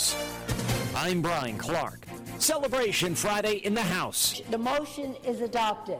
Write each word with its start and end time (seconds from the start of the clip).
News. 0.00 0.16
I'm 0.94 1.20
Brian 1.20 1.58
Clark. 1.58 2.06
Celebration 2.38 3.14
Friday 3.14 3.56
in 3.56 3.74
the 3.74 3.82
House. 3.82 4.40
The 4.50 4.56
motion 4.56 5.14
is 5.26 5.42
adopted. 5.42 5.98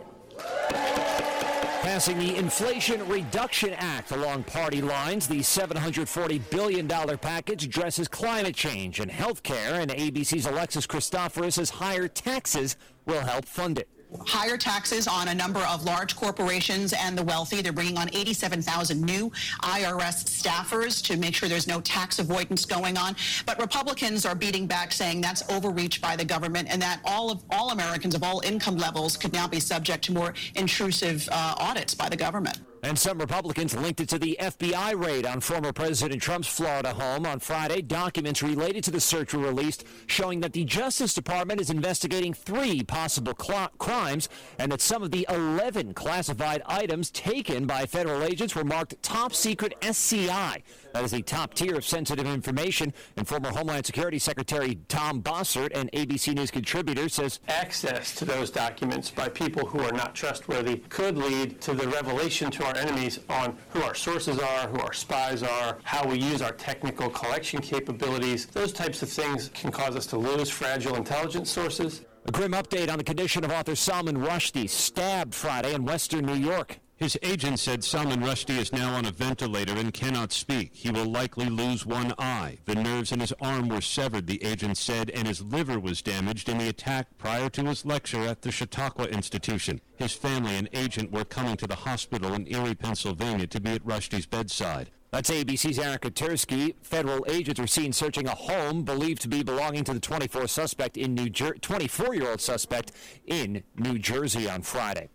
Passing 1.82 2.18
the 2.18 2.36
Inflation 2.36 3.06
Reduction 3.08 3.74
Act 3.74 4.12
along 4.12 4.44
party 4.44 4.80
lines, 4.80 5.28
the 5.28 5.40
$740 5.40 6.40
billion 6.50 6.88
package 6.88 7.64
addresses 7.64 8.08
climate 8.08 8.54
change 8.54 9.00
and 9.00 9.10
health 9.10 9.42
care, 9.42 9.80
and 9.80 9.90
ABC's 9.90 10.46
Alexis 10.46 10.86
Christoforous 10.86 11.56
says 11.56 11.68
higher 11.70 12.08
taxes 12.08 12.76
will 13.06 13.20
help 13.20 13.44
fund 13.44 13.78
it 13.78 13.88
higher 14.26 14.56
taxes 14.56 15.06
on 15.06 15.28
a 15.28 15.34
number 15.34 15.60
of 15.60 15.84
large 15.84 16.16
corporations 16.16 16.92
and 16.92 17.16
the 17.16 17.22
wealthy. 17.22 17.62
They're 17.62 17.72
bringing 17.72 17.98
on 17.98 18.08
87,000 18.14 19.00
new 19.00 19.30
IRS 19.62 20.24
staffers 20.24 21.02
to 21.04 21.16
make 21.16 21.34
sure 21.34 21.48
there's 21.48 21.66
no 21.66 21.80
tax 21.80 22.18
avoidance 22.18 22.64
going 22.64 22.96
on. 22.96 23.16
But 23.46 23.58
Republicans 23.60 24.26
are 24.26 24.34
beating 24.34 24.66
back, 24.66 24.92
saying 24.92 25.20
that's 25.20 25.48
overreach 25.50 26.00
by 26.00 26.16
the 26.16 26.24
government, 26.24 26.68
and 26.70 26.80
that 26.82 27.00
all 27.04 27.30
of 27.30 27.42
all 27.50 27.70
Americans 27.70 28.14
of 28.14 28.22
all 28.22 28.40
income 28.40 28.76
levels 28.76 29.16
could 29.16 29.32
now 29.32 29.46
be 29.46 29.60
subject 29.60 30.04
to 30.04 30.12
more 30.12 30.34
intrusive 30.54 31.28
uh, 31.30 31.54
audits 31.58 31.94
by 31.94 32.08
the 32.08 32.16
government. 32.16 32.58
And 32.82 32.98
some 32.98 33.18
Republicans 33.18 33.74
linked 33.76 34.00
it 34.00 34.08
to 34.08 34.18
the 34.18 34.38
FBI 34.40 34.98
raid 34.98 35.26
on 35.26 35.40
former 35.40 35.70
President 35.72 36.22
Trump's 36.22 36.48
Florida 36.48 36.94
home 36.94 37.26
on 37.26 37.38
Friday. 37.38 37.82
Documents 37.82 38.42
related 38.42 38.82
to 38.84 38.90
the 38.90 39.00
search 39.00 39.34
were 39.34 39.42
released 39.42 39.84
showing 40.06 40.40
that 40.40 40.54
the 40.54 40.64
Justice 40.64 41.12
Department 41.12 41.60
is 41.60 41.68
investigating 41.68 42.32
three 42.32 42.82
possible 42.82 43.34
cl- 43.38 43.70
crimes 43.78 44.30
and 44.58 44.72
that 44.72 44.80
some 44.80 45.02
of 45.02 45.10
the 45.10 45.26
11 45.28 45.92
classified 45.92 46.62
items 46.64 47.10
taken 47.10 47.66
by 47.66 47.84
federal 47.84 48.22
agents 48.22 48.56
were 48.56 48.64
marked 48.64 49.00
top 49.02 49.34
secret 49.34 49.74
SCI. 49.82 50.62
That 50.92 51.04
is 51.04 51.12
the 51.12 51.22
top 51.22 51.54
tier 51.54 51.76
of 51.76 51.84
sensitive 51.84 52.26
information. 52.26 52.92
And 53.16 53.26
former 53.26 53.50
Homeland 53.50 53.86
Security 53.86 54.18
Secretary 54.18 54.78
Tom 54.88 55.22
Bossert, 55.22 55.76
an 55.76 55.88
ABC 55.92 56.34
News 56.34 56.50
contributor, 56.50 57.08
says 57.08 57.40
access 57.48 58.14
to 58.16 58.24
those 58.24 58.50
documents 58.50 59.10
by 59.10 59.28
people 59.28 59.66
who 59.66 59.80
are 59.80 59.92
not 59.92 60.14
trustworthy 60.14 60.78
could 60.88 61.16
lead 61.16 61.60
to 61.60 61.74
the 61.74 61.86
revelation 61.88 62.50
to 62.50 62.64
our 62.64 62.76
enemies 62.76 63.20
on 63.28 63.56
who 63.70 63.82
our 63.82 63.94
sources 63.94 64.38
are, 64.38 64.68
who 64.68 64.80
our 64.80 64.92
spies 64.92 65.42
are, 65.42 65.78
how 65.84 66.06
we 66.06 66.18
use 66.18 66.42
our 66.42 66.52
technical 66.52 67.08
collection 67.08 67.60
capabilities. 67.60 68.46
Those 68.46 68.72
types 68.72 69.02
of 69.02 69.08
things 69.08 69.50
can 69.54 69.70
cause 69.70 69.96
us 69.96 70.06
to 70.06 70.18
lose 70.18 70.50
fragile 70.50 70.96
intelligence 70.96 71.50
sources. 71.50 72.02
A 72.26 72.32
grim 72.32 72.52
update 72.52 72.90
on 72.90 72.98
the 72.98 73.04
condition 73.04 73.44
of 73.44 73.50
author 73.50 73.74
Salman 73.74 74.18
Rushdie, 74.18 74.68
stabbed 74.68 75.34
Friday 75.34 75.74
in 75.74 75.84
western 75.84 76.26
New 76.26 76.34
York. 76.34 76.78
His 77.00 77.18
agent 77.22 77.58
said 77.58 77.82
Salman 77.82 78.20
Rushdie 78.20 78.58
is 78.58 78.74
now 78.74 78.94
on 78.94 79.06
a 79.06 79.10
ventilator 79.10 79.72
and 79.72 79.90
cannot 79.90 80.32
speak. 80.32 80.72
He 80.74 80.90
will 80.90 81.06
likely 81.06 81.48
lose 81.48 81.86
one 81.86 82.12
eye. 82.18 82.58
The 82.66 82.74
nerves 82.74 83.10
in 83.10 83.20
his 83.20 83.32
arm 83.40 83.70
were 83.70 83.80
severed, 83.80 84.26
the 84.26 84.44
agent 84.44 84.76
said, 84.76 85.08
and 85.08 85.26
his 85.26 85.40
liver 85.40 85.80
was 85.80 86.02
damaged 86.02 86.50
in 86.50 86.58
the 86.58 86.68
attack 86.68 87.06
prior 87.16 87.48
to 87.48 87.64
his 87.64 87.86
lecture 87.86 88.26
at 88.26 88.42
the 88.42 88.52
Chautauqua 88.52 89.06
Institution. 89.06 89.80
His 89.96 90.12
family 90.12 90.56
and 90.56 90.68
agent 90.74 91.10
were 91.10 91.24
coming 91.24 91.56
to 91.56 91.66
the 91.66 91.74
hospital 91.74 92.34
in 92.34 92.46
Erie, 92.46 92.74
Pennsylvania 92.74 93.46
to 93.46 93.60
be 93.62 93.70
at 93.70 93.86
Rushdie's 93.86 94.26
bedside. 94.26 94.90
That's 95.10 95.30
ABC's 95.30 95.78
Aaron 95.78 96.00
Katersky. 96.00 96.74
Federal 96.82 97.24
agents 97.30 97.58
were 97.58 97.66
seen 97.66 97.94
searching 97.94 98.28
a 98.28 98.34
home 98.34 98.82
believed 98.82 99.22
to 99.22 99.28
be 99.28 99.42
belonging 99.42 99.84
to 99.84 99.94
the 99.94 100.00
24 100.00 100.48
suspect 100.48 100.98
in 100.98 101.14
New 101.14 101.30
Jer- 101.30 101.54
24-year-old 101.62 102.42
suspect 102.42 102.92
in 103.24 103.62
New 103.78 103.98
Jersey 103.98 104.50
on 104.50 104.60
Friday. 104.60 105.08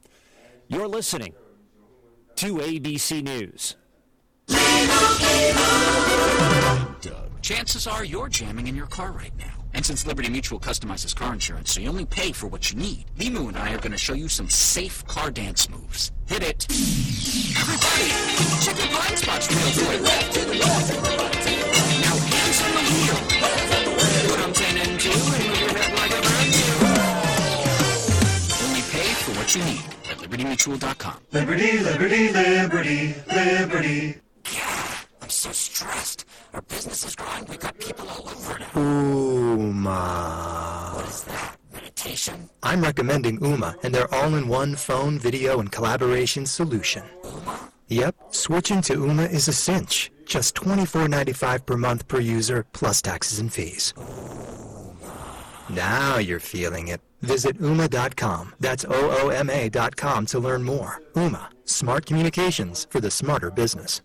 You're 0.67 0.88
listening 0.88 1.36
to 2.36 2.55
ABC 2.55 3.23
News. 3.23 3.75
Chances 7.42 7.88
are 7.88 8.03
you're 8.03 8.27
jamming 8.27 8.67
in 8.67 8.75
your 8.75 8.88
car 8.88 9.11
right 9.11 9.31
now. 9.38 9.64
And 9.73 9.86
since 9.86 10.05
Liberty 10.05 10.30
Mutual 10.30 10.59
customizes 10.59 11.16
car 11.16 11.31
insurance 11.33 11.72
so 11.72 11.80
you 11.80 11.88
only 11.88 12.05
pay 12.05 12.31
for 12.33 12.47
what 12.47 12.72
you 12.72 12.77
need, 12.77 13.05
Limu 13.17 13.47
and 13.47 13.58
I 13.58 13.73
are 13.73 13.77
going 13.77 13.92
to 13.92 13.98
show 13.98 14.14
you 14.14 14.27
some 14.27 14.49
safe 14.49 15.05
car 15.08 15.32
dance 15.32 15.70
moves. 15.70 16.11
Hit 16.26 16.43
it. 16.43 16.65
Everybody, 17.58 18.09
check 18.61 18.77
your 18.80 18.88
blind 18.89 19.17
spots 19.17 19.49
real 19.49 19.59
quick. 19.61 19.73
To 19.73 19.86
the 19.86 20.04
left 20.04 20.33
to 20.33 20.39
the 20.45 20.55
left. 20.55 20.92
Now 22.02 22.17
hands 22.20 22.61
on 22.65 22.71
the 22.76 22.82
wheel. 22.92 23.17
Put 24.30 24.39
them 24.39 24.54
10 24.54 24.77
and 24.89 24.99
2 24.99 25.09
and 25.09 25.48
move 25.48 25.59
your 25.61 25.70
head 25.70 25.93
like 25.95 26.11
a 26.11 26.21
brand 26.21 26.52
new. 26.52 26.73
Only 28.67 28.83
pay 28.92 29.14
for 29.23 29.32
what 29.39 29.55
you 29.55 29.64
need 29.64 30.05
libertymutual.com. 30.25 31.17
Liberty, 31.31 31.80
liberty, 31.80 32.31
liberty, 32.31 33.15
liberty. 33.33 34.15
I'm 35.21 35.30
so 35.30 35.52
stressed. 35.52 36.25
Our 36.53 36.61
business 36.61 37.05
is 37.05 37.15
growing. 37.15 37.45
We've 37.45 37.59
got 37.59 37.77
people 37.77 38.08
all 38.09 38.27
over 38.27 38.59
now. 38.59 38.65
Ooma. 38.73 39.85
What 40.95 41.08
is 41.08 41.23
that? 41.25 41.58
Meditation? 41.73 42.49
I'm 42.64 42.81
recommending 42.81 43.39
Ooma, 43.39 43.75
and 43.83 43.93
their 43.93 44.11
all-in-one 44.14 44.75
phone, 44.75 45.19
video, 45.19 45.59
and 45.59 45.71
collaboration 45.71 46.45
solution. 46.45 47.03
Ooma? 47.23 47.71
Yep, 47.87 48.15
switching 48.31 48.81
to 48.81 48.95
Ooma 48.95 49.31
is 49.31 49.47
a 49.47 49.53
cinch. 49.53 50.11
Just 50.25 50.55
$24.95 50.55 51.65
per 51.65 51.77
month 51.77 52.08
per 52.08 52.19
user, 52.19 52.65
plus 52.73 53.02
taxes 53.02 53.37
and 53.39 53.53
fees. 53.53 53.93
Now 55.69 56.17
you're 56.17 56.39
feeling 56.39 56.87
it. 56.87 57.02
Visit 57.25 57.59
ooma.com. 57.59 58.53
That's 58.59 58.86
O-O-M-A.com 58.86 60.25
to 60.27 60.39
learn 60.39 60.63
more. 60.63 61.02
Ooma, 61.15 61.47
smart 61.65 62.05
communications 62.05 62.87
for 62.89 62.99
the 62.99 63.11
smarter 63.11 63.49
business. 63.49 64.02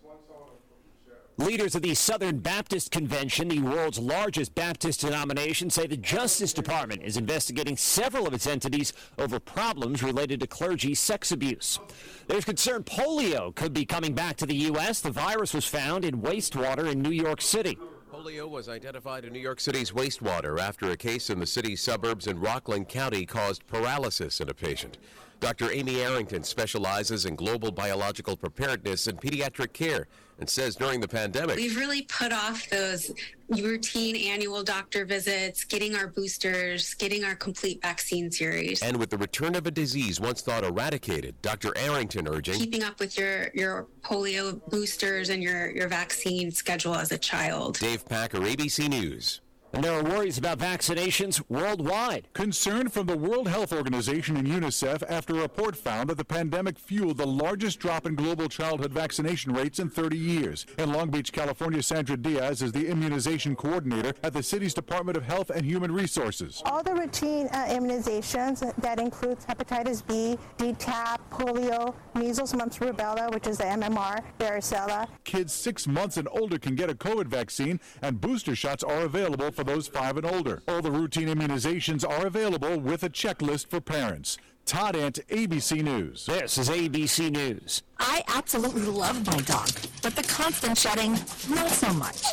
Leaders 1.37 1.75
of 1.75 1.81
the 1.81 1.95
Southern 1.95 2.39
Baptist 2.39 2.91
Convention, 2.91 3.47
the 3.47 3.61
world's 3.61 3.97
largest 3.97 4.53
Baptist 4.53 5.01
denomination, 5.01 5.69
say 5.69 5.87
the 5.87 5.97
Justice 5.97 6.53
Department 6.53 7.01
is 7.01 7.17
investigating 7.17 7.77
several 7.77 8.27
of 8.27 8.33
its 8.33 8.45
entities 8.45 8.93
over 9.17 9.39
problems 9.39 10.03
related 10.03 10.39
to 10.41 10.47
clergy 10.47 10.93
sex 10.93 11.31
abuse. 11.31 11.79
There's 12.27 12.45
concern 12.45 12.83
polio 12.83 13.55
could 13.55 13.73
be 13.73 13.85
coming 13.85 14.13
back 14.13 14.35
to 14.37 14.45
the 14.45 14.55
U.S. 14.55 14.99
The 15.01 15.09
virus 15.09 15.53
was 15.53 15.65
found 15.65 16.05
in 16.05 16.21
wastewater 16.21 16.91
in 16.91 17.01
New 17.01 17.11
York 17.11 17.41
City. 17.41 17.77
Polio 18.21 18.47
was 18.47 18.69
identified 18.69 19.25
in 19.25 19.33
New 19.33 19.39
York 19.39 19.59
City's 19.59 19.93
wastewater 19.93 20.59
after 20.59 20.91
a 20.91 20.97
case 20.97 21.31
in 21.31 21.39
the 21.39 21.47
city's 21.47 21.81
suburbs 21.81 22.27
in 22.27 22.39
Rockland 22.39 22.87
County 22.87 23.25
caused 23.25 23.65
paralysis 23.65 24.39
in 24.39 24.47
a 24.47 24.53
patient. 24.53 24.99
Dr. 25.39 25.71
Amy 25.71 26.01
Arrington 26.01 26.43
specializes 26.43 27.25
in 27.25 27.35
global 27.35 27.71
biological 27.71 28.37
preparedness 28.37 29.07
and 29.07 29.19
pediatric 29.19 29.73
care 29.73 30.07
and 30.41 30.49
says 30.49 30.75
during 30.75 30.99
the 30.99 31.07
pandemic, 31.07 31.55
we've 31.55 31.77
really 31.77 32.01
put 32.01 32.33
off 32.33 32.67
those 32.69 33.11
routine 33.49 34.15
annual 34.15 34.63
doctor 34.63 35.05
visits, 35.05 35.63
getting 35.63 35.95
our 35.95 36.07
boosters, 36.07 36.95
getting 36.95 37.23
our 37.23 37.35
complete 37.35 37.81
vaccine 37.81 38.31
series. 38.31 38.81
And 38.81 38.97
with 38.97 39.11
the 39.11 39.17
return 39.17 39.55
of 39.55 39.67
a 39.67 39.71
disease 39.71 40.19
once 40.19 40.41
thought 40.41 40.63
eradicated, 40.63 41.39
Dr. 41.41 41.77
Arrington 41.77 42.27
urging 42.27 42.55
keeping 42.55 42.83
up 42.83 42.99
with 42.99 43.17
your, 43.17 43.51
your 43.53 43.87
polio 44.01 44.59
boosters 44.69 45.29
and 45.29 45.43
your, 45.43 45.69
your 45.71 45.87
vaccine 45.87 46.51
schedule 46.51 46.95
as 46.95 47.11
a 47.11 47.17
child. 47.17 47.77
Dave 47.77 48.03
Packer, 48.05 48.39
ABC 48.39 48.89
News. 48.89 49.41
And 49.73 49.83
there 49.83 49.93
are 49.93 50.03
worries 50.03 50.37
about 50.37 50.59
vaccinations 50.59 51.41
worldwide. 51.47 52.27
Concern 52.33 52.89
from 52.89 53.05
the 53.05 53.17
World 53.17 53.47
Health 53.47 53.71
Organization 53.71 54.35
and 54.35 54.45
UNICEF 54.45 55.01
after 55.07 55.33
a 55.35 55.41
report 55.41 55.77
found 55.77 56.09
that 56.09 56.17
the 56.17 56.25
pandemic 56.25 56.77
fueled 56.77 57.17
the 57.17 57.25
largest 57.25 57.79
drop 57.79 58.05
in 58.05 58.15
global 58.15 58.49
childhood 58.49 58.91
vaccination 58.91 59.53
rates 59.53 59.79
in 59.79 59.89
30 59.89 60.17
years. 60.17 60.65
In 60.77 60.91
Long 60.91 61.09
Beach, 61.09 61.31
California, 61.31 61.81
Sandra 61.81 62.17
Diaz 62.17 62.61
is 62.61 62.73
the 62.73 62.85
immunization 62.85 63.55
coordinator 63.55 64.13
at 64.23 64.33
the 64.33 64.43
city's 64.43 64.73
Department 64.73 65.15
of 65.15 65.23
Health 65.23 65.49
and 65.49 65.65
Human 65.65 65.93
Resources. 65.93 66.61
All 66.65 66.83
the 66.83 66.93
routine 66.93 67.47
uh, 67.53 67.67
immunizations, 67.67 68.59
that 68.81 68.99
includes 68.99 69.45
hepatitis 69.45 70.05
B, 70.05 70.37
DTaP, 70.57 71.17
polio, 71.31 71.95
measles, 72.13 72.53
mumps, 72.53 72.79
rubella, 72.79 73.33
which 73.33 73.47
is 73.47 73.57
the 73.57 73.63
MMR, 73.63 74.21
varicella. 74.37 75.07
Kids 75.23 75.53
six 75.53 75.87
months 75.87 76.17
and 76.17 76.27
older 76.31 76.59
can 76.59 76.75
get 76.75 76.89
a 76.89 76.93
COVID 76.93 77.27
vaccine, 77.27 77.79
and 78.01 78.19
booster 78.19 78.53
shots 78.55 78.83
are 78.83 79.03
available 79.03 79.51
for 79.51 79.60
those 79.63 79.87
five 79.87 80.17
and 80.17 80.25
older. 80.25 80.61
All 80.67 80.81
the 80.81 80.91
routine 80.91 81.27
immunizations 81.27 82.07
are 82.07 82.27
available 82.27 82.79
with 82.79 83.03
a 83.03 83.09
checklist 83.09 83.67
for 83.69 83.81
parents. 83.81 84.37
Todd 84.65 84.95
Ant, 84.95 85.19
ABC 85.29 85.83
News. 85.83 86.25
This 86.25 86.57
is 86.57 86.69
ABC 86.69 87.31
News. 87.31 87.83
I 87.99 88.23
absolutely 88.27 88.83
love 88.83 89.25
my 89.25 89.37
dog, 89.37 89.69
but 90.01 90.15
the 90.15 90.23
constant 90.23 90.77
shedding, 90.77 91.13
not 91.49 91.69
so 91.69 91.91
much. 91.93 92.23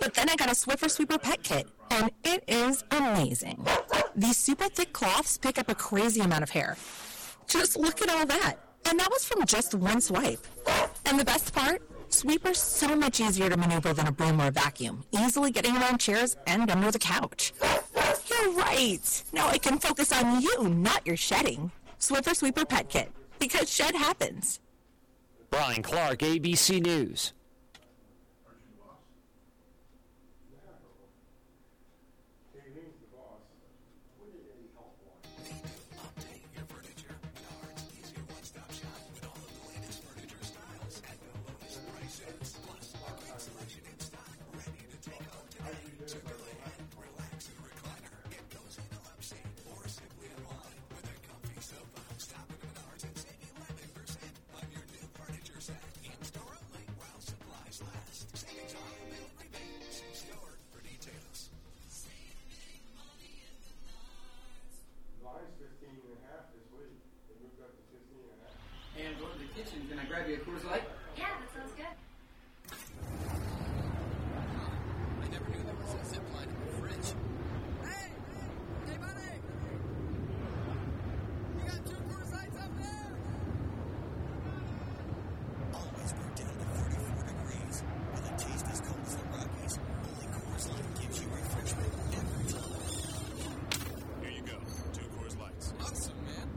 But 0.00 0.14
then 0.14 0.28
I 0.28 0.36
got 0.36 0.48
a 0.48 0.54
Swiffer 0.54 0.90
Sweeper 0.90 1.18
Pet 1.18 1.42
Kit, 1.42 1.68
and 1.90 2.10
it 2.24 2.44
is 2.48 2.82
amazing. 2.90 3.64
These 4.16 4.36
super 4.36 4.68
thick 4.68 4.92
cloths 4.92 5.38
pick 5.38 5.58
up 5.58 5.68
a 5.68 5.74
crazy 5.74 6.20
amount 6.20 6.42
of 6.42 6.50
hair. 6.50 6.76
Just 7.46 7.78
look 7.78 8.02
at 8.02 8.10
all 8.10 8.26
that. 8.26 8.56
And 8.88 8.98
that 8.98 9.10
was 9.10 9.24
from 9.24 9.46
just 9.46 9.74
one 9.74 10.00
swipe. 10.00 10.44
And 11.06 11.18
the 11.18 11.24
best 11.24 11.54
part? 11.54 11.82
Sweeper's 12.12 12.58
so 12.58 12.94
much 12.94 13.20
easier 13.20 13.48
to 13.48 13.56
maneuver 13.56 13.94
than 13.94 14.06
a 14.06 14.12
broom 14.12 14.40
or 14.40 14.48
a 14.48 14.50
vacuum, 14.50 15.02
easily 15.12 15.50
getting 15.50 15.74
around 15.76 15.98
chairs 15.98 16.36
and 16.46 16.70
under 16.70 16.90
the 16.90 16.98
couch. 16.98 17.54
You're 18.30 18.52
right. 18.52 19.24
Now 19.32 19.48
I 19.48 19.56
can 19.56 19.78
focus 19.78 20.12
on 20.12 20.42
you, 20.42 20.68
not 20.68 21.06
your 21.06 21.16
shedding. 21.16 21.72
Swiffer 21.98 22.36
Sweeper 22.36 22.66
Pet 22.66 22.90
Kit, 22.90 23.10
because 23.38 23.72
shed 23.72 23.94
happens. 23.94 24.60
Brian 25.50 25.82
Clark, 25.82 26.18
ABC 26.18 26.82
News. 26.82 27.32
Kitchen. 69.54 69.86
Can 69.88 69.98
I 69.98 70.04
grab 70.04 70.28
you 70.28 70.36
a 70.36 70.38
Coors 70.38 70.64
Light? 70.64 70.82
Yeah, 71.16 71.26
that 71.28 71.52
sounds 71.54 71.72
good. 71.76 71.84
I 75.20 75.28
never 75.28 75.48
knew 75.50 75.62
there 75.64 75.74
was 75.76 75.94
a 75.94 76.04
zip 76.08 76.22
line 76.34 76.48
in 76.48 76.56
the 76.64 76.72
fridge. 76.80 77.12
Hey, 77.84 78.08
hey, 78.86 78.96
buddy. 78.96 79.32
You 81.58 81.64
got 81.68 81.84
two 81.84 82.00
Coors 82.08 82.32
Lights 82.32 82.56
up 82.56 82.72
there? 82.78 83.12
Always 85.74 86.12
work 86.14 86.34
down 86.36 86.48
to 86.48 86.64
34 86.64 87.24
degrees. 87.28 87.82
With 88.14 88.24
a 88.24 88.36
taste 88.38 88.66
as 88.72 88.80
cold 88.80 89.00
as 89.06 89.16
the 89.16 89.24
Rockies, 89.36 89.78
only 90.08 90.26
Coors 90.32 90.68
Light 90.70 91.00
gives 91.00 91.20
you 91.20 91.28
refreshment 91.28 91.92
every 92.12 92.46
time. 92.52 92.80
Here 94.22 94.30
you 94.30 94.42
go. 94.42 94.56
Two 94.94 95.06
Coors 95.16 95.36
Lights. 95.38 95.74
Awesome, 95.80 96.16
man. 96.24 96.48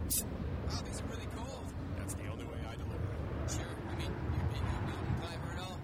Wow, 0.70 0.82
these 0.88 1.02
are 1.02 1.08
really 1.12 1.28
cold. 1.36 1.66
That's 1.98 2.14
the 2.16 2.28
only 2.28 2.46
way 2.46 2.58
I 2.70 2.76
deliver 2.76 2.96
it. 2.96 3.52
Sure. 3.52 3.74
I 3.90 3.96
mean, 3.96 4.10
you're 4.10 4.50
being 4.50 4.66
a 4.66 4.82
mountain 4.86 5.16
climber 5.22 5.50
and 5.54 5.60
all. 5.62 5.78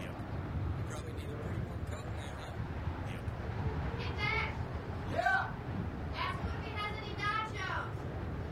Yep. 0.00 0.14
You 0.76 0.84
probably 0.88 1.12
need 1.12 1.28
a 1.28 1.36
pretty 1.44 1.60
warm 1.68 1.82
coat 1.92 2.04
in 2.08 2.14
there, 2.16 2.36
huh? 2.40 2.52
Yep. 3.12 3.22
Hey, 4.00 4.10
Dennis. 4.16 4.56
Yeah. 5.12 5.52
Ask 6.16 6.40
him 6.40 6.52
if 6.52 6.64
he 6.64 6.70
has 6.72 6.92
any 6.96 7.14
nachos. 7.20 7.88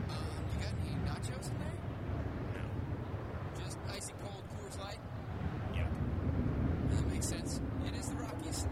Uh, 0.09 0.37
you 0.49 0.57
got 0.61 0.73
any 0.81 0.95
nachos 1.09 1.45
in 1.49 1.57
there? 1.61 1.77
No. 2.53 2.63
Just 3.65 3.77
icy 3.89 4.13
cold 4.21 4.43
Coors 4.53 4.77
Light? 4.79 5.01
Yep. 5.73 5.89
That 6.91 7.05
makes 7.09 7.27
sense. 7.27 7.61
It 7.87 7.95
is 7.99 8.07
the 8.09 8.15
Rockies. 8.15 8.65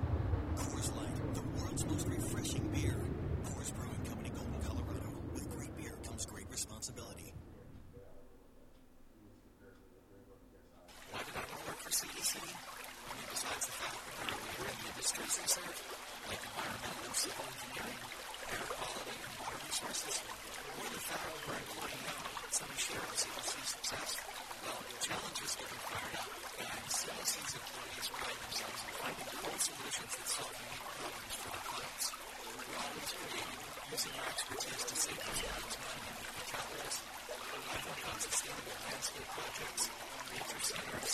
Coors 0.58 0.90
Light, 0.96 1.16
the 1.34 1.42
world's 1.62 1.86
most 1.86 2.08
refreshing 2.08 2.68
beer. 2.70 2.98
Coors 3.46 3.74
Brewing 3.76 4.04
Company, 4.08 4.30
Golden, 4.30 4.62
Colorado. 4.62 5.10
With 5.34 5.50
great 5.56 5.76
beer 5.78 5.98
comes 6.06 6.26
great 6.26 6.50
responsibility. 6.50 7.34
Why 11.12 11.20
did 11.26 11.34
I 11.36 11.40
want 11.40 11.50
to 11.50 11.68
work 11.68 11.80
for 11.80 11.90
CEC? 11.90 12.38
I 12.38 13.49
the 13.66 13.76
fact 13.76 14.00
that 14.00 14.32
we're 14.56 14.72
in 14.72 14.78
the 14.80 14.88
industries 14.88 15.36
they 15.36 15.48
serve, 15.52 15.78
like 16.32 16.40
environmental 16.40 17.12
civil 17.12 17.44
engineering, 17.44 18.00
air 18.56 18.64
quality 18.72 19.16
and 19.20 19.34
water 19.36 19.60
resources, 19.68 20.16
or 20.80 20.88
the 20.88 21.02
that 21.04 21.20
we're 21.44 21.60
employee-owned, 21.60 22.52
so 22.56 22.64
we 22.72 22.78
share 22.80 23.04
in 23.04 23.16
CEC's 23.20 23.68
success. 23.76 24.10
Well, 24.64 24.80
the 24.80 24.96
challenges 25.04 25.52
get 25.60 25.68
them 25.68 25.82
fired 25.92 26.16
up, 26.24 26.30
and 26.56 26.88
CEC's 26.88 27.52
employees 27.60 28.08
pride 28.16 28.40
themselves 28.48 28.80
in 28.80 28.94
finding 28.96 29.28
cool 29.28 29.60
solutions 29.60 30.12
that 30.16 30.28
solve 30.30 30.56
unique 30.56 30.88
problems 30.96 31.36
for 31.36 31.50
our 31.52 31.64
clients. 31.68 32.06
We're 32.16 32.80
always 32.80 33.12
creating, 33.12 33.60
using 33.92 34.16
our 34.24 34.30
expertise 34.30 34.84
to 34.88 34.96
save 35.04 35.20
those 35.20 35.42
lives 35.52 35.76
money 35.84 36.04
and 36.08 36.18
make 36.32 36.48
calories. 36.48 36.98
I 37.28 37.76
work 37.84 38.02
on 38.08 38.18
sustainable 38.24 38.78
landscape 38.88 39.30
projects, 39.36 39.84
nature 40.32 40.64
centers, 40.64 41.14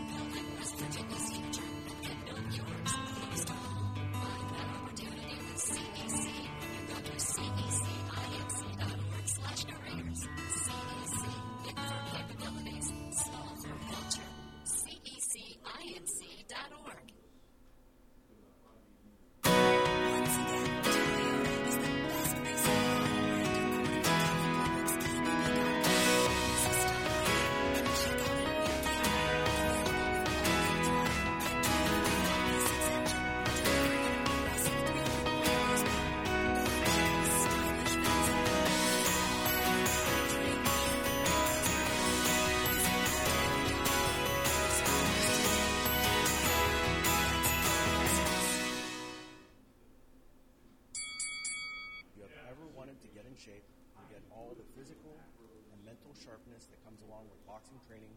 along 57.11 57.27
with 57.27 57.43
boxing 57.43 57.75
training, 57.83 58.15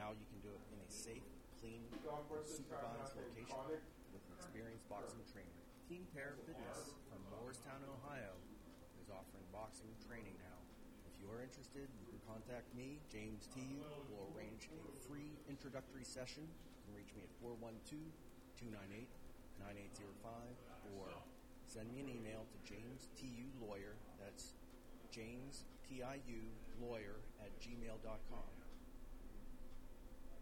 now 0.00 0.16
you 0.16 0.24
can 0.32 0.40
do 0.40 0.48
it 0.48 0.62
in 0.72 0.80
a 0.80 0.88
safe, 0.88 1.28
clean, 1.60 1.84
supervised 2.48 3.12
location 3.12 3.60
with 4.08 4.24
an 4.24 4.32
experienced 4.40 4.88
boxing 4.88 5.20
trainer. 5.28 5.52
Team 5.84 6.08
Pair 6.16 6.40
Fitness 6.48 6.96
from 7.12 7.20
Moorestown, 7.28 7.84
Ohio 7.84 8.32
is 9.04 9.12
offering 9.12 9.44
boxing 9.52 9.92
training 10.08 10.32
now. 10.40 10.58
If 11.12 11.20
you 11.20 11.28
are 11.28 11.44
interested, 11.44 11.92
you 12.00 12.08
can 12.08 12.20
contact 12.24 12.72
me, 12.72 13.04
James 13.12 13.52
T. 13.52 13.84
We'll 14.08 14.32
arrange 14.32 14.72
a 14.72 14.80
free 15.04 15.36
introductory 15.52 16.08
session. 16.08 16.48
You 16.48 16.80
can 16.88 16.92
reach 16.96 17.12
me 17.12 17.20
at 17.20 17.32
412 17.44 18.00
298 18.56 19.12
9805 19.60 20.32
or 20.96 21.12
send 21.68 21.92
me 21.92 22.00
an 22.00 22.08
email 22.08 22.48
to 22.48 22.58
James 22.64 23.12
T.U. 23.20 23.52
Lawyer. 23.60 24.00
That's 24.16 24.56
James 25.12 25.68
T.I.U. 25.86 26.42
Lawyer 26.82 27.22
at 27.38 27.54
gmail.com. 27.62 28.50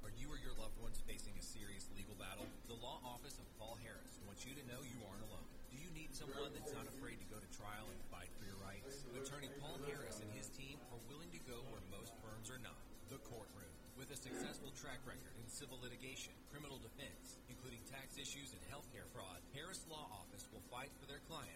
Are 0.00 0.14
you 0.16 0.32
or 0.32 0.40
your 0.40 0.56
loved 0.56 0.80
ones 0.80 1.04
facing 1.04 1.36
a 1.36 1.44
serious 1.44 1.84
legal 1.92 2.16
battle? 2.16 2.48
The 2.64 2.80
law 2.80 3.04
office 3.04 3.36
of 3.36 3.44
Paul 3.60 3.76
Harris 3.84 4.16
wants 4.24 4.48
you 4.48 4.56
to 4.56 4.64
know 4.64 4.80
you 4.80 4.96
aren't 5.04 5.20
alone. 5.28 5.44
Do 5.68 5.76
you 5.76 5.92
need 5.92 6.16
someone 6.16 6.48
that's 6.56 6.72
not 6.72 6.88
afraid 6.88 7.20
to 7.20 7.28
go 7.28 7.36
to 7.36 7.48
trial 7.52 7.84
and 7.92 8.00
fight 8.08 8.32
for 8.40 8.48
your 8.48 8.56
rights? 8.64 9.04
Attorney 9.20 9.52
Paul 9.60 9.76
Harris 9.84 10.24
and 10.24 10.32
his 10.32 10.48
team 10.48 10.80
are 10.88 11.00
willing 11.12 11.28
to 11.36 11.40
go 11.44 11.60
where 11.68 11.84
most 11.92 12.16
firms 12.24 12.48
are 12.48 12.60
not. 12.64 12.80
The 13.12 13.20
courtroom. 13.28 13.68
With 14.00 14.10
a 14.10 14.18
successful 14.18 14.74
track 14.74 14.98
record 15.06 15.38
in 15.38 15.46
civil 15.46 15.78
litigation, 15.78 16.34
criminal 16.50 16.82
defense, 16.82 17.38
including 17.46 17.84
tax 17.86 18.18
issues 18.18 18.50
and 18.50 18.64
healthcare 18.66 19.06
fraud, 19.14 19.38
Harris 19.54 19.86
Law 19.86 20.10
Office 20.10 20.50
will 20.50 20.64
fight 20.66 20.90
for 20.98 21.06
their 21.06 21.22
clients 21.30 21.53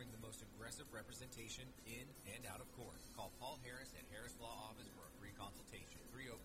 offering 0.00 0.16
the 0.16 0.24
most 0.24 0.40
aggressive 0.40 0.88
representation 0.96 1.68
in 1.84 2.08
and 2.32 2.48
out 2.48 2.56
of 2.56 2.64
court. 2.72 2.96
Call 3.12 3.28
Paul 3.36 3.60
Harris 3.60 3.92
at 4.00 4.08
Harris 4.08 4.32
Law 4.40 4.72
Office 4.72 4.88
for 4.96 5.04
a 5.04 5.12
free 5.20 5.36
consultation. 5.36 6.00
304 6.08 6.40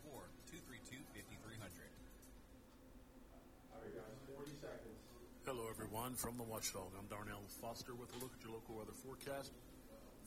232 0.52 1.00
5300. 1.16 1.64
All 3.72 3.80
right, 3.80 3.96
guys, 3.96 4.20
forty 4.36 4.52
seconds. 4.60 5.00
Hello, 5.48 5.72
everyone, 5.72 6.20
from 6.20 6.36
the 6.36 6.44
Watchdog. 6.44 6.92
I'm 7.00 7.08
Darnell 7.08 7.48
Foster 7.64 7.96
with 7.96 8.12
a 8.12 8.20
look 8.20 8.36
at 8.36 8.44
your 8.44 8.60
local 8.60 8.76
weather 8.76 8.92
forecast 8.92 9.56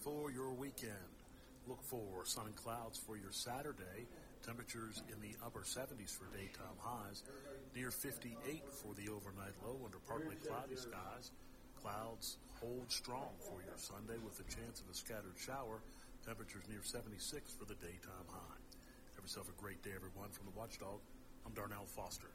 for 0.00 0.32
your 0.32 0.56
weekend. 0.56 1.12
Look 1.68 1.84
for 1.84 2.24
sun 2.24 2.48
and 2.48 2.56
clouds 2.56 2.96
for 2.96 3.20
your 3.20 3.36
Saturday. 3.36 4.08
Temperatures 4.40 5.04
in 5.12 5.20
the 5.20 5.36
upper 5.44 5.68
70s 5.68 6.16
for 6.16 6.32
daytime 6.32 6.80
highs, 6.80 7.28
near 7.76 7.92
58 7.92 8.32
for 8.72 8.96
the 8.96 9.12
overnight 9.12 9.52
low 9.60 9.76
under 9.84 10.00
partly 10.08 10.40
cloudy 10.40 10.80
skies. 10.80 11.28
Clouds 11.82 12.38
hold 12.60 12.90
strong 12.90 13.30
for 13.38 13.62
your 13.62 13.76
Sunday 13.76 14.18
with 14.24 14.40
a 14.40 14.42
chance 14.50 14.80
of 14.80 14.90
a 14.90 14.94
scattered 14.94 15.38
shower. 15.38 15.80
Temperatures 16.26 16.64
near 16.68 16.82
76 16.82 17.52
for 17.52 17.64
the 17.66 17.74
daytime 17.74 18.26
high. 18.28 18.58
Have 19.14 19.24
yourself 19.24 19.48
a 19.48 19.60
great 19.60 19.82
day, 19.82 19.90
everyone. 19.94 20.30
From 20.30 20.46
the 20.46 20.58
Watchdog, 20.58 21.00
I'm 21.46 21.52
Darnell 21.52 21.86
Foster. 21.86 22.30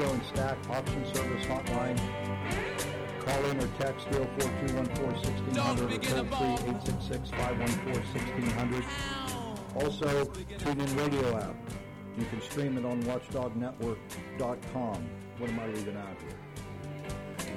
Frio 0.00 0.12
and 0.14 0.24
Stack 0.24 0.56
Auction 0.70 1.04
Service 1.14 1.44
Hotline. 1.44 1.98
Call 3.20 3.44
in 3.46 3.58
or 3.58 3.66
text 3.78 4.06
304-214-1600 4.08 5.92
or 5.92 5.98
toll 5.98 6.24
free 6.24 6.56
866-514-1600. 6.72 8.84
Also, 9.76 10.24
tune 10.58 10.80
in 10.80 10.96
radio 10.96 11.36
app. 11.36 11.54
You 12.16 12.24
can 12.26 12.40
stream 12.40 12.78
it 12.78 12.84
on 12.86 13.02
watchdognetwork.com. 13.02 15.10
What 15.38 15.50
am 15.50 15.60
I 15.60 15.66
leaving 15.66 15.96
out 15.96 16.16
here? 16.20 16.30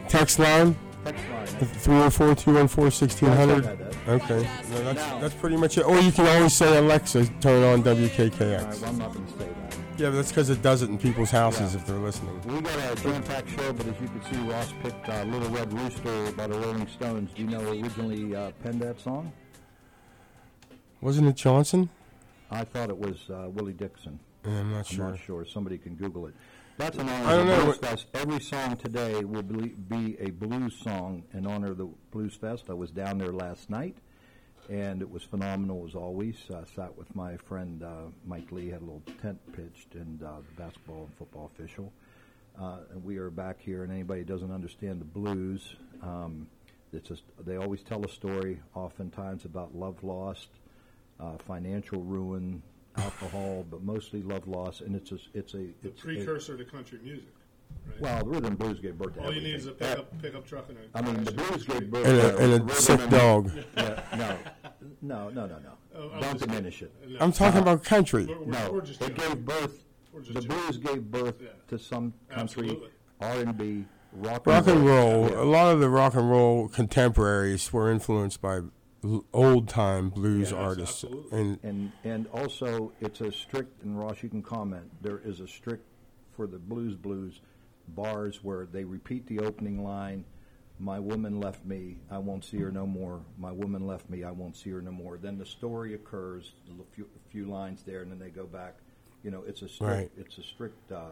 Text 0.10 0.38
line. 0.40 0.76
Text 1.06 1.24
line. 1.30 1.48
Eh? 1.48 1.66
304 1.66 2.36
214 2.36 2.84
1600. 2.84 3.66
Eh? 3.66 3.66
Yes, 3.66 3.66
I 3.66 3.70
had 3.70 3.80
that. 3.80 3.96
Okay. 4.10 4.50
No, 4.70 4.84
that's, 4.84 5.00
Now- 5.00 5.20
that's 5.20 5.36
pretty 5.36 5.56
much 5.56 5.78
it. 5.78 5.86
Or 5.86 5.98
you 6.00 6.12
can 6.12 6.28
always 6.28 6.54
say, 6.54 6.78
Alexa, 6.78 7.26
turn 7.40 7.64
on 7.64 7.88
All 7.88 7.96
right, 7.96 8.12
WKKX. 8.12 8.82
well, 8.82 8.90
I'm 8.90 8.98
not 8.98 9.14
going 9.14 9.26
to 9.26 9.32
say 9.32 9.38
that. 9.48 9.63
Yeah, 9.98 10.10
but 10.10 10.16
that's 10.16 10.30
because 10.30 10.50
it 10.50 10.62
does 10.64 10.82
it 10.82 10.90
in 10.90 10.98
people's 10.98 11.30
houses 11.30 11.74
Yeah. 11.74 11.80
if 11.82 11.86
they're 11.88 11.98
listening. 11.98 12.42
We 12.48 12.62
got 12.62 12.98
a 12.98 13.02
jam-packed 13.02 13.50
show, 13.52 13.74
but 13.74 13.86
as 13.88 14.02
you 14.02 14.08
can 14.08 14.24
see, 14.34 14.40
Ross 14.50 14.74
picked 14.82 15.08
uh, 15.08 15.24
"Little 15.26 15.50
Red 15.50 15.72
Rooster" 15.72 16.32
by 16.32 16.48
the 16.48 16.58
Rolling 16.60 16.88
Stones. 16.88 17.32
Do 17.36 17.44
you 17.44 17.48
know 17.50 17.60
who 17.60 17.82
originally 17.84 18.36
uh, 18.36 18.52
penned 18.64 18.82
that 18.82 19.00
song? 19.00 19.32
Wasn't 21.02 21.28
it 21.28 21.36
Johnson? 21.36 21.90
I 22.50 22.64
thought 22.64 22.90
it 22.90 22.98
was 22.98 23.30
uh, 23.30 23.50
Willie 23.50 23.74
Dixon. 23.74 24.20
Yeah, 24.46 24.60
I'm 24.62 24.72
not 24.72 24.78
I'm 24.80 24.84
sure. 24.86 25.10
not 25.10 25.20
sure. 25.20 25.46
Somebody 25.46 25.78
can 25.78 25.96
Google 25.96 26.28
it. 26.28 26.34
That's 26.78 26.98
an 26.98 27.08
honor 27.08 27.26
I 27.28 27.32
don't 27.36 27.40
of 27.42 27.48
the 27.48 27.58
know 27.58 27.64
Blues 27.66 27.78
Fest. 27.78 28.08
Every 28.16 28.40
song 28.40 28.78
today 28.78 29.24
will 29.24 29.44
be, 29.44 29.68
be 29.70 30.18
a 30.20 30.32
blues 30.32 30.76
song 30.76 31.24
in 31.34 31.46
honor 31.46 31.72
of 31.72 31.78
the 31.78 31.88
Blues 32.12 32.34
Fest. 32.34 32.66
I 32.70 32.74
was 32.74 32.90
down 32.90 33.20
there 33.20 33.32
last 33.32 33.70
night, 33.70 33.96
and 34.70 35.02
it 35.02 35.10
was 35.10 35.24
phenomenal 35.24 35.86
as 35.88 35.96
always. 35.96 36.38
I 36.50 36.64
sat 36.76 36.96
with 36.98 37.14
my 37.16 37.38
friend 37.38 37.84
uh, 37.84 38.06
Mike 38.26 38.52
Lee, 38.52 38.70
had 38.70 38.82
a 38.82 38.86
little 38.86 39.04
tent 39.22 39.40
pitched, 39.54 39.96
and 39.96 40.22
uh, 40.24 40.38
the 40.38 40.62
basketball 40.62 41.04
and 41.06 41.14
football 41.16 41.52
official. 41.54 41.92
Uh, 42.60 42.78
and 42.92 43.04
we 43.04 43.18
are 43.18 43.30
back 43.30 43.60
here, 43.60 43.84
and 43.84 43.92
anybody 43.92 44.22
who 44.22 44.26
doesn't 44.26 44.52
understand 44.52 45.02
the 45.02 45.06
blues, 45.06 45.76
um, 46.04 46.48
it's 46.92 47.08
just, 47.10 47.24
they 47.46 47.56
always 47.58 47.82
tell 47.82 48.04
a 48.06 48.10
story, 48.10 48.60
oftentimes 48.76 49.46
about 49.46 49.76
love 49.76 50.04
lost, 50.04 50.50
financial 51.40 52.02
ruin, 52.04 52.62
alcohol, 52.98 53.66
but 53.72 53.82
mostly 53.82 54.22
love 54.22 54.48
lost, 54.48 54.82
and 54.82 54.96
it's 54.96 55.12
a, 55.12 55.18
it's 55.34 55.54
a 55.56 55.58
The 55.58 55.74
it's 55.86 56.02
a- 56.02 56.06
precursor 56.06 56.58
to 56.58 56.64
country 56.66 57.00
music. 57.04 57.34
Right? 57.88 58.02
well, 58.02 58.20
the 58.20 58.26
rhythm 58.26 58.46
and 58.46 58.58
blues 58.58 58.80
gave 58.80 58.98
birth 58.98 59.14
to 59.16 59.24
All 59.24 59.34
you 59.34 59.42
need 59.42 59.56
is 59.56 59.68
a 59.68 59.72
everything. 59.72 59.88
pickup, 59.96 60.22
pickup 60.22 60.48
truck 60.48 60.70
and 60.70 60.78
a. 60.78 60.82
I 60.98 61.02
mean, 61.02 61.24
the 61.24 61.32
blues 61.32 61.64
gave 61.66 61.90
birth 61.92 62.06
And 62.08 62.18
a- 62.18 62.32
to 62.32 62.38
and 62.56 62.72
a 62.72 62.76
sick 62.76 63.00
and- 63.02 63.12
dog. 63.12 63.52
No, 64.16 64.38
no, 65.02 65.30
no, 65.30 65.46
no, 65.48 65.58
no. 65.60 65.70
Oh, 65.96 66.22
Don't 66.22 66.40
diminish 66.40 66.82
it. 66.82 66.94
kidding. 67.02 67.18
I'm 67.22 67.32
talking 67.32 67.60
Uh, 67.60 67.64
about 67.64 67.84
country. 67.84 68.26
We're- 68.26 68.40
we're- 68.40 68.52
No, 68.52 68.72
we're 68.72 68.82
just 68.82 69.02
it 69.02 69.16
joking. 69.16 69.36
gave 69.36 69.46
birth. 69.46 69.84
The 70.14 70.22
joking. 70.34 70.48
blues 70.50 70.78
gave 70.78 71.12
birth 71.12 71.36
Yeah. 71.42 71.50
to 71.68 71.78
some 71.80 72.14
country, 72.30 72.80
R 73.20 73.40
and 73.42 73.58
B, 73.58 73.86
rock, 74.14 74.46
Rock 74.48 74.68
and 74.68 74.86
roll. 74.86 75.30
Yeah. 75.30 75.42
A 75.42 75.44
lot 75.44 75.74
of 75.74 75.80
the 75.82 75.90
rock 75.90 76.14
and 76.16 76.30
roll 76.30 76.68
contemporaries 76.70 77.72
were 77.74 77.92
influenced 77.92 78.42
by 78.42 78.62
old 79.34 79.68
time 79.68 80.10
blues 80.10 80.52
Yes, 80.52 80.54
artists. 80.54 81.04
absolutely. 81.04 81.40
And 81.40 81.60
And 81.64 81.92
and 82.04 82.28
also, 82.28 82.94
it's 83.02 83.20
a 83.22 83.32
strict. 83.32 83.84
And 83.84 84.00
Ross, 84.00 84.24
you 84.24 84.30
can 84.30 84.42
comment. 84.42 84.90
There 85.02 85.20
is 85.20 85.40
a 85.42 85.48
strict 85.48 85.86
for 86.32 86.48
the 86.48 86.58
blues 86.60 86.96
blues 86.96 87.42
bars 87.90 88.44
where 88.44 88.66
they 88.66 88.84
repeat 88.84 89.28
the 89.28 89.40
opening 89.40 89.84
line. 89.84 90.26
My 90.80 91.00
woman 91.00 91.40
left 91.40 91.66
me. 91.66 91.98
I 92.10 92.18
won't 92.18 92.44
see 92.44 92.58
her 92.58 92.72
no 92.72 92.86
more. 92.86 93.22
My 93.38 93.52
woman 93.52 93.86
left 93.86 94.10
me. 94.10 94.24
I 94.24 94.32
won't 94.32 94.58
see 94.58 94.72
her 94.72 94.82
no 94.82 94.92
more. 94.92 95.18
Then 95.18 95.38
the 95.38 95.46
story 95.46 95.94
occurs. 95.94 96.54
A 96.68 96.96
few, 96.96 97.06
a 97.06 97.32
few 97.32 97.46
lines 97.46 97.84
there, 97.84 98.02
and 98.02 98.12
then 98.12 98.20
they 98.20 98.30
go 98.30 98.46
back. 98.46 98.78
You 99.24 99.32
know, 99.32 99.44
it's 99.48 99.62
a 99.62 99.70
strict. 99.70 99.94
Right. 99.94 100.12
It's 100.18 100.38
a 100.40 100.44
strict 100.44 100.92
uh, 100.92 101.12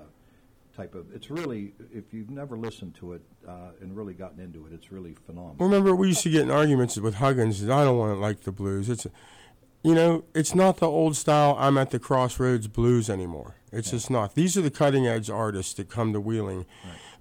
type 0.76 0.96
of. 0.96 1.14
It's 1.14 1.30
really. 1.30 1.74
If 1.94 2.12
you've 2.12 2.32
never 2.32 2.58
listened 2.58 2.96
to 2.96 3.14
it 3.14 3.22
uh, 3.48 3.72
and 3.82 3.96
really 3.96 4.14
gotten 4.14 4.40
into 4.40 4.66
it, 4.66 4.74
it's 4.74 4.92
really 4.92 5.16
phenomenal. 5.26 5.56
remember, 5.60 5.96
we 5.96 6.10
used 6.10 6.24
to 6.24 6.30
get 6.32 6.42
in 6.42 6.52
arguments 6.52 6.98
with 6.98 7.16
Huggins. 7.16 7.64
I 7.64 7.84
don't 7.84 7.98
want 7.98 8.16
to 8.16 8.20
like 8.20 8.42
the 8.42 8.52
blues. 8.52 8.90
It's, 8.90 9.06
you 9.84 9.96
know, 9.96 10.24
it's 10.36 10.54
not 10.54 10.78
the 10.78 10.88
old 10.88 11.16
style. 11.16 11.56
I'm 11.60 11.78
at 11.78 11.92
the 11.92 12.00
crossroads 12.00 12.68
blues 12.68 13.10
anymore. 13.10 13.56
It's 13.72 13.92
just 13.92 14.10
not. 14.10 14.36
These 14.36 14.58
are 14.58 14.62
the 14.62 14.72
cutting 14.72 15.08
edge 15.08 15.30
artists 15.30 15.74
that 15.76 15.90
come 15.90 16.14
to 16.14 16.20
Wheeling. 16.22 16.66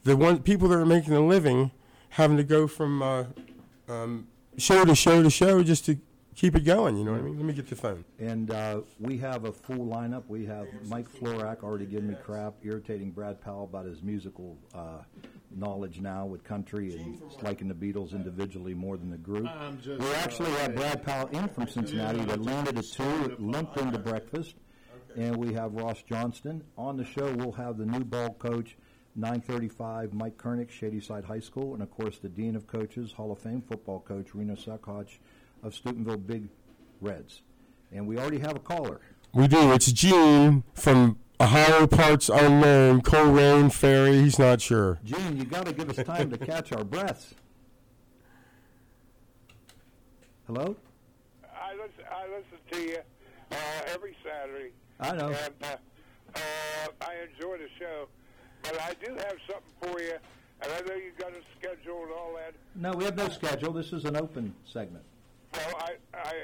The 0.02 0.16
one 0.16 0.40
people 0.42 0.68
that 0.68 0.76
are 0.76 0.86
making 0.86 1.14
a 1.14 1.24
living, 1.24 1.70
having 2.10 2.36
to 2.36 2.44
go 2.44 2.66
from 2.66 3.02
uh, 3.02 3.24
um, 3.88 4.26
show 4.58 4.84
to 4.84 4.94
show 4.94 5.22
to 5.22 5.30
show 5.30 5.62
just 5.62 5.84
to 5.86 5.98
keep 6.34 6.56
it 6.56 6.64
going. 6.64 6.96
You 6.96 7.04
know 7.04 7.12
what 7.12 7.20
I 7.20 7.24
mean? 7.24 7.36
Let 7.36 7.44
me 7.44 7.52
get 7.52 7.68
the 7.68 7.76
phone. 7.76 8.04
And 8.18 8.50
uh, 8.50 8.80
we 8.98 9.18
have 9.18 9.44
a 9.44 9.52
full 9.52 9.86
lineup. 9.86 10.24
We 10.26 10.44
have 10.46 10.66
Mike 10.86 11.10
Florak 11.10 11.62
already 11.62 11.86
giving 11.86 12.08
me 12.08 12.16
crap, 12.24 12.54
irritating 12.62 13.10
Brad 13.10 13.40
Powell 13.40 13.64
about 13.64 13.86
his 13.86 14.02
musical 14.02 14.56
uh, 14.74 15.02
knowledge 15.54 16.00
now 16.00 16.26
with 16.26 16.44
country 16.44 16.96
and 16.96 17.20
liking 17.42 17.68
the 17.68 17.74
Beatles 17.74 18.12
individually 18.12 18.74
more 18.74 18.96
than 18.96 19.10
the 19.10 19.16
group. 19.16 19.46
I'm 19.48 19.80
just, 19.80 20.00
we 20.00 20.12
actually 20.14 20.52
uh, 20.52 20.58
have 20.58 20.74
Brad 20.74 21.02
Powell 21.04 21.28
in 21.28 21.48
from 21.48 21.68
Cincinnati 21.68 22.20
that 22.24 22.42
landed 22.42 22.78
at 22.78 22.84
two, 22.84 23.36
limped 23.38 23.76
into 23.78 23.98
breakfast. 23.98 24.54
And 25.16 25.36
we 25.36 25.52
have 25.54 25.74
Ross 25.74 26.02
Johnston. 26.08 26.62
On 26.78 26.96
the 26.96 27.04
show, 27.04 27.34
we'll 27.34 27.52
have 27.52 27.78
the 27.78 27.84
new 27.84 28.04
ball 28.04 28.34
coach, 28.34 28.76
935, 29.16 30.14
Mike 30.14 30.36
Kernick, 30.36 30.70
Shadyside 30.70 31.24
High 31.24 31.40
School, 31.40 31.74
and 31.74 31.82
of 31.82 31.90
course 31.90 32.18
the 32.18 32.28
Dean 32.28 32.54
of 32.54 32.68
Coaches, 32.68 33.10
Hall 33.10 33.32
of 33.32 33.40
Fame 33.40 33.60
football 33.60 34.00
coach, 34.00 34.34
Reno 34.34 34.54
Saccoccia 34.54 35.18
of 35.64 35.74
Steubenville 35.74 36.16
Big 36.16 36.48
Reds. 37.00 37.42
And 37.92 38.06
we 38.06 38.18
already 38.18 38.38
have 38.38 38.54
a 38.54 38.60
caller. 38.60 39.00
We 39.34 39.48
do. 39.48 39.72
It's 39.72 39.90
Gene 39.90 40.62
from 40.74 41.18
Ohio 41.40 41.86
Parts 41.86 42.28
Unknown, 42.28 43.00
Coleraine 43.00 43.70
Ferry. 43.70 44.20
He's 44.20 44.38
not 44.38 44.60
sure. 44.60 44.98
Gene, 45.02 45.38
you 45.38 45.44
got 45.44 45.64
to 45.64 45.72
give 45.72 45.88
us 45.88 46.04
time 46.04 46.30
to 46.30 46.36
catch 46.36 46.70
our 46.70 46.84
breaths. 46.84 47.34
Hello? 50.46 50.76
I 51.42 51.72
listen, 51.72 52.04
I 52.10 52.26
listen 52.26 52.58
to 52.72 52.92
you 52.92 52.98
uh, 53.52 53.56
every 53.86 54.14
Saturday. 54.22 54.72
I 55.00 55.12
know. 55.16 55.28
And 55.28 55.54
uh, 55.62 55.76
uh, 56.34 56.40
I 57.00 57.14
enjoy 57.32 57.56
the 57.56 57.68
show. 57.78 58.08
But 58.62 58.78
I 58.78 58.92
do 59.02 59.14
have 59.14 59.36
something 59.48 59.62
for 59.80 59.98
you. 59.98 60.18
And 60.60 60.70
I 60.70 60.80
know 60.86 60.94
you've 60.94 61.16
got 61.16 61.30
a 61.30 61.40
schedule 61.58 62.02
and 62.02 62.12
all 62.12 62.34
that. 62.36 62.52
No, 62.74 62.92
we 62.92 63.04
have 63.04 63.16
no 63.16 63.30
schedule. 63.30 63.72
This 63.72 63.94
is 63.94 64.04
an 64.04 64.14
open 64.14 64.54
segment. 64.66 65.04
Well, 65.54 65.74
I, 65.78 65.94
I, 66.12 66.34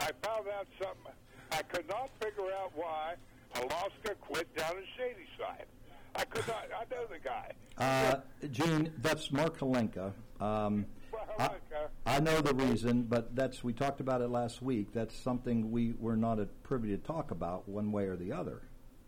I 0.00 0.10
found 0.26 0.48
out 0.48 0.66
something. 0.78 1.12
I 1.50 1.60
could 1.64 1.86
not 1.86 2.08
figure 2.18 2.50
out 2.62 2.72
why 2.74 3.16
Alaska 3.56 4.14
quit 4.20 4.54
down 4.56 4.72
in 4.76 4.84
Shady 4.96 5.26
Side. 5.38 5.66
I 6.14 6.24
could 6.24 6.46
not. 6.46 6.66
I 6.76 6.94
know 6.94 7.06
the 7.10 7.18
guy. 7.18 7.52
Uh, 7.78 8.46
Gene, 8.50 8.92
that's 8.98 9.32
Mark 9.32 9.58
Halenka. 9.58 10.12
Um, 10.40 10.86
I, 11.38 11.50
I 12.04 12.20
know 12.20 12.40
the 12.40 12.54
reason, 12.54 13.04
but 13.04 13.34
that's 13.34 13.64
we 13.64 13.72
talked 13.72 14.00
about 14.00 14.20
it 14.20 14.28
last 14.28 14.60
week. 14.60 14.92
That's 14.92 15.16
something 15.16 15.70
we 15.70 15.94
were 15.98 16.16
not 16.16 16.38
at 16.38 16.62
privy 16.62 16.88
to 16.90 16.98
talk 16.98 17.30
about 17.30 17.68
one 17.68 17.92
way 17.92 18.04
or 18.04 18.16
the 18.16 18.32
other. 18.32 18.62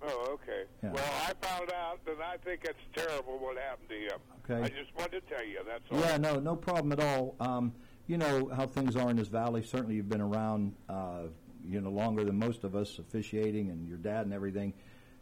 Oh, 0.06 0.30
okay. 0.34 0.64
Yeah. 0.82 0.92
Well, 0.92 1.04
I 1.26 1.46
found 1.46 1.72
out, 1.72 2.00
and 2.06 2.22
I 2.22 2.36
think 2.38 2.64
it's 2.64 2.78
terrible 2.94 3.38
what 3.38 3.56
happened 3.58 3.88
to 3.88 3.94
him. 3.94 4.20
Okay. 4.44 4.66
I 4.66 4.68
just 4.68 4.94
wanted 4.96 5.26
to 5.26 5.34
tell 5.34 5.44
you. 5.44 5.60
That's 5.66 5.82
all. 5.90 5.98
Yeah, 6.00 6.16
no, 6.18 6.38
no 6.38 6.56
problem 6.56 6.92
at 6.92 7.00
all. 7.00 7.36
Um, 7.40 7.72
you 8.06 8.18
know 8.18 8.50
how 8.54 8.66
things 8.66 8.96
are 8.96 9.10
in 9.10 9.16
this 9.16 9.28
valley. 9.28 9.62
Certainly, 9.62 9.94
you've 9.94 10.10
been 10.10 10.20
around, 10.20 10.74
uh, 10.88 11.28
you 11.68 11.80
know, 11.80 11.90
longer 11.90 12.24
than 12.24 12.38
most 12.38 12.64
of 12.64 12.74
us, 12.74 12.98
officiating, 12.98 13.70
and 13.70 13.88
your 13.88 13.98
dad 13.98 14.26
and 14.26 14.34
everything. 14.34 14.72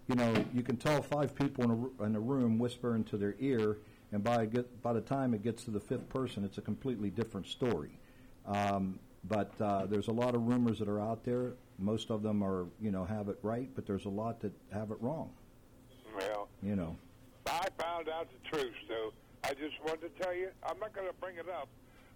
You 0.09 0.17
know, 0.17 0.35
you 0.53 0.63
can 0.63 0.77
tell 0.77 1.01
five 1.03 1.35
people 1.35 1.65
in 1.65 1.71
a, 1.71 2.05
in 2.05 2.17
a 2.17 2.21
room 2.21 2.59
whisper 2.59 2.97
into 2.97 3.17
their 3.17 3.37
ear, 3.39 3.79
and 4.11 4.23
by 4.23 4.47
get, 4.47 4.83
by 4.83 4.93
the 4.93 5.01
time 5.01 5.35
it 5.35 5.43
gets 5.43 5.65
to 5.65 5.71
the 5.71 5.81
fifth 5.81 6.09
person, 6.09 6.45
it's 6.45 6.59
a 6.59 6.63
completely 6.63 7.11
different 7.11 7.47
story. 7.47 7.99
Um, 8.47 8.99
but 9.25 9.53
uh, 9.61 9.87
there's 9.87 10.09
a 10.09 10.13
lot 10.13 10.35
of 10.35 10.43
rumors 10.43 10.79
that 10.81 10.89
are 10.89 11.01
out 11.01 11.25
there. 11.25 11.53
Most 11.79 12.11
of 12.11 12.23
them 12.23 12.43
are, 12.43 12.67
you 12.81 12.91
know, 12.91 13.05
have 13.05 13.29
it 13.29 13.39
right, 13.43 13.69
but 13.75 13.87
there's 13.87 14.05
a 14.05 14.11
lot 14.11 14.41
that 14.41 14.53
have 14.73 14.91
it 14.91 14.99
wrong. 15.01 15.31
Well, 16.17 16.49
You 16.63 16.77
know. 16.77 16.97
I 17.47 17.67
found 17.79 18.09
out 18.09 18.29
the 18.31 18.57
truth, 18.57 18.75
so 18.89 19.13
I 19.45 19.55
just 19.55 19.75
wanted 19.85 20.17
to 20.17 20.23
tell 20.23 20.35
you. 20.35 20.49
I'm 20.65 20.79
not 20.79 20.93
going 20.93 21.09
to 21.09 21.15
bring 21.15 21.37
it 21.37 21.49
up, 21.49 21.69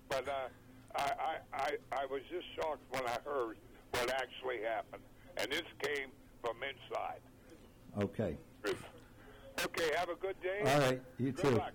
but 0.08 0.26
uh, 0.28 0.48
I, 0.94 1.02
I, 1.02 1.36
I, 1.52 2.02
I 2.02 2.06
was 2.06 2.22
just 2.30 2.46
shocked 2.54 2.82
when 2.90 3.02
I 3.06 3.18
heard 3.24 3.56
what 3.96 4.10
actually 4.10 4.60
happened, 4.62 5.02
and 5.36 5.50
this 5.50 5.62
came 5.82 6.08
from 6.42 6.56
inside. 6.62 7.20
Okay. 8.02 8.36
Okay, 9.64 9.90
have 9.96 10.08
a 10.10 10.14
good 10.16 10.36
day. 10.42 10.60
All 10.66 10.78
right. 10.80 11.00
You 11.18 11.32
Good 11.32 11.42
too. 11.50 11.50
luck. 11.56 11.72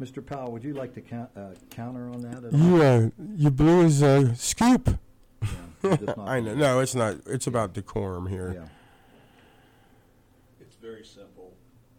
Mr. 0.00 0.24
Powell, 0.24 0.50
would 0.52 0.64
you 0.64 0.72
like 0.74 0.94
to 0.94 1.00
count, 1.00 1.30
uh, 1.36 1.50
counter 1.70 2.08
on 2.10 2.22
that? 2.22 2.44
At 2.44 2.52
You, 2.52 2.82
all? 2.82 3.04
uh, 3.06 3.10
you 3.36 3.50
blew 3.50 3.82
his 3.82 4.02
uh, 4.02 4.34
scoop. 4.34 4.98
it's 5.82 6.02
not 6.02 6.18
I 6.18 6.40
know. 6.40 6.54
No, 6.54 6.80
it's 6.80 6.94
not. 6.94 7.16
It's 7.26 7.46
about 7.46 7.72
decorum 7.72 8.26
here. 8.26 8.52
Yeah. 8.54 8.68
It's 10.60 10.74
very 10.76 11.04
simple. 11.04 11.52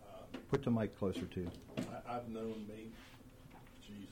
Uh, 0.03 0.37
Put 0.49 0.63
the 0.63 0.71
mic 0.71 0.97
closer 0.97 1.21
to 1.25 1.39
you. 1.41 1.51
I, 1.77 2.15
I've 2.15 2.27
known 2.29 2.65
me, 2.67 2.87
geez 3.85 4.07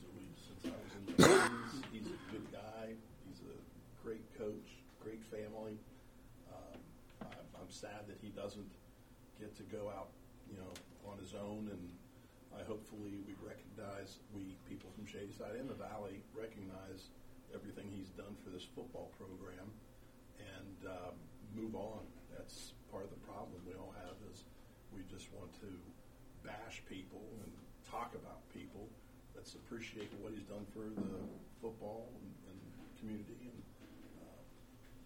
since 0.62 0.72
I 0.72 0.76
was 0.84 0.92
in 0.96 1.16
the 1.16 1.22
80s. 1.24 1.82
he's 1.92 2.06
a 2.06 2.32
good 2.32 2.52
guy. 2.52 2.92
He's 3.28 3.40
a 3.40 4.06
great 4.06 4.22
coach, 4.38 4.68
great 5.02 5.20
family. 5.30 5.76
Um, 6.50 6.78
I'm, 7.22 7.28
I'm 7.60 7.70
sad 7.70 8.06
that 8.08 8.18
he 8.22 8.28
doesn't 8.28 8.70
get 9.40 9.54
to 9.56 9.61
go 9.72 9.88
out, 9.88 10.12
you 10.52 10.60
know, 10.60 10.72
on 11.08 11.16
his 11.16 11.32
own. 11.32 11.72
And 11.72 11.82
I 12.52 12.60
hopefully 12.68 13.16
we 13.24 13.32
recognize, 13.40 14.20
we 14.36 14.52
people 14.68 14.92
from 14.92 15.08
Shadyside 15.08 15.56
and 15.56 15.68
the 15.68 15.80
Valley 15.80 16.20
recognize 16.36 17.08
everything 17.56 17.88
he's 17.88 18.12
done 18.12 18.36
for 18.44 18.52
this 18.52 18.68
football 18.76 19.08
program 19.16 19.72
and 20.36 20.92
um, 20.92 21.16
move 21.56 21.74
on. 21.74 22.04
That's 22.36 22.76
part 22.92 23.08
of 23.08 23.10
the 23.10 23.24
problem 23.24 23.56
we 23.64 23.72
all 23.72 23.96
have 24.04 24.16
is 24.28 24.44
we 24.92 25.00
just 25.08 25.32
want 25.32 25.52
to 25.64 25.72
bash 26.44 26.84
people 26.84 27.24
and 27.40 27.52
talk 27.88 28.12
about 28.12 28.44
people. 28.52 28.88
Let's 29.34 29.56
appreciate 29.56 30.12
what 30.20 30.36
he's 30.36 30.44
done 30.44 30.68
for 30.76 30.84
the 30.84 31.16
football 31.60 32.12
and, 32.20 32.28
and 32.52 32.60
community 33.00 33.48
and 33.48 33.60
uh, 34.20 34.40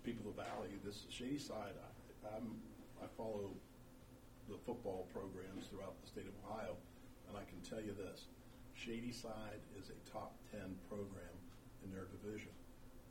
people 0.03 0.27
of 0.27 0.35
the 0.35 0.43
valley. 0.43 0.75
This 0.83 1.07
Shady 1.11 1.39
Side, 1.39 1.79
I, 1.79 2.37
I'm, 2.37 2.59
I 3.03 3.07
follow 3.17 3.55
football 4.67 5.07
programs 5.15 5.71
throughout 5.71 5.95
the 6.03 6.09
state 6.11 6.27
of 6.27 6.35
Ohio, 6.45 6.75
and 7.29 7.39
I 7.39 7.47
can 7.47 7.63
tell 7.63 7.81
you 7.81 7.95
this: 7.95 8.27
Shady 8.75 9.13
Side 9.13 9.63
is 9.79 9.91
a 9.95 9.99
top 10.11 10.35
ten 10.51 10.75
program 10.91 11.39
in 11.85 11.95
their 11.95 12.11
division, 12.11 12.53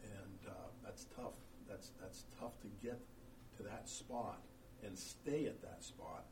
and 0.04 0.52
uh, 0.52 0.68
that's 0.84 1.08
tough. 1.16 1.40
That's 1.68 1.92
that's 2.02 2.26
tough 2.38 2.60
to 2.62 2.68
get 2.84 3.00
to 3.58 3.64
that 3.64 3.88
spot 3.88 4.44
and 4.84 4.98
stay 4.98 5.48
at 5.48 5.62
that 5.62 5.84
spot. 5.84 6.26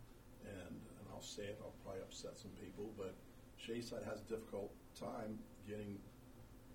And, 0.43 0.75
and 0.75 1.05
I'll 1.13 1.21
say 1.23 1.43
it, 1.43 1.57
I'll 1.63 1.73
probably 1.83 2.01
upset 2.01 2.37
some 2.37 2.51
people, 2.59 2.91
but 2.97 3.15
Shady 3.55 3.81
Side 3.81 4.03
has 4.03 4.19
a 4.19 4.27
difficult 4.27 4.75
time 4.99 5.39
getting 5.65 5.97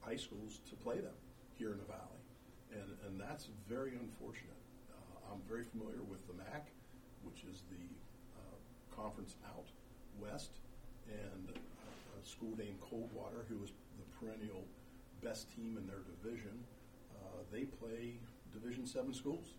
high 0.01 0.17
schools 0.17 0.61
to 0.71 0.75
play 0.75 1.01
them 1.01 1.15
here 1.55 1.73
in 1.73 1.79
the 1.79 1.85
valley, 1.85 2.25
and 2.73 2.97
and 3.07 3.21
that's 3.21 3.49
very 3.69 3.93
unfortunate. 4.01 4.57
Uh, 4.89 5.33
I'm 5.35 5.43
very 5.47 5.65
familiar 5.65 6.03
with 6.03 6.27
the 6.27 6.33
MAC, 6.33 6.73
which 7.23 7.45
is 7.45 7.63
the 7.69 7.85
conference 8.99 9.37
out 9.47 9.67
west, 10.19 10.59
and 11.09 11.49
a 11.51 12.27
school 12.27 12.55
named 12.59 12.81
Coldwater, 12.81 13.47
who 13.49 13.63
is 13.63 13.71
the 13.97 14.05
perennial 14.19 14.65
best 15.23 15.55
team 15.55 15.77
in 15.79 15.87
their 15.87 16.03
division. 16.21 16.65
Uh, 17.15 17.43
they 17.53 17.63
play 17.65 18.19
Division 18.53 18.87
Seven 18.87 19.15
schools, 19.15 19.55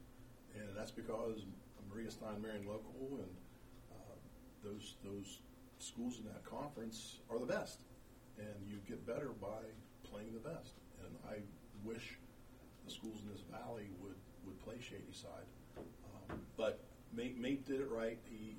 and 0.55 0.75
that's 0.75 0.91
because 0.91 1.45
Maria 1.89 2.11
Stein 2.11 2.41
Marion 2.41 2.67
local 2.67 3.19
and 3.19 3.31
uh, 3.91 4.15
those 4.63 4.95
those 5.03 5.39
schools 5.79 6.19
in 6.19 6.25
that 6.25 6.43
conference 6.43 7.19
are 7.29 7.39
the 7.39 7.45
best, 7.45 7.79
and 8.37 8.67
you 8.67 8.77
get 8.87 9.05
better 9.07 9.31
by 9.41 9.63
playing 10.03 10.33
the 10.33 10.49
best. 10.49 10.73
And 11.03 11.15
I 11.29 11.39
wish 11.83 12.17
the 12.85 12.91
schools 12.91 13.21
in 13.23 13.31
this 13.31 13.43
valley 13.49 13.89
would, 14.01 14.15
would 14.45 14.59
play 14.63 14.75
Shady 14.81 15.13
Side, 15.13 15.47
um, 15.77 16.39
but 16.57 16.79
Mate, 17.13 17.39
Mate 17.39 17.65
did 17.65 17.81
it 17.81 17.89
right. 17.89 18.19
He 18.29 18.55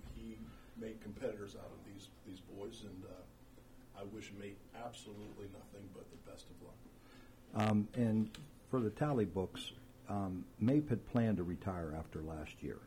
he 0.81 0.87
made 0.87 1.01
competitors 1.01 1.57
out 1.59 1.71
of 1.71 1.93
these 1.93 2.09
these 2.27 2.41
boys, 2.41 2.83
and 2.85 3.05
uh, 3.05 4.01
I 4.01 4.05
wish 4.15 4.33
Mate 4.39 4.59
absolutely 4.85 5.47
nothing 5.53 5.89
but 5.95 6.07
the 6.11 6.31
best 6.31 6.47
of 6.51 6.67
luck. 6.67 7.69
Um, 7.71 7.89
and 7.95 8.31
for 8.71 8.81
the 8.81 8.91
tally 8.91 9.25
books, 9.25 9.73
um, 10.09 10.45
Mape 10.61 10.89
had 10.89 11.05
planned 11.11 11.37
to 11.39 11.43
retire 11.43 11.95
after 11.99 12.21
last 12.23 12.63
year. 12.63 12.79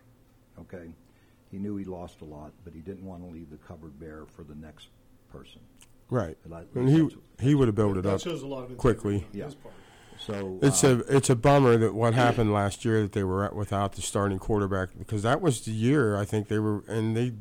Okay, 0.59 0.91
he 1.51 1.57
knew 1.57 1.75
he 1.77 1.85
lost 1.85 2.21
a 2.21 2.25
lot, 2.25 2.51
but 2.63 2.73
he 2.73 2.79
didn't 2.79 3.05
want 3.05 3.23
to 3.25 3.29
leave 3.33 3.49
the 3.49 3.57
cupboard 3.57 3.99
bare 3.99 4.23
for 4.35 4.43
the 4.43 4.55
next 4.55 4.87
person. 5.31 5.61
Right, 6.09 6.37
At 6.45 6.51
least 6.51 6.67
and 6.75 6.89
he 6.89 7.01
that's- 7.01 7.17
he 7.39 7.55
would 7.55 7.67
have 7.67 7.75
built 7.75 7.97
it 7.97 8.03
That 8.03 8.15
up 8.15 8.21
shows 8.21 8.43
a 8.43 8.47
lot 8.47 8.69
of 8.69 8.77
quickly. 8.77 9.15
integrity 9.15 9.41
on 9.41 9.45
his 9.47 9.55
part. 9.55 9.73
So 10.19 10.59
It's 10.61 10.83
uh, 10.83 11.01
a 11.09 11.15
it's 11.17 11.29
a 11.31 11.35
bummer 11.35 11.75
that 11.77 11.95
what 11.95 12.13
happened 12.13 12.53
last 12.53 12.85
year 12.85 13.01
that 13.01 13.13
they 13.13 13.23
were 13.23 13.43
at 13.43 13.55
without 13.55 13.93
the 13.93 14.01
starting 14.03 14.37
quarterback 14.37 14.89
because 14.97 15.23
that 15.23 15.41
was 15.41 15.61
the 15.61 15.71
year 15.71 16.15
I 16.15 16.23
think 16.23 16.49
they 16.49 16.59
were 16.59 16.83
and 16.87 17.17
they 17.17 17.33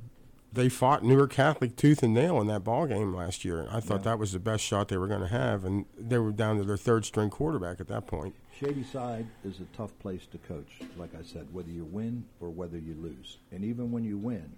they 0.52 0.68
fought 0.68 1.02
Newark 1.02 1.32
Catholic 1.32 1.76
tooth 1.76 2.02
and 2.02 2.12
nail 2.12 2.40
in 2.40 2.46
that 2.48 2.62
ball 2.62 2.86
game 2.86 3.14
last 3.14 3.44
year. 3.44 3.66
I 3.70 3.80
thought 3.80 4.00
Yeah. 4.00 4.10
that 4.12 4.18
was 4.18 4.32
the 4.32 4.38
best 4.38 4.62
shot 4.62 4.88
they 4.88 4.98
were 4.98 5.08
going 5.08 5.20
to 5.22 5.26
have, 5.28 5.64
and 5.64 5.86
they 5.98 6.18
were 6.18 6.32
down 6.32 6.58
to 6.58 6.64
their 6.64 6.76
third 6.76 7.04
string 7.04 7.30
quarterback 7.30 7.80
at 7.80 7.88
that 7.88 8.06
point. 8.06 8.34
Shady 8.58 8.82
Side 8.84 9.26
is 9.44 9.60
a 9.60 9.64
tough 9.76 9.98
place 9.98 10.26
to 10.26 10.38
coach, 10.38 10.80
like 10.96 11.14
I 11.14 11.22
said, 11.22 11.52
whether 11.52 11.70
you 11.70 11.84
win 11.84 12.26
or 12.40 12.50
whether 12.50 12.78
you 12.78 12.94
lose. 12.94 13.38
And 13.50 13.64
even 13.64 13.90
when 13.90 14.04
you 14.04 14.18
win, 14.18 14.52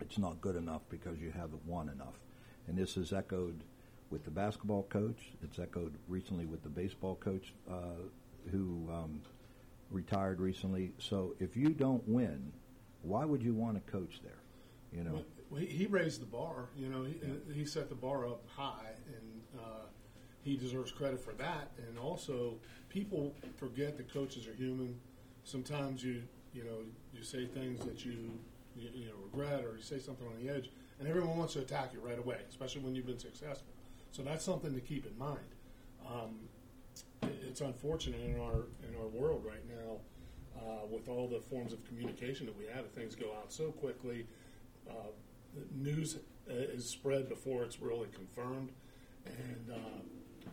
it's 0.00 0.18
not 0.18 0.40
good 0.40 0.56
enough 0.56 0.82
because 0.90 1.18
you 1.18 1.30
haven't 1.30 1.64
won 1.66 1.88
enough. 1.88 2.20
And 2.66 2.76
this 2.76 2.96
is 2.96 3.12
echoed 3.12 3.64
with 4.10 4.24
the 4.24 4.30
basketball 4.30 4.84
coach. 4.84 5.32
It's 5.42 5.58
echoed 5.58 5.94
recently 6.06 6.44
with 6.44 6.62
the 6.62 6.68
baseball 6.68 7.16
coach 7.16 7.54
uh, 7.68 7.96
who 8.50 8.88
um, 8.92 9.22
retired 9.90 10.38
recently. 10.40 10.92
So 10.98 11.34
if 11.40 11.56
you 11.56 11.70
don't 11.70 12.06
win, 12.06 12.52
why 13.02 13.24
would 13.24 13.42
you 13.42 13.54
want 13.54 13.74
to 13.84 13.90
coach 13.90 14.20
there? 14.22 14.32
You 14.92 15.04
know, 15.04 15.24
Well, 15.50 15.60
he, 15.60 15.86
raised 15.86 16.20
the 16.22 16.26
bar. 16.26 16.70
You 16.76 16.88
know, 16.88 17.04
he, 17.04 17.20
he 17.52 17.64
set 17.64 17.88
the 17.88 17.94
bar 17.94 18.26
up 18.26 18.44
high, 18.48 18.92
and 19.06 19.42
uh, 19.58 19.86
he 20.42 20.56
deserves 20.56 20.90
credit 20.90 21.20
for 21.20 21.32
that. 21.34 21.72
And 21.86 21.98
also, 21.98 22.54
people 22.88 23.34
forget 23.56 23.96
that 23.96 24.12
coaches 24.12 24.46
are 24.46 24.54
human. 24.54 24.98
Sometimes 25.44 26.02
you 26.02 26.22
you 26.54 26.64
know 26.64 26.78
you 27.14 27.22
say 27.22 27.46
things 27.46 27.84
that 27.84 28.04
you 28.04 28.38
you, 28.76 28.88
you 28.94 29.06
know 29.06 29.14
regret, 29.30 29.64
or 29.64 29.76
you 29.76 29.82
say 29.82 29.98
something 29.98 30.26
on 30.26 30.42
the 30.42 30.50
edge, 30.52 30.70
and 30.98 31.08
everyone 31.08 31.36
wants 31.36 31.54
to 31.54 31.60
attack 31.60 31.92
you 31.92 32.00
right 32.00 32.18
away, 32.18 32.38
especially 32.48 32.82
when 32.82 32.94
you've 32.94 33.06
been 33.06 33.18
successful. 33.18 33.72
So 34.10 34.22
that's 34.22 34.44
something 34.44 34.74
to 34.74 34.80
keep 34.80 35.06
in 35.06 35.16
mind. 35.18 35.38
Um, 36.06 36.38
it's 37.46 37.60
unfortunate 37.60 38.20
in 38.20 38.40
our 38.40 38.66
in 38.88 38.94
our 39.00 39.08
world 39.08 39.44
right 39.44 39.64
now, 39.68 39.98
uh, 40.60 40.86
with 40.90 41.08
all 41.08 41.28
the 41.28 41.40
forms 41.40 41.72
of 41.72 41.84
communication 41.86 42.46
that 42.46 42.56
we 42.56 42.66
have, 42.66 42.88
things 42.90 43.14
go 43.14 43.32
out 43.32 43.52
so 43.52 43.70
quickly. 43.70 44.26
Uh, 44.88 44.94
the 45.54 45.90
news 45.90 46.18
is 46.48 46.88
spread 46.88 47.28
before 47.28 47.62
it's 47.64 47.80
really 47.80 48.08
confirmed, 48.14 48.70
and 49.26 49.70
uh, 49.70 50.00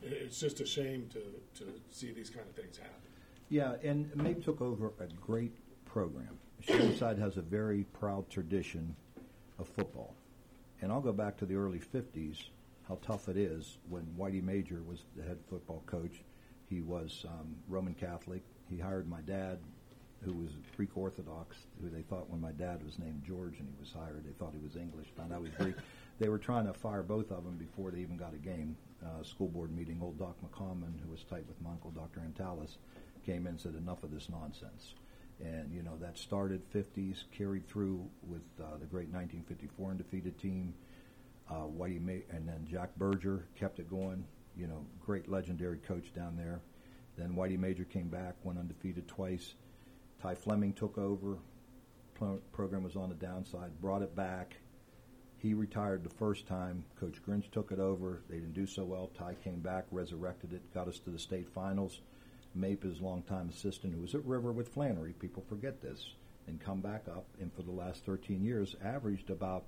it's 0.01 0.39
just 0.39 0.59
a 0.59 0.65
shame 0.65 1.07
to, 1.11 1.19
to 1.63 1.71
see 1.89 2.11
these 2.11 2.29
kind 2.29 2.45
of 2.47 2.55
things 2.55 2.77
happen. 2.77 2.91
Yeah, 3.49 3.75
and 3.83 4.11
Mabe 4.15 4.43
took 4.43 4.61
over 4.61 4.93
a 4.99 5.07
great 5.21 5.55
program. 5.85 6.39
Shadyside 6.61 7.17
has 7.19 7.37
a 7.37 7.41
very 7.41 7.83
proud 7.93 8.29
tradition 8.29 8.95
of 9.59 9.67
football. 9.67 10.15
And 10.81 10.91
I'll 10.91 11.01
go 11.01 11.13
back 11.13 11.37
to 11.37 11.45
the 11.45 11.55
early 11.55 11.79
50s, 11.79 12.49
how 12.87 12.99
tough 13.01 13.29
it 13.29 13.37
is 13.37 13.77
when 13.89 14.03
Whitey 14.17 14.43
Major 14.43 14.81
was 14.87 15.03
the 15.15 15.23
head 15.23 15.37
football 15.49 15.83
coach. 15.85 16.23
He 16.69 16.81
was 16.81 17.25
um, 17.27 17.55
Roman 17.67 17.93
Catholic. 17.93 18.41
He 18.69 18.77
hired 18.77 19.07
my 19.07 19.21
dad, 19.21 19.59
who 20.23 20.33
was 20.33 20.51
Greek 20.75 20.95
Orthodox, 20.95 21.57
who 21.81 21.89
they 21.89 22.01
thought 22.01 22.29
when 22.29 22.41
my 22.41 22.51
dad 22.51 22.83
was 22.83 22.97
named 22.97 23.23
George 23.25 23.59
and 23.59 23.67
he 23.67 23.75
was 23.79 23.91
hired, 23.91 24.25
they 24.25 24.31
thought 24.31 24.53
he 24.53 24.63
was 24.63 24.75
English, 24.75 25.07
found 25.15 25.31
he 25.33 25.39
was 25.39 25.51
Greek. 25.57 25.75
They 26.19 26.29
were 26.29 26.37
trying 26.37 26.65
to 26.65 26.73
fire 26.73 27.03
both 27.03 27.31
of 27.31 27.43
them 27.43 27.57
before 27.57 27.91
they 27.91 27.99
even 27.99 28.17
got 28.17 28.33
a 28.33 28.37
game. 28.37 28.77
Uh, 29.03 29.23
school 29.23 29.49
board 29.49 29.75
meeting, 29.75 29.99
old 30.01 30.17
Doc 30.17 30.35
McCommon, 30.43 30.99
who 31.03 31.11
was 31.11 31.23
tight 31.23 31.45
with 31.47 31.61
my 31.61 31.71
uncle, 31.71 31.91
Dr. 31.91 32.21
Antalis, 32.21 32.77
came 33.25 33.41
in 33.41 33.47
and 33.53 33.59
said, 33.59 33.75
enough 33.75 34.03
of 34.03 34.11
this 34.11 34.29
nonsense. 34.29 34.93
And, 35.43 35.71
you 35.73 35.83
know, 35.83 35.97
that 35.99 36.17
started 36.17 36.61
50s, 36.73 37.25
carried 37.31 37.67
through 37.67 38.07
with 38.25 38.41
uh, 38.59 38.77
the 38.79 38.85
great 38.85 39.09
1954 39.09 39.91
undefeated 39.91 40.39
team. 40.39 40.73
Uh, 41.49 41.65
Whitey 41.65 42.01
Ma- 42.01 42.35
and 42.35 42.47
then 42.47 42.65
Jack 42.65 42.95
Berger 42.97 43.45
kept 43.59 43.79
it 43.79 43.89
going. 43.89 44.25
You 44.57 44.67
know, 44.67 44.85
great 45.05 45.29
legendary 45.29 45.77
coach 45.77 46.13
down 46.15 46.37
there. 46.37 46.61
Then 47.17 47.35
Whitey 47.35 47.59
Major 47.59 47.83
came 47.83 48.07
back, 48.07 48.35
went 48.43 48.57
undefeated 48.57 49.07
twice. 49.07 49.53
Ty 50.25 50.33
Fleming 50.33 50.73
took 50.73 50.97
over. 50.97 51.37
Pro- 52.15 52.41
program 52.51 52.81
was 52.81 52.95
on 52.95 53.09
the 53.09 53.15
downside, 53.15 53.79
brought 53.79 54.01
it 54.01 54.15
back. 54.15 54.55
He 55.37 55.53
retired 55.53 56.03
the 56.03 56.09
first 56.09 56.47
time. 56.47 56.83
Coach 56.99 57.21
Grinch 57.21 57.51
took 57.51 57.71
it 57.71 57.77
over. 57.77 58.23
They 58.27 58.37
didn't 58.37 58.55
do 58.55 58.65
so 58.65 58.85
well. 58.85 59.11
Ty 59.15 59.35
came 59.43 59.59
back, 59.59 59.85
resurrected 59.91 60.51
it, 60.51 60.73
got 60.73 60.87
us 60.87 60.97
to 61.01 61.11
the 61.11 61.19
state 61.19 61.47
finals. 61.47 62.01
Mape, 62.55 62.81
his 62.81 63.01
longtime 63.01 63.49
assistant, 63.49 63.93
who 63.93 64.01
was 64.01 64.15
at 64.15 64.25
River 64.25 64.51
with 64.51 64.69
Flannery, 64.73 65.13
people 65.13 65.43
forget 65.47 65.79
this, 65.79 66.15
and 66.47 66.59
come 66.59 66.81
back 66.81 67.03
up, 67.07 67.27
and 67.39 67.53
for 67.53 67.61
the 67.61 67.69
last 67.69 68.03
13 68.03 68.43
years, 68.43 68.75
averaged 68.83 69.29
about 69.29 69.65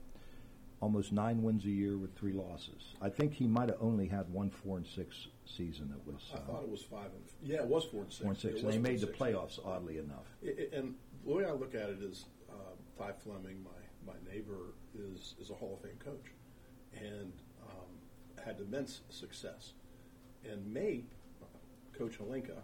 almost 0.79 1.11
nine 1.11 1.41
wins 1.41 1.65
a 1.65 1.69
year 1.69 1.97
with 1.97 2.15
three 2.15 2.33
losses. 2.33 2.93
I 3.01 3.09
think 3.09 3.33
he 3.33 3.47
might 3.47 3.69
have 3.69 3.77
only 3.81 4.07
had 4.07 4.29
one 4.31 4.49
four 4.49 4.77
and 4.77 4.85
six 4.85 5.27
season 5.45 5.89
that 5.89 6.05
was. 6.05 6.21
I 6.33 6.37
uh, 6.37 6.41
thought 6.41 6.63
it 6.63 6.69
was 6.69 6.83
five 6.83 7.11
and 7.15 7.23
yeah, 7.41 7.57
it 7.57 7.65
was 7.65 7.85
four 7.85 8.01
and 8.03 8.11
six. 8.11 8.21
Four 8.21 8.31
and 8.31 8.39
six. 8.39 8.55
It 8.59 8.63
And 8.63 8.73
they 8.73 8.77
made 8.77 9.01
the 9.01 9.07
playoffs, 9.07 9.59
oddly 9.65 9.97
enough. 9.97 10.25
I- 10.43 10.49
I- 10.49 10.75
and 10.77 10.95
the 11.25 11.33
way 11.33 11.45
I 11.45 11.51
look 11.51 11.75
at 11.75 11.89
it 11.89 12.01
is, 12.01 12.25
uh, 12.49 12.53
Ty 12.97 13.13
Fleming, 13.23 13.63
my, 13.63 14.13
my 14.13 14.31
neighbor, 14.31 14.73
is 14.97 15.35
is 15.39 15.49
a 15.49 15.53
Hall 15.53 15.73
of 15.75 15.81
Fame 15.81 15.99
coach, 15.99 16.31
and 16.93 17.33
um, 17.63 18.43
had 18.43 18.59
immense 18.59 19.01
success. 19.09 19.73
And 20.49 20.65
Mape, 20.71 21.11
Coach 21.97 22.19
Halinka, 22.19 22.59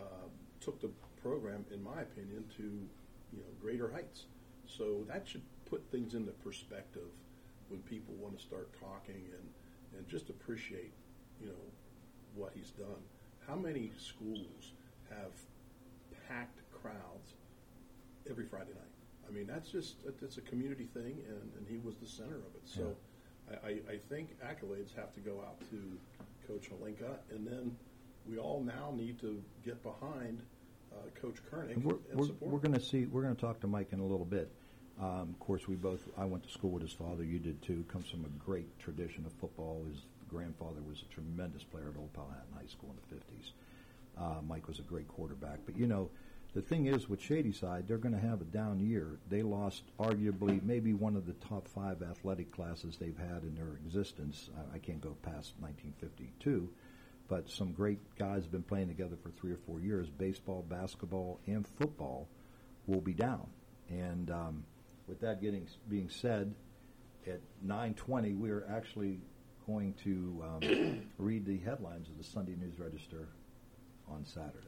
uh, 0.00 0.28
took 0.60 0.80
the 0.80 0.90
program, 1.20 1.64
in 1.70 1.82
my 1.82 2.00
opinion, 2.00 2.44
to 2.56 2.62
you 2.62 3.38
know 3.40 3.52
greater 3.60 3.90
heights. 3.90 4.24
So 4.66 5.04
that 5.08 5.28
should 5.28 5.42
put 5.66 5.82
things 5.90 6.14
into 6.14 6.32
perspective 6.32 7.08
when 7.72 7.80
people 7.82 8.14
want 8.20 8.36
to 8.38 8.42
start 8.44 8.68
talking 8.78 9.24
and 9.36 9.46
and 9.98 10.08
just 10.08 10.28
appreciate 10.30 10.92
you 11.40 11.48
know 11.48 11.64
what 12.34 12.52
he's 12.54 12.70
done. 12.70 13.02
how 13.48 13.56
many 13.56 13.90
schools 13.98 14.72
have 15.10 15.32
packed 16.28 16.60
crowds 16.72 17.34
every 18.30 18.46
Friday 18.46 18.70
night? 18.72 18.94
I 19.28 19.32
mean, 19.32 19.46
that's 19.46 19.70
just 19.70 19.96
it's 20.22 20.36
a 20.36 20.40
community 20.42 20.86
thing, 20.94 21.16
and, 21.28 21.50
and 21.56 21.66
he 21.68 21.78
was 21.78 21.96
the 21.96 22.06
center 22.06 22.36
of 22.36 22.54
it. 22.54 22.62
So, 22.64 22.94
I, 23.50 23.54
I, 23.66 23.70
I 23.94 23.96
think 24.08 24.36
accolades 24.40 24.94
have 24.96 25.12
to 25.14 25.20
go 25.20 25.40
out 25.46 25.58
to 25.70 25.78
Coach 26.46 26.70
Holinka, 26.70 27.16
and 27.30 27.46
then 27.46 27.76
we 28.28 28.38
all 28.38 28.62
now 28.62 28.92
need 28.96 29.18
to 29.20 29.42
get 29.64 29.82
behind 29.82 30.40
uh, 30.92 30.96
Coach 31.20 31.36
Kernick 31.50 31.74
And 31.74 31.84
we're, 31.84 31.94
and 32.10 32.20
we're, 32.20 32.26
support. 32.26 32.52
we're 32.52 32.58
going 32.60 32.74
to 32.74 32.80
see. 32.80 33.06
We're 33.06 33.22
going 33.22 33.34
to 33.34 33.40
talk 33.40 33.60
to 33.60 33.66
Mike 33.66 33.88
in 33.92 34.00
a 34.00 34.04
little 34.06 34.26
bit. 34.26 34.50
Um, 35.00 35.30
of 35.30 35.38
course, 35.40 35.66
we 35.66 35.74
both. 35.74 36.00
I 36.16 36.24
went 36.24 36.44
to 36.44 36.50
school 36.50 36.70
with 36.70 36.82
his 36.82 36.92
father. 36.92 37.24
You 37.24 37.38
did 37.38 37.62
too. 37.62 37.84
Comes 37.88 38.08
from 38.08 38.24
a 38.24 38.44
great 38.44 38.78
tradition 38.78 39.24
of 39.26 39.32
football. 39.32 39.84
His 39.88 40.02
grandfather 40.28 40.80
was 40.86 41.02
a 41.02 41.12
tremendous 41.12 41.64
player 41.64 41.88
at 41.92 41.98
Old 41.98 42.12
Powhatan 42.12 42.52
High 42.54 42.66
School 42.66 42.90
in 42.90 42.96
the 42.96 43.16
fifties. 43.16 43.52
Uh, 44.18 44.42
Mike 44.46 44.68
was 44.68 44.78
a 44.78 44.82
great 44.82 45.08
quarterback. 45.08 45.60
But 45.64 45.76
you 45.76 45.86
know, 45.86 46.10
the 46.54 46.62
thing 46.62 46.86
is 46.86 47.08
with 47.08 47.20
Shadyside, 47.20 47.88
they're 47.88 47.98
going 47.98 48.14
to 48.14 48.20
have 48.20 48.40
a 48.42 48.44
down 48.44 48.80
year. 48.80 49.18
They 49.30 49.42
lost 49.42 49.82
arguably 49.98 50.62
maybe 50.62 50.92
one 50.92 51.16
of 51.16 51.26
the 51.26 51.32
top 51.34 51.66
five 51.68 52.02
athletic 52.02 52.52
classes 52.52 52.96
they've 52.98 53.18
had 53.18 53.42
in 53.42 53.54
their 53.54 53.78
existence. 53.84 54.50
I, 54.56 54.76
I 54.76 54.78
can't 54.78 55.00
go 55.00 55.16
past 55.22 55.54
1952 55.60 56.68
but 57.32 57.48
some 57.48 57.72
great 57.72 57.98
guys 58.18 58.42
have 58.42 58.52
been 58.52 58.62
playing 58.62 58.88
together 58.88 59.16
for 59.22 59.30
three 59.30 59.52
or 59.52 59.58
four 59.66 59.80
years. 59.80 60.10
Baseball, 60.10 60.66
basketball, 60.68 61.40
and 61.46 61.66
football 61.66 62.28
will 62.86 63.00
be 63.00 63.14
down. 63.14 63.46
And 63.88 64.30
um, 64.30 64.64
with 65.06 65.20
that 65.20 65.40
getting 65.40 65.66
being 65.88 66.08
said, 66.08 66.54
at 67.26 67.40
9:20 67.64 68.36
we 68.36 68.50
are 68.50 68.66
actually 68.70 69.20
going 69.66 69.94
to 70.04 70.44
um, 70.44 71.02
read 71.18 71.46
the 71.46 71.58
headlines 71.58 72.08
of 72.08 72.18
the 72.18 72.24
Sunday 72.24 72.56
News 72.56 72.78
Register 72.78 73.28
on 74.08 74.24
Saturday. 74.24 74.58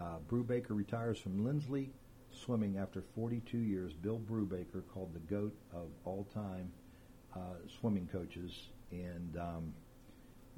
Uh, 0.00 0.16
Brubaker 0.28 0.70
retires 0.70 1.18
from 1.18 1.44
Linsly 1.44 1.90
swimming 2.30 2.78
after 2.78 3.02
42 3.14 3.58
years. 3.58 3.92
Bill 3.92 4.18
Brubaker, 4.18 4.82
called 4.92 5.12
the 5.14 5.20
goat 5.20 5.54
of 5.72 5.88
all-time 6.04 6.72
uh, 7.36 7.54
swimming 7.80 8.08
coaches, 8.10 8.68
and 8.90 9.36
um, 9.38 9.74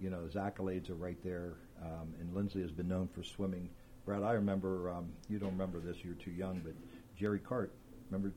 you 0.00 0.10
know, 0.10 0.24
his 0.24 0.34
accolades 0.34 0.90
are 0.90 0.94
right 0.94 1.22
there. 1.22 1.54
Um, 1.82 2.14
and 2.20 2.32
Linsly 2.34 2.62
has 2.62 2.72
been 2.72 2.88
known 2.88 3.08
for 3.08 3.22
swimming. 3.22 3.68
Brad, 4.04 4.22
I 4.22 4.32
remember, 4.32 4.90
um, 4.90 5.12
you 5.28 5.38
don't 5.38 5.52
remember 5.52 5.80
this, 5.80 5.98
you're 6.04 6.14
too 6.14 6.30
young, 6.30 6.60
but 6.64 6.74
Jerry 7.16 7.38
Cart, 7.38 7.72
remember 8.10 8.34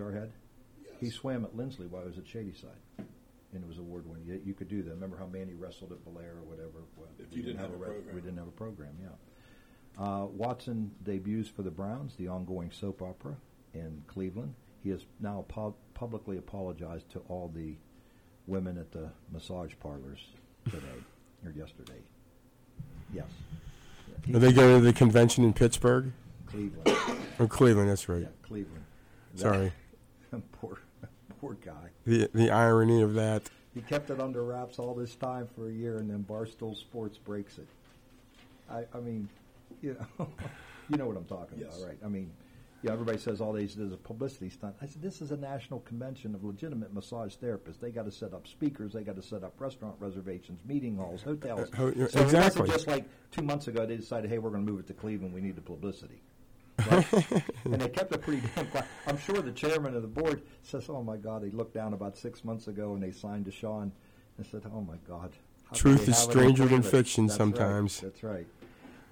Jarhead? 0.00 0.30
He 0.98 1.10
swam 1.10 1.44
at 1.44 1.56
Linsly 1.56 1.88
while 1.88 2.02
he 2.02 2.08
was 2.08 2.18
at 2.18 2.26
Shadyside. 2.26 2.70
And 3.52 3.64
it 3.64 3.66
was 3.68 3.78
award 3.78 4.06
winning. 4.06 4.26
You, 4.26 4.40
you 4.44 4.54
could 4.54 4.68
do 4.68 4.82
that. 4.82 4.90
Remember 4.90 5.16
how 5.16 5.26
Manny 5.26 5.54
wrestled 5.54 5.90
at 5.92 6.04
Bellaire 6.04 6.36
or 6.38 6.44
whatever? 6.44 6.84
Well, 6.96 7.08
If 7.18 7.30
we 7.30 7.38
you 7.38 7.42
didn't 7.42 7.58
have 7.60 7.72
a 7.72 7.76
re- 7.76 7.88
program. 7.88 8.14
We 8.14 8.20
didn't 8.20 8.38
have 8.38 8.46
a 8.48 8.52
program, 8.52 8.94
yeah. 9.02 9.08
Uh, 10.02 10.26
Watson 10.26 10.92
debuts 11.02 11.48
for 11.48 11.62
the 11.62 11.70
Browns, 11.70 12.14
the 12.16 12.28
ongoing 12.28 12.70
soap 12.70 13.02
opera 13.02 13.34
in 13.74 14.02
Cleveland. 14.06 14.54
He 14.84 14.90
has 14.90 15.04
now 15.20 15.44
pu- 15.48 15.74
publicly 15.94 16.38
apologized 16.38 17.10
to 17.10 17.18
all 17.28 17.50
the 17.54 17.74
women 18.46 18.78
at 18.78 18.92
the 18.92 19.10
massage 19.32 19.72
parlors 19.80 20.20
today 20.66 20.86
or 21.44 21.50
yesterday. 21.50 22.00
Yes. 23.12 23.26
Are 24.32 24.38
they 24.38 24.52
going 24.52 24.78
to 24.78 24.84
the 24.84 24.92
convention 24.92 25.44
in 25.44 25.52
Pittsburgh? 25.52 26.12
Cleveland. 26.46 26.96
Or 27.40 27.46
Cleveland, 27.48 27.88
that's 27.90 28.08
right. 28.08 28.22
Yeah, 28.22 28.28
Cleveland. 28.42 28.84
Sorry. 29.34 29.72
poor, 30.52 30.78
poor 31.40 31.54
guy. 31.54 31.90
The 32.06 32.28
the 32.34 32.50
irony 32.50 33.02
of 33.02 33.14
that. 33.14 33.42
He 33.74 33.80
kept 33.82 34.10
it 34.10 34.20
under 34.20 34.42
wraps 34.44 34.78
all 34.80 34.94
this 34.94 35.14
time 35.14 35.48
for 35.54 35.68
a 35.68 35.72
year, 35.72 35.98
and 35.98 36.10
then 36.10 36.24
Barstool 36.28 36.76
Sports 36.76 37.18
breaks 37.18 37.58
it. 37.58 37.68
I, 38.68 38.84
I 38.92 39.00
mean, 39.00 39.28
you 39.82 39.96
know, 40.18 40.28
you 40.88 40.96
know 40.96 41.06
what 41.06 41.16
I'm 41.16 41.24
talking 41.24 41.58
Yes. 41.60 41.76
about, 41.78 41.88
right? 41.88 41.98
I 42.04 42.08
mean, 42.08 42.32
yeah, 42.82 42.92
everybody 42.92 43.18
says 43.18 43.40
all 43.40 43.52
these 43.52 43.76
is 43.76 43.92
a 43.92 43.96
publicity 43.96 44.48
stunt. 44.50 44.74
I 44.82 44.86
said 44.86 45.02
this 45.02 45.20
is 45.22 45.30
a 45.30 45.36
national 45.36 45.80
convention 45.80 46.34
of 46.34 46.42
legitimate 46.44 46.92
massage 46.94 47.34
therapists. 47.36 47.78
They 47.80 47.90
got 47.90 48.06
to 48.06 48.10
set 48.10 48.32
up 48.32 48.48
speakers. 48.48 48.92
They 48.94 49.02
got 49.02 49.16
to 49.16 49.22
set 49.22 49.44
up 49.44 49.52
restaurant 49.60 49.94
reservations, 50.00 50.60
meeting 50.66 50.96
halls, 50.96 51.22
hotels. 51.22 51.70
Uh, 51.72 51.76
ho- 51.76 51.92
so 51.92 51.98
it 51.98 52.00
exactly. 52.22 52.62
wasn't 52.62 52.68
just 52.70 52.86
like 52.88 53.04
two 53.30 53.42
months 53.42 53.68
ago 53.68 53.86
they 53.86 53.96
decided, 53.96 54.30
hey, 54.30 54.38
we're 54.38 54.50
going 54.50 54.64
to 54.66 54.70
move 54.72 54.80
it 54.80 54.86
to 54.88 54.94
Cleveland. 54.94 55.32
We 55.34 55.40
need 55.42 55.54
the 55.56 55.60
publicity. 55.60 56.22
Right? 56.90 57.42
and 57.64 57.80
they 57.80 57.88
kept 57.88 58.12
it 58.12 58.22
pretty 58.22 58.42
damn 58.54 58.66
quiet. 58.66 58.86
I'm 59.06 59.18
sure 59.18 59.40
the 59.42 59.52
chairman 59.52 59.94
of 59.94 60.02
the 60.02 60.08
board 60.08 60.42
says, 60.62 60.88
"Oh 60.88 61.02
my 61.02 61.16
God!" 61.16 61.42
They 61.42 61.50
looked 61.50 61.74
down 61.74 61.94
about 61.94 62.16
six 62.16 62.44
months 62.44 62.68
ago 62.68 62.94
and 62.94 63.02
they 63.02 63.10
signed 63.10 63.44
to 63.46 63.50
Sean 63.50 63.92
and 64.36 64.46
said, 64.46 64.62
"Oh 64.72 64.80
my 64.80 64.96
God." 65.06 65.32
Truth 65.72 66.08
is 66.08 66.20
have 66.20 66.30
it 66.30 66.32
in 66.32 66.40
stranger 66.40 66.66
than 66.66 66.82
fiction 66.82 67.26
That's 67.26 67.38
right. 67.38 67.44
sometimes. 67.44 68.00
That's 68.00 68.22
right. 68.22 68.46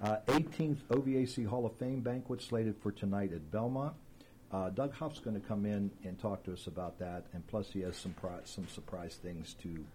Uh, 0.01 0.17
18th 0.27 0.79
OVAC 0.89 1.45
Hall 1.45 1.65
of 1.65 1.75
Fame 1.75 2.01
banquet 2.01 2.41
slated 2.41 2.75
for 2.77 2.91
tonight 2.91 3.33
at 3.33 3.51
Belmont. 3.51 3.93
Uh, 4.51 4.69
Doug 4.69 4.93
Huff's 4.93 5.19
going 5.19 5.39
to 5.39 5.47
come 5.47 5.65
in 5.65 5.91
and 6.03 6.17
talk 6.19 6.43
to 6.43 6.53
us 6.53 6.67
about 6.67 6.97
that, 6.99 7.25
and 7.33 7.45
plus 7.47 7.71
he 7.71 7.81
has 7.81 7.95
some 7.95 8.13
pri- 8.13 8.39
some 8.45 8.67
surprise 8.67 9.19
things 9.21 9.55
to 9.61 9.85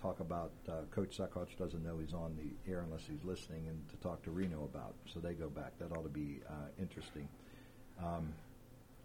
talk 0.00 0.20
about. 0.20 0.52
Uh, 0.68 0.82
Coach 0.90 1.18
Saccoccia 1.18 1.56
doesn't 1.58 1.84
know 1.84 1.98
he's 1.98 2.14
on 2.14 2.36
the 2.36 2.70
air 2.70 2.80
unless 2.80 3.02
he's 3.08 3.24
listening, 3.24 3.66
and 3.68 3.88
to 3.90 3.96
talk 3.96 4.22
to 4.24 4.30
Reno 4.30 4.64
about. 4.64 4.94
So 5.12 5.20
they 5.20 5.34
go 5.34 5.48
back. 5.48 5.78
That 5.78 5.92
ought 5.92 6.02
to 6.02 6.08
be 6.08 6.40
uh, 6.48 6.68
interesting. 6.78 7.28
Um, 8.02 8.32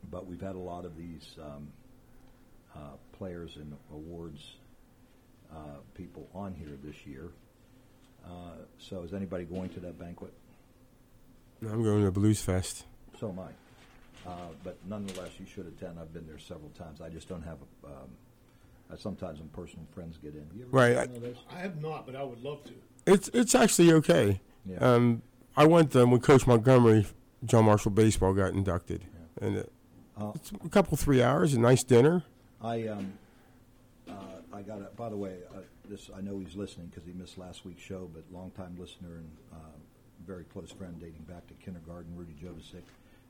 but 0.10 0.26
we've 0.26 0.42
had 0.42 0.56
a 0.56 0.60
lot 0.60 0.86
of 0.86 0.98
these 0.98 1.36
um, 1.42 1.68
uh, 2.76 2.96
players 3.18 3.58
and 3.58 3.76
awards 3.92 4.56
uh, 5.52 5.80
people 5.96 6.28
on 6.34 6.54
here 6.54 6.78
this 6.84 7.06
year. 7.06 7.30
Uh, 8.26 8.64
so 8.78 9.04
is 9.04 9.14
anybody 9.14 9.46
going 9.46 9.70
to 9.70 9.80
that 9.80 10.00
banquet? 10.00 10.34
I'm 11.62 11.84
going 11.84 12.04
to 12.04 12.12
Blues 12.12 12.42
Fest. 12.42 12.86
So 13.20 13.30
am 13.30 13.40
I. 13.40 13.50
Uh, 14.28 14.50
but 14.64 14.78
nonetheless, 14.88 15.32
you 15.40 15.46
should 15.46 15.68
attend. 15.68 16.00
I've 16.00 16.14
been 16.14 16.28
there 16.28 16.40
several 16.40 16.70
times. 16.70 17.02
I 17.02 17.10
just 17.10 17.28
don't 17.28 17.42
have. 17.44 17.58
A, 17.84 17.88
um, 17.88 18.10
uh, 18.92 18.96
sometimes 18.98 19.40
when 19.40 19.50
personal 19.50 19.86
friends 19.94 20.18
get 20.18 20.34
in. 20.36 20.46
You 20.56 20.64
ever 20.64 20.72
Right, 20.72 20.98
I- 20.98 21.06
one 21.06 21.16
of 21.18 21.22
those? 21.22 21.36
I 21.50 21.60
have 21.60 21.82
not, 21.82 22.06
but 22.06 22.16
I 22.16 22.24
would 22.24 22.44
love 22.44 22.64
to. 22.66 22.74
It's 23.06 23.30
it's 23.34 23.56
actually 23.56 23.92
okay. 23.94 24.42
Yeah. 24.66 24.78
Um, 24.78 25.22
I 25.58 25.66
went 25.66 25.96
um, 25.96 26.12
when 26.12 26.22
Coach 26.22 26.46
Montgomery, 26.48 27.08
John 27.46 27.66
Marshall 27.66 27.92
baseball 27.92 28.34
got 28.34 28.54
inducted, 28.54 29.04
and 29.42 29.58
it, 29.58 29.72
Uh, 30.18 30.32
it's 30.36 30.52
a 30.52 30.70
couple 30.70 30.96
three 30.98 31.22
hours, 31.24 31.54
a 31.54 31.60
nice 31.60 31.84
dinner. 31.84 32.24
I 32.62 32.88
um, 32.88 33.14
uh, 34.08 34.14
I 34.54 34.62
got. 34.62 34.80
A, 34.82 34.90
by 34.96 35.10
the 35.10 35.18
way, 35.18 35.38
uh, 35.54 35.60
this 35.90 36.10
I 36.16 36.22
know 36.22 36.38
he's 36.40 36.56
listening 36.56 36.88
because 36.88 37.06
he 37.06 37.14
missed 37.14 37.38
last 37.38 37.66
week's 37.66 37.82
show, 37.82 38.10
but 38.14 38.24
longtime 38.32 38.76
listener 38.80 39.16
and 39.18 39.30
uh, 39.52 39.58
very 40.28 40.44
close 40.44 40.72
friend 40.72 41.00
dating 41.00 41.24
back 41.28 41.48
to 41.48 41.54
kindergarten, 41.56 42.16
Rudy 42.16 42.34
Jovicic, 42.42 42.84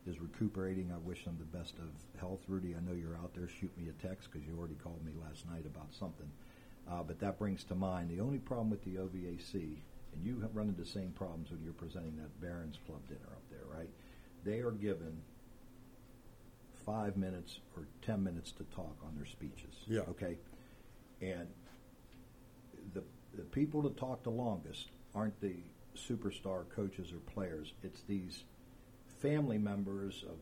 is 0.08 0.20
recuperating. 0.20 0.92
I 0.94 0.98
wish 0.98 1.24
him 1.24 1.38
the 1.40 1.58
best 1.58 1.76
of 1.78 2.20
health, 2.20 2.42
Rudy. 2.48 2.76
I 2.76 2.80
know 2.80 2.96
you're 2.96 3.18
out 3.18 3.34
there. 3.36 3.48
Shoot 3.48 3.76
me 3.78 3.90
a 3.90 4.08
text 4.08 4.30
because 4.32 4.48
you 4.48 4.58
already 4.58 4.76
called 4.76 5.04
me 5.06 5.14
last 5.24 5.48
night 5.50 5.66
about 5.66 5.94
something. 5.94 6.30
Uh, 6.90 7.04
but 7.04 7.20
that 7.20 7.38
brings 7.38 7.64
to 7.66 7.76
mind 7.76 8.10
the 8.10 8.20
only 8.20 8.40
problem 8.40 8.70
with 8.70 8.84
the 8.84 8.96
OVAC, 8.96 9.54
and 9.54 10.24
you 10.24 10.40
have 10.42 10.56
run 10.56 10.68
into 10.68 10.82
the 10.82 10.88
same 10.88 11.12
problems 11.12 11.52
when 11.52 11.62
you're 11.64 11.74
presenting 11.74 12.16
that 12.18 12.42
Barons 12.42 12.80
Club 12.88 13.00
dinner 13.08 13.30
up 13.32 13.44
there, 13.50 13.66
right? 13.72 13.90
They 14.44 14.60
are 14.60 14.72
given 14.72 15.22
five 16.86 17.16
minutes 17.16 17.60
or 17.78 17.88
ten 18.02 18.24
minutes 18.24 18.52
to 18.54 18.64
talk 18.76 18.98
on 19.06 19.16
their 19.16 19.28
speeches. 19.28 19.76
Yeah. 19.88 20.02
Okay. 20.10 20.38
And 21.22 21.48
the 22.94 23.04
the 23.36 23.44
people 23.44 23.84
that 23.84 23.98
talk 23.98 24.24
the 24.24 24.32
longest 24.32 24.90
aren't 25.14 25.40
the 25.40 25.58
superstar 25.96 26.68
coaches 26.76 27.12
or 27.14 27.18
players. 27.32 27.74
It's 27.84 28.02
these 28.02 28.44
family 29.22 29.58
members 29.58 30.24
of 30.28 30.38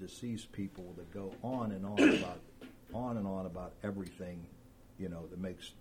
deceased 0.00 0.50
people 0.52 0.92
that 0.96 1.12
go 1.14 1.32
on 1.42 1.72
and 1.72 1.86
on 1.86 1.98
about 2.18 2.40
on 2.92 3.16
and 3.16 3.26
on 3.26 3.46
about 3.46 3.72
everything, 3.82 4.44
you 4.98 5.08
know, 5.08 5.26
that 5.30 5.38
makes 5.40 5.72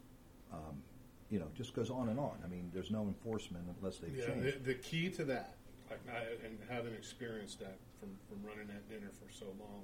um, 0.51 0.81
you 1.29 1.39
know, 1.39 1.47
just 1.55 1.73
goes 1.73 1.89
on 1.89 2.09
and 2.09 2.19
on. 2.19 2.37
I 2.43 2.47
mean, 2.47 2.69
there's 2.73 2.91
no 2.91 3.01
enforcement 3.03 3.65
unless 3.79 3.97
they've 3.97 4.15
Yeah, 4.15 4.27
changed. 4.27 4.63
the, 4.63 4.73
the 4.73 4.75
key 4.75 5.09
to 5.11 5.23
that, 5.25 5.55
like 5.89 5.99
I, 6.07 6.45
and 6.45 6.59
having 6.69 6.93
experienced 6.93 7.59
that 7.61 7.77
from, 7.99 8.09
from 8.29 8.47
running 8.47 8.67
that 8.67 8.87
dinner 8.87 9.09
for 9.17 9.33
so 9.33 9.45
long, 9.59 9.81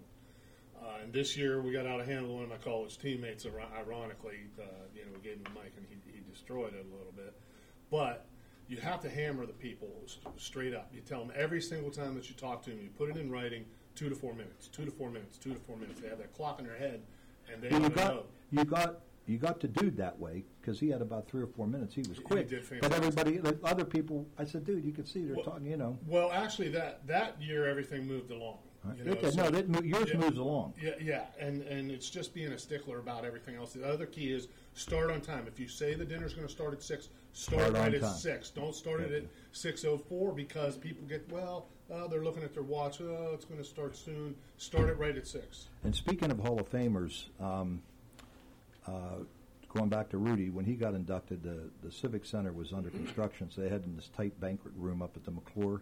uh, 0.79 1.01
and 1.03 1.11
this 1.11 1.35
year 1.35 1.59
we 1.61 1.71
got 1.71 1.87
out 1.87 1.99
of 1.99 2.05
hand 2.05 2.23
with 2.27 2.31
one 2.35 2.43
of 2.43 2.49
my 2.49 2.57
college 2.57 2.99
teammates. 2.99 3.45
ir- 3.45 3.59
Ironically, 3.75 4.41
uh, 4.59 4.63
you 4.93 5.01
know, 5.05 5.11
we 5.15 5.21
gave 5.27 5.37
him 5.37 5.43
the 5.45 5.59
mic 5.59 5.73
and 5.75 5.85
he, 5.89 5.95
he 6.11 6.21
destroyed 6.31 6.73
it 6.75 6.85
a 6.85 6.95
little 6.95 7.13
bit. 7.15 7.33
But 7.89 8.27
you 8.69 8.77
have 8.77 9.01
to 9.01 9.09
hammer 9.09 9.45
the 9.45 9.53
people 9.53 9.89
straight 10.37 10.73
up. 10.75 10.89
You 10.93 11.01
tell 11.01 11.19
them 11.19 11.33
every 11.35 11.59
single 11.61 11.89
time 11.89 12.13
that 12.15 12.29
you 12.29 12.35
talk 12.35 12.61
to 12.63 12.69
them, 12.69 12.79
you 12.81 12.89
put 12.97 13.09
it 13.09 13.17
in 13.17 13.29
writing, 13.31 13.65
two 13.95 14.07
to 14.09 14.15
four 14.15 14.33
minutes, 14.33 14.67
two 14.67 14.85
to 14.85 14.91
four 14.91 15.09
minutes, 15.09 15.37
two 15.37 15.53
to 15.53 15.59
four 15.59 15.75
minutes. 15.75 15.99
They 15.99 16.07
have 16.07 16.19
that 16.19 16.33
clock 16.33 16.59
in 16.59 16.65
their 16.67 16.77
head, 16.77 17.01
and 17.51 17.61
they 17.61 17.69
Well, 17.69 17.81
you 17.81 17.89
got 17.89 18.13
know. 18.13 18.23
you 18.51 18.63
got 18.65 18.99
you 19.25 19.37
got 19.37 19.59
to 19.59 19.67
dude 19.67 19.97
that 19.97 20.17
way 20.19 20.43
because 20.61 20.79
he 20.79 20.89
had 20.89 21.01
about 21.01 21.27
three 21.27 21.41
or 21.43 21.47
four 21.47 21.67
minutes. 21.67 21.93
He 21.93 22.01
was 22.01 22.17
quick, 22.19 22.47
did 22.49 22.63
but 22.81 22.91
everybody, 22.93 23.37
the 23.37 23.59
other 23.63 23.85
people, 23.85 24.25
I 24.39 24.43
said, 24.45 24.65
dude, 24.65 24.83
you 24.83 24.91
could 24.91 25.07
see 25.07 25.23
they're 25.23 25.35
Well- 25.35 25.45
talking. 25.45 25.67
You 25.67 25.77
know, 25.77 25.97
Well, 26.07 26.31
actually, 26.31 26.69
that 26.69 27.05
that 27.07 27.41
year 27.41 27.65
everything 27.67 28.05
moved 28.07 28.31
along. 28.31 28.59
You 28.97 29.03
know, 29.03 29.13
does- 29.15 29.35
no, 29.35 29.49
that 29.49 29.83
yours 29.85 30.13
moves 30.13 30.37
along. 30.37 30.73
Yeah, 30.81 30.91
yeah, 31.01 31.25
and 31.39 31.63
and 31.63 31.91
it's 31.91 32.09
just 32.09 32.33
being 32.33 32.53
a 32.53 32.57
stickler 32.59 32.99
about 32.99 33.25
everything 33.25 33.55
else. 33.55 33.73
The 33.73 33.85
other 33.85 34.05
key 34.05 34.31
is 34.31 34.47
start 34.73 35.11
on 35.11 35.19
time. 35.21 35.47
If 35.47 35.59
you 35.59 35.67
say 35.67 35.95
the 35.95 36.05
dinner's 36.05 36.33
going 36.33 36.47
to 36.47 36.53
start 36.53 36.73
at 36.73 36.81
six, 36.81 37.09
start, 37.33 37.73
right 37.73 37.93
at 37.93 38.01
time. 38.01 38.13
six. 38.13 38.49
Don't 38.49 38.75
start 38.75 39.01
it 39.01 39.11
at 39.11 39.23
six 39.51 39.85
oh 39.85 39.97
four 39.97 40.33
because 40.33 40.77
people 40.77 41.05
get 41.07 41.29
well. 41.31 41.67
Uh, 41.91 42.07
they're 42.07 42.23
looking 42.23 42.43
at 42.43 42.53
their 42.53 42.63
watch. 42.63 43.01
Oh, 43.01 43.31
it's 43.33 43.45
going 43.45 43.59
to 43.59 43.65
start 43.67 43.95
soon. 43.95 44.35
Start 44.57 44.89
it 44.89 44.97
right 44.97 45.15
at 45.15 45.25
six. 45.25 45.69
And 45.83 45.95
speaking 45.95 46.29
of 46.31 46.39
Hall 46.39 46.59
of 46.59 46.69
Famers, 46.69 47.25
um, 47.39 47.81
uh, 48.87 49.23
going 49.69 49.89
back 49.89 50.09
to 50.09 50.17
Rudy, 50.17 50.49
when 50.49 50.65
he 50.65 50.75
got 50.75 50.93
inducted, 50.93 51.41
the, 51.41 51.69
the 51.81 51.91
Civic 51.91 52.25
Center 52.25 52.51
was 52.51 52.73
under 52.73 52.89
construction, 52.89 53.49
so 53.49 53.61
they 53.61 53.69
had 53.69 53.83
in 53.85 53.95
this 53.95 54.09
tight 54.15 54.39
banquet 54.39 54.73
room 54.77 55.01
up 55.01 55.15
at 55.15 55.23
the 55.23 55.31
McLure. 55.31 55.81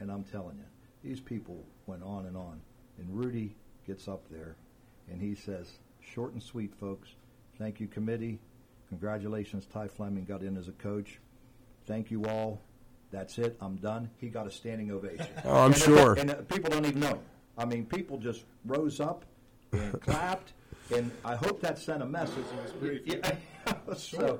And 0.00 0.10
I'm 0.10 0.24
telling 0.24 0.56
you, 0.56 0.64
these 1.08 1.20
people 1.20 1.64
went 1.86 2.02
on 2.02 2.26
and 2.26 2.36
on. 2.36 2.60
And 2.98 3.06
Rudy 3.16 3.54
gets 3.86 4.08
up 4.08 4.22
there 4.30 4.56
and 5.10 5.20
he 5.20 5.34
says, 5.34 5.78
short 6.00 6.32
and 6.32 6.42
sweet, 6.42 6.74
folks. 6.74 7.10
Thank 7.58 7.78
you, 7.78 7.86
committee. 7.86 8.40
Congratulations, 8.98 9.66
Ty 9.66 9.88
Fleming 9.88 10.24
got 10.24 10.42
in 10.42 10.56
as 10.56 10.68
a 10.68 10.72
coach. 10.72 11.18
Thank 11.84 12.12
you 12.12 12.26
all. 12.26 12.60
That's 13.10 13.38
it. 13.38 13.56
I'm 13.60 13.74
done. 13.76 14.08
He 14.18 14.28
got 14.28 14.46
a 14.46 14.50
standing 14.52 14.92
ovation. 14.92 15.26
Oh, 15.44 15.62
I'm 15.64 15.72
And- 15.72 15.80
sure. 15.80 16.14
And 16.14 16.30
uh, 16.30 16.34
people 16.42 16.70
don't 16.70 16.86
even 16.86 17.00
know. 17.00 17.18
I 17.58 17.64
mean, 17.64 17.86
people 17.86 18.18
just 18.18 18.44
rose 18.64 19.00
up 19.00 19.24
and 19.72 20.00
clapped, 20.06 20.52
and 20.94 21.10
I 21.24 21.34
hope 21.34 21.60
that 21.62 21.76
sent 21.78 22.02
a 22.02 22.06
message. 22.06 22.44
Yeah. 23.04 23.34
so, 23.96 24.38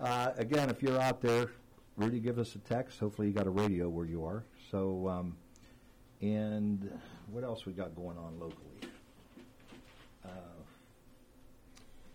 uh, 0.00 0.30
again, 0.36 0.70
if 0.70 0.80
you're 0.82 1.00
out 1.00 1.20
there, 1.20 1.50
Rudy, 1.96 2.20
give 2.20 2.38
us 2.38 2.54
a 2.54 2.58
text. 2.58 3.00
Hopefully, 3.00 3.26
you 3.28 3.34
got 3.34 3.46
a 3.48 3.50
radio 3.50 3.88
where 3.88 4.06
you 4.06 4.24
are. 4.24 4.44
So, 4.70 5.08
um, 5.08 5.36
and 6.20 6.88
what 7.32 7.42
else 7.42 7.66
we 7.66 7.72
got 7.72 7.96
going 7.96 8.16
on 8.16 8.38
locally? 8.38 8.92
Uh, 10.24 10.28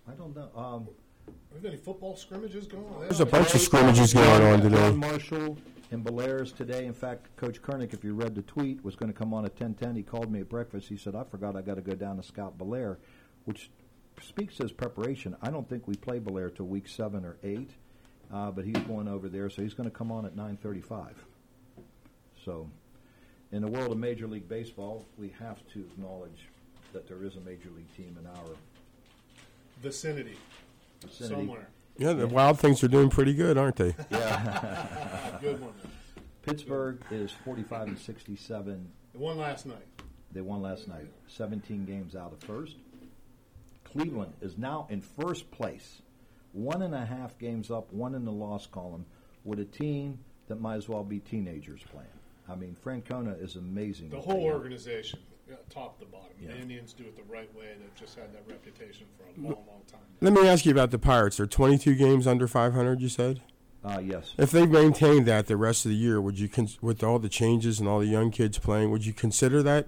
I 0.09 0.13
don't 0.13 0.33
know. 0.35 0.49
Um, 0.55 0.87
Are 1.27 1.59
there 1.59 1.71
any 1.71 1.79
football 1.79 2.15
scrimmages 2.15 2.67
going 2.67 2.85
on? 2.85 3.01
There's 3.01 3.19
a 3.19 3.25
bunch 3.25 3.55
of 3.55 3.61
scrimmages 3.61 4.13
going 4.13 4.43
on 4.43 4.61
today. 4.61 4.75
John 4.75 4.97
Marshall 4.97 5.57
and 5.91 6.03
Bellaire's 6.03 6.51
today. 6.51 6.85
In 6.85 6.93
fact, 6.93 7.35
Coach 7.35 7.61
Kernick, 7.61 7.93
if 7.93 8.03
you 8.03 8.13
read 8.13 8.35
the 8.35 8.43
tweet, 8.43 8.83
was 8.83 8.95
going 8.95 9.11
to 9.11 9.17
come 9.17 9.33
on 9.33 9.43
at 9.43 9.55
10:10. 9.55 9.95
He 9.95 10.03
called 10.03 10.31
me 10.31 10.41
at 10.41 10.49
breakfast. 10.49 10.87
He 10.87 10.97
said, 10.97 11.15
"I 11.15 11.23
forgot 11.23 11.55
I 11.55 11.61
got 11.61 11.75
to 11.75 11.81
go 11.81 11.95
down 11.95 12.17
to 12.17 12.23
scout 12.23 12.57
Bellaire," 12.57 12.97
which 13.45 13.71
speaks 14.21 14.57
to 14.57 14.63
his 14.63 14.71
preparation. 14.71 15.35
I 15.41 15.49
don't 15.49 15.67
think 15.67 15.87
we 15.87 15.95
play 15.95 16.19
Bellaire 16.19 16.51
till 16.55 16.67
week 16.67 16.87
seven 16.87 17.25
or 17.25 17.37
eight, 17.43 17.71
uh, 18.31 18.51
but 18.51 18.65
he's 18.65 18.77
going 18.77 19.07
over 19.07 19.27
there, 19.27 19.49
so 19.49 19.61
he's 19.63 19.73
going 19.73 19.89
to 19.89 19.95
come 19.95 20.11
on 20.11 20.25
at 20.25 20.35
9:35. 20.35 21.13
So, 22.45 22.69
in 23.51 23.61
the 23.61 23.67
world 23.67 23.91
of 23.91 23.97
Major 23.97 24.27
League 24.27 24.47
Baseball, 24.47 25.05
we 25.17 25.33
have 25.39 25.65
to 25.73 25.79
acknowledge 25.79 26.49
that 26.93 27.07
there 27.07 27.23
is 27.23 27.35
a 27.35 27.41
Major 27.41 27.69
League 27.75 27.93
team 27.95 28.15
in 28.19 28.27
our 28.27 28.55
Vicinity, 29.81 30.37
vicinity. 31.01 31.35
somewhere. 31.35 31.69
Yeah, 31.97 32.13
the 32.13 32.27
Wild 32.27 32.59
Things 32.59 32.83
are 32.83 32.87
doing 32.87 33.09
pretty 33.09 33.33
good, 33.33 33.57
aren't 33.57 33.77
they? 33.77 33.95
Yeah. 34.11 35.37
Good 35.41 35.59
one. 35.59 35.73
Pittsburgh 36.43 37.01
is 37.11 37.31
45 37.43 37.87
and 37.87 37.99
67. 37.99 38.87
They 39.13 39.19
won 39.19 39.37
last 39.37 39.65
night. 39.65 39.85
They 40.31 40.41
won 40.41 40.61
last 40.61 40.87
night. 40.87 41.07
17 41.27 41.85
games 41.85 42.15
out 42.15 42.33
of 42.33 42.39
first. 42.39 42.75
Cleveland 43.83 44.33
is 44.41 44.57
now 44.57 44.85
in 44.89 45.01
first 45.01 45.49
place, 45.49 46.01
one 46.51 46.83
and 46.83 46.93
a 46.93 47.05
half 47.05 47.37
games 47.39 47.71
up, 47.71 47.91
one 47.91 48.13
in 48.13 48.25
the 48.25 48.31
loss 48.31 48.67
column, 48.67 49.05
with 49.43 49.59
a 49.59 49.65
team 49.65 50.19
that 50.47 50.61
might 50.61 50.75
as 50.75 50.87
well 50.87 51.03
be 51.03 51.19
teenagers 51.19 51.81
playing. 51.91 52.07
I 52.49 52.55
mean, 52.55 52.75
Francona 52.85 53.41
is 53.41 53.55
amazing. 53.55 54.09
The 54.09 54.21
whole 54.21 54.43
organization, 54.43 55.19
yeah, 55.49 55.55
top 55.69 55.99
to 55.99 56.05
bottom. 56.05 56.27
Yeah. 56.39 56.49
The 56.53 56.59
Indians 56.59 56.93
do 56.93 57.03
it 57.03 57.15
the 57.15 57.23
right 57.31 57.53
way. 57.55 57.67
They've 57.79 57.95
just 57.95 58.15
had 58.15 58.33
that 58.33 58.43
reputation 58.47 59.05
for 59.17 59.23
a 59.23 59.43
long, 59.43 59.53
long 59.67 59.81
time. 59.91 60.01
Let 60.21 60.33
me 60.33 60.47
ask 60.47 60.65
you 60.65 60.71
about 60.71 60.91
the 60.91 60.99
Pirates. 60.99 61.37
They're 61.37 61.45
22 61.45 61.95
games 61.95 62.27
under 62.27 62.47
500. 62.47 63.01
You 63.01 63.09
said. 63.09 63.41
Uh, 63.83 63.99
yes. 64.03 64.33
If 64.37 64.51
they 64.51 64.65
maintain 64.65 65.23
that 65.25 65.47
the 65.47 65.55
rest 65.55 65.85
of 65.85 65.89
the 65.91 65.95
year, 65.97 66.19
would 66.19 66.37
you, 66.39 66.49
cons- 66.49 66.77
with 66.81 67.03
all 67.03 67.19
the 67.19 67.29
changes 67.29 67.79
and 67.79 67.87
all 67.87 67.99
the 67.99 68.07
young 68.07 68.31
kids 68.31 68.57
playing, 68.57 68.91
would 68.91 69.05
you 69.05 69.13
consider 69.13 69.63
that 69.63 69.87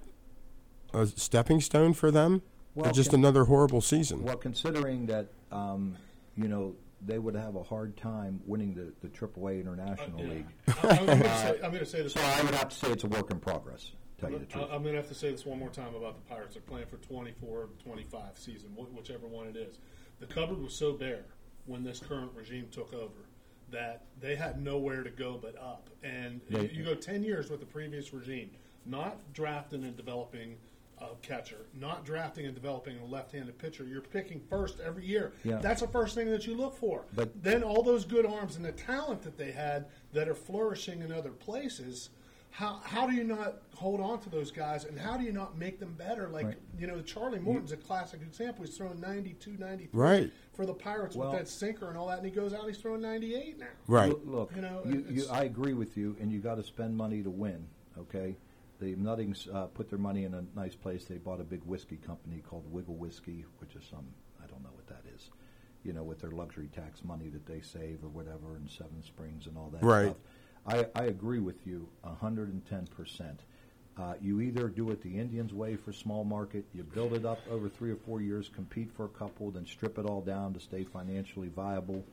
a 0.94 1.06
stepping 1.06 1.60
stone 1.60 1.92
for 1.92 2.10
them, 2.10 2.40
or 2.74 2.90
just 2.92 3.10
con- 3.10 3.20
another 3.20 3.44
horrible 3.44 3.80
season? 3.80 4.22
Well, 4.22 4.36
considering 4.36 5.06
that, 5.06 5.26
um, 5.52 5.96
you 6.36 6.48
know, 6.48 6.76
they 7.04 7.18
would 7.18 7.34
have 7.34 7.56
a 7.56 7.62
hard 7.62 7.96
time 7.96 8.40
winning 8.46 8.74
the, 8.74 8.92
the 9.06 9.08
AAA 9.08 9.60
International 9.60 10.20
Uh, 10.20 10.22
yeah. 10.22 10.28
League. 10.30 10.46
I- 10.82 10.88
I'm 10.88 11.06
gonna 11.06 11.24
say- 11.24 11.60
I'm 11.62 11.72
gonna 11.72 11.84
say 11.84 12.02
this 12.02 12.12
So 12.14 12.20
I 12.22 12.42
would 12.42 12.54
have 12.54 12.68
to 12.70 12.76
say 12.76 12.90
it's 12.92 13.04
a 13.04 13.08
work 13.08 13.30
in 13.30 13.38
progress. 13.40 13.92
Tell 14.20 14.30
you 14.30 14.38
the 14.38 14.44
I- 14.44 14.48
truth. 14.48 14.64
I'm 14.70 14.82
going 14.82 14.94
to 14.94 15.00
have 15.00 15.08
to 15.08 15.14
say 15.14 15.30
this 15.30 15.46
one 15.46 15.58
more 15.58 15.70
time 15.70 15.94
about 15.94 16.14
the 16.16 16.28
Pirates. 16.28 16.54
They're 16.54 16.62
playing 16.62 16.86
for 16.86 16.96
24 16.98 17.68
25 17.84 18.20
season, 18.34 18.70
whichever 18.94 19.26
one 19.26 19.46
it 19.48 19.56
is. 19.56 19.78
The 20.20 20.26
cupboard 20.26 20.62
was 20.62 20.74
so 20.74 20.92
bare 20.92 21.24
when 21.66 21.82
this 21.82 22.00
current 22.00 22.30
regime 22.34 22.68
took 22.70 22.92
over 22.92 23.26
that 23.70 24.02
they 24.20 24.34
had 24.34 24.60
nowhere 24.60 25.02
to 25.04 25.10
go 25.10 25.38
but 25.40 25.56
up. 25.56 25.88
And 26.02 26.40
They- 26.50 26.70
you 26.70 26.84
go 26.84 26.94
10 26.94 27.22
years 27.22 27.50
with 27.50 27.60
the 27.60 27.66
previous 27.66 28.12
regime, 28.12 28.50
not 28.84 29.32
drafting 29.32 29.84
and 29.84 29.96
developing 29.96 30.58
a 30.98 31.14
catcher, 31.22 31.64
not 31.72 32.04
drafting 32.04 32.44
and 32.44 32.54
developing 32.54 32.98
a 32.98 33.04
left-handed 33.06 33.56
pitcher. 33.56 33.84
You're 33.84 34.02
picking 34.02 34.40
first 34.50 34.80
every 34.80 35.06
year. 35.06 35.32
Yeah. 35.44 35.56
That's 35.58 35.80
the 35.80 35.88
first 35.88 36.14
thing 36.14 36.28
that 36.30 36.46
you 36.46 36.54
look 36.54 36.76
for. 36.76 37.04
But- 37.14 37.42
then 37.42 37.62
all 37.62 37.82
those 37.82 38.04
good 38.04 38.26
arms 38.26 38.56
and 38.56 38.64
the 38.64 38.72
talent 38.72 39.22
that 39.22 39.38
they 39.38 39.52
had 39.52 39.86
that 40.12 40.28
are 40.28 40.34
flourishing 40.34 41.00
in 41.00 41.10
other 41.12 41.30
places. 41.30 42.10
How, 42.50 42.80
how 42.84 43.06
do 43.06 43.14
you 43.14 43.24
not 43.24 43.62
hold 43.74 44.00
on 44.00 44.20
to 44.20 44.28
those 44.28 44.50
guys 44.50 44.84
and 44.84 44.98
how 44.98 45.16
do 45.16 45.24
you 45.24 45.32
not 45.32 45.56
make 45.56 45.78
them 45.78 45.94
better? 45.96 46.28
Like, 46.28 46.46
Right. 46.46 46.58
you 46.78 46.86
know, 46.86 47.00
Charlie 47.00 47.38
Morton's 47.38 47.72
a 47.72 47.76
classic 47.76 48.20
example. 48.22 48.64
He's 48.64 48.76
throwing 48.76 49.00
92, 49.00 49.52
93 49.56 49.88
Right. 49.92 50.32
for 50.52 50.66
the 50.66 50.74
Pirates 50.74 51.14
Well- 51.16 51.30
with 51.30 51.38
that 51.38 51.48
sinker 51.48 51.88
and 51.88 51.96
all 51.96 52.08
that, 52.08 52.18
and 52.18 52.26
he 52.26 52.32
goes 52.32 52.52
out 52.52 52.66
he's 52.66 52.78
throwing 52.78 53.00
98 53.02 53.58
now. 53.58 53.66
Right. 53.86 54.10
Look, 54.10 54.22
look, 54.26 54.56
You 54.56 54.62
know, 54.62 54.82
you, 54.84 55.04
you, 55.08 55.24
I 55.30 55.44
agree 55.44 55.74
with 55.74 55.96
you, 55.96 56.16
and 56.20 56.30
you 56.32 56.40
got 56.40 56.56
to 56.56 56.62
spend 56.64 56.96
money 56.96 57.22
to 57.22 57.30
win. 57.30 57.66
Okay, 57.98 58.36
the 58.78 58.94
Nuttings 58.96 59.48
uh, 59.52 59.66
put 59.66 59.88
their 59.88 59.98
money 59.98 60.24
in 60.24 60.34
a 60.34 60.44
nice 60.56 60.74
place. 60.74 61.04
They 61.04 61.18
bought 61.18 61.40
a 61.40 61.44
big 61.44 61.62
whiskey 61.64 61.96
company 61.98 62.40
called 62.48 62.70
Wigle 62.72 62.94
Whiskey, 62.96 63.44
which 63.58 63.74
is 63.74 63.84
some 63.84 64.06
I 64.42 64.46
don't 64.46 64.62
know 64.62 64.70
what 64.74 64.86
that 64.88 65.02
is. 65.14 65.30
You 65.82 65.92
know, 65.92 66.02
with 66.02 66.20
their 66.20 66.30
luxury 66.30 66.68
tax 66.74 67.04
money 67.04 67.28
that 67.28 67.46
they 67.46 67.60
save 67.60 68.02
or 68.04 68.08
whatever, 68.08 68.56
and 68.56 68.68
Seven 68.70 69.02
Springs 69.02 69.46
and 69.46 69.56
all 69.56 69.70
that 69.70 69.82
Right. 69.82 70.06
stuff. 70.06 70.16
I, 70.66 70.86
I 70.94 71.04
agree 71.04 71.38
with 71.40 71.66
you 71.66 71.88
hundred 72.20 72.52
and 72.52 72.64
ten 72.66 72.86
percent. 72.86 73.40
Uh, 73.98 74.14
you 74.20 74.40
either 74.40 74.68
do 74.68 74.90
it 74.90 75.02
the 75.02 75.18
Indians 75.18 75.52
way 75.52 75.76
for 75.76 75.92
small 75.92 76.24
market, 76.24 76.64
you 76.72 76.82
build 76.82 77.12
it 77.12 77.26
up 77.26 77.40
over 77.50 77.68
three 77.68 77.90
or 77.90 77.96
four 77.96 78.20
years, 78.22 78.48
compete 78.48 78.90
for 78.96 79.04
a 79.04 79.08
couple, 79.08 79.50
then 79.50 79.66
strip 79.66 79.98
it 79.98 80.06
all 80.06 80.22
down 80.22 80.54
to 80.54 80.60
stay 80.60 80.84
financially 80.84 81.48
viable. 81.48 82.04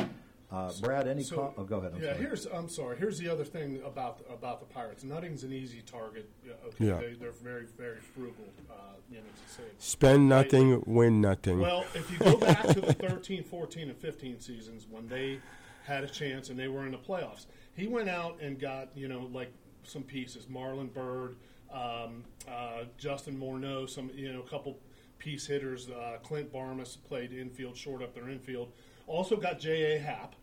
Uh, 0.51 0.71
Brad, 0.81 1.07
any 1.07 1.23
So- 1.23 1.35
com- 1.35 1.53
oh, 1.57 1.63
go 1.65 1.77
ahead. 1.77 1.93
I'm 1.95 2.01
yeah, 2.01 2.11
sorry. 2.13 2.21
here's 2.21 2.45
I'm 2.47 2.69
sorry. 2.69 2.97
Here's 2.97 3.17
the 3.19 3.29
other 3.29 3.43
thing 3.45 3.81
about 3.85 4.21
about 4.31 4.59
the 4.61 4.65
Pirates. 4.73 5.03
Nutting's 5.03 5.43
an 5.43 5.51
easy 5.53 5.81
target. 5.81 6.29
Yeah, 6.45 6.53
okay, 6.67 6.85
Yeah. 6.85 6.97
They, 6.99 7.13
they're 7.13 7.31
very 7.31 7.65
very 7.77 7.99
frugal. 7.99 8.45
Uh, 8.69 8.73
you 9.09 9.17
know, 9.17 9.23
to 9.23 9.53
say 9.53 9.63
it 9.63 9.75
Spend 9.81 10.29
lightly. 10.29 10.59
nothing, 10.65 10.83
win 10.85 11.21
nothing. 11.21 11.59
Well, 11.59 11.85
if 11.93 12.09
you 12.11 12.17
go 12.17 12.37
back 12.37 12.63
to 12.67 12.81
the 12.81 12.93
13, 12.93 13.43
14, 13.43 13.89
and 13.89 13.97
15 13.97 14.39
seasons 14.41 14.85
when 14.89 15.07
they 15.07 15.39
had 15.85 16.03
a 16.03 16.07
chance 16.07 16.49
and 16.49 16.57
they 16.59 16.67
were 16.67 16.85
in 16.85 16.91
the 16.91 16.97
playoffs, 16.97 17.45
he 17.77 17.87
went 17.87 18.09
out 18.09 18.39
and 18.41 18.59
got, 18.59 18.89
you 18.95 19.07
know, 19.07 19.29
like 19.31 19.51
some 19.83 20.03
pieces 20.03 20.47
Marlon 20.47 20.91
Byrd, 20.93 21.35
um, 21.71 22.23
uh, 22.49 22.83
Justin 22.97 23.39
Morneau, 23.39 23.87
some, 23.89 24.09
you 24.13 24.33
know, 24.33 24.41
a 24.41 24.49
couple 24.49 24.77
piece 25.19 25.45
hitters. 25.45 25.89
Uh, 25.89 26.17
Clint 26.23 26.51
Barmes 26.51 26.97
played 27.07 27.31
infield, 27.31 27.77
short 27.77 28.01
up 28.01 28.13
their 28.13 28.29
infield. 28.29 28.71
Also 29.05 29.37
got 29.37 29.59
J.A. 29.59 29.99
Happ 29.99 30.35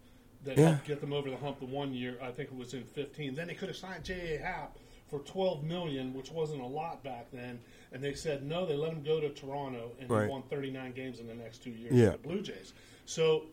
that 0.44 0.56
Yeah. 0.56 0.70
helped 0.70 0.86
get 0.86 1.00
them 1.00 1.12
over 1.12 1.28
the 1.28 1.36
hump 1.36 1.58
the 1.58 1.66
one 1.66 1.92
year. 1.92 2.18
I 2.22 2.30
think 2.30 2.50
it 2.50 2.56
was 2.56 2.72
in 2.72 2.84
15. 2.84 3.34
Then 3.34 3.48
they 3.48 3.54
could 3.54 3.68
have 3.68 3.76
signed 3.76 4.04
J.A. 4.04 4.38
Happ 4.38 4.78
for 5.08 5.18
12 5.20 5.64
million, 5.64 6.14
which 6.14 6.30
wasn't 6.30 6.60
a 6.62 6.66
lot 6.66 7.02
back 7.02 7.30
then. 7.32 7.58
And 7.92 8.02
they 8.02 8.14
said 8.14 8.42
no. 8.44 8.64
They 8.64 8.76
let 8.76 8.92
him 8.92 9.02
go 9.02 9.20
to 9.20 9.28
Toronto, 9.30 9.92
and 10.00 10.08
Right. 10.08 10.24
he 10.24 10.30
won 10.30 10.42
39 10.44 10.92
games 10.92 11.18
in 11.20 11.26
the 11.26 11.34
next 11.34 11.62
two 11.62 11.70
years 11.70 11.92
Yeah. 11.94 12.12
with 12.12 12.22
the 12.22 12.28
Blue 12.28 12.42
Jays. 12.42 12.72
So 13.06 13.46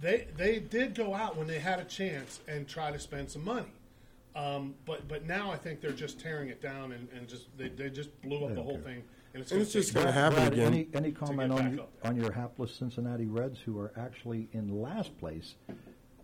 they 0.00 0.28
they 0.36 0.58
did 0.58 0.94
go 0.94 1.14
out 1.14 1.36
when 1.36 1.46
they 1.46 1.58
had 1.58 1.78
a 1.78 1.84
chance 1.84 2.40
and 2.48 2.66
try 2.66 2.90
to 2.90 2.98
spend 2.98 3.30
some 3.30 3.44
money. 3.44 3.72
Um, 4.34 4.74
but 4.86 5.08
but 5.08 5.26
now 5.26 5.50
I 5.50 5.56
think 5.56 5.80
they're 5.80 5.90
just 5.92 6.20
tearing 6.20 6.48
it 6.48 6.62
down 6.62 6.92
and, 6.92 7.08
and 7.16 7.28
just 7.28 7.46
they, 7.58 7.68
they 7.68 7.90
just 7.90 8.20
blew 8.22 8.44
up 8.44 8.54
the 8.54 8.62
whole 8.62 8.78
thing. 8.78 9.02
And 9.32 9.42
it's, 9.42 9.52
it's 9.52 9.72
gonna 9.72 9.82
just 9.82 9.94
gonna 9.94 10.12
happen 10.12 10.36
Brad, 10.36 10.52
again. 10.52 10.66
Any, 10.66 10.88
any 10.94 11.12
comment 11.12 11.52
on 11.52 11.58
back 11.58 11.72
your, 11.76 11.86
on 12.04 12.16
your 12.16 12.32
hapless 12.32 12.74
Cincinnati 12.74 13.26
Reds, 13.26 13.60
who 13.60 13.78
are 13.78 13.92
actually 13.96 14.48
in 14.52 14.80
last 14.80 15.16
place, 15.18 15.54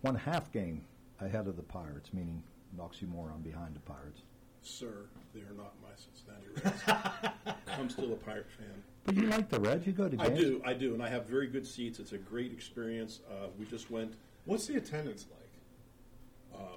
one 0.01 0.15
half 0.15 0.51
game 0.51 0.81
ahead 1.19 1.47
of 1.47 1.55
the 1.55 1.63
Pirates, 1.63 2.13
meaning 2.13 2.43
an 2.73 2.83
oxymoron 2.83 3.43
behind 3.43 3.75
the 3.75 3.79
Pirates. 3.81 4.21
Sir, 4.61 5.05
they 5.33 5.41
are 5.41 5.55
not 5.55 5.73
my 5.81 5.89
Cincinnati 5.95 6.47
Reds. 7.45 7.55
I'm 7.77 7.89
still 7.89 8.11
a 8.13 8.17
Pirate 8.17 8.47
fan. 8.57 8.83
But 9.07 9.15
you 9.15 9.27
like 9.27 9.47
the 9.47 9.59
Reds? 9.61 9.87
You 9.87 9.93
go 9.93 10.09
to 10.09 10.17
games? 10.17 10.29
I 10.29 10.33
do, 10.35 10.61
I 10.65 10.73
do, 10.73 10.93
and 10.93 11.01
I 11.01 11.07
have 11.07 11.25
very 11.27 11.47
good 11.47 11.65
seats. 11.65 11.97
It's 11.99 12.11
a 12.11 12.17
great 12.17 12.51
experience. 12.51 13.21
Uh, 13.31 13.47
we 13.57 13.65
just 13.65 13.89
went. 13.89 14.15
What's 14.43 14.67
the 14.67 14.75
attendance 14.75 15.25
like? 15.31 15.37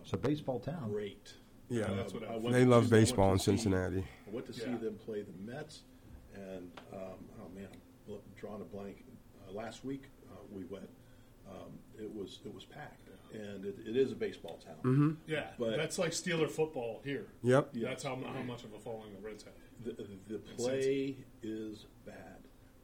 It's 0.02 0.12
a 0.12 0.16
baseball 0.16 0.60
town. 0.60 0.90
Great. 0.92 1.34
Yeah, 1.68 1.84
Uh, 1.84 1.94
That's 1.96 2.14
what 2.14 2.22
I- 2.24 2.34
I 2.34 2.36
went 2.36 2.52
they 2.52 2.64
to- 2.64 2.70
love 2.70 2.84
I 2.84 2.86
went 2.86 2.90
baseball 2.90 3.26
to 3.28 3.32
in 3.34 3.38
see- 3.38 3.44
Cincinnati. 3.44 4.04
I 4.26 4.30
went 4.30 4.46
to 4.46 4.52
see 4.52 4.62
Yeah. 4.70 4.76
them 4.76 4.94
play 5.04 5.22
the 5.22 5.32
Mets, 5.44 5.82
and 6.34 6.70
um, 6.92 6.98
oh 7.40 7.48
man, 7.54 7.68
I'm 7.72 7.80
bl- 8.06 8.20
drawing 8.36 8.62
a 8.62 8.64
blank. 8.64 9.04
Uh, 9.46 9.52
last 9.52 9.84
week 9.84 10.04
uh, 10.30 10.36
we 10.52 10.64
went. 10.64 10.88
Um, 11.50 11.72
it 11.98 12.12
was 12.14 12.40
it 12.44 12.54
was 12.54 12.64
packed, 12.64 13.08
and 13.34 13.64
it, 13.64 13.76
it 13.86 13.96
is 13.96 14.12
a 14.12 14.14
baseball 14.16 14.58
town. 14.64 14.76
Mhm. 14.84 15.16
Yeah, 15.26 15.50
but 15.58 15.76
that's 15.76 15.98
like 15.98 16.12
Steeler 16.12 16.48
football 16.48 17.00
here. 17.04 17.26
Yep. 17.42 17.72
That's 17.74 18.04
how, 18.04 18.14
how 18.16 18.42
much 18.42 18.62
of 18.64 18.72
a 18.72 18.78
following 18.78 19.12
the 19.14 19.20
Reds 19.20 19.42
have. 19.44 19.52
The, 19.84 20.06
the 20.28 20.38
play 20.38 21.16
is 21.42 21.86
bad. 22.06 22.38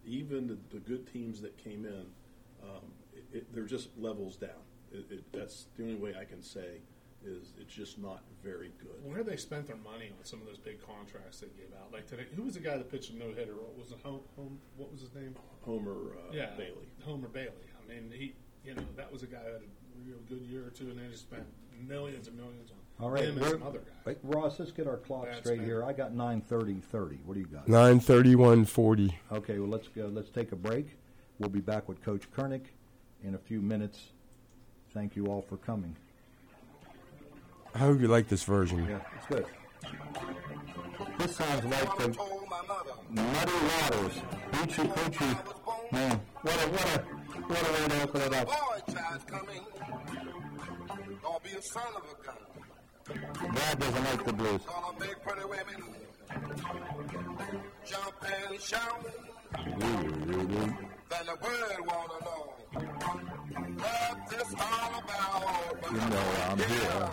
Even 0.05 0.47
the, 0.47 0.59
the 0.71 0.81
good 0.81 1.11
teams 1.13 1.41
that 1.43 1.57
came 1.57 1.85
in, 1.85 2.07
um, 2.63 2.93
it, 3.13 3.25
it, 3.33 3.55
they're 3.55 3.65
just 3.65 3.89
levels 3.99 4.37
down. 4.37 4.51
It, 4.93 5.07
it, 5.11 5.33
that's 5.33 5.67
the 5.77 5.83
only 5.83 5.97
way 5.97 6.15
I 6.19 6.25
can 6.25 6.43
say 6.43 6.81
is 7.25 7.53
it's 7.59 7.75
just 7.75 7.99
not 7.99 8.23
very 8.43 8.73
good. 8.79 9.03
Where 9.03 9.25
they 9.25 9.37
spent 9.37 9.67
their 9.67 9.77
money 9.77 10.13
on 10.17 10.25
some 10.25 10.41
of 10.41 10.47
those 10.47 10.59
big 10.59 10.79
contracts 10.85 11.41
they 11.41 11.49
gave 11.49 11.73
out, 11.81 11.93
like 11.93 12.07
today, 12.07 12.27
who 12.35 12.43
was 12.43 12.55
the 12.55 12.61
guy 12.61 12.77
that 12.77 12.91
pitched 12.91 13.11
a 13.11 13.17
no 13.17 13.33
hitter? 13.33 13.55
What 13.55 13.77
was 13.77 13.91
it? 13.91 13.99
Home, 14.05 14.21
home, 14.37 14.59
what 14.77 14.93
was 14.93 15.01
his 15.01 15.15
name? 15.15 15.35
Homer 15.63 16.17
uh, 16.17 16.33
yeah, 16.33 16.51
Bailey. 16.57 16.87
Homer 17.05 17.29
Bailey. 17.29 17.67
I 17.83 17.93
mean, 17.93 18.13
he, 18.15 18.35
you 18.65 18.75
know, 18.75 18.85
that 18.97 19.11
was 19.13 19.23
a 19.23 19.27
guy 19.27 19.39
who 19.39 19.53
had 19.53 19.63
a 19.63 20.07
real 20.07 20.19
good 20.29 20.43
year 20.43 20.65
or 20.67 20.71
two, 20.71 20.91
and 20.91 20.99
they 20.99 21.11
just 21.11 21.23
spent 21.23 21.45
millions 21.77 22.29
and 22.29 22.37
millions 22.37 22.71
on 22.71 22.79
All 23.01 23.11
right, 23.11 23.25
him 23.25 23.37
and 23.39 23.47
some 23.47 23.63
other 23.63 23.79
guy. 23.81 23.93
wait, 24.07 24.19
Ross, 24.23 24.59
let's 24.59 24.73
get 24.73 24.87
our 24.87 24.97
clock 24.97 25.27
Bad 25.27 25.37
straight 25.39 25.57
spend. 25.57 25.67
here. 25.67 25.85
I 25.85 25.93
got 25.93 26.15
nine 26.15 26.41
thirty 26.41 26.81
thirty. 26.91 27.19
What 27.27 27.35
do 27.35 27.41
you 27.41 27.47
got? 27.47 27.69
Nine 27.69 28.01
thirty-one 28.01 28.65
forty. 28.65 29.15
Okay, 29.31 29.59
well 29.59 29.69
let's 29.69 29.89
go. 29.89 30.07
Let's 30.13 30.31
take 30.31 30.53
a 30.53 30.57
break. 30.57 30.97
We'll 31.39 31.51
be 31.51 31.61
back 31.61 31.89
with 31.89 32.03
Coach 32.03 32.31
Kernick 32.35 32.63
in 33.23 33.35
a 33.35 33.39
few 33.39 33.61
minutes. 33.61 34.01
Thank 34.95 35.15
you 35.15 35.27
all 35.27 35.43
for 35.43 35.59
coming. 35.59 35.95
I 37.75 37.79
hope 37.81 38.01
you 38.01 38.09
like 38.09 38.29
this 38.29 38.45
version. 38.45 38.87
Yeah, 38.89 39.01
it's 39.19 39.27
good. 39.27 39.45
This 41.19 41.37
sounds 41.37 41.65
like 41.67 41.99
the 41.99 42.09
Muddy 43.11 43.53
Waters, 43.53 44.23
Hoochie 44.53 44.93
Coochie. 44.95 45.93
Man, 45.93 46.21
what 46.41 46.55
a 46.55 46.69
what 46.71 46.97
a 46.97 46.99
what 47.43 47.69
a 47.69 47.73
way 47.83 47.89
to 47.89 48.03
open 48.05 48.21
it 48.23 48.35
up. 48.35 48.47
Boy, 48.47 48.95
child's 48.95 49.25
coming. 49.25 49.61
Gonna 51.23 51.39
be 51.45 51.51
a 51.51 51.63
son 51.63 51.83
of 51.95 52.03
a 52.03 52.25
gun. 52.25 52.37
Brad 53.07 53.79
doesn't 53.79 54.05
like 54.05 54.25
the 54.25 54.33
blues. 54.33 54.61
Gonna 54.67 54.99
make 54.99 55.23
pretty 55.23 55.45
women 55.45 55.95
jump 57.85 58.15
and 58.25 58.61
shout. 58.61 59.07
Then 61.09 61.27
the 61.27 61.37
world 61.41 61.87
wanna 61.87 62.19
know 62.25 62.43
what 63.79 64.17
this 64.29 64.55
all 64.59 64.93
about. 64.99 65.43
You 65.93 65.99
know 66.11 66.27
I'm 66.49 66.59
here. 66.59 67.11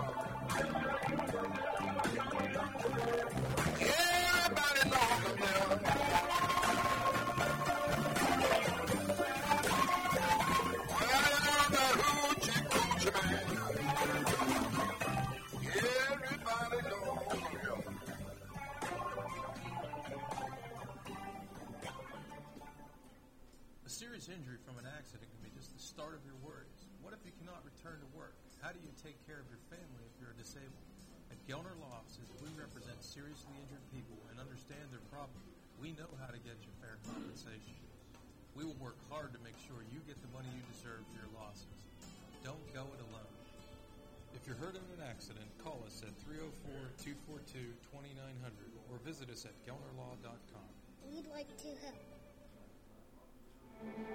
Visit 49.04 49.30
us 49.30 49.46
at 49.46 49.52
gelnerlaw.com. 49.66 50.64
We'd 51.12 51.28
like 51.34 51.52
to 51.58 51.68
help. 51.84 52.00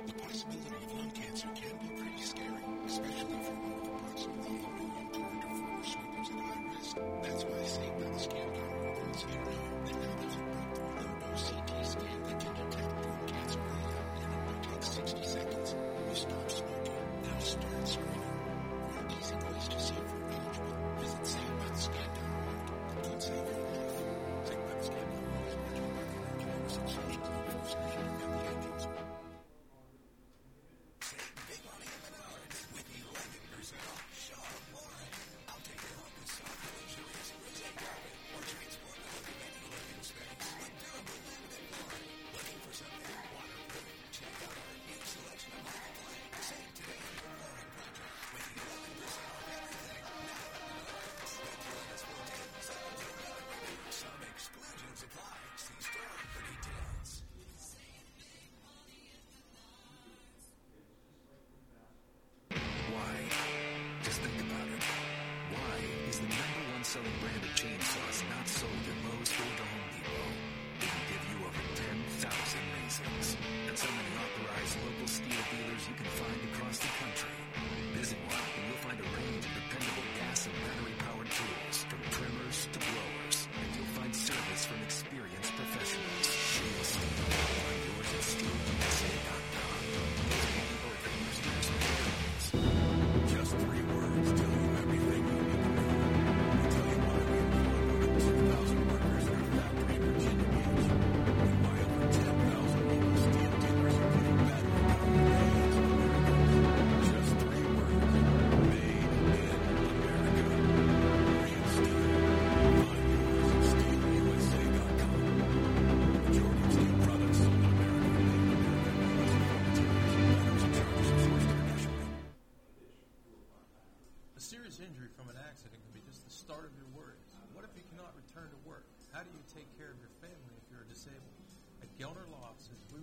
The 0.07 0.13
possibility 0.15 0.85
of 0.87 0.93
lung 0.95 1.11
cancer 1.11 1.49
can 1.55 1.77
be 1.77 1.89
pretty 2.01 2.23
scary, 2.23 2.65
especially 2.87 3.37
for 3.45 3.53
one 3.53 3.77
of 3.77 3.89
approximately 3.93 4.57
8 4.57 4.73
million 4.81 5.07
current 5.13 5.45
or 5.45 5.53
former 5.61 5.85
smokers 5.85 6.29
at 6.33 6.41
high 6.41 6.65
risk. 6.73 6.97
That's 7.21 7.45
why 7.45 7.61
St. 7.69 8.01
Beth's 8.01 8.25
Scan 8.25 8.49
Counter 8.49 9.11
is 9.13 9.23
here 9.29 9.45
now. 9.45 9.93
And 9.93 9.97
now 10.01 10.15
there's 10.25 10.37
a 10.37 10.45
breakthrough 10.49 10.89
low 11.21 11.37
CT 11.37 11.71
scan 11.85 12.19
that 12.25 12.41
can 12.41 12.55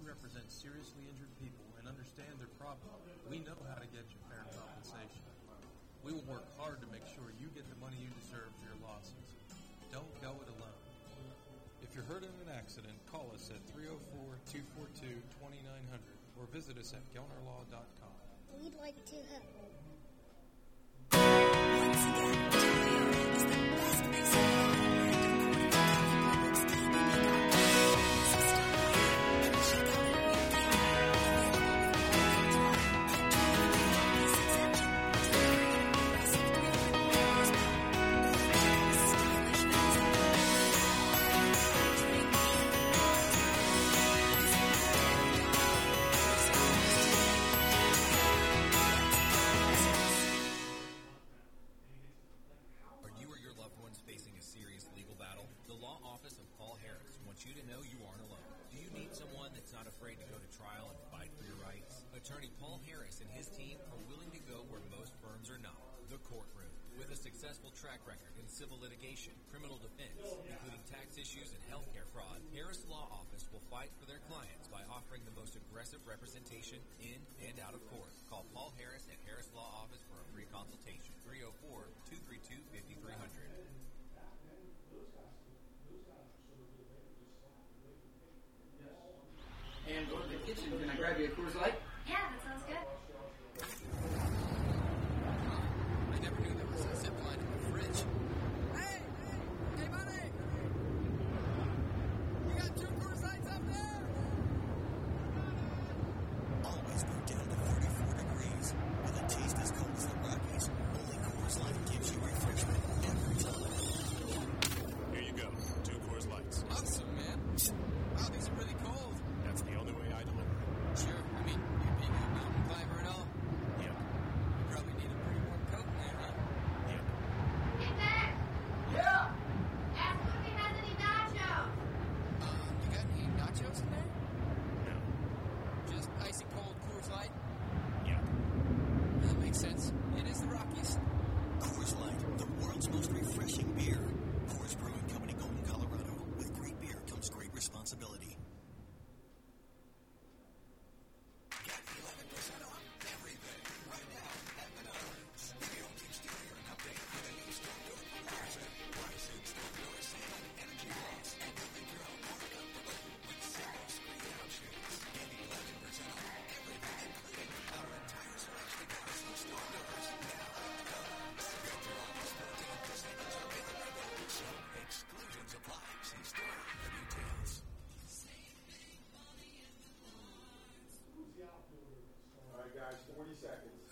represent 0.06 0.46
seriously 0.54 1.10
injured 1.10 1.34
people 1.42 1.66
and 1.82 1.90
understand 1.90 2.38
their 2.38 2.54
problem. 2.62 2.94
We 3.26 3.42
know 3.42 3.58
how 3.66 3.82
to 3.82 3.90
get 3.90 4.06
you 4.14 4.22
fair 4.30 4.46
compensation. 4.54 5.26
We 6.06 6.14
will 6.14 6.24
work 6.30 6.46
hard 6.62 6.78
to 6.86 6.88
make 6.94 7.10
sure 7.10 7.34
you 7.42 7.50
get 7.58 7.66
the 7.66 7.80
money 7.82 7.98
you 7.98 8.14
deserve 8.22 8.54
for 8.62 8.70
your 8.70 8.78
losses. 8.86 9.34
Don't 9.90 10.14
go 10.22 10.38
it 10.46 10.50
alone. 10.62 10.82
If 11.82 11.98
you're 11.98 12.06
hurt 12.06 12.22
in 12.22 12.30
an 12.46 12.54
accident, 12.54 12.94
call 13.10 13.34
us 13.34 13.50
at 13.50 13.66
304-242-2900 13.74 15.18
or 16.38 16.46
visit 16.54 16.78
us 16.78 16.94
at 16.94 17.02
gelnerlaw.com. 17.10 18.16
We'd 18.62 18.78
like 18.78 19.02
to 19.10 19.18
help. 19.34 19.50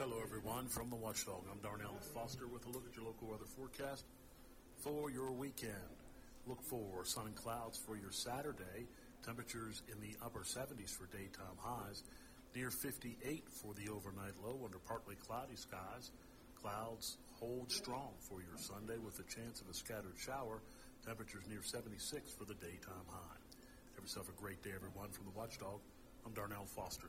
Hello, 0.03 0.19
everyone. 0.21 0.67
From 0.67 0.89
the 0.89 0.97
Watchdog, 0.97 1.47
I'm 1.49 1.63
Darnell 1.63 1.95
Foster 2.13 2.45
with 2.45 2.65
a 2.65 2.69
look 2.69 2.83
at 2.85 2.93
your 2.93 3.05
local 3.05 3.29
weather 3.29 3.47
forecast 3.47 4.03
for 4.75 5.09
your 5.09 5.31
weekend. 5.31 5.95
Look 6.45 6.61
for 6.61 7.05
sun 7.05 7.27
and 7.27 7.35
clouds 7.37 7.77
for 7.79 7.95
your 7.95 8.11
Saturday. 8.11 8.83
Temperatures 9.25 9.81
in 9.87 10.01
the 10.01 10.11
upper 10.21 10.41
70s 10.41 10.91
for 10.91 11.07
daytime 11.15 11.55
highs, 11.57 12.03
near 12.53 12.69
58 12.69 13.47
for 13.47 13.73
the 13.75 13.89
overnight 13.89 14.35
low 14.43 14.59
under 14.65 14.77
partly 14.77 15.15
cloudy 15.15 15.55
skies. 15.55 16.11
Clouds 16.61 17.15
hold 17.39 17.71
strong 17.71 18.11
for 18.19 18.41
your 18.41 18.59
Sunday 18.59 18.97
with 18.97 19.17
a 19.19 19.33
chance 19.33 19.61
of 19.61 19.69
a 19.69 19.73
scattered 19.73 20.19
shower. 20.19 20.59
Temperatures 21.07 21.47
near 21.47 21.63
76 21.63 22.29
for 22.33 22.43
the 22.43 22.55
daytime 22.55 23.07
high. 23.07 23.39
Have 23.95 24.03
yourself 24.03 24.27
a 24.27 24.41
great 24.41 24.61
day, 24.63 24.71
everyone. 24.75 25.11
From 25.11 25.31
the 25.31 25.39
Watchdog, 25.39 25.79
I'm 26.25 26.33
Darnell 26.33 26.65
Foster. 26.65 27.07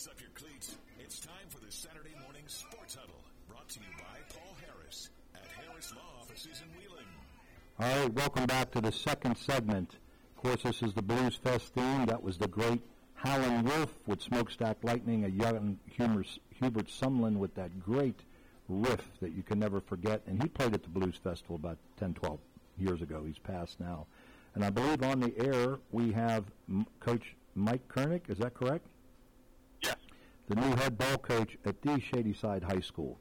Lace 0.00 0.08
up 0.08 0.20
your 0.20 0.30
cleats. 0.30 0.76
It's 0.98 1.20
time 1.20 1.34
for 1.48 1.58
the 1.58 1.70
Saturday 1.70 2.14
Morning 2.22 2.42
Sports 2.46 2.94
Huddle, 2.94 3.20
brought 3.50 3.68
to 3.68 3.80
you 3.80 3.86
by 3.98 4.34
Paul 4.34 4.56
Harris 4.64 5.10
at 5.34 5.46
Harris 5.62 5.92
Law 5.94 6.22
Offices 6.22 6.62
in 6.62 6.80
Wheeling. 6.80 7.06
All 7.78 8.02
right, 8.04 8.14
welcome 8.14 8.46
back 8.46 8.70
to 8.70 8.80
the 8.80 8.92
second 8.92 9.36
segment. 9.36 9.96
Of 10.36 10.42
course, 10.42 10.62
this 10.62 10.82
is 10.82 10.94
the 10.94 11.02
Blues 11.02 11.36
Fest 11.36 11.74
theme. 11.74 12.06
That 12.06 12.22
was 12.22 12.38
the 12.38 12.48
great 12.48 12.80
Howlin' 13.14 13.64
Wolf 13.64 13.94
with 14.06 14.22
Smokestack 14.22 14.78
Lightning, 14.82 15.26
a 15.26 15.28
young 15.28 15.78
Hubert, 15.84 16.28
Hubert 16.48 16.86
Sumlin 16.86 17.36
with 17.36 17.54
that 17.56 17.78
great 17.78 18.20
riff 18.70 19.02
that 19.20 19.32
you 19.32 19.42
can 19.42 19.58
never 19.58 19.80
forget. 19.80 20.22
And 20.26 20.42
he 20.42 20.48
played 20.48 20.72
at 20.72 20.82
the 20.82 20.88
Blues 20.88 21.20
Festival 21.22 21.56
about 21.56 21.76
10, 21.98 22.14
12 22.14 22.38
years 22.78 23.02
ago. 23.02 23.24
He's 23.26 23.38
passed 23.38 23.78
now. 23.78 24.06
And 24.54 24.64
I 24.64 24.70
believe 24.70 25.02
on 25.02 25.20
the 25.20 25.38
air 25.38 25.78
we 25.92 26.12
have 26.12 26.44
M- 26.70 26.86
Coach 27.00 27.34
Mike 27.54 27.86
Kernick. 27.88 28.30
Is 28.30 28.38
that 28.38 28.54
correct? 28.54 28.86
Yes. 30.50 30.58
The 30.58 30.68
new 30.68 30.76
head 30.76 30.98
ball 30.98 31.18
coach 31.18 31.56
at 31.64 31.80
the 31.82 32.00
Shadyside 32.00 32.64
High 32.64 32.80
School. 32.80 33.18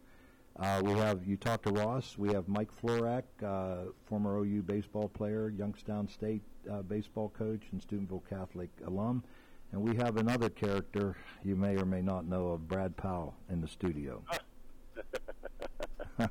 Uh, 0.59 0.81
we 0.83 0.93
have 0.93 1.25
you 1.25 1.37
talked 1.37 1.63
to 1.65 1.71
Ross. 1.71 2.17
We 2.17 2.33
have 2.33 2.47
Mike 2.47 2.69
Florak, 2.81 3.23
uh, 3.45 3.91
former 4.05 4.37
OU 4.37 4.63
baseball 4.63 5.07
player, 5.07 5.49
Youngstown 5.49 6.07
State 6.09 6.41
uh, 6.69 6.81
baseball 6.81 7.29
coach, 7.37 7.61
and 7.71 7.81
Steubenville 7.81 8.23
Catholic 8.29 8.69
alum. 8.85 9.23
And 9.71 9.81
we 9.81 9.95
have 9.97 10.17
another 10.17 10.49
character 10.49 11.15
you 11.43 11.55
may 11.55 11.77
or 11.77 11.85
may 11.85 12.01
not 12.01 12.25
know 12.25 12.49
of, 12.49 12.67
Brad 12.67 12.97
Powell, 12.97 13.35
in 13.49 13.61
the 13.61 13.67
studio. 13.67 14.23
Why 16.17 16.27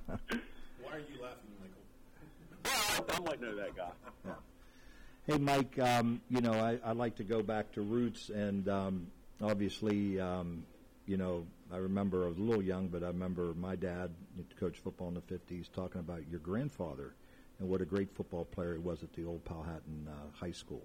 are 0.91 0.99
you 0.99 1.23
laughing, 1.23 1.53
Michael? 1.61 3.07
I 3.15 3.21
might 3.21 3.41
know 3.41 3.55
that 3.57 3.77
guy. 3.77 3.91
Hey, 5.27 5.39
Mike, 5.39 5.79
um, 5.79 6.21
you 6.29 6.41
know, 6.41 6.53
I, 6.53 6.79
I 6.85 6.93
like 6.93 7.17
to 7.17 7.25
go 7.25 7.43
back 7.43 7.73
to 7.73 7.83
roots, 7.83 8.31
and 8.31 8.69
um, 8.69 9.07
obviously, 9.41 10.19
um, 10.19 10.65
you 11.09 11.17
know, 11.17 11.47
I 11.73 11.79
remember 11.79 12.27
I 12.27 12.29
was 12.29 12.37
a 12.37 12.43
little 12.43 12.63
young, 12.63 12.89
but 12.89 13.03
I 13.03 13.07
remember 13.07 13.55
my 13.55 13.75
dad, 13.77 14.11
to 14.61 14.71
football 14.73 15.09
in 15.09 15.15
the 15.15 15.23
50s, 15.23 15.73
talking 15.73 16.01
about 16.01 16.29
your 16.29 16.41
grandfather 16.41 17.15
and 17.59 17.69
what 17.69 17.81
a 17.81 17.87
great 17.87 18.15
football 18.15 18.45
player 18.45 18.75
he 18.75 18.79
was 18.79 19.03
at 19.03 19.13
the 19.15 19.25
old 19.25 19.43
Powhatan 19.45 20.07
uh, 20.07 20.37
High 20.39 20.53
School. 20.53 20.83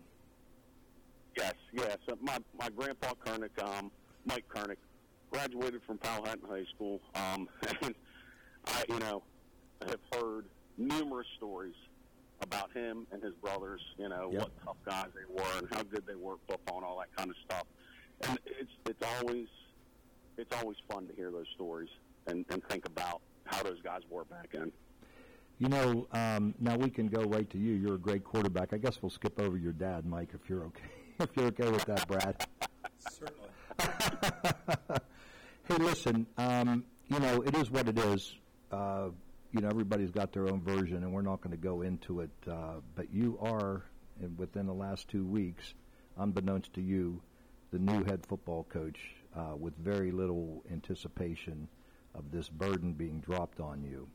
Yes, 1.36 1.56
yes. 1.74 1.98
My 2.22 2.38
my 2.58 2.70
grandpa 2.70 3.14
Kernick, 3.26 3.62
um, 3.62 3.92
Mike 4.26 4.46
Kernick, 4.48 4.78
graduated 5.30 5.82
from 5.86 5.98
Powhatan 5.98 6.48
High 6.48 6.66
School, 6.76 7.02
um, 7.16 7.50
and 7.82 7.94
I, 8.66 8.86
you 8.88 9.00
know, 9.00 9.24
have 9.82 10.00
heard 10.14 10.46
numerous 10.78 11.28
stories 11.38 11.76
about 12.42 12.72
him 12.72 13.08
and 13.12 13.22
his 13.22 13.34
brothers. 13.36 13.82
You 13.98 14.10
know 14.10 14.30
Yep. 14.32 14.42
what 14.42 14.52
tough 14.64 14.78
guys 14.86 15.08
they 15.16 15.34
were 15.34 15.58
and 15.58 15.68
how 15.74 15.84
good 15.84 16.06
they 16.08 16.16
were 16.16 16.34
at 16.34 16.40
football 16.48 16.78
and 16.78 16.86
all 16.86 17.00
that 17.00 17.14
kind 17.16 17.30
of 17.30 17.36
stuff. 17.44 17.66
And 18.22 18.40
it's 18.46 18.72
it's 18.86 19.04
always 19.20 19.48
it's 20.38 20.56
always 20.56 20.78
fun 20.90 21.08
to 21.08 21.14
hear 21.16 21.32
those 21.32 21.48
stories 21.56 21.90
and, 22.28 22.46
and 22.50 22.64
think 22.70 22.86
about 22.86 23.22
how 23.46 23.64
those 23.64 23.82
guys 23.82 24.02
were 24.10 24.26
back 24.26 24.50
then. 24.52 24.72
You 25.60 25.70
know, 25.70 26.08
um, 26.12 26.56
now 26.60 26.76
we 26.76 26.90
can 26.90 27.08
go 27.08 27.22
right 27.24 27.50
to 27.52 27.58
you. 27.58 27.74
You're 27.74 27.96
a 27.96 28.00
great 28.00 28.24
quarterback. 28.24 28.74
I 28.74 28.78
guess 28.78 29.02
we'll 29.02 29.12
skip 29.12 29.40
over 29.40 29.58
your 29.58 29.72
dad, 29.72 30.06
Mike, 30.06 30.30
if 30.34 30.50
you're 30.50 30.64
okay. 30.66 30.84
if 31.20 31.30
you're 31.36 31.48
okay 31.48 31.70
with 31.70 31.86
that, 31.86 32.08
Brad. 32.08 32.48
Certainly. 33.10 33.50
hey, 35.68 35.76
listen. 35.78 36.26
Um, 36.38 36.86
you 37.08 37.20
know, 37.20 37.42
it 37.42 37.56
is 37.56 37.70
what 37.70 37.88
it 37.88 38.00
is. 38.00 38.36
Uh, 38.72 39.10
you 39.52 39.62
know, 39.62 39.68
everybody's 39.68 40.12
got 40.12 40.34
their 40.34 40.50
own 40.50 40.62
version, 40.62 40.98
and 40.98 41.14
we're 41.14 41.22
not 41.22 41.42
going 41.42 41.52
to 41.52 41.62
go 41.62 41.82
into 41.84 42.22
it. 42.22 42.32
Uh, 42.50 42.82
but 42.96 43.14
you 43.14 43.38
are, 43.40 43.84
and 44.22 44.38
within 44.38 44.66
the 44.66 44.74
last 44.74 45.08
two 45.08 45.26
weeks, 45.26 45.76
unbeknownst 46.18 46.74
to 46.74 46.82
you, 46.82 47.22
the 47.72 47.80
new 47.80 48.04
head 48.04 48.26
football 48.28 48.66
coach 48.70 49.00
uh, 49.36 49.56
with 49.56 49.76
very 49.78 50.12
little 50.12 50.64
anticipation 50.72 51.68
of 52.16 52.32
this 52.32 52.50
burden 52.50 52.94
being 52.94 53.20
dropped 53.20 53.60
on 53.60 53.84
you. 53.84 54.08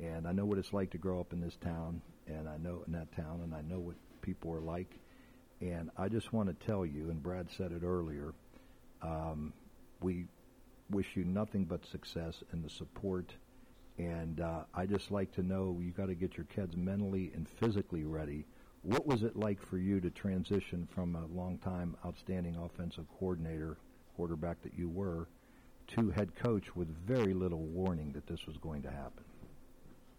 And 0.00 0.26
I 0.26 0.32
know 0.32 0.44
what 0.44 0.58
it's 0.58 0.72
like 0.72 0.90
to 0.90 0.98
grow 0.98 1.20
up 1.20 1.32
in 1.32 1.40
this 1.40 1.56
town, 1.56 2.00
and 2.26 2.48
I 2.48 2.56
know 2.56 2.82
in 2.86 2.92
that 2.92 3.14
town, 3.14 3.40
and 3.42 3.54
I 3.54 3.60
know 3.62 3.78
what 3.78 3.96
people 4.22 4.52
are 4.52 4.60
like. 4.60 4.98
And 5.60 5.90
I 5.96 6.08
just 6.08 6.32
want 6.32 6.48
to 6.48 6.66
tell 6.66 6.86
you, 6.86 7.10
and 7.10 7.22
Brad 7.22 7.48
said 7.56 7.72
it 7.72 7.84
earlier, 7.84 8.32
um, 9.02 9.52
we 10.00 10.26
wish 10.90 11.14
you 11.14 11.24
nothing 11.24 11.64
but 11.64 11.86
success 11.86 12.42
and 12.52 12.64
the 12.64 12.70
support. 12.70 13.34
And 13.98 14.40
uh, 14.40 14.62
I 14.74 14.86
just 14.86 15.10
like 15.10 15.32
to 15.32 15.42
know 15.42 15.78
you 15.80 15.90
got 15.90 16.06
to 16.06 16.14
get 16.14 16.36
your 16.36 16.46
kids 16.46 16.76
mentally 16.76 17.30
and 17.34 17.46
physically 17.48 18.04
ready. 18.04 18.46
What 18.82 19.06
was 19.06 19.22
it 19.22 19.36
like 19.36 19.64
for 19.64 19.78
you 19.78 20.00
to 20.00 20.10
transition 20.10 20.88
from 20.92 21.14
a 21.14 21.26
long-time 21.26 21.96
outstanding 22.04 22.56
offensive 22.56 23.04
coordinator, 23.18 23.76
quarterback 24.16 24.62
that 24.62 24.72
you 24.76 24.88
were, 24.88 25.28
to 25.88 26.10
head 26.10 26.34
coach 26.34 26.74
with 26.74 26.88
very 27.06 27.34
little 27.34 27.60
warning 27.60 28.12
that 28.12 28.26
this 28.26 28.46
was 28.46 28.56
going 28.58 28.82
to 28.82 28.90
happen? 28.90 29.24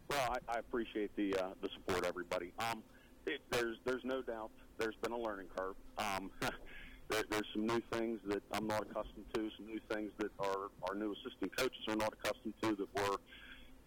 Well, 0.10 0.38
I, 0.48 0.56
I 0.56 0.60
appreciate 0.60 1.16
the 1.16 1.36
uh, 1.36 1.50
the 1.62 1.70
support, 1.70 2.06
everybody. 2.06 2.52
Um, 2.60 2.84
it, 3.26 3.42
there's 3.50 3.78
there's 3.86 4.04
no 4.04 4.22
doubt 4.22 4.52
there's 4.78 4.96
been 5.02 5.12
a 5.12 5.18
learning 5.18 5.48
curve. 5.56 5.76
Um, 5.98 6.30
there, 7.10 7.24
there's 7.30 7.48
some 7.54 7.66
new 7.66 7.82
things 7.92 8.20
that 8.28 8.44
I'm 8.52 8.68
not 8.68 8.84
accustomed 8.84 9.26
to, 9.34 9.50
some 9.58 9.66
new 9.66 9.80
things 9.90 10.12
that 10.18 10.32
our 10.40 10.70
our 10.88 10.96
new 10.96 11.14
assistant 11.14 11.56
coaches 11.56 11.82
are 11.88 11.96
not 11.96 12.14
accustomed 12.14 12.54
to 12.62 12.76
that 12.76 12.88
we're 12.96 13.18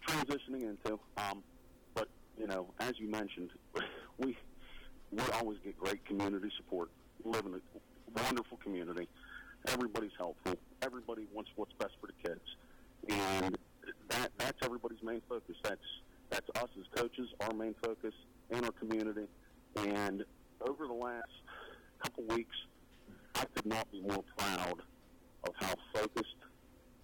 transitioning 0.07 0.63
into. 0.63 0.99
Um, 1.17 1.43
but 1.93 2.07
you 2.37 2.47
know, 2.47 2.67
as 2.79 2.93
you 2.99 3.09
mentioned, 3.09 3.51
we 4.17 4.37
we 5.11 5.23
always 5.33 5.59
get 5.63 5.77
great 5.77 6.03
community 6.05 6.51
support. 6.57 6.89
We 7.23 7.31
live 7.31 7.45
in 7.45 7.53
a 7.53 8.23
wonderful 8.23 8.57
community. 8.57 9.07
Everybody's 9.67 10.11
helpful. 10.17 10.55
Everybody 10.81 11.27
wants 11.33 11.51
what's 11.55 11.73
best 11.73 11.93
for 11.99 12.07
the 12.07 12.29
kids, 12.29 12.41
and 13.09 13.57
that 14.09 14.31
that's 14.37 14.57
everybody's 14.63 15.01
main 15.03 15.21
focus. 15.27 15.55
That's 15.63 15.81
that's 16.29 16.49
us 16.55 16.69
as 16.79 16.85
coaches, 17.01 17.27
our 17.41 17.53
main 17.53 17.75
focus 17.81 18.13
in 18.49 18.63
our 18.63 18.71
community. 18.71 19.27
And 19.75 20.23
over 20.61 20.87
the 20.87 20.93
last 20.93 21.29
couple 22.03 22.23
weeks, 22.35 22.55
I 23.35 23.45
could 23.55 23.65
not 23.65 23.91
be 23.91 24.01
more 24.01 24.23
proud 24.37 24.81
of 25.47 25.53
how 25.55 25.73
focused 25.93 26.35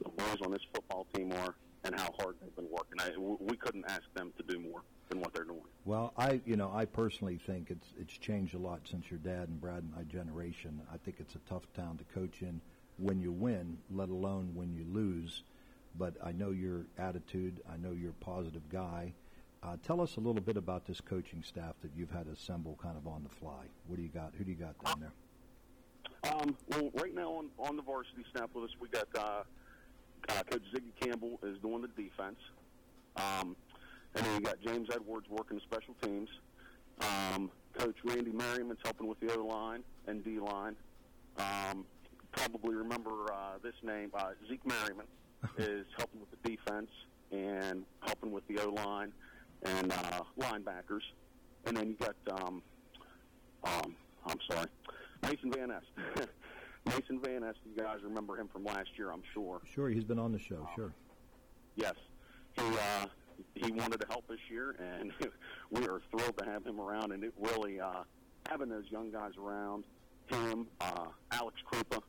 the 0.04 0.10
boys 0.10 0.38
on 0.43 0.51
this 0.51 0.62
football 0.74 1.06
team 1.14 1.32
are 1.32 1.56
and 1.84 1.99
how 1.99 2.09
hard 2.19 2.36
they've 2.41 2.55
been 2.55 2.69
working. 2.71 2.99
I, 2.99 3.11
we 3.17 3.57
couldn't 3.57 3.86
ask 3.88 4.03
them 4.13 4.31
to 4.38 4.43
do 4.43 4.59
more 4.59 4.84
than 5.09 5.19
what 5.19 5.34
they're 5.34 5.43
doing. 5.43 5.61
Well, 5.86 6.13
I, 6.17 6.41
you 6.45 6.55
know, 6.55 6.71
I 6.73 6.86
personally 6.86 7.38
think 7.45 7.69
it's 7.69 7.88
it's 7.99 8.17
changed 8.17 8.55
a 8.55 8.57
lot 8.57 8.81
since 8.89 9.09
your 9.11 9.19
dad 9.19 9.49
and 9.49 9.59
Brad 9.59 9.84
and 9.84 9.93
my 9.93 10.03
generation. 10.03 10.81
I 10.91 10.97
think 10.97 11.17
it's 11.19 11.36
a 11.36 11.39
tough 11.49 11.63
town 11.75 11.97
to 11.97 12.03
coach 12.13 12.41
in 12.41 12.61
when 12.97 13.19
you 13.19 13.31
win, 13.31 13.77
let 13.91 14.09
alone 14.09 14.51
when 14.53 14.73
you 14.73 14.86
lose. 14.91 15.43
But 15.97 16.15
I 16.23 16.31
know 16.31 16.51
your 16.51 16.86
attitude. 16.97 17.61
I 17.71 17.77
know 17.77 17.91
you're 17.91 18.11
a 18.11 18.25
positive 18.25 18.67
guy. 18.69 19.13
Uh, 19.61 19.77
tell 19.86 20.01
us 20.01 20.17
a 20.17 20.19
little 20.19 20.41
bit 20.41 20.57
about 20.57 20.86
this 20.86 20.99
coaching 20.99 21.43
staff 21.43 21.75
that 21.81 21.91
you've 21.95 22.11
had 22.11 22.27
assemble 22.27 22.77
kind 22.81 22.97
of 22.97 23.07
on 23.07 23.23
the 23.23 23.29
fly. 23.29 23.65
What 23.88 23.95
do 23.97 24.01
you 24.01 24.09
got? 24.09 24.34
Who 24.38 24.43
do 24.43 24.51
you 24.51 24.57
got 24.57 24.77
down 24.84 24.99
there? 24.99 26.34
Um, 26.34 26.57
well, 26.69 26.89
right 26.95 27.13
now 27.13 27.31
on, 27.31 27.49
on 27.59 27.75
the 27.75 27.81
varsity 27.81 28.25
staff 28.29 28.49
with 28.53 28.65
us, 28.65 28.71
we 28.79 28.89
got 28.89 29.07
uh, 29.17 29.43
uh, 30.30 30.43
Coach 30.43 30.63
Ziggy 30.74 30.93
Campbell 30.99 31.39
is 31.43 31.57
doing 31.59 31.82
the 31.82 31.88
defense. 31.89 32.38
Um, 33.15 33.55
and 34.15 34.26
then 34.26 34.36
you 34.36 34.41
got 34.41 34.61
James 34.61 34.89
Edwards 34.93 35.28
working 35.30 35.57
the 35.57 35.63
special 35.63 35.95
teams. 36.01 36.30
Um, 37.01 37.51
Coach 37.78 37.95
Randy 38.03 38.32
Merriman's 38.32 38.80
helping 38.84 39.07
with 39.07 39.19
the 39.19 39.36
O 39.36 39.45
line 39.45 39.84
and 40.07 40.24
D 40.24 40.39
line. 40.39 40.76
Um, 41.38 41.86
probably 42.32 42.76
remember 42.76 43.32
uh, 43.32 43.57
this 43.63 43.74
name. 43.84 44.11
Uh, 44.13 44.32
Zeke 44.47 44.65
Merriman 44.65 45.07
is 45.57 45.86
helping 45.97 46.19
with 46.19 46.30
the 46.32 46.49
defense 46.49 46.89
and 47.32 47.84
helping 48.01 48.32
with 48.32 48.47
the 48.47 48.59
O 48.59 48.69
line 48.69 49.11
and 49.63 49.91
uh, 49.91 50.21
linebackers. 50.39 51.01
And 51.65 51.78
then 51.78 51.89
you 51.89 51.95
got, 51.95 52.15
um, 52.41 52.61
um, 53.63 53.95
I'm 54.26 54.39
sorry, 54.49 54.67
Mason 55.24 55.51
Van 55.51 55.71
Est. 55.71 56.28
Mason 56.86 57.19
Van 57.23 57.43
Est, 57.43 57.57
you 57.65 57.81
guys 57.81 57.99
remember 58.03 58.38
him 58.38 58.47
from 58.47 58.63
last 58.65 58.89
year, 58.97 59.11
I'm 59.11 59.23
sure. 59.34 59.61
Sure, 59.73 59.89
he's 59.89 60.03
been 60.03 60.19
on 60.19 60.31
the 60.31 60.39
show. 60.39 60.67
Sure. 60.75 60.93
Yes. 61.75 61.95
He 62.55 62.61
uh, 62.61 63.05
he 63.55 63.71
wanted 63.71 63.99
to 64.01 64.07
help 64.07 64.27
this 64.27 64.39
year, 64.49 64.75
and 64.79 65.11
we 65.71 65.88
are 65.88 66.01
thrilled 66.11 66.38
to 66.38 66.45
have 66.45 66.65
him 66.65 66.79
around. 66.79 67.11
And 67.11 67.23
it 67.23 67.34
really 67.39 67.79
uh, 67.79 68.03
having 68.49 68.69
those 68.69 68.86
young 68.89 69.11
guys 69.11 69.31
around. 69.41 69.86
Him, 70.27 70.67
uh, 70.79 71.07
Alex 71.31 71.57
Krupa 71.69 72.01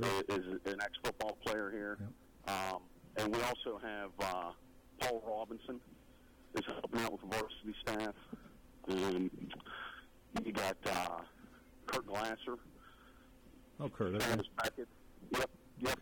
is, 0.00 0.38
is 0.38 0.60
an 0.64 0.80
ex-football 0.80 1.36
player 1.44 1.70
here, 1.70 1.98
um, 2.46 2.80
and 3.16 3.34
we 3.34 3.42
also 3.42 3.78
have 3.82 4.10
uh, 4.20 4.50
Paul 5.00 5.22
Robinson 5.26 5.78
is 6.54 6.64
helping 6.64 7.00
out 7.00 7.12
with 7.12 7.20
the 7.20 7.26
varsity 7.26 7.74
staff. 7.82 8.14
Um, 8.88 9.30
you 10.44 10.52
got 10.52 10.76
uh, 10.86 11.18
Kurt 11.86 12.06
Glasser. 12.06 12.56
Oh, 13.80 13.84
okay. 13.84 14.18
Travis 14.18 14.46
Beckett. 14.56 14.88
Yep, 15.36 15.50
yep. 15.80 15.98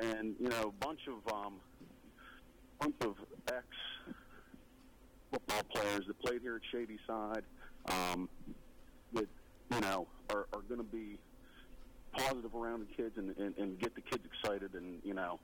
And 0.00 0.34
you 0.38 0.48
know, 0.48 0.68
a 0.68 0.84
bunch 0.84 1.00
of 1.08 1.32
um, 1.32 1.54
bunch 2.78 2.96
of 3.00 3.14
ex 3.48 3.64
football 5.30 5.62
players 5.74 6.06
that 6.06 6.18
played 6.20 6.42
here 6.42 6.56
at 6.56 6.62
Shady 6.70 6.98
Side 7.06 7.44
um, 7.88 8.28
that 9.12 9.26
you 9.70 9.80
know 9.80 10.06
are, 10.30 10.46
are 10.52 10.62
going 10.68 10.78
to 10.78 10.84
be 10.84 11.18
positive 12.12 12.54
around 12.54 12.80
the 12.80 12.94
kids 13.02 13.16
and, 13.18 13.36
and, 13.36 13.56
and 13.58 13.78
get 13.78 13.94
the 13.94 14.00
kids 14.00 14.24
excited 14.24 14.74
and 14.74 15.00
you 15.04 15.14
know 15.14 15.38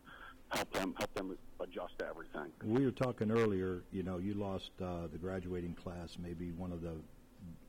help 0.50 0.72
them 0.72 0.94
help 0.98 1.12
them 1.14 1.36
adjust 1.60 1.98
to 1.98 2.06
everything. 2.06 2.50
We 2.64 2.84
were 2.84 2.92
talking 2.92 3.30
earlier. 3.30 3.82
You 3.92 4.02
know, 4.02 4.18
you 4.18 4.34
lost 4.34 4.70
uh, 4.82 5.06
the 5.10 5.18
graduating 5.18 5.74
class, 5.74 6.16
maybe 6.22 6.52
one 6.52 6.72
of 6.72 6.82
the, 6.82 6.94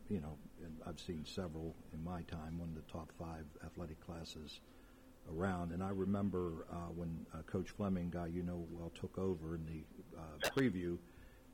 you 0.10 0.20
know, 0.20 0.36
I've 0.88 1.00
seen 1.00 1.26
several 1.26 1.76
in 1.94 2.04
my 2.04 2.22
time, 2.24 2.60
one 2.60 2.70
of 2.70 2.76
the 2.76 2.92
top 2.92 3.12
five 3.18 3.46
athletic 3.66 4.00
classes 4.06 4.60
around. 5.32 5.72
And 5.72 5.84
I 5.84 5.90
remember 5.90 6.66
uh, 6.72 6.92
when 6.96 7.26
uh, 7.34 7.42
Coach 7.44 7.70
Fleming, 7.70 8.10
guy 8.10 8.28
you 8.28 8.44
know 8.44 8.66
well, 8.72 8.92
took 9.00 9.18
over 9.18 9.56
in 9.56 9.66
the 9.66 10.20
uh, 10.20 10.50
preview. 10.56 10.98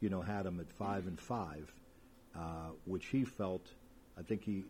You 0.01 0.09
know, 0.09 0.21
had 0.21 0.45
him 0.45 0.59
at 0.59 0.71
five 0.71 1.07
and 1.07 1.19
five, 1.19 1.71
uh, 2.35 2.71
which 2.85 3.07
he 3.07 3.25
felt. 3.25 3.67
I 4.17 4.21
think 4.21 4.43
he 4.43 4.63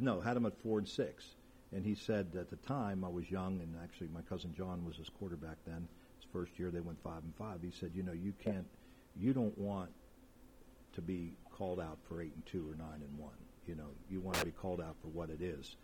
no 0.00 0.20
had 0.20 0.36
him 0.36 0.46
at 0.46 0.56
four 0.62 0.78
and 0.78 0.88
six. 0.88 1.36
And 1.72 1.84
he 1.84 1.94
said 1.94 2.36
at 2.38 2.50
the 2.50 2.56
time 2.56 3.04
I 3.04 3.08
was 3.08 3.30
young, 3.30 3.60
and 3.60 3.74
actually 3.82 4.08
my 4.14 4.22
cousin 4.22 4.54
John 4.56 4.84
was 4.84 4.96
his 4.96 5.08
quarterback 5.08 5.56
then. 5.66 5.88
His 6.20 6.28
first 6.32 6.58
year 6.58 6.70
they 6.70 6.80
went 6.80 7.02
five 7.02 7.22
and 7.24 7.34
five. 7.36 7.60
He 7.62 7.70
said, 7.70 7.90
you 7.94 8.02
know, 8.02 8.12
you 8.12 8.32
can't, 8.42 8.66
you 9.16 9.32
don't 9.32 9.56
want 9.58 9.90
to 10.92 11.00
be 11.00 11.32
called 11.50 11.80
out 11.80 11.98
for 12.08 12.22
eight 12.22 12.32
and 12.34 12.46
two 12.46 12.68
or 12.70 12.76
nine 12.76 13.02
and 13.02 13.18
one. 13.18 13.32
You 13.66 13.74
know, 13.74 13.88
you 14.10 14.20
want 14.20 14.36
to 14.38 14.44
be 14.44 14.52
called 14.52 14.80
out 14.80 14.96
for 15.00 15.08
what 15.08 15.30
it 15.30 15.40
is. 15.40 15.76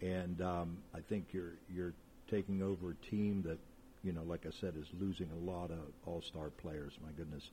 And 0.00 0.40
um, 0.40 0.78
I 0.94 1.00
think 1.00 1.28
you're 1.32 1.54
you're 1.74 1.92
taking 2.30 2.62
over 2.62 2.92
a 2.92 3.06
team 3.06 3.42
that, 3.42 3.58
you 4.02 4.12
know, 4.12 4.22
like 4.22 4.46
I 4.46 4.50
said, 4.50 4.74
is 4.80 4.88
losing 4.98 5.28
a 5.30 5.50
lot 5.50 5.70
of 5.70 5.78
all-star 6.06 6.50
players. 6.50 6.98
My 7.04 7.12
goodness, 7.16 7.50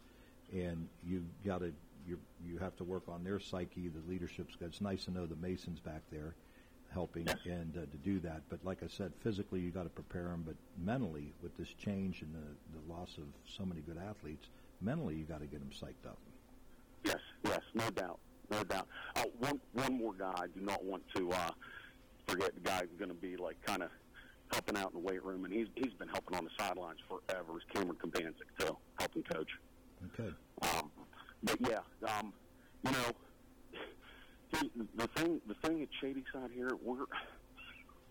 and 0.53 0.87
you 1.05 1.23
got 1.45 1.59
to 1.59 1.73
you 2.07 2.17
you 2.45 2.57
have 2.57 2.75
to 2.77 2.83
work 2.83 3.03
on 3.07 3.23
their 3.23 3.39
psyche, 3.39 3.89
the 3.89 4.11
leadership's. 4.11 4.55
It's 4.61 4.81
nice 4.81 5.05
to 5.05 5.11
know 5.11 5.25
the 5.25 5.35
Masons 5.35 5.79
back 5.79 6.01
there 6.11 6.35
helping 6.89 7.27
and 7.27 7.77
uh, 7.77 7.81
to 7.81 7.97
do 8.05 8.19
that. 8.21 8.41
But 8.49 8.63
like 8.63 8.81
I 8.81 8.87
said, 8.87 9.11
physically 9.21 9.59
you 9.59 9.71
got 9.71 9.83
to 9.83 9.89
prepare 9.89 10.29
them, 10.29 10.43
but 10.45 10.55
mentally 10.81 11.33
with 11.43 11.55
this 11.57 11.67
change 11.73 12.21
and 12.21 12.33
the, 12.33 12.79
the 12.79 12.93
loss 12.93 13.17
of 13.17 13.25
so 13.45 13.65
many 13.65 13.81
good 13.81 13.97
athletes, 14.09 14.47
mentally 14.79 15.15
you 15.15 15.25
got 15.25 15.41
to 15.41 15.47
get 15.47 15.59
them 15.59 15.69
psyched 15.69 16.07
up. 16.07 16.17
Yes, 17.03 17.19
yes, 17.43 17.59
no 17.75 17.89
doubt, 17.89 18.19
no 18.49 18.63
doubt. 18.63 18.87
Uh, 19.15 19.23
one 19.39 19.59
one 19.73 19.93
more 19.93 20.13
guy. 20.13 20.33
I 20.35 20.47
do 20.47 20.61
not 20.61 20.83
want 20.83 21.03
to 21.15 21.31
uh, 21.31 21.51
forget 22.27 22.53
the 22.53 22.61
guy 22.61 22.81
who's 22.81 22.97
going 22.97 23.09
to 23.09 23.15
be 23.15 23.35
like 23.37 23.61
kind 23.65 23.83
of 23.83 23.89
helping 24.51 24.77
out 24.77 24.93
in 24.93 25.01
the 25.01 25.07
weight 25.07 25.23
room, 25.23 25.45
and 25.45 25.53
he's 25.53 25.67
he's 25.75 25.93
been 25.93 26.07
helping 26.07 26.37
on 26.37 26.43
the 26.45 26.51
sidelines 26.57 26.99
forever. 27.07 27.57
Is 27.57 27.63
Cameron 27.73 27.97
Kambanzik 28.03 28.33
too, 28.59 28.77
helping 28.99 29.23
coach. 29.23 29.49
Okay. 30.13 30.31
Um, 30.61 30.91
but 31.43 31.57
yeah, 31.61 31.79
um, 32.17 32.33
you 32.83 32.91
know, 32.91 33.79
see, 34.53 34.71
the 34.95 35.07
thing 35.07 35.41
the 35.47 35.55
thing 35.67 35.81
at 35.81 35.89
Shady 36.01 36.23
Side 36.33 36.51
here, 36.53 36.71
we're 36.83 37.05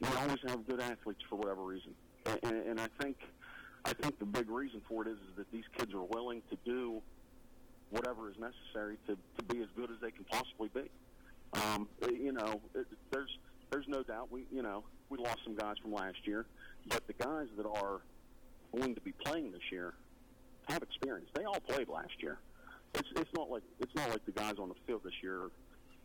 we 0.01 0.09
always 0.19 0.39
have 0.47 0.67
good 0.67 0.81
athletes 0.81 1.23
for 1.29 1.37
whatever 1.37 1.63
reason, 1.63 1.95
and, 2.27 2.39
and, 2.43 2.69
and 2.69 2.81
I 2.81 2.89
think 3.01 3.17
I 3.85 3.93
think 3.93 4.19
the 4.19 4.27
big 4.27 4.51
reason 4.51 4.83
for 4.89 5.03
it 5.07 5.09
is, 5.09 5.17
is 5.17 5.37
that 5.37 5.51
these 5.53 5.65
kids 5.77 5.95
are 5.95 6.03
willing 6.03 6.43
to 6.51 6.57
do 6.65 7.01
whatever 7.91 8.31
is 8.31 8.37
necessary 8.39 8.97
to, 9.07 9.17
to 9.39 9.43
be 9.45 9.63
as 9.63 9.69
good 9.77 9.91
as 9.91 9.97
they 10.01 10.11
can 10.11 10.25
possibly 10.25 10.69
be. 10.75 10.91
Um, 11.55 11.89
you 12.09 12.33
know, 12.33 12.61
it, 12.75 12.87
there's 13.11 13.39
there's 13.71 13.89
no 13.89 14.03
doubt 14.03 14.31
we 14.31 14.47
you 14.53 14.63
know 14.63 14.85
we 15.09 15.19
lost 15.19 15.39
some 15.45 15.57
guys 15.57 15.77
from 15.81 15.93
last 15.93 16.19
year, 16.25 16.47
but 16.89 17.07
the 17.07 17.13
guys 17.15 17.49
that 17.57 17.67
are 17.67 18.01
going 18.75 18.95
to 18.95 19.01
be 19.01 19.13
playing 19.13 19.53
this 19.53 19.63
year 19.71 19.95
have 20.69 20.83
experience. 20.83 21.29
They 21.35 21.45
all 21.45 21.61
played 21.61 21.89
last 21.89 22.21
year. 22.21 22.39
It's 22.95 23.09
it's 23.17 23.31
not 23.35 23.51
like 23.51 23.63
it's 23.81 23.95
not 23.95 24.11
like 24.11 24.25
the 24.27 24.33
guys 24.33 24.55
on 24.59 24.69
the 24.69 24.75
field 24.87 25.03
this 25.05 25.15
year 25.23 25.51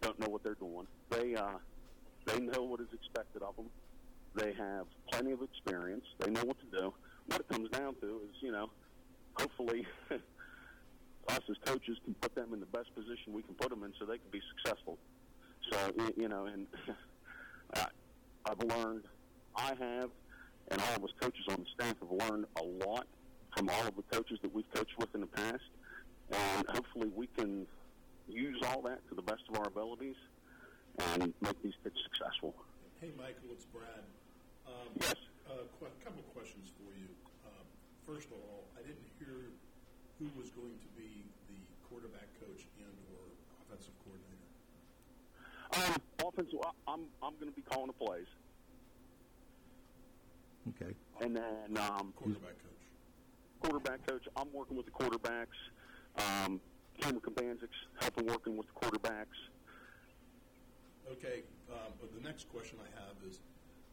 don't 0.02 0.20
know 0.20 0.28
what 0.30 0.44
they're 0.44 0.56
doing. 0.56 0.88
They 1.10 1.36
uh, 1.36 1.58
they 2.26 2.40
know 2.40 2.64
what 2.64 2.80
is 2.82 2.88
expected 2.94 3.42
of 3.42 3.56
them. 3.56 3.70
They 4.36 4.54
have 4.54 4.86
plenty 5.12 5.32
of 5.32 5.42
experience. 5.42 6.06
They 6.20 6.32
know 6.32 6.44
what 6.44 6.58
to 6.60 6.66
do. 6.66 6.94
What 7.28 7.42
it 7.42 7.50
comes 7.50 7.70
down 7.70 7.96
to 8.02 8.22
is, 8.30 8.36
you 8.42 8.52
know, 8.52 8.70
hopefully 9.36 9.86
us 11.30 11.40
as 11.50 11.56
coaches 11.66 11.98
can 12.04 12.14
put 12.16 12.36
them 12.36 12.54
in 12.54 12.60
the 12.60 12.66
best 12.68 12.94
position 12.96 13.34
we 13.34 13.42
can 13.44 13.54
put 13.56 13.70
them 13.70 13.84
in 13.84 13.94
so 14.00 14.06
they 14.06 14.18
can 14.18 14.30
be 14.32 14.42
successful. 14.56 14.98
So, 15.72 15.78
you 16.18 16.28
know, 16.28 16.46
and 16.46 16.68
I've 18.46 18.60
learned, 18.64 19.04
I 19.56 19.70
have, 19.80 20.10
and 20.70 20.82
all 20.82 20.96
of 20.96 21.04
us 21.04 21.12
coaches 21.20 21.46
on 21.50 21.58
the 21.64 21.66
staff 21.76 21.96
have 22.02 22.12
learned 22.30 22.46
a 22.58 22.64
lot 22.88 23.08
from 23.56 23.70
all 23.70 23.88
of 23.88 23.96
the 23.96 24.04
coaches 24.04 24.40
that 24.42 24.54
we've 24.54 24.70
coached 24.74 24.98
with 24.98 25.14
in 25.14 25.22
the 25.22 25.28
past. 25.28 25.64
And 26.32 26.66
hopefully 26.70 27.10
we 27.14 27.28
can 27.28 27.68
use 28.28 28.62
all 28.66 28.82
that 28.84 29.08
to 29.10 29.16
the 29.16 29.22
best 29.22 29.44
of 29.50 29.60
our 29.60 29.68
abilities 29.68 30.16
and 30.98 31.34
make 31.42 31.62
these 31.62 31.74
kids 31.84 31.96
successful. 32.04 32.56
Hey, 33.00 33.12
Michael, 33.18 33.52
it's 33.52 33.66
Brad. 33.66 34.04
Um, 34.68 34.90
yes. 35.00 35.16
A 35.50 35.68
qu- 35.80 35.92
couple 36.04 36.24
questions 36.34 36.72
for 36.80 36.96
you. 36.96 37.08
Um, 37.46 37.66
first 38.08 38.28
of 38.28 38.34
all, 38.34 38.64
I 38.78 38.82
didn't 38.82 39.04
hear 39.20 39.52
who 40.22 40.30
was 40.40 40.52
going 40.54 40.78
to 40.78 40.90
be 40.94 41.26
the 41.50 41.58
quarterback 41.90 42.30
coach 42.38 42.62
and 42.78 42.94
or 43.18 43.26
offensive 43.66 43.94
coordinator. 44.06 44.46
Um, 45.74 45.98
offensive, 46.30 46.60
I- 46.62 46.94
I'm 46.94 47.02
I'm 47.24 47.34
going 47.42 47.50
to 47.50 47.56
be 47.58 47.64
calling 47.66 47.88
the 47.88 47.98
plays, 47.98 48.30
Okay. 50.78 50.94
and 51.22 51.36
then 51.36 51.74
um, 51.78 52.14
quarterback 52.16 52.54
coach. 52.62 52.84
Quarterback 53.62 54.06
coach. 54.06 54.28
I'm 54.38 54.54
working 54.54 54.78
with 54.78 54.86
the 54.86 54.92
quarterbacks. 54.92 55.58
Um, 56.18 56.62
Cameron 57.00 57.22
Kabanzik's 57.22 57.82
helping 58.00 58.28
working 58.28 58.58
with 58.58 58.68
the 58.68 58.74
quarterbacks. 58.78 59.40
Okay, 61.12 61.42
um, 61.72 61.92
but 62.00 62.14
the 62.14 62.22
next 62.22 62.48
question 62.50 62.78
I 62.80 62.90
have 63.02 63.18
is, 63.28 63.40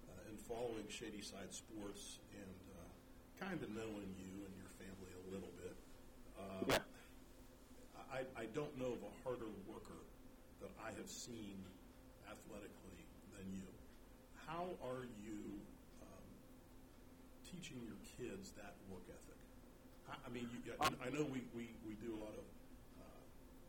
uh, 0.09 0.31
in 0.31 0.37
following 0.37 0.85
Shady 0.89 1.23
Side 1.23 1.51
Sports 1.55 2.19
and 2.37 2.55
uh, 2.77 3.45
kind 3.45 3.63
of 3.63 3.71
knowing 3.71 4.13
you 4.21 4.45
and 4.45 4.55
your 4.61 4.71
family 4.79 5.11
a 5.17 5.33
little 5.33 5.51
bit, 5.59 5.75
uh, 6.39 6.79
I, 8.13 8.25
I 8.35 8.47
don't 8.55 8.73
know 8.79 8.97
of 8.97 9.03
a 9.05 9.13
harder 9.23 9.51
worker 9.69 10.03
that 10.61 10.71
I 10.83 10.91
have 10.97 11.11
seen 11.11 11.61
athletically 12.27 13.03
than 13.37 13.47
you. 13.53 13.69
How 14.47 14.75
are 14.83 15.05
you 15.23 15.39
um, 16.03 16.29
teaching 17.45 17.79
your 17.85 17.99
kids 18.17 18.51
that 18.57 18.75
work 18.91 19.05
ethic? 19.07 19.39
I, 20.09 20.17
I 20.27 20.29
mean, 20.33 20.49
you, 20.51 20.73
I, 20.81 20.89
I 21.05 21.09
know 21.11 21.29
we, 21.29 21.45
we, 21.55 21.71
we 21.87 21.95
do 22.01 22.17
a 22.17 22.21
lot 22.21 22.35
of 22.35 22.47
uh, 22.99 23.23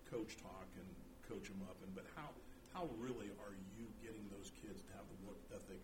coach 0.10 0.38
talk 0.42 0.66
and 0.80 0.88
coach 1.30 1.46
them 1.46 1.62
up, 1.70 1.78
and 1.84 1.94
but 1.94 2.06
how 2.16 2.34
how 2.74 2.90
really 2.98 3.30
are 3.44 3.54
you 3.78 3.86
getting 4.02 4.26
those 4.32 4.52
kids 4.62 4.82
to 4.82 4.92
have 4.94 5.06
the 5.10 5.28
work 5.28 5.38
ethic 5.54 5.82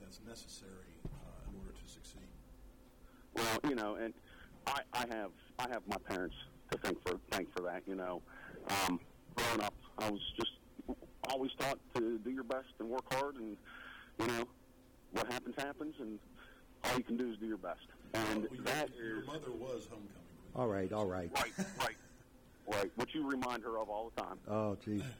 that's 0.00 0.18
necessary 0.26 0.94
uh, 1.06 1.50
in 1.50 1.54
order 1.58 1.74
to 1.74 1.86
succeed? 1.86 2.26
Well, 3.36 3.58
you 3.68 3.74
know, 3.74 3.94
and 3.96 4.14
I, 4.66 4.80
I 4.92 5.04
have 5.10 5.30
I 5.60 5.68
have 5.72 5.82
my 5.86 5.96
parents 6.08 6.34
to 6.70 6.78
thank 6.78 7.02
for 7.06 7.18
thank 7.30 7.52
for 7.54 7.62
that. 7.62 7.82
You 7.86 7.96
know, 7.96 8.22
um, 8.86 8.98
growing 9.34 9.60
up, 9.60 9.74
I 9.98 10.10
was 10.10 10.20
just 10.36 10.50
always 11.28 11.50
taught 11.58 11.78
to 11.96 12.18
do 12.18 12.30
your 12.30 12.44
best 12.44 12.68
and 12.78 12.88
work 12.88 13.12
hard, 13.12 13.36
and 13.36 13.56
you 14.18 14.26
know, 14.26 14.44
what 15.12 15.30
happens 15.30 15.54
happens, 15.58 15.94
and 16.00 16.18
all 16.84 16.96
you 16.96 17.04
can 17.04 17.16
do 17.16 17.30
is 17.30 17.38
do 17.38 17.46
your 17.46 17.58
best. 17.58 17.80
And 18.14 18.42
Well, 18.42 18.54
your, 18.54 18.64
that 18.64 18.88
your 18.96 19.20
is 19.20 19.26
mother 19.26 19.52
was 19.52 19.86
homecoming. 19.90 20.08
All 20.56 20.66
right, 20.68 20.92
all 20.92 21.06
right. 21.06 21.30
right, 21.34 21.52
right, 21.78 21.96
right. 22.66 22.90
What 22.96 23.14
you 23.14 23.28
remind 23.28 23.62
her 23.62 23.78
of 23.78 23.88
all 23.90 24.10
the 24.14 24.22
time. 24.22 24.38
Oh, 24.48 24.76
geez. 24.82 25.02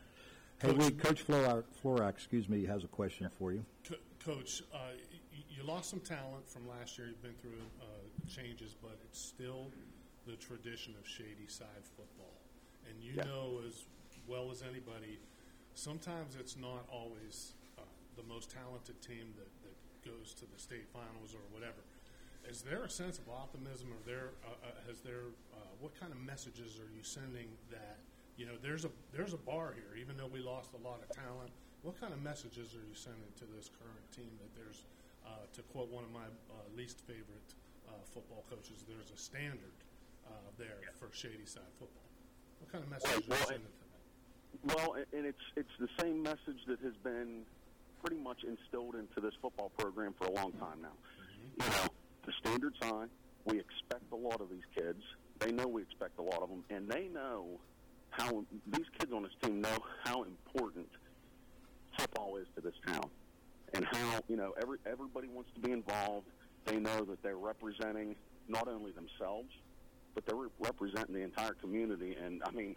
Hey, 0.62 0.72
wait, 0.72 0.98
Coach 1.02 1.26
Florak, 1.26 1.64
Florak, 1.82 2.10
excuse 2.10 2.46
me, 2.46 2.66
has 2.66 2.84
a 2.84 2.86
question 2.86 3.26
for 3.30 3.50
you. 3.50 3.64
Co- 3.88 3.94
Coach, 4.22 4.62
uh, 4.74 4.76
you 5.48 5.62
lost 5.64 5.88
some 5.88 6.00
talent 6.00 6.46
from 6.46 6.68
last 6.68 6.98
year. 6.98 7.08
You've 7.08 7.22
been 7.22 7.32
through 7.40 7.62
uh, 7.80 7.84
changes, 8.28 8.76
but 8.82 8.98
it's 9.06 9.18
still 9.18 9.68
the 10.26 10.36
tradition 10.36 10.94
of 10.98 11.06
shady 11.06 11.46
side 11.46 11.84
football. 11.96 12.40
And 12.88 13.02
you 13.02 13.14
Yeah. 13.16 13.24
know 13.24 13.60
as 13.66 13.84
well 14.26 14.50
as 14.50 14.62
anybody, 14.62 15.18
sometimes 15.74 16.36
it's 16.36 16.56
not 16.56 16.86
always 16.90 17.54
uh, 17.78 17.82
the 18.16 18.22
most 18.22 18.50
talented 18.50 19.00
team 19.02 19.34
that, 19.36 19.50
that 19.62 19.76
goes 20.04 20.34
to 20.34 20.46
the 20.46 20.58
state 20.58 20.88
finals 20.88 21.34
or 21.34 21.44
whatever. 21.52 21.84
Is 22.48 22.62
there 22.62 22.82
a 22.84 22.90
sense 22.90 23.18
of 23.18 23.28
optimism, 23.28 23.92
or 23.92 24.00
there 24.06 24.32
uh, 24.44 24.48
uh, 24.64 24.88
has 24.88 25.00
there? 25.00 25.28
Uh, 25.52 25.56
what 25.78 25.92
kind 26.00 26.10
of 26.10 26.18
messages 26.24 26.80
are 26.80 26.88
you 26.96 27.02
sending 27.02 27.52
that 27.70 27.98
you 28.36 28.46
know 28.46 28.56
there's 28.62 28.86
a 28.86 28.90
there's 29.12 29.34
a 29.34 29.42
bar 29.44 29.74
here, 29.76 30.00
even 30.00 30.16
though 30.16 30.26
we 30.26 30.40
lost 30.40 30.72
a 30.72 30.80
lot 30.80 31.02
of 31.04 31.10
talent? 31.12 31.52
What 31.82 32.00
kind 32.00 32.12
of 32.12 32.22
messages 32.22 32.74
are 32.74 32.84
you 32.84 32.94
sending 32.94 33.28
to 33.40 33.44
this 33.56 33.68
current 33.68 34.04
team 34.12 34.28
that 34.40 34.52
there's, 34.56 34.84
uh, 35.24 35.48
to 35.52 35.62
quote 35.72 35.88
one 35.88 36.04
of 36.04 36.12
my 36.12 36.28
uh, 36.52 36.64
least 36.76 37.00
favorite 37.00 37.52
uh, 37.88 37.92
football 38.12 38.44
coaches, 38.48 38.84
there's 38.88 39.10
a 39.12 39.16
standard 39.16 39.72
uh, 40.30 40.50
there 40.58 40.78
for 40.98 41.08
Shady 41.12 41.46
Side 41.46 41.62
football. 41.78 42.02
What 42.60 42.72
kind 42.72 42.84
of 42.84 42.90
messages 42.90 43.28
well, 43.28 43.38
are 43.38 43.40
you 43.40 43.46
sending 43.46 43.66
to 43.66 43.84
them? 43.84 44.76
Well, 44.76 44.96
and 45.12 45.26
it's 45.26 45.44
it's 45.56 45.76
the 45.78 45.88
same 46.00 46.22
message 46.22 46.64
that 46.66 46.80
has 46.80 46.94
been 47.02 47.42
pretty 48.02 48.22
much 48.22 48.44
instilled 48.44 48.94
into 48.94 49.20
this 49.20 49.34
football 49.40 49.70
program 49.76 50.14
for 50.18 50.26
a 50.26 50.32
long 50.32 50.52
time 50.52 50.80
now. 50.82 50.96
You 51.60 51.70
know, 51.70 51.88
the 52.24 52.32
standard's 52.40 52.76
high. 52.82 53.06
We 53.44 53.58
expect 53.58 54.12
a 54.12 54.16
lot 54.16 54.40
of 54.40 54.50
these 54.50 54.64
kids. 54.74 55.02
They 55.38 55.52
know 55.52 55.66
we 55.66 55.82
expect 55.82 56.18
a 56.18 56.22
lot 56.22 56.42
of 56.42 56.50
them, 56.50 56.64
and 56.70 56.88
they 56.88 57.08
know 57.08 57.58
how 58.10 58.44
these 58.66 58.86
kids 58.98 59.12
on 59.12 59.22
this 59.22 59.32
team 59.42 59.60
know 59.60 59.78
how 60.04 60.24
important 60.24 60.88
football 61.98 62.36
is 62.36 62.46
to 62.56 62.60
this 62.60 62.74
town, 62.86 63.08
and 63.74 63.86
how 63.92 64.20
you 64.28 64.36
know 64.36 64.52
every 64.60 64.78
everybody 64.86 65.28
wants 65.28 65.50
to 65.54 65.60
be 65.60 65.72
involved. 65.72 66.26
They 66.66 66.76
know 66.76 67.04
that 67.04 67.22
they're 67.22 67.38
representing 67.38 68.16
not 68.48 68.68
only 68.68 68.92
themselves, 68.92 69.48
but 70.14 70.26
they're 70.26 70.36
re- 70.36 70.48
representing 70.58 71.14
the 71.14 71.22
entire 71.22 71.52
community. 71.54 72.16
And 72.22 72.42
I 72.44 72.50
mean, 72.50 72.76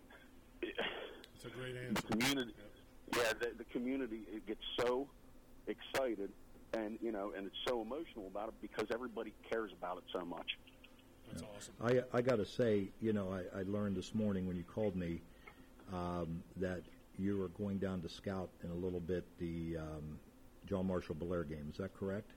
It's 0.61 1.45
a 1.45 1.49
great 1.49 1.75
answer. 1.75 1.83
the 1.83 1.87
answer. 1.87 2.07
community, 2.07 2.53
yeah, 3.15 3.33
the, 3.39 3.51
the 3.57 3.63
community 3.65 4.21
it 4.31 4.45
gets 4.47 4.61
so 4.79 5.07
excited, 5.67 6.31
and 6.73 6.97
you 7.01 7.11
know, 7.11 7.33
and 7.35 7.45
it's 7.45 7.55
so 7.67 7.81
emotional 7.81 8.27
about 8.27 8.49
it 8.49 8.55
because 8.61 8.87
everybody 8.93 9.33
cares 9.49 9.71
about 9.71 9.97
it 9.97 10.03
so 10.17 10.25
much. 10.25 10.57
That's 11.31 11.43
awesome. 11.43 11.73
I, 11.83 12.17
I 12.17 12.21
got 12.21 12.35
to 12.37 12.45
say, 12.45 12.89
you 13.01 13.13
know, 13.13 13.33
I, 13.33 13.59
I 13.59 13.63
learned 13.63 13.95
this 13.95 14.13
morning 14.13 14.45
when 14.47 14.55
you 14.55 14.63
called 14.63 14.95
me 14.95 15.21
um, 15.91 16.43
that 16.57 16.81
you 17.17 17.37
were 17.37 17.47
going 17.49 17.77
down 17.79 18.01
to 18.01 18.09
scout 18.09 18.49
in 18.63 18.69
a 18.69 18.75
little 18.75 18.99
bit 18.99 19.23
the 19.39 19.77
um, 19.77 20.19
John 20.67 20.85
Marshall 20.87 21.15
Bellaire 21.15 21.47
game. 21.47 21.67
Is 21.71 21.77
that 21.77 21.93
correct? 21.97 22.31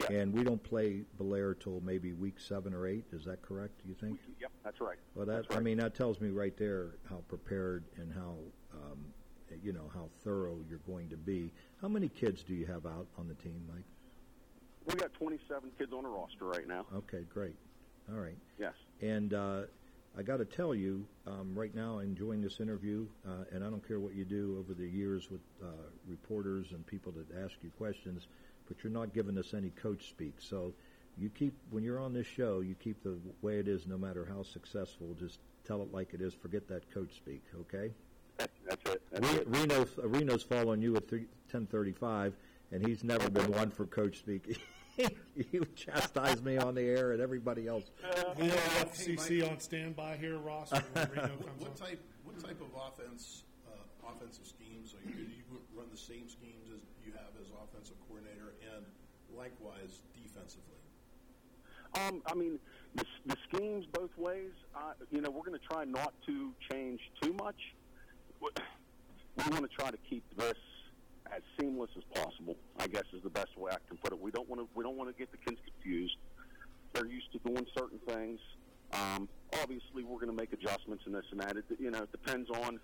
Yes. 0.00 0.10
And 0.10 0.32
we 0.32 0.44
don't 0.44 0.62
play 0.62 1.02
Bellaire 1.18 1.54
till 1.58 1.80
maybe 1.80 2.12
week 2.12 2.38
seven 2.38 2.72
or 2.72 2.86
eight. 2.86 3.04
Is 3.12 3.24
that 3.24 3.42
correct? 3.42 3.82
Do 3.82 3.88
you 3.88 3.94
think? 3.94 4.20
Yep, 4.40 4.50
that's 4.64 4.80
right. 4.80 4.98
Well, 5.14 5.26
that 5.26 5.46
I 5.50 5.60
mean 5.60 5.78
that 5.78 5.94
tells 5.94 6.20
me 6.20 6.30
right 6.30 6.56
there 6.56 6.94
how 7.08 7.22
prepared 7.28 7.84
and 7.96 8.12
how 8.12 8.36
um, 8.72 8.98
you 9.62 9.72
know 9.72 9.90
how 9.92 10.08
thorough 10.22 10.58
you're 10.68 10.78
going 10.86 11.08
to 11.08 11.16
be. 11.16 11.52
How 11.82 11.88
many 11.88 12.08
kids 12.08 12.42
do 12.42 12.54
you 12.54 12.66
have 12.66 12.86
out 12.86 13.06
on 13.18 13.26
the 13.26 13.34
team, 13.34 13.60
Mike? 13.68 13.84
We 14.86 14.94
got 14.94 15.12
27 15.14 15.70
kids 15.76 15.92
on 15.92 16.04
the 16.04 16.08
roster 16.08 16.44
right 16.44 16.66
now. 16.66 16.86
Okay, 16.94 17.24
great. 17.28 17.56
All 18.10 18.18
right. 18.18 18.38
Yes. 18.58 18.72
And 19.02 19.34
uh, 19.34 19.62
I 20.16 20.22
got 20.22 20.38
to 20.38 20.44
tell 20.44 20.74
you, 20.74 21.06
um, 21.26 21.54
right 21.54 21.74
now, 21.74 21.98
enjoying 21.98 22.40
this 22.40 22.58
interview, 22.58 23.06
uh, 23.26 23.44
and 23.52 23.62
I 23.62 23.68
don't 23.68 23.86
care 23.86 24.00
what 24.00 24.14
you 24.14 24.24
do 24.24 24.56
over 24.58 24.72
the 24.72 24.88
years 24.88 25.30
with 25.30 25.42
uh, 25.62 25.66
reporters 26.06 26.68
and 26.72 26.86
people 26.86 27.12
that 27.12 27.26
ask 27.44 27.54
you 27.62 27.70
questions, 27.76 28.28
but 28.68 28.84
you're 28.84 28.92
not 28.92 29.12
giving 29.12 29.38
us 29.38 29.54
any 29.54 29.70
coach 29.70 30.08
speak. 30.08 30.34
So 30.38 30.72
you 31.18 31.30
keep, 31.30 31.54
when 31.70 31.82
you're 31.82 31.98
on 31.98 32.12
this 32.12 32.26
show, 32.26 32.60
you 32.60 32.74
keep 32.74 33.02
the 33.02 33.16
way 33.42 33.58
it 33.58 33.66
is 33.66 33.86
no 33.86 33.98
matter 33.98 34.26
how 34.28 34.42
successful. 34.42 35.16
Just 35.18 35.38
tell 35.66 35.82
it 35.82 35.92
like 35.92 36.14
it 36.14 36.20
is. 36.20 36.34
Forget 36.34 36.68
that 36.68 36.88
coach 36.92 37.14
speak, 37.16 37.42
okay? 37.60 37.92
That's 38.36 38.90
it. 38.90 39.02
That's 39.10 39.32
Re- 39.32 39.38
it. 39.40 39.48
Reno's, 39.48 39.88
Reno's 40.02 40.42
following 40.42 40.80
you 40.82 40.94
at 40.96 41.08
three, 41.08 41.26
1035, 41.50 42.34
and 42.70 42.86
he's 42.86 43.02
never 43.02 43.28
been 43.30 43.50
one 43.50 43.70
for 43.70 43.86
coach 43.86 44.18
speak. 44.18 44.60
you 45.52 45.66
chastise 45.74 46.42
me 46.42 46.56
on 46.56 46.74
the 46.74 46.82
air 46.82 47.12
and 47.12 47.20
everybody 47.20 47.66
else. 47.66 47.84
We 48.38 48.48
have 48.48 48.92
FCC 48.92 49.48
on 49.50 49.58
standby 49.58 50.16
here, 50.20 50.38
Ross. 50.38 50.70
when 50.70 50.82
Reno 50.94 51.10
What, 51.12 51.14
comes 51.46 51.62
what 51.62 51.76
type 51.76 52.00
what 52.24 52.38
type 52.40 52.60
of 52.60 52.68
offense 52.76 53.42
uh, 53.66 54.10
offensive 54.12 54.46
schemes? 54.46 54.94
Are 54.94 55.08
you, 55.08 55.14
do 55.14 55.22
you 55.22 55.42
run 55.74 55.86
the 55.90 55.96
same 55.98 56.28
schemes 56.28 56.66
as 56.66 56.80
you 56.80 56.97
have 57.18 57.34
as 57.40 57.48
offensive 57.50 57.96
coordinator, 58.06 58.54
and 58.74 58.84
likewise 59.36 60.02
defensively? 60.14 60.78
Um, 61.94 62.22
I 62.26 62.34
mean, 62.34 62.58
the, 62.94 63.04
the 63.26 63.36
schemes 63.48 63.86
both 63.92 64.16
ways. 64.16 64.52
Uh, 64.74 64.92
you 65.10 65.20
know, 65.20 65.30
we're 65.30 65.44
going 65.44 65.58
to 65.58 65.66
try 65.66 65.84
not 65.84 66.12
to 66.26 66.52
change 66.70 67.00
too 67.22 67.32
much. 67.34 67.74
We 68.40 69.44
want 69.50 69.68
to 69.68 69.76
try 69.76 69.90
to 69.90 69.98
keep 70.08 70.24
this 70.36 70.58
as 71.34 71.42
seamless 71.58 71.90
as 71.96 72.04
possible. 72.22 72.56
I 72.78 72.86
guess 72.86 73.04
is 73.12 73.22
the 73.22 73.30
best 73.30 73.56
way 73.56 73.72
I 73.72 73.78
can 73.88 73.96
put 73.98 74.12
it. 74.12 74.20
We 74.20 74.30
don't 74.30 74.48
want 74.48 74.60
to. 74.60 74.68
We 74.74 74.84
don't 74.84 74.96
want 74.96 75.10
to 75.10 75.18
get 75.18 75.30
the 75.30 75.38
kids 75.38 75.60
confused. 75.64 76.16
They're 76.92 77.06
used 77.06 77.32
to 77.32 77.38
doing 77.38 77.66
certain 77.76 77.98
things. 78.06 78.40
Um, 78.92 79.28
obviously, 79.60 80.02
we're 80.02 80.16
going 80.16 80.30
to 80.30 80.36
make 80.36 80.52
adjustments 80.52 81.04
and 81.06 81.14
this 81.14 81.24
and 81.30 81.40
that. 81.40 81.56
It, 81.56 81.64
you 81.78 81.90
know, 81.90 82.02
it 82.02 82.12
depends 82.12 82.48
on 82.50 82.80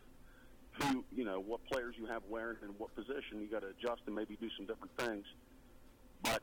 who, 0.81 1.05
you 1.14 1.25
know, 1.25 1.41
what 1.41 1.64
players 1.66 1.95
you 1.99 2.07
have 2.07 2.22
wearing 2.29 2.57
and 2.62 2.75
what 2.79 2.95
position. 2.95 3.41
You 3.41 3.47
got 3.47 3.62
to 3.62 3.68
adjust 3.68 4.03
and 4.07 4.14
maybe 4.14 4.37
do 4.41 4.49
some 4.57 4.66
different 4.66 4.97
things. 4.99 5.25
But 6.22 6.43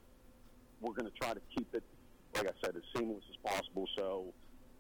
we're 0.79 0.93
going 0.93 1.09
to 1.09 1.17
try 1.19 1.33
to 1.33 1.41
keep 1.55 1.73
it, 1.73 1.83
like 2.35 2.47
I 2.47 2.55
said, 2.63 2.75
as 2.75 2.83
seamless 2.95 3.23
as 3.29 3.37
possible. 3.43 3.87
So 3.97 4.33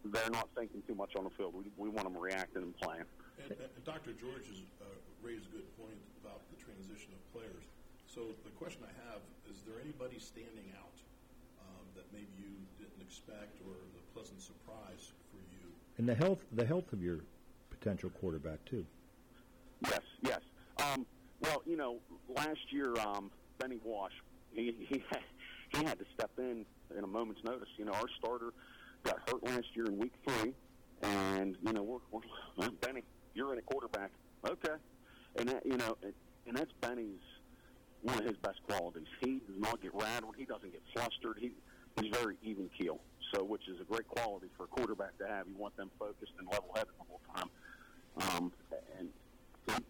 they're 0.05 0.29
not 0.31 0.49
thinking 0.55 0.81
too 0.87 0.95
much 0.95 1.15
on 1.15 1.25
the 1.25 1.29
field. 1.31 1.53
We, 1.53 1.65
we 1.77 1.89
want 1.89 2.07
them 2.07 2.17
reacting 2.17 2.63
and 2.63 2.77
playing. 2.77 3.05
And, 3.43 3.51
and 3.51 3.83
Dr. 3.85 4.13
George 4.13 4.47
has 4.47 4.61
uh, 4.81 4.85
raised 5.21 5.45
a 5.49 5.51
good 5.51 5.67
point 5.77 5.97
about 6.23 6.41
the 6.49 6.57
transition 6.63 7.11
of 7.11 7.21
players. 7.33 7.65
So 8.07 8.35
the 8.43 8.51
question 8.51 8.83
I 8.83 8.93
have 9.09 9.21
is: 9.49 9.63
there 9.63 9.79
anybody 9.81 10.19
standing 10.19 10.67
out 10.77 10.97
um, 11.63 11.85
that 11.95 12.05
maybe 12.11 12.27
you 12.37 12.51
didn't 12.77 13.01
expect, 13.01 13.59
or 13.65 13.73
the 13.95 14.03
pleasant 14.13 14.41
surprise 14.41 15.11
for 15.31 15.39
you? 15.55 15.71
And 15.97 16.07
the 16.07 16.15
health, 16.15 16.43
the 16.51 16.65
health 16.65 16.91
of 16.93 17.01
your 17.01 17.21
potential 17.69 18.11
quarterback 18.19 18.63
too. 18.65 18.85
Yes, 19.81 20.01
yes. 20.21 20.39
Um, 20.77 21.05
well, 21.41 21.61
you 21.65 21.75
know, 21.75 21.99
last 22.29 22.59
year, 22.71 22.93
um, 22.99 23.31
Benny 23.57 23.79
Wash, 23.83 24.11
he 24.53 24.75
he 24.87 25.03
had, 25.09 25.21
he 25.77 25.83
had 25.83 25.99
to 25.99 26.05
step 26.13 26.31
in 26.37 26.65
in 26.97 27.03
a 27.03 27.07
moment's 27.07 27.43
notice. 27.43 27.69
You 27.77 27.85
know, 27.85 27.93
our 27.93 28.07
starter 28.19 28.53
got 29.03 29.17
hurt 29.27 29.43
last 29.43 29.67
year 29.73 29.85
in 29.85 29.97
week 29.97 30.13
three, 30.27 30.53
and 31.01 31.55
you 31.65 31.73
know, 31.73 31.83
we're, 31.83 32.21
we're 32.57 32.69
Benny, 32.81 33.03
you're 33.33 33.53
in 33.53 33.59
a 33.59 33.63
quarterback, 33.63 34.11
okay, 34.47 34.75
and 35.37 35.49
that 35.49 35.65
you 35.65 35.77
know, 35.77 35.97
and, 36.03 36.13
and 36.47 36.57
that's 36.57 36.71
Benny's 36.81 37.19
one 38.03 38.17
of 38.17 38.25
his 38.25 38.37
best 38.37 38.59
qualities. 38.67 39.07
He 39.19 39.41
does 39.47 39.57
not 39.59 39.81
get 39.81 39.93
rattled. 39.93 40.35
He 40.37 40.45
doesn't 40.45 40.71
get 40.71 40.81
flustered. 40.93 41.37
He 41.39 41.51
he's 41.99 42.11
very 42.15 42.37
even 42.43 42.69
keel. 42.77 42.99
So, 43.33 43.43
which 43.43 43.67
is 43.69 43.79
a 43.79 43.85
great 43.85 44.07
quality 44.09 44.47
for 44.57 44.65
a 44.65 44.67
quarterback 44.67 45.17
to 45.19 45.27
have. 45.27 45.47
You 45.47 45.55
want 45.55 45.75
them 45.77 45.89
focused 45.97 46.33
and 46.37 46.47
level 46.47 46.69
headed 46.75 46.91
the 46.99 47.05
whole 47.07 47.21
time. 47.33 47.49
Um, 48.17 48.51
and 48.99 49.07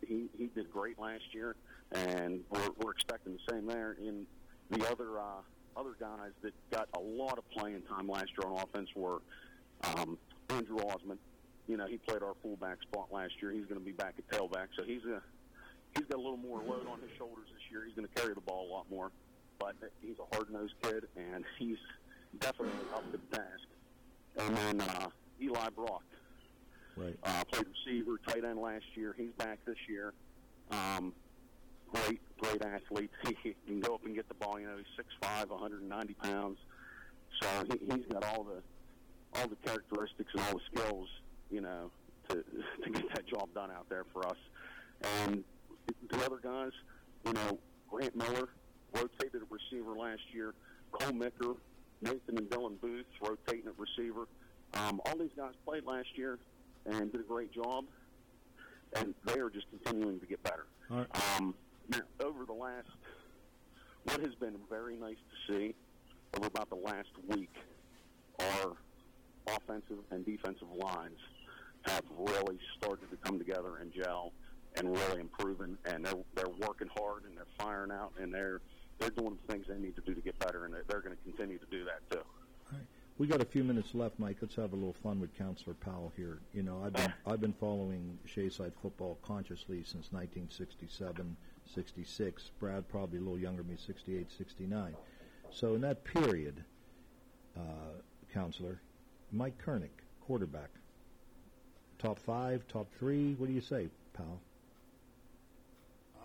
he, 0.08 0.30
he 0.38 0.48
did 0.48 0.72
great 0.72 1.00
last 1.00 1.34
year, 1.34 1.56
and 1.92 2.42
we're, 2.50 2.70
we're 2.78 2.92
expecting 2.92 3.34
the 3.34 3.54
same 3.54 3.66
there. 3.68 3.98
In 4.02 4.26
the 4.70 4.90
other 4.90 5.20
uh, 5.20 5.42
other 5.76 5.96
guys 6.00 6.32
that 6.42 6.54
got 6.72 6.88
a 6.96 7.00
lot 7.00 7.38
of 7.38 7.50
playing 7.52 7.82
time 7.84 8.08
last 8.08 8.30
year 8.38 8.50
on 8.52 8.62
offense 8.62 8.90
were 8.96 9.20
um, 9.84 10.18
Andrew 10.50 10.80
Osmond. 10.80 11.20
You 11.68 11.78
know, 11.78 11.88
he 11.88 11.98
played 11.98 12.24
our 12.24 12.34
fullback 12.42 12.82
spot 12.82 13.08
last 13.12 13.34
year. 13.42 13.52
He's 13.52 13.66
going 13.66 13.80
to 13.80 13.86
be 13.86 13.92
back 13.92 14.16
at 14.18 14.28
tailback, 14.28 14.68
so 14.76 14.84
he's 14.84 15.04
a 15.06 15.22
he's 15.96 16.06
got 16.06 16.18
a 16.18 16.22
little 16.22 16.38
more 16.38 16.60
load 16.60 16.88
on 16.88 17.00
his 17.02 17.12
shoulders 17.18 17.48
this 17.54 17.62
year. 17.72 17.84
He's 17.86 17.96
going 17.96 18.08
to 18.08 18.22
carry 18.22 18.34
the 18.34 18.42
ball 18.42 18.68
a 18.68 18.72
lot 18.72 18.86
more, 18.90 19.12
but 19.60 19.76
he's 20.02 20.16
a 20.20 20.36
hard 20.36 20.50
nosed 20.52 20.74
kid, 20.82 21.06
and 21.16 21.44
he's 21.60 21.78
definitely 22.40 22.74
up 22.94 23.10
to 23.12 23.18
the 23.18 23.38
task. 23.38 23.68
And 24.38 24.58
then 24.58 24.82
uh, 24.82 25.10
Eli 25.42 25.70
Brock, 25.76 26.04
Right. 26.98 27.18
uh, 27.24 27.44
played 27.46 27.66
receiver, 27.68 28.20
tight 28.28 28.44
end 28.44 28.60
last 28.60 28.86
year. 28.96 29.16
He's 29.18 29.32
back 29.38 29.60
this 29.66 29.78
year. 29.88 30.14
Um, 30.72 31.14
great, 31.92 32.22
great 32.40 32.62
athlete. 32.64 33.10
He, 33.44 33.56
can 33.66 33.80
go 33.80 33.96
up 33.96 34.06
and 34.06 34.14
get 34.14 34.28
the 34.28 34.36
ball. 34.36 34.60
You 34.60 34.68
know, 34.68 34.78
he's 34.78 35.06
6'5", 35.24 35.50
190 35.50 36.14
pounds. 36.16 36.58
So 37.42 37.48
he, 37.70 37.94
he's 37.94 38.06
got 38.12 38.24
all 38.24 38.44
the 38.44 38.62
all 39.34 39.48
the 39.48 39.56
characteristics 39.66 40.30
and 40.34 40.44
all 40.44 40.54
the 40.54 40.80
skills, 40.80 41.08
you 41.50 41.62
know, 41.62 41.90
to 42.30 42.36
to 42.84 42.90
get 42.90 43.10
that 43.16 43.26
job 43.28 43.54
done 43.54 43.72
out 43.72 43.88
there 43.90 44.06
for 44.14 44.28
us. 44.28 44.38
And 45.24 45.44
the 46.10 46.26
other 46.26 46.38
guys, 46.42 46.72
you 47.26 47.34
know, 47.34 47.58
Grant 47.90 48.16
Miller 48.16 48.50
rotated 48.94 49.42
at 49.42 49.50
receiver 49.50 49.96
last 49.98 50.22
year. 50.34 50.54
Cole 50.92 51.14
Micker, 51.14 51.56
Nathan 52.02 52.38
and 52.38 52.50
Dylan 52.50 52.80
Booth 52.82 53.06
rotating 53.22 53.68
at 53.68 53.74
receiver. 53.78 54.28
Um, 54.74 55.02
all 55.06 55.18
these 55.18 55.32
guys 55.36 55.54
played 55.66 55.86
last 55.86 56.10
year 56.16 56.38
and 56.86 57.12
did 57.12 57.22
a 57.22 57.24
great 57.24 57.52
job, 57.52 57.86
and 58.96 59.14
they 59.26 59.40
are 59.40 59.50
just 59.50 59.68
continuing 59.70 60.20
to 60.20 60.26
get 60.26 60.42
better. 60.44 60.66
Right. 60.90 61.08
Um, 61.38 61.56
now, 61.90 62.02
over 62.24 62.46
the 62.46 62.54
last, 62.54 62.88
what 64.04 64.20
has 64.22 64.36
been 64.36 64.56
very 64.70 64.98
nice 64.98 65.18
to 65.18 65.54
see 65.54 65.76
over 66.36 66.48
about 66.48 66.70
the 66.70 66.76
last 66.76 67.10
week, 67.28 67.54
our 68.40 68.74
offensive 69.48 70.00
and 70.12 70.26
defensive 70.26 70.68
lines 70.76 71.20
have 71.84 72.04
really 72.16 72.60
started 72.78 73.10
to 73.10 73.18
come 73.18 73.40
together 73.40 73.78
and 73.78 73.92
gel 73.94 74.34
and 74.76 74.90
really 74.90 75.20
improving, 75.20 75.78
and 75.86 76.06
they're 76.06 76.14
they're 76.36 76.68
working 76.68 76.88
hard 76.98 77.24
and 77.26 77.36
they're 77.36 77.46
firing 77.60 77.92
out 77.92 78.14
and 78.22 78.34
they're 78.34 78.62
they're 79.00 79.10
doing 79.10 79.38
the 79.46 79.54
things 79.54 79.66
they 79.68 79.78
need 79.78 79.96
to 79.96 80.02
do 80.02 80.14
to 80.14 80.22
get 80.22 80.38
better, 80.40 80.66
and 80.66 80.74
they're, 80.74 80.84
they're 80.88 81.02
going 81.02 81.16
to 81.16 81.24
continue 81.24 81.58
to 81.58 81.66
do 81.72 81.84
that 81.86 82.10
too. 82.12 82.24
We 83.22 83.28
got 83.28 83.40
a 83.40 83.46
few 83.46 83.64
minutes 83.64 83.94
left, 83.94 84.18
Mike. 84.18 84.38
Let's 84.42 84.56
have 84.56 84.74
a 84.74 84.76
little 84.76 84.96
fun 85.04 85.20
with 85.20 85.38
Counselor 85.38 85.76
Powell 85.76 86.12
here. 86.16 86.40
You 86.56 86.64
know, 86.64 86.82
I've 86.84 86.94
been 86.94 87.14
I've 87.28 87.40
been 87.40 87.54
following 87.54 88.18
Shadyside 88.26 88.74
football 88.82 89.20
consciously 89.22 89.84
since 89.84 90.12
1967, 90.12 91.38
66. 91.72 92.52
Brad 92.60 92.90
probably 92.90 93.20
a 93.20 93.22
little 93.22 93.38
younger 93.38 93.62
than 93.62 93.74
me, 93.74 93.78
68, 93.78 94.26
69. 94.36 94.96
So 95.52 95.76
in 95.76 95.82
that 95.82 96.04
period, 96.04 96.64
uh, 97.56 98.02
Counselor, 98.34 98.82
Mike 99.32 99.64
Kernick, 99.64 100.02
quarterback, 100.26 100.72
top 102.00 102.18
five, 102.18 102.68
top 102.68 102.88
three. 102.98 103.36
What 103.36 103.46
do 103.46 103.54
you 103.54 103.62
say, 103.62 103.90
Powell? 104.14 104.42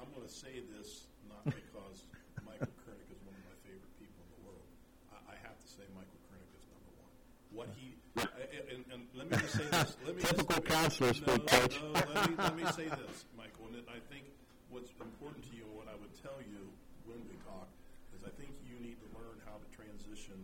I'm 0.01 0.09
going 0.15 0.27
to 0.27 0.33
say 0.33 0.63
this 0.79 1.09
not 1.29 1.45
because 1.45 2.09
Michael 2.47 2.73
Kernick 2.89 3.13
is 3.13 3.21
one 3.29 3.37
of 3.37 3.45
my 3.45 3.57
favorite 3.69 3.93
people 4.01 4.25
in 4.25 4.29
the 4.33 4.49
world. 4.49 4.65
I, 5.13 5.35
I 5.35 5.37
have 5.45 5.61
to 5.61 5.69
say 5.69 5.85
Michael 5.93 6.25
Kernick 6.33 6.49
is 6.57 6.65
number 6.73 6.93
one. 6.97 7.13
What 7.53 7.69
he 7.77 7.97
and, 8.17 8.85
and 8.93 9.03
let 9.31 9.43
me 9.43 9.47
just 9.47 9.59
say 9.59 9.67
this. 9.71 9.97
Let 10.07 10.17
me 10.17 10.23
Typical 10.31 10.63
counselor 10.63 11.09
no, 11.09 11.35
speak, 11.35 11.47
Coach. 11.47 11.75
No, 11.83 12.01
let 12.15 12.31
me, 12.31 12.37
let 12.39 12.57
me 12.57 12.65
say 12.73 12.87
this, 13.03 13.27
Michael. 13.37 13.67
And 13.75 13.83
I 13.91 13.99
think 14.07 14.25
what's 14.71 14.91
important 15.03 15.43
to 15.51 15.57
you 15.57 15.67
and 15.67 15.75
what 15.75 15.89
I 15.91 15.97
would 15.99 16.15
tell 16.23 16.39
you 16.39 16.63
when 17.07 17.19
we 17.27 17.35
talk 17.43 17.67
is 18.15 18.23
I 18.23 18.31
think 18.39 18.55
you 18.63 18.79
need 18.79 18.99
to 19.03 19.09
learn 19.19 19.43
how 19.43 19.59
to 19.59 19.67
transition 19.75 20.39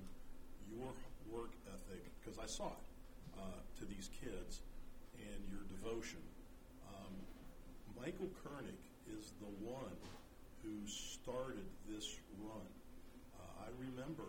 your 0.67 0.91
work 1.31 1.55
ethic 1.71 2.03
because 2.19 2.39
I 2.43 2.47
saw 2.47 2.75
it 2.75 2.85
uh, 3.39 3.61
to 3.79 3.85
these 3.87 4.11
kids 4.19 4.67
and 5.15 5.39
your 5.47 5.63
devotion. 5.79 6.23
Um, 6.91 7.15
Michael 7.95 8.31
Kernick 8.43 8.83
is 9.07 9.31
the 9.39 9.53
one 9.63 9.95
who 10.63 10.75
started 10.87 11.67
this 11.87 12.19
run. 12.43 12.67
Uh, 13.39 13.67
I 13.67 13.71
remember 13.79 14.27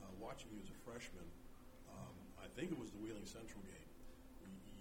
uh, 0.00 0.08
watching 0.20 0.48
you 0.56 0.60
as 0.60 0.68
a 0.72 0.78
freshman. 0.88 1.28
Um, 1.92 2.14
I 2.40 2.48
think 2.56 2.72
it 2.72 2.78
was 2.78 2.92
the 2.92 3.00
Wheeling 3.00 3.24
Central 3.28 3.60
game. 3.64 3.84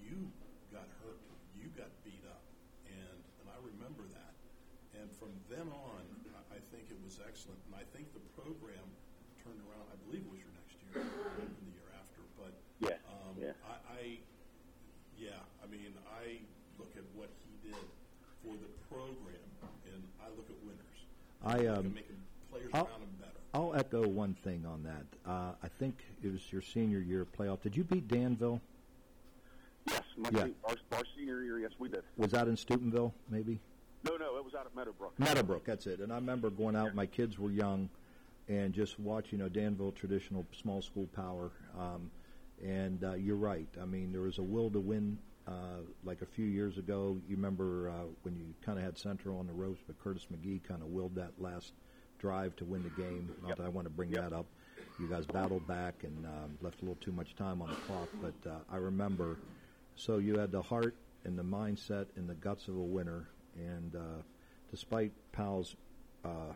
You 0.04 0.30
got 0.70 0.86
hurt. 1.00 1.24
You 1.56 1.72
got 1.74 1.88
beat 2.04 2.22
up, 2.28 2.44
and 2.86 3.20
and 3.40 3.46
I 3.48 3.58
remember 3.64 4.04
that. 4.12 4.34
And 5.00 5.10
from 5.18 5.32
then 5.54 5.70
on, 5.70 6.02
I, 6.34 6.58
I 6.58 6.60
think 6.74 6.90
it 6.90 6.98
was 7.06 7.22
excellent. 7.22 7.62
And 7.70 7.78
I 7.78 7.86
think 7.94 8.10
the 8.18 8.24
program 8.34 8.86
turned 9.46 9.62
around. 9.70 9.86
I 9.94 9.98
believe 10.10 10.26
it 10.26 10.32
was 10.34 10.42
your 10.42 10.54
next 10.58 10.76
year, 10.82 10.98
and 11.06 11.52
the 11.62 11.68
year 11.78 11.90
after. 11.94 12.22
But 12.42 12.54
Yeah, 12.82 12.98
um, 13.06 13.38
yeah. 13.38 13.54
I, 13.62 13.76
I, 13.94 14.02
yeah, 15.18 15.38
I 15.62 15.66
mean, 15.70 15.94
I 16.10 16.42
look 16.82 16.92
at 16.98 17.06
what 17.14 17.30
he 17.46 17.70
did 17.70 17.86
for 18.42 18.58
the 18.58 18.70
program, 18.90 19.46
and 19.94 20.02
I 20.22 20.30
look 20.34 20.50
at 20.50 20.58
winners. 20.66 21.00
I, 21.46 21.70
look 21.70 21.78
um, 21.86 21.94
making 21.94 22.18
players 22.52 22.70
I'll- 22.74 22.90
around 22.90 23.02
him 23.06 23.14
better. 23.20 23.30
I'll 23.56 23.76
echo 23.76 24.08
one 24.08 24.34
thing 24.44 24.66
on 24.66 24.82
that. 24.82 25.06
Uh, 25.30 25.52
I 25.62 25.68
think 25.78 26.04
it 26.24 26.32
was 26.32 26.42
your 26.52 26.64
senior 26.64 26.98
year 26.98 27.24
playoff. 27.38 27.62
Did 27.62 27.78
you 27.78 27.84
beat 27.84 28.08
Danville? 28.08 28.60
Yes, 29.88 30.02
my 30.18 30.30
Yeah. 30.34 30.46
se- 30.46 30.54
our, 30.64 30.76
our 30.98 31.04
senior 31.16 31.44
year, 31.44 31.60
yes, 31.60 31.72
we 31.78 31.88
did. 31.88 32.02
Was 32.18 32.32
that 32.32 32.48
in 32.48 32.58
Steubenville, 32.58 33.14
maybe? 33.30 33.60
No, 34.04 34.18
no, 34.18 34.38
it 34.38 34.44
was 34.44 34.54
out 34.54 34.66
of 34.66 34.76
Meadowbrook. 34.76 35.18
Meadowbrook, 35.20 35.66
that's 35.66 35.88
it. 35.88 36.00
And 36.00 36.12
I 36.12 36.16
remember 36.16 36.50
going 36.50 36.76
out. 36.76 36.94
My 36.94 37.06
kids 37.06 37.40
were 37.40 37.52
young, 37.52 37.90
and 38.48 38.74
just 38.74 39.00
watching, 39.00 39.40
you 39.40 39.46
know, 39.46 39.50
Danville 39.50 39.92
traditional 39.92 40.46
small 40.62 40.82
school 40.82 41.08
power. 41.16 41.52
Um, 41.80 42.12
and 42.64 43.04
uh, 43.04 43.14
you're 43.14 43.36
right. 43.36 43.68
I 43.82 43.86
mean, 43.86 44.12
there 44.12 44.22
was 44.22 44.38
a 44.38 44.44
will 44.44 44.70
to 44.72 44.80
win. 44.80 45.18
Uh, 45.46 45.82
like 46.06 46.22
a 46.22 46.26
few 46.26 46.46
years 46.46 46.78
ago, 46.78 47.18
you 47.28 47.36
remember 47.36 47.90
uh, 47.90 48.06
when 48.22 48.36
you 48.36 48.46
kind 48.66 48.78
of 48.78 48.86
had 48.86 48.98
Central 48.98 49.40
on 49.40 49.48
the 49.48 49.54
ropes, 49.54 49.82
but 49.86 50.02
Curtis 50.02 50.28
McGee 50.34 50.64
kind 50.64 50.82
of 50.82 50.88
willed 50.88 51.16
that 51.16 51.32
last 51.38 51.74
drive 52.20 52.56
to 52.58 52.66
win 52.66 52.84
the 52.84 53.02
game. 53.02 53.30
Not 53.46 53.58
that 53.58 53.66
I 53.66 53.70
want 53.70 53.86
to 53.86 53.90
bring 53.90 54.12
that 54.12 54.32
up. 54.32 54.46
You 55.00 55.08
guys 55.08 55.26
battled 55.26 55.68
back 55.68 56.04
and 56.04 56.26
um, 56.26 56.58
left 56.62 56.82
a 56.82 56.86
little 56.86 57.00
too 57.02 57.12
much 57.12 57.36
time 57.36 57.62
on 57.62 57.70
the 57.70 57.76
clock, 57.76 58.08
but 58.22 58.50
uh, 58.50 58.56
I 58.72 58.78
remember. 58.78 59.38
So 59.96 60.18
you 60.18 60.38
had 60.40 60.52
the 60.52 60.62
heart 60.62 60.96
and 61.26 61.38
the 61.38 61.44
mindset 61.44 62.06
and 62.16 62.30
the 62.30 62.36
guts 62.36 62.68
of 62.70 62.76
a 62.76 62.82
winner, 62.82 63.28
and 63.58 63.96
uh, 63.96 64.00
despite 64.72 65.12
Powell's 65.32 65.76
uh, 66.26 66.54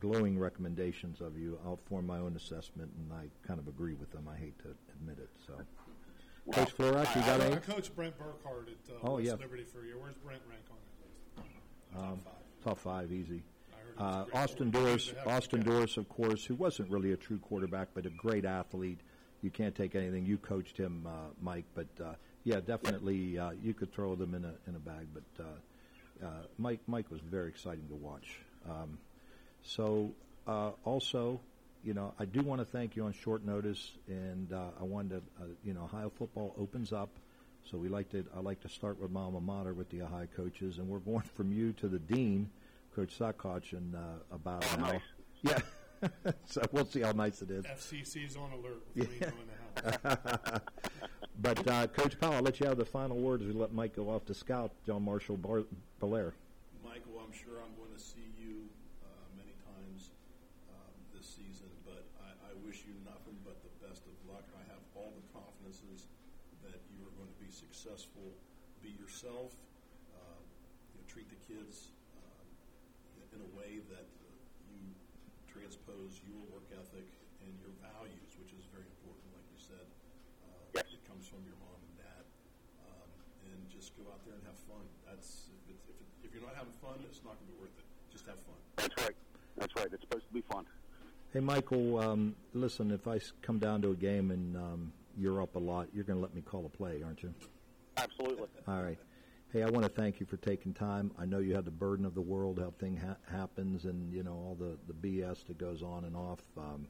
glowing 0.00 0.38
recommendations 0.38 1.20
of 1.20 1.38
you. 1.38 1.58
I'll 1.64 1.78
form 1.88 2.06
my 2.06 2.18
own 2.18 2.36
assessment, 2.36 2.90
and 2.98 3.12
I 3.12 3.24
kind 3.46 3.58
of 3.58 3.66
agree 3.68 3.94
with 3.94 4.10
them. 4.12 4.28
I 4.30 4.36
hate 4.36 4.58
to 4.60 4.68
admit 5.00 5.18
it. 5.18 5.30
So, 5.46 5.54
Coach 6.52 6.76
Florak, 6.76 7.14
you 7.16 7.22
got 7.22 7.40
I, 7.40 7.44
I 7.44 7.46
any? 7.48 7.56
coached 7.56 7.94
Brent 7.96 8.14
Burkhardt 8.18 8.68
at 8.68 8.94
uh, 8.94 8.98
Oh, 9.02 9.14
West 9.14 9.26
yeah. 9.26 9.32
Liberty 9.34 9.64
for 9.64 9.84
year. 9.84 9.96
Where's 9.98 10.14
Brent 10.16 10.42
rank 10.48 10.62
on 10.70 10.76
that 11.96 11.98
list? 12.02 12.12
Um, 12.12 12.20
top 12.62 12.78
five, 12.78 13.10
easy. 13.10 13.42
I 13.72 13.76
heard 13.78 13.94
Uh, 13.98 14.04
he 14.04 14.18
was 14.18 14.28
a 14.28 14.30
great 14.30 14.42
Austin. 14.42 14.70
Doris, 14.70 15.02
He's 15.04 15.12
a 15.12 15.16
heck 15.16 15.26
of 15.26 15.32
a 15.32 15.36
Austin. 15.36 15.62
Doris, 15.62 15.96
of 15.96 16.08
course, 16.08 16.44
who 16.44 16.54
wasn't 16.56 16.90
really 16.90 17.12
a 17.12 17.16
true 17.16 17.38
quarterback, 17.38 17.88
but 17.94 18.04
a 18.06 18.10
great 18.10 18.44
athlete. 18.44 18.98
You 19.42 19.50
can't 19.50 19.74
take 19.74 19.94
anything. 19.94 20.26
You 20.26 20.36
coached 20.38 20.76
him, 20.76 21.06
uh, 21.06 21.10
Mike, 21.40 21.64
but 21.74 21.86
uh, 22.02 22.14
yeah, 22.44 22.60
definitely 22.60 23.38
uh, 23.38 23.52
you 23.62 23.74
could 23.74 23.92
throw 23.92 24.14
them 24.14 24.34
in 24.34 24.44
a 24.44 24.52
in 24.68 24.74
a 24.76 24.78
bag. 24.78 25.06
But 25.14 25.44
uh, 26.22 26.28
Mike, 26.58 26.80
Mike 26.86 27.10
was 27.10 27.20
very 27.20 27.48
exciting 27.48 27.86
to 27.88 27.94
watch. 27.94 28.38
Um, 28.68 28.98
so 29.62 30.10
uh, 30.46 30.70
also, 30.84 31.40
you 31.84 31.94
know, 31.94 32.12
I 32.18 32.24
do 32.24 32.40
want 32.42 32.60
to 32.60 32.64
thank 32.64 32.96
you 32.96 33.04
on 33.04 33.12
short 33.12 33.44
notice, 33.44 33.92
and 34.08 34.52
uh, 34.52 34.70
I 34.80 34.84
wanted 34.84 35.10
to, 35.10 35.16
uh, 35.42 35.46
you 35.64 35.74
know, 35.74 35.84
Ohio 35.84 36.10
football 36.10 36.54
opens 36.58 36.92
up. 36.92 37.10
So 37.70 37.76
we 37.78 37.88
like 37.88 38.08
to, 38.10 38.24
I 38.36 38.40
like 38.40 38.60
to 38.62 38.68
start 38.68 39.00
with 39.00 39.10
my 39.10 39.20
alma 39.22 39.40
mater 39.40 39.74
with 39.74 39.90
the 39.90 40.02
Ohio 40.02 40.28
coaches, 40.36 40.78
and 40.78 40.88
we're 40.88 40.98
going 41.00 41.22
from 41.34 41.52
you 41.52 41.72
to 41.74 41.88
the 41.88 41.98
dean, 41.98 42.48
Coach 42.94 43.18
Saccoccia, 43.18 43.74
in 43.74 43.94
uh, 43.94 44.34
about 44.34 44.64
Oh, 44.70 44.74
an 44.76 44.84
hour. 44.84 44.92
nice. 44.92 45.02
Yeah. 45.42 45.58
so 46.46 46.62
we'll 46.72 46.86
see 46.86 47.00
how 47.00 47.12
nice 47.12 47.42
it 47.42 47.50
is. 47.50 47.64
FCC's 47.64 48.36
on 48.36 48.52
alert 48.52 48.82
with 48.94 49.10
me 49.10 49.16
Yeah. 49.20 49.30
but 51.40 51.66
uh, 51.68 51.86
Coach 51.88 52.18
Powell, 52.20 52.34
I'll 52.34 52.42
let 52.42 52.60
you 52.60 52.66
have 52.66 52.78
the 52.78 52.84
final 52.84 53.16
words. 53.18 53.44
We 53.44 53.52
let 53.52 53.72
Mike 53.72 53.96
go 53.96 54.08
off 54.08 54.24
to 54.26 54.34
scout 54.34 54.72
John 54.84 55.04
Marshall 55.04 55.36
Bar- 55.36 55.68
Bellaire. 56.00 56.32
Michael, 56.84 57.20
I'm 57.20 57.32
sure 57.32 57.60
I'm 57.60 57.74
going 57.76 57.92
to 57.92 58.00
see 58.02 58.24
you 58.40 58.64
uh, 59.04 59.08
many 59.36 59.52
times 59.66 60.10
um, 60.72 60.92
this 61.14 61.26
season, 61.26 61.68
but 61.84 62.04
I, 62.24 62.30
I 62.50 62.52
wish 62.64 62.84
you 62.88 62.94
nothing 63.04 63.36
but 63.44 63.56
the 63.62 63.72
best 63.84 64.02
of 64.06 64.14
luck. 64.32 64.44
I 64.56 64.62
have 64.72 64.82
all 64.96 65.12
the 65.12 65.24
confidences 65.34 66.06
that 66.64 66.78
you 66.94 67.02
are 67.04 67.14
going 67.20 67.28
to 67.28 67.40
be 67.42 67.50
successful. 67.52 68.32
Be 68.82 68.94
yourself. 68.96 69.52
Uh, 70.14 70.40
you 70.94 71.00
know, 71.00 71.04
treat 71.10 71.28
the 71.28 71.40
kids 71.44 71.90
uh, 72.16 73.34
in 73.36 73.42
a 73.44 73.50
way 73.58 73.82
that 73.92 74.06
uh, 74.08 74.30
you 74.72 74.80
transpose 75.50 76.16
your 76.24 76.40
work 76.54 76.64
ethic 76.72 77.06
and 77.44 77.52
your 77.60 77.74
values, 77.82 78.30
which 78.40 78.54
is 78.54 78.62
very 78.70 78.86
important, 79.00 79.26
like 79.34 79.46
you 79.52 79.58
said. 79.58 79.86
Uh, 80.46 80.86
It 80.86 81.02
comes 81.10 81.26
from 81.26 81.42
your 81.46 81.58
mom 81.58 81.78
and 81.82 81.94
dad. 81.98 82.24
Um, 82.86 83.08
and 83.50 83.58
just 83.74 83.90
go 83.98 84.06
out 84.14 84.22
there 84.22 84.38
and 84.38 84.44
have 84.46 84.58
fun. 84.70 84.82
That's 85.08 85.50
if, 85.66 85.74
it's, 85.74 85.82
if, 85.90 85.98
it, 85.98 86.08
if 86.22 86.30
you're 86.30 86.44
not 86.45 86.45
having 86.56 86.72
fun, 86.82 86.94
it's 87.08 87.22
not 87.22 87.36
going 87.38 87.46
to 87.46 87.52
be 87.52 87.60
worth 87.60 87.78
it. 87.78 87.84
Just 88.10 88.26
have 88.26 88.36
fun. 88.36 88.54
That's 88.76 88.96
right. 89.04 89.16
That's 89.58 89.76
right. 89.76 89.88
It's 89.92 90.02
supposed 90.02 90.26
to 90.26 90.32
be 90.32 90.40
fun. 90.40 90.64
Hey, 91.32 91.40
Michael, 91.40 91.98
um, 91.98 92.34
listen, 92.54 92.90
if 92.90 93.06
I 93.06 93.20
come 93.42 93.58
down 93.58 93.82
to 93.82 93.90
a 93.90 93.94
game 93.94 94.30
and 94.30 94.56
um, 94.56 94.92
you're 95.18 95.42
up 95.42 95.54
a 95.54 95.58
lot, 95.58 95.88
you're 95.92 96.04
going 96.04 96.18
to 96.18 96.22
let 96.22 96.34
me 96.34 96.40
call 96.40 96.64
a 96.64 96.68
play, 96.68 97.02
aren't 97.04 97.22
you? 97.22 97.34
Absolutely. 97.98 98.48
All 98.66 98.82
right. 98.82 98.98
Hey, 99.52 99.62
I 99.62 99.70
want 99.70 99.84
to 99.84 99.88
thank 99.90 100.18
you 100.18 100.26
for 100.26 100.38
taking 100.38 100.72
time. 100.74 101.10
I 101.18 101.24
know 101.24 101.38
you 101.38 101.54
have 101.54 101.64
the 101.64 101.70
burden 101.70 102.04
of 102.04 102.14
the 102.14 102.20
world, 102.20 102.58
how 102.58 102.72
thing 102.78 102.96
ha- 102.96 103.16
happens, 103.30 103.84
and 103.84 104.12
you 104.12 104.22
know 104.22 104.32
all 104.32 104.56
the 104.58 104.76
the 104.86 104.92
BS 104.92 105.46
that 105.46 105.56
goes 105.56 105.82
on 105.82 106.04
and 106.04 106.16
off. 106.16 106.40
Um, 106.58 106.88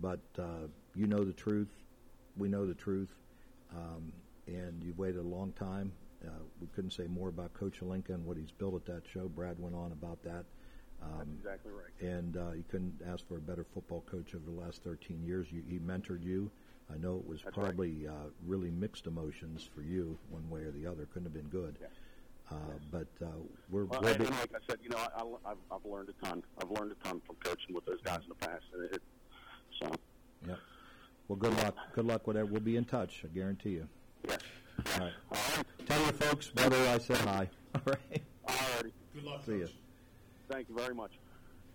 but 0.00 0.20
uh, 0.38 0.66
you 0.94 1.06
know 1.06 1.24
the 1.24 1.32
truth. 1.32 1.70
We 2.36 2.48
know 2.48 2.66
the 2.66 2.74
truth, 2.74 3.14
um, 3.72 4.12
and 4.48 4.82
you've 4.82 4.98
waited 4.98 5.20
a 5.20 5.22
long 5.22 5.52
time. 5.52 5.92
Uh, 6.26 6.30
we 6.60 6.66
couldn't 6.74 6.92
say 6.92 7.06
more 7.06 7.28
about 7.28 7.52
Coach 7.54 7.80
Alinka 7.80 8.10
and 8.10 8.24
what 8.24 8.36
he's 8.36 8.50
built 8.50 8.74
at 8.74 8.86
that 8.86 9.02
show. 9.12 9.28
Brad 9.28 9.58
went 9.58 9.74
on 9.74 9.92
about 9.92 10.22
that. 10.24 10.44
Um, 11.02 11.18
That's 11.18 11.30
exactly 11.38 11.72
right. 11.72 12.10
and 12.10 12.36
uh, 12.36 12.52
you 12.52 12.64
couldn't 12.70 12.94
ask 13.06 13.26
for 13.28 13.36
a 13.36 13.40
better 13.40 13.64
football 13.74 14.02
coach 14.10 14.34
over 14.34 14.44
the 14.46 14.58
last 14.64 14.82
13 14.84 15.22
years. 15.22 15.48
You, 15.52 15.62
he 15.68 15.78
mentored 15.78 16.22
you. 16.22 16.50
I 16.92 16.96
know 16.96 17.16
it 17.16 17.26
was 17.28 17.42
That's 17.42 17.56
right. 17.56 17.64
probably 17.66 18.06
uh, 18.06 18.12
really 18.46 18.70
mixed 18.70 19.06
emotions 19.06 19.68
for 19.74 19.82
you, 19.82 20.18
one 20.30 20.48
way 20.48 20.60
or 20.60 20.70
the 20.70 20.86
other. 20.86 21.06
Couldn't 21.06 21.24
have 21.24 21.34
been 21.34 21.50
good. 21.50 21.76
Uh, 22.50 22.54
but 22.90 23.06
uh, 23.22 23.26
we're, 23.70 23.84
Well, 23.84 24.00
we're 24.02 24.10
and 24.12 24.30
like 24.30 24.50
I 24.54 24.58
said, 24.68 24.78
you 24.82 24.90
know, 24.90 24.98
I, 24.98 25.22
I, 25.22 25.52
I've, 25.52 25.56
I've 25.70 25.84
learned 25.90 26.10
a 26.10 26.24
ton. 26.26 26.42
I've 26.62 26.70
learned 26.70 26.92
a 26.92 27.06
ton 27.06 27.20
from 27.26 27.36
coaching 27.36 27.74
with 27.74 27.84
those 27.86 28.00
guys 28.02 28.20
in 28.22 28.28
the 28.28 28.46
past, 28.46 28.64
and 28.74 28.84
it, 28.94 29.02
so 29.82 29.90
Yep. 30.46 30.58
Well, 31.28 31.36
good 31.36 31.56
luck. 31.56 31.74
Good 31.94 32.04
luck. 32.06 32.26
Whatever. 32.26 32.46
We'll 32.46 32.60
be 32.60 32.76
in 32.76 32.84
touch. 32.84 33.22
I 33.24 33.28
guarantee 33.34 33.70
you. 33.70 33.88
Yes. 34.28 34.40
All 34.78 35.00
right. 35.00 35.64
Tell 35.86 36.00
your 36.00 36.12
folks, 36.12 36.48
brother, 36.48 36.76
I 36.88 36.98
said 36.98 37.16
hi. 37.18 37.48
All 37.74 37.80
right. 37.86 38.22
all 38.46 38.54
righty. 38.76 38.92
Good 39.14 39.24
luck, 39.24 39.44
See 39.44 39.52
you. 39.52 39.68
Thank 40.48 40.68
you 40.68 40.76
very 40.76 40.94
much. 40.94 41.12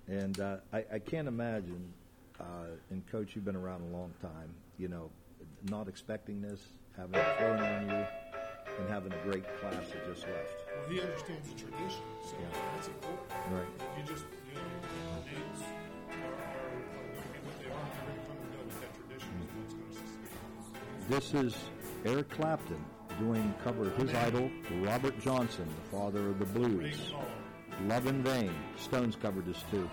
And 0.07 0.39
uh, 0.39 0.57
I, 0.73 0.85
I 0.93 0.99
can't 0.99 1.27
imagine, 1.27 1.93
uh, 2.39 2.43
and 2.89 3.05
Coach, 3.11 3.35
you've 3.35 3.45
been 3.45 3.55
around 3.55 3.81
a 3.81 3.97
long 3.97 4.13
time, 4.21 4.49
you 4.77 4.87
know, 4.87 5.09
not 5.69 5.87
expecting 5.87 6.41
this, 6.41 6.61
having 6.97 7.15
it 7.15 7.37
thrown 7.37 7.59
on 7.59 7.89
you, 7.89 8.05
and 8.79 8.89
having 8.89 9.11
a 9.13 9.17
great 9.23 9.43
class 9.59 9.83
that 9.91 10.05
just 10.05 10.27
left. 10.27 10.63
Well, 10.81 10.89
he 10.89 11.01
understands 11.01 11.49
the 11.49 11.55
tradition, 11.55 12.01
so 12.23 12.35
that's 12.75 12.87
important. 12.87 13.29
Right. 13.51 13.67
You 13.97 14.03
just, 14.03 14.25
you 14.47 14.55
know, 14.55 14.61
the 14.81 15.31
names 15.31 15.59
are, 16.09 16.23
are, 16.23 16.59
are 16.59 17.11
going 17.11 17.23
to 17.23 17.31
be 17.33 17.39
what 17.45 17.59
they 17.59 17.69
are. 17.69 17.87
They're 17.93 18.05
going 18.07 18.19
to 18.19 18.25
come 18.25 18.37
and 18.39 18.51
go, 18.53 18.59
but 18.69 18.81
that 18.81 18.93
tradition 18.97 19.31
is 19.43 19.49
what's 19.57 19.73
going 19.73 19.89
to 19.89 19.97
sustain. 19.99 20.39
This 21.09 21.33
is 21.33 21.55
Eric 22.05 22.29
Clapton 22.29 22.83
doing 23.19 23.53
cover 23.63 23.87
of 23.87 23.97
his 23.97 24.13
idol, 24.13 24.49
Robert 24.81 25.19
Johnson, 25.19 25.67
the 25.67 25.97
father 25.97 26.29
of 26.29 26.39
the 26.39 26.45
blues. 26.45 27.13
Love 27.87 28.07
in 28.07 28.23
Vain. 28.23 28.53
Stones 28.77 29.17
covered 29.17 29.45
this 29.45 29.63
too. 29.69 29.89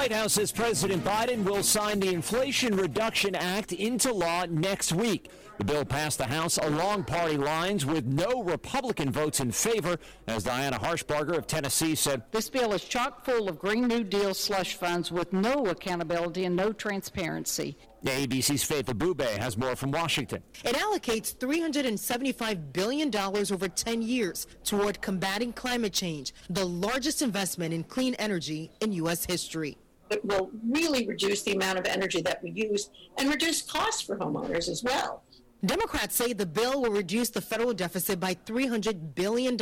White 0.00 0.12
House 0.12 0.32
says 0.32 0.50
President 0.50 1.04
Biden 1.04 1.44
will 1.44 1.62
sign 1.62 2.00
the 2.00 2.08
Inflation 2.14 2.74
Reduction 2.74 3.34
Act 3.34 3.72
into 3.72 4.10
law 4.10 4.46
next 4.48 4.94
week. 4.94 5.30
The 5.58 5.64
bill 5.66 5.84
passed 5.84 6.16
the 6.16 6.24
House 6.24 6.56
along 6.56 7.04
party 7.04 7.36
lines 7.36 7.84
with 7.84 8.06
no 8.06 8.42
Republican 8.42 9.12
votes 9.12 9.40
in 9.40 9.52
favor, 9.52 9.98
as 10.26 10.44
Diana 10.44 10.78
Harshbarger 10.78 11.36
of 11.36 11.46
Tennessee 11.46 11.94
said. 11.94 12.22
This 12.32 12.48
bill 12.48 12.72
is 12.72 12.82
chock 12.82 13.26
full 13.26 13.50
of 13.50 13.58
Green 13.58 13.86
New 13.88 14.02
Deal 14.02 14.32
slush 14.32 14.74
funds 14.74 15.12
with 15.12 15.34
no 15.34 15.66
accountability 15.66 16.46
and 16.46 16.56
no 16.56 16.72
transparency. 16.72 17.76
ABC's 18.02 18.64
Faith 18.64 18.86
Abubey 18.86 19.36
has 19.36 19.58
more 19.58 19.76
from 19.76 19.90
Washington. 19.90 20.42
It 20.64 20.76
allocates 20.76 21.36
$375 21.36 22.72
billion 22.72 23.14
over 23.14 23.68
10 23.68 24.00
years 24.00 24.46
toward 24.64 25.02
combating 25.02 25.52
climate 25.52 25.92
change, 25.92 26.32
the 26.48 26.64
largest 26.64 27.20
investment 27.20 27.74
in 27.74 27.84
clean 27.84 28.14
energy 28.14 28.70
in 28.80 28.92
U.S. 28.92 29.26
history. 29.26 29.76
It 30.10 30.24
will 30.24 30.50
really 30.68 31.06
reduce 31.06 31.42
the 31.42 31.52
amount 31.52 31.78
of 31.78 31.86
energy 31.86 32.20
that 32.22 32.42
we 32.42 32.50
use 32.50 32.90
and 33.18 33.30
reduce 33.30 33.62
costs 33.62 34.02
for 34.02 34.16
homeowners 34.16 34.68
as 34.68 34.82
well. 34.82 35.22
Democrats 35.64 36.16
say 36.16 36.32
the 36.32 36.46
bill 36.46 36.80
will 36.80 36.90
reduce 36.90 37.28
the 37.28 37.40
federal 37.40 37.74
deficit 37.74 38.18
by 38.18 38.34
$300 38.34 39.14
billion 39.14 39.58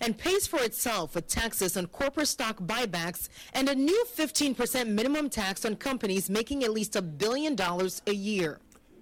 and 0.00 0.18
pays 0.18 0.46
for 0.48 0.60
itself 0.60 1.14
with 1.14 1.28
taxes 1.28 1.76
on 1.76 1.86
corporate 1.86 2.26
stock 2.26 2.58
buybacks 2.58 3.28
and 3.54 3.68
a 3.68 3.74
new 3.74 4.04
15% 4.16 4.88
minimum 4.88 5.30
tax 5.30 5.64
on 5.64 5.76
companies 5.76 6.28
making 6.28 6.64
at 6.64 6.72
least 6.72 6.96
a 6.96 7.02
billion 7.02 7.54
dollars 7.54 8.02
a 8.08 8.12
year. 8.12 8.58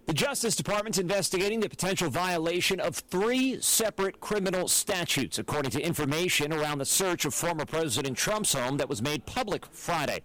The 0.09 0.15
Justice 0.15 0.57
Department's 0.57 0.97
investigating 0.97 1.61
the 1.61 1.69
potential 1.69 2.09
violation 2.09 2.81
of 2.81 2.97
three 2.97 3.61
separate 3.61 4.21
criminal 4.21 4.67
statutes, 4.67 5.39
according 5.39 5.71
to 5.73 5.83
information 5.83 6.51
around 6.51 6.79
the 6.79 6.87
search 6.87 7.27
of 7.27 7.35
former 7.35 7.67
President 7.67 8.17
Trump's 8.17 8.55
home 8.55 8.79
that 8.79 8.89
was 8.89 9.03
made 9.03 9.27
public 9.27 9.67
Friday. 9.67 10.23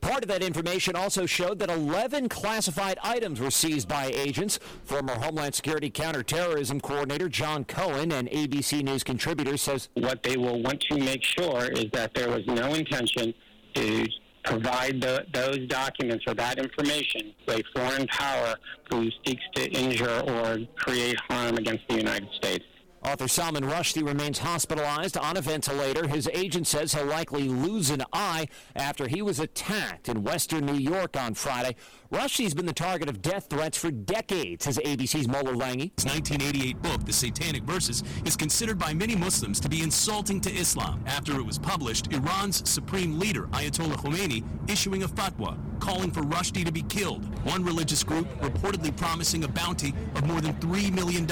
Part 0.00 0.22
of 0.22 0.28
that 0.28 0.44
information 0.44 0.94
also 0.94 1.26
showed 1.26 1.58
that 1.58 1.68
11 1.68 2.28
classified 2.28 2.96
items 3.02 3.40
were 3.40 3.50
seized 3.50 3.88
by 3.88 4.06
agents. 4.06 4.60
Former 4.84 5.14
Homeland 5.14 5.56
Security 5.56 5.90
counterterrorism 5.90 6.80
coordinator 6.80 7.28
John 7.28 7.64
Cohen, 7.64 8.12
an 8.12 8.28
ABC 8.28 8.84
News 8.84 9.02
contributor, 9.02 9.56
says 9.56 9.88
what 9.94 10.22
they 10.22 10.36
will 10.36 10.62
want 10.62 10.80
to 10.92 10.96
make 10.96 11.24
sure 11.24 11.64
is 11.72 11.86
that 11.90 12.14
there 12.14 12.30
was 12.30 12.46
no 12.46 12.72
intention 12.74 13.34
to 13.74 14.06
provide 14.44 15.00
the, 15.00 15.26
those 15.32 15.66
documents 15.68 16.24
or 16.26 16.34
that 16.34 16.58
information 16.58 17.34
to 17.46 17.56
a 17.56 17.62
foreign 17.74 18.06
power 18.08 18.56
who 18.90 19.10
seeks 19.26 19.42
to 19.54 19.70
injure 19.72 20.20
or 20.28 20.58
create 20.76 21.18
harm 21.28 21.56
against 21.56 21.86
the 21.88 21.96
United 21.96 22.28
States. 22.34 22.64
Author 23.04 23.28
Salman 23.28 23.64
Rushdie 23.64 24.06
remains 24.06 24.38
hospitalized 24.38 25.18
on 25.18 25.36
a 25.36 25.40
ventilator. 25.42 26.08
His 26.08 26.26
agent 26.32 26.66
says 26.66 26.94
he'll 26.94 27.04
likely 27.04 27.48
lose 27.48 27.90
an 27.90 28.02
eye 28.14 28.48
after 28.74 29.06
he 29.06 29.20
was 29.20 29.40
attacked 29.40 30.08
in 30.08 30.22
western 30.22 30.64
New 30.64 30.78
York 30.78 31.14
on 31.14 31.34
Friday. 31.34 31.76
Rushdie's 32.10 32.54
been 32.54 32.64
the 32.64 32.72
target 32.72 33.10
of 33.10 33.20
death 33.20 33.48
threats 33.50 33.76
for 33.76 33.90
decades, 33.90 34.64
says 34.64 34.78
ABC's 34.78 35.28
Mola 35.28 35.52
Lenghi. 35.52 35.92
His 35.96 36.06
1988 36.06 36.80
book, 36.80 37.04
The 37.04 37.12
Satanic 37.12 37.64
Verses, 37.64 38.02
is 38.24 38.36
considered 38.36 38.78
by 38.78 38.94
many 38.94 39.14
Muslims 39.14 39.60
to 39.60 39.68
be 39.68 39.82
insulting 39.82 40.40
to 40.40 40.50
Islam. 40.50 41.04
After 41.06 41.38
it 41.38 41.44
was 41.44 41.58
published, 41.58 42.10
Iran's 42.10 42.68
supreme 42.68 43.18
leader, 43.18 43.48
Ayatollah 43.48 43.96
Khomeini, 43.96 44.42
issuing 44.70 45.02
a 45.02 45.08
fatwa 45.08 45.58
calling 45.78 46.10
for 46.10 46.22
Rushdie 46.22 46.64
to 46.64 46.72
be 46.72 46.82
killed. 46.82 47.22
One 47.44 47.62
religious 47.64 48.02
group 48.02 48.26
reportedly 48.40 48.96
promising 48.96 49.44
a 49.44 49.48
bounty 49.48 49.92
of 50.14 50.26
more 50.26 50.40
than 50.40 50.54
$3 50.54 50.90
million. 50.90 51.26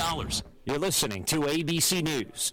You're 0.64 0.78
listening 0.78 1.24
to 1.24 1.40
ABC 1.40 2.04
News. 2.04 2.52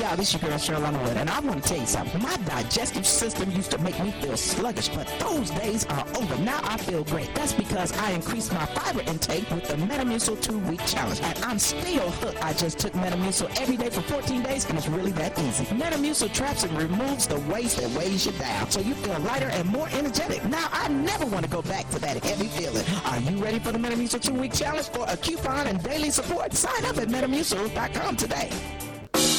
Y'all, 0.00 0.16
this 0.16 0.34
is 0.34 0.40
your 0.40 0.48
girl 0.48 0.58
Cheryl 0.58 0.86
Underwood, 0.86 1.18
and 1.18 1.28
I 1.28 1.40
want 1.40 1.62
to 1.62 1.68
tell 1.68 1.78
you 1.78 1.86
something. 1.86 2.22
My 2.22 2.34
digestive 2.46 3.06
system 3.06 3.50
used 3.50 3.70
to 3.72 3.78
make 3.82 4.02
me 4.02 4.12
feel 4.12 4.34
sluggish, 4.34 4.88
but 4.88 5.06
those 5.20 5.50
days 5.50 5.84
are 5.90 6.06
over. 6.16 6.38
Now 6.38 6.58
I 6.62 6.78
feel 6.78 7.04
great. 7.04 7.34
That's 7.34 7.52
because 7.52 7.92
I 7.98 8.12
increased 8.12 8.50
my 8.50 8.64
fiber 8.64 9.02
intake 9.02 9.50
with 9.50 9.68
the 9.68 9.74
Metamucil 9.74 10.40
two-week 10.40 10.80
challenge, 10.86 11.20
and 11.20 11.44
I'm 11.44 11.58
still 11.58 12.10
hooked. 12.12 12.42
I 12.42 12.54
just 12.54 12.78
took 12.78 12.94
Metamucil 12.94 13.60
every 13.60 13.76
day 13.76 13.90
for 13.90 14.00
14 14.00 14.42
days, 14.42 14.64
and 14.70 14.78
it's 14.78 14.88
really 14.88 15.12
that 15.12 15.38
easy. 15.38 15.66
Metamucil 15.66 16.32
traps 16.32 16.62
and 16.62 16.72
removes 16.78 17.26
the 17.26 17.38
waste 17.52 17.76
that 17.76 17.90
weighs 17.90 18.24
you 18.24 18.32
down, 18.32 18.70
so 18.70 18.80
you 18.80 18.94
feel 18.94 19.18
lighter 19.18 19.48
and 19.48 19.68
more 19.68 19.88
energetic. 19.90 20.42
Now 20.46 20.68
I 20.72 20.88
never 20.88 21.26
want 21.26 21.44
to 21.44 21.50
go 21.50 21.60
back 21.60 21.90
to 21.90 21.98
that 21.98 22.24
heavy 22.24 22.46
feeling. 22.46 22.86
Are 23.04 23.20
you 23.20 23.36
ready 23.36 23.58
for 23.58 23.70
the 23.70 23.78
Metamucil 23.78 24.22
two-week 24.22 24.54
challenge 24.54 24.86
for 24.86 25.04
a 25.08 25.16
coupon 25.18 25.66
and 25.66 25.82
daily 25.82 26.08
support? 26.08 26.54
Sign 26.54 26.86
up 26.86 26.96
at 26.96 27.08
Metamucil.com 27.08 28.16
today. 28.16 28.50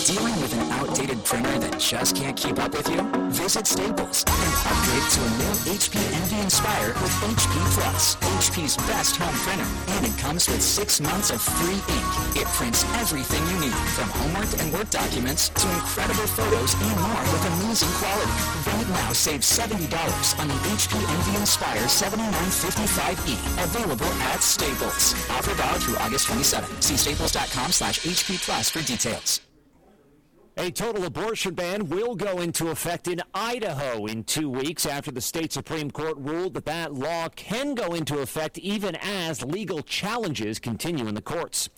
Dealing 0.05 0.33
with 0.41 0.51
an 0.57 0.65
outdated 0.81 1.23
printer 1.23 1.59
that 1.59 1.79
just 1.79 2.15
can't 2.15 2.35
keep 2.35 2.57
up 2.57 2.73
with 2.73 2.89
you? 2.89 3.05
Visit 3.29 3.67
Staples 3.67 4.25
and 4.25 4.53
upgrade 4.65 5.07
to 5.13 5.21
a 5.21 5.29
new 5.37 5.53
HP 5.77 5.93
Envy 6.17 6.41
Inspire 6.41 6.89
with 6.97 7.13
HP 7.21 7.53
Plus, 7.77 8.15
HP's 8.41 8.77
best 8.89 9.17
home 9.17 9.35
printer. 9.45 9.69
And 9.93 10.07
it 10.09 10.17
comes 10.17 10.49
with 10.49 10.61
six 10.61 10.99
months 10.99 11.29
of 11.29 11.39
free 11.39 11.77
ink. 11.77 12.09
It 12.33 12.47
prints 12.57 12.81
everything 12.97 13.45
you 13.53 13.69
need, 13.69 13.77
from 13.93 14.09
homework 14.09 14.49
and 14.57 14.73
work 14.73 14.89
documents 14.89 15.49
to 15.49 15.69
incredible 15.69 16.25
photos 16.33 16.73
and 16.73 16.97
more 16.97 17.21
with 17.29 17.45
amazing 17.61 17.93
quality. 18.01 18.33
Right 18.73 18.89
now, 19.05 19.13
save 19.13 19.41
$70 19.41 19.85
on 20.41 20.47
the 20.47 20.57
HP 20.73 20.97
Envy 20.97 21.37
Inspire 21.37 21.85
7955E, 21.85 23.37
available 23.69 24.11
at 24.33 24.41
Staples. 24.41 25.13
Offer 25.29 25.53
valid 25.53 25.83
through 25.83 25.97
August 25.97 26.25
27. 26.25 26.81
See 26.81 26.97
staples.com 26.97 27.71
slash 27.71 27.99
HP 27.99 28.41
Plus 28.43 28.71
for 28.71 28.81
details. 28.81 29.41
A 30.57 30.69
total 30.69 31.05
abortion 31.05 31.53
ban 31.53 31.87
will 31.87 32.13
go 32.13 32.39
into 32.39 32.69
effect 32.69 33.07
in 33.07 33.21
Idaho 33.33 34.05
in 34.05 34.25
two 34.25 34.49
weeks 34.49 34.85
after 34.85 35.09
the 35.09 35.21
state 35.21 35.53
Supreme 35.53 35.89
Court 35.89 36.17
ruled 36.17 36.55
that 36.55 36.65
that 36.65 36.93
law 36.93 37.29
can 37.29 37.73
go 37.73 37.93
into 37.93 38.19
effect 38.19 38.57
even 38.57 38.97
as 38.97 39.43
legal 39.43 39.81
challenges 39.81 40.59
continue 40.59 41.07
in 41.07 41.15
the 41.15 41.21
courts. 41.21 41.69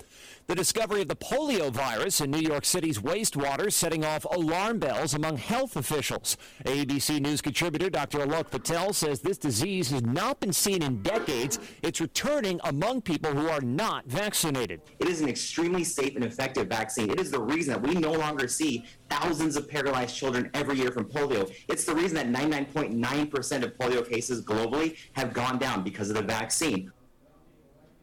The 0.45 0.55
discovery 0.55 1.01
of 1.01 1.07
the 1.07 1.15
polio 1.15 1.71
virus 1.71 2.19
in 2.19 2.29
New 2.29 2.41
York 2.41 2.65
City's 2.65 2.99
wastewater 2.99 3.71
setting 3.71 4.03
off 4.03 4.25
alarm 4.25 4.77
bells 4.77 5.13
among 5.13 5.37
health 5.37 5.77
officials. 5.77 6.35
ABC 6.65 7.21
News 7.21 7.41
contributor 7.41 7.89
Dr. 7.89 8.19
Alok 8.19 8.51
Patel 8.51 8.91
says 8.91 9.21
this 9.21 9.37
disease 9.37 9.89
has 9.91 10.01
not 10.01 10.41
been 10.41 10.51
seen 10.51 10.83
in 10.83 11.01
decades. 11.01 11.59
It's 11.81 12.01
returning 12.01 12.59
among 12.65 13.03
people 13.03 13.31
who 13.31 13.47
are 13.47 13.61
not 13.61 14.05
vaccinated. 14.05 14.81
It 14.99 15.07
is 15.07 15.21
an 15.21 15.29
extremely 15.29 15.85
safe 15.85 16.17
and 16.17 16.25
effective 16.25 16.67
vaccine. 16.67 17.09
It 17.09 17.21
is 17.21 17.31
the 17.31 17.41
reason 17.41 17.75
that 17.75 17.81
we 17.81 17.93
no 17.93 18.11
longer 18.11 18.49
see 18.49 18.83
thousands 19.09 19.55
of 19.55 19.69
paralyzed 19.69 20.13
children 20.13 20.51
every 20.53 20.77
year 20.77 20.91
from 20.91 21.05
polio. 21.05 21.49
It's 21.69 21.85
the 21.85 21.95
reason 21.95 22.15
that 22.15 22.27
99.9% 22.27 23.63
of 23.63 23.77
polio 23.77 24.07
cases 24.07 24.43
globally 24.43 24.97
have 25.13 25.33
gone 25.33 25.57
down 25.57 25.83
because 25.83 26.09
of 26.09 26.17
the 26.17 26.21
vaccine. 26.21 26.91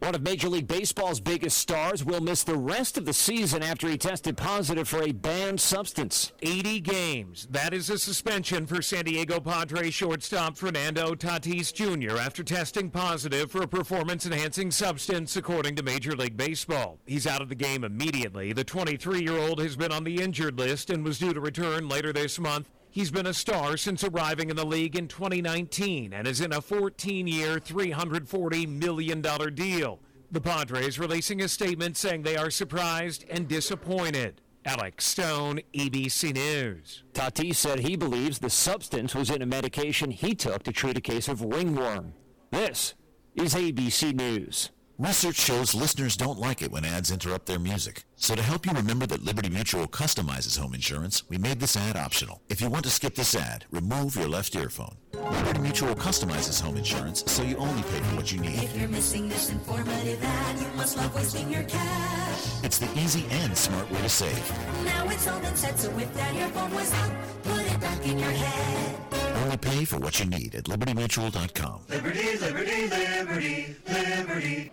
One 0.01 0.15
of 0.15 0.23
Major 0.23 0.49
League 0.49 0.67
Baseball's 0.67 1.19
biggest 1.19 1.59
stars 1.59 2.03
will 2.03 2.21
miss 2.21 2.41
the 2.41 2.57
rest 2.57 2.97
of 2.97 3.05
the 3.05 3.13
season 3.13 3.61
after 3.61 3.87
he 3.87 3.99
tested 3.99 4.35
positive 4.35 4.87
for 4.87 5.03
a 5.03 5.11
banned 5.11 5.61
substance. 5.61 6.31
80 6.41 6.79
games. 6.79 7.47
That 7.51 7.71
is 7.71 7.87
a 7.87 7.99
suspension 7.99 8.65
for 8.65 8.81
San 8.81 9.05
Diego 9.05 9.39
Padres 9.39 9.93
shortstop 9.93 10.57
Fernando 10.57 11.13
Tatis 11.13 11.71
Jr. 11.71 12.17
after 12.17 12.43
testing 12.43 12.89
positive 12.89 13.51
for 13.51 13.61
a 13.61 13.67
performance 13.67 14.25
enhancing 14.25 14.71
substance, 14.71 15.35
according 15.35 15.75
to 15.75 15.83
Major 15.83 16.15
League 16.15 16.35
Baseball. 16.35 16.97
He's 17.05 17.27
out 17.27 17.43
of 17.43 17.49
the 17.49 17.55
game 17.55 17.83
immediately. 17.83 18.53
The 18.53 18.63
23 18.63 19.21
year 19.21 19.37
old 19.37 19.59
has 19.59 19.75
been 19.75 19.91
on 19.91 20.03
the 20.03 20.19
injured 20.19 20.57
list 20.57 20.89
and 20.89 21.05
was 21.05 21.19
due 21.19 21.35
to 21.35 21.39
return 21.39 21.87
later 21.87 22.11
this 22.11 22.39
month. 22.39 22.71
He's 22.93 23.09
been 23.09 23.25
a 23.25 23.33
star 23.33 23.77
since 23.77 24.03
arriving 24.03 24.49
in 24.49 24.57
the 24.57 24.65
league 24.65 24.97
in 24.97 25.07
2019 25.07 26.11
and 26.11 26.27
is 26.27 26.41
in 26.41 26.51
a 26.51 26.61
14 26.61 27.25
year, 27.25 27.57
$340 27.57 28.67
million 28.67 29.21
deal. 29.55 29.99
The 30.29 30.41
Padres 30.41 30.99
releasing 30.99 31.41
a 31.41 31.47
statement 31.47 31.95
saying 31.95 32.23
they 32.23 32.35
are 32.35 32.51
surprised 32.51 33.23
and 33.29 33.47
disappointed. 33.47 34.41
Alex 34.65 35.05
Stone, 35.05 35.61
ABC 35.73 36.33
News. 36.35 37.03
Tatis 37.13 37.55
said 37.55 37.79
he 37.79 37.95
believes 37.95 38.39
the 38.39 38.49
substance 38.49 39.15
was 39.15 39.29
in 39.29 39.41
a 39.41 39.45
medication 39.45 40.11
he 40.11 40.35
took 40.35 40.63
to 40.63 40.73
treat 40.73 40.97
a 40.97 41.01
case 41.01 41.29
of 41.29 41.41
ringworm. 41.41 42.11
This 42.51 42.93
is 43.35 43.55
ABC 43.55 44.13
News. 44.13 44.69
Research 44.99 45.37
shows 45.37 45.73
listeners 45.73 46.17
don't 46.17 46.37
like 46.39 46.61
it 46.61 46.71
when 46.71 46.83
ads 46.83 47.09
interrupt 47.09 47.45
their 47.45 47.57
music. 47.57 48.03
So 48.21 48.35
to 48.35 48.41
help 48.43 48.67
you 48.67 48.71
remember 48.73 49.07
that 49.07 49.25
Liberty 49.25 49.49
Mutual 49.49 49.87
customizes 49.87 50.55
home 50.55 50.75
insurance, 50.75 51.23
we 51.27 51.39
made 51.39 51.59
this 51.59 51.75
ad 51.75 51.95
optional. 51.97 52.39
If 52.49 52.61
you 52.61 52.69
want 52.69 52.83
to 52.83 52.91
skip 52.91 53.15
this 53.15 53.33
ad, 53.33 53.65
remove 53.71 54.15
your 54.15 54.27
left 54.27 54.55
earphone. 54.55 54.95
Liberty 55.15 55.59
Mutual 55.59 55.95
customizes 55.95 56.61
home 56.61 56.77
insurance 56.77 57.23
so 57.25 57.41
you 57.41 57.57
only 57.57 57.81
pay 57.81 57.97
for 57.97 58.17
what 58.17 58.31
you 58.31 58.39
need. 58.39 58.61
If 58.61 58.77
you're 58.77 58.89
missing 58.89 59.27
this 59.27 59.49
informative 59.49 60.23
ad, 60.23 60.59
you 60.59 60.67
must 60.77 60.97
love 60.97 61.15
wasting 61.15 61.51
your 61.51 61.63
cash. 61.63 62.63
It's 62.63 62.77
the 62.77 62.85
easy 62.95 63.25
and 63.31 63.57
smart 63.57 63.89
way 63.89 64.03
to 64.03 64.09
save. 64.09 64.85
Now 64.85 65.09
it's 65.09 65.27
all 65.27 65.39
been 65.39 65.55
said, 65.55 65.79
so 65.79 65.89
if 65.97 66.13
that 66.13 66.35
earphone 66.35 66.75
was 66.75 66.93
out, 66.93 67.11
put 67.41 67.65
it 67.65 67.81
back 67.81 68.05
in 68.05 68.19
your 68.19 68.29
head. 68.29 68.97
Only 69.37 69.57
pay 69.57 69.83
for 69.83 69.97
what 69.97 70.19
you 70.19 70.27
need 70.27 70.53
at 70.53 70.65
libertymutual.com. 70.65 71.85
Liberty, 71.89 72.37
liberty, 72.37 72.87
liberty, 72.87 73.75
liberty. 73.89 74.71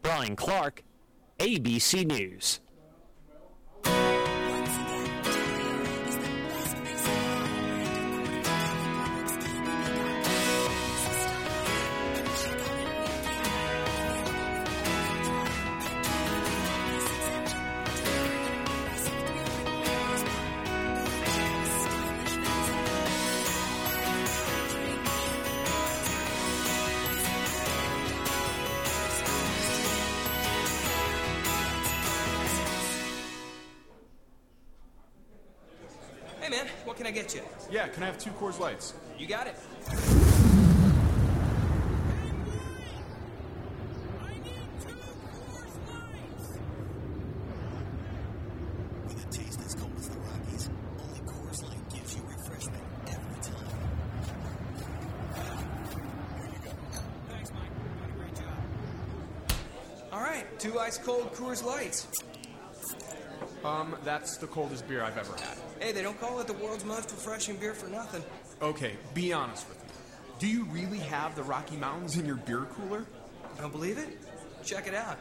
Brian 0.00 0.36
Clark, 0.36 0.83
ABC 1.38 2.06
News. 2.06 2.60
Go. 56.64 56.70
Thanks, 57.28 57.52
Mike. 57.52 57.70
Doing 57.78 58.10
a 58.10 58.18
great 58.18 58.34
job. 58.34 58.44
Two 60.58 60.78
ice 60.78 60.98
cold 60.98 61.32
Coors 61.34 61.62
Lights. 61.64 62.08
Um, 63.64 63.96
that's 64.04 64.36
the 64.36 64.46
coldest 64.46 64.86
beer 64.86 65.02
I've 65.02 65.16
ever 65.16 65.32
had. 65.32 65.56
Hey, 65.80 65.92
they 65.92 66.02
don't 66.02 66.20
call 66.20 66.38
it 66.40 66.46
the 66.46 66.52
world's 66.52 66.84
most 66.84 67.10
refreshing 67.10 67.56
beer 67.56 67.72
for 67.72 67.88
nothing. 67.88 68.22
Okay, 68.60 68.92
be 69.14 69.32
honest 69.32 69.66
with 69.68 69.78
me. 69.78 69.84
Do 70.38 70.46
you 70.48 70.64
really 70.64 70.98
have 70.98 71.34
the 71.34 71.42
Rocky 71.42 71.76
Mountains 71.76 72.18
in 72.18 72.26
your 72.26 72.36
beer 72.36 72.66
cooler? 72.76 73.06
Don't 73.58 73.72
believe 73.72 73.96
it? 73.96 74.18
Check 74.64 74.86
it 74.86 74.94
out. 74.94 75.18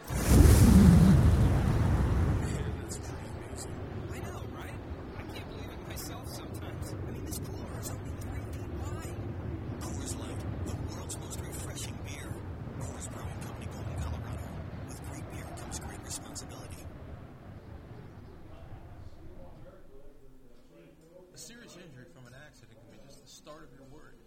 I 4.11 4.19
know, 4.19 4.43
right? 4.57 4.75
I 5.17 5.21
can't 5.33 5.49
believe 5.49 5.69
it 5.69 5.87
myself 5.87 6.27
sometimes. 6.27 6.93
I 6.93 7.11
mean, 7.11 7.25
this 7.25 7.39
cooler 7.39 7.79
is 7.79 7.89
only 7.91 8.11
three 8.19 8.43
feet 8.51 8.71
wide. 8.81 9.15
Coors 9.81 10.19
Light, 10.19 10.39
the 10.65 10.75
world's 10.93 11.17
most 11.19 11.39
refreshing 11.39 11.97
beer. 12.05 12.33
Coors 12.79 13.07
Brewing 13.11 13.39
Company, 13.41 13.67
Golden, 13.71 13.95
Colorado. 14.01 14.47
With 14.87 14.99
great 15.09 15.31
beer 15.31 15.47
comes 15.57 15.79
great 15.79 16.03
responsibility. 16.03 16.77
A 21.33 21.37
serious 21.37 21.75
injury 21.75 22.05
from 22.13 22.25
an 22.27 22.33
accident 22.47 22.77
can 22.79 22.91
be 22.97 23.03
just 23.05 23.21
the 23.21 23.27
start 23.27 23.53
of 23.64 23.72
your 23.72 23.88
worries. 23.88 24.22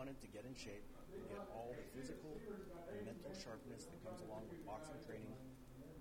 Wanted 0.00 0.16
to 0.16 0.32
get 0.32 0.48
in 0.48 0.56
shape 0.56 0.80
and 1.12 1.20
get 1.28 1.44
all 1.52 1.76
the 1.76 1.84
physical 1.92 2.32
and 2.88 2.96
mental 3.04 3.36
sharpness 3.36 3.84
that 3.84 4.00
comes 4.00 4.24
along 4.24 4.40
with 4.48 4.56
boxing 4.64 4.96
training, 5.04 5.36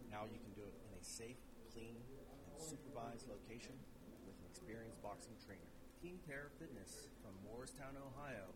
now 0.07 0.23
you 0.23 0.39
can 0.39 0.55
do 0.55 0.63
it 0.63 0.71
in 0.87 0.91
a 0.95 1.03
safe, 1.03 1.35
clean, 1.75 1.99
and 2.47 2.55
supervised 2.55 3.27
location 3.27 3.75
with 4.23 4.39
an 4.39 4.47
experienced 4.47 4.95
boxing 5.03 5.35
trainer. 5.43 5.67
Team 5.99 6.15
Terra 6.23 6.47
Fitness 6.55 7.11
from 7.19 7.35
Morristown, 7.43 7.99
Ohio 7.99 8.47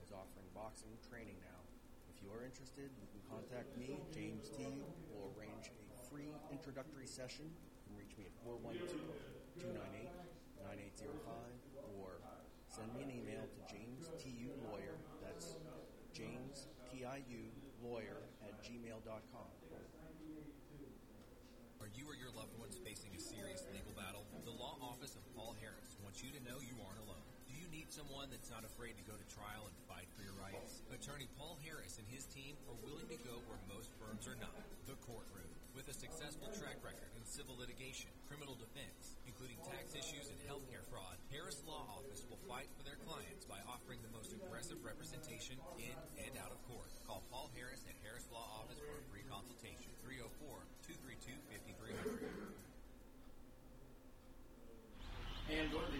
is 0.00 0.08
offering 0.08 0.48
boxing 0.56 0.96
training 1.04 1.36
now. 1.44 1.60
If 2.08 2.24
you 2.24 2.32
are 2.32 2.40
interested, 2.40 2.88
you 2.96 3.12
can 3.12 3.20
contact 3.28 3.68
me, 3.76 4.00
James 4.08 4.48
T. 4.48 4.72
We'll 5.12 5.36
arrange 5.36 5.68
a 5.68 5.84
free 6.08 6.32
introductory 6.48 7.04
session. 7.04 7.44
You 7.44 7.92
can 7.92 7.94
reach 8.00 8.16
me 8.16 8.24
at 8.24 8.32
412 8.40 8.88
298 9.68 10.08
9805 10.64 11.92
or 12.00 12.24
send 12.78 12.94
me 12.94 13.02
an 13.02 13.10
email 13.10 13.42
to 13.42 13.60
James 13.66 14.06
T.U. 14.22 14.50
Lawyer. 14.70 14.94
That's 15.24 15.56
James 16.12 16.68
T.I.U. 17.18 17.50
Lawyer 17.82 18.22
at 18.46 18.54
gmail.com. 18.62 19.50
Are 21.82 21.90
you 21.90 22.06
or 22.06 22.14
your 22.14 22.30
loved 22.30 22.54
ones 22.62 22.78
facing 22.78 23.10
a 23.10 23.18
serious 23.18 23.66
legal 23.74 23.90
battle? 23.98 24.22
The 24.46 24.54
law 24.54 24.78
office 24.78 25.18
of 25.18 25.26
Paul 25.34 25.58
Harris 25.58 25.98
wants 25.98 26.22
you 26.22 26.30
to 26.30 26.38
know 26.46 26.62
you 26.62 26.78
aren't 26.78 27.02
alone. 27.02 27.26
Do 27.50 27.58
you 27.58 27.66
need 27.74 27.90
someone 27.90 28.30
that's 28.30 28.54
not 28.54 28.62
afraid 28.62 28.94
to 29.02 29.04
go 29.06 29.18
to 29.18 29.26
trial 29.34 29.66
and 29.66 29.74
fight 29.90 30.06
for 30.14 30.22
your 30.22 30.38
rights? 30.38 30.86
Attorney 30.94 31.26
Paul 31.34 31.58
Harris 31.66 31.98
and 31.98 32.06
his 32.06 32.22
team 32.30 32.54
are 32.70 32.78
willing 32.86 33.10
to 33.10 33.18
go 33.26 33.42
where 33.50 33.58
most 33.66 33.90
firms 33.98 34.30
are 34.30 34.38
not 34.38 34.54
the 34.86 34.94
courtroom. 35.02 35.50
With 35.74 35.90
a 35.90 35.94
successful 35.94 36.50
track 36.58 36.82
record 36.82 37.14
in 37.14 37.22
civil 37.22 37.54
litigation, 37.54 38.10
criminal 38.26 38.58
defense, 38.58 39.14
including 39.30 39.62
tax 39.62 39.94
issues 39.94 40.26
and 40.26 40.38
healthcare 40.46 40.82
fraud, 40.90 41.18
Harris 41.30 41.62
Law 41.66 41.86
Office 41.86 42.26
will 42.26 42.42
fight 42.50 42.66
for 42.74 42.82
their 42.82 42.98
clients 43.06 43.46
by 43.46 43.62
offering 43.62 44.02
the 44.02 44.10
most 44.10 44.34
aggressive 44.34 44.82
representation 44.82 45.54
in 45.78 45.94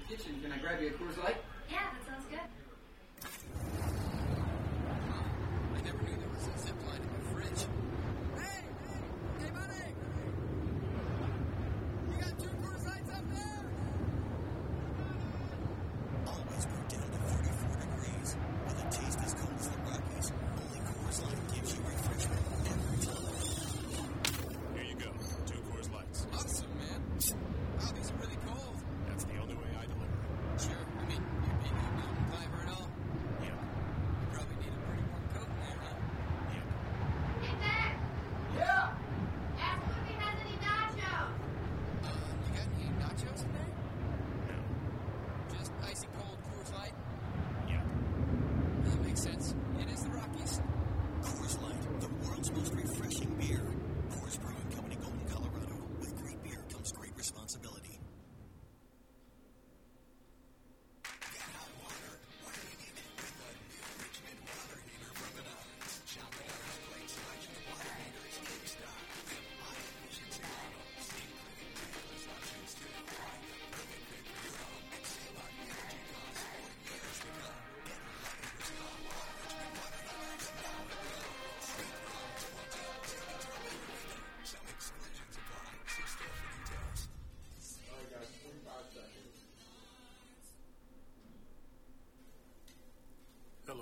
kitchen. 0.08 0.40
Can 0.42 0.52
I 0.52 0.56
grab 0.56 0.80
you 0.80 0.88
a 0.88 0.90
Coors 0.92 1.22
Light? 1.22 1.36
Yeah, 1.70 1.84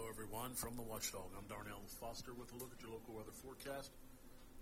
Hello, 0.07 0.23
everyone, 0.23 0.55
from 0.55 0.79
the 0.79 0.87
Watchdog. 0.87 1.35
I'm 1.35 1.51
Darnell 1.51 1.83
Foster 1.99 2.31
with 2.31 2.55
a 2.55 2.59
look 2.63 2.71
at 2.71 2.79
your 2.79 2.95
local 2.95 3.19
weather 3.19 3.35
forecast 3.43 3.91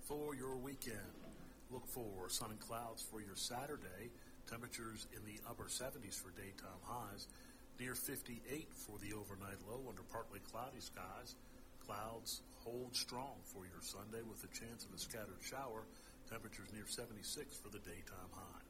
for 0.00 0.32
your 0.32 0.56
weekend. 0.56 1.20
Look 1.68 1.84
for 1.84 2.32
sun 2.32 2.48
and 2.48 2.60
clouds 2.64 3.04
for 3.04 3.20
your 3.20 3.36
Saturday. 3.36 4.08
Temperatures 4.48 5.04
in 5.12 5.20
the 5.28 5.36
upper 5.44 5.68
70s 5.68 6.16
for 6.16 6.32
daytime 6.32 6.80
highs, 6.88 7.28
near 7.76 7.92
58 7.92 8.40
for 8.72 8.96
the 9.04 9.12
overnight 9.12 9.60
low 9.68 9.84
under 9.84 10.00
partly 10.08 10.40
cloudy 10.48 10.80
skies. 10.80 11.36
Clouds 11.84 12.40
hold 12.64 12.96
strong 12.96 13.36
for 13.44 13.68
your 13.68 13.84
Sunday 13.84 14.24
with 14.24 14.40
a 14.48 14.54
chance 14.56 14.88
of 14.88 14.96
a 14.96 14.98
scattered 14.98 15.44
shower. 15.44 15.84
Temperatures 16.24 16.72
near 16.72 16.88
76 16.88 17.20
for 17.60 17.68
the 17.68 17.84
daytime 17.84 18.32
high. 18.32 18.64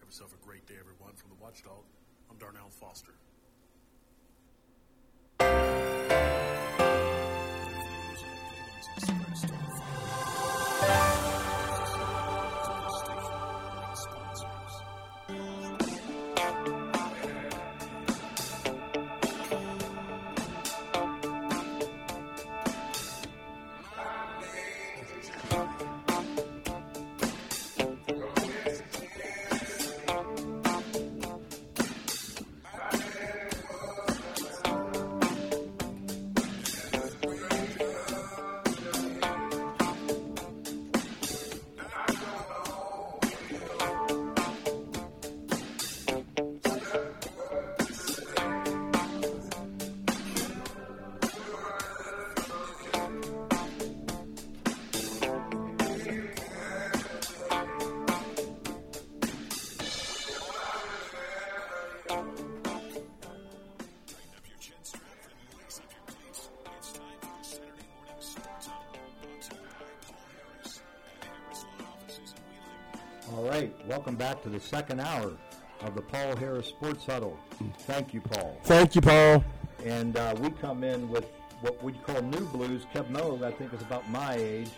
Have 0.00 0.08
yourself 0.08 0.32
a 0.32 0.40
great 0.40 0.64
day, 0.64 0.80
everyone, 0.80 1.20
from 1.20 1.36
the 1.36 1.42
Watchdog. 1.44 1.84
I'm 2.32 2.40
Darnell 2.40 2.72
Foster. 2.72 3.12
Welcome 73.94 74.16
back 74.16 74.42
to 74.42 74.48
the 74.48 74.58
second 74.58 75.00
hour 75.00 75.34
of 75.82 75.94
the 75.94 76.02
Paul 76.02 76.34
Harris 76.34 76.66
Sports 76.66 77.06
Huddle. 77.06 77.38
Thank 77.82 78.12
you, 78.12 78.20
Paul. 78.20 78.58
Thank 78.64 78.96
you, 78.96 79.00
Paul. 79.00 79.44
And 79.84 80.16
uh, 80.16 80.34
we 80.40 80.50
come 80.50 80.82
in 80.82 81.08
with 81.08 81.24
what 81.60 81.80
we'd 81.80 82.02
call 82.02 82.20
new 82.20 82.44
blues. 82.46 82.82
Keb' 82.92 83.08
Mo', 83.08 83.40
I 83.44 83.52
think, 83.52 83.72
is 83.72 83.80
about 83.82 84.10
my 84.10 84.34
age. 84.34 84.70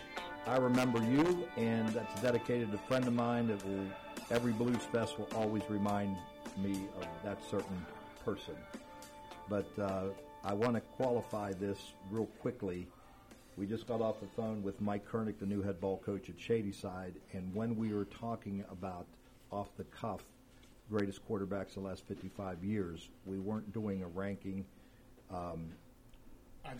I 0.45 0.57
remember 0.57 0.99
you, 1.03 1.47
and 1.57 1.89
that's 1.89 2.21
dedicated 2.21 2.69
to 2.69 2.75
a 2.75 2.81
friend 2.81 3.07
of 3.07 3.13
mine 3.13 3.47
that 3.47 3.65
will, 3.65 3.87
every 4.29 4.51
Blues 4.53 4.83
Fest 4.91 5.17
will 5.17 5.29
always 5.33 5.63
remind 5.67 6.15
me 6.55 6.87
of 7.01 7.07
that 7.23 7.39
certain 7.49 7.87
person. 8.23 8.53
But 9.49 9.67
uh, 9.79 10.09
I 10.43 10.53
want 10.53 10.75
to 10.75 10.81
qualify 10.81 11.53
this 11.53 11.79
real 12.11 12.27
quickly. 12.39 12.87
We 13.57 13.65
just 13.65 13.87
got 13.87 14.01
off 14.01 14.19
the 14.21 14.27
phone 14.27 14.61
with 14.61 14.79
Mike 14.79 15.09
Kernick, 15.09 15.39
the 15.39 15.47
new 15.47 15.63
head 15.63 15.81
ball 15.81 15.97
coach 16.05 16.29
at 16.29 16.39
Shadyside, 16.39 17.15
and 17.33 17.53
when 17.55 17.75
we 17.75 17.91
were 17.91 18.05
talking 18.05 18.63
about 18.71 19.07
off 19.51 19.69
the 19.77 19.83
cuff 19.85 20.21
greatest 20.89 21.27
quarterbacks 21.27 21.73
the 21.73 21.79
last 21.79 22.07
55 22.07 22.63
years, 22.63 23.09
we 23.25 23.39
weren't 23.39 23.73
doing 23.73 24.03
a 24.03 24.07
ranking. 24.07 24.63
Um, 25.33 25.69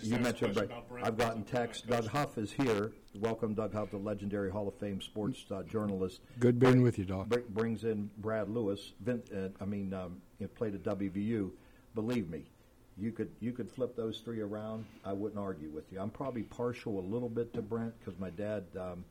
you 0.01 0.17
mentioned 0.19 0.53
Brett. 0.53 0.69
I've 1.01 1.17
gotten 1.17 1.43
text. 1.43 1.87
Doug 1.87 2.07
Huff 2.07 2.37
is 2.37 2.51
here. 2.51 2.91
Welcome, 3.15 3.53
Doug 3.53 3.73
Huff, 3.73 3.89
the 3.91 3.97
legendary 3.97 4.51
Hall 4.51 4.67
of 4.67 4.75
Fame 4.75 5.01
sports 5.01 5.45
uh, 5.49 5.63
journalist. 5.63 6.21
Good 6.39 6.59
being 6.59 6.81
with 6.81 6.99
you, 6.99 7.05
Doc. 7.05 7.27
Br- 7.27 7.39
brings 7.49 7.85
in 7.85 8.09
Brad 8.17 8.49
Lewis. 8.49 8.93
Vin, 9.01 9.23
uh, 9.35 9.49
I 9.61 9.65
mean, 9.65 9.93
um, 9.93 10.21
you 10.39 10.47
played 10.47 10.75
at 10.75 10.83
WVU. 10.83 11.51
Believe 11.95 12.29
me, 12.29 12.43
you 12.99 13.11
could 13.11 13.29
you 13.39 13.51
could 13.51 13.69
flip 13.69 13.95
those 13.95 14.19
three 14.19 14.41
around. 14.41 14.85
I 15.05 15.13
wouldn't 15.13 15.39
argue 15.39 15.69
with 15.69 15.91
you. 15.91 15.99
I'm 15.99 16.09
probably 16.09 16.43
partial 16.43 16.99
a 16.99 17.01
little 17.01 17.29
bit 17.29 17.53
to 17.53 17.61
Brent 17.61 17.93
because 17.99 18.19
my 18.19 18.29
dad 18.31 18.65
um, 18.79 19.05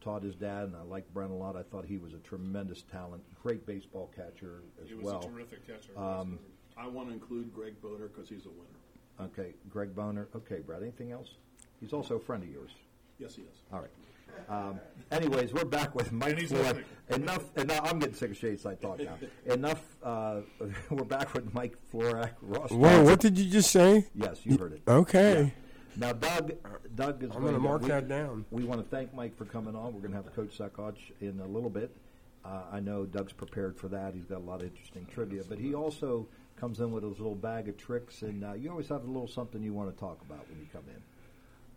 taught 0.00 0.22
his 0.22 0.34
dad, 0.34 0.64
and 0.64 0.76
I 0.76 0.82
like 0.82 1.12
Brent 1.12 1.30
a 1.30 1.34
lot. 1.34 1.56
I 1.56 1.62
thought 1.62 1.84
he 1.84 1.98
was 1.98 2.14
a 2.14 2.18
tremendous 2.18 2.82
talent, 2.82 3.22
great 3.42 3.66
baseball 3.66 4.10
catcher 4.14 4.62
as 4.82 4.88
He 4.88 4.94
was 4.94 5.04
well. 5.04 5.20
a 5.20 5.28
terrific 5.28 5.66
catcher. 5.66 5.98
Um, 5.98 6.38
I 6.76 6.86
want 6.86 7.08
to 7.08 7.14
include 7.14 7.52
Greg 7.54 7.80
Boder 7.80 8.08
because 8.08 8.28
he's 8.28 8.46
a 8.46 8.50
winner. 8.50 9.30
okay, 9.32 9.54
Greg 9.70 9.94
Boner. 9.94 10.28
Okay, 10.34 10.60
Brad. 10.60 10.82
Anything 10.82 11.12
else? 11.12 11.30
He's 11.80 11.92
also 11.92 12.16
a 12.16 12.20
friend 12.20 12.42
of 12.42 12.48
yours. 12.50 12.70
Yes, 13.18 13.34
he 13.36 13.42
is. 13.42 13.56
All 13.72 13.80
right. 13.80 13.90
Um, 14.48 14.80
anyways, 15.10 15.52
we're 15.52 15.64
back 15.64 15.94
with 15.94 16.12
Mike 16.12 16.30
And 16.30 16.38
he's 16.40 16.52
Florak. 16.52 16.62
listening. 16.64 16.84
Enough. 17.10 17.56
Enough. 17.56 17.80
I'm 17.84 17.98
getting 17.98 18.14
sick 18.14 18.30
of 18.30 18.36
shades. 18.36 18.66
I 18.66 18.74
talk 18.74 18.98
now. 18.98 19.16
enough. 19.52 19.82
Uh, 20.02 20.40
we're 20.90 21.04
back 21.04 21.34
with 21.34 21.52
Mike 21.54 21.76
Florak. 21.92 22.32
Ross. 22.42 22.70
Whoa, 22.70 23.04
what 23.04 23.20
did 23.20 23.38
you 23.38 23.50
just 23.50 23.70
say? 23.70 24.06
Yes, 24.14 24.40
you 24.44 24.56
heard 24.58 24.72
it. 24.72 24.82
Okay. 24.88 25.52
Now, 25.96 26.12
Doug. 26.12 26.52
Doug 26.94 27.22
is. 27.22 27.30
I'm 27.30 27.42
going 27.42 27.46
gonna 27.46 27.52
to 27.52 27.58
mark 27.58 27.82
we, 27.82 27.88
that 27.88 28.08
down. 28.08 28.44
We 28.50 28.64
want 28.64 28.82
to 28.82 28.88
thank 28.88 29.14
Mike 29.14 29.36
for 29.36 29.44
coming 29.44 29.74
on. 29.74 29.94
We're 29.94 30.00
going 30.00 30.10
to 30.12 30.16
have 30.16 30.34
Coach 30.34 30.58
Saccoccia 30.58 31.12
in 31.20 31.40
a 31.40 31.46
little 31.46 31.70
bit. 31.70 31.90
Uh, 32.44 32.62
I 32.72 32.80
know 32.80 33.04
Doug's 33.06 33.32
prepared 33.32 33.76
for 33.76 33.88
that. 33.88 34.14
He's 34.14 34.24
got 34.24 34.38
a 34.38 34.44
lot 34.44 34.60
of 34.60 34.68
interesting 34.68 35.06
trivia, 35.12 35.42
but 35.48 35.58
he 35.58 35.74
also 35.74 36.28
comes 36.56 36.80
in 36.80 36.92
with 36.92 37.02
his 37.02 37.18
little 37.18 37.34
bag 37.34 37.68
of 37.68 37.76
tricks, 37.76 38.22
and 38.22 38.44
uh, 38.44 38.52
you 38.54 38.70
always 38.70 38.88
have 38.88 39.02
a 39.04 39.06
little 39.06 39.26
something 39.26 39.62
you 39.62 39.72
want 39.72 39.92
to 39.92 39.98
talk 39.98 40.20
about 40.22 40.48
when 40.48 40.58
you 40.60 40.66
come 40.72 40.84
in. 40.88 41.02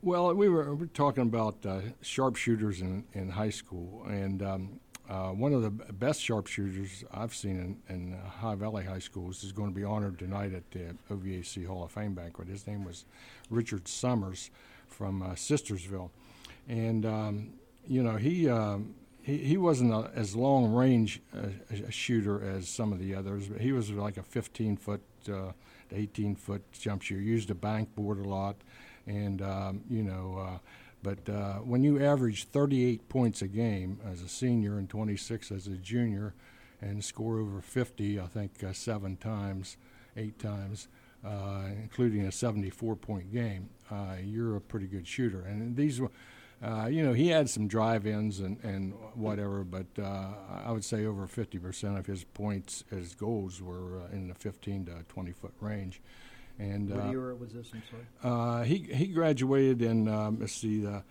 Well, 0.02 0.34
we 0.34 0.48
were, 0.48 0.74
we 0.76 0.82
were 0.82 0.88
talking 0.88 1.24
about 1.24 1.66
uh, 1.66 1.82
sharpshooters 2.02 2.80
in, 2.80 3.04
in 3.12 3.32
high 3.32 3.50
school, 3.50 4.06
and 4.08 4.42
um, 4.42 4.80
uh, 5.10 5.32
one 5.32 5.52
of 5.52 5.62
the 5.62 5.72
best 5.72 6.22
sharpshooters 6.22 7.04
I've 7.12 7.36
seen 7.36 7.82
in, 7.90 7.94
in 7.94 8.14
Ohio 8.14 8.56
Valley 8.56 8.86
High 8.86 9.00
Schools 9.00 9.44
is 9.44 9.52
going 9.52 9.68
to 9.68 9.76
be 9.76 9.84
honored 9.84 10.18
tonight 10.18 10.54
at 10.54 10.72
the 10.72 10.96
OVAC 11.12 11.68
Hall 11.68 11.84
of 11.84 11.92
Fame 11.92 12.14
banquet. 12.14 12.48
His 12.48 12.66
name 12.66 12.86
was 12.86 13.04
Richard 13.50 13.90
Summers 13.90 14.52
from 14.88 15.22
uh, 15.22 15.32
Sistersville, 15.32 16.12
and 16.70 17.06
um, 17.06 17.54
you 17.86 18.02
know 18.02 18.16
he. 18.16 18.50
Um, 18.50 18.96
he, 19.22 19.38
he 19.38 19.58
wasn't 19.58 19.92
a, 19.92 20.10
as 20.16 20.34
long 20.34 20.74
range 20.74 21.22
uh, 21.36 21.50
a 21.86 21.92
shooter 21.92 22.42
as 22.42 22.70
some 22.70 22.94
of 22.94 23.00
the 23.00 23.14
others, 23.14 23.48
but 23.50 23.60
he 23.60 23.74
was 23.74 23.92
like 23.92 24.16
a 24.16 24.24
15 24.24 24.78
foot 24.78 25.02
uh, 25.28 25.32
to 25.32 25.54
18 25.92 26.36
foot 26.36 26.64
jump 26.72 27.02
shooter. 27.02 27.22
Used 27.22 27.52
a 27.52 27.56
bank 27.56 27.94
board 27.96 28.20
a 28.20 28.28
lot, 28.28 28.56
and 29.08 29.42
um, 29.42 29.82
you 29.90 30.04
know, 30.04 30.38
uh, 30.40 30.58
but 31.02 31.30
uh, 31.30 31.56
when 31.56 31.84
you 31.84 32.04
average 32.04 32.46
38 32.46 33.08
points 33.10 33.42
a 33.42 33.48
game 33.48 34.00
as 34.06 34.22
a 34.22 34.28
senior 34.28 34.78
and 34.78 34.90
26 34.90 35.52
as 35.52 35.68
a 35.68 35.78
junior, 35.78 36.34
and 36.82 37.04
score 37.04 37.40
over 37.40 37.62
50, 37.62 38.20
I 38.20 38.26
think 38.28 38.64
uh, 38.64 38.74
seven 38.74 39.18
times, 39.18 39.78
eight 40.16 40.40
times, 40.40 40.88
uh, 41.26 41.64
including 41.82 42.26
a 42.26 42.32
74 42.32 42.96
point 42.96 43.34
game, 43.34 43.70
uh, 43.92 44.16
you're 44.24 44.56
a 44.56 44.62
pretty 44.62 44.88
good 44.88 45.08
shooter. 45.08 45.42
And 45.42 45.76
these 45.76 46.00
were. 46.00 46.12
Uh, 46.62 46.88
you 46.88 47.02
know, 47.02 47.14
he 47.14 47.30
had 47.30 47.50
some 47.50 47.70
drive-ins 47.70 48.42
and, 48.42 48.62
and 48.66 48.92
whatever, 49.14 49.64
but 49.64 49.86
I 49.98 50.74
would 50.74 50.84
say 50.84 51.06
over 51.06 51.26
50% 51.26 51.98
of 51.98 52.06
his 52.06 52.26
points 52.26 52.84
as 52.92 53.16
goals 53.16 53.62
were 53.62 54.02
in 54.12 54.28
the 54.28 54.34
15 54.34 54.88
to 54.88 54.92
20 55.08 55.32
foot 55.32 55.54
range. 55.62 56.02
And 56.60 56.90
What 56.90 57.06
uh, 57.06 57.10
year 57.10 57.36
was 57.36 57.54
this? 57.54 57.72
I'm 57.74 57.82
sorry. 57.90 58.06
uh, 58.62 58.64
he 58.64 58.78
he 58.80 59.08
graduated 59.08 59.82
in 59.82 60.08
um, 60.10 60.40
let's 60.42 60.54
see, 60.54 60.86
uh, 60.86 61.02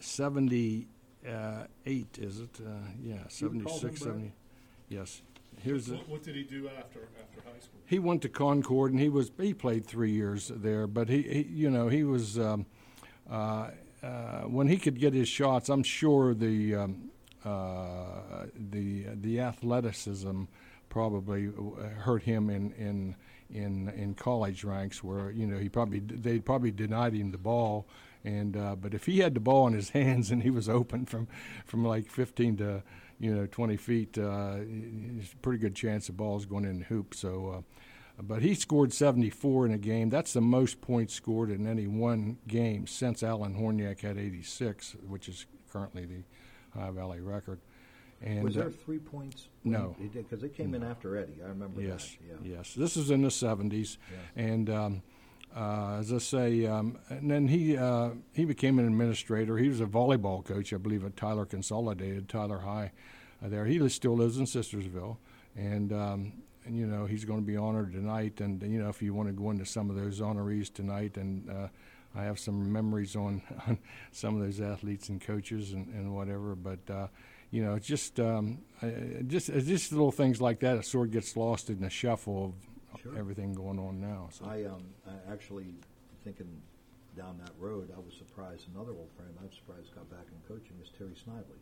78 0.00 0.86
is 2.18 2.40
it? 2.40 2.50
Uh, 2.60 2.70
yeah, 3.02 3.14
You 3.38 3.48
can 3.50 3.60
call 3.62 3.74
him 3.74 3.80
76, 3.80 4.02
Brad. 4.02 4.14
70. 4.14 4.32
Yes. 4.88 5.22
Here's 5.62 5.88
what, 5.90 6.08
what 6.08 6.22
did 6.22 6.34
he 6.36 6.42
do 6.42 6.68
after 6.68 7.08
after 7.20 7.40
high 7.40 7.58
school? 7.60 7.80
he 7.86 7.98
went 7.98 8.20
to 8.22 8.28
Concord 8.28 8.90
and 8.92 9.00
he 9.00 9.08
was 9.08 9.30
he 9.40 9.54
played 9.54 9.86
three 9.86 10.10
years 10.10 10.50
there, 10.54 10.86
but 10.86 11.08
he, 11.08 11.22
he 11.22 11.42
you 11.42 11.70
know 11.70 11.88
he 11.88 12.04
was 12.04 12.38
um, 12.38 12.66
uh, 13.30 13.70
uh, 14.02 14.42
when 14.42 14.66
he 14.68 14.76
could 14.76 14.98
get 14.98 15.14
his 15.14 15.28
shots. 15.28 15.68
I'm 15.68 15.82
sure 15.82 16.34
the 16.34 16.74
um, 16.74 17.10
uh, 17.44 18.46
the 18.70 19.06
the 19.14 19.40
athleticism 19.40 20.44
probably 20.88 21.48
uh, 21.48 21.88
hurt 22.00 22.24
him 22.24 22.50
in 22.50 22.72
in 22.72 23.16
in 23.50 23.88
in 23.90 24.14
college 24.14 24.64
ranks 24.64 25.02
where 25.02 25.30
you 25.30 25.46
know 25.46 25.58
he 25.58 25.68
probably 25.68 26.00
they 26.00 26.38
probably 26.38 26.70
denied 26.70 27.14
him 27.14 27.30
the 27.30 27.38
ball. 27.38 27.86
And 28.24 28.56
uh, 28.56 28.74
but 28.76 28.92
if 28.92 29.06
he 29.06 29.18
had 29.18 29.34
the 29.34 29.40
ball 29.40 29.66
in 29.68 29.74
his 29.74 29.90
hands 30.00 30.30
and 30.30 30.42
he 30.42 30.50
was 30.50 30.68
open 30.68 31.06
from 31.06 31.28
from 31.64 31.84
like 31.84 32.10
15 32.10 32.56
to 32.58 32.82
you 33.18 33.34
know 33.34 33.46
20 33.46 33.76
feet 33.76 34.18
uh, 34.18 34.56
it's 34.58 35.32
a 35.32 35.36
pretty 35.36 35.58
good 35.58 35.74
chance 35.74 36.06
the 36.06 36.12
ball's 36.12 36.46
going 36.46 36.64
in 36.64 36.80
the 36.80 36.84
hoop. 36.84 37.14
So 37.14 37.48
uh, 37.58 38.22
but 38.22 38.40
he 38.40 38.54
scored 38.54 38.94
74 38.94 39.66
in 39.66 39.72
a 39.72 39.78
game. 39.78 40.08
That's 40.08 40.32
the 40.32 40.40
most 40.40 40.80
points 40.80 41.12
scored 41.12 41.50
in 41.50 41.66
any 41.66 41.86
one 41.86 42.38
game 42.48 42.86
since 42.86 43.22
Alan 43.22 43.54
Hornyak 43.54 44.00
had 44.00 44.18
86 44.18 44.96
which 45.06 45.28
is 45.28 45.46
currently 45.70 46.04
the 46.04 46.22
Ohio 46.76 46.92
Valley 46.92 47.20
record 47.20 47.60
and 48.22 48.42
was 48.42 48.56
uh, 48.56 48.60
there 48.60 48.70
three 48.70 48.98
points? 48.98 49.48
no. 49.64 49.94
because 50.12 50.42
it 50.42 50.54
came 50.54 50.74
in 50.74 50.82
after 50.82 51.16
Eddie. 51.16 51.38
I 51.44 51.48
remember 51.48 51.80
Yes, 51.80 52.16
that. 52.28 52.46
Yeah. 52.46 52.56
yes. 52.58 52.74
This 52.74 52.96
is 52.96 53.10
in 53.10 53.22
the 53.22 53.28
'70s, 53.28 53.98
and 54.34 54.70
um, 54.70 55.02
uh, 55.54 55.96
as 56.00 56.12
I 56.12 56.18
say, 56.18 56.66
um, 56.66 56.98
and 57.08 57.30
then 57.30 57.48
he 57.48 57.76
uh, 57.76 58.10
he 58.32 58.44
became 58.44 58.78
an 58.78 58.86
administrator. 58.86 59.58
He 59.58 59.68
was 59.68 59.80
a 59.80 59.86
volleyball 59.86 60.44
coach, 60.44 60.72
I 60.72 60.76
believe, 60.76 61.04
at 61.04 61.16
Tyler 61.16 61.46
Consolidated, 61.46 62.28
Tyler 62.28 62.60
High. 62.60 62.92
Uh, 63.44 63.48
there, 63.48 63.66
he 63.66 63.86
still 63.88 64.16
lives 64.16 64.38
in 64.38 64.44
Sistersville, 64.44 65.18
and. 65.56 65.92
Um, 65.92 66.32
and 66.64 66.76
you 66.76 66.84
know 66.84 67.06
he's 67.06 67.24
going 67.24 67.38
to 67.38 67.46
be 67.46 67.56
honored 67.56 67.92
tonight, 67.92 68.40
and 68.40 68.60
you 68.60 68.82
know 68.82 68.88
if 68.88 69.00
you 69.00 69.14
want 69.14 69.28
to 69.28 69.32
go 69.32 69.52
into 69.52 69.64
some 69.64 69.88
of 69.88 69.94
those 69.94 70.20
honorees 70.20 70.72
tonight, 70.72 71.16
and 71.16 71.48
uh, 71.48 71.68
I 72.16 72.24
have 72.24 72.38
some 72.38 72.72
memories 72.72 73.14
on, 73.14 73.42
on 73.66 73.78
some 74.10 74.34
of 74.34 74.42
those 74.42 74.60
athletes 74.60 75.08
and 75.08 75.20
coaches 75.20 75.72
and, 75.72 75.86
and 75.94 76.14
whatever. 76.14 76.54
But 76.54 76.78
uh, 76.90 77.06
you 77.50 77.62
know, 77.64 77.78
just 77.78 78.18
um, 78.20 78.58
uh, 78.82 78.88
just 79.26 79.48
it's 79.48 79.66
just 79.66 79.92
little 79.92 80.12
things 80.12 80.40
like 80.40 80.60
that. 80.60 80.78
A 80.78 80.82
sword 80.82 81.10
gets 81.12 81.36
lost 81.36 81.70
in 81.70 81.80
the 81.80 81.90
shuffle 81.90 82.54
of 82.92 83.00
Sure. 83.02 83.18
everything 83.18 83.52
going 83.52 83.78
on 83.78 84.00
now. 84.00 84.28
So. 84.32 84.46
I 84.46 84.64
um 84.64 84.84
I 85.06 85.32
actually 85.32 85.74
thinking 86.24 86.62
down 87.16 87.38
that 87.38 87.52
road, 87.58 87.90
I 87.94 87.98
was 88.00 88.14
surprised. 88.16 88.66
Another 88.74 88.92
old 88.92 89.10
friend 89.16 89.30
I'm 89.40 89.52
surprised 89.52 89.94
got 89.94 90.08
back 90.10 90.26
in 90.32 90.54
coaching 90.54 90.76
is 90.82 90.90
Terry 90.96 91.14
Snively. 91.22 91.58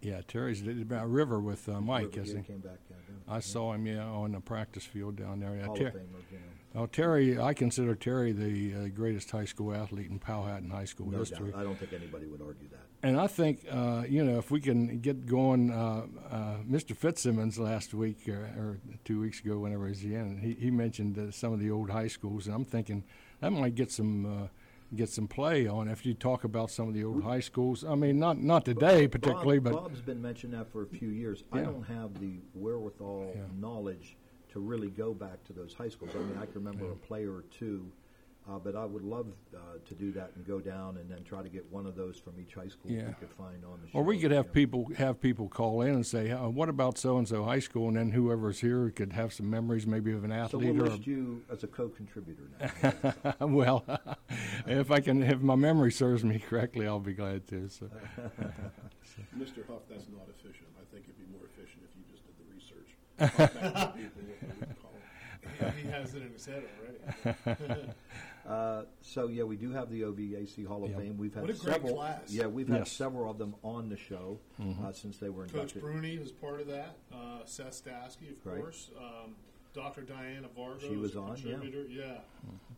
Yeah, 0.00 0.20
Terry's 0.28 0.60
about 0.66 1.10
River 1.10 1.40
with 1.40 1.66
uh, 1.68 1.80
Mike. 1.80 2.14
River, 2.14 2.26
yeah, 2.30 2.36
he? 2.38 2.42
came 2.42 2.58
back, 2.58 2.78
yeah, 2.90 2.96
yeah. 3.08 3.34
I 3.34 3.40
saw 3.40 3.72
him, 3.72 3.86
yeah, 3.86 4.04
on 4.04 4.32
the 4.32 4.40
practice 4.40 4.84
field 4.84 5.16
down 5.16 5.40
there. 5.40 5.56
Yeah, 5.56 5.66
Ter- 5.68 5.86
of 5.88 5.94
Famer, 5.94 6.22
you. 6.30 6.38
Oh, 6.74 6.86
Terry, 6.86 7.38
I 7.40 7.54
consider 7.54 7.94
Terry 7.94 8.32
the 8.32 8.74
uh, 8.84 8.88
greatest 8.88 9.30
high 9.30 9.46
school 9.46 9.72
athlete 9.74 10.10
in 10.10 10.18
Powhatan 10.18 10.68
High 10.70 10.84
School 10.84 11.10
No 11.10 11.18
history. 11.20 11.52
doubt. 11.52 11.60
I 11.60 11.64
don't 11.64 11.78
think 11.78 11.92
anybody 11.94 12.26
would 12.26 12.42
argue 12.42 12.68
that. 12.68 12.83
And 13.04 13.20
I 13.20 13.26
think, 13.26 13.66
uh, 13.70 14.04
you 14.08 14.24
know, 14.24 14.38
if 14.38 14.50
we 14.50 14.62
can 14.62 15.00
get 15.00 15.26
going, 15.26 15.70
uh, 15.70 16.06
uh, 16.30 16.56
Mr. 16.66 16.96
Fitzsimmons 16.96 17.58
last 17.58 17.92
week 17.92 18.20
uh, 18.26 18.58
or 18.58 18.78
two 19.04 19.20
weeks 19.20 19.40
ago, 19.40 19.58
whenever 19.58 19.84
he 19.84 19.90
was 19.90 20.04
in, 20.04 20.38
he, 20.38 20.54
he 20.54 20.70
mentioned 20.70 21.18
uh, 21.18 21.30
some 21.30 21.52
of 21.52 21.60
the 21.60 21.70
old 21.70 21.90
high 21.90 22.08
schools, 22.08 22.46
and 22.46 22.54
I'm 22.54 22.64
thinking 22.64 23.04
that 23.40 23.50
might 23.50 23.74
get 23.74 23.92
some 23.92 24.24
uh, 24.24 24.46
get 24.96 25.10
some 25.10 25.28
play 25.28 25.66
on 25.66 25.86
if 25.88 26.06
you 26.06 26.14
talk 26.14 26.44
about 26.44 26.70
some 26.70 26.88
of 26.88 26.94
the 26.94 27.04
old 27.04 27.22
high 27.22 27.40
schools. 27.40 27.84
I 27.84 27.94
mean, 27.94 28.18
not 28.18 28.38
not 28.38 28.64
today 28.64 29.06
particularly, 29.06 29.58
Bob, 29.58 29.74
but 29.74 29.82
Bob's 29.82 30.00
been 30.00 30.22
mentioning 30.22 30.56
that 30.56 30.72
for 30.72 30.82
a 30.82 30.86
few 30.86 31.08
years. 31.08 31.44
I 31.52 31.60
don't 31.60 31.84
have 31.84 32.18
the 32.18 32.38
wherewithal, 32.54 33.36
knowledge 33.60 34.16
to 34.52 34.60
really 34.60 34.88
go 34.88 35.12
back 35.12 35.44
to 35.44 35.52
those 35.52 35.74
high 35.74 35.90
schools. 35.90 36.12
I 36.14 36.20
mean, 36.20 36.38
I 36.40 36.46
can 36.46 36.54
remember 36.54 36.90
a 36.90 36.96
player 36.96 37.34
or 37.34 37.44
two 37.50 37.92
Uh, 38.46 38.58
but 38.58 38.76
I 38.76 38.84
would 38.84 39.02
love 39.04 39.26
uh, 39.56 39.58
to 39.88 39.94
do 39.94 40.12
that 40.12 40.32
and 40.36 40.46
go 40.46 40.60
down 40.60 40.98
and 40.98 41.10
then 41.10 41.24
try 41.24 41.42
to 41.42 41.48
get 41.48 41.64
one 41.72 41.86
of 41.86 41.96
those 41.96 42.18
from 42.18 42.34
each 42.38 42.52
high 42.52 42.68
school 42.68 42.90
Yeah. 42.90 43.06
we 43.08 43.14
could 43.14 43.30
find 43.30 43.64
on 43.64 43.80
the 43.82 43.88
show. 43.90 43.98
Or 43.98 44.02
we 44.04 44.18
could 44.20 44.32
have 44.32 44.46
Yeah. 44.48 44.52
people 44.52 44.90
have 44.98 45.18
people 45.18 45.48
call 45.48 45.80
in 45.80 45.94
and 45.94 46.04
say, 46.06 46.30
uh, 46.30 46.48
"What 46.50 46.68
about 46.68 46.98
so 46.98 47.16
and 47.16 47.26
so 47.26 47.44
high 47.44 47.60
school?" 47.60 47.88
And 47.88 47.96
then 47.96 48.10
whoever's 48.10 48.60
here 48.60 48.90
could 48.90 49.14
have 49.14 49.32
some 49.32 49.48
memories, 49.48 49.86
maybe 49.86 50.12
of 50.12 50.24
an 50.24 50.30
So 50.30 50.36
athlete 50.36 50.74
we'll 50.74 50.82
or. 50.82 50.90
list 50.90 51.06
you 51.06 51.42
as 51.50 51.64
a 51.64 51.66
co-contributor 51.66 52.42
now. 52.60 53.34
well, 53.46 53.82
if 54.66 54.90
I 54.90 55.00
can, 55.00 55.22
if 55.22 55.40
my 55.40 55.54
memory 55.56 55.90
serves 55.90 56.22
me 56.22 56.38
correctly, 56.38 56.86
I'll 56.86 57.00
be 57.00 57.14
glad 57.14 57.46
to. 57.48 57.70
So. 57.70 57.86
Mr. 59.38 59.66
Huff, 59.66 59.80
that's 59.88 60.06
not 60.10 60.28
efficient. 60.28 60.68
I 60.78 60.84
think 60.92 61.04
it'd 61.04 61.16
be 61.16 61.24
more 61.32 61.46
efficient 61.46 61.82
if 61.82 61.96
you 61.96 62.04
just 62.12 62.24
did 62.26 62.36
the 62.38 62.44
research. 62.52 62.90
Contact 63.18 63.54
the 63.94 64.02
people, 64.02 64.22
what 64.28 64.40
they 64.40 64.66
would 64.66 64.76
call 64.82 64.92
them. 64.92 65.72
He 65.82 65.88
has 65.88 66.14
it 66.14 66.22
in 66.22 66.32
his 66.32 66.44
head 66.44 66.62
already. 66.78 67.88
Uh, 68.46 68.82
so 69.00 69.28
yeah, 69.28 69.42
we 69.42 69.56
do 69.56 69.70
have 69.72 69.90
the 69.90 70.02
OVAC 70.02 70.66
Hall 70.66 70.84
of 70.84 70.90
Yep. 70.90 71.00
Fame. 71.00 71.16
We've 71.18 71.32
had 71.34 71.42
What 71.42 71.50
a 71.50 71.54
great 71.54 71.72
several. 71.74 71.94
class. 71.94 72.30
Yeah, 72.32 72.46
we've 72.46 72.68
had 72.68 72.86
several 72.86 73.30
of 73.30 73.38
them 73.38 73.54
on 73.62 73.88
the 73.88 73.96
show 73.96 74.38
Mhm. 74.60 74.84
uh, 74.84 74.92
since 74.92 75.16
they 75.18 75.30
were 75.30 75.44
Coach 75.44 75.52
inducted. 75.74 75.82
Bruni 75.82 76.14
is 76.16 76.30
part 76.32 76.60
of 76.60 76.66
that. 76.66 76.96
Uh, 77.12 77.44
Seth 77.46 77.82
Stasky, 77.84 78.32
of 78.32 78.44
Right. 78.46 78.60
course. 78.60 78.90
Um, 78.98 79.34
Dr. 79.72 80.02
Diana 80.02 80.48
Vargo 80.56 80.80
She 80.80 80.96
was 80.96 81.16
on, 81.16 81.36
yeah. 81.36 81.42
contributor. 81.42 81.84
Yeah. 81.90 82.20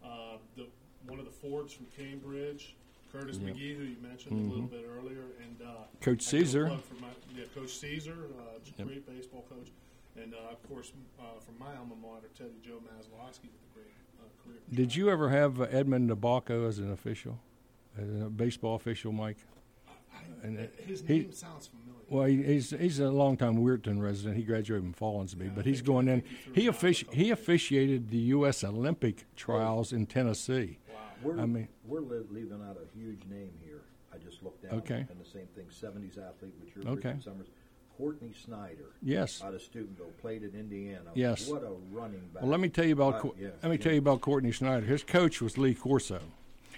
Uh, 0.03 0.39
the 0.55 0.67
one 1.07 1.19
of 1.21 1.25
the 1.25 1.31
Fords 1.31 1.73
from 1.73 1.87
Cambridge, 1.97 2.75
Curtis 3.13 3.37
Yep. 3.39 3.55
McGee, 3.55 3.77
who 3.77 3.85
you 3.85 3.97
mentioned 4.03 4.33
a 4.47 4.49
little 4.53 4.67
Mhm. 4.67 4.71
bit 4.71 4.85
earlier, 4.89 5.25
and 5.43 5.63
uh, 5.63 5.85
Coach 6.01 6.27
I 6.29 6.39
give 6.39 6.41
a 6.41 6.45
Caesar. 6.47 6.67
plug 6.67 7.01
my, 7.01 7.09
yeah, 7.37 7.45
Coach 7.55 7.71
Caesar, 7.79 8.29
uh, 8.39 8.59
Yep. 8.79 8.87
great 8.89 9.07
baseball 9.07 9.43
coach, 9.49 9.71
and 10.17 10.35
uh, 10.35 10.39
of 10.51 10.63
course 10.69 10.93
uh, 11.21 11.39
from 11.41 11.59
my 11.59 11.77
alma 11.77 11.95
mater, 11.97 12.29
Teddy 12.35 12.59
Joe 12.63 12.81
Maslowski 12.81 13.43
with 13.53 13.63
a 13.63 13.75
great 13.75 13.87
career. 13.87 13.96
Did 14.73 14.95
you 14.97 15.11
ever 15.11 15.29
have 15.31 15.61
uh, 15.61 15.65
Edmund 15.71 16.11
Nabaco 16.11 16.67
as 16.69 16.79
an 16.79 16.91
official, 16.93 17.39
as 17.97 18.09
a 18.09 18.29
baseball 18.31 18.75
official, 18.75 19.13
Mike? 19.13 19.39
And 20.43 20.59
uh, 20.59 20.63
His 20.87 21.03
he- 21.03 21.21
name 21.21 21.33
sounds 21.33 21.69
familiar. 21.69 21.83
Well, 22.09 22.25
he, 22.27 22.41
he's 22.43 22.71
he's 22.71 23.01
a 23.01 23.11
longtime 23.11 23.57
Weirton 23.57 24.01
resident. 24.01 24.37
He 24.37 24.45
graduated 24.45 24.85
from 24.85 24.95
Follansbee, 24.95 25.53
but 25.55 25.67
he's 25.67 25.83
going 25.83 26.07
in. 26.09 26.23
He 26.55 26.69
offici- 26.69 27.13
he 27.13 27.31
officiated 27.31 28.11
the 28.11 28.19
U.S. 28.37 28.63
Olympic 28.63 29.25
trials 29.35 29.93
in 29.93 30.07
Tennessee. 30.07 30.79
Wow, 30.89 31.01
We're, 31.23 31.41
I 31.41 31.47
mean, 31.47 31.67
we're 31.85 32.01
li- 32.01 32.23
leaving 32.31 32.63
out 32.63 32.77
a 32.81 32.97
huge 32.99 33.23
name 33.29 33.51
here. 33.65 33.81
I 34.15 34.19
just 34.19 34.43
looked 34.45 34.63
down. 34.63 34.79
Okay. 34.79 35.05
And 35.11 35.21
the 35.21 35.29
same 35.29 35.47
thing, 35.57 35.65
70s 35.67 36.13
athlete, 36.13 36.55
which 36.63 36.77
you're 36.77 36.87
Okay. 36.93 37.09
Richard 37.09 37.25
Summers. 37.25 37.49
Courtney 37.97 38.33
Snyder. 38.45 38.91
Yes. 39.03 39.43
Out 39.43 39.55
of 39.55 39.63
Steubenville, 39.63 40.13
played 40.21 40.45
at 40.45 40.55
Indiana. 40.55 41.11
Yes. 41.15 41.49
What 41.49 41.63
a 41.63 41.73
running 41.93 42.21
back. 42.33 42.43
Well, 42.43 42.51
let 42.51 42.61
me 42.61 42.69
tell 42.69 42.85
you 42.85 42.93
about 42.93 43.25
Uh, 43.25 43.31
yeah, 43.39 43.49
let 43.63 43.71
me 43.71 43.77
yeah. 43.77 43.83
tell 43.83 43.93
you 43.93 43.99
about 43.99 44.21
Courtney 44.21 44.53
Snyder. 44.53 44.87
His 44.87 45.03
coach 45.03 45.41
was 45.41 45.57
Lee 45.57 45.75
Corso. 45.75 46.21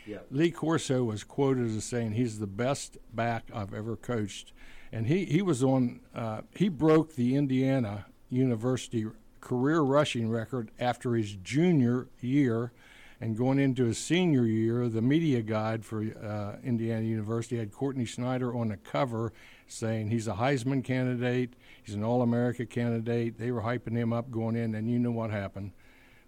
Yeah. 0.07 0.19
Lee 0.31 0.51
Corso 0.51 1.05
was 1.05 1.25
quoted 1.25 1.67
as 1.67 1.85
saying 1.85 2.13
he's 2.13 2.39
the 2.39 2.47
best 2.47 2.97
back 3.13 3.45
I've 3.53 3.75
ever 3.75 3.95
coached, 3.97 4.53
and 4.91 5.07
he 5.07 5.27
he 5.27 5.43
was 5.43 5.63
on 5.63 6.01
uh, 6.15 6.43
he 6.55 6.69
broke 6.69 7.15
the 7.15 7.37
Indiana 7.37 8.07
University 8.31 9.07
career 9.41 9.81
rushing 9.81 10.31
record 10.31 10.71
after 10.79 11.15
his 11.15 11.35
junior 11.35 12.09
year. 12.21 12.73
And 13.21 13.37
going 13.37 13.59
into 13.59 13.85
his 13.87 13.99
senior 13.99 14.47
year, 14.47 14.89
the 14.89 15.03
media 15.03 15.43
guide 15.43 15.85
for 15.85 16.03
uh, 16.03 16.65
Indiana 16.65 17.03
University 17.05 17.57
had 17.59 17.73
Courtney 17.73 18.07
Snyder 18.07 18.55
on 18.57 18.69
the 18.69 18.77
cover 18.77 19.33
saying 19.69 20.09
he's 20.09 20.27
a 20.27 20.33
Heisman 20.33 20.83
candidate, 20.83 21.55
he's 21.85 21.95
an 21.95 22.03
All 22.03 22.23
America 22.23 22.67
candidate. 22.67 23.39
They 23.39 23.51
were 23.53 23.63
hyping 23.63 23.97
him 23.97 24.13
up 24.13 24.31
going 24.31 24.57
in, 24.57 24.75
and 24.75 24.91
you 24.91 24.99
know 24.99 25.11
what 25.11 25.31
happened. 25.31 25.73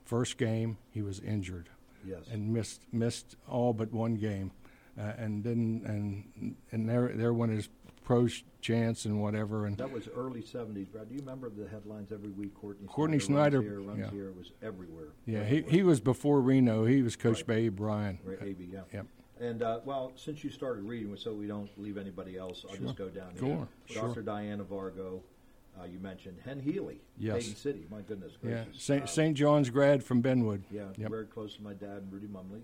First 0.04 0.38
game, 0.38 0.76
he 0.90 1.02
was 1.02 1.20
injured 1.20 1.68
Yes. 2.04 2.20
and 2.30 2.52
missed 2.52 2.82
missed 2.92 3.36
all 3.48 3.72
but 3.72 3.92
one 3.92 4.14
game, 4.14 4.52
uh, 4.98 5.12
and 5.18 5.42
then 5.44 5.82
and 5.86 6.56
and 6.72 6.88
there 6.88 7.12
there 7.14 7.32
went 7.34 7.52
his 7.52 7.68
pro 8.04 8.26
chance 8.60 9.04
and 9.04 9.20
whatever. 9.22 9.66
And 9.66 9.76
That 9.78 9.92
was 9.92 10.08
early 10.08 10.42
70s, 10.42 10.90
Brad. 10.90 11.08
Do 11.08 11.14
you 11.14 11.20
remember 11.20 11.48
the 11.48 11.68
headlines 11.68 12.10
every 12.12 12.30
week? 12.30 12.54
Courtney, 12.54 12.86
Courtney 12.88 13.18
Snyder, 13.20 13.60
Snyder, 13.62 13.80
runs 13.80 13.86
here, 13.86 13.88
runs 13.88 14.00
yeah. 14.00 14.10
here. 14.10 14.28
It 14.30 14.36
was 14.36 14.52
everywhere. 14.62 15.08
yeah, 15.26 15.44
he 15.44 15.62
he 15.62 15.82
was 15.82 16.00
before 16.00 16.40
Reno. 16.40 16.84
He 16.86 17.02
was 17.02 17.14
Coach 17.16 17.46
by 17.46 17.54
Abe 17.54 17.76
Bryan. 17.76 18.18
Right, 18.24 18.38
AB, 18.42 18.68
yeah. 18.72 18.80
Yep. 18.92 19.06
And 19.40 19.62
uh, 19.62 19.80
well, 19.84 20.12
since 20.16 20.44
you 20.44 20.50
started 20.50 20.84
reading, 20.84 21.16
so 21.16 21.32
we 21.32 21.46
don't 21.46 21.70
leave 21.78 21.96
anybody 21.96 22.36
else, 22.36 22.64
I'll 22.68 22.76
Sure. 22.76 22.84
just 22.86 22.96
go 22.96 23.08
down 23.08 23.32
here. 23.40 23.52
on, 23.52 23.68
Dr. 23.92 24.14
sure. 24.14 24.22
Diana 24.22 24.62
Vargo, 24.64 25.20
uh, 25.80 25.84
you 25.84 25.98
mentioned 25.98 26.36
Hen 26.44 26.60
Healy, 26.60 27.00
Yes. 27.18 27.42
Hayden 27.44 27.56
City. 27.56 27.86
My 27.90 28.02
goodness 28.02 28.32
Yeah. 28.42 28.64
St. 28.76 29.04
Uh, 29.04 29.06
St. 29.06 29.36
John's 29.36 29.70
grad 29.70 30.04
from 30.04 30.22
Benwood. 30.22 30.62
Yeah, 30.70 30.88
Yep. 30.98 31.10
very 31.10 31.26
close 31.26 31.56
to 31.56 31.62
my 31.62 31.72
dad 31.72 32.02
and 32.02 32.12
Rudy 32.12 32.26
Mumley. 32.28 32.60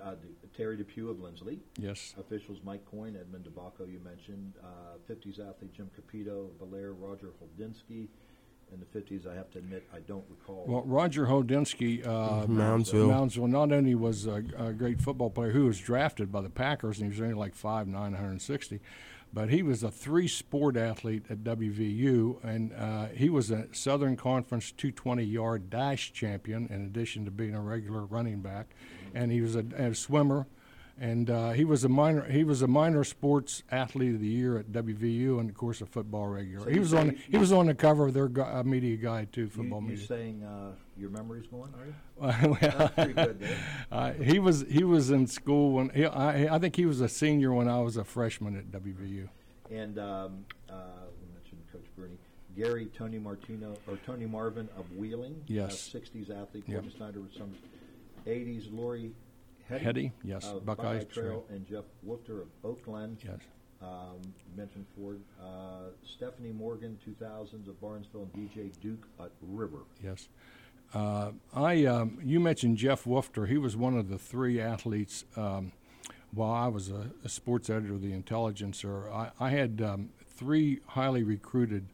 Uh, 0.00 0.14
Terry 0.54 0.76
Depew 0.76 1.08
of 1.08 1.16
Linsly. 1.16 1.58
Yes. 1.78 2.14
Officials 2.18 2.58
Mike 2.62 2.84
Coyne, 2.84 3.16
Edmund 3.16 3.46
DeBacco, 3.46 3.90
you 3.90 3.98
mentioned. 4.00 4.52
Uh, 4.62 4.98
50s 5.08 5.40
athlete 5.40 5.72
Jim 5.72 5.90
Capito, 5.96 6.50
Bellaire, 6.60 6.92
Roger 6.92 7.30
Holdinsky. 7.42 8.08
In 8.72 8.80
the 8.80 8.98
50s, 8.98 9.30
I 9.30 9.34
have 9.34 9.50
to 9.52 9.58
admit, 9.58 9.86
I 9.94 10.00
don't 10.00 10.24
recall. 10.28 10.64
Well, 10.66 10.82
Roger 10.84 11.26
Holdinsky, 11.26 12.04
uh, 12.04 12.46
Moundsville. 12.46 13.08
Moundsville, 13.08 13.48
not 13.48 13.70
only 13.70 13.94
was 13.94 14.26
a, 14.26 14.42
a 14.58 14.72
great 14.72 15.00
football 15.00 15.30
player 15.30 15.52
who 15.52 15.66
was 15.66 15.78
drafted 15.78 16.32
by 16.32 16.40
the 16.40 16.50
Packers, 16.50 16.98
and 16.98 17.06
he 17.06 17.10
was 17.16 17.22
only 17.22 17.34
like 17.34 17.56
5'9", 17.56 17.92
160, 17.92 18.80
but 19.32 19.50
he 19.50 19.62
was 19.62 19.84
a 19.84 19.90
three-sport 19.90 20.76
athlete 20.76 21.24
at 21.30 21.44
WVU, 21.44 22.42
and 22.42 22.72
uh, 22.72 23.06
he 23.14 23.28
was 23.30 23.52
a 23.52 23.68
Southern 23.72 24.16
Conference 24.16 24.72
220-yard 24.76 25.70
dash 25.70 26.12
champion 26.12 26.66
in 26.68 26.84
addition 26.86 27.24
to 27.24 27.30
being 27.30 27.54
a 27.54 27.60
regular 27.60 28.04
running 28.04 28.40
back, 28.40 28.74
and 29.14 29.30
he 29.30 29.40
was 29.40 29.54
a, 29.54 29.64
a 29.76 29.94
swimmer. 29.94 30.48
And 30.98 31.28
uh, 31.28 31.50
he 31.50 31.64
was 31.66 31.84
a 31.84 31.90
minor. 31.90 32.24
He 32.24 32.42
was 32.42 32.62
a 32.62 32.66
minor 32.66 33.04
sports 33.04 33.62
athlete 33.70 34.14
of 34.14 34.20
the 34.22 34.26
year 34.28 34.56
at 34.56 34.72
WVU, 34.72 35.38
and 35.38 35.50
of 35.50 35.54
course 35.54 35.82
a 35.82 35.86
football 35.86 36.26
regular. 36.28 36.64
So 36.64 36.70
he 36.70 36.78
was 36.78 36.94
on. 36.94 37.08
you- 37.10 37.18
He 37.30 37.36
was 37.36 37.52
on 37.52 37.66
the 37.66 37.74
cover 37.74 38.06
of 38.06 38.14
their 38.14 38.28
gu- 38.28 38.40
uh, 38.42 38.62
media 38.64 38.96
guide 38.96 39.30
too. 39.30 39.42
you, 39.42 39.48
Football 39.48 39.82
you 39.82 39.88
media. 39.88 40.06
saying 40.06 40.42
uh, 40.42 40.72
your 40.96 41.10
memory's 41.10 41.46
going, 41.48 41.70
are 41.74 41.86
you? 41.86 41.94
Well, 42.18 42.90
good, 43.14 43.46
uh, 43.92 44.12
he 44.22 44.38
was 44.38 44.64
he 44.70 44.84
was 44.84 45.10
in 45.10 45.26
school 45.26 45.72
when 45.72 45.90
he, 45.90 46.06
I, 46.06 46.54
I 46.54 46.58
think 46.58 46.74
he 46.76 46.86
was 46.86 47.02
a 47.02 47.10
senior 47.10 47.52
when 47.52 47.68
I 47.68 47.80
was 47.80 47.98
a 47.98 48.04
freshman 48.04 48.56
at 48.56 48.70
WVU. 48.72 49.28
And 49.70 49.98
um, 49.98 50.46
uh, 50.70 50.74
we 51.20 51.34
mentioned 51.34 51.60
Coach 51.70 51.84
Bruni. 51.94 52.16
Gary 52.56 52.86
Tony 52.96 53.18
Martino 53.18 53.76
or 53.86 53.98
Tony 54.06 54.24
Marvin 54.24 54.66
of 54.78 54.90
Wheeling. 54.96 55.42
Yes. 55.46 55.94
Uh, 55.94 55.98
60s 55.98 56.30
athlete. 56.42 56.64
Yep. 56.66 56.84
Snyder 56.96 57.20
with 57.20 57.34
some 57.34 57.54
80s. 58.26 58.74
Lori 58.74 59.10
Hetty. 59.68 59.84
Hetty, 59.84 60.12
yes, 60.22 60.46
Of 60.46 60.64
Buckeye 60.64 60.98
Buckeye 60.98 61.04
Trail. 61.04 61.26
Trail. 61.26 61.44
And 61.50 61.66
Jeff 61.66 61.84
Wolfter 62.06 62.42
of 62.42 62.48
Oakland. 62.64 63.18
Yes. 63.24 63.38
Um, 63.82 64.20
you 64.22 64.56
mentioned 64.56 64.86
Ford. 64.96 65.20
Uh, 65.42 65.90
Stephanie 66.04 66.52
Morgan, 66.52 66.98
2000s 67.06 67.68
of 67.68 67.80
Barnesville. 67.80 68.28
And 68.34 68.50
DJ 68.50 68.70
Duke 68.80 69.06
at 69.20 69.30
River. 69.42 69.80
Yes. 70.02 70.28
Uh, 70.94 71.32
I 71.52 71.84
um, 71.84 72.18
you 72.22 72.38
mentioned 72.40 72.78
Jeff 72.78 73.04
Wolfter. 73.04 73.48
He 73.48 73.58
was 73.58 73.76
one 73.76 73.98
of 73.98 74.08
the 74.08 74.18
three 74.18 74.60
athletes. 74.60 75.24
Um, 75.36 75.72
while 76.32 76.52
I 76.52 76.68
was 76.68 76.90
a, 76.90 77.10
a 77.24 77.28
sports 77.28 77.70
editor 77.70 77.94
of 77.94 78.02
the 78.02 78.12
Intelligencer, 78.12 79.10
I, 79.10 79.30
I 79.40 79.50
had 79.50 79.80
um, 79.80 80.10
three 80.26 80.80
highly 80.88 81.22
recruited 81.22 81.88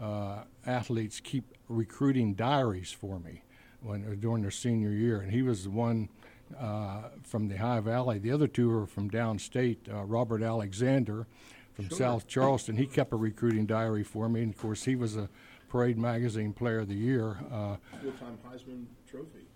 uh, 0.00 0.42
athletes 0.66 1.20
keep 1.20 1.44
recruiting 1.68 2.34
diaries 2.34 2.90
for 2.92 3.18
me 3.18 3.42
when 3.80 4.04
uh, 4.04 4.14
during 4.18 4.42
their 4.42 4.50
senior 4.50 4.90
year, 4.90 5.20
and 5.20 5.32
he 5.32 5.42
was 5.42 5.64
the 5.64 5.70
one 5.70 6.08
uh, 6.58 7.02
from 7.22 7.48
the 7.48 7.54
Ohio 7.54 7.80
Valley. 7.80 8.18
The 8.18 8.30
other 8.32 8.46
two 8.46 8.70
are 8.72 8.86
from 8.86 9.10
downstate. 9.10 9.92
Uh, 9.92 10.04
Robert 10.04 10.42
Alexander 10.42 11.26
from 11.74 11.88
Sure. 11.88 11.98
South 11.98 12.26
Charleston. 12.28 12.76
He 12.76 12.86
kept 12.86 13.12
a 13.12 13.16
recruiting 13.16 13.66
diary 13.66 14.04
for 14.04 14.28
me, 14.28 14.42
and 14.42 14.52
of 14.54 14.58
course, 14.60 14.84
he 14.84 14.94
was 14.96 15.16
a 15.16 15.28
Parade 15.68 15.98
Magazine 15.98 16.52
Player 16.52 16.80
of 16.80 16.88
the 16.88 16.94
Year. 16.94 17.38
Uh, 17.52 17.76
Full-time 18.00 18.38
Heisman 18.48 18.84
Trophy 19.10 19.46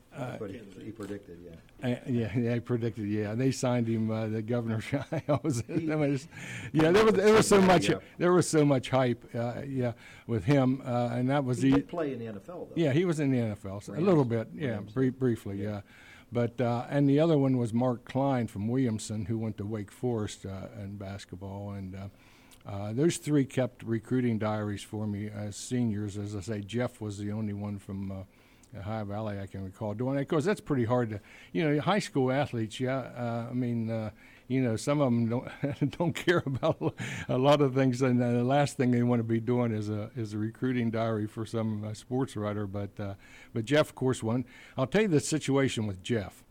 But 0.41 0.51
he, 0.51 0.61
he 0.85 0.91
predicted, 0.91 1.39
yeah. 1.45 1.89
uh, 1.89 2.01
yeah, 2.09 2.37
yeah, 2.37 2.55
I 2.55 2.59
predicted. 2.59 3.07
Yeah, 3.07 3.37
they 3.37 3.53
signed 3.53 3.87
him. 3.87 4.11
Uh, 4.11 4.27
the 4.27 4.43
governor. 4.43 4.83
I 5.13 5.39
was, 5.45 5.63
I 5.69 5.73
mean, 5.75 6.19
yeah, 6.73 6.91
there 6.91 7.05
was 7.05 7.15
there 7.15 7.33
was 7.35 7.47
so 7.47 7.61
much 7.61 7.89
Yeah. 7.89 7.99
there 8.17 8.33
was 8.33 8.49
so 8.49 8.65
much 8.65 8.91
hype. 8.91 9.25
Uh, 9.33 9.63
yeah, 9.65 9.93
with 10.27 10.43
him, 10.43 10.83
uh, 10.85 11.11
and 11.13 11.31
that 11.31 11.45
was 11.45 11.63
He 11.63 11.71
the 11.71 11.77
did 11.77 11.89
play 11.89 12.13
in 12.13 12.19
the 12.19 12.25
NFL, 12.25 12.47
though. 12.47 12.69
yeah, 12.75 12.93
he 12.93 13.05
was 13.05 13.21
in 13.21 13.31
the 13.31 13.39
NFL 13.39 13.85
so 13.85 13.93
a 13.95 14.01
little 14.01 14.25
bit. 14.25 14.49
Yeah, 14.53 14.71
Rams, 14.71 14.93
brie- 14.93 15.11
briefly. 15.11 15.63
Yeah, 15.63 15.83
but 16.31 16.61
uh, 16.61 16.87
and 16.89 17.09
the 17.09 17.21
other 17.21 17.39
one 17.39 17.57
was 17.57 17.73
Mark 17.73 18.05
Klein 18.05 18.47
from 18.47 18.69
Williamson, 18.69 19.27
who 19.27 19.39
went 19.39 19.57
to 19.59 19.67
Wake 19.67 19.91
Forest 19.91 20.47
uh, 20.47 20.83
in 20.83 20.97
basketball, 20.97 21.71
and 21.71 21.95
uh, 21.95 22.69
uh, 22.69 22.93
those 22.93 23.17
three 23.17 23.45
kept 23.45 23.83
recruiting 23.83 24.39
diaries 24.39 24.83
for 24.83 25.07
me 25.07 25.29
as 25.29 25.57
seniors. 25.57 26.19
As 26.19 26.37
I 26.37 26.41
say, 26.41 26.61
Jeff 26.61 27.01
was 27.01 27.19
the 27.19 27.33
only 27.33 27.53
one 27.53 27.79
from. 27.79 28.13
Uh, 28.13 28.15
Ohio 28.77 29.03
Valley, 29.07 29.41
I 29.41 29.47
can 29.47 29.65
recall 29.65 29.95
doing 29.95 30.17
that 30.17 30.29
because 30.29 30.45
that's 30.45 30.61
pretty 30.61 30.85
hard 30.85 31.09
to, 31.09 31.21
you 31.53 31.65
know, 31.65 31.81
high 31.81 32.01
school 32.01 32.31
athletes. 32.31 32.79
Yeah, 32.79 32.99
uh, 32.99 33.47
I 33.51 33.55
mean, 33.55 33.91
uh, 33.91 34.11
you 34.49 34.63
know, 34.63 34.77
some 34.77 35.01
of 35.01 35.13
them 35.13 35.29
don't 35.29 35.91
don't 35.99 36.15
care 36.15 36.43
about 36.45 36.95
a 37.29 37.39
lot 37.39 37.61
of 37.61 37.75
things, 37.75 38.03
and 38.03 38.21
the 38.21 38.43
last 38.43 38.77
thing 38.77 38.91
they 38.91 39.03
want 39.03 39.21
to 39.21 39.25
be 39.25 39.41
doing 39.41 39.73
is 39.73 39.89
a 39.91 40.11
is 40.17 40.33
a 40.33 40.39
recruiting 40.39 40.91
diary 40.91 41.27
for 41.27 41.47
some 41.47 41.85
uh, 41.85 41.95
sports 41.95 42.35
writer. 42.35 42.67
But 42.67 42.99
uh, 42.99 43.15
but 43.53 43.67
Jeff, 43.67 43.91
of 43.91 43.95
course, 43.95 44.23
won. 44.23 44.45
I'll 44.77 44.87
tell 44.87 45.03
you 45.03 45.09
the 45.09 45.21
situation 45.21 45.87
with 45.87 46.03
Jeff. 46.03 46.43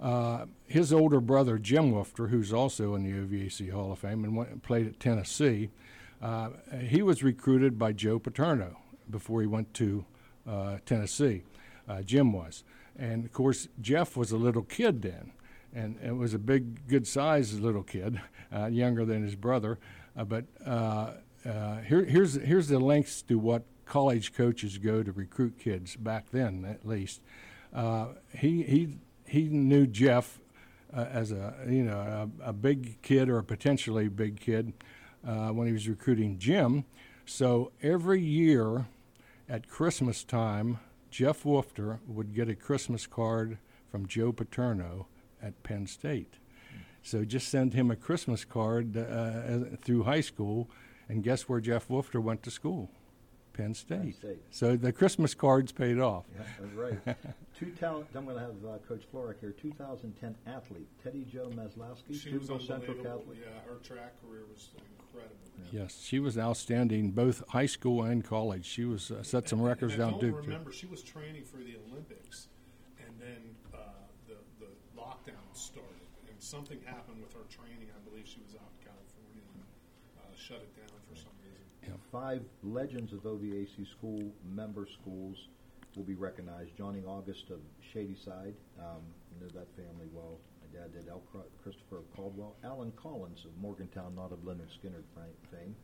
Uh, 0.00 0.46
his 0.66 0.92
older 0.92 1.20
brother 1.20 1.58
Jim 1.58 1.92
Wolfter, 1.92 2.28
who's 2.30 2.52
also 2.52 2.94
in 2.94 3.04
the 3.04 3.12
OVAC 3.12 3.70
Hall 3.70 3.92
of 3.92 3.98
Fame 4.00 4.24
and 4.24 4.36
went, 4.36 4.62
played 4.62 4.86
at 4.86 5.00
Tennessee, 5.00 5.70
uh, 6.20 6.50
he 6.80 7.00
was 7.00 7.22
recruited 7.22 7.78
by 7.78 7.92
Joe 7.92 8.18
Paterno 8.18 8.78
before 9.08 9.40
he 9.40 9.46
went 9.46 9.72
to 9.74 10.04
uh, 10.48 10.78
Tennessee. 10.84 11.42
Uh, 11.88 12.02
Jim 12.02 12.32
was, 12.32 12.64
and 12.98 13.24
of 13.24 13.32
course 13.32 13.68
Jeff 13.80 14.16
was 14.16 14.30
a 14.30 14.36
little 14.36 14.62
kid 14.62 15.02
then, 15.02 15.32
and 15.74 15.98
it 16.02 16.12
was 16.12 16.34
a 16.34 16.38
big, 16.38 16.86
good 16.86 17.06
sized 17.06 17.60
little 17.60 17.82
kid, 17.82 18.20
uh, 18.54 18.66
younger 18.66 19.04
than 19.04 19.22
his 19.22 19.34
brother. 19.34 19.78
Uh, 20.16 20.24
but 20.24 20.44
uh, 20.64 21.12
uh, 21.44 21.80
here, 21.80 22.04
here's 22.04 22.34
here's 22.34 22.68
the 22.68 22.78
lengths 22.78 23.22
to 23.22 23.38
what 23.38 23.64
college 23.84 24.32
coaches 24.32 24.78
go 24.78 25.02
to 25.02 25.12
recruit 25.12 25.58
kids 25.58 25.96
back 25.96 26.30
then, 26.30 26.64
at 26.64 26.86
least. 26.86 27.20
Uh, 27.72 28.08
he 28.36 28.62
he 28.62 28.98
he 29.26 29.48
knew 29.48 29.86
Jeff 29.86 30.40
as 30.92 31.32
a 31.32 31.54
you 31.68 31.82
know 31.82 32.30
a, 32.40 32.50
a 32.50 32.52
big 32.52 33.02
kid 33.02 33.28
or 33.28 33.38
a 33.38 33.44
potentially 33.44 34.08
big 34.08 34.38
kid 34.38 34.72
when 35.22 35.66
he 35.66 35.72
was 35.72 35.88
recruiting 35.88 36.38
Jim. 36.38 36.84
So 37.26 37.72
every 37.82 38.20
year 38.20 38.86
at 39.48 39.68
Christmas 39.68 40.22
time, 40.22 40.78
Jeff 41.10 41.42
Wolfter 41.42 41.98
would 42.06 42.34
get 42.34 42.48
a 42.48 42.54
Christmas 42.54 43.06
card 43.06 43.58
from 43.90 44.06
Joe 44.06 44.32
Paterno 44.32 45.06
at 45.44 45.62
Penn 45.62 45.86
State. 45.86 46.34
So 47.02 47.24
just 47.24 47.48
send 47.48 47.74
him 47.74 47.90
a 47.90 47.96
Christmas 47.96 48.44
card 48.44 48.96
uh, 48.96 49.00
as- 49.00 49.64
through 49.82 50.04
high 50.04 50.22
school, 50.22 50.70
and 51.08 51.22
guess 51.22 51.42
where 51.48 51.60
Jeff 51.60 51.88
Wolfter 51.88 52.20
went 52.22 52.42
to 52.44 52.50
school? 52.50 52.90
Penn 53.52 53.74
State. 53.74 54.16
State. 54.16 54.42
So 54.50 54.74
the 54.74 54.90
Christmas 54.90 55.32
cards 55.34 55.70
paid 55.70 56.00
off. 56.00 56.24
Yeah, 56.34 56.42
that's 56.60 56.74
right. 57.06 57.16
Two 57.58 57.70
talent. 57.78 58.06
I'm 58.16 58.24
going 58.24 58.36
to 58.36 58.42
have 58.42 58.54
uh, 58.66 58.78
Coach 58.88 59.04
Florek 59.14 59.38
here. 59.40 59.52
2010 59.52 60.34
athlete 60.46 60.88
Teddy 61.04 61.24
Joe 61.30 61.50
Maslowski, 61.54 62.18
She 62.20 62.32
was 62.36 62.46
Steubenville 62.46 62.60
Central. 62.60 62.96
Catholic. 62.96 63.38
Yeah, 63.40 63.70
her 63.70 63.76
track 63.76 64.14
career 64.26 64.42
was 64.52 64.70
incredible. 64.98 65.36
Yes, 65.70 66.02
she 66.02 66.18
was 66.18 66.36
outstanding 66.36 67.12
both 67.12 67.44
high 67.50 67.66
school 67.66 68.02
and 68.02 68.24
college. 68.24 68.64
She 68.64 68.84
was 68.86 69.12
uh, 69.12 69.22
set 69.22 69.48
some 69.48 69.62
records 69.62 69.92
and 69.94 70.02
I 70.02 70.06
down 70.06 70.12
don't 70.18 70.20
Duke. 70.30 70.40
too. 70.42 70.48
remember 70.48 70.72
she 70.72 70.86
was 70.86 71.02
training 71.02 71.44
for 71.44 71.58
the 71.58 71.76
Olympics, 71.88 72.48
and 73.06 73.14
then 73.20 73.54
uh, 73.72 73.78
the 74.26 74.34
the 74.58 75.00
lockdown 75.00 75.38
started, 75.52 75.92
and 76.26 76.28
something 76.44 76.78
happened 76.84 77.20
with 77.20 77.32
her 77.32 77.48
training. 77.48 77.88
I 77.88 78.00
believe 78.08 78.28
she 78.28 78.40
was 78.44 78.54
out 78.54 78.68
in 78.76 78.84
California 78.84 79.42
and 79.56 79.64
uh, 80.20 80.36
shut 80.36 80.60
it 80.60 80.76
down 80.76 80.92
for 81.08 81.16
some 81.16 81.32
reason. 81.40 81.64
Five 82.12 82.42
legends 82.62 83.12
of 83.12 83.20
OVAC 83.24 83.88
school 83.90 84.22
member 84.44 84.86
schools 84.86 85.48
will 85.96 86.04
be 86.04 86.14
recognized. 86.14 86.76
Johnny 86.76 87.02
August 87.06 87.50
of 87.50 87.58
Shadyside, 87.92 88.54
um, 88.78 89.02
knew 89.40 89.48
that 89.48 89.66
family 89.74 90.06
well. 90.12 90.38
My 90.60 90.78
dad 90.78 90.92
did. 90.92 91.08
L. 91.08 91.22
Cro- 91.30 91.44
Christopher 91.62 92.02
Caldwell, 92.14 92.54
Alan 92.62 92.92
Collins 92.92 93.44
of 93.44 93.50
Morgantown, 93.60 94.14
not 94.14 94.32
of 94.32 94.38
Lynyrd 94.44 94.70
Skynyrd 94.70 95.04
fame. 95.50 95.74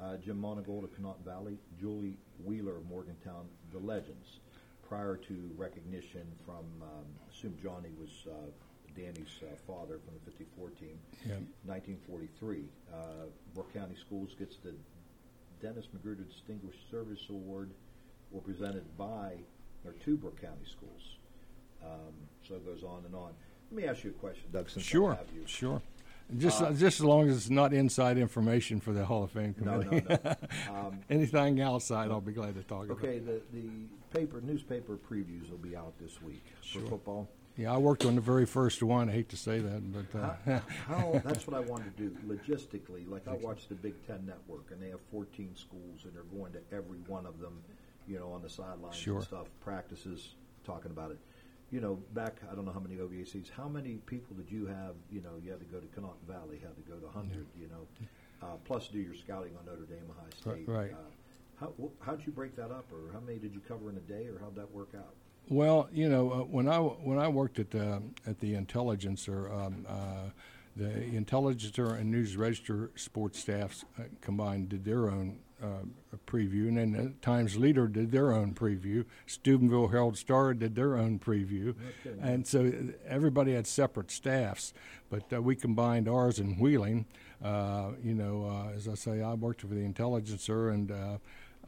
Uh, 0.00 0.16
Jim 0.16 0.40
Monagold 0.40 0.84
of 0.84 0.94
Conotton 0.94 1.24
Valley, 1.24 1.56
Julie 1.80 2.16
Wheeler 2.44 2.76
of 2.76 2.88
Morgantown, 2.88 3.46
the 3.72 3.78
legends. 3.78 4.40
Prior 4.88 5.16
to 5.16 5.50
recognition 5.56 6.26
from, 6.44 6.64
um, 6.82 7.06
assume 7.30 7.56
Johnny 7.62 7.90
was 7.98 8.10
uh, 8.28 8.50
Danny's 8.96 9.28
uh, 9.42 9.46
father 9.66 9.98
from 10.04 10.14
the 10.24 10.30
54 10.30 10.70
team. 10.70 10.98
Yeah. 11.26 11.34
1943. 11.66 12.64
Uh, 12.92 12.96
Brooke 13.54 13.72
County 13.74 13.94
Schools 14.06 14.30
gets 14.38 14.56
the 14.62 14.74
Dennis 15.60 15.86
Magruder 15.92 16.22
Distinguished 16.24 16.90
Service 16.90 17.20
Award 17.30 17.70
were 18.30 18.40
presented 18.40 18.84
by 18.96 19.32
or 19.84 19.92
to 20.04 20.16
Brooke 20.16 20.40
County 20.40 20.64
Schools. 20.70 21.02
Um, 21.84 22.14
so 22.48 22.54
it 22.54 22.64
goes 22.64 22.82
on 22.82 23.02
and 23.06 23.14
on. 23.14 23.32
Let 23.70 23.82
me 23.82 23.88
ask 23.88 24.04
you 24.04 24.10
a 24.10 24.14
question, 24.14 24.44
Doug. 24.52 24.68
Sure, 24.70 25.18
sure. 25.46 25.82
Just 26.38 26.62
Uh, 26.62 26.72
just 26.72 27.00
as 27.00 27.04
long 27.04 27.28
as 27.28 27.36
it's 27.36 27.50
not 27.50 27.74
inside 27.74 28.16
information 28.16 28.80
for 28.80 28.92
the 28.92 29.04
Hall 29.04 29.24
of 29.24 29.30
Fame 29.32 29.54
No, 29.60 29.80
no, 29.82 29.90
no. 29.90 30.34
Um, 30.74 31.00
Anything 31.10 31.60
outside, 31.60 32.10
I'll 32.10 32.20
be 32.22 32.32
glad 32.32 32.54
to 32.54 32.62
talk 32.62 32.88
Okay, 32.90 33.18
about. 33.18 33.42
the, 33.52 33.60
the 33.60 33.68
paper 34.18 34.40
newspaper 34.40 34.96
previews 34.96 35.50
will 35.50 35.58
be 35.58 35.76
out 35.76 35.92
this 36.00 36.22
week 36.22 36.42
Sure. 36.62 36.80
for 36.82 36.88
football. 36.88 37.28
Yeah, 37.56 37.72
I 37.72 37.76
worked 37.78 38.04
on 38.04 38.16
the 38.16 38.20
very 38.20 38.46
first 38.46 38.82
one. 38.82 39.08
I 39.08 39.12
hate 39.12 39.28
to 39.28 39.36
say 39.36 39.60
that, 39.60 39.82
but 39.92 40.18
uh, 40.18 40.34
How, 40.44 40.62
how, 40.88 41.22
that's 41.24 41.46
what 41.46 41.56
I 41.56 41.60
wanted 41.60 41.96
to 41.96 42.02
do 42.08 42.16
logistically. 42.26 43.08
Like 43.08 43.28
I 43.28 43.34
watch 43.34 43.68
the 43.68 43.76
Big 43.76 43.94
Ten 44.06 44.26
Network, 44.26 44.70
and 44.72 44.82
they 44.82 44.88
have 44.88 45.00
14 45.12 45.54
schools, 45.54 46.00
and 46.04 46.12
they're 46.14 46.22
going 46.36 46.52
to 46.54 46.58
every 46.72 46.98
one 47.06 47.26
of 47.26 47.38
them, 47.40 47.60
you 48.08 48.18
know, 48.18 48.32
on 48.32 48.42
the 48.42 48.50
sidelines 48.50 48.96
Sure. 48.96 49.16
and 49.16 49.24
stuff, 49.24 49.46
practices, 49.60 50.34
talking 50.64 50.90
about 50.90 51.12
it. 51.12 51.18
You 51.70 51.80
know, 51.80 51.94
back 52.12 52.36
I 52.50 52.54
don't 52.56 52.64
know 52.64 52.72
how 52.72 52.80
many 52.80 52.96
OVACs. 52.96 53.50
How 53.50 53.68
many 53.68 53.94
people 54.06 54.34
did 54.36 54.50
you 54.50 54.66
have? 54.66 54.94
You 55.10 55.22
know, 55.22 55.30
you 55.42 55.50
had 55.50 55.60
to 55.60 55.66
go 55.66 55.78
to 55.78 55.86
Conotton 55.88 56.26
Valley, 56.28 56.58
had 56.60 56.74
to 56.76 56.82
go 56.90 56.96
to 56.98 57.08
Hundred. 57.08 57.46
You 57.58 57.68
know, 57.68 57.86
uh, 58.46 58.56
plus 58.64 58.88
do 58.88 58.98
your 58.98 59.14
scouting 59.14 59.52
on 59.58 59.64
Notre 59.64 59.86
Dame, 59.86 60.04
Ohio 60.10 60.26
State. 60.40 60.68
Right. 60.68 60.92
Uh, 60.92 60.96
how 61.60 61.72
wh- 61.80 62.04
how'd 62.04 62.24
you 62.26 62.32
break 62.32 62.54
that 62.56 62.70
up, 62.72 62.86
or 62.92 63.12
how 63.12 63.20
many 63.20 63.38
did 63.38 63.54
you 63.54 63.60
cover 63.66 63.90
in 63.90 63.96
a 63.96 64.00
day, 64.00 64.26
or 64.26 64.38
how'd 64.40 64.54
that 64.56 64.70
work 64.72 64.90
out? 64.96 65.14
Well, 65.48 65.88
you 65.92 66.08
know, 66.08 66.30
uh, 66.30 66.36
when 66.38 66.68
I 66.68 66.78
when 66.78 67.18
I 67.18 67.28
worked 67.28 67.58
at 67.58 67.70
the 67.70 68.02
at 68.26 68.40
the 68.40 68.54
Intelligencer, 68.54 69.52
um, 69.52 69.86
uh, 69.88 70.30
the 70.76 70.90
Intelligencer 70.90 71.94
and 71.94 72.10
News 72.10 72.36
Register 72.36 72.90
sports 72.96 73.40
staffs 73.40 73.84
uh, 73.98 74.04
combined 74.20 74.70
did 74.70 74.84
their 74.84 75.10
own 75.10 75.38
uh, 75.62 76.16
preview, 76.26 76.68
and 76.68 76.78
then 76.78 76.92
the 76.92 77.12
Times 77.20 77.56
Leader 77.56 77.86
did 77.86 78.10
their 78.10 78.32
own 78.32 78.54
preview. 78.54 79.04
Steubenville 79.26 79.88
Herald 79.88 80.16
Star 80.16 80.54
did 80.54 80.74
their 80.74 80.96
own 80.96 81.18
preview, 81.18 81.74
kidding. 82.02 82.20
and 82.20 82.46
so 82.46 82.66
uh, 82.66 82.92
everybody 83.06 83.52
had 83.52 83.66
separate 83.66 84.10
staffs, 84.10 84.72
but 85.10 85.30
uh, 85.32 85.42
we 85.42 85.54
combined 85.54 86.08
ours 86.08 86.38
in 86.38 86.58
Wheeling. 86.58 87.06
Uh, 87.42 87.90
you 88.02 88.14
know, 88.14 88.46
uh, 88.46 88.74
as 88.74 88.88
I 88.88 88.94
say, 88.94 89.22
I 89.22 89.34
worked 89.34 89.60
for 89.60 89.66
the 89.66 89.84
Intelligencer, 89.84 90.70
and 90.70 90.90
uh, 90.90 91.18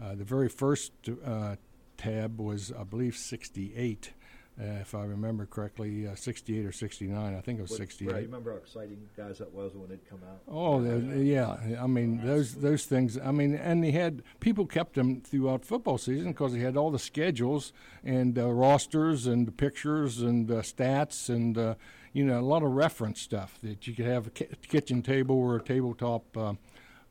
uh, 0.02 0.14
the 0.14 0.24
very 0.24 0.48
first 0.48 0.92
uh, 1.24 1.56
tab 1.96 2.40
was, 2.40 2.72
I 2.78 2.82
believe, 2.84 3.16
68, 3.16 4.12
uh, 4.58 4.64
if 4.80 4.94
I 4.94 5.04
remember 5.04 5.44
correctly, 5.46 6.06
uh, 6.08 6.14
68 6.14 6.64
or 6.64 6.72
69. 6.72 7.34
I 7.34 7.40
think 7.40 7.58
it 7.58 7.62
was 7.62 7.72
What- 7.72 7.78
68. 7.78 8.08
Brad, 8.08 8.20
you 8.22 8.26
remember 8.28 8.52
how 8.52 8.56
exciting 8.58 9.08
guys 9.16 9.38
that 9.38 9.52
was 9.52 9.74
when 9.74 9.90
it 9.90 10.00
come 10.08 10.20
out? 10.28 10.40
Oh, 10.48 10.80
the, 10.82 11.22
yeah. 11.22 11.56
I 11.80 11.86
mean, 11.86 12.24
those 12.24 12.54
those 12.54 12.86
things. 12.86 13.18
I 13.18 13.32
mean, 13.32 13.54
and 13.54 13.84
he 13.84 13.92
had 13.92 14.22
people 14.40 14.64
kept 14.66 14.94
them 14.94 15.20
throughout 15.20 15.64
football 15.64 15.98
season 15.98 16.28
because 16.32 16.54
he 16.54 16.60
had 16.60 16.76
all 16.76 16.90
the 16.90 16.98
schedules 16.98 17.72
and 18.02 18.38
uh, 18.38 18.50
rosters 18.50 19.26
and 19.26 19.54
pictures 19.56 20.22
and 20.22 20.50
uh, 20.50 20.62
stats 20.62 21.28
and 21.28 21.58
uh, 21.58 21.74
you 22.14 22.24
know 22.24 22.40
a 22.40 22.42
lot 22.42 22.62
of 22.62 22.70
reference 22.70 23.20
stuff 23.20 23.58
that 23.62 23.86
you 23.86 23.94
could 23.94 24.06
have 24.06 24.28
a 24.28 24.30
ki- 24.30 24.48
kitchen 24.68 25.02
table 25.02 25.36
or 25.36 25.56
a 25.56 25.62
tabletop. 25.62 26.34
Uh, 26.36 26.54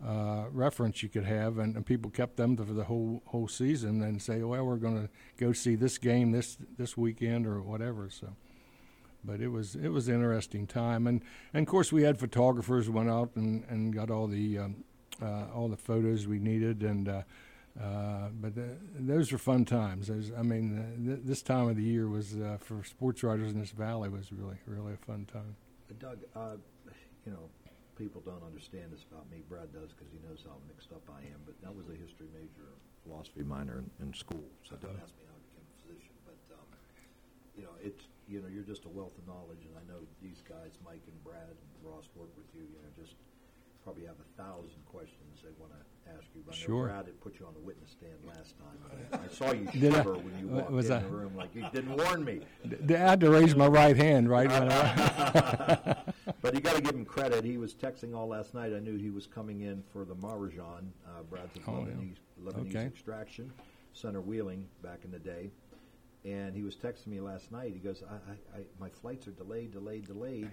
uh, 0.03 0.45
reference 0.51 1.01
you 1.01 1.09
could 1.09 1.26
have, 1.26 1.57
and, 1.57 1.76
and 1.76 1.85
people 1.85 2.11
kept 2.11 2.38
them 2.38 2.57
for 2.57 2.63
the 2.73 2.84
whole 2.84 3.22
whole 3.27 3.47
season, 3.47 4.01
and 4.01 4.22
say, 4.22 4.43
"Well, 4.43 4.65
we're 4.65 4.76
going 4.77 5.01
to 5.01 5.09
go 5.38 5.53
see 5.53 5.76
this 5.76 5.97
game 5.97 6.31
this 6.31 6.57
this 6.77 6.97
weekend 6.97 7.47
or 7.47 7.61
whatever." 7.61 8.09
So, 8.09 8.35
but 9.23 9.39
it 9.39 9.49
was 9.49 9.76
it 9.76 9.89
was 9.89 10.07
an 10.07 10.15
interesting 10.15 10.67
time, 10.67 11.07
and, 11.07 11.22
and 11.53 11.65
of 11.65 11.72
course 11.72 11.91
we 11.91 12.03
had 12.03 12.19
photographers 12.19 12.89
went 12.89 13.09
out 13.09 13.31
and, 13.35 13.63
and 13.69 13.93
got 13.93 14.11
all 14.11 14.27
the 14.27 14.59
um, 14.59 14.84
uh, 15.22 15.45
all 15.53 15.69
the 15.69 15.77
photos 15.77 16.27
we 16.27 16.39
needed, 16.39 16.84
and 16.84 17.07
uh, 17.07 17.22
uh, 17.81 18.30
but 18.39 18.57
uh, 18.57 18.63
those 18.99 19.31
were 19.31 19.38
fun 19.38 19.65
times. 19.65 20.07
Those, 20.07 20.31
I 20.38 20.41
mean, 20.41 21.05
th- 21.05 21.19
this 21.23 21.41
time 21.41 21.67
of 21.67 21.77
the 21.77 21.84
year 21.84 22.07
was 22.07 22.35
uh, 22.35 22.57
for 22.59 22.84
sports 22.84 23.23
writers 23.23 23.53
in 23.53 23.59
this 23.59 23.72
valley 23.72 24.09
was 24.09 24.31
really 24.31 24.57
really 24.67 24.93
a 24.93 25.05
fun 25.05 25.26
time. 25.31 25.55
Doug, 25.99 26.19
uh, 26.35 26.55
you 27.26 27.31
know, 27.31 27.49
people 27.95 28.22
don't 28.22 28.43
understand 28.43 28.91
this 28.91 29.03
about 29.07 29.26
me. 29.31 29.43
Brad 29.47 29.72
does 29.72 29.95
because 29.95 30.11
he 30.11 30.19
knows 30.23 30.43
how 30.43 30.59
mixed 30.67 30.91
up 30.91 31.03
I 31.07 31.23
am. 31.31 31.39
But 31.47 31.55
that 31.63 31.72
was 31.72 31.88
a 31.88 31.97
history 31.97 32.27
major, 32.35 32.67
philosophy 33.03 33.43
minor 33.43 33.84
in, 33.84 33.88
in 34.03 34.13
school. 34.13 34.43
So 34.67 34.76
don't 34.77 34.99
ask 34.99 35.15
me 35.15 35.23
how 35.27 35.35
I 35.35 35.41
became 35.47 35.65
a 35.65 35.76
physician. 35.84 36.15
But 36.27 36.39
um, 36.55 36.67
you 37.55 37.63
know, 37.63 37.76
it's 37.80 38.07
you 38.27 38.41
know, 38.41 38.49
you're 38.49 38.67
just 38.67 38.85
a 38.85 38.91
wealth 38.91 39.13
of 39.17 39.26
knowledge, 39.30 39.63
and 39.63 39.73
I 39.77 39.84
know 39.85 40.01
these 40.22 40.41
guys, 40.41 40.76
Mike 40.81 41.05
and 41.05 41.17
Brad 41.23 41.53
and 41.55 41.69
Ross, 41.85 42.09
work 42.17 42.34
with 42.35 42.49
you. 42.57 42.65
You 42.65 42.80
know, 42.81 42.91
just 42.97 43.15
probably 43.86 44.03
have 44.06 44.16
a 44.20 44.41
thousand 44.41 44.84
questions 44.88 45.41
they 45.44 45.52
want 45.60 45.72
to 45.72 46.12
ask 46.12 46.26
you. 46.34 46.41
I 46.44 46.49
know 46.49 46.52
Sure. 46.57 46.88
Brad 46.88 47.06
had 47.06 47.22
put 47.22 47.40
you 47.40 47.45
on 47.45 47.53
the 47.53 47.60
witness 47.60 47.91
stand 47.91 48.14
last 48.26 48.56
time. 48.57 49.20
I 49.24 49.32
saw 49.34 49.52
you 49.53 49.66
Did 49.80 49.94
I? 49.94 50.02
when 50.02 50.40
you 50.40 50.48
walked 50.48 50.72
was 50.72 50.88
in 50.90 50.94
I- 50.94 50.99
the 51.03 51.07
room, 51.07 51.36
like 51.36 51.53
you 51.53 51.64
didn't 51.72 51.95
warn 51.95 52.24
me. 52.26 52.41
D- 52.88 52.95
I 52.95 52.98
had 52.98 53.20
to 53.20 53.30
raise 53.30 53.56
my 53.56 53.68
right 53.68 53.95
hand, 53.95 54.28
right? 54.28 54.49
but 56.41 56.53
you 56.56 56.62
got 56.62 56.76
to 56.76 56.82
give 56.82 56.95
him 56.95 57.06
credit. 57.06 57.44
He 57.45 57.57
was 57.57 57.76
texting 57.76 58.16
all 58.16 58.28
last 58.28 58.56
night. 58.56 58.74
I 58.74 58.80
knew 58.80 58.98
he 58.98 59.12
was 59.12 59.28
coming 59.28 59.62
in 59.62 59.84
for 59.94 60.03
the 60.03 60.16
Mahrajan, 60.16 60.88
uh, 61.07 61.22
Brad's 61.30 61.52
Oh, 61.68 61.86
yeah. 61.88 61.94
Lebanese, 61.94 62.18
Lebanese 62.44 62.70
Okay. 62.72 62.86
extraction, 62.86 63.53
center 63.94 64.20
wheeling 64.22 64.66
back 64.82 65.06
in 65.06 65.12
the 65.12 65.20
day. 65.20 65.52
And 66.24 66.56
he 66.56 66.64
was 66.64 66.76
texting 66.76 67.07
me 67.07 67.20
last 67.22 67.52
night. 67.52 67.72
He 67.74 67.78
goes, 67.80 68.02
I, 68.10 68.16
I, 68.16 68.60
I, 68.60 68.64
my 68.80 68.90
flights 68.90 69.28
are 69.28 69.32
delayed, 69.32 69.72
delayed, 69.74 70.07
delayed. 70.07 70.49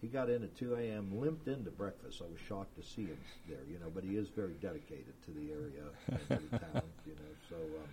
He 0.00 0.08
got 0.08 0.28
in 0.28 0.42
at 0.42 0.54
2 0.56 0.74
a.m., 0.74 1.18
limped 1.18 1.48
into 1.48 1.70
breakfast. 1.70 2.20
I 2.22 2.30
was 2.30 2.38
shocked 2.48 2.76
to 2.76 2.82
see 2.86 3.06
him 3.06 3.18
there, 3.48 3.58
you 3.70 3.78
know, 3.78 3.90
but 3.94 4.04
he 4.04 4.16
is 4.16 4.28
very 4.28 4.54
dedicated 4.60 5.14
to 5.24 5.30
the 5.32 5.50
area 5.50 5.84
and 6.08 6.20
to 6.40 6.48
the 6.50 6.58
town, 6.58 6.82
you 7.06 7.14
know. 7.14 7.32
So, 7.48 7.56
um, 7.56 7.88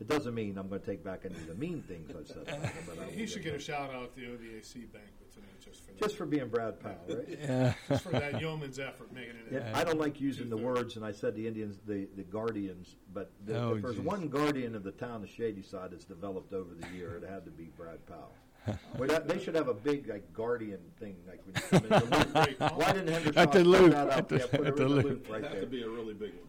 It 0.00 0.06
doesn't 0.08 0.34
mean 0.34 0.56
I'm 0.56 0.68
going 0.68 0.80
to 0.80 0.86
take 0.86 1.02
back 1.02 1.22
any 1.24 1.34
of 1.34 1.46
the 1.48 1.54
mean 1.56 1.82
things 1.82 2.12
I've 2.16 2.28
said. 2.28 2.42
about 2.42 2.70
him, 2.70 2.84
but 2.86 2.98
I 3.00 3.10
He 3.10 3.26
should 3.26 3.42
get 3.42 3.54
a 3.54 3.58
shout 3.58 3.92
out 3.92 4.04
at 4.04 4.14
the 4.14 4.22
OVAC 4.22 4.92
banquet 4.92 5.32
tonight 5.34 5.60
just 5.60 5.84
for 5.84 5.90
that. 5.92 5.98
Just 6.00 6.16
for 6.16 6.26
being 6.26 6.46
Brad 6.48 6.78
Powell, 6.80 6.94
right? 7.08 7.28
Yeah. 7.42 7.74
Just 7.88 8.04
for 8.04 8.10
that 8.10 8.40
yeoman's 8.40 8.78
effort 8.78 9.12
making 9.12 9.30
it. 9.34 9.46
Yeah, 9.52 9.72
I 9.74 9.82
don't 9.82 9.98
like 9.98 10.20
using 10.20 10.48
the 10.48 10.56
words, 10.56 10.94
and 10.94 11.04
I 11.04 11.10
said 11.10 11.34
the 11.34 11.46
Indians, 11.48 11.80
the, 11.86 12.06
the 12.16 12.22
guardians, 12.22 12.94
but 13.12 13.32
the, 13.44 13.60
Oh, 13.60 13.74
if 13.74 13.82
there's 13.82 13.96
geez. 13.96 14.04
one 14.04 14.28
guardian 14.28 14.76
of 14.76 14.84
the 14.84 14.92
town 14.92 15.24
of 15.24 15.28
Shadyside 15.28 15.90
that's 15.90 16.04
developed 16.04 16.52
over 16.54 16.72
the 16.74 16.86
year, 16.96 17.16
it 17.16 17.28
had 17.28 17.44
to 17.46 17.50
be 17.50 17.64
Brad 17.76 18.04
Powell. 18.06 18.32
Well, 18.98 19.08
that, 19.08 19.26
they 19.28 19.38
should 19.42 19.54
have 19.54 19.68
a 19.68 19.74
big 19.74 20.08
like 20.08 20.32
guardian 20.34 20.80
thing, 21.00 21.16
like 21.26 21.40
when 21.46 21.54
you 21.54 21.88
come 21.88 22.00
in 22.02 22.10
the 22.10 22.56
loop. 22.60 22.78
Why 22.78 22.92
didn't 22.92 23.08
Henderson 23.08 23.38
At 23.38 23.52
the 23.52 23.58
put 23.60 23.66
loop, 23.66 23.92
that 23.92 24.08
at 24.10 24.28
the- 24.28 24.36
yeah, 24.38 24.46
put 24.46 24.60
at 24.60 24.66
it 24.66 24.76
the 24.76 24.82
in 24.82 24.88
the 24.88 24.94
loop. 24.94 25.04
loop 25.04 25.26
right 25.30 25.38
It'd 25.38 25.44
have 25.44 25.52
there. 25.52 25.60
to 25.62 25.66
be 25.66 25.82
a 25.82 25.88
really 25.88 26.14
big 26.14 26.32
one. 26.34 26.44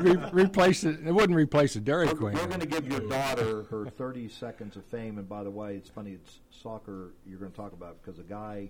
Re- 0.00 0.30
replace 0.44 0.84
it. 0.84 0.98
It 1.06 1.12
wouldn't 1.12 1.36
replace 1.36 1.76
a 1.76 1.80
Dairy 1.80 2.06
We're, 2.08 2.14
Queen. 2.14 2.34
we're 2.34 2.46
going 2.46 2.60
to 2.60 2.66
give 2.66 2.86
your 2.86 3.00
daughter 3.08 3.62
her 3.70 3.86
30 3.86 4.28
seconds 4.28 4.76
of 4.76 4.84
fame. 4.84 5.16
And 5.16 5.26
by 5.26 5.42
the 5.44 5.50
way, 5.50 5.76
it's 5.76 5.88
funny, 5.88 6.12
it's 6.12 6.40
soccer 6.50 7.12
you're 7.26 7.38
going 7.38 7.50
to 7.52 7.56
talk 7.56 7.72
about 7.72 7.96
because 8.02 8.18
a 8.18 8.22
guy 8.24 8.68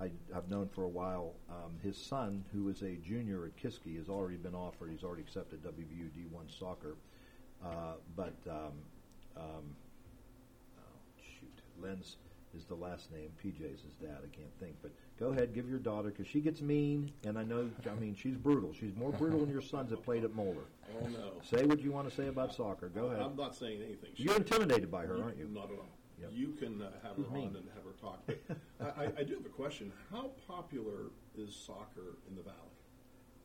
I, 0.00 0.10
I've 0.34 0.50
known 0.50 0.68
for 0.74 0.82
a 0.82 0.88
while, 0.88 1.34
um, 1.48 1.70
his 1.84 1.96
son, 1.96 2.44
who 2.52 2.68
is 2.68 2.82
a 2.82 2.96
junior 2.96 3.44
at 3.44 3.56
Kiski, 3.62 3.96
has 3.98 4.08
already 4.08 4.38
been 4.38 4.56
offered, 4.56 4.90
he's 4.90 5.04
already 5.04 5.22
accepted 5.22 5.62
WVU 5.62 6.08
D1 6.18 6.58
soccer. 6.58 6.96
Uh, 7.64 7.92
but, 8.16 8.34
um, 8.50 8.72
um, 9.36 9.62
shoot, 11.82 11.88
Lenz 11.88 12.16
is 12.56 12.64
the 12.66 12.74
last 12.74 13.10
name. 13.10 13.30
PJ's 13.42 13.80
his 13.82 13.94
dad. 14.00 14.18
I 14.22 14.34
can't 14.36 14.52
think. 14.60 14.76
But 14.82 14.92
go 15.18 15.28
ahead, 15.28 15.54
give 15.54 15.68
your 15.68 15.78
daughter 15.78 16.10
because 16.10 16.26
she 16.26 16.40
gets 16.40 16.60
mean, 16.60 17.10
and 17.24 17.38
I 17.38 17.44
know. 17.44 17.70
I 17.90 17.94
mean, 17.98 18.14
she's 18.14 18.36
brutal. 18.36 18.72
She's 18.78 18.94
more 18.96 19.10
brutal 19.12 19.40
than 19.40 19.50
your 19.50 19.62
sons 19.62 19.90
that 19.90 20.02
played 20.04 20.24
at 20.24 20.34
Moeller. 20.34 20.64
Oh, 21.02 21.06
no. 21.08 21.32
Say 21.42 21.64
what 21.64 21.80
you 21.80 21.92
want 21.92 22.08
to 22.08 22.14
say 22.14 22.28
about 22.28 22.54
soccer. 22.54 22.88
Go 22.88 23.06
ahead. 23.06 23.22
I'm 23.22 23.36
not 23.36 23.54
saying 23.54 23.80
anything. 23.82 24.10
You're 24.16 24.36
intimidated 24.36 24.90
by 24.90 25.06
her, 25.06 25.22
aren't 25.22 25.38
you? 25.38 25.48
Not 25.52 25.64
at 25.70 25.78
all. 25.78 25.88
Yep. 26.20 26.30
You 26.34 26.52
can 26.52 26.80
uh, 26.82 26.90
have 27.02 27.16
She's 27.16 27.26
her 27.26 27.32
mean. 27.32 27.48
on 27.48 27.56
and 27.56 27.64
have 27.74 27.84
her 27.84 27.98
talk. 28.00 28.22
But 28.26 28.38
I, 28.96 29.04
I, 29.04 29.12
I 29.20 29.22
do 29.24 29.34
have 29.34 29.46
a 29.46 29.48
question. 29.48 29.90
How 30.10 30.30
popular 30.46 31.10
is 31.36 31.54
soccer 31.56 32.16
in 32.28 32.36
the 32.36 32.42
valley? 32.42 32.56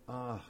Ah, 0.07 0.41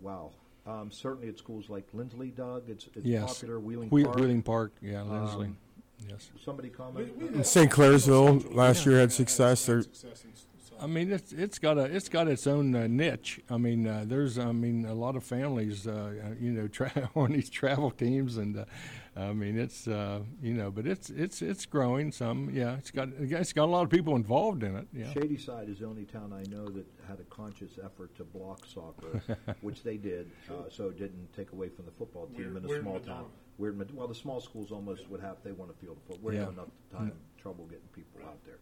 wow. 0.00 0.32
Um, 0.66 0.90
certainly 0.90 1.28
at 1.28 1.36
schools 1.36 1.68
like 1.68 1.84
Linsly, 1.92 2.34
Doug, 2.34 2.70
it's, 2.70 2.88
it's 2.94 3.04
Yes. 3.04 3.34
popular. 3.34 3.60
Wheeling 3.60 3.90
Whe- 3.90 4.04
Park. 4.04 4.16
Wheeling 4.16 4.42
Park, 4.42 4.72
yeah, 4.80 5.00
Linsly. 5.00 5.46
Um, 5.46 5.56
yes. 6.08 6.30
Somebody 6.44 6.68
comment? 6.70 7.44
St. 7.46 7.70
Clairsville 7.70 8.54
last 8.54 8.86
year 8.86 8.98
had 9.00 9.12
success. 9.12 9.66
They're, 9.66 9.82
I 10.80 10.86
mean, 10.86 11.12
it's 11.12 11.32
it's 11.32 11.58
got 11.58 11.78
a 11.78 11.84
it's 11.84 12.08
got 12.08 12.26
its 12.28 12.46
own 12.46 12.74
uh, 12.74 12.86
niche. 12.88 13.40
I 13.48 13.56
mean, 13.56 13.86
uh, 13.86 14.04
there's 14.06 14.38
I 14.38 14.50
mean 14.52 14.84
a 14.84 14.92
lot 14.94 15.14
of 15.16 15.24
families, 15.24 15.86
uh, 15.86 15.92
uh, 15.92 16.34
you 16.40 16.50
know, 16.50 16.66
tra- 16.76 17.10
on 17.14 17.32
these 17.32 17.48
travel 17.48 17.90
teams, 17.92 18.36
and 18.36 18.58
uh, 18.58 18.64
I 19.16 19.32
mean 19.32 19.56
it's 19.58 19.86
uh, 19.86 20.20
you 20.42 20.52
know, 20.52 20.70
but 20.72 20.84
it's 20.86 21.10
it's 21.10 21.42
it's 21.42 21.64
growing 21.64 22.10
some. 22.10 22.50
Yeah, 22.52 22.74
it's 22.76 22.90
got 22.90 23.08
it's 23.20 23.52
got 23.52 23.64
a 23.66 23.70
lot 23.70 23.82
of 23.84 23.88
people 23.90 24.16
involved 24.16 24.62
in 24.64 24.76
it. 24.76 24.88
Yeah. 24.92 25.12
Shadyside 25.12 25.68
is 25.68 25.78
the 25.78 25.86
only 25.86 26.04
town 26.04 26.32
I 26.32 26.42
know 26.50 26.66
that 26.66 26.84
had 27.08 27.20
a 27.20 27.24
conscious 27.34 27.78
effort 27.82 28.14
to 28.16 28.24
block 28.24 28.66
soccer, 28.66 29.22
which 29.60 29.84
they 29.84 29.96
did. 29.96 30.30
Uh, 30.50 30.68
so 30.70 30.88
it 30.88 30.98
didn't 30.98 31.32
take 31.34 31.52
away 31.52 31.68
from 31.68 31.84
the 31.84 31.92
football 31.92 32.26
team 32.26 32.38
Weird- 32.38 32.56
in 32.56 32.64
a 32.64 32.68
weird 32.68 32.82
small 32.82 32.94
Madonna. 32.94 33.24
Town. 33.58 33.76
Weird, 33.78 33.94
well, 33.94 34.08
the 34.08 34.14
small 34.14 34.40
schools 34.40 34.72
almost 34.72 35.08
would 35.10 35.20
have 35.20 35.36
they 35.44 35.52
want 35.52 35.72
to 35.72 35.84
field 35.84 35.98
football. 36.06 36.18
We're 36.22 36.32
Yeah. 36.34 36.40
having 36.40 36.54
enough 36.54 36.68
time 36.92 37.12
trouble 37.40 37.64
getting 37.66 37.88
people 37.92 38.20
out 38.26 38.38
there. 38.44 38.58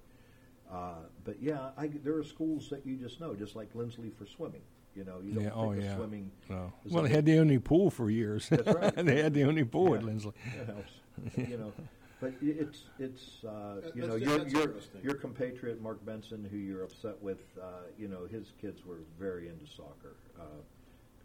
Uh, 0.70 0.94
but 1.24 1.40
yeah, 1.42 1.70
I, 1.76 1.88
there 1.88 2.16
are 2.16 2.24
schools 2.24 2.68
that 2.70 2.86
you 2.86 2.96
just 2.96 3.20
know, 3.20 3.34
just 3.34 3.54
like 3.56 3.72
Linsly 3.74 4.12
for 4.16 4.26
swimming. 4.26 4.62
You 4.94 5.04
know, 5.04 5.20
you 5.22 5.32
don't 5.32 5.44
yeah. 5.44 5.50
think 5.50 5.62
Oh 5.62 5.72
of 5.72 5.82
yeah. 5.82 5.96
swimming. 5.96 6.30
No. 6.50 6.72
as 6.84 6.92
Well, 6.92 7.04
a- 7.04 7.08
they 7.08 7.14
had 7.14 7.24
the 7.24 7.38
only 7.38 7.58
pool 7.58 7.90
for 7.90 8.10
years. 8.10 8.48
That's 8.48 8.66
right. 8.74 8.94
they 9.06 9.22
had 9.22 9.34
the 9.34 9.44
only 9.44 9.64
pool 9.64 9.94
at 9.94 10.02
Yeah, 10.02 10.08
Linsly. 10.10 10.32
That 10.58 10.66
helps. 10.66 11.50
you 11.50 11.56
know, 11.58 11.72
but 12.20 12.34
it's 12.42 12.84
it's 12.98 13.44
uh, 13.44 13.80
That- 13.82 13.96
you 13.96 14.06
know 14.06 14.16
your 14.16 14.46
your 14.48 14.74
your 15.02 15.14
compatriot 15.14 15.80
Mark 15.80 16.04
Benson, 16.04 16.46
who 16.50 16.56
you're 16.58 16.84
upset 16.84 17.20
with. 17.22 17.40
Uh, 17.60 17.64
you 17.98 18.08
know, 18.08 18.26
his 18.30 18.52
kids 18.60 18.84
were 18.84 19.00
very 19.18 19.48
into 19.48 19.66
soccer 19.66 20.14
uh, 20.38 20.44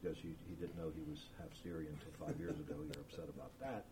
because 0.02 0.18
he, 0.18 0.30
he 0.48 0.56
didn't 0.56 0.78
know 0.78 0.92
he 0.96 1.04
was 1.10 1.26
half 1.38 1.50
Syrian 1.64 1.94
until 1.94 2.12
five 2.28 2.38
years 2.40 2.58
ago. 2.60 2.76
You're 2.78 3.02
upset 3.04 3.30
about 3.34 3.52
that. 3.60 3.86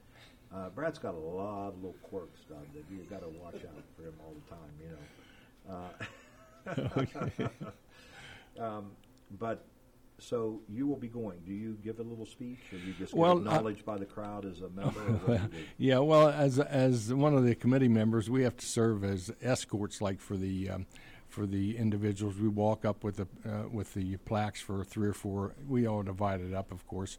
Uh, 0.53 0.69
Brad's 0.69 0.99
got 0.99 1.15
a 1.15 1.17
lot 1.17 1.69
of 1.69 1.75
little 1.77 1.95
quirks, 2.03 2.41
Doug, 2.47 2.71
that 2.73 2.83
you've 2.89 3.09
got 3.09 3.21
to 3.21 3.29
watch 3.41 3.55
out 3.55 3.83
for 3.95 4.03
him 4.03 4.13
all 4.23 4.33
the 4.33 4.55
time. 4.55 4.71
You 4.79 4.89
know. 4.91 4.97
Uh, 8.59 8.59
um, 8.63 8.91
but 9.39 9.65
so 10.19 10.61
you 10.69 10.87
will 10.87 10.95
be 10.95 11.07
going. 11.07 11.39
Do 11.45 11.53
you 11.53 11.77
give 11.83 11.99
a 11.99 12.03
little 12.03 12.25
speech, 12.25 12.59
or 12.71 12.77
you 12.77 12.93
just 12.93 13.11
get 13.13 13.19
Well, 13.19 13.33
I- 13.33 13.37
acknowledged 13.37 13.85
by 13.85 13.97
the 13.97 14.05
crowd 14.05 14.45
as 14.45 14.61
a 14.61 14.69
member? 14.69 14.99
Or 14.99 15.13
what 15.13 15.27
do 15.27 15.33
you 15.33 15.39
do? 15.39 15.57
yeah, 15.77 15.99
well, 15.99 16.29
as 16.29 16.59
as 16.59 17.13
one 17.13 17.35
of 17.35 17.43
the 17.43 17.55
committee 17.55 17.87
members, 17.89 18.29
we 18.29 18.43
have 18.43 18.55
to 18.57 18.65
serve 18.65 19.03
as 19.03 19.31
escorts, 19.41 20.01
like 20.01 20.21
for 20.21 20.37
the 20.37 20.69
um, 20.69 20.85
for 21.35 21.45
the 21.45 21.77
individuals. 21.77 22.37
We 22.39 22.47
walk 22.47 22.85
up 22.85 23.03
with 23.03 23.17
the 23.17 23.27
uh, 23.47 23.67
with 23.69 23.93
the 23.93 24.15
plaques 24.17 24.61
for 24.61 24.85
three 24.85 25.09
or 25.09 25.13
four. 25.13 25.53
We 25.67 25.85
all 25.85 26.01
divide 26.01 26.39
it 26.39 26.53
up, 26.53 26.71
of 26.71 26.87
course, 26.87 27.17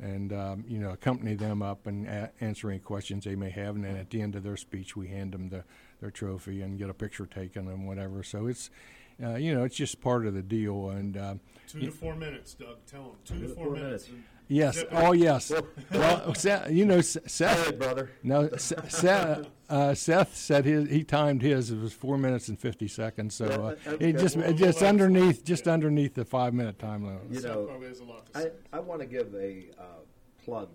and 0.00 0.32
um, 0.32 0.64
you 0.66 0.78
know 0.78 0.90
accompany 0.90 1.34
them 1.34 1.60
up 1.60 1.86
and 1.86 2.06
a- 2.08 2.32
answer 2.40 2.70
any 2.70 2.78
questions 2.78 3.24
they 3.24 3.36
may 3.36 3.50
have. 3.50 3.76
And 3.76 3.84
then 3.84 3.96
at 3.96 4.08
the 4.08 4.22
end 4.22 4.34
of 4.36 4.42
their 4.42 4.56
speech, 4.56 4.96
we 4.96 5.08
hand 5.08 5.32
them 5.32 5.50
the 5.50 5.64
their 6.00 6.10
trophy 6.10 6.62
and 6.62 6.78
get 6.78 6.88
a 6.88 6.94
picture 6.94 7.26
taken 7.26 7.68
and 7.68 7.86
whatever. 7.86 8.22
So 8.22 8.46
it's 8.46 8.70
uh, 9.22 9.34
you 9.34 9.54
know 9.54 9.64
it's 9.64 9.76
just 9.76 10.00
part 10.00 10.26
of 10.26 10.32
the 10.32 10.42
deal. 10.42 10.88
And 10.88 11.16
uh, 11.18 11.34
Two 11.68 11.80
to 11.80 11.90
four 11.90 12.16
minutes, 12.16 12.54
Doug. 12.54 12.78
Tell 12.86 13.02
them 13.02 13.16
two 13.26 13.48
to 13.48 13.54
four, 13.54 13.72
minutes. 13.72 14.08
Yes. 14.48 14.82
Oh, 14.90 15.12
yes. 15.12 15.52
well, 15.92 16.34
Seth, 16.34 16.70
you 16.72 16.84
know, 16.86 17.00
Seth. 17.00 17.66
Hey, 17.66 17.72
brother. 17.72 18.10
No, 18.22 18.48
Seth. 18.56 19.46
Uh, 19.68 19.94
Seth 19.94 20.34
said 20.34 20.64
his. 20.64 20.88
He 20.88 21.04
timed 21.04 21.42
his. 21.42 21.70
It 21.70 21.78
was 21.78 21.92
four 21.92 22.16
minutes 22.16 22.48
and 22.48 22.58
fifty 22.58 22.88
seconds. 22.88 23.34
So 23.34 23.44
uh, 23.44 23.74
Yeah, 23.84 23.92
uh, 23.92 23.96
it 24.00 24.12
just 24.18 24.36
okay. 24.38 24.48
it 24.48 24.54
just 24.54 24.82
underneath 24.82 25.44
just 25.44 25.68
underneath 25.68 26.14
the 26.14 26.24
five 26.24 26.54
minute 26.54 26.78
time 26.78 27.04
limit. 27.04 27.22
you 27.30 27.40
Seth 27.40 27.50
know, 27.54 27.64
probably 27.64 27.88
has 27.88 28.00
a 28.00 28.04
lot 28.04 28.32
to 28.32 28.38
I, 28.38 28.42
say. 28.44 28.52
I 28.72 28.80
want 28.80 29.00
to 29.00 29.06
give 29.06 29.34
a 29.34 29.66
uh, 29.78 29.82
plug 30.42 30.70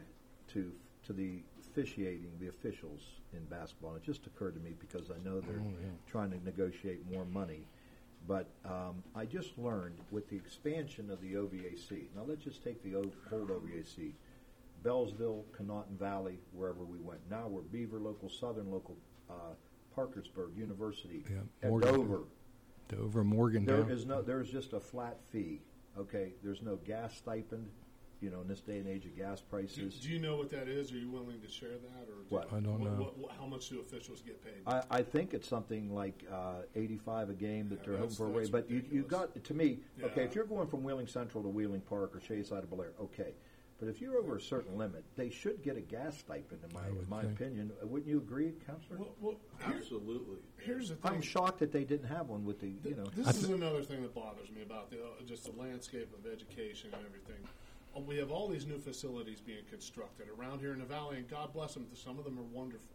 to 0.50 0.72
to 1.08 1.14
the 1.14 1.40
officiating, 1.72 2.32
the 2.40 2.50
officials 2.50 3.02
in 3.34 3.44
basketball. 3.46 3.96
It 3.96 4.04
just 4.04 4.28
occurred 4.28 4.54
to 4.54 4.60
me 4.62 4.76
because 4.80 5.10
I 5.10 5.18
know 5.28 5.40
they're 5.42 5.60
trying 6.08 6.30
to 6.30 6.38
negotiate 6.46 7.00
more 7.12 7.26
money. 7.26 7.66
But 8.28 8.48
um, 8.66 9.04
I 9.16 9.26
just 9.26 9.58
learned 9.58 9.96
with 10.12 10.30
the 10.30 10.36
expansion 10.38 11.10
of 11.12 11.20
the 11.22 11.34
OVAC. 11.34 12.08
Now 12.16 12.24
let's 12.26 12.44
just 12.44 12.64
take 12.64 12.82
the 12.84 12.96
old, 12.96 13.14
old 13.32 13.50
OVAC, 13.50 14.14
Bellsville, 14.84 15.44
Conotton 15.52 15.98
Valley, 15.98 16.40
wherever 16.54 16.84
we 16.86 17.00
went. 17.00 17.20
Now 17.30 17.48
we're 17.48 17.62
Beaver, 17.62 18.00
local 18.00 18.30
Southern, 18.30 18.72
local 18.72 18.98
uh, 19.30 19.56
Parkersburg 19.94 20.56
University, 20.58 21.26
Yeah, 21.30 21.38
at 21.62 21.70
Morgan. 21.70 21.94
Dover. 21.94 22.24
Dover, 22.88 23.24
Morgan. 23.24 23.66
There 23.66 23.90
is 23.90 24.06
no. 24.06 24.22
There 24.22 24.42
is 24.42 24.50
just 24.50 24.74
a 24.74 24.80
flat 24.80 25.18
fee. 25.32 25.62
Okay. 25.98 26.34
There's 26.44 26.62
no 26.62 26.78
gas 26.78 27.16
stipend. 27.18 27.68
You 28.24 28.30
know, 28.30 28.40
in 28.40 28.48
this 28.48 28.62
day 28.62 28.78
and 28.78 28.88
age 28.88 29.06
of 29.06 29.18
gas 29.18 29.42
prices. 29.42 30.00
do 30.00 30.08
you 30.10 30.18
know 30.18 30.38
what 30.38 30.50
that 30.52 30.70
is? 30.70 30.94
Are 30.94 30.98
you 30.98 31.10
willing 31.10 31.42
to 31.42 31.50
share 31.50 31.72
that, 31.72 32.04
or 32.08 32.22
do- 32.24 32.26
What? 32.30 32.48
I 32.54 32.62
don't 32.62 32.80
what- 32.80 32.92
know. 32.94 32.98
what- 33.04 33.18
what- 33.18 33.32
how 33.34 33.46
much 33.46 33.68
do 33.68 33.82
officials 33.82 34.22
get 34.22 34.42
paid? 34.42 34.64
I, 34.66 34.82
I 34.90 35.04
think 35.04 35.34
it's 35.34 35.46
something 35.48 35.94
like 35.94 36.24
uh, 36.32 36.62
85 36.74 37.32
a 37.32 37.34
game 37.34 37.68
that 37.68 37.80
Yeah, 37.80 37.86
they're 37.88 37.98
hoping 37.98 38.16
for 38.16 38.28
a 38.28 38.30
raise. 38.30 38.50
But 38.50 38.70
you, 38.70 38.78
you 38.78 38.82
ridiculous. 39.04 39.10
got 39.34 39.44
to 39.44 39.54
me. 39.54 39.80
Okay, 40.02 40.24
if 40.24 40.36
you're 40.36 40.46
going 40.46 40.68
from 40.70 40.84
Wheeling 40.84 41.08
Central 41.08 41.44
to 41.44 41.50
Wheeling 41.50 41.82
Park 41.82 42.16
or 42.16 42.22
Shayside 42.22 42.62
to 42.62 42.68
Blair, 42.68 42.94
okay. 42.98 43.34
But 43.80 43.90
if 43.90 44.00
you're 44.00 44.18
over 44.18 44.38
a 44.38 44.42
certain 44.42 44.78
limit, 44.78 45.04
they 45.18 45.30
should 45.30 45.62
get 45.62 45.76
a 45.76 45.82
gas 45.82 46.18
stipend. 46.18 46.62
In 46.64 46.74
my, 46.74 46.88
in 46.88 47.06
my 47.10 47.22
think. 47.24 47.34
opinion, 47.42 47.72
Uh, 47.84 47.88
wouldn't 47.88 48.08
you 48.10 48.20
agree, 48.20 48.54
Counselor? 48.66 49.00
Well, 49.00 49.16
well, 49.20 49.36
here- 49.68 49.76
Absolutely. 49.76 50.38
here's 50.60 50.88
the 50.90 50.96
thing. 50.96 51.12
I'm 51.12 51.22
shocked 51.22 51.60
that 51.60 51.74
they 51.74 51.84
didn't 51.84 52.08
have 52.08 52.30
one 52.30 52.46
with 52.46 52.60
the. 52.62 52.70
You 52.88 52.96
know, 52.96 53.04
This 53.18 53.36
is 53.44 53.50
another 53.50 53.84
thing 53.84 54.02
that 54.04 54.14
bothers 54.16 54.50
me 54.52 54.62
about 54.62 54.90
the, 54.92 55.04
uh, 55.04 55.08
just 55.26 55.44
the 55.54 55.60
landscape 55.60 56.08
of 56.18 56.32
education 56.32 56.92
and 56.94 57.06
everything. 57.06 57.44
We 57.96 58.18
have 58.18 58.32
all 58.32 58.48
these 58.48 58.66
new 58.66 58.80
facilities 58.80 59.40
being 59.40 59.64
constructed 59.70 60.28
around 60.38 60.60
here 60.60 60.74
in 60.74 60.80
the 60.80 60.86
valley, 60.86 61.18
and 61.18 61.28
God 61.28 61.54
bless 61.54 61.74
them. 61.74 61.86
Some 61.94 62.18
of 62.18 62.26
them 62.26 62.40
are 62.40 62.44
wonderful. 62.44 62.90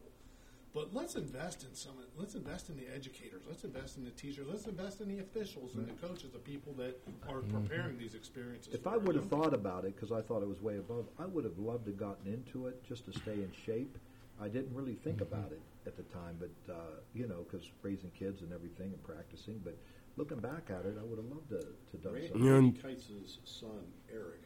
But 0.75 0.95
let's 0.95 1.15
invest 1.17 1.65
in 1.65 1.75
some. 1.75 1.95
Let's 2.17 2.35
invest 2.35 2.69
in 2.69 2.77
the 2.77 2.87
educators. 2.95 3.43
Let's 3.49 3.65
invest 3.65 3.97
in 3.97 4.05
the 4.05 4.11
teachers. 4.11 4.47
Let's 4.49 4.67
invest 4.67 5.01
in 5.01 5.09
the 5.09 5.21
officials 5.21 5.75
and 5.75 5.89
the 5.89 5.95
coaches, 5.95 6.31
the 6.33 6.39
people 6.39 6.75
that 6.75 7.01
are 7.29 7.41
preparing 7.41 7.97
these 7.99 8.15
experiences. 8.15 8.75
If 8.75 8.87
I 8.87 8.97
would 8.97 9.17
have 9.17 9.29
thought 9.29 9.55
about 9.55 9.85
it, 9.85 9.95
because 9.97 10.13
I 10.13 10.21
thought 10.21 10.43
it 10.43 10.49
was 10.49 10.61
way 10.61 10.77
above, 10.77 11.07
I 11.19 11.27
would 11.27 11.45
have 11.45 11.59
loved 11.59 11.87
to 11.87 11.93
gotten 11.93 12.33
into 12.33 12.67
it 12.67 12.85
just 12.85 13.07
to 13.07 13.13
stay 13.13 13.33
in 13.33 13.51
shape. 13.65 13.97
I 14.41 14.49
didn't 14.49 14.75
really 14.75 14.95
think 14.95 15.21
about 15.21 15.51
it 15.53 15.61
at 15.87 15.97
the 15.97 16.05
time, 16.05 16.39
but 16.39 16.73
uh, 16.73 17.01
you 17.15 17.27
know, 17.27 17.45
because 17.51 17.69
raising 17.83 18.11
kids 18.11 18.43
and 18.43 18.53
everything 18.53 18.93
and 18.93 19.03
practicing. 19.03 19.61
But 19.65 19.77
looking 20.17 20.39
back 20.39 20.69
at 20.71 20.85
it, 20.85 20.97
I 21.01 21.05
would 21.05 21.19
have 21.19 21.27
loved 21.27 21.49
to 21.51 21.61
to 21.61 21.97
done 21.97 22.13
Randy, 22.13 22.29
something. 22.29 22.47
Yeah. 22.47 22.53
Randy 22.53 22.81
Kites' 22.81 23.39
son, 23.45 23.85
Eric, 24.13 24.43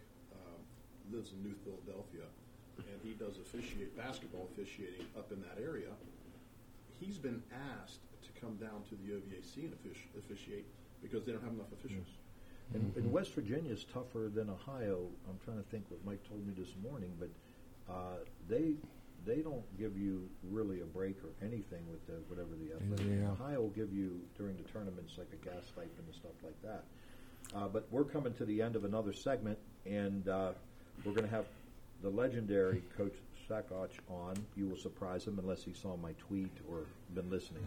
lives 1.13 1.33
in 1.33 1.43
New 1.43 1.55
Philadelphia, 1.65 2.27
and 2.79 2.99
he 3.05 3.13
does 3.13 3.37
officiate 3.39 3.97
basketball 3.97 4.49
officiating 4.53 5.07
up 5.17 5.31
in 5.33 5.41
that 5.43 5.63
area. 5.63 5.93
He's 6.99 7.19
been 7.19 7.43
asked 7.81 8.01
to 8.23 8.41
come 8.41 8.57
down 8.57 8.83
to 8.89 8.95
the 8.97 9.13
OVAC 9.19 9.69
and 9.69 9.75
offici- 9.75 10.19
officiate 10.19 10.67
because 11.03 11.25
they 11.25 11.33
don't 11.33 11.43
have 11.43 11.53
enough 11.53 11.73
officials. 11.73 12.07
And, 12.75 12.83
mm-hmm. 12.83 13.01
and 13.01 13.13
West 13.13 13.35
Virginia 13.35 13.73
is 13.73 13.85
tougher 13.85 14.31
than 14.33 14.49
Ohio. 14.49 15.07
I'm 15.29 15.39
trying 15.45 15.59
to 15.63 15.69
think 15.71 15.85
what 15.89 16.05
Mike 16.07 16.27
told 16.29 16.47
me 16.47 16.55
this 16.57 16.73
morning, 16.83 17.13
but 17.19 17.29
uh, 17.93 18.23
they 18.49 18.75
they 19.25 19.37
don't 19.37 19.63
give 19.79 19.97
you 19.97 20.29
really 20.51 20.81
a 20.81 20.85
break 20.85 21.17
or 21.23 21.31
anything 21.47 21.83
with 21.91 22.05
the, 22.07 22.15
whatever 22.27 22.51
the 22.59 22.75
athletic. 22.75 23.07
Yeah. 23.07 23.31
Ohio 23.31 23.61
will 23.63 23.71
give 23.71 23.93
you 23.93 24.21
during 24.37 24.57
the 24.57 24.65
tournaments 24.65 25.15
like 25.17 25.29
a 25.33 25.45
gas 25.45 25.67
stipend 25.67 25.93
and 26.07 26.15
stuff 26.15 26.33
like 26.43 26.61
that. 26.63 26.85
Uh, 27.55 27.69
but 27.69 27.87
we're 27.91 28.05
coming 28.05 28.35
to 28.35 28.45
the 28.45 28.63
end 28.63 28.75
of 28.77 28.85
another 28.85 29.13
segment, 29.13 29.59
and 29.87 30.29
uh, 30.29 30.53
we're 31.05 31.13
going 31.13 31.29
to 31.29 31.31
have 31.35 31.47
the 32.03 32.11
legendary 32.11 32.83
Coach 32.97 33.15
Saccoccia 33.49 34.01
on. 34.09 34.35
You 34.57 34.67
will 34.67 34.77
surprise 34.77 35.25
him 35.27 35.39
unless 35.39 35.63
he 35.63 35.73
saw 35.73 35.97
my 35.97 36.13
tweet 36.13 36.51
or 36.71 36.87
been 37.15 37.31
listening. 37.31 37.67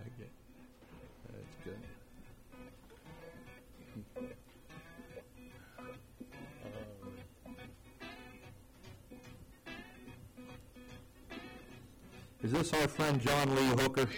Okay. 0.00 0.28
That's 1.32 1.56
good. 1.64 1.78
Um, 4.16 4.26
is 12.42 12.52
this 12.52 12.72
our 12.72 12.88
friend 12.88 13.20
John 13.20 13.54
Lee 13.54 13.82
Hooker? 13.82 14.08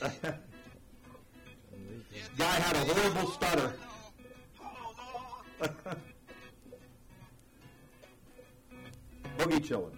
Guy 2.36 2.44
had 2.44 2.76
a 2.76 2.80
horrible 2.92 3.30
stutter. 3.30 3.74
Boogie 9.38 9.60
chillin'. 9.62 9.92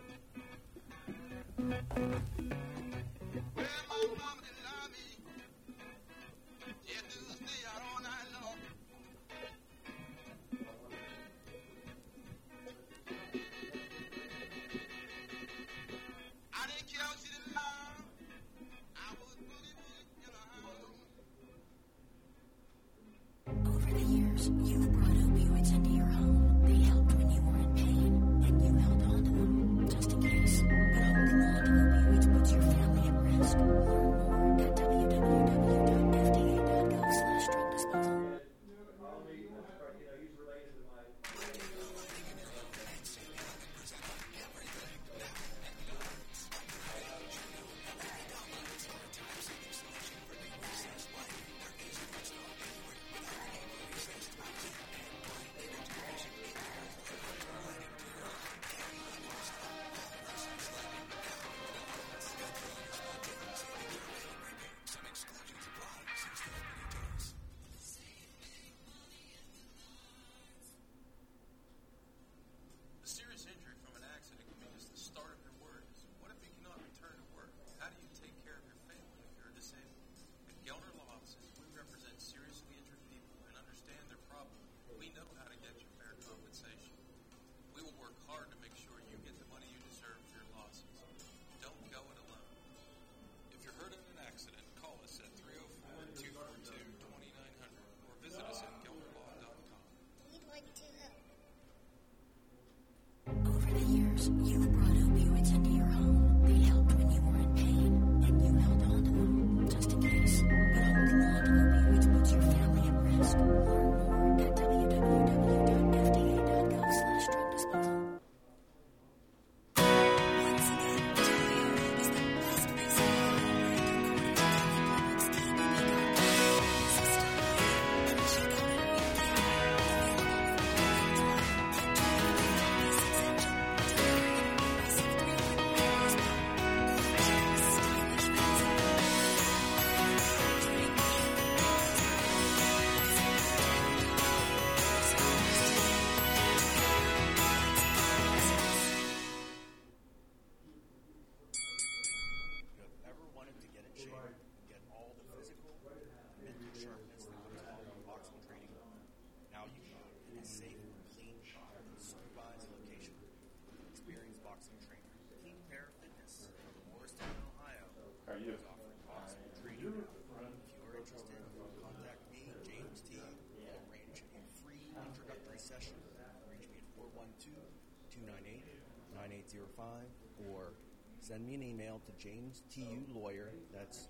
send 181.26 181.44
me 181.44 181.54
an 181.54 181.62
email 181.62 182.00
to 182.06 182.12
James 182.22 182.62
TU 182.72 183.02
Lawyer. 183.12 183.50
That's 183.74 184.06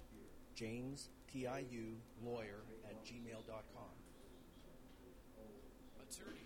James 0.55 1.09
TIU 1.33 1.97
Lawyer 2.23 2.61
at 2.85 3.03
gmail.com. 3.05 3.95
Attorney 6.03 6.46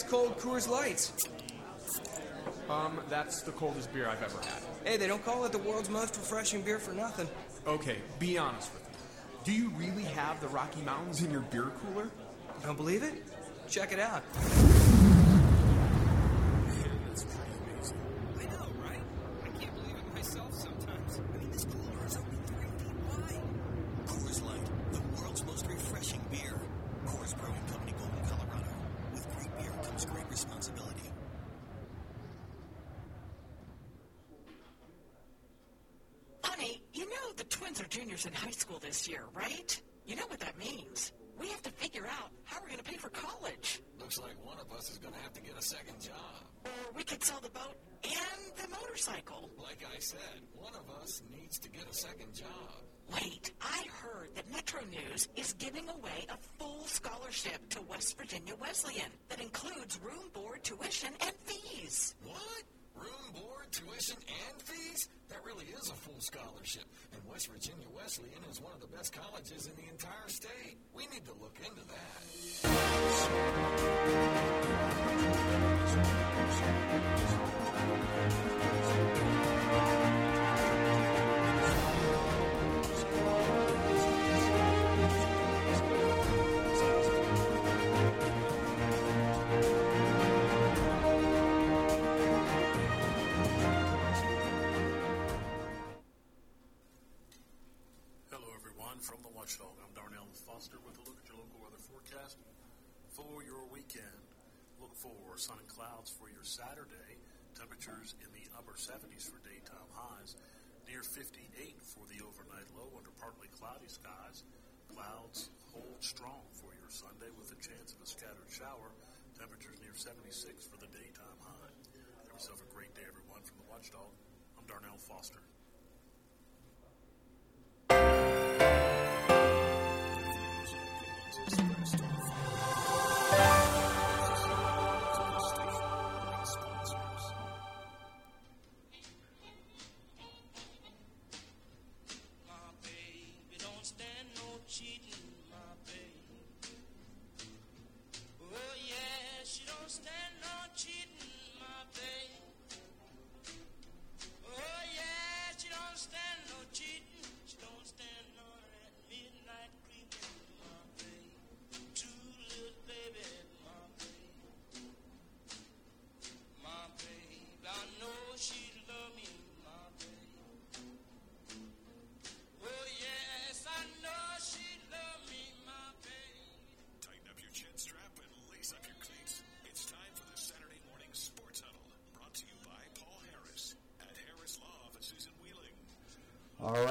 Ice 0.00 0.08
Cold 0.08 0.38
Coors 0.38 0.66
Lights. 0.66 1.12
Um, 2.70 2.98
that's 3.10 3.42
the 3.42 3.52
coldest 3.52 3.92
beer 3.92 4.08
I've 4.08 4.22
ever 4.22 4.38
had. 4.38 4.62
Hey, 4.82 4.96
they 4.96 5.06
don't 5.06 5.22
call 5.22 5.44
it 5.44 5.52
the 5.52 5.58
world's 5.58 5.90
most 5.90 6.16
refreshing 6.16 6.62
beer 6.62 6.78
for 6.78 6.94
nothing. 6.94 7.28
Okay, 7.66 7.98
be 8.18 8.38
honest 8.38 8.72
with 8.72 8.82
me. 8.88 8.94
Do 9.44 9.52
you 9.52 9.68
really 9.76 10.04
have 10.04 10.40
the 10.40 10.48
Rocky 10.48 10.80
Mountains 10.80 11.22
in 11.22 11.30
your 11.30 11.42
beer 11.42 11.70
cooler? 11.82 12.04
You 12.04 12.66
don't 12.66 12.78
believe 12.78 13.02
it? 13.02 13.12
Check 13.68 13.92
it 13.92 14.00
out. 14.00 14.22
Year, 39.10 39.24
right? 39.34 39.80
You 40.06 40.16
know 40.16 40.26
what 40.28 40.40
that 40.40 40.56
means. 40.58 41.12
We 41.38 41.48
have 41.48 41.62
to 41.62 41.70
figure 41.70 42.06
out 42.06 42.30
how 42.44 42.60
we're 42.60 42.68
going 42.68 42.78
to 42.78 42.84
pay 42.84 42.96
for 42.96 43.08
college. 43.10 43.80
Looks 43.98 44.18
like 44.20 44.34
one 44.44 44.58
of 44.58 44.70
us 44.76 44.90
is 44.90 44.98
going 44.98 45.14
to 45.14 45.20
have 45.20 45.32
to 45.32 45.40
get 45.40 45.58
a 45.58 45.62
second 45.62 46.00
job. 46.00 46.40
Or 46.64 46.92
we 46.94 47.02
could 47.02 47.22
sell 47.24 47.40
the 47.40 47.48
boat 47.48 47.76
and 48.04 48.42
the 48.56 48.68
motorcycle. 48.68 49.50
Like 49.58 49.82
I 49.84 49.98
said, 49.98 50.44
one 50.54 50.74
of 50.74 51.02
us 51.02 51.22
needs 51.32 51.58
to 51.60 51.68
get 51.70 51.88
a 51.90 51.94
second 51.94 52.34
job. 52.34 52.84
Wait, 53.14 53.50
I 53.60 53.84
heard 54.02 54.34
that 54.36 54.50
Metro 54.52 54.80
News 54.90 55.28
is 55.34 55.54
giving 55.54 55.88
away 55.88 56.26
a 56.28 56.36
full 56.58 56.84
scholarship 56.84 57.68
to 57.70 57.82
West 57.82 58.16
Virginia 58.16 58.54
Wesleyan 58.60 59.10
that 59.28 59.40
includes 59.40 59.98
room, 60.04 60.30
board, 60.32 60.62
tuition, 60.62 61.10
and 61.20 61.32
fees. 61.44 62.14
What? 62.24 62.62
Room, 62.94 63.32
board, 63.32 63.66
tuition, 63.72 64.16
and 64.18 64.62
fees? 64.62 65.08
That 65.28 65.38
really 65.44 65.66
is 65.66 65.88
a 65.90 65.94
full 65.94 66.20
scholarship. 66.20 66.84
And 67.12 67.20
West 67.30 67.48
Virginia 67.50 67.86
Wesleyan 67.94 68.42
is 68.49 68.49
one 68.49 68.49
of 68.49 68.49
best 68.96 69.12
colleges 69.12 69.66
in 69.68 69.76
the 69.76 69.90
entire 69.90 70.28
state. 70.28 70.78
We 70.94 71.06
need 71.06 71.24
to 71.26 71.32
look 71.40 71.56
into 71.64 71.82
that. 71.86 72.69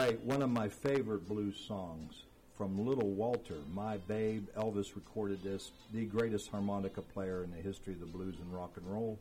Right, 0.10 0.26
one 0.26 0.42
of 0.42 0.50
my 0.50 0.68
favorite 0.68 1.30
blues 1.30 1.56
songs 1.68 2.24
from 2.58 2.84
Little 2.84 3.12
Walter, 3.12 3.58
My 3.72 3.98
Babe. 3.98 4.48
Elvis 4.58 4.96
recorded 4.96 5.44
this, 5.44 5.70
the 5.94 6.06
greatest 6.06 6.50
harmonica 6.50 7.04
player 7.04 7.44
in 7.44 7.52
the 7.52 7.62
history 7.62 7.94
of 7.94 8.00
the 8.00 8.08
blues 8.08 8.34
and 8.42 8.52
rock 8.52 8.72
and 8.78 8.92
roll. 8.92 9.20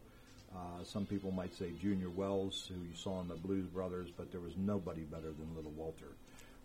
Uh, 0.50 0.82
some 0.84 1.04
people 1.04 1.30
might 1.30 1.54
say 1.54 1.72
Junior 1.78 2.08
Wells, 2.08 2.70
who 2.70 2.76
you 2.76 2.94
saw 2.94 3.20
in 3.20 3.28
the 3.28 3.34
Blues 3.34 3.66
Brothers, 3.66 4.08
but 4.16 4.32
there 4.32 4.40
was 4.40 4.54
nobody 4.56 5.02
better 5.02 5.30
than 5.30 5.54
Little 5.54 5.72
Walter. 5.72 6.08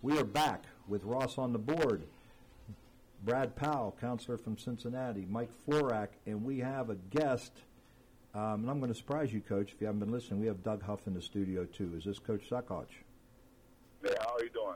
We 0.01 0.17
are 0.17 0.23
back 0.23 0.63
with 0.87 1.03
Ross 1.03 1.37
on 1.37 1.51
the 1.51 1.59
board, 1.59 2.03
Brad 3.25 3.57
Powell, 3.57 3.93
counselor 3.99 4.37
from 4.37 4.57
Cincinnati, 4.57 5.27
Mike 5.29 5.51
Florak, 5.67 6.11
and 6.25 6.45
we 6.45 6.59
have 6.59 6.89
a 6.89 6.95
guest. 6.95 7.51
Um, 8.33 8.61
and 8.61 8.69
I'm 8.69 8.79
going 8.79 8.89
to 8.89 8.97
surprise 8.97 9.33
you, 9.33 9.41
Coach, 9.41 9.73
if 9.73 9.81
you 9.81 9.87
haven't 9.87 9.99
been 9.99 10.13
listening. 10.13 10.39
We 10.39 10.47
have 10.47 10.63
Doug 10.63 10.81
Huff 10.81 11.07
in 11.07 11.13
the 11.13 11.21
studio, 11.21 11.65
too. 11.65 11.93
Is 11.97 12.05
this 12.05 12.19
Coach 12.19 12.49
Saccoccia? 12.49 12.87
Hey, 14.43 14.49
how 14.53 14.65
are 14.65 14.67
you 14.67 14.75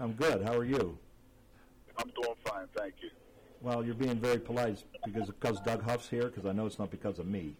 I'm 0.00 0.12
good. 0.12 0.42
How 0.46 0.56
are 0.56 0.64
you? 0.64 0.98
I'm 1.98 2.10
doing 2.22 2.34
fine, 2.44 2.66
thank 2.76 2.94
you. 3.02 3.10
Well, 3.60 3.84
you're 3.84 3.94
being 3.94 4.18
very 4.18 4.38
polite 4.38 4.82
because 5.04 5.28
because 5.28 5.60
Doug 5.60 5.82
Huff's 5.82 6.08
here. 6.08 6.24
Because 6.24 6.46
I 6.46 6.52
know 6.52 6.66
it's 6.66 6.78
not 6.78 6.90
because 6.90 7.18
of 7.18 7.26
me. 7.26 7.54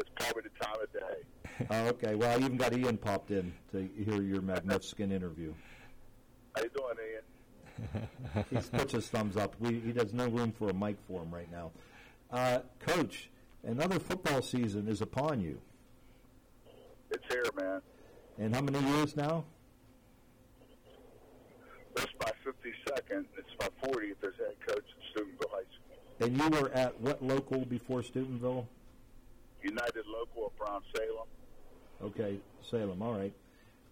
It's 0.00 0.10
probably 0.16 0.42
the 0.42 0.64
time 0.64 0.76
of 0.82 0.92
day. 0.92 1.66
oh, 1.70 1.86
okay. 1.88 2.14
Well, 2.16 2.30
I 2.30 2.36
even 2.42 2.56
got 2.56 2.76
Ian 2.76 2.96
popped 2.98 3.30
in 3.30 3.52
to 3.70 3.88
hear 3.96 4.20
your 4.22 4.42
magnificent 4.42 5.12
interview. 5.12 5.54
How 6.56 6.62
you 6.62 6.70
doing, 6.70 6.96
Ian? 7.12 8.08
he 8.50 8.56
puts 8.76 8.92
his 8.92 9.06
thumbs 9.08 9.36
up. 9.36 9.54
We, 9.60 9.78
he 9.80 9.92
has 9.92 10.12
no 10.12 10.26
room 10.26 10.52
for 10.52 10.70
a 10.70 10.74
mic 10.74 10.96
for 11.06 11.22
him 11.22 11.32
right 11.32 11.50
now. 11.50 11.70
Uh, 12.30 12.60
Coach, 12.80 13.30
another 13.62 14.00
football 14.00 14.42
season 14.42 14.88
is 14.88 15.00
upon 15.00 15.40
you. 15.40 15.60
It's 17.10 17.24
here, 17.28 17.44
man. 17.56 17.80
And 18.38 18.54
how 18.54 18.62
many 18.62 18.80
years 18.96 19.16
now? 19.16 19.44
This 21.94 22.04
is 22.04 22.10
my 22.20 22.30
52nd. 22.44 23.24
It's 23.38 23.50
my 23.60 23.88
40th 23.88 24.24
as 24.24 24.34
head 24.38 24.54
coach 24.66 24.78
at 24.78 25.10
Steubenville 25.12 25.50
High 25.50 25.60
School. 25.60 26.26
And 26.26 26.36
you 26.36 26.60
were 26.60 26.70
at 26.72 27.00
what 27.00 27.22
local 27.22 27.64
before 27.64 28.02
Steubenville? 28.02 28.66
United 29.62 30.04
Local 30.06 30.46
of 30.46 30.56
Brown 30.58 30.82
Salem. 30.96 31.26
Okay, 32.02 32.38
Salem. 32.68 33.00
All 33.00 33.14
right. 33.14 33.32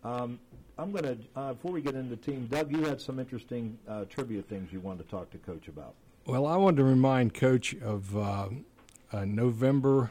Um, 0.05 0.39
I'm 0.77 0.91
going 0.91 1.05
to, 1.05 1.19
uh, 1.37 1.53
before 1.55 1.73
we 1.73 1.81
get 1.81 1.95
into 1.95 2.17
the 2.17 2.17
team, 2.17 2.49
Doug, 2.51 2.73
you 2.73 2.83
had 2.85 3.01
some 3.01 3.19
interesting 3.21 3.79
uh, 3.89 4.05
trivia 4.07 4.43
things 4.43 4.73
you 4.73 4.81
wanted 4.81 5.05
to 5.05 5.11
talk 5.11 5.31
to 5.31 5.39
Coach 5.39 5.69
about. 5.69 5.95
Well, 6.27 6.47
I 6.47 6.57
wanted 6.57 6.79
to 6.79 6.85
remind 6.85 7.35
Coach 7.35 7.75
of 7.75 8.17
uh, 8.17 8.49
uh, 9.13 9.25
November 9.25 10.11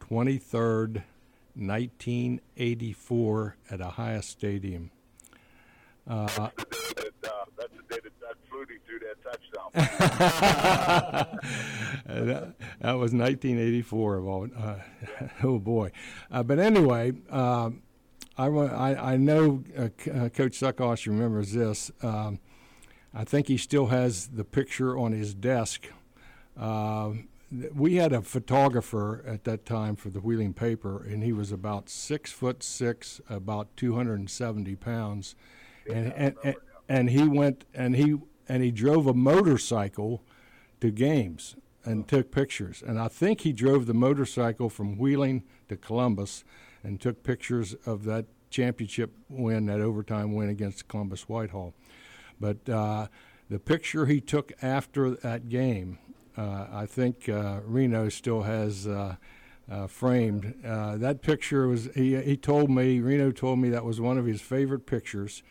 23rd, 0.00 1.02
1984, 1.56 3.56
at 3.70 3.80
Ohio 3.80 4.20
Stadium. 4.20 4.90
Uh, 6.06 6.26
That, 6.26 6.52
that's 7.56 7.72
the 7.76 7.82
day 7.94 8.00
that 8.02 8.20
Doug 8.20 8.36
Flutie 8.50 8.78
threw 8.86 8.98
that 9.00 9.16
touchdown. 9.24 9.70
that, 12.26 12.54
that 12.80 12.92
was 12.92 13.12
1984 13.12 14.16
of 14.16 14.26
all. 14.26 14.48
Uh, 14.56 14.76
oh 15.42 15.58
boy! 15.58 15.90
Uh, 16.30 16.42
but 16.42 16.58
anyway, 16.58 17.12
um, 17.30 17.82
I, 18.36 18.46
I 18.46 19.14
I 19.14 19.16
know 19.16 19.64
uh, 19.76 19.88
uh, 20.10 20.28
Coach 20.28 20.60
Saccoccia 20.60 21.06
remembers 21.06 21.52
this. 21.52 21.90
Um, 22.02 22.38
I 23.14 23.24
think 23.24 23.48
he 23.48 23.56
still 23.56 23.86
has 23.86 24.26
the 24.28 24.44
picture 24.44 24.98
on 24.98 25.12
his 25.12 25.34
desk. 25.34 25.88
Um 26.56 27.28
we 27.50 27.96
had 27.96 28.12
a 28.12 28.22
photographer 28.22 29.24
at 29.26 29.44
that 29.44 29.64
time 29.64 29.96
for 29.96 30.10
the 30.10 30.20
Wheeling 30.20 30.54
paper, 30.54 31.02
and 31.04 31.22
he 31.22 31.32
was 31.32 31.52
about 31.52 31.88
six 31.88 32.32
foot 32.32 32.62
six, 32.62 33.20
about 33.28 33.76
two 33.76 33.94
hundred 33.94 34.18
and 34.18 34.30
seventy 34.30 34.76
pounds, 34.76 35.36
and 35.88 36.12
and, 36.14 36.34
and 36.42 36.56
and 36.88 37.10
he 37.10 37.28
went 37.28 37.64
and 37.74 37.96
he 37.96 38.16
and 38.48 38.62
he 38.62 38.70
drove 38.70 39.06
a 39.06 39.14
motorcycle 39.14 40.22
to 40.80 40.90
games 40.90 41.56
and 41.84 42.08
took 42.08 42.30
pictures. 42.30 42.82
And 42.86 42.98
I 42.98 43.08
think 43.08 43.42
he 43.42 43.52
drove 43.52 43.86
the 43.86 43.94
motorcycle 43.94 44.70
from 44.70 44.98
Wheeling 44.98 45.44
to 45.68 45.76
Columbus 45.76 46.44
and 46.82 47.00
took 47.00 47.22
pictures 47.22 47.74
of 47.86 48.04
that 48.04 48.26
championship 48.50 49.12
win, 49.28 49.66
that 49.66 49.80
overtime 49.80 50.34
win 50.34 50.48
against 50.48 50.88
Columbus 50.88 51.28
Whitehall. 51.28 51.74
But 52.40 52.68
uh, 52.68 53.08
the 53.48 53.58
picture 53.58 54.06
he 54.06 54.20
took 54.20 54.52
after 54.62 55.10
that 55.10 55.48
game, 55.48 55.98
I 56.42 56.86
think 56.86 57.28
uh, 57.28 57.60
Reno 57.64 58.08
still 58.08 58.42
has 58.42 58.86
uh, 58.86 59.16
uh, 59.70 59.86
framed. 59.86 60.54
Uh, 60.64 60.96
that 60.96 61.22
picture 61.22 61.68
was, 61.68 61.88
he, 61.94 62.20
he 62.22 62.36
told 62.36 62.70
me, 62.70 63.00
Reno 63.00 63.30
told 63.30 63.58
me 63.58 63.70
that 63.70 63.84
was 63.84 64.00
one 64.00 64.18
of 64.18 64.26
his 64.26 64.40
favorite 64.40 64.86
pictures. 64.86 65.42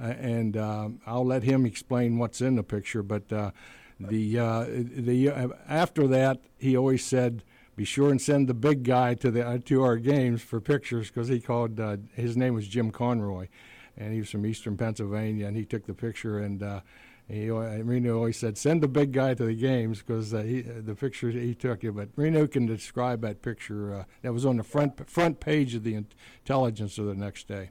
Uh, 0.00 0.08
and 0.08 0.56
um, 0.56 1.00
I'll 1.06 1.24
let 1.24 1.42
him 1.42 1.64
explain 1.64 2.18
what's 2.18 2.40
in 2.40 2.56
the 2.56 2.62
picture. 2.62 3.02
But 3.02 3.32
uh, 3.32 3.52
the 3.98 4.38
uh, 4.38 4.66
the 4.68 5.30
uh, 5.30 5.48
after 5.66 6.06
that, 6.08 6.40
he 6.58 6.76
always 6.76 7.04
said, 7.04 7.42
"Be 7.76 7.84
sure 7.84 8.10
and 8.10 8.20
send 8.20 8.46
the 8.46 8.54
big 8.54 8.82
guy 8.82 9.14
to 9.14 9.30
the 9.30 9.46
uh, 9.46 9.58
to 9.64 9.82
our 9.82 9.96
games 9.96 10.42
for 10.42 10.60
pictures," 10.60 11.08
because 11.08 11.28
he 11.28 11.40
called 11.40 11.80
uh, 11.80 11.96
his 12.12 12.36
name 12.36 12.52
was 12.52 12.68
Jim 12.68 12.90
Conroy, 12.90 13.48
and 13.96 14.12
he 14.12 14.18
was 14.18 14.30
from 14.30 14.44
Eastern 14.44 14.76
Pennsylvania, 14.76 15.46
and 15.46 15.56
he 15.56 15.64
took 15.64 15.86
the 15.86 15.94
picture 15.94 16.38
and. 16.38 16.82
Uh, 17.28 17.32
he, 17.34 17.50
Reno 17.50 18.16
always 18.16 18.36
said, 18.36 18.56
"Send 18.56 18.82
the 18.82 18.88
big 18.88 19.12
guy 19.12 19.34
to 19.34 19.44
the 19.44 19.54
games," 19.54 19.98
because 19.98 20.32
uh, 20.32 20.42
the 20.42 20.94
picture 20.94 21.30
he 21.30 21.54
took. 21.54 21.82
it. 21.82 21.92
But 21.92 22.10
Reno 22.14 22.46
can 22.46 22.66
describe 22.66 23.20
that 23.22 23.42
picture. 23.42 23.94
Uh, 23.94 24.04
that 24.22 24.32
was 24.32 24.46
on 24.46 24.56
the 24.56 24.62
front 24.62 25.08
front 25.10 25.40
page 25.40 25.74
of 25.74 25.82
the 25.82 25.94
Intelligencer 25.94 27.04
the 27.04 27.14
next 27.14 27.48
day. 27.48 27.70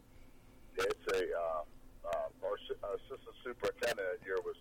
It's 0.76 1.14
a 1.14 1.20
uh, 1.20 1.62
uh, 2.12 2.48
our 2.48 2.56
assistant 2.96 3.36
superintendent 3.44 3.98
that 3.98 4.26
year 4.26 4.38
was 4.44 4.56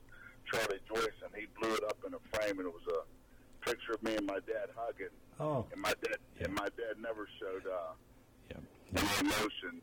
Charlie 0.51 0.81
Joyce, 0.89 1.19
and 1.25 1.35
he 1.35 1.47
blew 1.61 1.75
it 1.75 1.85
up 1.85 1.99
in 2.07 2.15
a 2.15 2.37
frame, 2.37 2.59
and 2.59 2.69
it 2.69 2.73
was 2.73 2.87
a 2.89 3.69
picture 3.69 3.93
of 3.95 4.03
me 4.03 4.15
and 4.17 4.27
my 4.27 4.39
dad 4.47 4.69
hugging. 4.77 5.09
Oh. 5.41 5.67
And 5.73 5.81
my 5.81 5.93
dad 6.03 6.19
and 6.41 6.55
my 6.55 6.69
dad 6.77 7.01
never 7.01 7.27
showed 7.41 7.67
uh, 7.67 8.55
any 8.97 9.29
emotion 9.29 9.83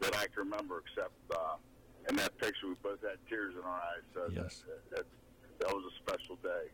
that 0.00 0.14
I 0.16 0.26
can 0.26 0.44
remember, 0.44 0.82
except 0.86 1.12
uh, 1.30 1.56
in 2.10 2.16
that 2.16 2.36
picture 2.38 2.66
we 2.68 2.74
both 2.82 3.00
had 3.02 3.16
tears 3.28 3.54
in 3.56 3.62
our 3.62 3.70
eyes. 3.76 4.02
So 4.14 4.20
Yes. 4.34 4.64
that, 4.66 4.96
that, 4.96 5.04
that 5.60 5.74
was 5.74 5.84
a 5.92 5.96
special 6.10 6.36
day. 6.42 6.68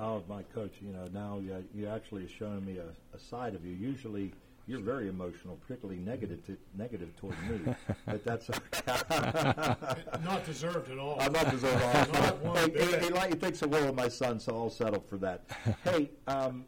Oh, 0.00 0.22
my 0.28 0.42
coach, 0.54 0.72
you 0.80 0.92
know, 0.92 1.04
now 1.12 1.38
you, 1.38 1.64
you 1.74 1.86
actually 1.86 2.24
are 2.24 2.28
showing 2.28 2.64
me 2.64 2.78
a, 2.78 3.16
a 3.16 3.18
side 3.20 3.54
of 3.54 3.64
you. 3.64 3.72
Usually, 3.74 4.32
you're 4.66 4.80
very 4.80 5.08
emotional, 5.08 5.56
particularly 5.56 6.00
negative 6.00 6.44
to, 6.46 6.56
negative 6.76 7.14
toward 7.16 7.36
me. 7.48 7.74
but 8.06 8.24
that's 8.24 8.48
Not 10.24 10.44
deserved 10.44 10.90
at 10.90 10.98
all. 10.98 11.20
I'm 11.20 11.32
not 11.32 11.50
deserved 11.50 11.80
at 11.82 12.08
all. 12.08 12.22
Not 12.22 12.38
one 12.42 12.56
Hey, 12.56 12.68
bit. 12.70 13.00
he, 13.00 13.06
he, 13.06 13.12
like, 13.12 13.34
he 13.34 13.38
thinks 13.38 13.60
the 13.60 13.68
world 13.68 13.86
of 13.86 13.94
my 13.94 14.08
son, 14.08 14.40
so 14.40 14.56
I'll 14.56 14.70
settle 14.70 15.00
for 15.08 15.18
that. 15.18 15.44
hey, 15.84 16.10
um, 16.26 16.64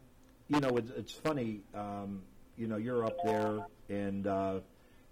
you 0.47 0.59
know, 0.59 0.77
it's, 0.77 0.91
it's 0.91 1.11
funny. 1.11 1.61
Um, 1.73 2.21
you 2.57 2.67
know, 2.67 2.77
you're 2.77 3.05
up 3.05 3.17
there, 3.25 3.65
and 3.89 4.27
uh, 4.27 4.59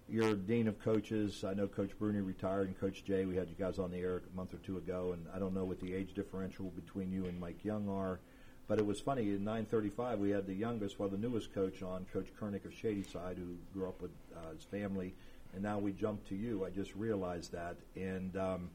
you're 0.09 0.35
dean 0.35 0.67
of 0.67 0.79
coaches. 0.83 1.43
I 1.43 1.53
know 1.53 1.67
Coach 1.67 1.97
Bruni 1.97 2.21
retired, 2.21 2.67
and 2.67 2.79
Coach 2.79 3.03
Jay. 3.03 3.25
We 3.25 3.35
had 3.35 3.49
you 3.49 3.55
guys 3.57 3.79
on 3.79 3.91
the 3.91 3.97
air 3.97 4.21
a 4.31 4.35
month 4.35 4.53
or 4.53 4.57
two 4.57 4.77
ago, 4.77 5.13
and 5.13 5.25
I 5.33 5.39
don't 5.39 5.53
know 5.53 5.63
what 5.63 5.79
the 5.79 5.93
age 5.93 6.13
differential 6.13 6.65
between 6.75 7.11
you 7.11 7.25
and 7.25 7.39
Mike 7.39 7.63
Young 7.63 7.89
are. 7.89 8.19
But 8.67 8.79
it 8.79 8.85
was 8.85 8.99
funny. 8.99 9.29
In 9.31 9.43
9:35, 9.43 10.19
we 10.19 10.29
had 10.29 10.45
the 10.45 10.53
youngest, 10.53 10.99
well, 10.99 11.09
the 11.09 11.17
newest 11.17 11.53
coach 11.53 11.81
on, 11.83 12.05
Coach 12.13 12.27
Kernick 12.39 12.65
of 12.65 12.73
Shadyside, 12.73 13.37
who 13.37 13.55
grew 13.73 13.87
up 13.87 14.01
with 14.01 14.11
uh, 14.35 14.51
his 14.53 14.63
family, 14.63 15.13
and 15.53 15.61
now 15.61 15.79
we 15.79 15.91
jump 15.91 16.27
to 16.29 16.35
you. 16.35 16.65
I 16.65 16.69
just 16.69 16.95
realized 16.95 17.51
that, 17.51 17.77
and 17.95 18.35
um, 18.37 18.69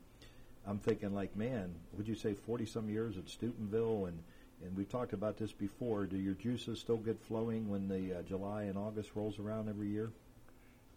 I'm 0.67 0.79
thinking, 0.79 1.15
like, 1.15 1.35
man, 1.37 1.75
would 1.97 2.07
you 2.07 2.15
say 2.15 2.35
40 2.35 2.67
some 2.67 2.89
years 2.89 3.17
at 3.17 3.29
Steubenville, 3.29 4.07
and 4.07 4.19
and 4.65 4.77
we 4.77 4.85
talked 4.85 5.13
about 5.13 5.37
this 5.37 5.53
before. 5.53 6.07
Do 6.07 6.17
your 6.17 6.35
juices 6.35 6.81
still 6.81 6.97
get 6.97 7.21
flowing 7.21 7.69
when 7.69 7.89
the 7.89 8.19
uh, 8.19 8.23
July 8.23 8.65
and 8.65 8.77
August 8.77 9.13
rolls 9.15 9.39
around 9.39 9.69
every 9.69 9.89
year? 9.89 10.11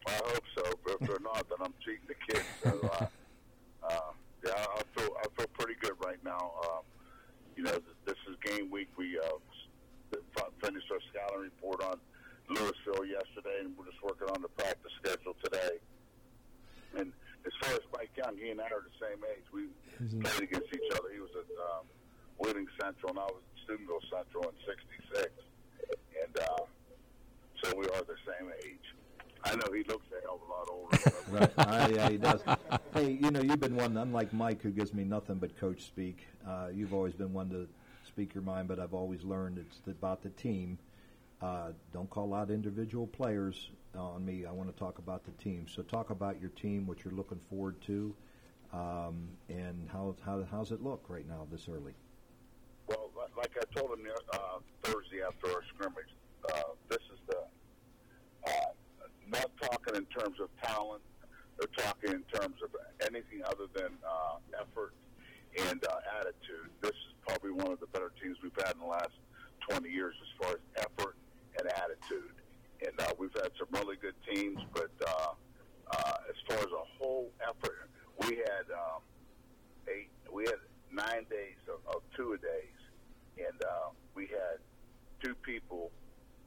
I 0.07 0.11
hope 0.13 0.43
so, 0.57 0.63
but 0.83 0.97
if 0.99 1.07
they're 1.07 1.19
not, 1.23 1.47
then 1.49 1.59
I'm 1.61 1.73
cheating 1.83 2.07
the 2.07 2.15
kids. 2.27 2.45
So, 2.63 2.89
uh, 2.99 3.05
uh, 3.87 4.11
yeah, 4.45 4.53
I 4.57 4.81
feel 4.95 5.15
I 5.19 5.25
feel 5.37 5.47
pretty 5.53 5.75
good 5.79 5.93
right 6.03 6.21
now. 6.23 6.53
Um, 6.65 6.83
you 7.55 7.63
know, 7.63 7.77
this 8.05 8.17
is 8.29 8.35
game 8.43 8.71
week. 8.71 8.89
We 8.97 9.19
uh, 9.19 9.37
finished 10.63 10.87
our 10.91 10.99
scouting 11.11 11.41
report 11.41 11.83
on 11.83 11.99
Louisville 12.49 13.05
yesterday, 13.05 13.61
and 13.61 13.77
we're 13.77 13.85
just 13.85 14.01
working 14.03 14.27
on 14.33 14.41
the 14.41 14.49
practice 14.49 14.91
schedule 15.03 15.35
today. 15.43 15.77
And 16.97 17.11
as 17.45 17.53
far 17.61 17.73
as 17.73 17.81
Mike 17.93 18.11
Young, 18.17 18.37
he 18.37 18.49
and 18.49 18.59
I 18.59 18.65
are 18.65 18.83
the 18.83 18.97
same 18.99 19.21
age. 19.23 19.45
We 19.53 19.69
played 20.21 20.41
against 20.49 20.73
each 20.73 20.89
other. 20.93 21.09
He 21.13 21.19
was 21.19 21.31
at 21.37 21.47
um, 21.77 21.85
Wheeling 22.39 22.67
Central, 22.81 23.11
and 23.11 23.19
I 23.19 23.29
was 23.29 23.41
at 23.41 23.63
Steubenville 23.63 24.03
Central 24.09 24.43
in 24.49 24.55
'66, 24.65 25.29
and 26.25 26.33
uh, 26.37 26.65
so 27.63 27.77
we 27.77 27.85
are 27.85 28.03
the 28.03 28.17
same 28.25 28.49
age. 28.65 28.87
I 29.45 29.55
know 29.55 29.71
he 29.73 29.83
looks 29.83 30.05
a 30.11 30.21
hell 30.21 30.39
of 30.41 30.47
a 30.47 30.51
lot 30.51 30.67
older. 30.69 30.97
Right. 31.29 31.51
Uh, 31.57 31.89
yeah, 31.93 32.09
he 32.09 32.17
does. 32.17 32.41
Hey, 32.93 33.17
you 33.21 33.31
know, 33.31 33.41
you've 33.41 33.61
been 33.61 33.77
one, 33.77 33.95
unlike 33.95 34.33
Mike, 34.33 34.61
who 34.61 34.69
gives 34.69 34.93
me 34.93 35.05
nothing 35.05 35.35
but 35.35 35.57
coach 35.57 35.83
speak. 35.83 36.27
Uh, 36.45 36.67
you've 36.73 36.93
always 36.93 37.13
been 37.13 37.31
one 37.31 37.49
to 37.49 37.65
speak 38.05 38.33
your 38.33 38.43
mind, 38.43 38.67
but 38.67 38.81
I've 38.81 38.93
always 38.93 39.23
learned 39.23 39.57
it's 39.57 39.79
about 39.87 40.21
the 40.21 40.29
team. 40.31 40.77
Uh, 41.41 41.71
don't 41.93 42.09
call 42.09 42.33
out 42.33 42.51
individual 42.51 43.07
players 43.07 43.69
on 43.95 44.25
me. 44.25 44.45
I 44.45 44.51
want 44.51 44.69
to 44.69 44.77
talk 44.77 44.97
about 44.97 45.23
the 45.23 45.31
team. 45.41 45.67
So 45.73 45.83
talk 45.83 46.09
about 46.09 46.41
your 46.41 46.49
team, 46.49 46.85
what 46.85 47.05
you're 47.05 47.13
looking 47.13 47.39
forward 47.49 47.79
to, 47.87 48.13
um, 48.73 49.29
and 49.47 49.87
how, 49.89 50.15
how 50.25 50.43
how's 50.51 50.71
it 50.71 50.83
look 50.83 51.05
right 51.07 51.27
now 51.27 51.47
this 51.49 51.67
early? 51.69 51.93
Well, 52.87 53.09
like 53.37 53.51
I 53.57 53.79
told 53.79 53.97
him 53.97 54.05
uh, 54.33 54.37
Thursday 54.83 55.21
after 55.25 55.47
our 55.47 55.63
scrimmage, 55.73 56.13
uh, 56.53 56.61
this 56.89 56.99
not 59.31 59.49
talking 59.61 59.95
in 59.95 60.05
terms 60.05 60.39
of 60.39 60.49
talent. 60.61 61.01
They're 61.57 61.85
talking 61.85 62.11
in 62.13 62.23
terms 62.33 62.55
of 62.63 62.75
anything 63.07 63.41
other 63.45 63.67
than 63.73 63.91
uh, 64.05 64.37
effort 64.59 64.93
and 65.57 65.83
uh, 65.85 66.19
attitude. 66.19 66.69
This 66.81 66.91
is 66.91 67.13
probably 67.27 67.51
one 67.51 67.71
of 67.71 67.79
the 67.79 67.87
better 67.87 68.11
teams 68.21 68.37
we've 68.43 68.55
had 68.55 68.75
in 68.75 68.81
the 68.81 68.87
last 68.87 69.11
20 69.69 69.89
years 69.89 70.15
as 70.21 70.45
far 70.45 70.53
as 70.53 70.59
effort 70.77 71.15
and 71.57 71.67
attitude. 71.67 72.35
And 72.81 72.99
uh, 72.99 73.13
we've 73.17 73.33
had 73.33 73.51
some 73.57 73.67
really 73.71 73.95
good 73.95 74.15
teams, 74.29 74.59
but 74.73 74.91
uh, 75.07 75.33
uh, 75.91 76.13
as 76.29 76.35
far 76.47 76.57
as 76.57 76.71
a 76.71 76.85
whole 76.97 77.29
effort, 77.47 77.89
we 78.27 78.37
had 78.37 78.65
um, 78.73 79.01
eight, 79.87 80.09
we 80.31 80.45
had 80.45 80.59
nine 80.91 81.25
days 81.29 81.59
of, 81.67 81.95
of 81.95 82.01
two 82.15 82.33
a 82.33 82.37
days, 82.37 82.79
and 83.37 83.61
uh, 83.63 83.89
we 84.15 84.23
had 84.27 84.59
two 85.23 85.35
people 85.35 85.91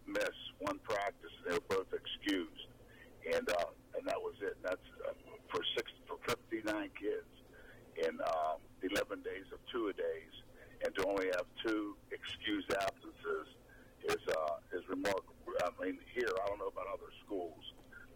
miss 0.06 0.34
one 0.58 0.78
practice. 0.80 1.30
They 1.46 1.54
were 1.54 1.68
both 1.68 1.92
excused, 1.92 2.66
and 3.32 3.48
uh, 3.48 3.70
and 3.96 4.06
that 4.06 4.20
was 4.20 4.34
it. 4.42 4.56
That's 4.62 4.88
uh, 5.06 5.12
for 5.48 5.62
six 5.76 5.90
for 6.06 6.18
59 6.28 6.90
kids 6.98 7.30
in 7.96 8.18
um, 8.20 8.58
11 8.82 9.22
days 9.22 9.46
of 9.52 9.58
two 9.70 9.88
a 9.88 9.92
days, 9.92 10.34
and 10.84 10.94
to 10.96 11.06
only 11.06 11.26
have 11.36 11.46
two 11.64 11.96
excused 12.10 12.72
absences 12.74 13.46
is 14.04 14.22
uh, 14.28 14.76
is 14.76 14.82
remarkable. 14.88 15.32
I 15.62 15.70
mean, 15.82 15.98
here 16.12 16.28
I 16.28 16.48
don't 16.48 16.58
know 16.58 16.68
about 16.68 16.86
other 16.92 17.08
schools, 17.24 17.62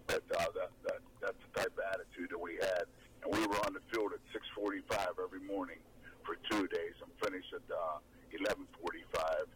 but 0.06 0.22
uh, 0.34 0.50
that, 0.56 0.70
that 0.84 1.00
that's 1.22 1.40
the 1.40 1.60
type 1.62 1.72
of 1.72 1.84
attitude 1.94 2.30
that 2.30 2.40
we 2.40 2.58
had, 2.60 2.84
and 3.24 3.32
we 3.32 3.46
were 3.46 3.60
on 3.64 3.72
the 3.72 3.84
field 3.92 4.12
at 4.12 4.20
6:45 4.34 5.22
every 5.22 5.40
morning 5.40 5.78
for 6.26 6.36
two 6.50 6.66
days 6.68 6.94
and 7.00 7.08
finished 7.24 7.52
at 7.54 7.64
uh, 7.72 7.98
11:45, 8.36 9.48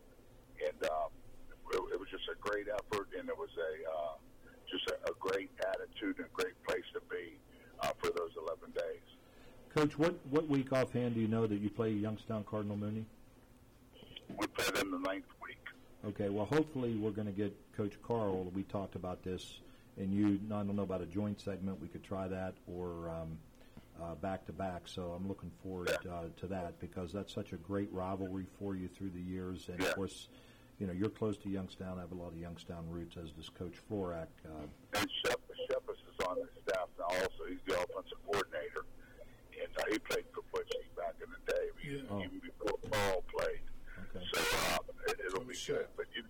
and 0.65 0.79
uh, 0.89 1.13
it, 1.75 1.81
it 1.93 1.99
was 2.01 2.09
just 2.09 2.25
a 2.33 2.39
great 2.41 2.69
effort, 2.69 3.09
and 3.19 3.29
it 3.29 3.37
was 3.37 3.51
a 3.59 3.73
uh, 3.91 4.15
just 4.73 4.89
a, 4.89 4.95
a 5.11 5.15
great 5.21 5.51
attitude 5.61 6.17
and 6.19 6.27
a 6.27 6.35
great 6.35 6.61
place 6.67 6.85
to 6.95 7.01
be 7.11 7.37
uh, 7.81 7.93
for 7.99 8.09
those 8.17 8.31
11 8.41 8.71
days. 8.75 9.03
Coach, 9.75 9.99
what, 9.99 10.15
what 10.31 10.49
week 10.49 10.73
offhand 10.73 11.15
do 11.15 11.21
you 11.21 11.29
know 11.29 11.47
that 11.47 11.61
you 11.61 11.71
play 11.71 11.91
Youngstown 11.91 12.45
Cardinal 12.45 12.77
Mooney? 12.77 13.05
We 14.39 14.47
played 14.49 14.83
in 14.83 14.91
the 14.91 14.99
ninth 14.99 15.25
week. 15.43 15.59
Okay, 16.05 16.29
well, 16.29 16.47
hopefully 16.47 16.97
we're 16.97 17.11
going 17.11 17.27
to 17.27 17.33
get 17.33 17.55
Coach 17.77 17.95
Carl. 18.03 18.51
We 18.55 18.65
talked 18.65 18.97
about 18.97 19.23
this, 19.23 19.61
and 19.99 20.13
you. 20.13 20.41
I 20.47 20.63
don't 20.63 20.75
know 20.75 20.83
about 20.83 21.01
a 21.01 21.07
joint 21.07 21.41
segment. 21.41 21.81
We 21.81 21.89
could 21.89 22.03
try 22.03 22.29
that 22.29 22.55
or 22.67 23.09
um, 23.09 23.39
uh, 24.03 24.15
back 24.17 24.47
to 24.47 24.53
back. 24.53 24.83
So 24.87 25.15
I'm 25.17 25.29
looking 25.29 25.51
forward 25.63 25.91
uh, 25.91 26.25
to 26.41 26.47
that 26.49 26.81
because 26.81 27.13
that's 27.13 27.33
such 27.33 27.53
a 27.53 27.57
great 27.57 27.93
rivalry 27.93 28.47
for 28.59 28.75
you 28.75 28.89
through 28.89 29.11
the 29.11 29.21
years. 29.21 29.69
And 29.69 29.81
of 29.81 29.95
course, 29.95 30.29
you 30.79 30.87
know 30.87 30.93
you're 30.93 31.09
close 31.11 31.37
to 31.39 31.49
Youngstown. 31.49 31.99
I 31.99 32.03
have 32.03 32.13
a 32.13 32.17
lot 32.17 32.29
of 32.29 32.39
Youngstown 32.39 32.89
roots, 32.89 33.17
as 33.23 33.31
does 33.31 33.49
Coach 33.51 33.75
Florak. 33.91 34.27
Uh, 34.45 34.67
And 34.95 35.09
Shep, 35.25 35.41
Shepis 35.71 36.01
is 36.11 36.27
on 36.27 36.37
the 36.37 36.49
staff 36.63 36.89
now 36.99 37.05
also. 37.07 37.45
He's 37.49 37.59
the 37.67 37.75
offensive 37.75 38.19
coordinator. 38.27 38.85
And 39.63 39.71
uh, 39.79 39.83
he 39.93 39.99
played 39.99 40.25
for 40.35 40.43
Butchie 40.53 40.89
back 40.97 41.15
in 41.23 41.29
the 41.31 41.53
day, 41.53 41.65
even, 41.87 42.07
Oh. 42.11 42.19
even 42.21 42.41
before 42.41 42.79
Paul 42.91 43.23
played. 43.33 43.61
Okay. 44.11 44.25
So, 44.35 44.41
uh, 44.41 44.79
it, 45.09 45.21
it'll 45.27 45.45
be 45.45 45.55
good. 45.67 45.87
But 45.97 46.07
you, 46.17 46.25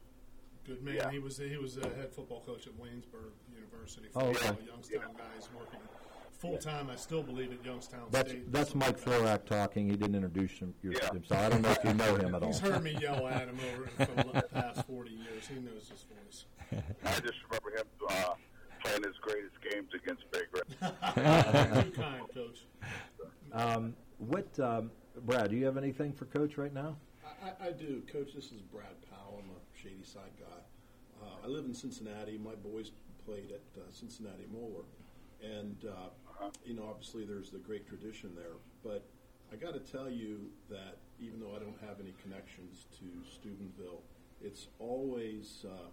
Good 0.67 0.83
man. 0.85 0.95
Yeah. 0.95 1.11
He 1.11 1.19
was 1.19 1.39
he 1.39 1.57
was 1.57 1.77
a 1.77 1.89
head 1.89 2.13
football 2.15 2.43
coach 2.47 2.69
at 2.69 2.73
Waynesburg 2.75 3.35
University. 3.53 4.07
Oh, 4.15 4.27
okay. 4.27 4.51
a 4.51 4.67
Youngstown 4.67 5.11
guy. 5.19 5.25
He's 5.35 5.49
working 5.59 5.81
full 6.43 6.59
time. 6.59 6.91
I 6.91 6.97
still 6.97 7.23
believe 7.23 7.53
at 7.53 7.65
Youngstown 7.65 8.01
That's 8.11 8.31
State. 8.31 8.53
that's 8.53 8.75
Mike 8.75 9.01
Florak 9.01 9.47
talking. 9.47 9.89
He 9.89 9.97
didn't 9.97 10.17
introduce 10.17 10.59
him, 10.59 10.75
your, 10.83 10.93
himself. 10.93 11.41
I 11.41 11.49
don't 11.49 11.63
know 11.63 11.71
if 11.71 11.85
you 11.85 11.95
know 11.95 12.17
him 12.17 12.35
at 12.35 12.43
all. 12.43 12.49
He's 12.49 12.59
heard 12.59 12.83
me 12.83 12.99
yell 13.01 13.27
at 13.29 13.49
him 13.49 13.59
over 13.73 13.87
for 13.87 14.33
the 14.33 14.43
past 14.53 14.85
forty 14.87 15.13
years. 15.13 15.47
He 15.47 15.61
knows 15.61 15.89
his 15.89 16.05
voice. 16.11 16.47
I 17.05 17.21
just 17.21 17.39
remember 17.49 17.79
him 17.79 17.87
uh, 18.09 18.35
playing 18.83 19.05
his 19.05 19.17
greatest 19.21 19.55
games 19.71 19.89
against 19.95 20.25
Big 20.33 20.49
Red. 20.53 21.85
Too 21.85 21.91
kind, 21.93 22.23
coach. 22.35 22.67
Um, 23.53 23.95
what, 24.19 24.59
um, 24.59 24.91
Brad? 25.25 25.51
Do 25.51 25.57
you 25.57 25.67
have 25.67 25.77
anything 25.77 26.13
for 26.13 26.25
Coach 26.25 26.57
right 26.57 26.73
now? 26.73 26.97
I, 27.25 27.69
I 27.69 27.71
do, 27.73 28.03
Coach. 28.13 28.35
This 28.35 28.47
is 28.47 28.63
Brad 28.63 28.97
Powell. 29.11 29.43
I'm 29.43 29.51
a 29.51 29.79
Shadyside 29.79 30.33
guy. 30.41 31.25
Uh, 31.25 31.45
I 31.45 31.47
live 31.47 31.67
in 31.67 31.75
Cincinnati. 31.75 32.39
My 32.39 32.55
boys 32.55 32.91
played 33.25 33.53
at 33.53 33.81
uh, 33.81 33.85
Cincinnati 33.93 34.47
Moeller, 34.53 34.85
and 35.43 35.77
uh, 35.85 36.47
you 36.65 36.75
know, 36.75 36.87
obviously, 36.89 37.25
there's 37.25 37.51
the 37.51 37.59
great 37.59 37.87
tradition 37.87 38.31
there. 38.35 38.57
But 38.83 39.05
I 39.53 39.57
got 39.57 39.75
to 39.75 39.81
tell 39.81 40.11
you 40.11 40.51
that 40.71 40.99
even 41.21 41.41
though 41.41 41.55
I 41.55 41.59
don't 41.59 41.81
have 41.87 42.01
any 42.01 42.15
connections 42.23 42.87
to 42.99 43.07
Steubenville, 43.31 44.03
it's 44.43 44.69
always 44.79 45.65
uh, 45.69 45.91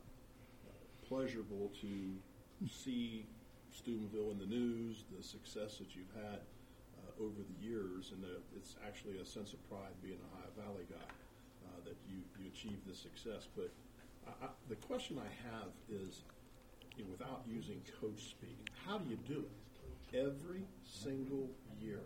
pleasurable 1.08 1.72
to 1.82 2.68
see 2.68 3.26
Steubenville 3.72 4.32
in 4.32 4.40
the 4.40 4.46
news, 4.46 5.06
the 5.16 5.24
success 5.24 5.78
that 5.78 5.96
you've 5.96 6.14
had 6.16 6.40
uh, 6.40 7.24
over 7.24 7.42
the 7.42 7.66
years, 7.66 8.12
and 8.14 8.24
uh, 8.24 8.40
it's 8.56 8.76
actually 8.86 9.20
a 9.20 9.26
sense 9.26 9.54
of 9.54 9.70
pride 9.70 9.94
being 10.02 10.18
a 10.18 10.38
Ohio 10.38 10.52
Valley 10.68 10.86
guy 10.90 11.10
uh, 11.68 11.80
that 11.86 11.96
you, 12.10 12.18
you 12.40 12.48
achieved 12.48 12.88
this 12.88 13.00
success. 13.00 13.48
But 13.56 13.72
I, 14.28 14.46
I, 14.46 14.50
the 14.68 14.76
question 14.76 15.20
I 15.20 15.30
have 15.52 15.70
is, 15.90 16.24
you 17.00 17.06
know, 17.06 17.12
without 17.16 17.42
using 17.48 17.80
coach 18.02 18.20
speak, 18.36 18.60
how 18.86 18.98
do 19.00 19.10
you 19.10 19.16
do 19.28 19.40
it? 19.48 20.18
Every 20.18 20.66
single 20.84 21.50
year, 21.80 22.02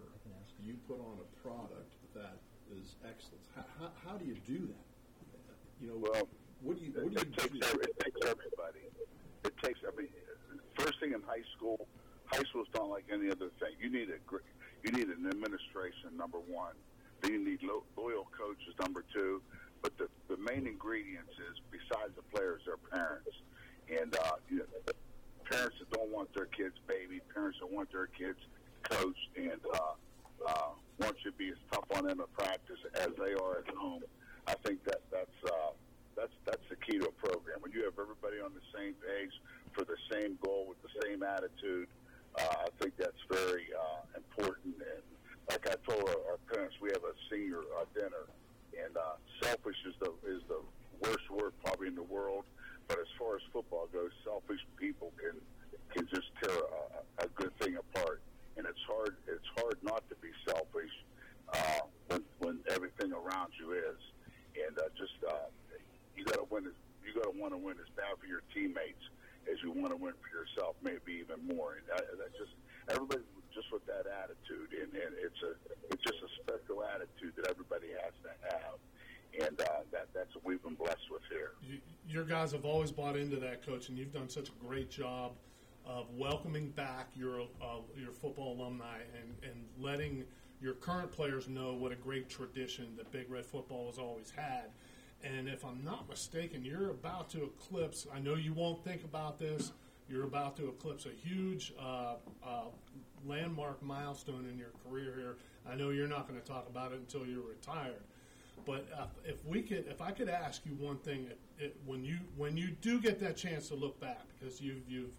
you 0.62 0.76
put 0.88 1.00
on 1.00 1.18
a 1.20 1.28
product 1.42 1.92
that 2.14 2.38
is 2.72 2.96
excellent. 3.04 3.42
How, 3.56 3.66
how, 3.80 3.90
how 4.06 4.18
do 4.18 4.26
you 4.26 4.36
do 4.46 4.68
that? 4.68 4.86
You 5.82 5.88
know, 5.90 5.98
Well, 5.98 6.28
what 6.62 6.78
do 6.78 6.86
you 6.86 6.92
what 6.94 7.12
do 7.12 7.20
it 7.20 7.28
you 7.28 7.34
takes 7.34 7.60
do? 7.60 7.60
every, 7.74 7.84
it 7.90 8.00
takes 8.00 8.20
everybody. 8.24 8.86
It 9.44 9.54
takes 9.64 9.80
every 9.88 10.10
first 10.78 11.00
thing 11.02 11.12
in 11.14 11.22
high 11.24 11.44
school. 11.58 11.88
High 12.28 12.44
school's 12.48 12.68
not 12.76 12.88
like 12.90 13.06
any 13.12 13.28
other 13.32 13.50
thing. 13.60 13.76
You 13.82 13.90
need 13.92 14.10
a 14.10 14.20
you 14.86 14.92
need 14.92 15.08
an 15.10 15.28
administration 15.28 16.16
number 16.16 16.40
one. 16.40 16.76
Then 17.22 17.34
you 17.34 17.44
need 17.44 17.64
lo- 17.64 17.84
loyal 17.98 18.28
coaches 18.38 18.76
number 18.80 19.04
two. 19.14 19.42
But 19.82 19.98
the 19.98 20.08
the 20.30 20.38
main 20.38 20.68
ingredients 20.68 21.34
is 21.52 21.60
besides 21.72 22.14
the 22.16 22.24
players, 22.36 22.62
their 22.66 22.78
parents, 22.78 23.32
and 23.90 24.16
uh, 24.16 24.32
you 24.50 24.58
know, 24.58 24.94
parents 25.50 25.76
that 25.80 25.92
don't 25.92 26.12
want 26.12 26.34
their 26.34 26.46
kids 26.46 26.76
baby, 26.88 27.22
parents 27.34 27.58
that 27.60 27.72
want 27.72 27.92
their 27.92 28.08
kids 28.08 28.40
coached, 28.84 29.30
and 29.36 29.60
uh, 29.74 30.48
uh, 30.48 30.70
want 31.00 31.16
you 31.24 31.32
to 31.32 31.38
be 31.38 31.50
as 31.50 31.58
tough 31.72 31.86
on 31.96 32.08
them 32.08 32.20
at 32.22 32.32
practice 32.34 32.80
as 32.96 33.10
they 33.18 33.34
are 33.34 33.64
at 33.66 33.76
home. 33.76 34.02
I 34.48 34.56
think 34.66 34.84
that 34.86 35.02
that's 35.12 35.40
uh, 35.46 35.72
that's 36.16 36.34
that's 36.46 36.64
the 36.70 36.76
key 36.76 37.00
to 37.00 37.08
a 37.08 37.12
program. 37.12 37.60
When 37.62 37.72
you 37.72 37.84
have 37.86 37.98
everybody 38.00 38.40
on 38.40 38.52
the 38.54 38.66
same 38.78 38.94
page 38.94 39.34
for 39.74 39.84
the 39.86 39.98
same 40.12 40.38
goal 40.44 40.66
with 40.68 40.82
the 40.84 40.94
same 41.08 41.24
attitude, 41.24 41.88
uh, 42.36 42.66
I 42.66 42.70
think 42.80 42.98
that's 42.98 43.22
very 43.32 43.68
uh, 43.74 44.18
important. 44.18 44.76
And 44.76 45.04
like 45.50 45.68
I 45.68 45.76
told 45.90 46.08
our, 46.10 46.34
our 46.34 46.40
parents, 46.52 46.76
we 46.82 46.90
have 46.90 47.04
a 47.04 47.16
senior 47.32 47.62
uh, 47.80 47.86
dinner, 47.94 48.28
and 48.84 48.96
uh, 48.98 49.16
selfish 49.42 49.78
is 49.88 49.96
the 50.00 50.12
is 50.28 50.42
the 50.48 50.60
worst 51.02 51.30
word 51.30 51.54
probably 51.64 51.88
in 51.88 51.96
the 51.96 52.04
world. 52.04 52.46
But 52.88 53.00
as 53.00 53.08
far 53.18 53.36
as 53.36 53.42
football 53.52 53.88
goes, 53.92 54.12
selfish 54.24 54.60
people 54.78 55.12
can 55.20 55.40
can 55.94 56.08
just 56.08 56.28
tear 56.42 56.58
a, 56.58 57.26
a 57.26 57.28
good 57.36 57.56
thing 57.60 57.78
apart, 57.78 58.22
and 58.58 58.66
it's 58.66 58.82
hard 58.88 59.16
it's 59.28 59.48
hard 59.58 59.78
not 59.82 60.08
to 60.10 60.16
be 60.16 60.30
selfish 60.48 60.92
uh, 61.54 61.86
when 62.10 62.24
when 62.40 62.60
everything 62.70 63.14
around 63.14 63.52
you 63.60 63.74
is, 63.74 64.00
and 64.68 64.78
uh, 64.80 64.90
just 64.98 65.16
uh, 65.28 65.48
you 66.16 66.26
got 66.26 66.38
to 66.38 66.48
win. 66.50 66.68
You 67.06 67.14
got 67.14 67.32
to 67.32 67.36
want 67.36 67.54
to 67.54 67.60
win 67.60 67.76
as 67.84 67.92
bad 67.96 68.16
for 68.20 68.28
your 68.28 68.42
teammates 68.56 69.04
as 69.52 69.60
you 69.62 69.72
want 69.76 69.92
to 69.92 70.00
win 70.00 70.16
for 70.24 70.32
yourself, 70.32 70.76
maybe 70.80 71.20
even 71.20 71.44
more. 71.44 71.76
And 71.76 71.86
that, 71.92 72.08
that 72.16 72.32
just 72.32 72.56
everybody 72.88 73.24
just 73.52 73.70
with 73.72 73.86
that 73.86 74.08
attitude, 74.08 74.72
and, 74.74 74.90
and 74.96 75.14
it's 75.20 75.42
a 75.44 75.54
it's 75.94 76.04
just 76.04 76.20
a 76.24 76.30
special 76.42 76.82
attitude 76.84 77.36
that 77.38 77.48
everybody 77.50 77.94
has 78.02 78.16
to 78.26 78.32
have, 78.50 78.78
and 79.40 79.60
uh, 79.62 79.66
that 79.92 80.08
that's 80.14 80.34
what 80.36 80.46
we've 80.46 80.62
been 80.62 80.76
blessed 80.76 81.10
with 81.12 81.22
here. 81.30 81.52
You, 81.64 81.80
your 82.08 82.24
guys 82.24 82.52
have 82.52 82.66
always 82.66 82.92
bought 82.92 83.16
into 83.16 83.38
that, 83.38 83.66
coach, 83.66 83.90
and 83.90 83.98
you've 83.98 84.14
done 84.14 84.30
such 84.30 84.50
a 84.50 84.66
great 84.66 84.90
job 84.90 85.34
of 85.86 86.08
welcoming 86.16 86.70
back 86.70 87.10
your 87.16 87.42
uh, 87.62 87.82
your 87.98 88.12
football 88.12 88.54
alumni 88.60 89.00
and, 89.20 89.34
and 89.44 89.66
letting 89.80 90.24
your 90.62 90.74
current 90.76 91.12
players 91.12 91.48
know 91.50 91.74
what 91.74 91.92
a 91.92 91.96
great 91.96 92.30
tradition 92.30 92.88
that 92.98 93.12
Big 93.12 93.30
Red 93.30 93.46
football 93.46 93.88
has 93.88 94.00
always 94.00 94.32
had. 94.32 94.70
And 95.24 95.48
if 95.48 95.66
I'm 95.66 95.84
not 95.84 96.10
mistaken, 96.10 96.64
you're 96.64 96.90
about 96.90 97.30
to 97.32 97.44
eclipse. 97.44 98.08
I 98.14 98.20
know 98.20 98.36
you 98.36 98.54
won't 98.54 98.84
think 98.84 99.04
about 99.04 99.40
this. 99.40 99.72
You're 100.10 100.26
about 100.26 100.58
to 100.58 100.70
eclipse 100.70 101.06
a 101.06 101.28
huge 101.28 101.74
uh, 101.80 102.16
uh, 102.46 102.66
landmark 103.26 103.82
milestone 103.82 104.48
in 104.52 104.58
your 104.58 104.72
career 104.86 105.14
here. 105.18 105.38
I 105.70 105.76
know 105.76 105.90
you're 105.92 106.10
not 106.10 106.28
going 106.28 106.40
to 106.40 106.46
talk 106.46 106.68
about 106.70 106.92
it 106.92 107.00
until 107.00 107.26
you're 107.26 107.48
retired. 107.48 108.02
But 108.66 108.88
uh, 108.98 109.06
if 109.26 109.44
we 109.46 109.62
could, 109.62 109.86
if 109.88 110.02
I 110.02 110.12
could 110.12 110.30
ask 110.30 110.66
you 110.66 110.72
one 110.74 110.98
thing, 110.98 111.28
it, 111.28 111.40
it, 111.60 111.76
when 111.86 112.04
you 112.06 112.18
when 112.38 112.56
you 112.56 112.70
do 112.82 113.00
get 113.02 113.20
that 113.20 113.36
chance 113.36 113.68
to 113.70 113.76
look 113.76 114.00
back, 114.00 114.22
because 114.40 114.62
you've 114.62 114.88
you've 114.88 115.12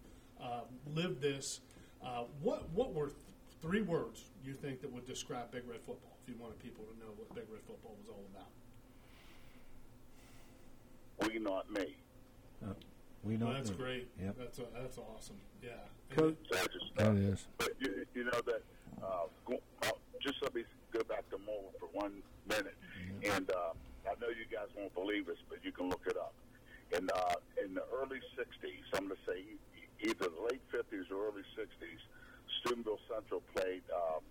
uh, 0.42 0.60
lived 0.94 1.20
this, 1.20 1.60
uh, 2.02 2.24
what 2.40 2.70
what 2.70 2.94
were 2.94 3.08
th- 3.08 3.16
three 3.60 3.82
words 3.82 4.24
you 4.42 4.54
think 4.54 4.80
that 4.80 4.90
would 4.90 5.06
describe 5.06 5.50
Big 5.50 5.62
Red 5.68 5.80
football? 5.80 6.16
If 6.22 6.28
you 6.34 6.40
wanted 6.40 6.58
people 6.60 6.84
to 6.84 6.98
know 6.98 7.12
what 7.16 7.34
Big 7.34 7.44
Red 7.52 7.60
football 7.66 7.94
was 8.00 8.08
all 8.08 8.24
about. 8.34 8.48
We 11.32 11.38
not 11.38 11.70
me. 11.70 11.96
we 13.22 13.36
know 13.36 13.46
Well, 13.46 13.54
that's 13.54 13.70
that. 13.70 13.78
great. 13.78 14.08
Yep. 14.22 14.36
That's 14.38 14.58
a, 14.58 14.62
that's 14.74 14.98
awesome. 14.98 15.36
Yeah. 15.62 15.70
Coach, 16.16 16.36
So 16.50 16.58
I 16.58 16.62
just, 16.64 16.94
That 16.96 17.14
is. 17.16 17.46
But 17.58 17.70
you, 17.78 18.04
you 18.14 18.24
know 18.24 18.40
that. 18.46 18.62
Uh, 19.02 19.26
go, 19.46 19.58
uh, 19.82 19.90
just 20.20 20.42
let 20.42 20.54
me 20.54 20.64
go 20.94 21.02
back 21.02 21.28
to 21.30 21.38
Moeller 21.38 21.74
for 21.80 21.90
one 21.92 22.22
minute, 22.48 22.78
and 23.24 23.50
uh, 23.50 23.74
I 24.06 24.14
know 24.22 24.30
you 24.30 24.46
guys 24.46 24.70
won't 24.78 24.94
believe 24.94 25.26
this, 25.26 25.42
but 25.50 25.58
you 25.64 25.72
can 25.72 25.90
look 25.90 26.06
it 26.06 26.16
up. 26.16 26.34
In 26.96 27.10
uh, 27.10 27.34
in 27.62 27.74
the 27.74 27.82
early 27.92 28.22
'60s, 28.38 28.86
I'm 28.94 29.08
going 29.08 29.18
to 29.18 29.22
say 29.26 29.42
either 30.00 30.30
the 30.30 30.42
late 30.48 30.62
'50s 30.70 31.10
or 31.10 31.26
early 31.28 31.42
'60s, 31.58 32.00
Steubenville 32.60 33.00
Central 33.12 33.42
played 33.54 33.82
um, 33.90 34.22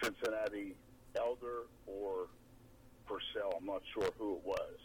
Cincinnati 0.00 0.76
Elder 1.16 1.66
or 1.86 2.28
Purcell. 3.06 3.58
I'm 3.58 3.66
not 3.66 3.82
sure 3.92 4.08
who 4.18 4.36
it 4.36 4.44
was, 4.44 4.78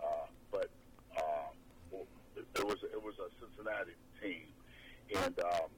uh, 0.00 0.26
but 0.50 0.70
uh, 1.18 1.52
well, 1.90 2.06
it 2.36 2.64
was 2.64 2.78
it 2.82 3.02
was 3.02 3.14
a 3.20 3.28
Cincinnati 3.44 3.92
team, 4.22 4.48
and 5.22 5.38
um, 5.40 5.68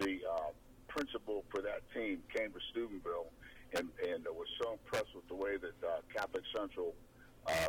the 0.00 0.18
uh, 0.28 0.50
principal 0.88 1.44
for 1.50 1.62
that 1.62 1.82
team 1.94 2.18
came 2.34 2.50
to 2.50 2.58
Steubenville 2.72 3.30
and, 3.76 3.88
and 4.06 4.24
was 4.30 4.48
so 4.62 4.72
impressed 4.72 5.14
with 5.14 5.26
the 5.28 5.34
way 5.34 5.56
that 5.56 5.74
uh, 5.86 6.00
Catholic 6.14 6.44
Central 6.54 6.94
uh, 7.46 7.68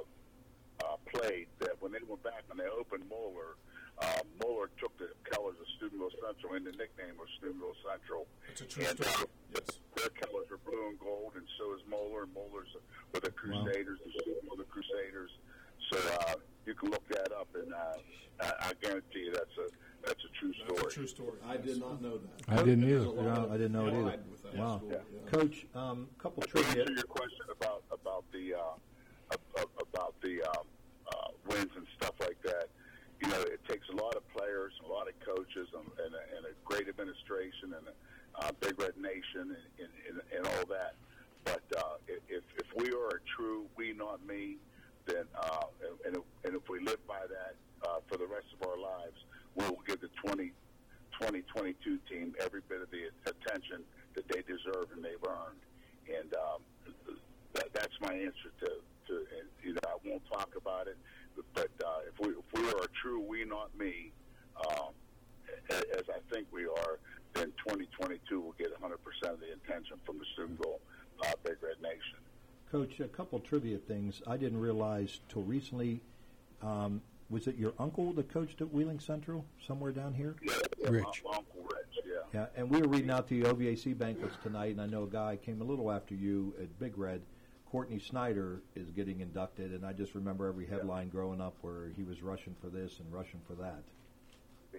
uh, 0.83 0.97
played 1.11 1.47
that 1.59 1.75
when 1.79 1.91
they 1.91 1.99
went 2.07 2.23
back 2.23 2.43
and 2.49 2.59
they 2.59 2.67
opened 2.67 3.03
Moeller, 3.09 3.57
uh, 3.99 4.21
Moeller 4.43 4.69
took 4.79 4.95
the 4.97 5.09
colors 5.31 5.55
of 5.59 5.67
Steubenville 5.77 6.11
Central 6.19 6.53
and 6.53 6.65
the 6.67 6.75
nickname 6.75 7.15
was 7.17 7.29
Steubenville 7.39 7.77
Central. 7.81 8.27
It's 8.51 8.61
a 8.61 8.65
true 8.65 8.85
and, 8.85 8.97
story. 8.99 9.29
Uh, 9.55 9.59
Their 9.95 10.13
colors 10.19 10.47
are 10.51 10.61
blue 10.67 10.89
and 10.89 10.99
gold, 10.99 11.33
and 11.35 11.47
so 11.57 11.73
is 11.75 11.81
Moeller. 11.89 12.27
And 12.27 12.33
Moeller's 12.33 12.71
with 13.13 13.23
the 13.23 13.31
Crusaders, 13.31 13.99
and 14.03 14.11
Steubenville 14.19 14.57
the 14.57 14.67
Crusaders. 14.67 15.31
So 15.91 15.97
uh, 16.27 16.35
you 16.65 16.73
can 16.73 16.91
look 16.91 17.07
that 17.09 17.31
up, 17.31 17.47
and 17.55 17.71
uh, 17.73 17.97
I, 18.41 18.69
I 18.69 18.71
guarantee 18.81 19.31
you 19.31 19.33
that's 19.33 19.57
a 19.57 19.67
that's 20.05 20.23
a 20.23 20.39
true 20.39 20.53
story. 20.53 20.69
That's 20.77 20.81
a 20.93 20.95
true 20.95 21.07
story. 21.07 21.39
I 21.47 21.57
did 21.57 21.79
not 21.79 22.01
know 22.01 22.17
that. 22.17 22.29
I 22.47 22.63
didn't 22.63 22.83
either. 22.83 23.05
No, 23.05 23.49
I 23.51 23.57
didn't 23.57 23.71
know 23.73 23.87
it 23.87 23.93
either. 23.93 24.03
Pride 24.03 24.19
with 24.31 24.43
that 24.43 24.55
Wow. 24.55 24.77
school, 24.77 24.91
yeah. 24.91 25.29
Coach, 25.31 25.65
um, 25.75 26.07
couple 26.19 26.43
To 26.43 26.49
trivia. 26.49 26.81
answer 26.83 26.93
your 26.93 27.03
question 27.03 27.45
about 27.51 27.83
about 27.91 28.23
the 28.31 28.53
uh, 28.53 28.59
ab- 29.33 29.39
ab- 29.59 29.81
about 29.93 30.15
the 30.21 30.41
um, 30.43 30.65
uh, 31.13 31.27
wins 31.47 31.71
and 31.75 31.85
stuff 31.97 32.13
like 32.19 32.41
that, 32.43 32.69
you 33.21 33.27
know, 33.29 33.41
it 33.41 33.59
takes 33.67 33.87
a 33.89 33.95
lot 33.95 34.15
of 34.15 34.27
players, 34.33 34.73
a 34.85 34.87
lot 34.91 35.07
of 35.07 35.13
coaches, 35.19 35.67
and, 35.73 35.85
and, 36.05 36.13
a, 36.15 36.37
and 36.37 36.45
a 36.45 36.53
great 36.65 36.87
administration, 36.87 37.73
and 37.77 37.87
a 37.87 38.45
uh, 38.45 38.51
Big 38.59 38.79
Red 38.79 38.97
Nation, 38.97 39.55
and, 39.55 39.57
and, 39.79 39.89
and, 40.09 40.21
and 40.37 40.47
all 40.47 40.65
that. 40.67 40.95
But 41.45 41.63
uh, 41.77 41.97
if 42.07 42.43
if 42.57 42.67
we 42.75 42.89
are 42.91 43.07
a 43.17 43.19
true 43.35 43.65
we, 43.77 43.93
not 43.93 44.25
me, 44.25 44.57
then 45.05 45.25
uh, 45.39 45.65
and, 46.05 46.17
and 46.43 46.55
if, 46.55 46.67
we 46.69 46.79
live 46.79 47.05
by 47.07 47.21
that 47.29 47.55
uh, 47.87 47.99
for 48.09 48.17
the 48.17 48.25
rest 48.27 48.47
of 48.59 48.67
our 48.67 48.77
lives, 48.77 49.17
we 49.21 49.34
will 49.55 49.77
give 49.87 50.01
the 50.01 50.09
20, 50.23 50.51
2022 51.19 51.99
team 52.09 52.35
every 52.43 52.61
bit 52.67 52.81
of 52.81 52.89
the 52.91 53.09
attention 53.29 53.83
that 54.13 54.27
they 54.27 54.41
deserve 54.41 54.87
and 54.93 55.03
they've 55.03 55.23
earned. 55.27 55.61
And 56.07 56.33
um, 56.35 56.61
that, 57.53 57.73
that's 57.73 57.99
my 58.01 58.13
answer 58.13 58.51
to, 58.61 58.67
to 59.07 59.13
and, 59.39 59.47
you 59.63 59.73
know, 59.73 59.79
I 59.87 59.95
won't 60.05 60.23
talk 60.31 60.49
about 60.57 60.87
it. 60.87 60.97
But, 61.53 61.71
uh, 61.83 61.99
if 62.07 62.19
we 62.19 62.33
if 62.33 62.53
we 62.53 62.69
are 62.69 62.83
a 62.83 62.87
true 63.01 63.19
we, 63.19 63.43
not 63.43 63.69
me, 63.77 64.11
um, 64.67 64.93
as 65.69 66.03
I 66.09 66.19
think 66.33 66.47
we 66.51 66.65
are, 66.65 66.99
then 67.33 67.51
2022 67.57 68.39
will 68.39 68.55
get 68.57 68.67
100% 68.79 68.93
of 69.29 69.39
the 69.39 69.47
attention 69.53 69.97
from 70.05 70.17
the 70.17 70.25
Steubenville 70.33 70.79
uh, 71.23 71.31
Big 71.43 71.57
Red 71.61 71.81
Nation. 71.81 72.19
Coach, 72.71 72.99
a 72.99 73.07
couple 73.07 73.39
trivia 73.39 73.77
things 73.77 74.21
I 74.25 74.37
didn't 74.37 74.59
realize 74.59 75.19
till 75.29 75.43
recently. 75.43 76.01
Um, 76.61 77.01
was 77.29 77.47
it 77.47 77.57
your 77.57 77.73
uncle 77.79 78.13
that 78.13 78.31
coached 78.31 78.61
at 78.61 78.71
Wheeling 78.71 78.99
Central 78.99 79.45
somewhere 79.65 79.91
down 79.91 80.13
here? 80.13 80.35
Rich. 80.87 81.23
Uncle 81.25 81.63
Rich, 81.63 82.05
yeah. 82.05 82.13
Yeah, 82.33 82.45
and 82.55 82.69
we 82.69 82.79
were 82.79 82.87
reading 82.87 83.09
out 83.09 83.27
the 83.27 83.41
OVAC 83.43 83.97
banquets 83.97 84.35
tonight, 84.43 84.71
and 84.71 84.81
I 84.81 84.85
know 84.85 85.03
a 85.03 85.07
guy 85.07 85.37
came 85.37 85.61
a 85.61 85.63
little 85.63 85.91
after 85.91 86.13
you 86.13 86.53
at 86.61 86.79
Big 86.79 86.97
Red. 86.97 87.21
Courtney 87.71 87.99
Snyder 87.99 88.61
is 88.75 88.91
getting 88.91 89.21
inducted, 89.21 89.71
and 89.71 89.85
I 89.85 89.91
just 89.91 90.15
remember 90.15 90.47
every 90.47 90.65
headline 90.65 91.09
growing 91.09 91.41
up 91.41 91.55
where 91.61 91.89
he 91.95 92.03
was 92.03 92.21
rushing 92.21 92.55
for 92.61 92.67
this 92.67 92.99
and 92.99 93.11
rushing 93.11 93.41
for 93.47 93.53
that. 93.55 93.83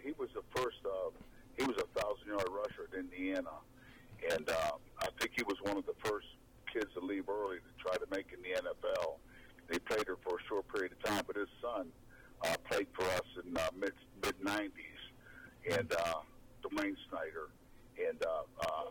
he 0.02 0.12
was 0.18 0.31
the 0.35 0.43
first. 0.55 0.78
Uh, 0.85 1.10
he 1.59 1.64
was 1.64 1.77
a 1.77 2.01
thousand 2.01 2.28
yard 2.28 2.48
rusher 2.51 2.89
at 2.93 2.98
Indiana, 2.98 3.51
and 4.31 4.48
uh, 4.48 4.70
I 5.01 5.09
think 5.18 5.32
he 5.36 5.43
was 5.43 5.56
one 5.62 5.77
of 5.77 5.85
the 5.86 5.94
first 6.05 6.27
kids 6.73 6.86
to 6.94 7.01
leave 7.01 7.28
early 7.28 7.56
to 7.59 7.82
try 7.82 7.97
to 7.97 8.06
make 8.10 8.27
in 8.32 8.40
the 8.43 8.60
NFL. 8.60 9.16
He 9.70 9.78
played 9.81 10.06
her 10.06 10.16
for 10.23 10.36
a 10.36 10.43
short 10.48 10.68
period 10.73 10.93
of 10.93 11.02
time, 11.02 11.24
but 11.27 11.36
his 11.36 11.48
son 11.60 11.89
uh, 12.43 12.57
played 12.69 12.87
for 12.95 13.05
us 13.05 13.29
in 13.45 13.57
uh, 13.57 13.69
mid 13.79 13.93
mid 14.23 14.35
nineties, 14.43 15.01
and 15.71 15.93
uh, 15.93 16.21
Dwayne 16.63 16.97
Snyder 17.09 17.49
and 18.09 18.23
uh, 18.25 18.43
uh, 18.61 18.91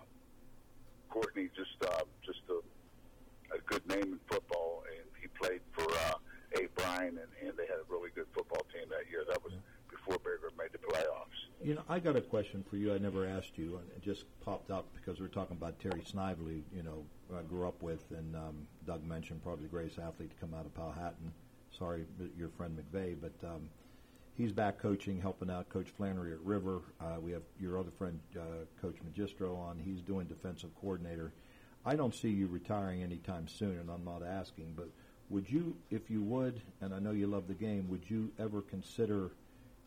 Courtney 1.10 1.50
just 1.56 1.92
uh, 1.92 2.04
just 2.26 2.42
a, 2.50 3.56
a 3.56 3.60
good 3.66 3.88
name 3.88 4.14
in 4.14 4.20
football, 4.28 4.84
and 4.90 5.06
he 5.22 5.28
played 5.28 5.62
for 5.72 5.90
uh, 6.08 6.16
A. 6.60 6.68
Bryan, 6.76 7.20
and, 7.20 7.48
and 7.48 7.58
they 7.58 7.68
had 7.68 7.78
a 7.80 7.88
really 7.90 8.10
good 8.16 8.28
football 8.34 8.66
team 8.74 8.90
that 8.90 9.10
year. 9.10 9.24
That 9.28 9.44
was 9.44 9.54
before 9.90 10.18
Red 10.24 10.58
made 10.58 10.72
the 10.72 10.78
playoffs. 10.80 11.26
You 11.64 11.76
know, 11.76 11.82
I 11.90 12.00
got 12.00 12.16
a 12.16 12.22
question 12.22 12.64
for 12.70 12.78
you. 12.78 12.94
I 12.94 12.98
never 12.98 13.26
asked 13.28 13.58
you, 13.58 13.78
and 13.78 13.90
it 13.96 14.04
just 14.04 14.26
popped 14.42 14.72
up 14.72 14.86
because 14.96 15.20
we 15.20 15.26
are 15.26 15.30
talking 15.30 15.58
about 15.58 15.80
Terry 15.80 16.04
Snively. 16.06 16.64
You 16.76 16.84
know, 16.84 17.06
I 17.36 17.42
grew 17.44 17.68
up 17.68 17.82
with, 17.82 18.04
and 18.12 18.36
um, 18.36 18.68
Doug 18.86 19.04
mentioned 19.04 19.42
probably 19.44 19.64
the 19.64 19.70
greatest 19.70 20.00
athlete 20.00 20.32
to 20.32 20.36
come 20.38 20.54
out 20.54 20.66
of 20.66 20.76
Powhatan. 20.76 21.32
Sorry, 21.78 22.06
your 22.38 22.50
friend 22.50 22.78
McVeigh, 22.78 23.16
but 23.20 23.48
um, 23.48 23.70
he's 24.38 24.52
back 24.52 24.80
coaching, 24.80 25.20
helping 25.20 25.50
out 25.50 25.70
Coach 25.70 25.90
Flannery 25.90 26.32
at 26.32 26.40
River. 26.42 26.82
Uh, 27.02 27.20
we 27.20 27.32
have 27.32 27.44
your 27.60 27.80
other 27.80 27.92
friend, 27.98 28.20
uh, 28.38 28.66
Coach 28.82 28.96
Magistro, 29.06 29.58
on. 29.58 29.80
He's 29.84 30.02
doing 30.02 30.28
defensive 30.28 30.70
coordinator. 30.80 31.34
I 31.86 31.96
don't 31.96 32.16
see 32.16 32.30
you 32.30 32.48
retiring 32.48 33.04
anytime 33.04 33.48
soon, 33.48 33.80
and 33.80 33.90
I'm 33.90 34.04
not 34.04 34.24
asking, 34.24 34.74
but 34.76 34.90
would 35.30 35.50
you, 35.50 35.76
if 35.92 36.10
you 36.10 36.22
would, 36.24 36.62
and 36.82 36.94
I 36.94 37.00
know 37.00 37.12
you 37.12 37.28
love 37.28 37.48
the 37.48 37.54
game, 37.54 37.90
would 37.90 38.10
you 38.10 38.32
ever 38.40 38.62
consider, 38.62 39.32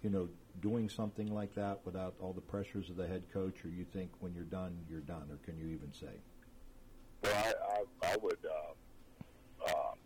you 0.03 0.11
know, 0.11 0.29
doing 0.61 0.89
something 0.89 1.33
like 1.33 1.55
that 1.55 1.81
without 1.85 2.15
all 2.21 2.33
the 2.33 2.41
pressures 2.41 2.91
of 2.91 2.97
the 2.97 3.07
head 3.07 3.23
coach, 3.33 3.65
or 3.65 3.69
you 3.69 3.85
think 3.85 4.11
when 4.21 4.35
you're 4.35 4.45
done, 4.45 4.77
you're 4.91 5.01
done, 5.01 5.29
or 5.31 5.39
can 5.45 5.59
you 5.59 5.67
even 5.75 5.93
say? 5.93 6.07
Well, 7.23 7.35
I, 7.35 7.53
I, 8.07 8.13
I 8.13 8.17
would, 8.23 8.39
uh, 8.45 9.71
um, 9.71 9.99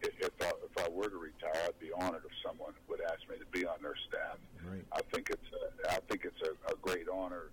if, 0.00 0.18
if, 0.20 0.30
I, 0.40 0.52
if 0.64 0.84
I 0.84 0.88
were 0.88 1.08
to 1.08 1.18
retire, 1.18 1.62
I'd 1.66 1.78
be 1.78 1.89
honored 2.00 2.22
if 2.24 2.32
someone 2.44 2.72
would 2.88 3.00
ask 3.00 3.20
me 3.28 3.36
to 3.36 3.46
be 3.52 3.66
on 3.66 3.76
their 3.82 3.96
staff. 4.08 4.38
Right. 4.64 4.84
I 4.92 5.00
think 5.12 5.30
it's, 5.30 5.50
a, 5.52 5.92
I 5.92 5.98
think 6.08 6.24
it's 6.24 6.40
a, 6.42 6.52
a 6.72 6.76
great 6.80 7.08
honor 7.08 7.50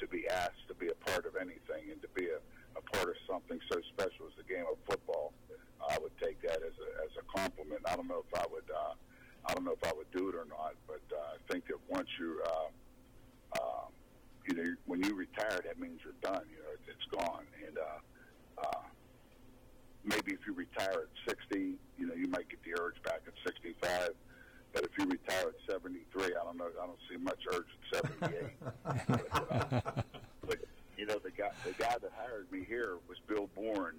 to 0.00 0.06
be 0.08 0.26
asked 0.28 0.64
to 0.68 0.74
be 0.74 0.88
a 0.88 0.98
part 1.10 1.26
of 1.26 1.36
anything 1.36 1.92
and 1.92 2.00
to 2.00 2.08
be 2.14 2.26
a, 2.26 2.40
a 2.76 2.82
part 2.96 3.08
of 3.08 3.16
something 3.28 3.60
so 3.70 3.80
special 3.92 4.26
as 4.26 4.34
the 4.36 4.48
game 4.48 4.64
of 4.70 4.78
football. 4.88 5.32
I 5.80 5.98
would 6.00 6.16
take 6.18 6.40
that 6.42 6.56
as 6.56 6.76
a, 6.76 6.88
as 7.04 7.12
a 7.20 7.38
compliment. 7.38 7.82
I 7.86 7.96
don't 7.96 8.08
know 8.08 8.24
if 8.26 8.32
I 8.38 8.44
would, 8.50 8.68
uh, 8.70 8.94
I 9.46 9.54
don't 9.54 9.64
know 9.64 9.76
if 9.76 9.84
I 9.84 9.92
would 9.96 10.10
do 10.12 10.28
it 10.28 10.34
or 10.34 10.46
not, 10.48 10.74
but 10.86 11.04
uh, 11.12 11.36
I 11.36 11.52
think 11.52 11.66
that 11.68 11.80
once 11.88 12.08
you, 12.18 12.40
uh, 12.44 12.68
uh, 13.60 13.84
you 14.48 14.54
know, 14.56 14.74
when 14.86 15.02
you 15.02 15.14
retire, 15.14 15.60
that 15.64 15.78
means 15.78 16.00
you're 16.04 16.20
done. 16.22 16.44
You 16.50 16.58
know, 16.58 16.72
it's 16.86 17.06
gone, 17.10 17.44
and 17.66 17.76
uh, 17.78 18.62
uh, 18.62 18.82
maybe 20.04 20.32
if 20.32 20.40
you 20.46 20.52
retire 20.54 21.06
at 21.06 21.28
60, 21.28 21.74
you 21.98 22.06
know, 22.06 22.14
you 22.14 22.28
might 22.28 22.48
get 22.48 22.62
the 22.64 22.80
urge 22.80 23.00
back 23.02 23.20
at 23.26 23.32
65. 23.46 24.10
But 24.72 24.84
if 24.84 24.90
you 24.98 25.04
retire 25.06 25.48
at 25.48 25.72
73, 25.72 26.24
I 26.24 26.28
don't 26.44 26.56
know. 26.56 26.68
I 26.80 26.86
don't 26.86 26.98
see 27.10 27.16
much 27.16 27.40
urge 27.52 27.66
at 27.92 28.04
78. 28.22 28.42
but, 29.08 29.26
uh, 29.32 30.02
but 30.46 30.58
you 30.96 31.06
know, 31.06 31.18
the 31.24 31.30
guy 31.30 31.50
the 31.64 31.72
guy 31.72 31.96
that 32.00 32.12
hired 32.16 32.50
me 32.52 32.64
here 32.68 32.98
was 33.08 33.18
Bill 33.26 33.48
Bourne, 33.56 33.96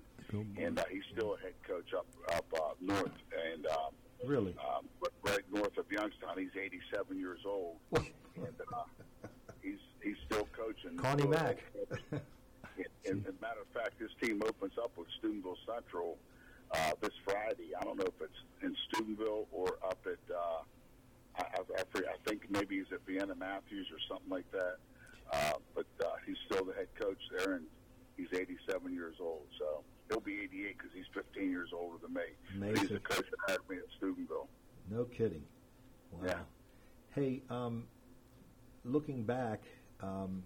and 0.58 0.80
uh, 0.80 0.84
he's 0.90 1.04
still 1.12 1.36
a 1.36 1.40
head 1.40 1.54
coach 1.68 1.94
up 1.98 2.06
up 2.34 2.46
uh, 2.56 2.74
north, 2.80 3.12
and 3.52 3.66
um, 3.68 3.92
Really? 4.26 4.56
um, 4.62 4.86
right 5.24 5.42
north 5.52 5.78
of 5.78 5.92
Youngstown. 5.92 6.38
He's 6.38 6.56
87 6.56 7.20
years 7.20 7.40
old, 7.46 7.76
and 7.96 8.06
uh, 8.74 9.28
he's 9.62 9.80
he's 10.02 10.16
still 10.26 10.48
coaching. 10.56 10.96
Connie 10.98 11.28
Mack. 11.28 11.58
And, 13.06 13.16
and 13.18 13.28
as 13.28 13.34
a 13.38 13.42
matter 13.42 13.62
of 13.62 13.68
fact, 13.74 14.00
this 14.00 14.12
team 14.22 14.42
opens 14.46 14.74
up 14.78 14.92
with 14.98 15.08
Steubenville 15.20 15.58
Central 15.66 16.18
uh, 16.72 16.92
this 17.02 17.14
Friday. 17.24 17.72
I 17.80 17.84
don't 17.84 17.98
know 17.98 18.08
if 18.08 18.22
it's 18.22 18.42
in 18.64 18.76
Steubenville 18.90 19.48
or 19.52 19.78
up 19.86 20.00
at, 20.06 20.36
uh, 20.36 20.62
I, 21.38 21.44
I, 21.44 22.00
I 22.00 22.16
think 22.28 22.50
maybe 22.50 22.78
he's 22.78 22.92
at 22.92 23.06
Vienna 23.06 23.36
Mathews 23.36 23.88
or 23.92 24.00
something 24.08 24.30
like 24.30 24.50
that. 24.52 24.78
Uh, 25.32 25.54
but 25.76 25.86
uh, 26.04 26.10
he's 26.26 26.36
still 26.46 26.66
the 26.66 26.74
head 26.74 26.88
coach 27.00 27.20
there, 27.38 27.54
and 27.54 27.66
he's 28.18 28.28
87 28.34 28.94
years 28.94 29.16
old. 29.20 29.46
So 29.58 29.84
he'll 30.10 30.20
be 30.20 30.42
88 30.44 30.78
because 30.78 30.92
he's 30.94 31.06
15 31.14 31.50
years 31.50 31.70
older 31.74 31.98
than 32.02 32.14
me. 32.14 32.22
But 32.60 32.78
He's 32.80 32.90
the 32.90 33.00
coach 33.00 33.26
that 33.30 33.38
hired 33.48 33.70
me 33.70 33.78
at 33.78 33.84
Steubenville. 33.98 34.50
No 34.90 35.06
kidding. 35.06 35.44
Wow. 36.12 36.20
Yeah. 36.26 36.40
Hey, 37.16 37.42
um, 37.50 37.86
looking 38.84 39.24
back, 39.24 39.62
um, 40.02 40.44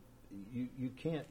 you 0.51 0.67
you 0.77 0.89
can't. 0.89 1.25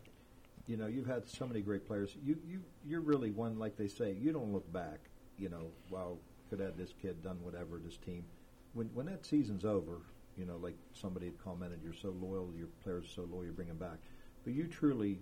You 0.67 0.77
know, 0.77 0.87
you've 0.87 1.07
had 1.07 1.29
so 1.29 1.47
many 1.47 1.61
great 1.61 1.87
players. 1.87 2.17
You 2.25 2.39
you 2.47 2.61
you're 2.87 3.01
really 3.01 3.31
one 3.31 3.59
like 3.59 3.77
they 3.77 3.89
say. 3.89 4.17
You 4.19 4.33
don't 4.33 4.53
look 4.53 4.71
back. 4.73 4.99
You 5.39 5.49
know, 5.49 5.67
wow, 5.91 6.17
could 6.49 6.61
have 6.61 6.77
this 6.77 6.95
kid 7.01 7.23
done 7.23 7.39
whatever 7.43 7.79
this 7.79 7.97
team. 7.99 8.25
When 8.73 8.87
when 8.95 9.07
that 9.07 9.27
season's 9.27 9.65
over, 9.65 10.01
you 10.37 10.47
know, 10.47 10.57
like 10.57 10.77
somebody 10.93 11.27
had 11.27 11.43
commented, 11.43 11.81
you're 11.83 11.93
so 11.93 12.15
loyal. 12.21 12.51
Your 12.57 12.69
players 12.83 13.05
are 13.05 13.09
so 13.09 13.29
loyal. 13.31 13.45
You 13.47 13.53
bring 13.53 13.69
them 13.69 13.77
back, 13.77 13.99
but 14.43 14.55
you 14.55 14.67
truly 14.67 15.19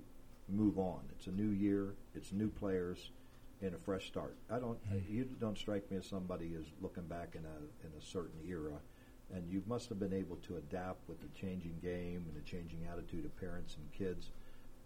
move 0.48 0.78
on. 0.78 1.00
It's 1.16 1.26
a 1.26 1.32
new 1.32 1.50
year. 1.50 1.94
It's 2.14 2.32
new 2.32 2.48
players 2.48 3.10
and 3.62 3.74
a 3.74 3.78
fresh 3.78 4.06
start. 4.06 4.36
I 4.50 4.58
don't. 4.58 4.78
Hmm. 4.88 4.98
You 5.08 5.24
don't 5.40 5.56
strike 5.58 5.90
me 5.90 5.96
as 5.96 6.06
somebody 6.06 6.46
is 6.46 6.66
looking 6.80 7.04
back 7.04 7.34
in 7.34 7.44
a 7.44 7.86
in 7.86 7.92
a 7.98 8.04
certain 8.04 8.40
era, 8.46 8.78
and 9.34 9.48
you 9.50 9.62
must 9.66 9.88
have 9.88 9.98
been 9.98 10.12
able 10.12 10.36
to 10.36 10.56
adapt 10.56 11.08
with 11.08 11.20
the 11.20 11.28
changing 11.38 11.78
game 11.82 12.26
and 12.28 12.36
the 12.36 12.48
changing 12.48 12.86
attitude 12.90 13.24
of 13.24 13.36
parents 13.36 13.76
and 13.76 13.92
kids, 13.92 14.30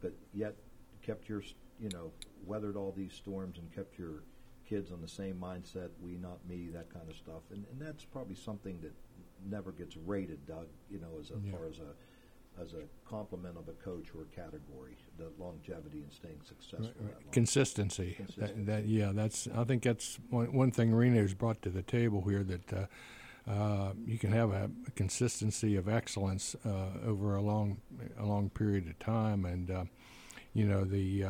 but 0.02 0.12
yet 0.34 0.54
kept 1.02 1.28
your 1.28 1.42
you 1.80 1.88
know 1.92 2.10
weathered 2.44 2.76
all 2.76 2.92
these 2.96 3.12
storms 3.12 3.58
and 3.58 3.74
kept 3.74 3.98
your 3.98 4.22
kids 4.68 4.90
on 4.90 5.00
the 5.00 5.08
same 5.08 5.36
mindset. 5.40 5.88
We, 6.02 6.16
not 6.16 6.38
me. 6.48 6.68
That 6.72 6.92
kind 6.92 7.08
of 7.08 7.16
stuff, 7.16 7.42
and 7.50 7.64
and 7.70 7.80
that's 7.80 8.04
probably 8.04 8.34
something 8.34 8.78
that 8.82 8.92
never 9.48 9.72
gets 9.72 9.96
rated, 9.96 10.46
Doug. 10.46 10.66
You 10.90 10.98
know, 10.98 11.18
as 11.20 11.30
a, 11.30 11.34
Yeah. 11.44 11.52
far 11.52 11.66
as 11.66 11.78
a 11.78 11.92
as 12.60 12.72
a 12.72 12.84
compliment 13.08 13.56
of 13.58 13.68
a 13.68 13.72
coach 13.72 14.14
or 14.14 14.22
a 14.22 14.34
category, 14.34 14.96
the 15.18 15.30
longevity 15.38 16.00
and 16.02 16.10
staying 16.12 16.40
successful. 16.42 16.86
that 17.04 17.12
long. 17.12 17.30
Consistency. 17.30 18.14
Consistency. 18.16 18.64
That, 18.64 18.66
that 18.66 18.86
yeah, 18.86 19.12
that's. 19.14 19.46
I 19.54 19.64
think 19.64 19.82
that's 19.82 20.18
one, 20.30 20.52
one 20.52 20.70
thing 20.70 20.94
Reno's 20.94 21.34
brought 21.34 21.60
to 21.62 21.70
the 21.70 21.82
table 21.82 22.22
here 22.22 22.42
that 22.44 22.72
uh, 22.72 22.86
uh, 23.48 23.92
you 24.04 24.18
can 24.18 24.32
have 24.32 24.50
a, 24.50 24.70
consistency 24.96 25.76
of 25.76 25.88
excellence 25.88 26.56
uh, 26.64 26.86
over 27.06 27.36
a 27.36 27.42
long 27.42 27.78
a 28.18 28.24
long 28.24 28.50
period 28.50 28.88
of 28.88 28.98
time, 28.98 29.44
and 29.44 29.70
uh, 29.70 29.84
you 30.52 30.66
know 30.66 30.84
the 30.84 31.20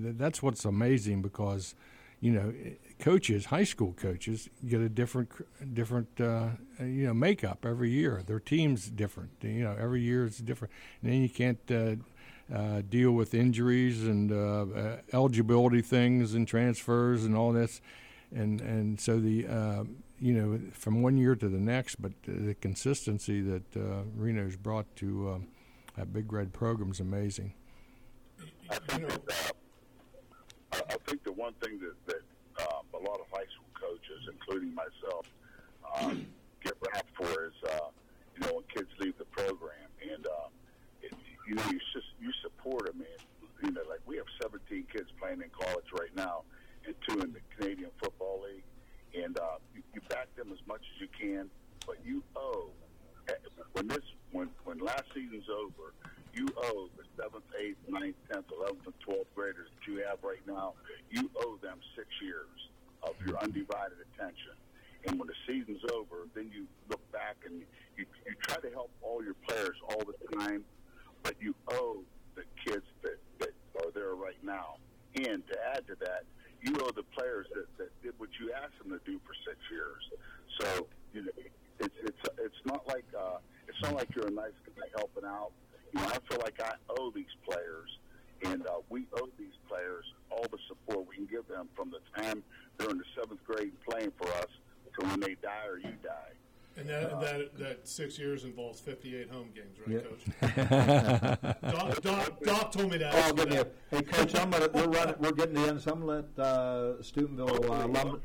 th- 0.00 0.14
that's 0.16 0.42
what's 0.42 0.64
amazing 0.64 1.20
because 1.20 1.74
you 2.20 2.30
know 2.30 2.52
coaches, 3.00 3.46
high 3.46 3.64
school 3.64 3.92
coaches, 3.94 4.48
get 4.68 4.80
a 4.80 4.88
different 4.88 5.30
different 5.74 6.08
uh, 6.20 6.50
you 6.78 7.06
know 7.06 7.14
makeup 7.14 7.64
every 7.66 7.90
year. 7.90 8.22
Their 8.24 8.40
team's 8.40 8.88
different. 8.88 9.30
You 9.40 9.64
know 9.64 9.76
every 9.78 10.02
year 10.02 10.26
is 10.26 10.38
different, 10.38 10.72
and 11.02 11.12
then 11.12 11.22
you 11.22 11.28
can't. 11.28 11.58
Uh, 11.70 11.96
uh, 12.54 12.82
deal 12.90 13.10
with 13.12 13.32
injuries 13.32 14.06
and 14.06 14.30
eligibility 15.14 15.80
things 15.80 16.34
and 16.34 16.46
transfers 16.46 17.24
and 17.24 17.34
all 17.34 17.52
this, 17.52 17.80
and 18.34 18.60
and 18.60 19.00
so 19.00 19.18
the 19.18 19.46
you 20.24 20.32
know 20.32 20.58
from 20.72 21.02
one 21.02 21.18
year 21.18 21.36
to 21.36 21.48
the 21.50 21.60
next, 21.60 22.00
but 22.00 22.12
the 22.26 22.54
consistency 22.54 23.42
that 23.42 23.76
uh, 23.76 24.04
Reno's 24.16 24.56
brought 24.56 24.86
to 24.96 25.32
um, 25.32 25.48
that 25.98 26.14
Big 26.14 26.32
Red 26.32 26.54
program 26.54 26.90
is 26.90 27.00
amazing. 27.00 27.52
I 28.70 28.76
think 28.76 29.06
that, 29.06 29.52
uh, 30.72 30.80
I, 30.88 30.96
think 31.06 31.22
the 31.24 31.32
one 31.32 31.52
thing 31.62 31.78
that, 31.80 31.94
that 32.06 32.64
um, 32.66 32.86
a 32.94 33.06
lot 33.06 33.20
of 33.20 33.26
high 33.30 33.44
school 33.52 33.68
coaches, 33.78 34.26
including 34.32 34.74
myself, 34.74 35.26
um, 36.00 36.26
get 36.62 36.72
wrapped 36.80 37.14
for 37.14 37.44
is, 37.44 37.52
uh, 37.70 37.90
you 38.34 38.46
know, 38.46 38.54
when 38.54 38.64
kids 38.74 38.88
leave 39.00 39.18
the 39.18 39.26
program, 39.26 39.90
and 40.10 40.26
uh, 40.26 40.48
it, 41.02 41.12
you 41.46 41.54
know, 41.54 41.64
you 41.70 41.78
just 41.92 42.06
you 42.18 42.32
support 42.42 42.86
them, 42.86 43.02
and 43.02 43.68
you 43.68 43.72
know, 43.72 43.82
like 43.90 44.00
we 44.06 44.16
have 44.16 44.26
17 44.40 44.86
kids 44.90 45.10
playing 45.20 45.42
in 45.42 45.50
college 45.50 45.84
right 45.92 46.16
now, 46.16 46.44
and 46.86 46.94
two 47.06 47.20
in 47.20 47.30
the 47.34 47.40
Canadian 47.58 47.90
Football 48.02 48.42
League, 48.48 48.64
and 49.22 49.38
uh, 49.38 49.58
you 49.94 50.00
back 50.08 50.34
them 50.36 50.50
as 50.52 50.58
much 50.66 50.82
as 50.94 51.00
you 51.00 51.08
can, 51.18 51.50
but 51.86 51.96
you 52.04 52.22
owe 52.36 52.70
when 53.72 53.88
this 53.88 54.04
when 54.32 54.48
when 54.64 54.78
last 54.78 55.04
season's 55.14 55.48
over, 55.48 55.94
you 56.32 56.46
owe 56.56 56.88
the 56.96 57.04
seventh, 57.16 57.44
eighth, 57.60 57.78
ninth, 57.88 58.16
tenth, 58.30 58.46
eleventh, 58.56 58.86
and 58.86 58.94
twelfth 59.00 59.34
graders 59.34 59.68
that 59.74 59.90
you 59.90 60.04
have 60.06 60.18
right 60.22 60.44
now. 60.46 60.74
You 61.10 61.30
owe 61.40 61.56
them 61.62 61.78
six 61.96 62.08
years 62.22 62.48
of 63.02 63.14
your 63.26 63.38
undivided 63.38 63.98
attention. 64.14 64.52
And 65.06 65.18
when 65.18 65.28
the 65.28 65.34
season's 65.46 65.82
over, 65.92 66.26
then 66.34 66.50
you 66.54 66.66
look 66.88 67.00
back 67.12 67.36
and 67.44 67.62
you 67.96 68.06
you 68.26 68.34
try 68.40 68.56
to 68.56 68.70
help 68.70 68.90
all 69.02 69.22
your 69.22 69.34
players 69.46 69.76
all 69.88 70.02
the 70.04 70.36
time, 70.36 70.64
but 71.22 71.34
you 71.40 71.54
owe 71.68 72.02
the 72.34 72.44
kids 72.64 72.86
that 73.02 73.18
that 73.40 73.52
are 73.84 73.90
there 73.92 74.14
right 74.14 74.42
now. 74.42 74.76
And 75.16 75.46
to 75.46 75.56
add 75.74 75.86
to 75.86 75.96
that, 76.00 76.24
you 76.64 76.74
owe 76.80 76.90
the 76.90 77.04
players 77.16 77.46
that, 77.54 77.68
that 77.78 78.02
did 78.02 78.14
what 78.16 78.30
you 78.40 78.50
asked 78.52 78.78
them 78.80 78.90
to 78.90 79.00
do 79.04 79.20
for 79.26 79.34
six 79.46 79.60
years. 79.70 80.02
So 80.60 80.88
you 81.12 81.22
know, 81.22 81.32
it's 81.80 81.94
it's 82.02 82.22
it's 82.38 82.62
not 82.64 82.86
like 82.88 83.04
uh, 83.16 83.38
it's 83.68 83.80
not 83.82 83.94
like 83.94 84.08
you're 84.16 84.28
a 84.28 84.30
nice 84.30 84.56
guy 84.74 84.86
helping 84.96 85.24
out. 85.24 85.52
You 85.92 86.00
know, 86.00 86.08
I 86.08 86.18
feel 86.28 86.40
like 86.42 86.60
I 86.60 86.72
owe 86.98 87.10
these 87.10 87.34
players, 87.46 87.90
and 88.44 88.66
uh, 88.66 88.80
we 88.88 89.06
owe 89.14 89.28
these 89.38 89.56
players 89.68 90.04
all 90.30 90.46
the 90.50 90.58
support 90.68 91.06
we 91.06 91.16
can 91.16 91.26
give 91.26 91.46
them 91.48 91.68
from 91.76 91.90
the 91.90 92.00
time 92.22 92.42
they're 92.78 92.90
in 92.90 92.98
the 92.98 93.04
seventh 93.14 93.44
grade 93.44 93.72
playing 93.88 94.12
for 94.16 94.28
us 94.28 94.50
to 94.98 95.06
when 95.06 95.20
they 95.20 95.36
die 95.42 95.66
or 95.68 95.78
you 95.78 95.94
die. 96.02 96.32
And 96.76 96.88
that, 96.88 97.20
that, 97.20 97.58
that 97.58 97.88
six 97.88 98.18
years 98.18 98.42
involves 98.44 98.80
58 98.80 99.30
home 99.30 99.48
games, 99.54 99.78
right, 99.86 100.02
Yeah. 100.42 101.30
Coach? 101.30 101.52
Doc, 101.72 102.02
Doc, 102.02 102.42
Doc 102.42 102.72
told 102.72 102.90
me 102.90 102.98
that. 102.98 103.12
Oh, 103.14 103.32
give 103.32 103.48
me 103.48 103.56
a, 103.58 103.66
hey, 103.90 104.02
Coach, 104.02 104.34
I'm 104.34 104.50
gonna, 104.50 104.68
we're 104.74 104.88
running, 104.88 105.14
we're 105.20 105.30
getting 105.32 105.54
to 105.54 105.60
the 105.60 105.68
end, 105.68 105.80
so 105.80 105.92
I'm 105.92 106.00
gonna 106.00 106.24
let, 106.36 106.44
uh, 106.44 107.00
Steubenville, 107.02 107.72
uh, 107.72 107.86
Lumber, 107.86 108.18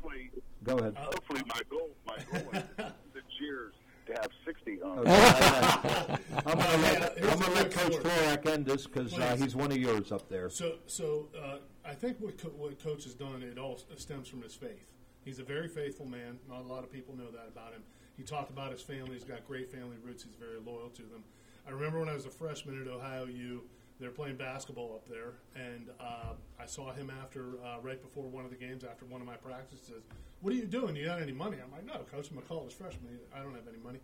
go 0.64 0.78
ahead. 0.78 0.96
Hopefully, 0.96 1.42
my 1.46 1.60
goal, 1.70 1.90
my 2.04 2.16
goal 2.32 2.50
is 2.54 2.62
six 3.14 3.24
years 3.40 3.74
to 4.06 4.12
have 4.14 4.28
60 4.44 4.78
home 4.82 4.98
Okay, 4.98 5.10
I- 5.12 6.18
I'm 6.46 6.58
gonna 6.58 6.76
let, 6.82 7.22
I'm 7.22 7.38
gonna 7.38 7.54
let 7.54 7.70
Coach 7.70 7.92
Florak 7.92 8.46
end 8.46 8.66
this, 8.66 8.84
cause, 8.88 9.16
uh, 9.16 9.36
he's 9.36 9.54
one 9.54 9.70
of 9.70 9.78
yours 9.78 10.10
up 10.10 10.28
there. 10.28 10.50
So, 10.50 10.74
so 10.86 11.28
uh, 11.40 11.58
I 11.84 11.94
think 11.94 12.16
what, 12.18 12.36
co- 12.36 12.48
what 12.48 12.82
Coach 12.82 13.04
has 13.04 13.14
done, 13.14 13.42
it 13.44 13.58
all 13.58 13.78
stems 13.96 14.26
from 14.28 14.42
his 14.42 14.54
faith. 14.56 14.86
He's 15.24 15.38
a 15.38 15.44
very 15.44 15.68
faithful 15.68 16.06
man. 16.06 16.38
Not 16.48 16.62
a 16.62 16.66
lot 16.66 16.82
of 16.82 16.90
people 16.90 17.14
know 17.16 17.30
that 17.30 17.46
about 17.46 17.74
him. 17.74 17.82
He 18.20 18.26
talked 18.26 18.50
about 18.50 18.70
his 18.70 18.82
family. 18.82 19.14
He's 19.14 19.24
got 19.24 19.46
great 19.46 19.72
family 19.72 19.96
roots. 20.04 20.24
He's 20.24 20.34
very 20.34 20.58
loyal 20.60 20.90
to 20.90 21.02
them. 21.04 21.24
I 21.66 21.70
remember 21.70 22.00
when 22.00 22.08
I 22.10 22.12
was 22.12 22.26
a 22.26 22.30
freshman 22.30 22.78
at 22.82 22.86
Ohio 22.86 23.24
U, 23.24 23.62
they 23.98 24.06
were 24.06 24.12
playing 24.12 24.36
basketball 24.36 24.92
up 24.94 25.08
there, 25.08 25.32
and 25.56 25.88
uh, 25.98 26.34
I 26.58 26.66
saw 26.66 26.92
him 26.92 27.10
after, 27.22 27.54
uh, 27.64 27.78
right 27.80 28.00
before 28.00 28.24
one 28.24 28.44
of 28.44 28.50
the 28.50 28.58
games, 28.58 28.84
after 28.84 29.06
one 29.06 29.22
of 29.22 29.26
my 29.26 29.36
practices. 29.36 30.02
What 30.42 30.52
are 30.52 30.56
you 30.56 30.66
doing? 30.66 30.96
You 30.96 31.06
got 31.06 31.22
any 31.22 31.32
money? 31.32 31.56
I'm 31.64 31.72
like, 31.72 31.86
no, 31.86 32.04
Coach. 32.10 32.28
A 32.30 32.40
college 32.42 32.74
freshman. 32.74 33.18
I 33.34 33.38
don't 33.42 33.54
have 33.54 33.66
any 33.68 33.82
money. 33.82 34.00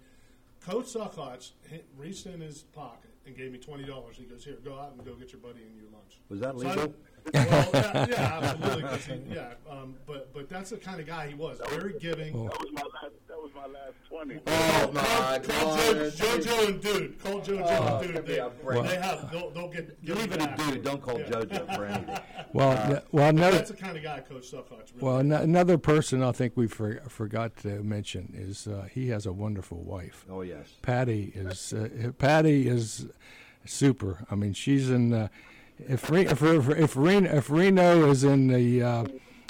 Coach 0.64 0.86
Saccoccia 0.86 1.50
reached 1.98 2.24
in 2.24 2.40
his 2.40 2.62
pocket 2.62 3.10
and 3.26 3.36
gave 3.36 3.52
me 3.52 3.58
twenty 3.58 3.84
dollars. 3.84 4.16
He 4.16 4.24
goes, 4.24 4.42
"Here, 4.44 4.56
go 4.64 4.78
out 4.78 4.92
and 4.96 5.04
go 5.04 5.14
get 5.14 5.30
your 5.32 5.40
buddy 5.42 5.60
and 5.62 5.76
you 5.76 5.82
lunch." 5.92 6.20
Was 6.30 6.40
that 6.40 6.52
So 6.52 6.58
legal? 6.58 6.74
don't- 6.76 6.96
well, 7.34 7.70
yeah, 7.74 8.06
yeah, 8.10 8.40
absolutely. 8.42 8.82
'cause 8.82 9.04
he- 9.06 9.22
yeah, 9.34 9.52
um, 9.70 9.94
but 10.06 10.32
but 10.32 10.48
that's 10.48 10.70
the 10.70 10.76
kind 10.76 11.00
of 11.00 11.06
guy 11.06 11.28
he 11.28 11.34
was. 11.34 11.60
Very 11.70 11.94
giving. 11.98 12.32
That 12.46 12.58
was 12.60 12.70
my 12.72 12.82
last. 12.82 13.14
That 13.28 13.42
was 13.42 13.50
my 13.54 13.66
last 13.66 13.92
20. 14.08 14.40
Oh, 14.46 14.90
my 14.92 15.38
call, 15.40 15.76
call 15.76 15.76
Joe, 15.76 15.94
God. 15.94 16.12
JoJo 16.12 16.68
and 16.68 16.80
Dude. 16.82 17.22
Call 17.22 17.40
JoJo 17.40 17.62
Oh, 17.66 17.96
and 17.98 18.06
Dude. 18.06 18.14
me 18.14 18.20
They, 18.34 18.38
a 18.38 18.48
break. 18.48 18.82
they 18.84 18.96
have. 18.96 19.30
They'll, 19.30 19.50
they'll 19.50 19.68
get. 19.68 20.04
get 20.04 20.16
Leave 20.16 20.32
it 20.32 20.38
back. 20.38 20.58
a 20.58 20.70
dude, 20.72 20.84
don't 20.84 21.02
call 21.02 21.18
JoJo 21.18 21.74
for 21.76 21.84
anything. 21.86 22.18
Well, 22.52 22.70
Uh, 22.70 22.94
n- 22.96 23.02
well, 23.12 23.28
another 23.28 23.56
that's 23.58 23.70
the 23.70 23.76
kind 23.76 23.96
of 23.98 24.02
guy 24.02 24.20
Coach 24.20 24.50
Saccoccia. 24.50 24.70
Really 24.94 25.00
well 25.00 25.18
an- 25.18 25.32
another 25.32 25.76
person 25.76 26.22
I 26.22 26.32
think 26.32 26.56
we 26.56 26.68
for, 26.68 27.02
forgot 27.08 27.54
to 27.58 27.82
mention 27.82 28.32
is 28.34 28.66
uh, 28.66 28.86
he 28.90 29.08
has 29.08 29.26
a 29.26 29.32
wonderful 29.32 29.78
wife. 29.82 30.24
Oh, 30.30 30.40
yes. 30.42 30.68
Patty 30.80 31.32
is 31.34 31.72
uh, 31.74 32.12
Patty 32.18 32.66
is 32.68 33.06
super. 33.66 34.24
I 34.30 34.36
mean, 34.36 34.52
she's 34.54 34.88
in. 34.90 35.12
Uh, 35.12 35.28
if 35.78 36.10
if 36.10 36.42
if 36.42 36.68
if 36.68 36.96
Reno, 36.96 37.30
if 37.30 37.50
Reno 37.50 38.10
is 38.10 38.24
in 38.24 38.48
the 38.48 38.82
uh, 38.82 39.04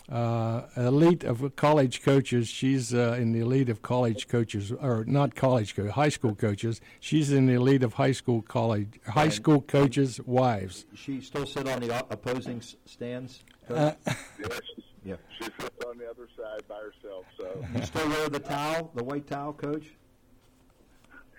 uh, 0.08 0.62
elite 0.76 1.24
of 1.24 1.54
college 1.56 2.02
coaches, 2.02 2.48
she's 2.48 2.94
uh, 2.94 3.16
in 3.20 3.32
the 3.32 3.40
elite 3.40 3.68
of 3.68 3.82
college 3.82 4.28
coaches, 4.28 4.70
or 4.72 5.04
not 5.06 5.34
college 5.34 5.74
coach, 5.74 5.90
high 5.90 6.08
school 6.08 6.34
coaches. 6.34 6.80
She's 7.00 7.32
in 7.32 7.46
the 7.46 7.54
elite 7.54 7.82
of 7.82 7.94
high 7.94 8.12
school 8.12 8.42
college 8.42 9.00
high 9.08 9.24
And- 9.24 9.32
school 9.32 9.60
coaches' 9.62 10.20
wives. 10.24 10.86
She 10.94 11.20
still 11.20 11.46
sit 11.46 11.68
on 11.68 11.80
the 11.80 12.04
opposing 12.10 12.62
stands? 12.84 13.42
Uh, 13.68 13.92
Yes. 14.38 14.60
Yeah. 15.04 15.14
She 15.38 15.44
sits 15.44 15.84
on 15.86 15.98
the 15.98 16.10
other 16.10 16.26
side 16.36 16.66
by 16.66 16.80
herself. 16.80 17.26
So 17.38 17.64
You 17.76 17.82
still 17.84 18.08
wear 18.08 18.28
the 18.28 18.40
towel, 18.40 18.90
the 18.96 19.04
white 19.04 19.28
towel, 19.28 19.52
Coach? 19.52 19.86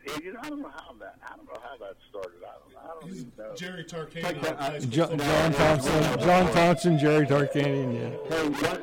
Yeah, 0.07 0.17
you 0.23 0.33
know, 0.33 0.39
I 0.41 0.49
don't 0.49 0.61
know 0.61 0.69
how 0.73 0.93
that. 0.99 1.15
I 1.25 1.35
don't 1.35 1.45
know 1.47 1.59
how 1.61 1.77
that 1.77 1.95
started. 2.09 2.31
I 2.41 2.45
don't. 2.45 2.97
I 2.97 2.99
don't 3.01 3.11
even 3.11 3.31
know. 3.37 3.55
Jerry 3.55 3.83
Tarkanian. 3.83 4.21
Take 4.23 4.41
that- 4.41 4.57
high 4.59 4.79
John. 4.79 5.17
John 5.19 5.53
Thompson, 5.53 6.19
John 6.19 6.51
Thompson, 6.53 6.99
Jerry 6.99 7.25
Tarkanian. 7.25 7.93
Yeah. 7.93 8.37
Hey, 8.37 8.47
one, 8.47 8.81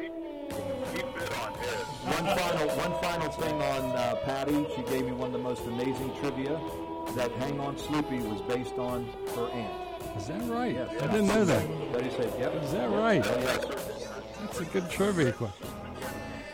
He 0.95 1.03
bit 1.03 1.39
on 1.41 1.55
his. 1.55 1.85
one 2.05 2.39
final, 2.39 2.69
one 2.77 3.03
final 3.03 3.31
thing 3.33 3.55
on 3.63 3.97
uh, 3.97 4.17
Patty. 4.25 4.67
She 4.77 4.83
gave 4.83 5.07
me 5.07 5.13
one 5.13 5.29
of 5.29 5.33
the 5.33 5.39
most 5.39 5.63
amazing 5.63 6.13
trivia. 6.21 6.61
That 7.17 7.31
"Hang 7.33 7.61
On 7.61 7.77
Sloopy" 7.77 8.21
was 8.29 8.41
based 8.43 8.75
on 8.79 9.07
her 9.37 9.47
aunt. 9.49 10.17
Is 10.17 10.27
that 10.29 10.43
right? 10.51 10.75
Yes. 10.75 11.03
I 11.03 11.07
didn't 11.07 11.27
know 11.29 11.45
that. 11.45 11.93
Betty 11.93 12.11
said, 12.11 12.33
"Yep." 12.39 12.63
Is 12.65 12.73
that 12.73 12.91
right? 12.91 13.25
Oh, 13.27 13.39
yes. 13.41 13.65
That's 14.41 14.61
a 14.61 14.65
good 14.67 14.91
trivia 14.91 15.33
question. 15.33 15.69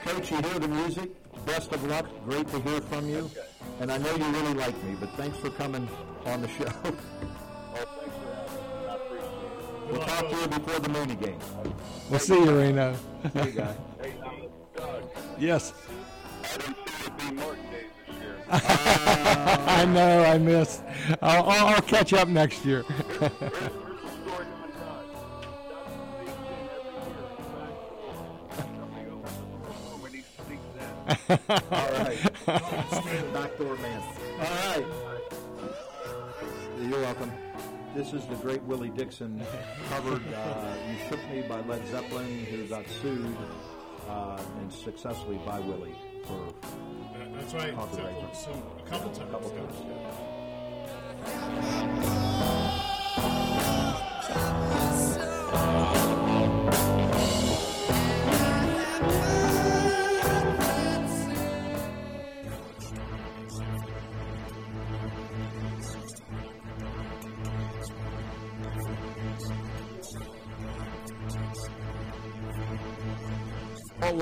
Coach, 0.04 0.30
you 0.30 0.36
hear 0.38 0.58
the 0.58 0.68
music. 0.68 1.10
Best 1.46 1.72
of 1.72 1.82
luck. 1.84 2.06
Great 2.24 2.46
to 2.48 2.60
hear 2.60 2.80
from 2.82 3.08
you. 3.08 3.30
And 3.80 3.90
I 3.90 3.96
know 3.96 4.14
you 4.14 4.24
really 4.26 4.52
like 4.54 4.76
me, 4.84 4.94
but 5.00 5.10
thanks 5.16 5.38
for 5.38 5.48
coming 5.50 5.88
on 6.26 6.42
the 6.42 6.48
show. 6.48 6.70
Oh, 7.72 7.86
thanks 8.00 8.16
for 8.16 8.34
having 8.34 8.52
me. 8.52 8.88
I 8.88 8.94
appreciate 8.96 9.38
it. 9.78 9.92
we'll 9.92 10.00
talk 10.00 10.28
to 10.28 10.36
you 10.36 10.48
before 10.48 10.80
the 10.80 10.88
Mooney 10.88 11.14
game. 11.14 11.38
We'll 12.10 12.18
see 12.18 12.34
you, 12.34 12.58
Reno. 12.58 12.96
Hey, 13.32 13.52
guy. 13.52 13.76
Hey, 14.02 14.14
Doug, 14.76 15.04
yes. 15.38 15.72
I 16.42 16.56
didn't 16.58 16.76
see 16.88 17.04
you 17.04 17.30
B. 17.30 17.36
Martin 17.36 17.64
Days 17.70 17.84
this 18.08 18.16
year. 18.16 18.36
I 18.50 19.84
know. 19.86 20.24
I 20.24 20.36
missed. 20.38 20.82
I'll, 21.22 21.48
I'll, 21.48 21.66
I'll 21.74 21.82
catch 21.82 22.12
up 22.12 22.28
next 22.28 22.64
year. 22.64 22.84
All 31.10 31.92
right. 32.04 32.18
Backdoor 33.32 33.76
man. 33.76 34.02
All 34.38 34.46
right. 34.76 34.86
You're 36.80 37.00
welcome. 37.00 37.32
This 37.94 38.12
is 38.12 38.24
the 38.26 38.36
great 38.36 38.62
Willie 38.62 38.90
Dixon 38.90 39.42
covered 39.88 40.22
uh, 40.32 40.74
You 40.88 40.96
Shook 41.08 41.18
Me 41.30 41.42
by 41.42 41.60
Led 41.62 41.86
Zeppelin, 41.88 42.44
who 42.46 42.64
got 42.66 42.88
sued 42.88 43.36
uh, 44.08 44.40
and 44.60 44.72
successfully 44.72 45.40
by 45.44 45.58
Willie 45.58 45.96
for 46.26 46.54
That's 47.34 47.54
right. 47.54 47.74
Copyright. 47.74 48.14
Zeppelin 48.14 48.34
sued 48.34 48.62
a 48.78 48.88
couple 48.88 49.10
times. 49.10 49.28
a 49.28 49.32
couple 49.32 49.50
times. 49.50 49.76
yeah. 55.52 55.96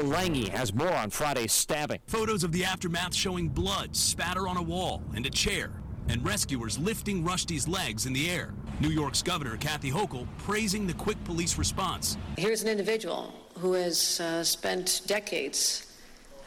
Lange 0.02 0.50
has 0.50 0.74
more 0.74 0.92
on 0.92 1.10
Friday's 1.10 1.52
stabbing. 1.52 2.00
Photos 2.06 2.44
of 2.44 2.52
the 2.52 2.64
aftermath 2.64 3.14
showing 3.14 3.48
blood 3.48 3.94
spatter 3.94 4.48
on 4.48 4.56
a 4.56 4.62
wall 4.62 5.02
and 5.14 5.26
a 5.26 5.30
chair, 5.30 5.70
and 6.08 6.24
rescuers 6.24 6.78
lifting 6.78 7.24
Rushdie's 7.24 7.68
legs 7.68 8.06
in 8.06 8.12
the 8.12 8.30
air. 8.30 8.54
New 8.80 8.90
York's 8.90 9.22
Governor 9.22 9.56
Kathy 9.56 9.90
Hochul 9.90 10.26
praising 10.38 10.86
the 10.86 10.94
quick 10.94 11.22
police 11.24 11.58
response. 11.58 12.16
Here's 12.36 12.62
an 12.62 12.68
individual 12.68 13.34
who 13.58 13.72
has 13.72 14.20
uh, 14.20 14.44
spent 14.44 15.02
decades 15.06 15.88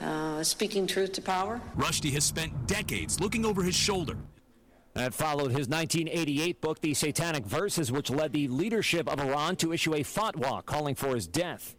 uh, 0.01 0.43
speaking 0.43 0.87
truth 0.87 1.11
to 1.13 1.21
power. 1.21 1.61
Rushdie 1.77 2.11
has 2.13 2.23
spent 2.25 2.67
decades 2.67 3.19
looking 3.19 3.45
over 3.45 3.63
his 3.63 3.75
shoulder. 3.75 4.17
That 4.93 5.13
followed 5.13 5.51
his 5.51 5.69
1988 5.69 6.59
book, 6.59 6.81
The 6.81 6.93
Satanic 6.93 7.45
Verses, 7.45 7.91
which 7.91 8.09
led 8.09 8.33
the 8.33 8.49
leadership 8.49 9.07
of 9.07 9.21
Iran 9.21 9.55
to 9.57 9.71
issue 9.71 9.93
a 9.93 9.99
fatwa 9.99 10.65
calling 10.65 10.95
for 10.95 11.15
his 11.15 11.27
death. 11.27 11.75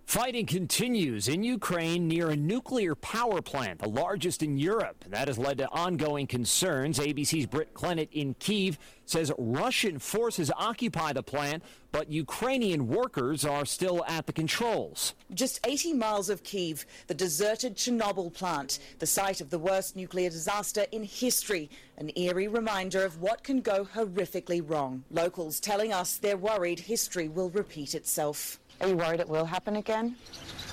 Fighting 0.09 0.47
continues 0.47 1.29
in 1.29 1.43
Ukraine 1.45 2.09
near 2.09 2.31
a 2.31 2.35
nuclear 2.35 2.95
power 2.95 3.43
plant, 3.43 3.81
the 3.81 3.91
largest 3.91 4.43
in 4.43 4.57
Europe. 4.57 5.05
That 5.07 5.29
has 5.29 5.37
led 5.37 5.59
to 5.59 5.69
ongoing 5.69 6.27
concerns. 6.27 6.99
ABC's 6.99 7.45
Britt 7.45 7.75
Clennett 7.75 8.09
in 8.13 8.33
Kiev 8.39 8.79
says 9.05 9.31
Russian 9.37 9.99
forces 9.99 10.51
occupy 10.57 11.13
the 11.13 11.23
plant, 11.23 11.63
but 11.93 12.11
Ukrainian 12.11 12.89
workers 12.89 13.45
are 13.45 13.67
still 13.67 14.03
at 14.07 14.27
the 14.27 14.33
controls. 14.33 15.13
Just 15.35 15.61
80 15.67 15.93
miles 15.93 16.31
of 16.31 16.43
Kiev, 16.43 16.87
the 17.07 17.13
deserted 17.13 17.77
Chernobyl 17.77 18.33
plant, 18.33 18.79
the 19.01 19.07
site 19.07 19.43
of 19.43 19.51
the 19.51 19.59
worst 19.59 19.95
nuclear 19.95 20.31
disaster 20.31 20.87
in 20.91 21.05
history, 21.05 21.69
an 21.99 22.11
eerie 22.17 22.49
reminder 22.49 23.05
of 23.05 23.21
what 23.21 23.45
can 23.45 23.61
go 23.61 23.85
horrifically 23.85 24.63
wrong. 24.67 25.05
Locals 25.11 25.61
telling 25.61 25.93
us 25.93 26.17
they're 26.17 26.39
worried 26.39 26.81
history 26.81 27.29
will 27.29 27.51
repeat 27.51 27.95
itself. 27.95 28.59
Are 28.81 28.89
you 28.89 28.97
worried 28.97 29.21
it 29.21 29.29
will 29.29 29.45
happen 29.45 29.77
again? 29.77 30.15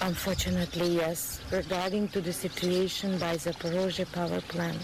Unfortunately, 0.02 0.96
yes. 0.96 1.42
Regarding 1.52 2.08
to 2.10 2.22
the 2.22 2.34
situation 2.34 3.18
by 3.18 3.36
the 3.36 3.52
Zaporozhye 3.52 4.12
power 4.12 4.42
plant. 4.42 4.78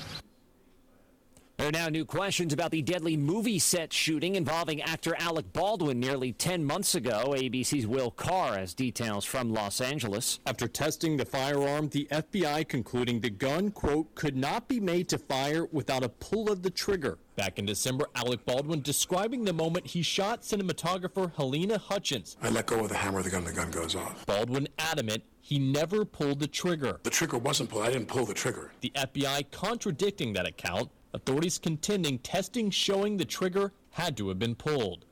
There 1.61 1.69
are 1.69 1.71
now 1.71 1.89
new 1.89 2.05
questions 2.05 2.53
about 2.53 2.71
the 2.71 2.81
deadly 2.81 3.15
movie 3.15 3.59
set 3.59 3.93
shooting 3.93 4.33
involving 4.33 4.81
actor 4.81 5.15
Alec 5.19 5.53
Baldwin 5.53 5.99
nearly 5.99 6.33
10 6.33 6.65
months 6.65 6.95
ago. 6.95 7.35
ABC's 7.37 7.85
Will 7.85 8.09
Carr 8.09 8.57
has 8.57 8.73
details 8.73 9.25
from 9.25 9.53
Los 9.53 9.79
Angeles. 9.79 10.39
After 10.47 10.67
testing 10.67 11.17
the 11.17 11.25
firearm, 11.25 11.89
the 11.89 12.07
FBI 12.09 12.67
concluding 12.67 13.19
the 13.19 13.29
gun, 13.29 13.69
quote, 13.69 14.15
could 14.15 14.35
not 14.35 14.67
be 14.67 14.79
made 14.79 15.07
to 15.09 15.19
fire 15.19 15.67
without 15.71 16.03
a 16.03 16.09
pull 16.09 16.51
of 16.51 16.63
the 16.63 16.71
trigger. 16.71 17.19
Back 17.35 17.59
in 17.59 17.67
December, 17.67 18.07
Alec 18.15 18.43
Baldwin 18.43 18.81
describing 18.81 19.43
the 19.45 19.53
moment 19.53 19.85
he 19.85 20.01
shot 20.01 20.41
cinematographer 20.41 21.31
Halyna 21.35 21.77
Hutchins. 21.77 22.37
I 22.41 22.49
let 22.49 22.65
go 22.65 22.79
of 22.79 22.89
the 22.89 22.97
hammer 22.97 23.19
of 23.19 23.25
the 23.25 23.29
gun, 23.29 23.43
the 23.43 23.53
gun 23.53 23.69
goes 23.69 23.95
off. 23.95 24.25
Baldwin 24.25 24.67
adamant 24.79 25.21
he 25.41 25.59
never 25.59 26.05
pulled 26.05 26.39
the 26.39 26.47
trigger. 26.47 26.99
The 27.03 27.09
trigger 27.11 27.37
wasn't 27.37 27.69
pulled, 27.69 27.83
I 27.83 27.91
didn't 27.91 28.07
pull 28.07 28.25
the 28.25 28.33
trigger. 28.33 28.71
The 28.81 28.91
FBI 28.95 29.51
contradicting 29.51 30.33
that 30.33 30.47
account, 30.47 30.89
authorities 31.13 31.59
contending 31.59 32.19
testing 32.19 32.69
showing 32.69 33.17
the 33.17 33.25
trigger 33.25 33.73
had 33.91 34.17
to 34.17 34.29
have 34.29 34.39
been 34.39 34.55
pulled. 34.55 35.05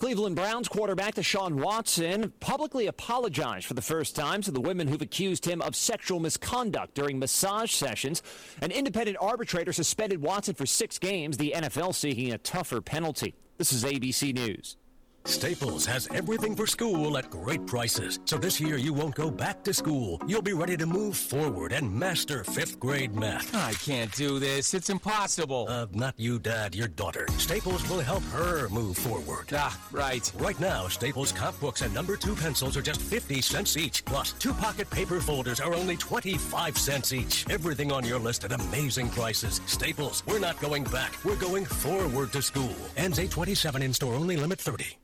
Cleveland 0.00 0.34
Browns 0.34 0.66
quarterback 0.66 1.16
Deshaun 1.16 1.56
Watson 1.62 2.32
publicly 2.40 2.86
apologized 2.86 3.66
for 3.66 3.74
the 3.74 3.82
first 3.82 4.16
time 4.16 4.40
to 4.40 4.50
the 4.50 4.60
women 4.60 4.88
who've 4.88 5.02
accused 5.02 5.44
him 5.44 5.60
of 5.60 5.76
sexual 5.76 6.20
misconduct 6.20 6.94
during 6.94 7.18
massage 7.18 7.70
sessions. 7.70 8.22
An 8.62 8.70
independent 8.70 9.18
arbitrator 9.20 9.74
suspended 9.74 10.22
Watson 10.22 10.54
for 10.54 10.64
six 10.64 10.98
games, 10.98 11.36
the 11.36 11.52
NFL 11.54 11.94
seeking 11.94 12.32
a 12.32 12.38
tougher 12.38 12.80
penalty. 12.80 13.34
This 13.58 13.74
is 13.74 13.84
ABC 13.84 14.32
News. 14.32 14.78
Staples 15.24 15.86
has 15.86 16.08
everything 16.08 16.56
for 16.56 16.66
school 16.66 17.16
at 17.16 17.30
great 17.30 17.66
prices. 17.66 18.18
So 18.24 18.36
this 18.36 18.60
year 18.60 18.76
you 18.76 18.92
won't 18.92 19.14
go 19.14 19.30
back 19.30 19.62
to 19.64 19.72
school. 19.72 20.20
You'll 20.26 20.42
be 20.42 20.54
ready 20.54 20.76
to 20.78 20.86
move 20.86 21.16
forward 21.16 21.72
and 21.72 21.92
master 21.92 22.42
fifth 22.42 22.80
grade 22.80 23.14
math. 23.14 23.54
I 23.54 23.72
can't 23.74 24.10
do 24.16 24.38
this. 24.38 24.74
It's 24.74 24.90
impossible. 24.90 25.66
Uh, 25.68 25.86
not 25.92 26.14
you, 26.18 26.38
Dad, 26.38 26.74
your 26.74 26.88
daughter. 26.88 27.26
Staples 27.38 27.88
will 27.88 28.00
help 28.00 28.22
her 28.24 28.68
move 28.70 28.96
forward. 28.96 29.48
Ah, 29.52 29.78
right. 29.92 30.30
Right 30.38 30.58
now, 30.58 30.88
Staples 30.88 31.32
comp 31.32 31.60
books 31.60 31.82
and 31.82 31.94
number 31.94 32.16
two 32.16 32.34
pencils 32.34 32.76
are 32.76 32.82
just 32.82 33.00
50 33.00 33.40
cents 33.40 33.76
each. 33.76 34.04
Plus, 34.06 34.32
two 34.32 34.54
pocket 34.54 34.90
paper 34.90 35.20
folders 35.20 35.60
are 35.60 35.74
only 35.74 35.96
25 35.96 36.76
cents 36.76 37.12
each. 37.12 37.48
Everything 37.50 37.92
on 37.92 38.04
your 38.04 38.18
list 38.18 38.44
at 38.44 38.52
amazing 38.52 39.10
prices. 39.10 39.60
Staples, 39.66 40.22
we're 40.26 40.38
not 40.40 40.60
going 40.60 40.84
back. 40.84 41.14
We're 41.24 41.36
going 41.36 41.66
forward 41.66 42.32
to 42.32 42.42
school. 42.42 42.74
Ends 42.96 43.18
827 43.18 43.82
in 43.82 43.92
store 43.92 44.14
only, 44.14 44.36
limit 44.36 44.58
30. 44.58 44.96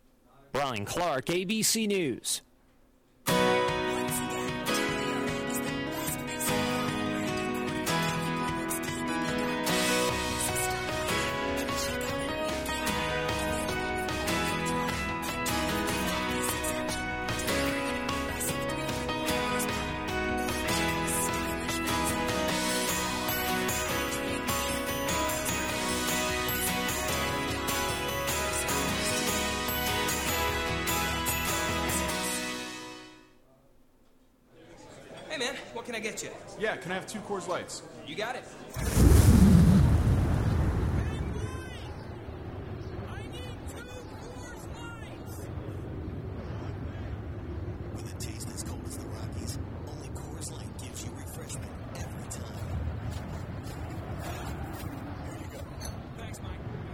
Brian 0.57 0.87
Clark, 0.87 1.27
ABC 1.27 1.87
News. 1.87 2.41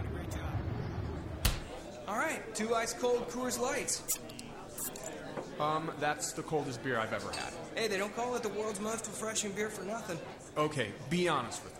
A 0.03 0.07
great 0.15 0.31
job. 0.31 0.41
All 2.07 2.17
right, 2.17 2.55
two 2.55 2.73
ice 2.73 2.93
cold 2.93 3.29
Coors 3.29 3.59
Lights. 3.59 4.01
Um, 5.63 5.91
that's 5.97 6.33
the 6.33 6.43
coldest 6.43 6.83
beer 6.83 6.99
I've 6.99 7.13
ever 7.13 7.31
had. 7.31 7.53
Hey, 7.75 7.87
they 7.87 7.97
don't 7.97 8.13
call 8.15 8.35
it 8.35 8.43
the 8.43 8.49
world's 8.49 8.81
most 8.81 9.07
refreshing 9.07 9.53
beer 9.53 9.69
for 9.69 9.85
nothing. 9.85 10.19
Okay, 10.57 10.91
be 11.09 11.29
honest 11.29 11.63
with 11.63 11.73
me. 11.73 11.79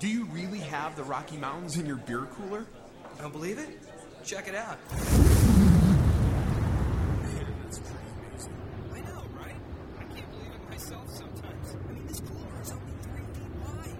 Do 0.00 0.08
you 0.08 0.24
really 0.26 0.60
have 0.60 0.96
the 0.96 1.04
Rocky 1.04 1.36
Mountains 1.36 1.76
in 1.76 1.84
your 1.84 1.96
beer 1.96 2.26
cooler? 2.32 2.64
I 3.18 3.22
Don't 3.22 3.32
believe 3.32 3.58
it? 3.58 3.68
Check 4.24 4.48
it 4.48 4.54
out. 4.54 4.78
I 8.94 9.00
know, 9.00 9.22
right? 9.38 9.56
I 9.98 10.04
can't 10.04 10.30
believe 10.30 10.52
it 10.54 10.70
myself 10.70 11.10
sometimes. 11.10 11.74
I 11.74 11.92
mean, 11.92 12.06
this 12.06 12.20
cooler 12.20 12.62
is 12.62 12.70
only 12.72 12.92
three 13.02 13.26
feet 13.34 13.52
wide. 13.62 13.96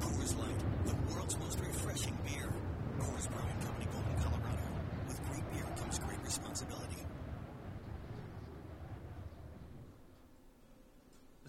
Coors 0.00 0.38
Light, 0.38 0.58
the 0.86 1.14
world's 1.14 1.38
most 1.38 1.60
refreshing 1.60 2.18
beer. 2.24 2.52
Coors 2.98 3.30
Brewing 3.30 3.60
Company, 3.64 3.86
Golden, 3.92 4.16
Colorado. 4.22 4.62
With 5.06 5.20
great 5.30 5.52
beer 5.52 5.66
comes 5.76 5.98
great 6.00 6.22
responsibility. 6.24 6.96
A 11.44 11.48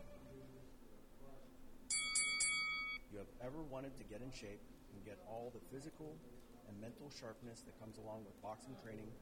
Have 3.21 3.53
ever 3.53 3.61
wanted 3.69 3.93
to 4.01 4.03
get 4.09 4.25
in 4.25 4.33
shape 4.33 4.61
and 4.89 5.05
get 5.05 5.21
all 5.29 5.53
the 5.53 5.61
physical 5.69 6.17
and 6.65 6.73
mental 6.81 7.13
sharpness 7.13 7.61
that 7.61 7.77
comes 7.77 8.01
along 8.01 8.25
with 8.25 8.33
boxing 8.41 8.73
training, 8.81 9.13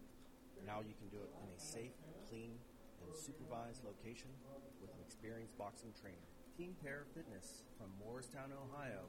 now 0.63 0.79
you 0.79 0.95
can 0.95 1.11
do 1.11 1.19
it 1.19 1.31
in 1.43 1.51
a 1.51 1.59
safe, 1.59 1.95
clean, 2.31 2.55
and 3.03 3.11
supervised 3.11 3.83
location 3.83 4.31
with 4.79 4.91
an 4.95 5.01
experienced 5.03 5.59
boxing 5.59 5.91
trainer. 5.99 6.23
Team 6.55 6.75
Pair 6.79 7.03
Fitness 7.11 7.67
from 7.75 7.91
Morristown, 7.99 8.55
Ohio 8.55 9.03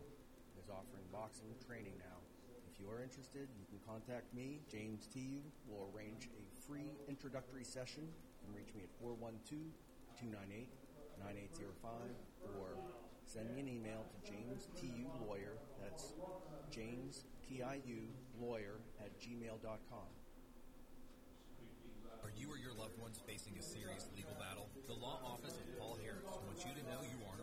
is 0.59 0.67
offering 0.71 1.07
boxing 1.15 1.55
training 1.63 1.95
now. 2.03 2.19
If 2.67 2.79
you 2.83 2.91
are 2.91 3.03
interested, 3.03 3.47
you 3.59 3.67
can 3.71 3.79
contact 3.87 4.31
me, 4.35 4.63
James 4.71 5.07
T. 5.07 5.43
We'll 5.67 5.91
arrange 5.95 6.31
a 6.35 6.43
free 6.67 6.95
introductory 7.07 7.67
session. 7.67 8.07
You 8.07 8.47
can 8.47 8.55
reach 8.55 8.75
me 8.75 8.83
at 8.87 8.93
412 8.99 9.71
298 10.19 10.67
9805 11.23 11.91
or 12.59 12.79
send 13.31 13.47
me 13.55 13.61
an 13.63 13.69
email 13.69 14.03
to 14.11 14.19
James 14.27 14.67
TU 14.75 15.07
Lawyer. 15.23 15.55
That's 15.79 16.19
James 16.75 17.23
TIU 17.47 18.11
Lawyer 18.35 18.83
at 18.99 19.15
gmail.com. 19.23 20.11
Are 22.27 22.33
you 22.35 22.51
or 22.51 22.59
your 22.59 22.75
loved 22.75 22.99
ones 22.99 23.23
facing 23.23 23.55
a 23.55 23.63
serious 23.63 24.11
legal 24.17 24.35
battle? 24.35 24.67
The 24.89 24.99
law 24.99 25.23
office 25.23 25.55
of 25.55 25.79
Paul 25.79 25.97
Harris 26.03 26.27
wants 26.43 26.67
you 26.67 26.75
to 26.75 26.83
know 26.91 27.07
you 27.07 27.23
aren't 27.31 27.40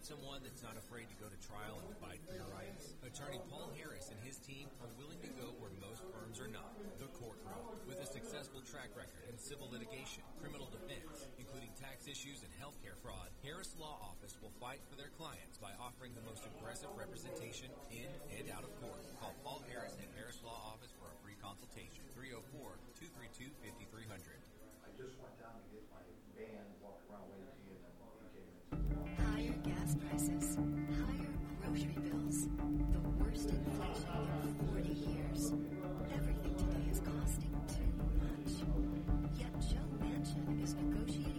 someone 0.00 0.40
that's 0.40 0.64
not 0.64 0.80
afraid 0.80 1.04
to 1.12 1.16
go 1.20 1.28
to 1.28 1.38
trial 1.44 1.76
and 1.84 1.92
fight 2.00 2.24
for 2.24 2.32
your 2.32 2.48
rights? 2.56 2.96
Attorney 3.04 3.36
Paul 3.52 3.68
Harris 3.76 4.08
and 4.08 4.20
his 4.24 4.40
team 4.40 4.64
are 4.80 4.88
willing 4.96 5.20
to 5.20 5.30
go 5.36 5.52
where 5.60 5.72
most 5.76 6.00
firms 6.08 6.40
are 6.40 6.48
not, 6.48 6.72
the 6.96 7.10
courtroom. 7.20 7.60
With 7.84 8.00
a 8.00 8.08
successful 8.08 8.64
track 8.64 8.96
record 8.96 9.28
in 9.28 9.36
civil 9.36 9.68
litigation, 9.68 10.24
criminal 10.40 10.72
defense, 10.72 11.28
including 11.36 11.68
tax 11.76 12.08
issues 12.08 12.40
and 12.40 12.52
healthcare 12.56 12.96
fraud, 13.04 13.28
Harris 13.44 13.76
Law 13.76 14.00
Office 14.00 14.40
will 14.40 14.54
fight 14.56 14.80
for 14.88 14.96
their 14.96 15.12
clients 15.20 15.60
by 15.60 15.76
offering 15.76 16.16
the 16.16 16.24
most 16.24 16.48
aggressive 16.48 16.90
representation 16.96 17.68
in 17.92 18.08
and 18.40 18.48
out 18.48 18.64
of 18.64 18.72
court. 18.80 19.04
Call 19.20 19.36
Paul 19.44 19.60
Harris 19.68 20.00
at 20.00 20.08
Harris 20.16 20.40
Law 20.40 20.56
Office 20.70 20.96
for 20.96 21.12
a 21.12 21.16
free 21.20 21.36
consultation. 21.44 22.06
304 22.16 22.78
232 22.96 23.52
5300. 23.60 24.38
I 24.80 24.88
just 24.96 25.18
went 25.20 25.36
down 25.36 25.60
to 25.60 25.66
get 25.68 25.84
my 25.92 26.04
van, 26.38 26.69
higher 30.40 31.34
grocery 31.62 31.96
bills, 32.02 32.48
the 32.92 33.00
worst 33.22 33.50
inflation 33.50 34.08
in 34.42 34.54
40 34.72 34.88
years. 34.88 35.52
Everything 36.14 36.54
today 36.56 36.86
is 36.90 37.00
costing 37.00 37.54
too 37.68 37.92
much. 38.16 38.52
Yet 39.38 39.52
Joe 39.60 39.90
Manchin 40.00 40.62
is 40.62 40.74
negotiating 40.74 41.29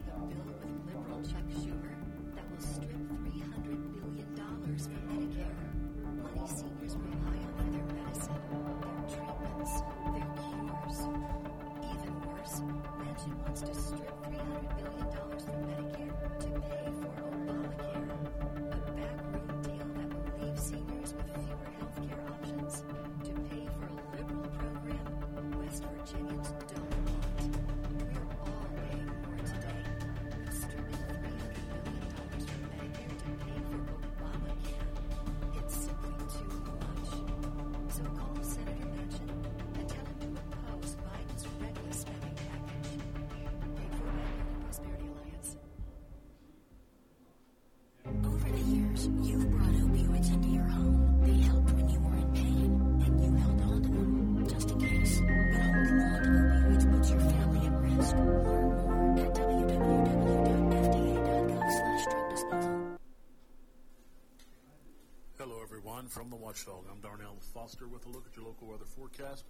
from 66.12 66.30
the 66.30 66.36
Watchdog. 66.36 66.84
I'm 66.92 67.00
Darnell 67.00 67.38
Foster 67.54 67.88
with 67.88 68.06
a 68.06 68.10
look 68.10 68.26
at 68.30 68.36
your 68.36 68.46
local 68.46 68.68
weather 68.68 68.84
forecast 68.84 69.46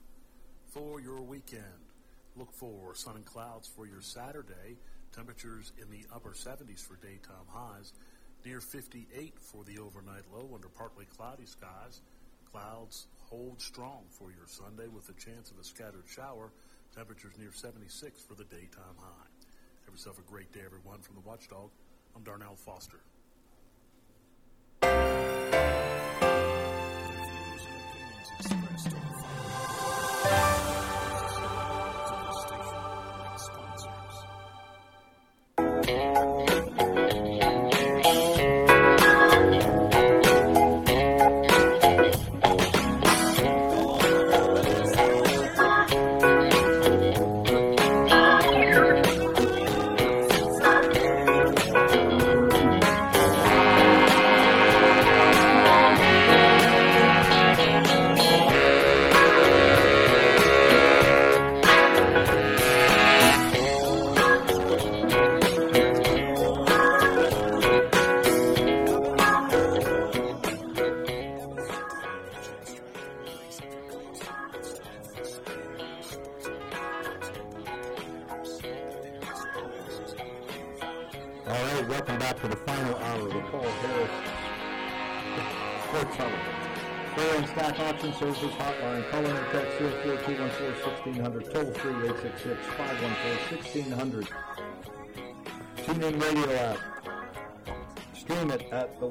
for 0.67 1.01
your 1.01 1.19
weekend. 1.19 1.89
Look 2.35 2.53
for 2.53 2.93
sun 2.93 3.15
and 3.15 3.25
clouds 3.25 3.67
for 3.67 3.87
your 3.87 4.01
Saturday. 4.01 4.77
Temperatures 5.11 5.73
in 5.81 5.89
the 5.89 6.05
upper 6.13 6.33
70s 6.33 6.79
for 6.85 6.97
daytime 6.97 7.49
highs, 7.49 7.93
near 8.45 8.61
58 8.61 9.33
for 9.39 9.63
the 9.63 9.79
overnight 9.79 10.21
low 10.31 10.51
under 10.53 10.67
partly 10.69 11.05
cloudy 11.05 11.47
skies. 11.47 12.01
Clouds 12.51 13.07
hold 13.27 13.59
strong 13.59 14.03
for 14.11 14.29
your 14.29 14.45
Sunday 14.45 14.87
with 14.87 15.09
a 15.09 15.13
chance 15.13 15.49
of 15.49 15.57
a 15.57 15.63
scattered 15.63 16.05
shower. 16.07 16.51
Temperatures 16.95 17.39
near 17.39 17.51
76 17.51 18.21
for 18.21 18.35
the 18.35 18.45
daytime 18.45 18.97
high. 18.99 19.29
Have 19.85 19.95
yourself 19.95 20.19
a 20.19 20.31
great 20.31 20.53
day, 20.53 20.61
everyone, 20.63 20.99
from 20.99 21.15
the 21.15 21.27
Watchdog. 21.27 21.71
I'm 22.15 22.23
Darnell 22.23 22.55
Foster. 22.55 22.99
Express 28.41 29.40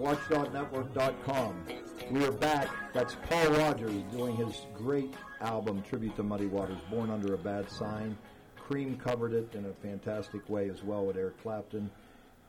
thewatchdognetwork.com. 0.01 1.65
We 2.11 2.25
are 2.25 2.33
back. 2.33 2.69
That's 2.95 3.17
Paul 3.29 3.51
Rodgers 3.51 4.03
doing 4.11 4.35
his 4.35 4.67
great 4.75 5.13
album, 5.43 5.83
Tribute 5.83 6.17
to 6.17 6.23
Muddy 6.23 6.47
Waters, 6.47 6.79
Born 6.91 7.11
Under 7.11 7.35
a 7.35 7.39
Bad 7.39 7.71
Sign. 7.71 8.17
Cream 8.57 8.97
covered 8.97 9.35
it 9.35 9.55
in 9.55 9.67
a 9.67 9.73
fantastic 9.75 10.49
way 10.49 10.71
as 10.71 10.83
well 10.83 11.05
with 11.05 11.17
Eric 11.17 11.43
Clapton. 11.43 11.91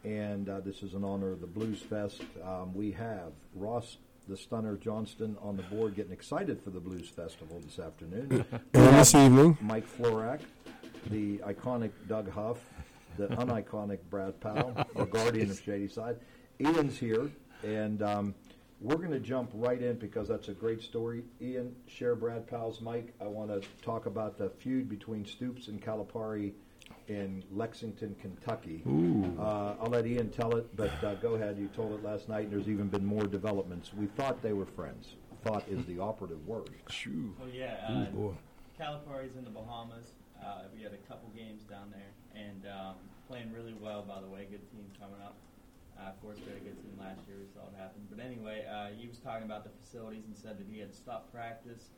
And 0.05 0.47
uh, 0.47 0.61
this 0.61 0.81
is 0.81 0.93
in 0.93 1.03
honor 1.03 1.31
of 1.31 1.41
the 1.41 1.47
Blues 1.47 1.81
Fest. 1.81 2.21
Um, 2.43 2.73
we 2.73 2.91
have 2.93 3.33
Ross 3.53 3.97
the 4.29 4.37
Stunner 4.37 4.77
Johnston 4.77 5.35
on 5.41 5.57
the 5.57 5.63
board 5.63 5.95
getting 5.95 6.13
excited 6.13 6.61
for 6.63 6.69
the 6.69 6.79
Blues 6.79 7.09
Festival 7.09 7.59
this 7.65 7.79
afternoon. 7.79 8.45
This 8.71 9.15
evening. 9.15 9.57
Mike 9.61 9.87
Florak, 9.97 10.41
the 11.09 11.39
iconic 11.39 11.91
Doug 12.07 12.31
Huff, 12.31 12.59
the 13.17 13.27
uniconic 13.29 13.97
Brad 14.09 14.39
Powell, 14.39 14.73
the 14.95 15.05
guardian 15.05 15.49
of 15.49 15.59
Shadyside. 15.59 16.17
Ian's 16.61 16.97
here, 16.97 17.31
and 17.63 18.01
um, 18.01 18.35
we're 18.79 18.95
going 18.97 19.11
to 19.11 19.19
jump 19.19 19.51
right 19.53 19.81
in 19.81 19.97
because 19.97 20.27
that's 20.27 20.47
a 20.47 20.53
great 20.53 20.81
story. 20.81 21.23
Ian, 21.41 21.75
share 21.88 22.15
Brad 22.15 22.47
Powell's 22.47 22.81
mic. 22.81 23.13
I 23.21 23.25
want 23.25 23.49
to 23.51 23.67
talk 23.83 24.05
about 24.05 24.38
the 24.38 24.49
feud 24.49 24.89
between 24.89 25.25
Stoops 25.25 25.67
and 25.67 25.81
Calipari 25.81 26.53
in 27.07 27.43
Lexington, 27.51 28.15
Kentucky. 28.21 28.83
Ooh. 28.88 29.35
Uh, 29.39 29.75
I'll 29.81 29.89
let 29.89 30.05
Ian 30.05 30.29
tell 30.29 30.55
it, 30.55 30.75
but 30.75 30.91
uh, 31.03 31.15
go 31.15 31.35
ahead. 31.35 31.57
You 31.57 31.67
told 31.75 31.93
it 31.93 32.03
last 32.03 32.29
night, 32.29 32.45
and 32.45 32.51
there's 32.53 32.69
even 32.69 32.88
been 32.88 33.05
more 33.05 33.23
developments. 33.27 33.91
We 33.93 34.07
thought 34.07 34.41
they 34.41 34.53
were 34.53 34.65
friends. 34.65 35.15
Thought 35.43 35.63
is 35.67 35.83
the 35.85 35.99
operative 35.99 36.45
word. 36.47 36.69
Shoo. 36.89 37.33
Well, 37.39 37.49
yeah. 37.49 37.91
Ooh, 37.91 37.95
Uh, 37.95 38.05
boy. 38.11 38.33
Calipari's 38.79 39.35
in 39.35 39.43
the 39.43 39.49
Bahamas. 39.49 40.11
Uh, 40.43 40.63
we 40.75 40.81
had 40.83 40.93
a 40.93 40.97
couple 41.07 41.29
games 41.35 41.63
down 41.63 41.91
there, 41.91 42.41
and 42.43 42.65
um, 42.65 42.95
playing 43.27 43.51
really 43.53 43.73
well. 43.79 44.01
By 44.03 44.21
the 44.21 44.27
way, 44.27 44.47
good 44.49 44.67
team 44.71 44.85
coming 44.99 45.21
up. 45.21 45.35
Uh, 46.01 46.09
of 46.09 46.21
course, 46.21 46.37
we 46.41 46.49
had 46.49 46.57
a 46.57 46.65
good 46.65 46.81
team 46.81 46.97
last 46.97 47.21
year. 47.27 47.37
We 47.37 47.47
saw 47.53 47.61
it 47.69 47.77
happen. 47.77 48.01
But 48.09 48.23
anyway, 48.23 48.65
uh, 48.65 48.89
he 48.97 49.07
was 49.07 49.19
talking 49.19 49.45
about 49.45 49.63
the 49.63 49.69
facilities 49.83 50.25
and 50.25 50.35
said 50.35 50.57
that 50.57 50.65
he 50.69 50.79
had 50.79 50.93
stopped 50.93 51.31
practice 51.31 51.89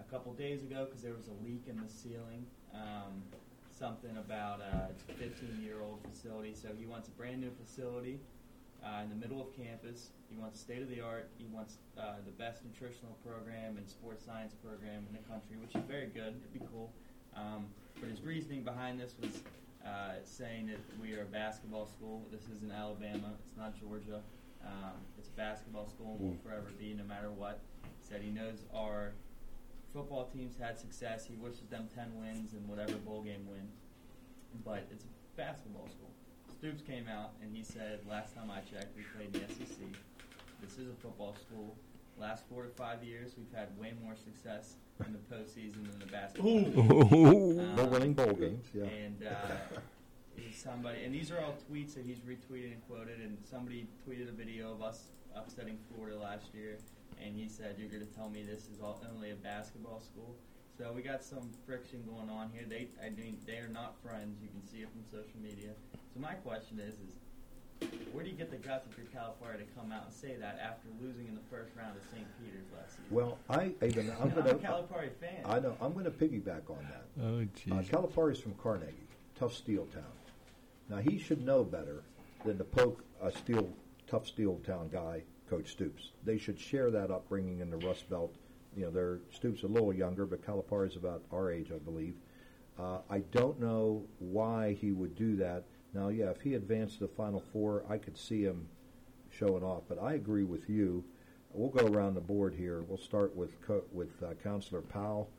a 0.00 0.04
couple 0.10 0.32
days 0.34 0.62
ago 0.62 0.86
because 0.86 1.02
there 1.02 1.14
was 1.14 1.28
a 1.28 1.36
leak 1.46 1.64
in 1.68 1.76
the 1.76 1.88
ceiling. 1.88 2.46
Um, 2.74 3.22
something 3.70 4.16
about 4.16 4.60
uh, 4.60 4.90
a 4.90 5.12
15 5.14 5.62
year 5.62 5.82
old 5.82 6.00
facility, 6.10 6.54
so 6.54 6.68
he 6.76 6.86
wants 6.86 7.08
a 7.08 7.12
brand 7.12 7.40
new 7.40 7.52
facility 7.62 8.18
uh, 8.82 9.02
in 9.02 9.10
the 9.10 9.16
middle 9.16 9.40
of 9.40 9.54
campus. 9.54 10.10
He 10.28 10.36
wants 10.36 10.58
state 10.58 10.82
of 10.82 10.88
the 10.88 11.00
art. 11.00 11.30
He 11.38 11.46
wants 11.46 11.78
uh, 11.98 12.18
the 12.24 12.32
best 12.32 12.64
nutritional 12.64 13.16
program 13.24 13.76
and 13.76 13.88
sports 13.88 14.24
science 14.24 14.54
program 14.54 15.06
in 15.06 15.12
the 15.14 15.22
country, 15.30 15.56
which 15.60 15.74
is 15.74 15.86
very 15.86 16.06
good. 16.06 16.34
It'd 16.34 16.52
be 16.52 16.66
cool. 16.72 16.90
Um, 17.36 17.66
but 18.00 18.08
his 18.10 18.22
reasoning 18.22 18.62
behind 18.62 18.98
this 18.98 19.14
was 19.20 19.42
uh, 19.84 20.14
saying 20.24 20.66
that 20.66 20.78
we 21.00 21.14
are 21.14 21.22
a 21.22 21.26
basketball 21.26 21.86
school. 21.86 22.26
This 22.30 22.42
is 22.48 22.62
in 22.62 22.70
Alabama. 22.70 23.32
It's 23.44 23.56
not 23.56 23.78
Georgia. 23.78 24.20
Um, 24.64 24.94
it's 25.18 25.28
a 25.28 25.32
basketball 25.32 25.86
school 25.88 26.16
and 26.18 26.20
will 26.20 26.36
Mm. 26.36 26.42
forever 26.42 26.70
be, 26.78 26.94
no 26.94 27.04
matter 27.04 27.30
what. 27.30 27.60
He 27.84 27.90
said 28.02 28.20
he 28.22 28.30
knows 28.30 28.64
our 28.74 29.12
football 29.92 30.26
teams 30.26 30.56
had 30.58 30.78
success. 30.78 31.26
He 31.26 31.36
wishes 31.36 31.68
them 31.68 31.88
10 31.94 32.18
wins 32.18 32.52
and 32.54 32.66
whatever 32.68 32.96
bowl 32.98 33.22
game 33.22 33.46
win. 33.48 33.68
But 34.64 34.86
it's 34.90 35.04
a 35.04 35.08
basketball 35.36 35.88
school. 35.88 36.10
Stoops 36.58 36.82
came 36.82 37.06
out 37.08 37.32
and 37.42 37.54
he 37.54 37.62
said, 37.62 38.00
last 38.08 38.34
time 38.34 38.50
I 38.50 38.60
checked, 38.60 38.96
we 38.96 39.02
played 39.14 39.34
in 39.36 39.46
the 39.46 39.54
SEC. 39.54 39.76
This 40.60 40.78
is 40.78 40.88
a 40.88 40.94
football 40.94 41.34
school. 41.36 41.76
Last 42.18 42.44
four 42.48 42.62
to 42.62 42.70
five 42.70 43.04
years, 43.04 43.32
we've 43.36 43.52
had 43.54 43.76
way 43.78 43.92
more 44.02 44.14
success 44.16 44.76
in 45.04 45.12
the 45.12 45.18
postseason 45.34 45.90
than 45.90 45.98
the 45.98 46.06
basketball. 46.06 46.50
Ooh. 46.50 47.60
Um, 47.60 47.76
We're 47.76 47.84
winning 47.84 48.14
bowl 48.14 48.32
games, 48.32 48.66
yeah. 48.72 48.84
And 48.84 49.22
uh, 49.22 49.80
somebody, 50.54 51.04
and 51.04 51.14
these 51.14 51.30
are 51.30 51.38
all 51.40 51.54
tweets 51.70 51.94
that 51.94 52.04
he's 52.06 52.20
retweeted 52.20 52.72
and 52.72 52.86
quoted. 52.88 53.20
And 53.20 53.36
somebody 53.44 53.86
tweeted 54.08 54.30
a 54.30 54.32
video 54.32 54.72
of 54.72 54.82
us 54.82 55.08
upsetting 55.34 55.78
Florida 55.92 56.18
last 56.18 56.54
year, 56.54 56.78
and 57.22 57.36
he 57.36 57.48
said, 57.48 57.76
"You're 57.78 57.90
going 57.90 58.06
to 58.06 58.14
tell 58.14 58.30
me 58.30 58.42
this 58.42 58.68
is 58.72 58.80
all, 58.82 59.02
only 59.14 59.32
a 59.32 59.36
basketball 59.36 60.00
school." 60.00 60.36
So 60.78 60.92
we 60.92 61.02
got 61.02 61.22
some 61.22 61.50
friction 61.66 62.02
going 62.06 62.28
on 62.28 62.50
here. 62.52 62.64
They, 62.68 62.88
I 63.04 63.10
mean, 63.10 63.38
they 63.46 63.56
are 63.58 63.68
not 63.68 63.96
friends. 64.02 64.40
You 64.42 64.48
can 64.48 64.66
see 64.66 64.78
it 64.78 64.88
from 64.90 65.04
social 65.04 65.40
media. 65.42 65.70
So 66.12 66.20
my 66.20 66.34
question 66.34 66.80
is, 66.80 66.94
is 66.94 67.16
where 68.12 68.24
do 68.24 68.30
you 68.30 68.36
get 68.36 68.50
the 68.50 68.56
guts 68.56 68.86
if 68.90 68.96
you're 68.96 69.06
Calipari 69.06 69.58
to 69.58 69.64
come 69.78 69.92
out 69.92 70.04
and 70.06 70.12
say 70.14 70.36
that 70.40 70.58
after 70.62 70.88
losing 71.00 71.26
in 71.26 71.34
the 71.34 71.40
first 71.50 71.70
round 71.76 71.96
of 71.96 72.02
St. 72.10 72.24
Peter's 72.40 72.64
last 72.76 72.92
season? 72.92 73.04
Well, 73.10 73.38
I 73.50 73.72
even 73.84 74.10
I'm 74.20 74.28
And 74.28 74.34
going 74.34 74.48
I'm 74.48 74.58
to 74.60 74.66
a 74.68 74.70
Calipari 74.70 75.10
fan. 75.20 75.42
I 75.44 75.58
know 75.60 75.76
I'm 75.80 75.92
going 75.92 76.04
to 76.04 76.10
piggyback 76.10 76.70
on 76.70 76.78
that. 76.90 77.04
Oh, 77.22 77.40
Uh, 77.40 77.44
jeez. 77.82 77.86
Calipari's 77.90 78.38
from 78.40 78.54
Carnegie, 78.54 78.94
tough 79.38 79.54
steel 79.54 79.86
town. 79.86 80.02
Now 80.88 80.98
he 80.98 81.18
should 81.18 81.44
know 81.44 81.64
better 81.64 82.02
than 82.44 82.58
to 82.58 82.64
poke 82.64 83.04
a 83.22 83.30
steel, 83.32 83.68
tough 84.06 84.26
steel 84.26 84.60
town 84.66 84.88
guy, 84.92 85.22
Coach 85.50 85.72
Stoops. 85.72 86.10
They 86.24 86.38
should 86.38 86.58
share 86.58 86.90
that 86.90 87.10
upbringing 87.10 87.60
in 87.60 87.70
the 87.70 87.76
Rust 87.78 88.08
Belt. 88.08 88.34
You 88.76 88.84
know, 88.86 88.90
their 88.90 89.18
Stoops 89.32 89.62
a 89.62 89.66
little 89.66 89.92
younger, 89.92 90.26
but 90.26 90.44
Calipari's 90.46 90.96
about 90.96 91.22
our 91.32 91.50
age, 91.50 91.70
I 91.74 91.78
believe. 91.78 92.14
Uh, 92.78 92.98
I 93.08 93.20
don't 93.32 93.58
know 93.60 94.04
why 94.18 94.74
he 94.80 94.92
would 94.92 95.14
do 95.16 95.36
that. 95.36 95.64
Now, 95.94 96.08
yeah, 96.08 96.30
if 96.30 96.40
he 96.42 96.54
advanced 96.54 96.98
to 96.98 97.06
the 97.06 97.12
Final 97.14 97.42
Four, 97.52 97.84
I 97.88 97.98
could 97.98 98.18
see 98.18 98.42
him 98.42 98.68
showing 99.30 99.62
off. 99.62 99.82
But 99.88 100.02
I 100.02 100.14
agree 100.14 100.44
with 100.44 100.68
you. 100.68 101.04
We'll 101.52 101.70
go 101.70 101.86
around 101.86 102.14
the 102.14 102.20
board 102.20 102.54
here. 102.54 102.82
We'll 102.82 102.98
start 102.98 103.34
with 103.34 103.60
co- 103.66 103.84
with 103.92 104.10
uh, 104.22 104.34
Counselor 104.42 104.82
Powell. 104.82 105.30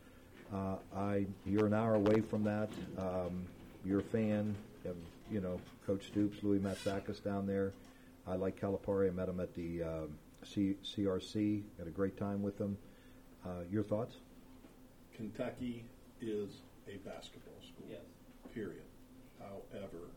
Uh, 0.54 0.78
I 0.96 1.26
you're 1.46 1.68
an 1.68 1.74
hour 1.74 1.96
away 1.96 2.22
from 2.22 2.44
that. 2.46 2.70
Um, 2.98 3.46
you're 3.86 4.00
a 4.00 4.04
fan 4.04 4.56
of 4.86 4.96
you 5.30 5.42
know 5.42 5.60
Coach 5.86 6.08
Stoops, 6.08 6.42
Louis 6.42 6.60
Matsakis 6.60 7.24
down 7.24 7.46
there. 7.46 7.74
I 8.28 8.36
like 8.36 8.60
Calipari. 8.60 9.10
I 9.10 9.12
met 9.12 9.30
him 9.30 9.40
at 9.40 9.54
the 9.54 9.84
um 9.84 10.10
C- 10.44 10.78
CRC. 10.84 11.62
Had 11.78 11.88
a 11.88 11.92
great 11.92 12.18
time 12.18 12.42
with 12.42 12.58
him. 12.60 12.78
Uh, 13.46 13.62
your 13.72 13.84
thoughts? 13.84 14.16
Kentucky 15.16 15.84
is 16.22 16.62
a 16.88 16.98
basketball 17.08 17.60
school. 17.62 17.88
Yes. 17.90 18.00
Period. 18.54 18.84
However, 19.40 20.10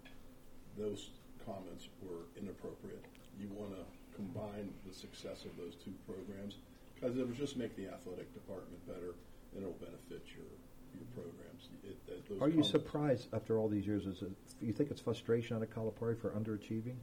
those 0.79 1.11
comments 1.45 1.89
were 2.03 2.27
inappropriate. 2.41 3.05
You 3.39 3.49
want 3.55 3.73
to 3.73 3.85
combine 4.15 4.73
the 4.87 4.93
success 4.95 5.45
of 5.45 5.57
those 5.57 5.75
two 5.77 5.93
programs 6.07 6.57
because 6.95 7.17
it'll 7.17 7.33
just 7.33 7.57
make 7.57 7.75
the 7.77 7.89
athletic 7.89 8.33
department 8.35 8.85
better 8.87 9.15
and 9.55 9.63
it'll 9.63 9.75
benefit 9.79 10.27
your 10.37 10.47
your 10.93 11.07
programs. 11.15 11.69
It, 11.85 12.05
that 12.07 12.29
those 12.29 12.41
Are 12.43 12.49
you 12.49 12.65
surprised 12.65 13.29
after 13.33 13.59
all 13.59 13.69
these 13.69 13.87
years? 13.87 14.07
Is 14.07 14.23
it, 14.23 14.33
you 14.61 14.73
think 14.73 14.91
it's 14.91 15.01
frustration 15.01 15.57
out 15.57 15.63
of 15.63 15.71
Calipari 15.71 16.21
for 16.21 16.31
underachieving, 16.31 16.97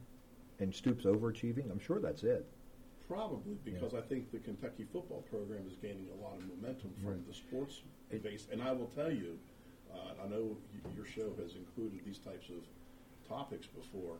and 0.60 0.74
Stoops 0.74 1.04
overachieving? 1.06 1.70
I'm 1.70 1.78
sure 1.80 1.98
that's 1.98 2.22
it. 2.22 2.44
Probably 3.08 3.56
because 3.64 3.94
I 3.94 4.02
think 4.02 4.30
the 4.30 4.40
Kentucky 4.40 4.84
football 4.92 5.22
program 5.30 5.62
is 5.66 5.76
gaining 5.80 6.08
a 6.12 6.22
lot 6.22 6.34
of 6.36 6.46
momentum 6.46 6.92
from 7.02 7.12
Right. 7.12 7.26
the 7.26 7.32
sports 7.32 7.80
base. 8.22 8.46
And 8.52 8.60
I 8.62 8.72
will 8.72 8.88
tell 8.94 9.10
you, 9.10 9.38
uh, 9.90 10.22
I 10.22 10.28
know 10.28 10.58
y- 10.84 10.90
your 10.94 11.06
show 11.06 11.32
has 11.40 11.54
included 11.56 12.00
these 12.04 12.18
types 12.18 12.50
of 12.50 12.60
topics 13.28 13.66
before, 13.66 14.16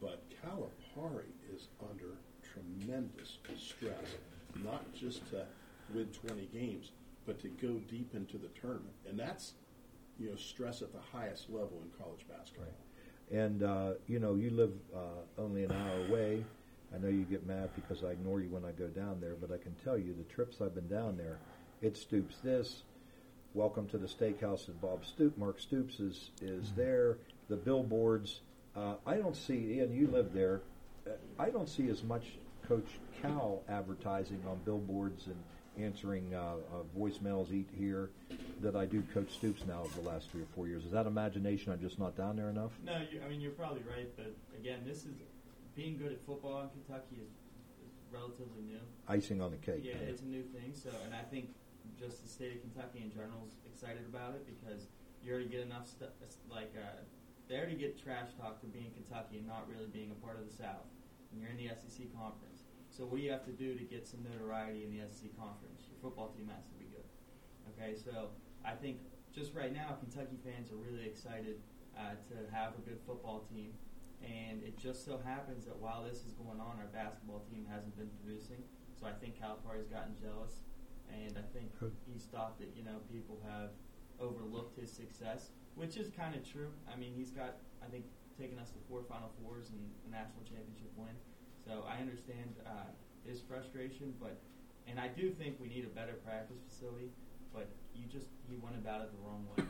but 0.00 0.22
Calipari 0.30 1.32
is 1.54 1.68
under 1.82 2.14
tremendous 2.52 3.38
stress, 3.56 4.16
not 4.64 4.92
just 4.94 5.28
to 5.30 5.44
win 5.94 6.08
20 6.26 6.48
games, 6.52 6.90
but 7.26 7.40
to 7.40 7.48
go 7.48 7.80
deep 7.88 8.14
into 8.14 8.38
the 8.38 8.48
tournament. 8.60 8.94
And 9.08 9.18
that's, 9.18 9.52
you 10.18 10.30
know, 10.30 10.36
stress 10.36 10.82
at 10.82 10.92
the 10.92 11.00
highest 11.12 11.50
level 11.50 11.80
in 11.82 11.90
college 12.02 12.26
basketball. 12.28 12.74
And 13.30 13.62
uh, 13.62 13.92
you 14.08 14.18
know, 14.18 14.34
you 14.34 14.50
live 14.50 14.72
uh, 14.94 15.40
only 15.40 15.64
an 15.64 15.70
hour 15.70 16.06
away. 16.08 16.44
I 16.92 16.98
know 16.98 17.08
you 17.08 17.22
get 17.22 17.46
mad 17.46 17.70
because 17.76 18.02
I 18.02 18.08
ignore 18.08 18.40
you 18.40 18.48
when 18.48 18.64
I 18.64 18.72
go 18.72 18.88
down 18.88 19.20
there, 19.20 19.36
but 19.40 19.52
I 19.52 19.62
can 19.62 19.72
tell 19.84 19.96
you 19.96 20.14
the 20.18 20.24
trips 20.24 20.60
I've 20.60 20.74
been 20.74 20.88
down 20.88 21.16
there, 21.16 21.38
it 21.80 21.96
Stoops 21.96 22.36
this. 22.42 22.82
Welcome 23.54 23.88
to 23.88 23.98
the 23.98 24.08
steakhouse 24.08 24.68
at 24.68 24.80
Bob 24.80 25.04
Stoop. 25.04 25.38
Mark 25.38 25.60
Stoops 25.60 26.00
is 26.00 26.30
is 26.42 26.72
there. 26.72 27.18
The 27.48 27.56
billboards. 27.56 28.40
Uh, 28.76 28.94
I 29.06 29.16
don't 29.16 29.36
see. 29.36 29.74
Ian, 29.74 29.92
you 29.92 30.06
live 30.08 30.32
there. 30.32 30.62
Uh, 31.06 31.10
I 31.38 31.50
don't 31.50 31.68
see 31.68 31.88
as 31.88 32.02
much 32.02 32.24
Coach 32.66 32.98
Cal 33.20 33.62
advertising 33.68 34.40
on 34.48 34.60
billboards 34.64 35.26
and 35.26 35.36
answering 35.82 36.34
uh, 36.34 36.38
uh, 36.38 36.98
voicemails. 36.98 37.52
Eat 37.52 37.68
here 37.76 38.10
that 38.60 38.76
I 38.76 38.86
do 38.86 39.02
Coach 39.12 39.32
Stoops 39.32 39.64
now 39.66 39.80
over 39.80 40.00
the 40.00 40.08
last 40.08 40.30
three 40.30 40.42
or 40.42 40.48
four 40.54 40.68
years. 40.68 40.84
Is 40.84 40.92
that 40.92 41.06
imagination? 41.06 41.72
I'm 41.72 41.80
just 41.80 41.98
not 41.98 42.16
down 42.16 42.36
there 42.36 42.48
enough. 42.48 42.72
No, 42.84 43.02
you, 43.10 43.20
I 43.24 43.28
mean 43.28 43.40
you're 43.40 43.52
probably 43.52 43.82
right, 43.82 44.08
but 44.16 44.34
again, 44.56 44.80
this 44.86 44.98
is 44.98 45.14
being 45.74 45.96
good 45.96 46.12
at 46.12 46.24
football 46.24 46.62
in 46.62 46.68
Kentucky 46.68 47.16
is, 47.22 47.30
is 47.82 47.94
relatively 48.12 48.62
new. 48.62 48.80
Icing 49.08 49.40
on 49.40 49.50
the 49.50 49.56
cake. 49.56 49.82
Yeah, 49.82 49.94
it's 49.94 50.22
a 50.22 50.26
new 50.26 50.42
thing. 50.42 50.72
So, 50.74 50.90
and 51.04 51.14
I 51.14 51.22
think 51.22 51.48
just 51.98 52.22
the 52.22 52.28
state 52.28 52.54
of 52.54 52.60
Kentucky 52.60 53.02
in 53.02 53.10
general 53.10 53.42
is 53.46 53.54
excited 53.66 54.04
about 54.08 54.34
it 54.34 54.46
because 54.46 54.86
you 55.24 55.32
already 55.32 55.48
get 55.48 55.60
enough 55.60 55.88
stuff. 55.88 56.10
Like 56.50 56.72
uh, 56.76 57.02
they 57.50 57.58
already 57.58 57.74
get 57.74 57.98
trash 57.98 58.30
talk 58.38 58.62
for 58.62 58.70
being 58.70 58.94
Kentucky 58.94 59.42
and 59.42 59.46
not 59.50 59.66
really 59.66 59.90
being 59.90 60.14
a 60.14 60.18
part 60.22 60.38
of 60.38 60.46
the 60.46 60.54
South. 60.54 60.86
and 61.34 61.42
you're 61.42 61.50
in 61.50 61.58
the 61.58 61.66
SEC 61.74 62.06
conference. 62.14 62.62
So 62.90 63.06
what 63.06 63.18
do 63.18 63.22
you 63.26 63.30
have 63.34 63.46
to 63.46 63.54
do 63.54 63.74
to 63.74 63.82
get 63.82 64.06
some 64.06 64.22
notoriety 64.22 64.86
in 64.86 64.90
the 64.94 65.02
SEC 65.10 65.34
conference? 65.34 65.82
Your 65.90 65.98
football 65.98 66.30
team 66.30 66.46
has 66.50 66.66
to 66.70 66.74
be 66.78 66.86
good. 66.86 67.06
Okay, 67.74 67.98
so 67.98 68.30
I 68.62 68.78
think 68.78 69.02
just 69.34 69.54
right 69.54 69.74
now, 69.74 69.98
Kentucky 69.98 70.38
fans 70.42 70.70
are 70.70 70.78
really 70.78 71.06
excited 71.06 71.58
uh, 71.98 72.18
to 72.30 72.46
have 72.54 72.78
a 72.78 72.82
good 72.82 72.98
football 73.06 73.46
team. 73.50 73.74
And 74.22 74.62
it 74.62 74.78
just 74.78 75.06
so 75.06 75.18
happens 75.22 75.66
that 75.66 75.78
while 75.78 76.02
this 76.06 76.22
is 76.26 76.34
going 76.34 76.60
on, 76.62 76.78
our 76.78 76.90
basketball 76.94 77.42
team 77.50 77.66
hasn't 77.66 77.96
been 77.98 78.10
producing. 78.22 78.62
So 78.94 79.06
I 79.06 79.14
think 79.18 79.38
Calipari's 79.38 79.88
gotten 79.88 80.14
jealous, 80.20 80.60
and 81.08 81.38
I 81.38 81.46
think 81.56 81.72
he's 82.04 82.28
thought 82.28 82.60
that 82.60 82.68
you 82.76 82.84
know 82.84 83.00
people 83.10 83.40
have 83.48 83.70
overlooked 84.20 84.78
his 84.78 84.92
success, 84.92 85.56
which 85.74 85.96
is 85.96 86.10
kind 86.16 86.34
of 86.34 86.42
true. 86.50 86.68
I 86.92 86.98
mean, 86.98 87.12
he's 87.16 87.30
got 87.30 87.56
I 87.84 87.86
think 87.90 88.04
taken 88.38 88.58
us 88.58 88.70
to 88.70 88.78
four 88.88 89.02
Final 89.08 89.30
Fours 89.42 89.70
and 89.70 89.80
a 90.06 90.10
national 90.10 90.42
championship 90.44 90.90
win. 90.96 91.12
So 91.66 91.84
I 91.88 92.00
understand 92.00 92.54
uh, 92.66 92.88
his 93.26 93.40
frustration, 93.40 94.14
but 94.20 94.36
and 94.86 94.98
I 94.98 95.08
do 95.08 95.30
think 95.30 95.56
we 95.60 95.68
need 95.68 95.84
a 95.84 95.94
better 95.94 96.14
practice 96.24 96.58
facility. 96.68 97.10
But 97.52 97.68
you 97.94 98.06
just 98.06 98.26
he 98.48 98.56
went 98.56 98.76
about 98.76 99.02
it 99.02 99.10
the 99.12 99.18
wrong 99.26 99.46
way. 99.56 99.64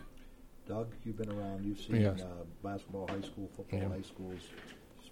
Doug, 0.68 0.92
you've 1.04 1.16
been 1.16 1.30
around. 1.32 1.64
You've 1.64 1.80
seen 1.80 2.02
Yes. 2.02 2.20
uh, 2.20 2.44
basketball, 2.62 3.08
high 3.08 3.22
school, 3.22 3.48
football, 3.56 3.80
Yeah. 3.80 3.88
high 3.88 4.02
schools. 4.02 4.40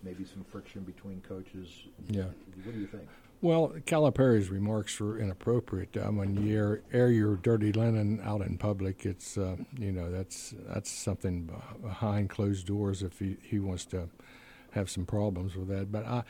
Maybe 0.04 0.24
some 0.24 0.44
friction 0.44 0.82
between 0.84 1.20
coaches. 1.22 1.88
Yeah. 2.06 2.26
What 2.62 2.74
do 2.74 2.80
you 2.80 2.86
think? 2.86 3.08
Well, 3.40 3.74
Calipari's 3.86 4.50
remarks 4.50 4.98
were 4.98 5.16
inappropriate. 5.18 5.96
Uh, 5.96 6.10
when 6.10 6.34
you 6.34 6.56
air, 6.56 6.80
air 6.92 7.10
your 7.10 7.36
dirty 7.36 7.72
linen 7.72 8.20
out 8.24 8.40
in 8.40 8.58
public, 8.58 9.06
it's 9.06 9.38
uh, 9.38 9.56
you 9.78 9.92
know 9.92 10.10
that's 10.10 10.54
that's 10.66 10.90
something 10.90 11.48
behind 11.80 12.30
closed 12.30 12.66
doors. 12.66 13.02
If 13.02 13.20
he, 13.20 13.36
he 13.42 13.60
wants 13.60 13.84
to 13.86 14.08
have 14.72 14.90
some 14.90 15.06
problems 15.06 15.54
with 15.54 15.68
that, 15.68 15.92
but 15.92 16.04
I, 16.04 16.24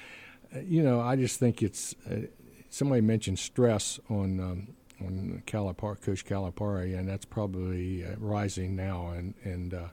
you 0.62 0.82
know, 0.82 1.00
I 1.00 1.16
just 1.16 1.40
think 1.40 1.62
it's 1.62 1.94
uh, 2.10 2.26
somebody 2.68 3.00
mentioned 3.00 3.38
stress 3.38 3.98
on 4.10 4.38
um, 4.38 4.68
on 5.00 5.42
Calipari, 5.46 6.02
Coach 6.02 6.26
Calipari, 6.26 6.98
and 6.98 7.08
that's 7.08 7.24
probably 7.24 8.04
uh, 8.04 8.16
rising 8.18 8.76
now. 8.76 9.12
And 9.12 9.32
and 9.44 9.72
uh, 9.72 9.88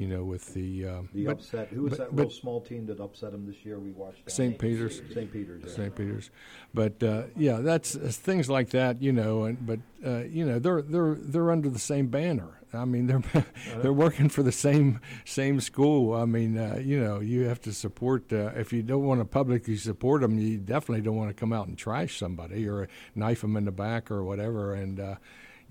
you 0.00 0.06
know, 0.08 0.24
with 0.24 0.54
the 0.54 0.86
um, 0.86 1.08
The 1.12 1.26
but- 1.26 1.32
upset. 1.32 1.68
Who 1.68 1.82
was 1.82 1.90
but- 1.92 1.98
that 1.98 2.16
but- 2.16 2.22
real 2.22 2.30
small 2.30 2.60
team 2.62 2.86
that 2.86 3.00
upset 3.00 3.34
him 3.34 3.46
this 3.46 3.64
year? 3.64 3.78
We 3.78 3.90
watched. 3.90 4.24
that. 4.24 4.30
St. 4.30 4.58
Peter's. 4.58 5.02
St. 5.12 5.30
Peter's. 5.30 5.62
Yeah. 5.66 5.72
St. 5.74 5.94
Peter's. 5.94 6.30
But 6.72 7.02
uh, 7.02 7.24
yeah, 7.36 7.58
that's 7.58 7.94
it's 7.94 8.16
things 8.16 8.48
like 8.48 8.70
that, 8.70 9.02
you 9.02 9.12
know. 9.12 9.44
And 9.44 9.66
but 9.66 9.80
uh, 10.04 10.22
you 10.24 10.46
know, 10.46 10.58
they're 10.58 10.82
they're 10.82 11.14
they're 11.14 11.50
under 11.50 11.68
the 11.68 11.78
same 11.78 12.06
banner. 12.08 12.56
I 12.72 12.84
mean, 12.84 13.08
they're 13.08 13.22
they're 13.82 13.92
working 13.92 14.28
for 14.30 14.42
the 14.42 14.52
same 14.52 15.00
same 15.26 15.60
school. 15.60 16.14
I 16.14 16.24
mean, 16.24 16.56
uh, 16.56 16.78
you 16.82 16.98
know, 17.00 17.20
you 17.20 17.44
have 17.44 17.60
to 17.62 17.72
support. 17.72 18.32
Uh, 18.32 18.52
if 18.56 18.72
you 18.72 18.82
don't 18.82 19.04
want 19.04 19.20
to 19.20 19.24
publicly 19.26 19.76
support 19.76 20.22
them, 20.22 20.38
you 20.38 20.56
definitely 20.58 21.02
don't 21.02 21.16
want 21.16 21.28
to 21.30 21.34
come 21.34 21.52
out 21.52 21.66
and 21.68 21.76
trash 21.76 22.18
somebody 22.18 22.66
or 22.68 22.88
knife 23.14 23.42
them 23.42 23.56
in 23.56 23.64
the 23.66 23.72
back 23.72 24.10
or 24.10 24.22
whatever. 24.24 24.72
And 24.72 24.98
uh, 25.00 25.14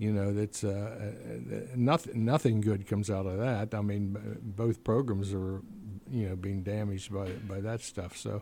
you 0.00 0.14
know, 0.14 0.32
that's 0.32 0.64
uh, 0.64 0.68
uh, 0.98 1.76
nothing. 1.76 2.24
Nothing 2.24 2.62
good 2.62 2.86
comes 2.86 3.10
out 3.10 3.26
of 3.26 3.36
that. 3.38 3.74
I 3.74 3.82
mean, 3.82 4.16
both 4.40 4.82
programs 4.82 5.34
are, 5.34 5.60
you 6.10 6.26
know, 6.26 6.36
being 6.36 6.62
damaged 6.62 7.12
by 7.12 7.28
by 7.46 7.60
that 7.60 7.82
stuff. 7.82 8.16
So, 8.16 8.40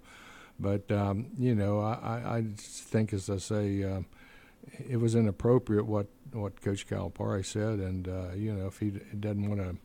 but 0.60 0.88
um, 0.92 1.26
you 1.36 1.56
know, 1.56 1.80
I, 1.80 2.38
I, 2.38 2.44
think, 2.56 3.12
as 3.12 3.28
I 3.28 3.38
say, 3.38 3.82
um, 3.82 4.06
it 4.88 4.98
was 4.98 5.16
inappropriate 5.16 5.86
what 5.86 6.06
what 6.30 6.62
Coach 6.62 6.86
Calipari 6.86 7.44
said, 7.44 7.80
and 7.80 8.06
uh, 8.06 8.34
you 8.36 8.54
know, 8.54 8.68
if 8.68 8.78
he 8.78 8.90
doesn't 9.18 9.48
want 9.48 9.60
to 9.60 9.76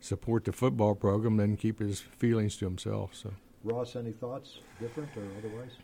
support 0.00 0.44
the 0.44 0.52
football 0.52 0.96
program, 0.96 1.36
then 1.36 1.56
keep 1.56 1.78
his 1.78 2.00
feelings 2.00 2.56
to 2.56 2.64
himself. 2.64 3.14
So. 3.14 3.30
Ross, 3.62 3.94
any 3.94 4.10
thoughts, 4.10 4.58
different 4.80 5.16
or 5.16 5.22
otherwise? 5.38 5.76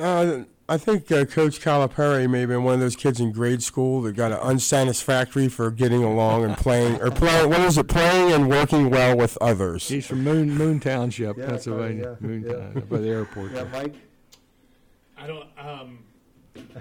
Uh, 0.00 0.44
I 0.68 0.78
think 0.78 1.10
uh, 1.10 1.24
Coach 1.24 1.60
Calipari 1.60 2.30
may 2.30 2.40
have 2.40 2.48
been 2.48 2.62
one 2.62 2.74
of 2.74 2.80
those 2.80 2.94
kids 2.94 3.20
in 3.20 3.32
grade 3.32 3.62
school 3.62 4.02
that 4.02 4.12
got 4.12 4.30
unsatisfactory 4.32 5.48
for 5.48 5.70
getting 5.70 6.04
along 6.04 6.44
and 6.44 6.56
playing, 6.56 7.00
or 7.02 7.10
playing. 7.10 7.50
What 7.50 7.58
was 7.60 7.76
it? 7.76 7.88
Playing 7.88 8.32
and 8.32 8.48
working 8.48 8.88
well 8.88 9.16
with 9.16 9.36
others. 9.40 9.88
He's 9.88 10.06
from 10.06 10.22
Moon 10.22 10.50
Moon 10.56 10.78
Township, 10.78 11.36
Yeah, 11.36 11.46
Pennsylvania, 11.46 12.16
yeah, 12.20 12.26
Moon 12.26 12.42
yeah. 12.46 12.52
Town, 12.52 12.86
by 12.88 12.98
the 12.98 13.08
airport. 13.08 13.52
Yeah, 13.52 13.64
Mike. 13.72 13.94
I 15.18 15.26
don't. 15.26 15.48
Um, 15.58 16.04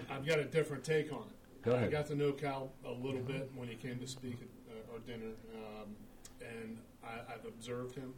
I've 0.10 0.26
got 0.26 0.38
a 0.40 0.46
different 0.46 0.84
take 0.84 1.12
on 1.12 1.22
it. 1.22 1.64
Go 1.66 1.72
ahead. 1.72 1.88
I 1.88 1.92
got 1.92 2.06
to 2.08 2.16
know 2.16 2.32
Cal 2.32 2.72
a 2.86 2.92
little 2.92 3.22
bit 3.22 3.50
when 3.56 3.68
he 3.68 3.76
came 3.76 3.98
to 4.00 4.08
speak 4.08 4.36
at 4.36 4.76
uh, 4.76 4.94
our 4.94 5.00
dinner, 5.00 5.32
um, 5.56 5.96
and 6.42 6.78
I, 7.04 7.34
I've 7.34 7.46
observed 7.46 7.96
him, 7.96 8.14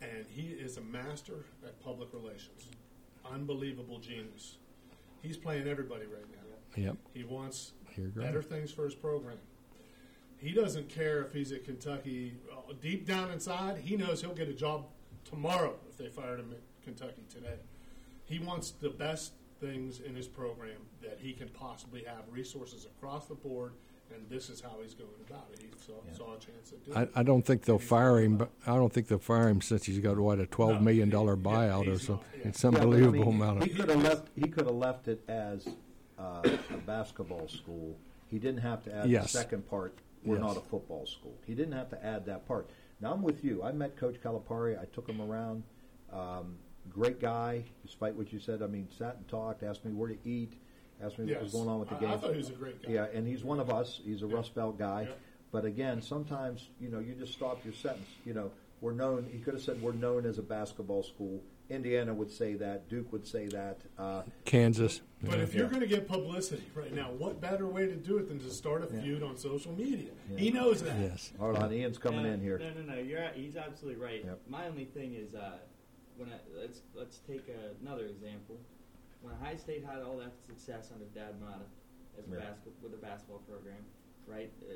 and 0.00 0.26
he 0.28 0.48
is 0.48 0.76
a 0.76 0.82
master 0.82 1.44
at 1.64 1.80
public 1.84 2.08
relations. 2.12 2.66
Unbelievable 3.30 3.98
genius. 3.98 4.56
He's 5.22 5.36
playing 5.36 5.68
everybody 5.68 6.06
right 6.06 6.24
now. 6.30 6.82
Yep. 6.82 6.96
He 7.14 7.24
wants 7.24 7.72
better 8.16 8.42
things 8.42 8.70
for 8.72 8.84
his 8.84 8.94
program. 8.94 9.38
He 10.38 10.52
doesn't 10.52 10.88
care 10.88 11.22
if 11.22 11.32
he's 11.32 11.52
at 11.52 11.64
Kentucky. 11.64 12.34
Uh, 12.50 12.72
Deep 12.80 13.06
down 13.06 13.30
inside, 13.30 13.78
he 13.78 13.96
knows 13.96 14.20
he'll 14.20 14.34
get 14.34 14.48
a 14.48 14.54
job 14.54 14.86
tomorrow 15.24 15.76
if 15.88 15.96
they 15.96 16.08
fired 16.08 16.40
him 16.40 16.50
at 16.50 16.60
Kentucky 16.82 17.22
today. 17.28 17.58
He 18.24 18.38
wants 18.38 18.70
the 18.70 18.90
best 18.90 19.32
things 19.60 20.00
in 20.00 20.16
his 20.16 20.26
program 20.26 20.80
that 21.00 21.18
he 21.20 21.32
can 21.32 21.48
possibly 21.50 22.02
have, 22.04 22.24
resources 22.30 22.86
across 22.86 23.26
the 23.26 23.34
board, 23.34 23.74
and 24.14 24.28
this 24.28 24.48
is 24.50 24.60
how 24.60 24.76
he's 24.82 24.94
going 24.94 25.10
about 25.28 25.48
it. 25.52 25.60
He 25.60 25.68
saw, 25.84 25.94
saw 26.16 26.34
a 26.34 26.38
chance 26.38 26.70
to 26.70 26.76
do 26.76 26.92
I, 26.94 27.02
it. 27.02 27.10
I 27.14 27.22
don't 27.22 27.42
think 27.44 27.64
they'll 27.64 27.78
fire 27.78 28.18
him, 28.20 28.36
but 28.36 28.50
I 28.66 28.74
don't 28.76 28.92
think 28.92 29.08
they'll 29.08 29.18
fire 29.18 29.48
him 29.48 29.60
since 29.60 29.84
he's 29.84 29.98
got 29.98 30.18
what 30.18 30.38
a 30.40 30.46
twelve 30.46 30.82
million 30.82 31.10
dollar 31.10 31.36
buyout 31.36 31.92
or 31.92 31.98
something. 31.98 32.26
It's 32.44 32.62
Yeah, 32.62 32.70
I 32.70 32.74
unbelievable 32.74 33.32
mean, 33.32 33.42
amount 33.42 33.64
He 33.64 33.70
of. 33.72 33.76
could 33.76 33.88
have 33.90 34.02
left. 34.02 34.28
He 34.36 34.48
could 34.48 34.66
have 34.66 34.74
left 34.74 35.08
it 35.08 35.22
as 35.28 35.68
uh, 36.18 36.42
a 36.44 36.76
basketball 36.86 37.48
school. 37.48 37.96
He 38.28 38.38
didn't 38.38 38.60
have 38.62 38.82
to 38.84 38.94
add 38.94 39.08
Yes. 39.10 39.24
the 39.32 39.38
second 39.38 39.68
part. 39.68 39.94
We're 40.24 40.36
Yes. 40.36 40.44
not 40.44 40.56
a 40.56 40.60
football 40.60 41.04
school. 41.06 41.34
He 41.46 41.54
didn't 41.54 41.72
have 41.72 41.90
to 41.90 42.04
add 42.04 42.24
that 42.26 42.46
part. 42.46 42.70
Now 43.00 43.12
I'm 43.12 43.22
with 43.22 43.42
you. 43.44 43.62
I 43.62 43.72
met 43.72 43.96
Coach 43.96 44.16
Calipari. 44.22 44.80
I 44.80 44.84
took 44.86 45.08
him 45.08 45.20
around. 45.20 45.64
Um, 46.12 46.56
great 46.88 47.20
guy, 47.20 47.64
despite 47.84 48.14
what 48.14 48.32
you 48.32 48.38
said. 48.38 48.62
I 48.62 48.66
mean, 48.68 48.86
sat 48.96 49.16
and 49.16 49.26
talked, 49.28 49.62
asked 49.64 49.84
me 49.84 49.92
where 49.92 50.08
to 50.08 50.16
eat, 50.24 50.52
asked 51.02 51.18
me 51.18 51.26
what 51.32 51.42
was 51.42 51.52
Yes. 51.52 51.60
going 51.60 51.68
on 51.68 51.80
with 51.80 51.88
the 51.88 51.96
I- 51.96 52.00
game. 52.00 52.10
I 52.10 52.16
thought 52.16 52.30
he 52.32 52.38
was 52.38 52.50
a 52.50 52.54
great 52.54 52.82
guy. 52.82 52.92
Yeah, 52.92 53.06
and 53.12 53.26
he's 53.26 53.44
one 53.44 53.60
of 53.60 53.70
us. 53.70 54.00
He's 54.04 54.22
a 54.22 54.26
Yeah. 54.26 54.34
Rust 54.36 54.54
Belt 54.54 54.78
guy. 54.78 55.02
Yeah. 55.02 55.14
But 55.50 55.64
again, 55.64 56.00
sometimes 56.00 56.68
you 56.80 56.88
know 56.88 56.98
you 56.98 57.14
just 57.14 57.32
stop 57.34 57.64
your 57.64 57.74
sentence. 57.74 58.08
You 58.24 58.34
know, 58.34 58.50
we're 58.80 58.92
known. 58.92 59.28
He 59.30 59.38
could 59.38 59.54
have 59.54 59.62
said 59.62 59.82
we're 59.82 59.92
known 59.92 60.24
as 60.26 60.38
a 60.38 60.42
basketball 60.42 61.02
school. 61.02 61.42
Indiana 61.68 62.12
would 62.12 62.30
say 62.30 62.54
that. 62.54 62.88
Duke 62.88 63.12
would 63.12 63.26
say 63.26 63.46
that. 63.48 63.80
Uh, 63.96 64.22
Kansas. 64.44 65.00
But 65.22 65.40
if 65.40 65.54
you're 65.54 65.68
going 65.68 65.80
to 65.80 65.86
get 65.86 66.06
publicity 66.06 66.64
right 66.74 66.92
now, 66.92 67.10
what 67.12 67.40
better 67.40 67.66
way 67.66 67.86
to 67.86 67.94
do 67.94 68.18
it 68.18 68.28
than 68.28 68.38
to 68.40 68.50
start 68.50 68.82
a 68.82 68.86
feud 68.86 69.22
on 69.22 69.36
social 69.38 69.72
media? 69.72 70.10
He 70.36 70.50
knows 70.50 70.82
that. 70.82 70.98
Yes. 70.98 71.32
Hold 71.38 71.56
on, 71.56 71.72
Ian's 71.72 71.96
coming 71.98 72.24
no, 72.24 72.30
in 72.30 72.40
here. 72.40 72.58
No, 72.58 72.70
no, 72.74 72.94
no. 72.94 73.00
You're 73.00 73.28
he's 73.34 73.56
absolutely 73.56 74.02
right. 74.02 74.22
Yep. 74.24 74.40
My 74.48 74.66
only 74.66 74.84
thing 74.86 75.14
is 75.14 75.34
uh, 75.34 75.58
when 76.16 76.28
I, 76.30 76.36
let's 76.60 76.80
let's 76.94 77.18
take 77.18 77.44
another 77.80 78.06
example. 78.06 78.58
When 79.22 79.34
High 79.40 79.56
State 79.56 79.84
had 79.84 80.02
all 80.02 80.16
that 80.18 80.32
success 80.46 80.90
under 80.92 81.06
Thad 81.06 81.40
Matta 81.40 81.64
as 82.18 82.26
a 82.26 82.30
Yeah. 82.32 82.40
basket 82.50 82.72
with 82.82 82.92
a 82.94 82.96
basketball 82.96 83.38
program, 83.40 83.84
right? 84.26 84.52
Uh, 84.68 84.74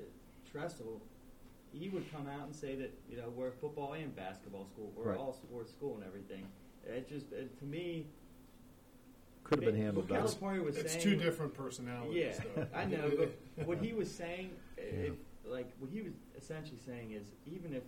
Tressel, 0.50 1.00
he 1.72 1.88
would 1.88 2.10
come 2.10 2.26
out 2.28 2.46
and 2.46 2.54
say 2.54 2.76
that 2.76 2.92
you 3.08 3.16
know 3.16 3.28
we're 3.30 3.48
a 3.48 3.52
football 3.52 3.92
and 3.94 4.14
basketball 4.14 4.64
school, 4.64 4.92
we're 4.96 5.10
Right. 5.10 5.18
all 5.18 5.32
sports 5.32 5.72
school 5.72 5.96
and 5.96 6.04
everything. 6.04 6.46
It 6.84 7.08
just 7.08 7.32
it, 7.32 7.58
to 7.58 7.64
me. 7.64 8.06
Could 9.42 9.62
have 9.62 9.72
been 9.72 9.80
handled 9.80 9.96
what 9.96 10.08
better. 10.08 10.20
California 10.22 10.62
was 10.62 10.76
It's 10.76 10.92
saying, 10.92 11.04
two 11.04 11.14
different 11.16 11.54
personalities, 11.54 12.16
Yeah, 12.16 12.44
though. 12.56 12.66
I 12.74 12.84
know, 12.84 13.12
but 13.16 13.38
what 13.66 13.78
he 13.78 13.92
was 13.92 14.10
saying, 14.12 14.50
if, 14.76 15.14
like 15.44 15.70
what 15.78 15.88
he 15.90 16.02
was 16.02 16.14
essentially 16.36 16.80
saying 16.84 17.12
is, 17.12 17.32
even 17.44 17.72
if 17.72 17.84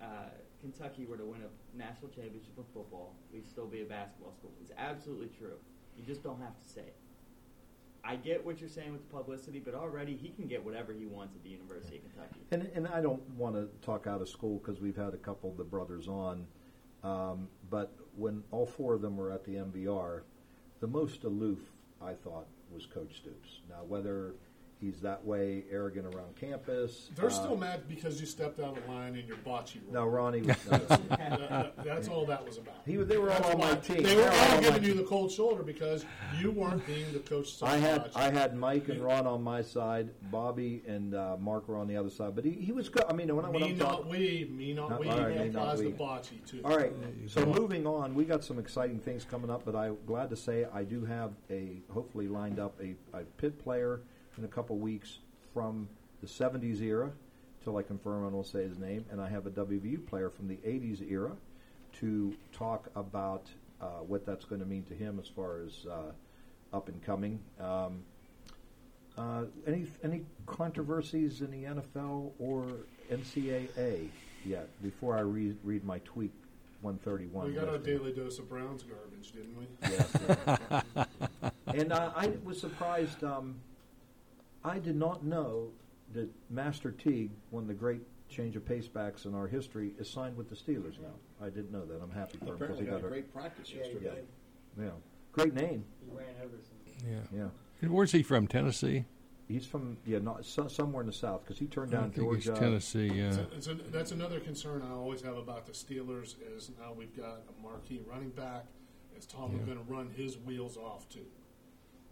uh, 0.00 0.30
Kentucky 0.60 1.06
were 1.06 1.16
to 1.16 1.24
win 1.24 1.40
a 1.42 1.76
national 1.76 2.10
championship 2.10 2.52
in 2.56 2.64
football, 2.74 3.14
we'd 3.32 3.48
still 3.48 3.66
be 3.66 3.82
a 3.82 3.84
basketball 3.84 4.32
school. 4.32 4.52
It's 4.60 4.72
absolutely 4.76 5.28
true. 5.38 5.56
You 5.96 6.04
just 6.04 6.22
don't 6.22 6.40
have 6.40 6.60
to 6.62 6.68
say 6.68 6.82
it. 6.82 6.96
I 8.02 8.16
get 8.16 8.44
what 8.44 8.60
you're 8.60 8.70
saying 8.70 8.92
with 8.92 9.06
the 9.06 9.14
publicity, 9.14 9.58
but 9.58 9.74
already 9.74 10.16
he 10.16 10.30
can 10.30 10.46
get 10.46 10.64
whatever 10.64 10.92
he 10.92 11.04
wants 11.04 11.34
at 11.36 11.42
the 11.42 11.50
University 11.50 11.96
of 11.96 12.02
Kentucky. 12.02 12.40
And, 12.50 12.70
and 12.74 12.88
I 12.88 13.00
don't 13.00 13.22
want 13.30 13.56
to 13.56 13.68
talk 13.84 14.06
out 14.06 14.22
of 14.22 14.28
school 14.28 14.58
because 14.58 14.80
we've 14.80 14.96
had 14.96 15.12
a 15.12 15.18
couple 15.18 15.50
of 15.50 15.56
the 15.56 15.64
brothers 15.64 16.08
on. 16.08 16.46
Um, 17.02 17.48
but 17.68 17.92
when 18.16 18.42
all 18.50 18.66
four 18.66 18.94
of 18.94 19.02
them 19.02 19.16
were 19.16 19.30
at 19.30 19.44
the 19.44 19.52
MBR, 19.52 20.22
the 20.80 20.86
most 20.86 21.24
aloof, 21.24 21.58
I 22.00 22.12
thought, 22.14 22.46
was 22.70 22.86
Coach 22.86 23.16
Stoops. 23.16 23.60
Now, 23.68 23.84
whether 23.86 24.34
he's 24.80 25.00
that 25.00 25.24
way 25.24 25.64
arrogant 25.70 26.06
around 26.14 26.34
campus. 26.36 27.10
They're 27.14 27.26
Uh, 27.26 27.30
still 27.30 27.56
mad 27.56 27.82
because 27.88 28.20
you 28.20 28.26
stepped 28.26 28.60
out 28.60 28.76
of 28.78 28.88
line 28.88 29.14
in 29.14 29.26
your 29.26 29.36
bocce 29.38 29.76
role. 29.84 29.92
No, 29.92 30.06
Ronnie 30.06 30.42
was. 30.42 30.56
no, 30.70 30.78
That- 30.78 31.08
that- 31.48 31.84
that's 31.84 32.08
all 32.08 32.24
that 32.26 32.44
was 32.44 32.58
about. 32.58 32.74
He 32.86 32.96
they 32.96 33.18
were 33.18 33.30
all 33.30 33.44
on 33.52 33.58
my 33.58 33.72
why- 33.72 33.78
team. 33.80 33.96
They 33.98 34.02
They 34.02 34.16
were 34.16 34.22
were 34.22 34.30
all 34.30 34.54
all 34.54 34.60
giving 34.60 34.84
you 34.84 34.94
the 34.94 35.04
cold 35.04 35.30
shoulder 35.30 35.62
because 35.62 36.04
you 36.38 36.50
weren't 36.50 36.84
being 36.86 37.12
the 37.12 37.18
coach. 37.20 37.62
I 37.62 37.76
had 37.76 38.02
much. 38.02 38.12
I 38.16 38.30
had 38.30 38.56
Mike 38.56 38.88
and 38.88 39.02
Ron 39.02 39.26
on 39.26 39.42
my 39.42 39.62
side, 39.62 40.10
Bobby 40.30 40.82
and 40.86 41.14
uh, 41.14 41.36
Mark 41.38 41.68
were 41.68 41.76
on 41.76 41.86
the 41.86 41.96
other 41.96 42.10
side. 42.10 42.34
But 42.34 42.44
he, 42.44 42.52
he 42.52 42.72
was 42.72 42.88
good. 42.88 43.04
I 43.08 43.12
mean, 43.12 43.34
when, 43.34 43.44
I- 43.44 43.50
when 43.50 43.62
me 43.62 43.70
I'm 43.70 43.78
not 43.78 43.90
talking, 43.90 44.08
we, 44.10 44.50
me 44.50 44.72
not 44.72 44.90
Not- 44.90 45.00
we. 45.00 45.08
all 45.08 45.20
right, 45.20 45.38
me 45.38 45.48
not 45.50 45.76
we. 45.78 45.84
to 45.84 45.90
bocce 45.90 46.30
too. 46.46 46.60
All 46.64 46.76
right. 46.76 46.92
So 47.26 47.44
moving 47.44 47.86
on, 47.86 48.14
we 48.14 48.24
got 48.24 48.42
some 48.44 48.58
exciting 48.58 48.98
things 48.98 49.24
coming 49.24 49.50
up, 49.50 49.62
but 49.64 49.76
I'm 49.76 49.98
glad 50.06 50.30
to 50.30 50.36
say 50.36 50.66
I 50.72 50.84
do 50.84 51.04
have 51.04 51.32
a 51.50 51.82
hopefully 51.90 52.28
lined 52.28 52.58
up 52.58 52.80
a, 52.80 52.94
a 53.16 53.22
pit 53.36 53.58
player 53.58 54.00
in 54.38 54.44
a 54.44 54.48
couple 54.48 54.76
weeks 54.76 55.18
from 55.52 55.88
the 56.20 56.26
70s 56.26 56.80
era. 56.80 57.10
Till 57.62 57.76
I 57.76 57.82
confirm, 57.82 58.24
I 58.24 58.28
won't 58.28 58.46
say 58.46 58.62
his 58.62 58.78
name, 58.78 59.04
and 59.10 59.20
I 59.20 59.28
have 59.28 59.46
a 59.46 59.50
WVU 59.50 60.06
player 60.06 60.30
from 60.30 60.48
the 60.48 60.56
80s 60.56 61.08
era 61.10 61.32
to 62.00 62.34
talk 62.52 62.90
about 62.96 63.46
uh, 63.80 64.02
what 64.06 64.24
that's 64.24 64.44
going 64.44 64.60
to 64.60 64.66
mean 64.66 64.84
to 64.84 64.94
him 64.94 65.18
as 65.20 65.28
far 65.28 65.60
as 65.60 65.86
uh, 65.86 66.76
up 66.76 66.88
and 66.88 67.02
coming. 67.02 67.38
Um, 67.60 68.02
uh, 69.18 69.44
any 69.66 69.86
any 70.02 70.22
controversies 70.46 71.42
in 71.42 71.50
the 71.50 71.64
NFL 71.64 72.30
or 72.38 72.66
NCAA 73.12 74.08
yet? 74.46 74.68
Before 74.82 75.16
I 75.16 75.20
read 75.20 75.56
read 75.64 75.84
my 75.84 75.98
tweet 76.00 76.32
131. 76.82 77.46
We 77.46 77.52
got 77.52 77.68
our 77.68 77.76
listing. 77.76 77.98
daily 77.98 78.12
dose 78.12 78.38
of 78.38 78.48
Browns 78.48 78.84
garbage, 78.84 79.32
didn't 79.32 79.56
we? 79.58 79.66
Yes. 79.82 81.06
and 81.66 81.92
uh, 81.92 82.12
I 82.16 82.32
was 82.44 82.60
surprised. 82.60 83.22
Um, 83.22 83.56
I 84.64 84.78
did 84.78 84.96
not 84.96 85.24
know 85.24 85.68
that 86.12 86.28
Master 86.50 86.90
Teague, 86.90 87.30
one 87.50 87.62
of 87.64 87.68
the 87.68 87.74
great 87.74 88.02
change 88.28 88.56
of 88.56 88.64
pace 88.64 88.88
backs 88.88 89.24
in 89.24 89.34
our 89.34 89.46
history, 89.48 89.92
is 89.98 90.08
signed 90.08 90.36
with 90.36 90.48
the 90.48 90.54
Steelers 90.56 91.00
now. 91.00 91.14
I 91.40 91.46
didn't 91.50 91.72
know 91.72 91.84
that. 91.86 92.00
I'm 92.02 92.10
happy 92.10 92.38
for 92.38 92.46
him 92.46 92.58
because 92.58 92.78
Apparently 92.78 92.84
he 92.84 92.90
got 92.90 93.00
got 93.00 93.04
a 93.04 93.06
a 93.06 93.10
great 93.10 93.32
practice 93.32 93.72
Yeah, 93.72 93.84
yesterday. 93.84 94.22
Yeah, 94.78 94.90
great 95.32 95.54
name. 95.54 95.84
He 96.04 96.16
ran 96.16 96.26
Everson. 96.42 96.74
Yeah. 97.08 97.18
Yeah. 97.36 97.48
And 97.80 97.90
where's 97.92 98.12
he 98.12 98.22
from? 98.22 98.46
Tennessee. 98.46 99.04
He's 99.48 99.66
from 99.66 99.96
yeah, 100.06 100.18
not 100.18 100.44
so, 100.44 100.68
somewhere 100.68 101.00
in 101.00 101.08
the 101.08 101.12
south 101.12 101.42
because 101.44 101.58
he 101.58 101.66
turned 101.66 101.92
I 101.94 102.00
down 102.02 102.10
think 102.12 102.32
it's 102.34 102.44
Georgia. 102.46 102.60
Tennessee. 102.60 103.08
Yeah. 103.08 103.28
It's 103.28 103.36
a- 103.38 103.56
it's 103.56 103.66
a- 103.66 103.74
that's 103.90 104.12
another 104.12 104.38
concern 104.38 104.82
I 104.82 104.92
always 104.92 105.22
have 105.22 105.36
about 105.36 105.66
the 105.66 105.72
Steelers 105.72 106.36
is 106.56 106.70
now 106.78 106.92
we've 106.92 107.16
got 107.16 107.40
a 107.48 107.62
marquee 107.62 108.00
running 108.08 108.30
back. 108.30 108.66
Is 109.16 109.26
Tomlin 109.26 109.58
Yeah. 109.60 109.74
going 109.74 109.84
to 109.84 109.92
run 109.92 110.08
his 110.10 110.38
wheels 110.38 110.76
off 110.76 111.08
too? 111.08 111.26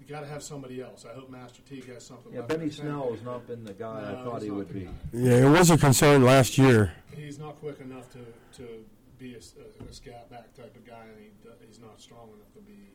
You 0.01 0.07
got 0.07 0.21
to 0.21 0.27
have 0.27 0.43
somebody 0.43 0.81
else. 0.81 1.05
I 1.11 1.15
hope 1.15 1.29
Master 1.31 1.61
Teague 1.69 1.93
has 1.93 2.05
something. 2.05 2.33
Yeah, 2.33 2.39
left 2.41 2.49
Benny 2.51 2.63
in 2.65 2.69
the 2.71 2.75
tank. 2.77 2.89
Snell 2.89 3.11
has 3.13 3.23
not 3.23 3.47
been 3.47 3.65
the 3.65 3.73
guy 3.75 4.01
No, 4.03 4.09
I 4.21 4.25
thought 4.25 4.43
he 4.43 4.51
would 4.51 4.73
be. 4.73 4.81
guy. 4.85 4.91
Yeah, 5.13 5.47
it 5.47 5.51
was 5.51 5.71
a 5.71 5.77
concern 5.79 6.23
last 6.25 6.57
year. 6.57 6.93
He's 7.15 7.39
not 7.39 7.59
quick 7.61 7.81
enough 7.81 8.09
to, 8.13 8.19
to 8.63 8.69
be 9.19 9.35
a, 9.35 9.39
a, 9.39 9.89
a 9.91 9.93
scat 9.93 10.31
back 10.31 10.55
type 10.55 10.75
of 10.77 10.87
guy, 10.87 11.03
and 11.13 11.19
he, 11.21 11.31
he's 11.67 11.81
not 11.81 12.01
strong 12.01 12.29
enough 12.29 12.53
to 12.55 12.61
be 12.61 12.91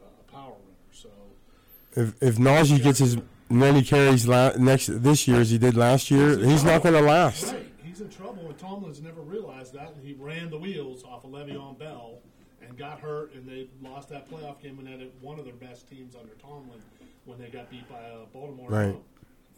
uh, 0.00 0.06
a 0.26 0.32
power 0.32 0.50
runner. 0.52 0.76
So 0.90 1.10
If 1.94 2.14
if 2.22 2.36
Najee 2.38 2.82
gets 2.82 3.00
as 3.00 3.18
many 3.50 3.82
carries 3.82 4.26
la- 4.26 4.52
next 4.56 4.86
this 5.02 5.28
year 5.28 5.40
as 5.40 5.50
he 5.50 5.58
did 5.58 5.76
last 5.76 6.10
year, 6.10 6.38
he's 6.38 6.64
not 6.64 6.82
going 6.82 6.94
to 6.94 7.02
last. 7.02 7.52
Right, 7.52 7.66
he's 7.84 8.00
in 8.00 8.08
trouble, 8.08 8.46
and 8.48 8.58
Tomlin's 8.58 9.00
never 9.02 9.20
realized 9.20 9.74
that, 9.74 9.92
and 9.94 10.04
he 10.04 10.14
ran 10.14 10.50
the 10.50 10.58
wheels 10.58 11.04
off 11.04 11.24
of 11.24 11.30
Le'Veon 11.30 11.78
Bell 11.78 12.20
and 12.66 12.76
got 12.76 13.00
hurt, 13.00 13.34
and 13.34 13.48
they 13.48 13.68
lost 13.82 14.08
that 14.10 14.28
playoff 14.30 14.60
game 14.62 14.78
and 14.78 14.88
had 14.88 15.10
one 15.20 15.38
of 15.38 15.44
their 15.44 15.54
best 15.54 15.88
teams 15.88 16.14
under 16.16 16.34
Tomlin 16.34 16.80
when 17.24 17.38
they 17.38 17.48
got 17.48 17.70
beat 17.70 17.88
by 17.88 17.96
uh, 17.96 18.24
Baltimore, 18.32 18.68
Right. 18.70 18.96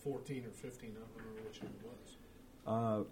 fourteen 0.03 0.45
or 0.45 0.51
fifteen. 0.51 0.91
I 0.97 1.01
don't 1.01 1.09
remember 1.17 1.49
which 1.49 1.63
one 1.63 1.73
it 1.73 1.87
was. 1.87 2.17
Uh, 2.67 3.05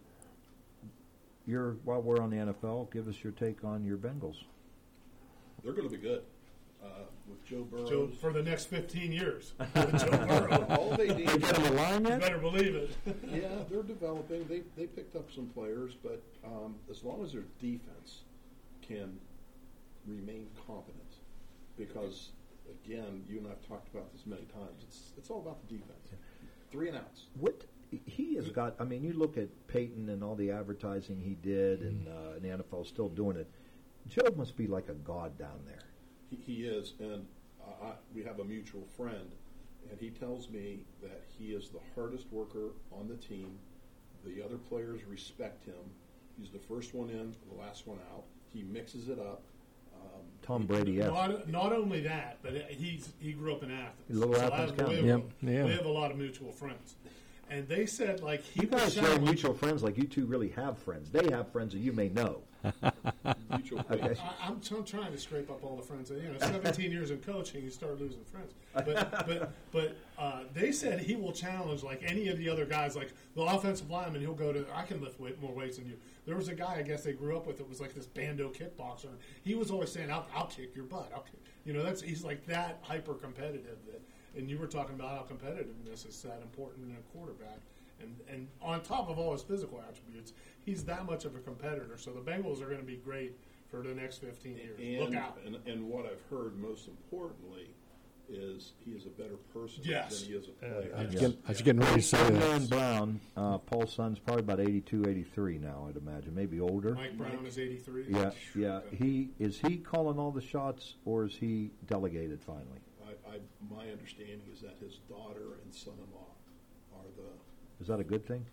your 1.46 1.72
while 1.84 2.02
we're 2.02 2.20
on 2.20 2.30
the 2.30 2.36
NFL, 2.36 2.90
give 2.92 3.08
us 3.08 3.22
your 3.22 3.32
take 3.32 3.64
on 3.64 3.84
your 3.84 3.96
Bengals. 3.96 4.36
They're 5.64 5.72
going 5.72 5.88
to 5.88 5.96
be 5.96 6.00
good 6.00 6.22
uh, 6.84 6.88
with 7.28 7.44
Joe 7.44 7.64
Burrow. 7.64 7.88
Joe, 7.88 8.08
for 8.20 8.32
the 8.32 8.42
next 8.42 8.66
fifteen 8.66 9.12
years. 9.12 9.54
With 9.58 9.74
Joe 10.00 10.10
Burrow. 10.10 10.66
All 10.70 10.96
they 10.96 11.08
need. 11.08 11.28
They 11.28 11.38
get 11.38 11.56
him 11.56 11.72
aligned. 11.72 12.06
You 12.08 12.16
better 12.16 12.38
believe 12.38 12.74
it. 12.74 12.90
yeah, 13.32 13.64
they're 13.70 13.82
developing. 13.82 14.46
They 14.48 14.62
they 14.76 14.86
picked 14.86 15.16
up 15.16 15.32
some 15.32 15.46
players, 15.46 15.96
but 16.02 16.22
um, 16.44 16.74
as 16.90 17.02
long 17.02 17.22
as 17.24 17.32
their 17.32 17.44
defense 17.60 18.22
can 18.82 19.18
remain 20.08 20.46
competent, 20.66 21.14
because 21.76 22.30
again, 22.84 23.24
you 23.28 23.38
and 23.38 23.48
I've 23.48 23.66
talked 23.66 23.88
about 23.94 24.12
this 24.12 24.26
many 24.26 24.42
times. 24.42 24.82
It's 24.82 25.12
it's 25.16 25.30
all 25.30 25.40
about 25.40 25.66
the 25.66 25.74
defense. 25.74 26.08
Three 26.70 26.88
and 26.88 26.98
outs. 26.98 27.24
What 27.38 27.64
he 27.90 28.34
has 28.36 28.50
got. 28.50 28.74
I 28.78 28.84
mean, 28.84 29.02
you 29.02 29.12
look 29.12 29.38
at 29.38 29.48
Peyton 29.66 30.08
and 30.10 30.22
all 30.22 30.34
the 30.34 30.50
advertising 30.50 31.20
he 31.20 31.34
did, 31.34 31.80
and 31.80 32.08
uh, 32.08 32.34
and 32.36 32.42
the 32.42 32.48
NFL 32.48 32.82
is 32.82 32.88
still 32.88 33.08
doing 33.08 33.36
it. 33.36 33.48
Joe 34.08 34.32
must 34.36 34.56
be 34.56 34.66
like 34.66 34.88
a 34.88 34.94
god 34.94 35.38
down 35.38 35.60
there. 35.66 35.82
He, 36.30 36.36
he 36.36 36.64
is, 36.64 36.94
and 36.98 37.26
I, 37.82 37.92
we 38.14 38.22
have 38.24 38.40
a 38.40 38.44
mutual 38.44 38.86
friend, 38.96 39.30
and 39.90 39.98
he 40.00 40.10
tells 40.10 40.48
me 40.48 40.84
that 41.02 41.24
he 41.38 41.52
is 41.52 41.70
the 41.70 41.80
hardest 41.94 42.26
worker 42.30 42.72
on 42.92 43.08
the 43.08 43.16
team. 43.16 43.58
The 44.24 44.42
other 44.42 44.58
players 44.58 45.04
respect 45.04 45.64
him. 45.64 45.74
He's 46.38 46.50
the 46.50 46.58
first 46.58 46.94
one 46.94 47.10
in, 47.10 47.34
the 47.50 47.60
last 47.60 47.86
one 47.86 47.98
out. 48.12 48.24
He 48.52 48.62
mixes 48.62 49.08
it 49.08 49.18
up. 49.18 49.42
Um, 50.02 50.22
Tom 50.42 50.66
Brady, 50.66 50.92
yes. 50.92 51.10
Not, 51.10 51.48
not 51.48 51.72
only 51.72 52.00
that, 52.00 52.38
but 52.42 52.52
he's 52.70 53.10
he 53.20 53.32
grew 53.32 53.52
up 53.54 53.62
in 53.62 53.70
Athens. 53.70 53.94
Little 54.18 54.34
So 54.34 54.40
Athens 54.42 54.70
I- 54.70 54.74
we 54.74 54.78
County. 54.78 54.96
have, 54.96 55.06
Yep, 55.06 55.22
yeah. 55.42 55.64
we 55.64 55.72
have 55.72 55.86
a 55.86 55.90
lot 55.90 56.10
of 56.10 56.16
mutual 56.18 56.52
friends, 56.52 56.94
and 57.50 57.68
they 57.68 57.84
said 57.86 58.22
like 58.22 58.42
he 58.42 58.62
You 58.62 58.68
was 58.68 58.94
guys 58.96 59.06
say 59.06 59.18
mutual 59.18 59.54
friends 59.54 59.82
like 59.82 59.96
you 59.98 60.04
two 60.04 60.26
really 60.26 60.48
have 60.50 60.78
friends. 60.78 61.10
They 61.10 61.28
have 61.30 61.50
friends 61.52 61.72
that 61.74 61.80
you 61.80 61.92
may 61.92 62.08
know. 62.08 62.42
mutual 63.50 63.78
Okay. 63.90 64.16
I, 64.20 64.48
I'm, 64.48 64.60
I'm 64.72 64.84
trying 64.84 65.12
to 65.12 65.18
scrape 65.18 65.48
up 65.48 65.62
all 65.62 65.76
the 65.76 65.82
friends. 65.82 66.08
that- 66.08 66.20
You 66.20 66.30
know, 66.32 66.38
17 66.38 66.90
years 66.90 67.10
in 67.12 67.18
coaching, 67.18 67.62
you 67.62 67.70
start 67.70 68.00
losing 68.00 68.24
friends. 68.24 68.52
But 68.74 69.26
but 69.26 69.52
but 69.72 69.96
uh, 70.18 70.40
they 70.54 70.72
said 70.72 71.00
he 71.00 71.14
will 71.16 71.32
challenge 71.32 71.82
like 71.82 72.02
any 72.04 72.28
of 72.28 72.38
the 72.38 72.48
other 72.48 72.64
guys. 72.64 72.96
Like 72.96 73.12
the 73.36 73.42
offensive 73.42 73.90
lineman, 73.90 74.20
he'll 74.22 74.34
go 74.34 74.52
to. 74.52 74.64
I 74.74 74.82
can 74.84 75.00
lift 75.00 75.20
weight, 75.20 75.40
more 75.40 75.52
weights 75.52 75.76
than 75.78 75.86
you. 75.86 75.94
There 76.28 76.36
was 76.36 76.48
a 76.48 76.54
guy 76.54 76.76
I 76.78 76.82
guess 76.82 77.04
they 77.04 77.14
grew 77.14 77.38
up 77.38 77.46
with 77.46 77.56
that 77.56 77.66
was 77.66 77.80
like 77.80 77.94
this 77.94 78.04
bando 78.06 78.50
kickboxer. 78.50 79.08
He 79.42 79.54
was 79.54 79.70
always 79.70 79.90
saying, 79.90 80.12
"I'll, 80.12 80.26
I'll 80.36 80.46
kick 80.46 80.76
your 80.76 80.84
butt." 80.84 81.10
I'll 81.14 81.22
kick. 81.22 81.40
You 81.64 81.72
know, 81.72 81.82
that's 81.82 82.02
he's 82.02 82.22
like 82.22 82.44
that 82.46 82.80
hyper 82.82 83.14
competitive. 83.14 83.78
That 83.86 84.02
and 84.36 84.50
you 84.50 84.58
were 84.58 84.66
talking 84.66 84.94
about 84.94 85.08
how 85.08 85.34
competitiveness 85.34 86.06
is 86.06 86.20
that 86.22 86.42
important 86.42 86.90
in 86.90 86.96
a 86.96 87.16
quarterback. 87.16 87.60
And, 88.00 88.14
and 88.30 88.46
on 88.60 88.82
top 88.82 89.08
of 89.08 89.18
all 89.18 89.32
his 89.32 89.42
physical 89.42 89.80
attributes, 89.80 90.34
he's 90.64 90.84
that 90.84 91.06
much 91.06 91.24
of 91.24 91.34
a 91.34 91.40
competitor. 91.40 91.96
So 91.96 92.12
the 92.12 92.20
Bengals 92.20 92.62
are 92.62 92.66
going 92.66 92.78
to 92.78 92.86
be 92.86 92.96
great 92.96 93.32
for 93.70 93.82
the 93.82 93.94
next 93.94 94.18
15 94.18 94.56
years. 94.56 94.78
and, 94.78 95.00
Look 95.00 95.14
out. 95.14 95.38
And, 95.44 95.56
and 95.66 95.88
what 95.88 96.04
I've 96.04 96.22
heard 96.30 96.56
most 96.58 96.88
importantly 96.88 97.70
is 98.28 98.72
he 98.84 98.92
is 98.92 99.06
a 99.06 99.10
better 99.10 99.36
person 99.52 99.82
Yes. 99.84 100.20
than 100.20 100.28
he 100.28 100.34
is 100.36 100.48
a 100.48 100.50
Uh, 100.50 100.80
player. 100.80 100.94
I 100.96 101.04
was 101.04 101.14
getting- 101.14 101.38
I 101.44 101.48
was 101.48 101.62
getting 101.62 101.80
ready 101.80 101.94
to 102.00 102.02
say 102.06 102.22
Old 102.22 102.32
that. 102.34 102.38
man 102.40 102.66
Brown, 102.66 103.20
uh, 103.36 103.58
Paul's 103.58 103.92
son's 103.92 104.18
probably 104.18 104.42
about 104.42 104.60
82, 104.60 105.06
83 105.06 105.58
now, 105.58 105.86
I'd 105.88 105.96
imagine, 105.96 106.34
maybe 106.34 106.60
older. 106.60 106.94
Mike 106.94 107.16
Brown 107.16 107.46
is 107.46 107.58
83. 107.58 108.06
Yeah, 108.08 108.32
yeah. 108.54 108.80
He 108.92 109.30
is 109.38 109.58
he 109.60 109.78
calling 109.78 110.18
all 110.18 110.30
the 110.30 110.40
shots, 110.42 110.96
or 111.04 111.24
is 111.24 111.36
he 111.36 111.70
delegated 111.86 112.42
finally? 112.42 112.80
I, 113.04 113.36
I, 113.36 113.40
my 113.70 113.90
understanding 113.90 114.42
is 114.52 114.60
that 114.60 114.76
his 114.80 114.98
daughter 115.08 115.58
and 115.64 115.74
son-in-law 115.74 116.26
are 116.94 117.04
the 117.16 117.82
Is 117.82 117.86
that 117.88 118.00
a 118.00 118.04
good 118.04 118.26
thing? 118.26 118.44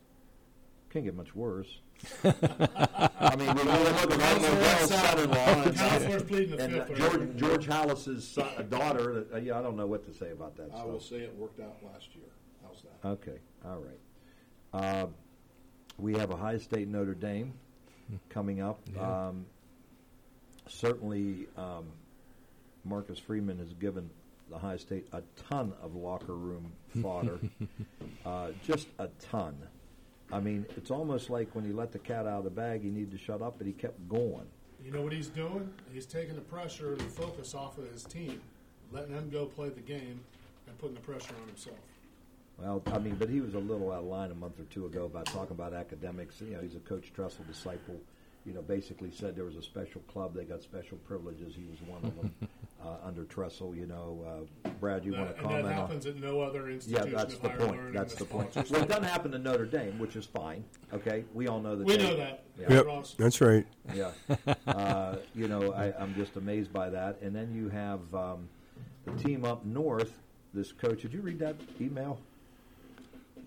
Can't 0.96 1.04
get 1.04 1.16
much 1.18 1.36
worse. 1.36 1.68
I 2.24 3.36
mean, 3.36 3.48
when 3.54 3.58
you 3.58 3.74
look 3.84 4.02
at 4.02 4.10
Mike 4.12 4.42
Modell's 4.42 4.90
son-in-law 4.90 5.64
and, 5.64 5.76
Counselor's 5.76 6.24
pleading 6.24 6.56
the 6.56 6.64
and, 6.64 6.74
fifth 6.74 6.90
uh, 6.90 6.94
right 6.94 7.12
George, 7.12 7.20
now. 7.20 7.48
George 7.48 7.66
Halas's 7.66 8.26
son, 8.26 8.48
uh, 8.58 8.62
daughter, 8.62 9.26
uh, 9.34 9.38
yeah, 9.40 9.60
I 9.60 9.62
don't 9.62 9.76
know 9.76 9.88
what 9.88 10.06
to 10.06 10.18
say 10.18 10.32
about 10.32 10.56
that 10.56 10.70
I 10.72 10.76
stuff. 10.78 10.86
will 10.86 11.02
say 11.02 11.18
it 11.18 11.36
worked 11.36 11.60
out 11.60 11.76
last 11.84 12.16
year. 12.16 12.30
How's 12.64 12.82
that? 12.84 13.10
Okay, 13.10 13.40
all 13.66 13.80
right. 13.82 14.00
Uh, 14.86 15.08
we 15.98 16.14
have 16.14 16.32
Ohio 16.32 16.60
State 16.60 16.88
Notre 16.88 17.14
Dame 17.14 17.52
coming 18.30 18.62
up. 18.62 18.80
Yeah. 18.96 19.28
Um, 19.28 19.46
certainly, 20.70 21.48
um, 21.58 21.88
Marcus 22.86 23.20
Freeman 23.20 23.60
has 23.60 23.74
given 23.74 24.10
the 24.50 24.56
Ohio 24.56 24.78
State 24.78 25.08
a 25.12 25.22
ton 25.50 25.74
of 25.84 25.94
locker 25.94 26.36
room 26.38 26.72
fodder, 27.02 27.38
uh, 28.26 28.52
just 28.66 28.88
a 29.00 29.10
ton. 29.20 29.58
I 30.36 30.42
mean, 30.42 30.66
it's 30.76 30.92
almost 30.92 31.30
like 31.30 31.56
when 31.56 31.64
he 31.64 31.72
let 31.72 31.94
the 31.94 32.00
cat 32.00 32.28
out 32.28 32.40
of 32.40 32.44
the 32.44 32.50
bag, 32.50 32.84
he 32.84 32.90
needed 32.90 33.12
to 33.12 33.18
shut 33.18 33.42
up, 33.42 33.56
but 33.58 33.66
he 33.66 33.72
kept 33.72 34.10
going. 34.10 34.46
You 34.84 34.92
know 34.92 35.02
what 35.02 35.14
he's 35.14 35.30
doing? 35.30 35.74
He's 35.94 36.06
taking 36.06 36.36
the 36.36 36.42
pressure 36.42 36.92
and 36.92 37.00
the 37.00 37.06
focus 37.06 37.56
off 37.56 37.78
of 37.78 37.90
his 37.90 38.04
team, 38.04 38.42
letting 38.92 39.16
them 39.16 39.30
go 39.30 39.46
play 39.46 39.70
the 39.70 39.80
game, 39.80 40.20
and 40.68 40.78
putting 40.78 40.96
the 40.96 41.02
pressure 41.02 41.34
on 41.42 41.48
himself. 41.48 41.78
Well, 42.58 42.84
I 42.88 43.00
mean, 43.00 43.16
but 43.16 43.30
he 43.30 43.40
was 43.40 43.54
a 43.54 43.60
little 43.60 43.94
out 43.94 44.00
of 44.00 44.06
line 44.06 44.32
a 44.32 44.36
month 44.36 44.60
or 44.60 44.66
two 44.66 44.86
ago 44.86 45.06
about 45.06 45.28
talking 45.28 45.52
about 45.52 45.74
academics. 45.74 46.42
You 46.42 46.56
know, 46.56 46.62
he's 46.62 46.76
a 46.76 46.80
Coach 46.80 47.14
Tressel 47.14 47.46
disciple. 47.48 47.96
You 48.46 48.54
know, 48.54 48.62
basically 48.62 49.10
said 49.12 49.36
there 49.36 49.44
was 49.46 49.56
a 49.56 49.62
special 49.64 50.02
club, 50.02 50.36
they 50.36 50.44
got 50.44 50.62
special 50.62 50.98
privileges. 51.00 51.56
He 51.56 51.66
was 51.66 51.82
one 51.82 52.04
of 52.04 52.16
them 52.16 52.32
uh, 52.84 52.98
under 53.04 53.24
Tressel. 53.24 53.74
You 53.76 53.88
know, 53.88 54.46
uh, 54.64 54.70
Brad, 54.80 55.04
you 55.04 55.14
want 55.14 55.30
That- 55.30 55.34
to 55.38 55.40
and 55.40 55.48
comment? 55.48 55.64
that 55.66 55.72
on- 55.74 55.78
happens 55.80 56.06
at 56.06 56.16
no 56.18 56.42
other 56.42 56.70
institution. 56.70 57.08
Yeah, 57.12 57.18
that's 57.18 57.34
of 57.34 57.42
the 57.42 57.50
point. 57.50 57.94
That's 57.94 58.14
the 58.14 58.26
point. 58.26 58.56
Well, 58.56 58.84
it 58.84 58.88
doesn't 58.88 59.04
happen 59.04 59.32
to 59.32 59.40
Notre 59.40 59.66
Dame, 59.66 59.98
which 59.98 60.16
is 60.16 60.28
fine. 60.28 60.64
Okay, 60.94 61.26
we 61.34 61.48
all 61.48 61.60
know 61.60 61.76
that. 61.76 61.88
We 61.88 61.98
they- 61.98 62.04
know 62.04 62.18
that. 62.18 62.44
Yeah. 62.60 62.72
Yep, 62.86 63.06
that's 63.18 63.42
right. 63.42 63.66
Yeah. 63.96 64.12
Uh, 64.68 65.18
you 65.34 65.48
know, 65.48 65.74
I, 65.74 65.94
I'm 66.00 66.14
just 66.16 66.36
amazed 66.38 66.72
by 66.72 66.90
that. 66.92 67.20
And 67.22 67.36
then 67.36 67.54
you 67.54 67.68
have 67.70 68.14
um, 68.14 68.48
the 69.06 69.12
team 69.24 69.44
up 69.44 69.66
north. 69.66 70.14
This 70.54 70.72
coach, 70.72 71.02
did 71.02 71.12
you 71.14 71.20
read 71.22 71.40
that 71.40 71.56
email? 71.82 72.18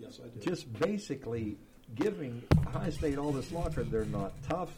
Yes, 0.01 0.21
I 0.23 0.29
did. 0.29 0.43
Just 0.43 0.71
basically 0.81 1.57
giving 1.95 2.43
High 2.71 2.91
State 2.91 3.17
all 3.17 3.33
this 3.33 3.51
locker. 3.53 3.83
They're 3.85 4.05
not 4.05 4.33
tough. 4.43 4.71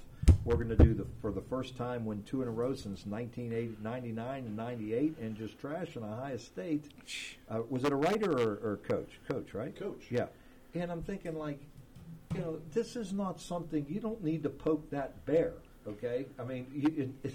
We're 0.45 0.57
going 0.57 0.69
to 0.71 0.77
do 0.77 0.95
the 0.95 1.07
for 1.21 1.31
the 1.33 1.41
first 1.43 1.77
time 1.77 2.05
win 2.05 2.23
two 2.25 2.43
in 2.43 2.49
a 2.49 2.51
row 2.51 2.75
since 2.75 3.05
1999 3.07 4.45
and 4.45 4.57
98, 4.57 5.19
and 5.21 5.37
just 5.37 5.59
trash 5.59 5.97
in 5.97 6.03
Ohio 6.03 6.37
State. 6.39 6.87
Uh, 7.49 7.61
was 7.69 7.85
it 7.85 7.93
a 7.93 7.97
writer 7.97 8.33
or, 8.33 8.55
or 8.73 8.81
coach? 8.89 9.21
Coach, 9.29 9.55
right? 9.55 9.77
Coach. 9.79 10.05
Yeah. 10.11 10.27
And 10.75 10.91
I'm 10.91 11.03
thinking 11.03 11.37
like, 11.37 11.59
you 12.35 12.41
know, 12.41 12.59
this 12.73 12.97
is 12.97 13.13
not 13.13 13.41
something 13.41 13.85
you 13.89 14.01
don't 14.01 14.23
need 14.25 14.43
to 14.45 14.49
poke 14.51 14.89
that 14.91 15.25
bear. 15.27 15.53
Okay, 15.87 16.27
I 16.39 16.45
mean, 16.45 16.67
you, 16.75 16.89
it, 17.23 17.29
it, 17.29 17.35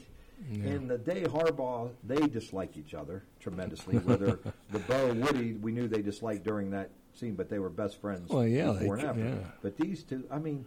Yeah. 0.51 0.71
in 0.75 0.87
the 0.87 0.97
day 0.97 1.23
Harbaugh, 1.23 1.89
they 2.03 2.27
dislike 2.27 2.75
each 2.77 2.93
other 2.93 3.23
tremendously. 3.39 3.97
Whether 3.99 4.39
the 4.71 4.79
Bo 4.79 5.13
Woody, 5.13 5.53
we 5.53 5.71
knew 5.71 5.87
they 5.87 6.01
disliked 6.01 6.43
during 6.43 6.71
that 6.71 6.89
scene, 7.13 7.35
but 7.35 7.49
they 7.49 7.59
were 7.59 7.69
best 7.69 7.99
friends 8.01 8.29
Well, 8.29 8.45
yeah, 8.47 8.71
they 8.73 8.79
before 8.79 8.97
and 8.97 9.07
after. 9.07 9.21
yeah. 9.23 9.35
But 9.61 9.77
these 9.77 10.03
two, 10.03 10.23
I 10.29 10.37
mean, 10.39 10.65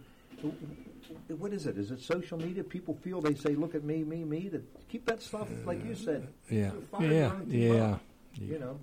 what 1.37 1.53
is 1.53 1.65
it? 1.65 1.77
Is 1.77 1.91
it 1.91 2.01
social 2.01 2.37
media? 2.37 2.63
People 2.63 2.93
feel 2.95 3.21
they 3.21 3.35
say, 3.35 3.55
"Look 3.55 3.75
at 3.75 3.83
me, 3.83 4.03
me, 4.03 4.23
me." 4.23 4.49
To 4.49 4.61
keep 4.87 5.05
that 5.05 5.21
stuff, 5.21 5.47
like 5.65 5.83
you 5.85 5.95
said, 5.95 6.27
Yeah. 6.49 6.71
fire 6.91 7.03
your 7.07 7.13
Yeah. 7.13 7.33
own 7.33 7.45
team 7.49 7.73
Yeah. 7.73 7.97
You 8.39 8.59
know, 8.59 8.79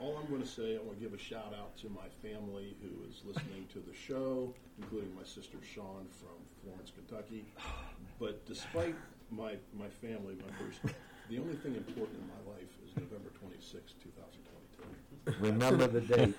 All 0.00 0.16
I'm 0.16 0.26
going 0.30 0.40
to 0.40 0.48
say, 0.48 0.76
I 0.76 0.80
want 0.80 0.98
to 0.98 1.04
give 1.04 1.12
a 1.12 1.18
shout 1.18 1.52
out 1.54 1.76
to 1.78 1.90
my 1.90 2.08
family 2.22 2.74
who 2.80 3.04
is 3.06 3.22
listening 3.22 3.66
to 3.74 3.80
the 3.80 3.92
show, 3.92 4.54
including 4.78 5.14
my 5.14 5.24
sister 5.24 5.58
Sean 5.62 6.06
from 6.08 6.38
Florence, 6.62 6.90
Kentucky. 6.90 7.44
But 8.18 8.46
despite 8.46 8.96
my 9.30 9.56
my 9.78 9.88
family 10.00 10.36
members, 10.36 10.80
the 11.28 11.38
only 11.38 11.54
thing 11.56 11.74
important 11.76 12.18
in 12.18 12.26
my 12.28 12.40
life 12.54 12.70
is 12.86 12.96
November 12.96 13.28
26, 13.38 13.92
2022. 14.02 15.44
remember 15.44 15.86
the 15.86 16.00
date. 16.00 16.34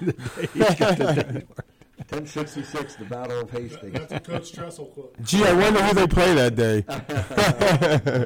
The 0.00 1.14
date, 1.34 1.46
you 2.12 2.20
got 2.20 2.26
the 2.26 2.32
date. 2.32 2.56
1066, 2.56 2.94
the 2.96 3.04
Battle 3.04 3.40
of 3.40 3.50
Hastings. 3.50 3.92
That's 3.98 4.12
a 4.12 4.20
Coach 4.20 4.52
Tressel 4.52 4.86
quote. 4.86 5.20
Gee, 5.22 5.44
I 5.44 5.52
wonder 5.52 5.82
who 5.82 5.94
they 5.94 6.06
play 6.06 6.34
that 6.34 6.54
day. 6.54 6.84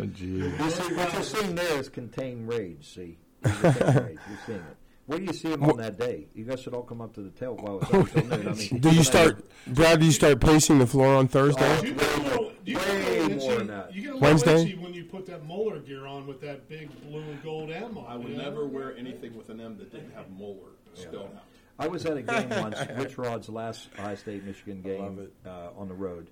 Oh, 0.03 0.07
gee. 0.07 0.27
You 0.27 0.71
see, 0.71 0.95
what 0.95 1.13
you're 1.13 1.23
seeing 1.23 1.55
there 1.55 1.79
is 1.79 1.89
contained 1.89 2.49
rage. 2.49 2.95
See, 2.95 3.19
contained 3.43 3.75
rage. 4.05 4.19
You're 4.29 4.39
seeing 4.47 4.59
it. 4.59 4.77
Where 5.07 5.19
do 5.19 5.25
you 5.25 5.33
see 5.33 5.51
him 5.53 5.63
on 5.65 5.77
that 5.79 5.99
day? 5.99 6.29
You 6.35 6.45
guys 6.45 6.61
should 6.61 6.75
all 6.75 6.85
come 6.85 7.01
up 7.01 7.13
to 7.15 7.23
the 7.23 7.31
tail. 7.31 7.57
while 7.57 7.81
it's 7.81 7.93
up 7.93 8.15
until 8.15 8.25
noon. 8.39 8.49
I 8.49 8.53
mean, 8.55 8.79
Do 8.79 8.91
you 8.95 9.03
start, 9.03 9.45
Brad? 9.67 9.99
Do 10.01 10.07
you 10.07 10.13
start 10.13 10.41
pacing 10.41 10.79
the 10.79 10.87
floor 10.87 11.15
on 11.17 11.27
Thursday? 11.29 11.77
Oh, 11.79 11.81
do 11.83 11.89
you 11.89 11.95
get 11.95 12.17
a 12.19 12.23
little, 12.23 12.53
do 12.65 12.71
you 12.73 12.77
get 12.79 12.89
a 12.89 12.93
Way 12.93 13.21
little 13.21 13.29
more 13.29 13.51
itchy, 13.51 13.59
than 13.59 13.67
that. 13.67 13.95
You 13.95 14.01
get 14.03 14.11
a 14.11 14.15
little 14.15 14.21
Wednesday? 14.29 14.63
itchy 14.63 14.77
when 14.77 14.95
you 14.95 15.05
put 15.05 15.27
that 15.27 15.45
Moeller 15.45 15.81
gear 15.81 16.07
on 16.07 16.27
with 16.29 16.41
that 16.43 16.69
big 16.69 16.89
blue 17.03 17.21
and 17.21 17.43
gold 17.43 17.71
M 17.73 17.99
on. 17.99 18.07
I 18.09 18.17
would 18.17 18.29
you 18.29 18.37
know? 18.37 18.45
never 18.45 18.65
wear 18.65 18.97
anything 18.97 19.37
with 19.37 19.49
an 19.49 19.61
M 19.61 19.77
that 19.79 19.91
didn't 19.91 20.13
have 20.15 20.31
Moeller 20.31 20.71
spelled 20.95 21.31
out. 21.35 21.43
I 21.79 21.89
was 21.89 22.05
at 22.07 22.17
a 22.17 22.23
game 22.23 22.49
once, 22.51 22.79
Rich 22.97 23.19
Rod's 23.19 23.49
last 23.49 23.89
Ohio 23.99 24.15
State 24.15 24.45
Michigan 24.45 24.83
game 24.83 25.29
uh, 25.47 25.69
on 25.77 25.89
the 25.89 25.95
road. 25.95 26.29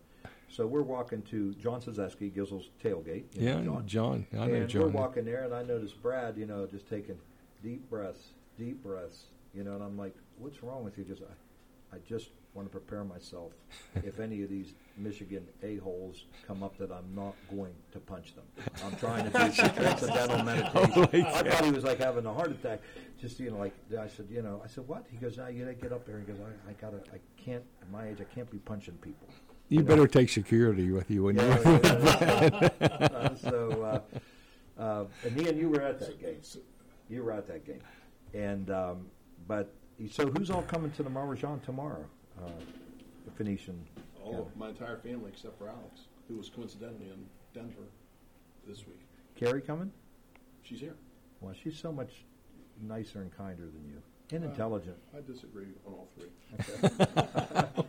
So 0.48 0.66
we're 0.66 0.82
walking 0.82 1.22
to 1.30 1.54
John 1.54 1.80
Sazeski, 1.80 2.34
Gizzle's 2.34 2.70
tailgate. 2.82 3.24
you 3.34 3.46
Yeah, 3.46 3.56
I 3.56 3.60
know 3.60 3.74
know 3.74 3.82
John. 3.82 4.26
I 4.32 4.46
know 4.46 4.54
and 4.54 4.68
John. 4.68 4.82
we're 4.82 4.88
walking 4.88 5.24
there, 5.24 5.44
and 5.44 5.54
I 5.54 5.62
noticed 5.62 6.02
Brad, 6.02 6.36
you 6.36 6.46
know, 6.46 6.66
just 6.66 6.88
taking 6.88 7.16
deep 7.62 7.88
breaths, 7.88 8.30
deep 8.58 8.82
breaths, 8.82 9.24
you 9.54 9.62
know, 9.62 9.74
and 9.74 9.82
I'm 9.82 9.96
like, 9.96 10.14
"What's 10.38 10.62
wrong 10.62 10.84
with 10.84 10.98
you?" 10.98 11.04
Just, 11.04 11.22
I, 11.22 11.96
I 11.96 11.98
just 12.08 12.30
want 12.54 12.66
to 12.66 12.72
prepare 12.72 13.04
myself. 13.04 13.52
if 14.02 14.18
any 14.18 14.42
of 14.42 14.50
these 14.50 14.74
Michigan 15.02 15.46
a 15.62 15.76
holes 15.76 16.24
come 16.46 16.62
up, 16.62 16.76
that 16.78 16.90
I'm 16.92 17.14
not 17.14 17.34
going 17.50 17.74
to 17.92 17.98
punch 17.98 18.34
them. 18.34 18.44
I'm 18.84 18.96
trying 18.96 19.30
to 19.30 19.38
do 19.38 19.52
some 19.52 19.74
transcendental 19.74 20.42
meditation. 20.44 20.90
Holy 20.92 21.24
I 21.24 21.42
thought 21.42 21.64
he 21.64 21.70
was 21.70 21.84
like 21.84 21.98
having 21.98 22.26
a 22.26 22.32
heart 22.32 22.50
attack. 22.50 22.80
Just 23.20 23.38
you 23.40 23.50
know, 23.50 23.58
like 23.58 23.74
I 23.98 24.08
said, 24.08 24.26
you 24.30 24.42
know, 24.42 24.60
I 24.64 24.68
said, 24.68 24.86
"What?" 24.88 25.06
He 25.10 25.16
goes, 25.18 25.36
"Now 25.36 25.48
you 25.48 25.64
gotta 25.64 25.74
get 25.74 25.92
up 25.92 26.06
there." 26.06 26.18
He 26.18 26.24
goes, 26.24 26.38
"I, 26.40 26.70
I 26.70 26.72
gotta, 26.74 26.98
I 27.12 27.18
can't. 27.42 27.62
At 27.82 27.90
my 27.90 28.08
age, 28.08 28.18
I 28.20 28.24
can't 28.34 28.50
be 28.50 28.58
punching 28.58 28.94
people." 29.02 29.28
You 29.68 29.78
know? 29.80 29.84
better 29.84 30.06
take 30.06 30.28
security 30.30 30.90
with 30.90 31.10
you 31.10 31.24
when 31.24 31.36
Yeah, 31.36 31.60
you're. 31.64 31.80
yeah, 31.84 32.68
yeah. 32.80 33.08
Uh, 33.14 33.34
so, 33.50 34.02
uh, 34.78 34.80
uh, 34.80 35.04
and 35.24 35.40
Ian, 35.40 35.58
you 35.58 35.68
were 35.68 35.82
at 35.82 36.00
that 36.00 36.20
game. 36.20 36.40
You 37.08 37.22
were 37.22 37.32
at 37.32 37.46
that 37.48 37.64
game, 37.66 37.80
and 38.34 38.70
um, 38.70 39.06
but 39.46 39.72
so 40.10 40.26
who's 40.28 40.50
all 40.50 40.62
coming 40.62 40.90
to 40.92 41.02
the 41.02 41.10
Mahrajan 41.10 41.62
tomorrow? 41.62 42.04
Uh, 42.42 42.48
the 43.26 43.30
Phoenician. 43.32 43.84
All 44.24 44.42
of 44.42 44.56
my 44.56 44.68
entire 44.68 44.96
family 44.98 45.30
except 45.32 45.58
for 45.58 45.68
Alex, 45.68 46.02
who 46.28 46.36
was 46.36 46.48
coincidentally 46.48 47.08
in 47.08 47.26
Denver 47.54 47.88
this 48.68 48.86
week. 48.86 49.00
Carrie 49.36 49.60
coming? 49.62 49.90
She's 50.62 50.80
here. 50.80 50.94
Well, 51.40 51.54
she's 51.62 51.76
so 51.78 51.90
much 51.92 52.24
nicer 52.82 53.22
and 53.22 53.36
kinder 53.36 53.64
than 53.66 53.84
you, 53.88 54.02
and 54.36 54.44
Uh, 54.44 54.48
intelligent. 54.48 54.96
I 55.16 55.20
disagree 55.30 55.68
on 55.86 55.92
all 55.94 56.08
three. 56.16 56.30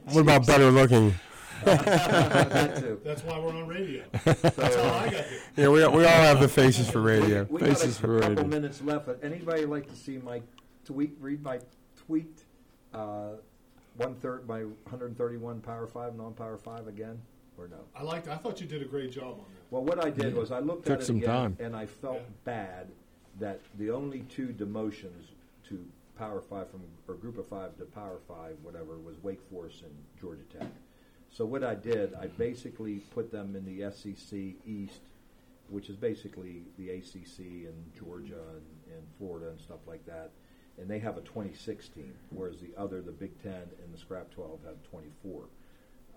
What 0.14 0.22
about 0.22 0.46
better 0.48 0.72
looking? 0.72 1.14
That 1.64 2.78
too. 2.80 3.00
That's 3.04 3.24
why 3.24 3.38
we're 3.38 3.56
on 3.56 3.68
radio. 3.68 4.04
That's 4.26 4.42
how 4.58 4.94
I 4.96 5.04
got 5.06 5.12
here. 5.12 5.26
Yeah, 5.56 5.68
we, 5.70 5.80
we 5.88 6.04
all 6.06 6.22
have 6.30 6.40
the 6.40 6.48
faces 6.48 6.90
for 6.90 7.02
radio. 7.02 7.46
We 7.52 7.60
Faces 7.60 7.98
got 7.98 8.04
a 8.04 8.08
for 8.08 8.20
couple 8.20 8.36
radio. 8.38 8.48
minutes 8.48 8.82
left. 8.82 9.10
Anybody 9.22 9.66
like 9.66 9.88
to 9.88 9.96
see 9.96 10.18
my 10.18 10.42
tweet? 10.86 11.16
Read 11.20 11.44
my 11.44 11.60
tweet. 12.08 12.42
Uh, 12.96 13.34
one 14.02 14.16
third, 14.16 14.48
by 14.48 14.64
131 14.64 15.62
Power 15.62 15.88
Five, 15.88 16.16
non-Power 16.16 16.58
Five 16.58 16.88
again, 16.88 17.20
or 17.58 17.68
no? 17.68 17.78
I 17.96 18.04
liked. 18.04 18.28
I 18.28 18.36
thought 18.36 18.60
you 18.62 18.68
did 18.68 18.82
a 18.82 18.86
great 18.86 19.12
job 19.12 19.34
on 19.34 19.38
that. 19.38 19.72
Well, 19.72 19.84
what 19.84 20.04
I 20.04 20.10
did 20.10 20.36
was 20.36 20.52
I 20.52 20.60
looked 20.60 20.86
Took 20.86 20.96
at 20.96 21.02
it 21.02 21.06
some 21.06 21.18
again, 21.18 21.28
time. 21.30 21.58
and 21.60 21.76
I 21.76 21.86
felt 21.86 22.22
bad 22.44 22.88
that 23.40 23.62
the 23.78 23.90
only 23.92 24.22
two 24.30 24.48
demotions 24.48 25.30
to 25.70 25.86
Power 26.18 26.42
Five 26.42 26.70
from 26.70 26.82
or 27.08 27.16
Group 27.16 27.38
of 27.38 27.48
Five 27.48 27.78
to 27.78 27.86
Power 27.86 28.20
Five, 28.28 28.58
whatever, 28.64 28.98
was 28.98 29.16
Wake 29.24 29.42
Forest 29.50 29.84
and 29.84 29.94
Georgia 30.20 30.44
Tech. 30.58 30.68
So 31.32 31.46
what 31.46 31.64
I 31.64 31.76
did, 31.76 32.14
I 32.16 32.28
basically 32.28 32.96
put 33.14 33.32
them 33.32 33.56
in 33.56 33.64
the 33.66 33.90
SEC 33.92 34.38
East, 34.68 35.00
which 35.70 35.90
is 35.90 35.96
basically 35.96 36.64
the 36.78 36.90
ACC 36.90 37.40
and 37.40 37.92
Georgia 37.98 38.42
and, 38.52 38.94
and 38.98 39.04
Florida 39.18 39.50
and 39.50 39.62
stuff 39.62 39.80
like 39.88 40.06
that. 40.06 40.32
And 40.82 40.90
they 40.90 41.00
have 41.00 41.18
a 41.18 41.22
26 41.22 41.90
team, 41.90 42.14
whereas 42.32 42.58
the 42.58 42.72
other, 42.76 43.02
the 43.02 43.12
Big 43.12 43.40
Ten 43.44 43.54
and 43.54 43.94
the 43.94 43.98
Scrap 44.00 44.32
12, 44.32 44.60
have 44.66 44.76
24. 44.90 45.44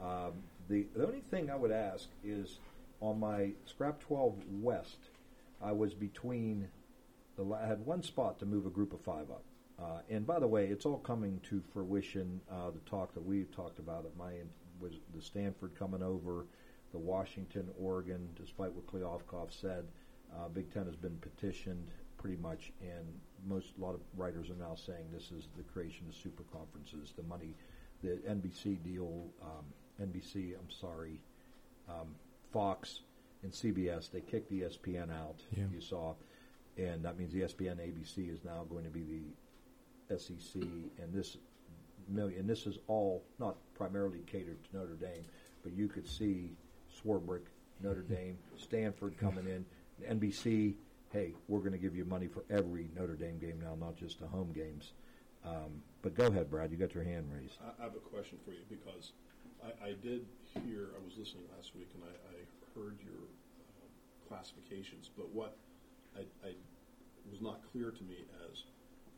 Um, 0.00 0.32
the, 0.68 0.86
the 0.96 1.06
only 1.06 1.20
thing 1.20 1.50
I 1.50 1.56
would 1.56 1.70
ask 1.70 2.08
is 2.24 2.58
on 3.00 3.20
my 3.20 3.50
Scrap 3.66 4.00
12 4.00 4.34
West, 4.62 4.96
I 5.62 5.72
was 5.72 5.92
between 5.92 6.68
the 7.36 7.44
I 7.54 7.66
had 7.66 7.84
one 7.84 8.02
spot 8.02 8.38
to 8.38 8.46
move 8.46 8.66
a 8.66 8.70
group 8.70 8.92
of 8.92 9.00
five 9.00 9.30
up. 9.30 9.42
Uh, 9.78 9.98
and 10.08 10.26
by 10.26 10.38
the 10.38 10.46
way, 10.46 10.66
it's 10.66 10.86
all 10.86 10.98
coming 10.98 11.40
to 11.50 11.60
fruition. 11.72 12.40
Uh, 12.50 12.70
the 12.70 12.78
talk 12.88 13.12
that 13.14 13.24
we've 13.24 13.50
talked 13.54 13.78
about 13.78 14.04
at 14.04 14.16
my 14.16 14.32
was 14.80 14.92
the 15.14 15.20
Stanford 15.20 15.72
coming 15.78 16.02
over, 16.02 16.46
the 16.92 16.98
Washington, 16.98 17.68
Oregon. 17.78 18.28
Despite 18.36 18.72
what 18.72 18.86
Kliavkoff 18.86 19.52
said, 19.60 19.84
uh, 20.34 20.48
Big 20.48 20.72
Ten 20.72 20.86
has 20.86 20.96
been 20.96 21.18
petitioned 21.18 21.88
pretty 22.18 22.36
much, 22.40 22.72
and 22.80 23.20
most 23.46 23.72
a 23.78 23.84
lot 23.84 23.94
of 23.94 24.00
writers 24.16 24.50
are 24.50 24.56
now 24.56 24.74
saying 24.74 25.04
this 25.12 25.30
is 25.30 25.48
the 25.56 25.62
creation 25.62 26.06
of 26.08 26.14
super 26.14 26.44
conferences. 26.52 27.12
The 27.16 27.22
money, 27.24 27.54
the 28.02 28.18
NBC 28.28 28.82
deal, 28.82 29.26
um, 29.42 29.64
NBC. 30.00 30.54
I'm 30.58 30.70
sorry, 30.70 31.20
um, 31.88 32.14
Fox 32.52 33.00
and 33.42 33.52
CBS. 33.52 34.10
They 34.10 34.20
kicked 34.20 34.52
ESPN 34.52 35.10
out. 35.10 35.40
Yeah. 35.56 35.64
You 35.72 35.80
saw, 35.80 36.14
and 36.76 37.04
that 37.04 37.18
means 37.18 37.34
ESPN 37.34 37.76
ABC 37.76 38.32
is 38.32 38.44
now 38.44 38.64
going 38.68 38.84
to 38.84 38.90
be 38.90 39.04
the 40.08 40.18
SEC, 40.18 40.62
and 40.62 41.12
this 41.12 41.36
million. 42.08 42.40
And 42.40 42.48
this 42.48 42.66
is 42.66 42.78
all 42.88 43.24
not 43.38 43.56
primarily 43.74 44.20
catered 44.26 44.58
to 44.64 44.76
Notre 44.76 44.94
Dame, 44.94 45.24
but 45.62 45.72
you 45.72 45.88
could 45.88 46.06
see 46.06 46.50
Swarbrick, 47.02 47.46
Notre 47.82 48.02
Dame, 48.02 48.38
Stanford 48.56 49.16
coming 49.18 49.46
in, 49.46 49.64
NBC. 50.18 50.74
Hey, 51.14 51.32
we're 51.46 51.60
going 51.60 51.70
to 51.70 51.78
give 51.78 51.94
you 51.94 52.04
money 52.04 52.26
for 52.26 52.42
every 52.50 52.90
Notre 52.96 53.14
Dame 53.14 53.38
game 53.38 53.60
now, 53.62 53.76
not 53.78 53.94
just 53.94 54.18
the 54.18 54.26
home 54.26 54.50
games. 54.52 54.94
Um, 55.44 55.80
but 56.02 56.16
go 56.16 56.26
ahead, 56.26 56.50
Brad. 56.50 56.72
You 56.72 56.76
got 56.76 56.92
your 56.92 57.04
hand 57.04 57.30
raised. 57.32 57.54
I, 57.62 57.80
have 57.84 57.94
a 57.94 58.00
question 58.00 58.36
for 58.44 58.50
you 58.50 58.64
because 58.68 59.12
I, 59.64 59.90
I 59.90 59.92
did 60.02 60.26
hear, 60.66 60.88
I 61.00 61.04
was 61.04 61.16
listening 61.16 61.44
last 61.56 61.76
week 61.76 61.88
and 61.94 62.02
I, 62.02 62.08
I 62.08 62.36
heard 62.74 62.98
your 63.00 63.28
uh, 63.78 63.86
classifications, 64.28 65.08
but 65.16 65.30
what 65.32 65.56
I, 66.16 66.22
I 66.44 66.54
was 67.30 67.40
not 67.40 67.60
clear 67.70 67.92
to 67.92 68.02
me 68.02 68.24
as 68.50 68.64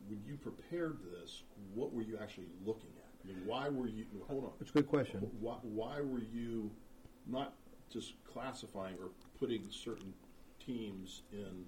when 0.07 0.21
you 0.23 0.37
prepared 0.37 0.99
this, 1.03 1.45
what 1.75 1.95
were 1.95 2.03
you 2.03 2.19
actually 2.23 2.49
looking 2.63 2.91
at? 2.99 3.09
I 3.25 3.33
mean, 3.33 3.47
why 3.47 3.71
were 3.71 3.89
you, 3.89 4.05
hold 4.29 4.45
on. 4.45 4.51
It's 4.61 4.69
a 4.69 4.75
good 4.75 4.89
question. 4.89 5.21
Why, 5.41 5.57
why 5.63 6.03
were 6.03 6.21
you 6.21 6.71
not 7.27 7.55
just 7.91 8.13
classifying 8.31 8.97
or 9.01 9.13
putting 9.41 9.65
certain 9.71 10.13
teams 10.67 11.23
in 11.33 11.65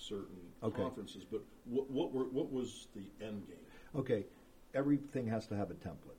certain 0.00 0.38
Okay. 0.62 0.82
conferences, 0.82 1.24
but 1.24 1.42
what 1.64 1.90
what 1.90 2.12
were 2.12 2.24
what 2.24 2.50
was 2.50 2.88
the 2.94 3.04
end 3.24 3.46
game? 3.46 3.56
Okay, 3.94 4.26
everything 4.74 5.26
has 5.26 5.46
to 5.48 5.56
have 5.56 5.70
a 5.70 5.74
template. 5.74 6.16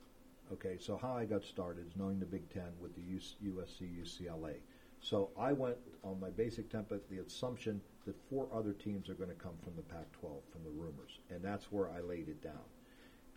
Okay, 0.52 0.76
so 0.78 0.96
how 0.96 1.12
I 1.16 1.24
got 1.24 1.44
started 1.44 1.86
is 1.86 1.96
knowing 1.96 2.20
the 2.20 2.26
Big 2.26 2.48
Ten 2.50 2.68
with 2.80 2.94
the 2.94 3.02
USC, 3.02 3.88
UCLA. 4.02 4.56
So 5.00 5.30
I 5.38 5.52
went 5.52 5.78
on 6.04 6.20
my 6.20 6.30
basic 6.30 6.68
template, 6.68 7.00
the 7.08 7.18
assumption 7.18 7.80
that 8.06 8.14
four 8.28 8.48
other 8.52 8.72
teams 8.72 9.08
are 9.08 9.14
going 9.14 9.30
to 9.30 9.34
come 9.36 9.54
from 9.62 9.74
the 9.74 9.82
Pac-12, 9.82 10.42
from 10.52 10.62
the 10.62 10.70
rumors, 10.70 11.20
and 11.30 11.42
that's 11.42 11.72
where 11.72 11.90
I 11.90 12.00
laid 12.00 12.28
it 12.28 12.42
down. 12.42 12.62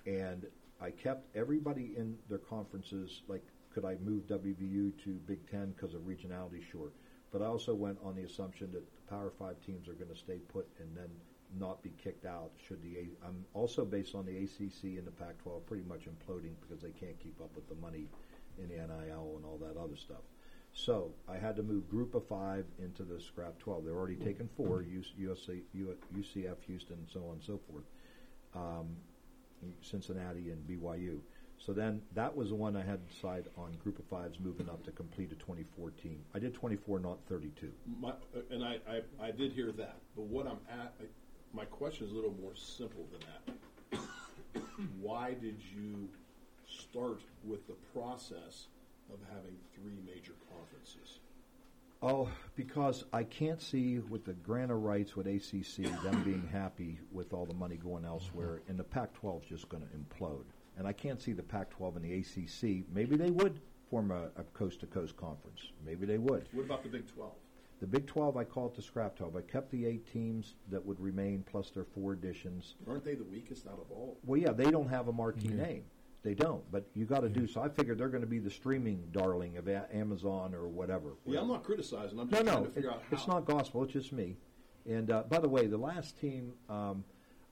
And 0.06 0.46
I 0.82 0.92
kept 0.92 1.36
everybody 1.36 1.94
in 1.96 2.18
their 2.30 2.38
conferences. 2.40 3.22
Like, 3.28 3.44
could 3.74 3.86
I 3.86 3.96
move 4.04 4.28
WVU 4.28 4.92
to 5.04 5.12
Big 5.26 5.50
Ten 5.50 5.72
because 5.72 5.94
of 5.96 6.02
regionality? 6.02 6.62
Sure. 6.64 6.92
But 7.36 7.44
I 7.44 7.48
also 7.48 7.74
went 7.76 7.98
on 8.02 8.16
the 8.16 8.22
assumption 8.22 8.72
that 8.72 8.86
the 8.96 9.12
Power 9.14 9.30
Five 9.38 9.60
teams 9.60 9.90
are 9.90 9.94
going 9.94 10.10
to 10.10 10.16
stay 10.16 10.38
put 10.38 10.66
and 10.80 10.96
then 10.96 11.10
not 11.60 11.84
be 11.84 11.92
kicked 12.02 12.26
out. 12.26 12.52
Should 12.66 12.82
the 12.82 12.96
A- 12.98 13.28
I'm 13.28 13.44
also 13.54 13.84
based 13.84 14.16
on 14.16 14.26
the 14.26 14.38
ACC 14.38 14.98
and 14.98 15.06
the 15.06 15.12
Pac-12 15.12 15.66
pretty 15.66 15.84
much 15.84 16.06
imploding 16.06 16.54
because 16.62 16.82
they 16.82 16.92
can't 16.92 17.20
keep 17.20 17.42
up 17.42 17.54
with 17.54 17.68
the 17.68 17.76
money 17.76 18.08
in 18.58 18.70
the 18.70 18.76
NIL 18.76 19.34
and 19.36 19.44
all 19.44 19.60
that 19.62 19.76
other 19.78 19.98
stuff. 19.98 20.22
So 20.72 21.12
I 21.28 21.36
had 21.36 21.58
to 21.58 21.64
move 21.64 21.90
Group 21.90 22.16
of 22.16 22.26
Five 22.26 22.68
into 22.80 23.04
the 23.04 23.20
Scrap 23.20 23.60
12. 23.60 23.84
They're 23.84 23.96
already 23.96 24.16
taken 24.16 24.48
four: 24.56 24.82
US, 24.84 25.08
USA, 25.18 25.60
UCF, 26.18 26.56
Houston, 26.68 27.00
and 27.00 27.10
so 27.12 27.20
on 27.26 27.34
and 27.34 27.44
so 27.44 27.60
forth. 27.70 27.84
Um, 28.56 28.96
Cincinnati 29.82 30.52
and 30.52 30.66
BYU. 30.66 31.20
So 31.66 31.74
then 31.74 32.02
that 32.14 32.36
was 32.36 32.50
the 32.50 32.56
one 32.56 32.76
I 32.76 32.84
had 32.84 33.08
to 33.08 33.14
decide 33.14 33.46
on 33.58 33.72
Group 33.84 33.98
of 33.98 34.06
Fives 34.06 34.40
moving 34.40 34.70
up 34.70 34.84
to 34.84 34.92
complete 34.92 35.32
a 35.32 35.36
2014. 35.36 36.20
I 36.36 36.40
did 36.40 36.54
24, 36.54 37.00
not 37.00 37.18
32. 37.28 37.72
My, 38.00 38.10
uh, 38.10 38.14
and 38.52 38.64
I, 38.64 38.78
I, 38.88 39.02
I 39.28 39.32
did 39.32 39.52
hear 39.52 39.72
that, 39.72 39.98
but 40.16 40.26
what 40.26 40.46
I'm 40.46 40.60
at, 40.70 40.94
I, 41.02 41.06
my 41.54 41.66
question 41.66 42.06
is 42.06 42.12
a 42.12 42.16
little 42.16 42.36
more 42.40 42.54
simple 42.54 43.08
than 43.12 43.22
that. 43.22 44.00
Why 45.02 45.34
did 45.34 45.58
you 45.76 46.08
start 46.68 47.22
with 47.44 47.66
the 47.66 47.76
process 47.98 48.68
of 49.12 49.18
having 49.34 49.56
three 49.74 49.98
major 50.06 50.34
conferences? 50.56 51.20
Oh, 52.04 52.30
because 52.56 53.06
I 53.12 53.24
can't 53.24 53.62
see 53.62 53.98
with 54.00 54.26
the 54.26 54.34
grant 54.34 54.70
of 54.70 54.84
rights 54.84 55.16
with 55.16 55.26
ACC 55.26 55.92
them 56.04 56.22
being 56.24 56.48
happy 56.52 57.00
with 57.12 57.34
all 57.34 57.46
the 57.46 57.54
money 57.56 57.78
going 57.78 58.06
elsewhere, 58.06 58.62
and 58.68 58.78
the 58.78 58.84
Pac-12 58.84 59.44
is 59.44 59.50
just 59.50 59.70
going 59.70 59.82
to 59.82 59.90
implode. 59.98 60.46
And 60.78 60.88
I 60.88 60.94
can't 60.94 61.22
see 61.22 61.32
the 61.34 61.44
Pac-12 61.44 61.96
and 61.96 62.04
the 62.06 62.14
ACC. 62.20 62.86
Maybe 62.94 63.16
they 63.16 63.32
would 63.32 63.60
form 63.90 64.12
a, 64.12 64.26
a 64.40 64.44
coast-to-coast 64.54 65.16
conference. 65.16 65.72
Maybe 65.86 66.06
they 66.06 66.18
would. 66.18 66.48
What 66.52 66.66
about 66.66 66.84
the 66.84 66.90
Big 66.90 67.08
12? 67.14 67.32
The 67.80 67.88
Big 67.88 68.08
12, 68.08 68.38
I 68.38 68.44
call 68.44 68.68
it 68.68 68.76
the 68.76 68.82
scrap 68.82 69.16
12. 69.18 69.36
I 69.36 69.42
kept 69.42 69.72
the 69.72 69.86
eight 69.86 70.12
teams 70.12 70.56
that 70.70 70.84
would 70.86 71.00
remain 71.00 71.44
plus 71.50 71.70
their 71.70 71.84
four 71.84 72.14
additions. 72.14 72.76
Aren't 72.88 73.04
they 73.06 73.16
the 73.16 73.24
weakest 73.24 73.68
out 73.68 73.80
of 73.80 73.92
all? 73.92 74.18
Well, 74.26 74.40
yeah, 74.40 74.52
they 74.52 74.72
don't 74.72 74.90
have 74.90 75.08
a 75.08 75.14
marquee 75.14 75.50
name. 75.50 75.84
They 76.24 76.34
don't, 76.34 76.64
but 76.72 76.88
you 76.96 77.06
got 77.06 77.20
to 77.20 77.30
do 77.30 77.46
so. 77.46 77.62
I 77.62 77.70
figured 77.70 78.00
they're 78.00 78.10
going 78.10 78.22
to 78.24 78.28
be 78.28 78.40
the 78.40 78.50
streaming 78.50 79.04
darling 79.12 79.58
of 79.58 79.68
a- 79.68 79.88
Amazon 79.94 80.56
or 80.56 80.68
whatever. 80.68 81.12
Yeah, 81.26 81.42
I'm 81.42 81.48
not 81.48 81.64
criticizing. 81.64 82.20
I'm 82.20 82.30
No, 82.30 82.38
just 82.38 82.46
no, 82.46 82.52
trying 82.54 82.64
to 82.66 82.72
figure 82.72 82.90
it- 82.90 82.94
out 82.94 83.02
how. 83.10 83.16
it's 83.18 83.28
not 83.28 83.46
gospel. 83.46 83.84
It's 83.84 83.94
just 83.94 84.12
me. 84.12 84.36
And 84.90 85.12
uh, 85.12 85.24
by 85.30 85.40
the 85.40 85.48
way, 85.50 85.68
the 85.68 85.78
last 85.78 86.20
team, 86.20 86.54
um, 86.70 87.04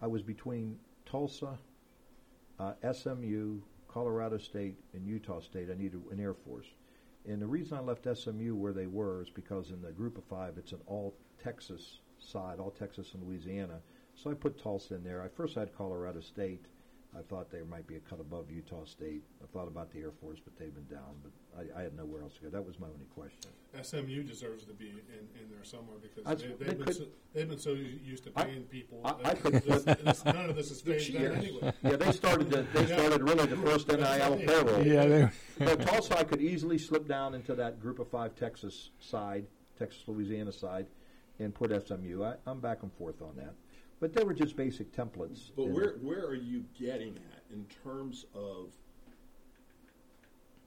I 0.02 0.08
was 0.08 0.24
between 0.24 0.78
Tulsa, 1.06 1.60
uh, 2.60 2.74
SMU, 2.92 3.60
Colorado 3.88 4.38
State, 4.38 4.78
and 4.94 5.06
Utah 5.08 5.40
State. 5.40 5.70
I 5.72 5.76
needed 5.76 6.02
an 6.12 6.20
Air 6.20 6.34
Force. 6.34 6.68
And 7.26 7.42
the 7.42 7.48
reason 7.48 7.78
I 7.78 7.82
left 7.82 8.08
SMU 8.18 8.56
where 8.56 8.74
they 8.74 8.88
were 8.88 9.22
is 9.22 9.30
because 9.30 9.72
in 9.72 9.82
the 9.82 9.92
group 9.92 10.18
of 10.18 10.24
five, 10.26 10.58
it's 10.58 10.74
an 10.74 10.82
all 10.88 11.16
Texas 11.42 12.00
side, 12.20 12.60
all 12.60 12.72
Texas 12.72 13.14
and 13.14 13.24
Louisiana. 13.24 13.80
So 14.16 14.30
I 14.30 14.34
put 14.34 14.62
Tulsa 14.62 14.96
in 14.96 15.04
there. 15.04 15.22
I 15.22 15.28
first 15.28 15.56
had 15.56 15.76
Colorado 15.76 16.20
State. 16.20 16.66
I 17.18 17.22
thought 17.22 17.52
they 17.52 17.62
might 17.62 17.86
be 17.86 17.96
a 17.96 18.00
cut 18.00 18.20
above 18.20 18.50
Utah 18.50 18.86
State. 18.86 19.22
I 19.44 19.46
thought 19.54 19.68
about 19.68 19.92
the 19.92 20.00
Air 20.00 20.12
Force, 20.12 20.40
but 20.44 20.58
they've 20.58 20.74
been 20.74 20.88
down. 20.88 21.14
But 21.22 21.32
I, 21.76 21.80
I 21.80 21.84
had 21.84 21.96
nowhere 21.96 22.22
else 22.24 22.34
to 22.36 22.42
go. 22.44 22.50
That 22.50 22.66
was 22.66 22.80
my 22.80 22.88
only 22.88 23.06
question. 23.14 23.52
SMU 23.82 24.24
deserves 24.24 24.66
to 24.66 24.74
be 24.74 24.90
in, 24.90 25.42
in 25.42 25.50
there 25.52 25.64
somewhere 25.64 25.98
because 26.02 26.24
That's- 26.24 26.42
they, 26.42 26.48
they 26.66 26.70
they've, 26.72 26.78
been 26.78 26.86
could- 26.88 26.96
so, 26.96 27.06
they've 27.34 27.50
been 27.50 27.60
so 27.60 27.74
used 27.74 28.24
to 28.24 28.32
I- 28.36 28.46
paying 28.46 28.64
people. 28.64 29.02
I- 29.06 29.30
I 29.30 29.34
could 29.36 29.54
this- 29.54 29.84
this- 29.84 30.26
none 30.26 30.50
of 30.50 30.56
this 30.56 30.72
is 30.72 30.82
phased 30.82 31.16
out 31.16 31.22
anyway. 31.36 31.72
Yeah, 31.84 31.96
they 31.98 32.12
started. 32.12 32.50
The, 32.50 32.64
they 32.74 32.82
Yeah. 32.88 32.98
started 32.98 33.22
really 33.24 33.46
the 33.46 33.58
first 33.58 33.88
NIL 33.90 34.38
payroll. 34.38 34.86
Yeah, 34.86 35.06
they- 35.06 35.30
But 35.60 35.82
Tulsa, 35.82 36.18
I 36.18 36.24
could 36.24 36.42
easily 36.42 36.78
slip 36.80 37.08
down 37.08 37.36
into 37.36 37.54
that 37.56 37.80
group 37.80 38.00
of 38.00 38.08
five 38.10 38.36
Texas 38.36 38.90
side, 39.00 39.46
Texas 39.78 40.04
Louisiana 40.08 40.52
side, 40.52 40.88
and 41.40 41.54
put 41.54 41.72
SMU. 41.72 42.24
I, 42.24 42.36
I'm 42.48 42.60
back 42.60 42.82
and 42.84 42.92
forth 42.94 43.22
on 43.22 43.36
that. 43.38 43.54
But 44.04 44.12
they 44.12 44.26
were 44.26 44.34
just 44.34 44.58
basic 44.58 44.92
templates. 44.92 45.50
But 45.56 45.70
where 45.70 45.94
where 46.02 46.26
are 46.26 46.36
you 46.36 46.66
getting 46.78 47.16
at 47.32 47.42
in 47.54 47.66
terms 47.86 48.26
of 48.36 48.74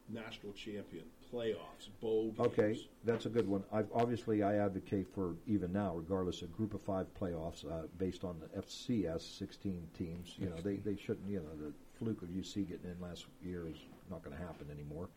national 0.08 0.54
champion 0.54 1.04
playoffs, 1.30 1.90
bowl 2.00 2.30
games? 2.30 2.38
Okay, 2.38 2.88
that's 3.04 3.26
a 3.26 3.28
good 3.28 3.46
one. 3.46 3.62
I've, 3.70 3.88
obviously, 3.92 4.42
I 4.42 4.56
advocate 4.56 5.06
for 5.14 5.34
even 5.46 5.70
now, 5.70 5.96
regardless 5.96 6.40
a 6.40 6.46
group 6.46 6.72
of 6.72 6.80
five 6.80 7.08
playoffs, 7.12 7.70
uh, 7.70 7.88
based 7.98 8.24
on 8.24 8.40
the 8.40 8.62
FCS, 8.62 9.20
sixteen 9.20 9.86
teams. 9.98 10.36
You 10.38 10.48
know, 10.48 10.56
they, 10.64 10.76
they 10.76 10.96
shouldn't. 10.96 11.28
You 11.28 11.40
know, 11.40 11.66
the 11.66 11.74
fluke 11.98 12.22
of 12.22 12.28
UC 12.28 12.66
getting 12.70 12.90
in 12.90 12.96
last 13.02 13.26
year 13.44 13.68
is 13.68 13.76
not 14.10 14.24
going 14.24 14.34
to 14.34 14.42
happen 14.42 14.68
anymore. 14.72 15.10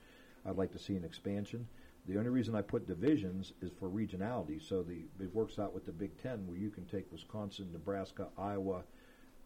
I'd 0.45 0.57
like 0.57 0.73
to 0.73 0.79
see 0.79 0.97
an 0.97 1.05
expansion. 1.05 1.65
The 2.09 2.17
only 2.17 2.31
reason 2.31 2.55
I 2.55 2.63
put 2.63 2.87
divisions 2.87 3.53
is 3.61 3.69
for 3.79 3.87
regionality. 3.87 4.59
So 4.59 4.81
the 4.81 5.03
it 5.23 5.33
works 5.33 5.59
out 5.59 5.75
with 5.75 5.85
the 5.85 5.91
Big 5.91 6.17
Ten, 6.17 6.47
where 6.47 6.57
you 6.57 6.71
can 6.71 6.85
take 6.85 7.11
Wisconsin, 7.11 7.69
Nebraska, 7.71 8.29
Iowa, 8.35 8.81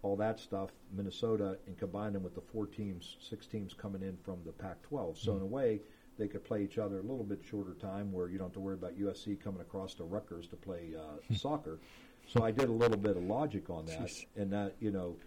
all 0.01 0.15
that 0.15 0.39
stuff, 0.39 0.69
Minnesota, 0.95 1.57
and 1.67 1.77
combine 1.77 2.13
them 2.13 2.23
with 2.23 2.35
the 2.35 2.41
four 2.41 2.65
teams, 2.65 3.17
six 3.19 3.47
teams 3.47 3.73
coming 3.73 4.01
in 4.01 4.17
from 4.23 4.37
the 4.45 4.53
Pac-12. 4.53 5.17
So 5.17 5.35
in 5.35 5.41
a 5.41 5.45
way, 5.45 5.81
they 6.17 6.29
could 6.29 6.45
play 6.45 6.63
each 6.63 6.77
other 6.77 6.99
a 6.99 7.01
little 7.01 7.25
bit 7.25 7.41
shorter 7.43 7.73
time, 7.73 8.13
where 8.13 8.29
you 8.29 8.37
don't 8.37 8.47
have 8.47 8.53
to 8.53 8.61
worry 8.61 8.75
about 8.75 8.97
USC 8.97 9.41
coming 9.41 9.59
across 9.59 9.93
to 9.95 10.05
Rutgers 10.05 10.47
to 10.47 10.55
play 10.55 10.93
uh, 10.97 11.33
soccer. 11.35 11.79
So 12.27 12.45
I 12.45 12.51
did 12.51 12.69
a 12.69 12.73
little 12.73 12.97
bit 12.97 13.17
of 13.17 13.23
logic 13.23 13.69
on 13.69 13.85
that, 13.87 14.07
Jeez. 14.07 14.25
and 14.37 14.53
that 14.53 14.75
you 14.79 14.91
know, 14.91 15.17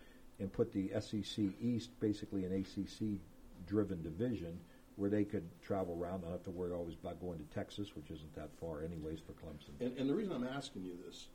and 0.40 0.50
put 0.50 0.73
the 0.73 0.90
SEC 1.00 1.44
East 1.60 1.90
basically 2.00 2.47
an 2.47 2.52
ACC-driven 2.55 4.02
division 4.02 4.58
where 4.97 5.10
they 5.10 5.25
could 5.25 5.44
travel 5.62 5.99
around, 6.00 6.23
not 6.23 6.33
have 6.33 6.42
to 6.44 6.50
worry 6.50 6.73
always 6.73 6.94
about 6.94 7.20
going 7.20 7.39
to 7.39 7.44
Texas, 7.55 7.94
which 7.94 8.10
isn't 8.10 8.34
that 8.34 8.50
far 8.58 8.83
anyways 8.83 9.20
for 9.20 9.33
Clemson. 9.33 9.78
And, 9.81 9.97
and 9.99 10.08
the 10.08 10.15
reason 10.15 10.33
I'm 10.33 10.49
asking 10.49 10.84
you 10.84 10.97
this, 11.07 11.28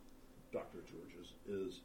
Doctor 0.51 0.79
Georges, 0.79 1.33
is 1.47 1.81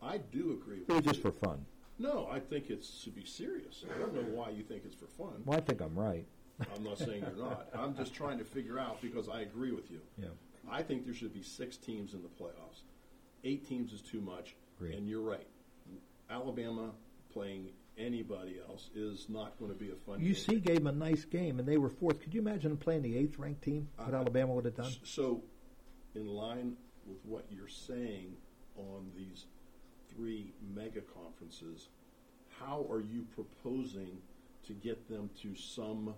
I 0.00 0.18
do 0.18 0.52
agree. 0.52 0.82
It 0.82 0.88
with 0.88 1.04
just 1.04 1.16
you. 1.16 1.22
for 1.22 1.32
fun. 1.32 1.66
No, 1.98 2.28
I 2.30 2.38
think 2.38 2.70
it's 2.70 3.02
to 3.04 3.10
be 3.10 3.24
serious. 3.24 3.84
I 3.94 3.98
don't 3.98 4.14
know 4.14 4.36
why 4.36 4.50
you 4.50 4.62
think 4.62 4.82
it's 4.84 4.94
for 4.94 5.06
fun. 5.06 5.42
Well, 5.44 5.58
I 5.58 5.60
think 5.62 5.80
I'm 5.80 5.98
right. 5.98 6.26
I'm 6.74 6.84
not 6.84 6.98
saying 6.98 7.22
you're 7.22 7.44
not. 7.44 7.68
I'm 7.74 7.96
just 7.96 8.14
trying 8.14 8.38
to 8.38 8.44
figure 8.44 8.78
out 8.78 9.00
because 9.02 9.28
I 9.28 9.40
agree 9.40 9.72
with 9.72 9.90
you. 9.90 10.00
Yeah. 10.16 10.28
I 10.70 10.82
think 10.82 11.04
there 11.04 11.14
should 11.14 11.34
be 11.34 11.42
six 11.42 11.76
teams 11.76 12.14
in 12.14 12.22
the 12.22 12.28
playoffs. 12.28 12.82
Eight 13.44 13.66
teams 13.66 13.92
is 13.92 14.00
too 14.00 14.20
much, 14.20 14.56
and 14.80 15.08
you're 15.08 15.20
right. 15.20 15.46
Alabama 16.30 16.90
playing 17.32 17.68
anybody 17.98 18.58
else 18.68 18.90
is 18.94 19.26
not 19.28 19.58
going 19.58 19.70
to 19.70 19.76
be 19.76 19.90
a 19.90 19.94
fun 20.06 20.20
game. 20.20 20.34
UC 20.34 20.62
gave 20.62 20.76
them 20.76 20.86
a 20.86 20.92
nice 20.92 21.24
game, 21.24 21.58
and 21.58 21.66
they 21.66 21.78
were 21.78 21.88
fourth. 21.88 22.20
Could 22.20 22.34
you 22.34 22.40
imagine 22.40 22.70
them 22.70 22.78
playing 22.78 23.02
the 23.02 23.16
eighth 23.16 23.38
ranked 23.38 23.62
team? 23.62 23.88
What 23.96 24.14
Alabama 24.14 24.54
would 24.54 24.64
have 24.64 24.76
done? 24.76 24.92
So, 25.02 25.42
in 26.14 26.26
line 26.26 26.76
with 27.06 27.18
what 27.24 27.46
you're 27.50 27.68
saying 27.68 28.34
on 28.76 29.10
these 29.16 29.46
three 30.14 30.52
mega 30.74 31.00
conferences, 31.00 31.88
how 32.60 32.86
are 32.90 33.00
you 33.00 33.26
proposing 33.34 34.18
to 34.66 34.72
get 34.72 35.08
them 35.08 35.30
to 35.42 35.54
some 35.54 36.14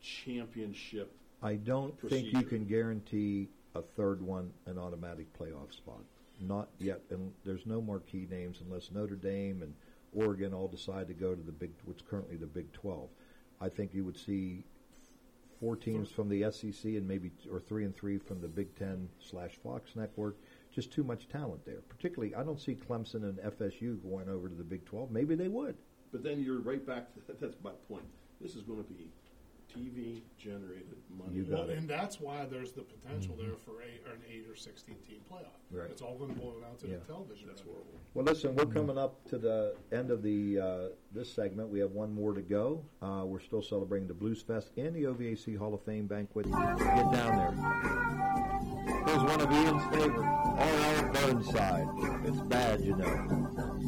championship? 0.00 1.12
I 1.42 1.54
don't 1.54 1.98
think 2.08 2.32
you 2.32 2.42
can 2.42 2.64
guarantee 2.64 3.48
a 3.74 3.82
third 3.82 4.20
one 4.22 4.50
an 4.66 4.78
automatic 4.78 5.26
playoff 5.38 5.72
spot. 5.72 6.00
Not 6.40 6.68
yet, 6.78 7.00
and 7.10 7.32
there's 7.44 7.66
no 7.66 7.80
marquee 7.80 8.28
names 8.30 8.60
unless 8.64 8.90
Notre 8.92 9.16
Dame 9.16 9.62
and 9.62 9.74
Oregon 10.14 10.54
all 10.54 10.68
decide 10.68 11.08
to 11.08 11.14
go 11.14 11.34
to 11.34 11.42
the 11.42 11.52
big, 11.52 11.70
what's 11.84 12.02
currently 12.02 12.36
the 12.36 12.46
Big 12.46 12.72
Twelve. 12.72 13.08
I 13.60 13.68
think 13.68 13.92
you 13.92 14.04
would 14.04 14.16
see 14.16 14.64
four 15.60 15.76
teams 15.76 16.10
from 16.10 16.28
the 16.28 16.50
SEC 16.52 16.84
and 16.84 17.06
maybe 17.06 17.30
or 17.50 17.60
three 17.60 17.84
and 17.84 17.94
three 17.94 18.18
from 18.18 18.40
the 18.40 18.48
Big 18.48 18.74
Ten 18.76 19.08
slash 19.20 19.52
Fox 19.62 19.96
Network. 19.96 20.36
Just 20.72 20.92
too 20.92 21.02
much 21.02 21.28
talent 21.28 21.64
there. 21.64 21.80
Particularly, 21.88 22.34
I 22.34 22.42
don't 22.42 22.60
see 22.60 22.76
Clemson 22.76 23.24
and 23.24 23.38
FSU 23.38 24.00
going 24.02 24.28
over 24.28 24.48
to 24.48 24.54
the 24.54 24.64
Big 24.64 24.84
Twelve. 24.84 25.10
Maybe 25.10 25.34
they 25.34 25.48
would. 25.48 25.76
But 26.12 26.22
then 26.22 26.42
you're 26.42 26.60
right 26.60 26.84
back 26.86 27.12
to 27.14 27.32
that's 27.40 27.56
my 27.62 27.72
point. 27.88 28.04
This 28.40 28.54
is 28.54 28.62
going 28.62 28.84
to 28.84 28.92
be 28.92 29.10
TV 29.68 30.22
generated 30.38 30.96
money. 31.16 31.34
You 31.36 31.42
got 31.44 31.60
Well, 31.60 31.70
it. 31.70 31.78
and 31.78 31.88
that's 31.88 32.20
why 32.20 32.46
there's 32.46 32.72
the 32.72 32.82
potential 32.82 33.34
there 33.36 33.54
for 33.64 33.82
a, 33.82 34.10
an 34.10 34.20
eight 34.32 34.46
or 34.48 34.56
sixteen 34.56 34.96
team 35.06 35.20
playoff. 35.30 35.52
Right. 35.70 35.90
It's 35.90 36.00
all 36.02 36.16
going 36.16 36.34
to 36.34 36.40
boil 36.40 36.60
down 36.60 36.76
to 36.78 36.88
Yeah. 36.88 36.96
the 36.96 37.04
television. 37.04 37.48
That's 37.48 37.60
horrible. 37.60 37.84
Well, 38.14 38.24
listen, 38.24 38.54
we're 38.56 38.66
coming 38.66 38.96
up 38.98 39.22
to 39.28 39.38
the 39.38 39.74
end 39.92 40.10
of 40.10 40.22
the 40.22 40.58
uh, 40.58 40.88
this 41.12 41.30
segment. 41.32 41.68
We 41.68 41.78
have 41.80 41.92
one 41.92 42.12
more 42.14 42.32
to 42.32 42.40
go. 42.42 42.82
Uh, 43.02 43.24
we're 43.26 43.40
still 43.40 43.62
celebrating 43.62 44.08
the 44.08 44.14
Blues 44.14 44.40
Fest 44.42 44.70
and 44.76 44.94
the 44.94 45.04
OVAC 45.04 45.56
Hall 45.58 45.74
of 45.74 45.82
Fame 45.82 46.06
banquet. 46.06 46.46
Get 46.46 46.52
down 46.52 47.12
there. 47.12 47.52
Here's 49.06 49.22
one 49.22 49.40
of 49.40 49.50
Ian's 49.52 49.94
favorite. 49.94 50.28
Or 50.58 51.12
Burnside. 51.12 51.88
It's 52.26 52.40
bad, 52.42 52.80
you 52.80 52.96
know. 52.96 53.78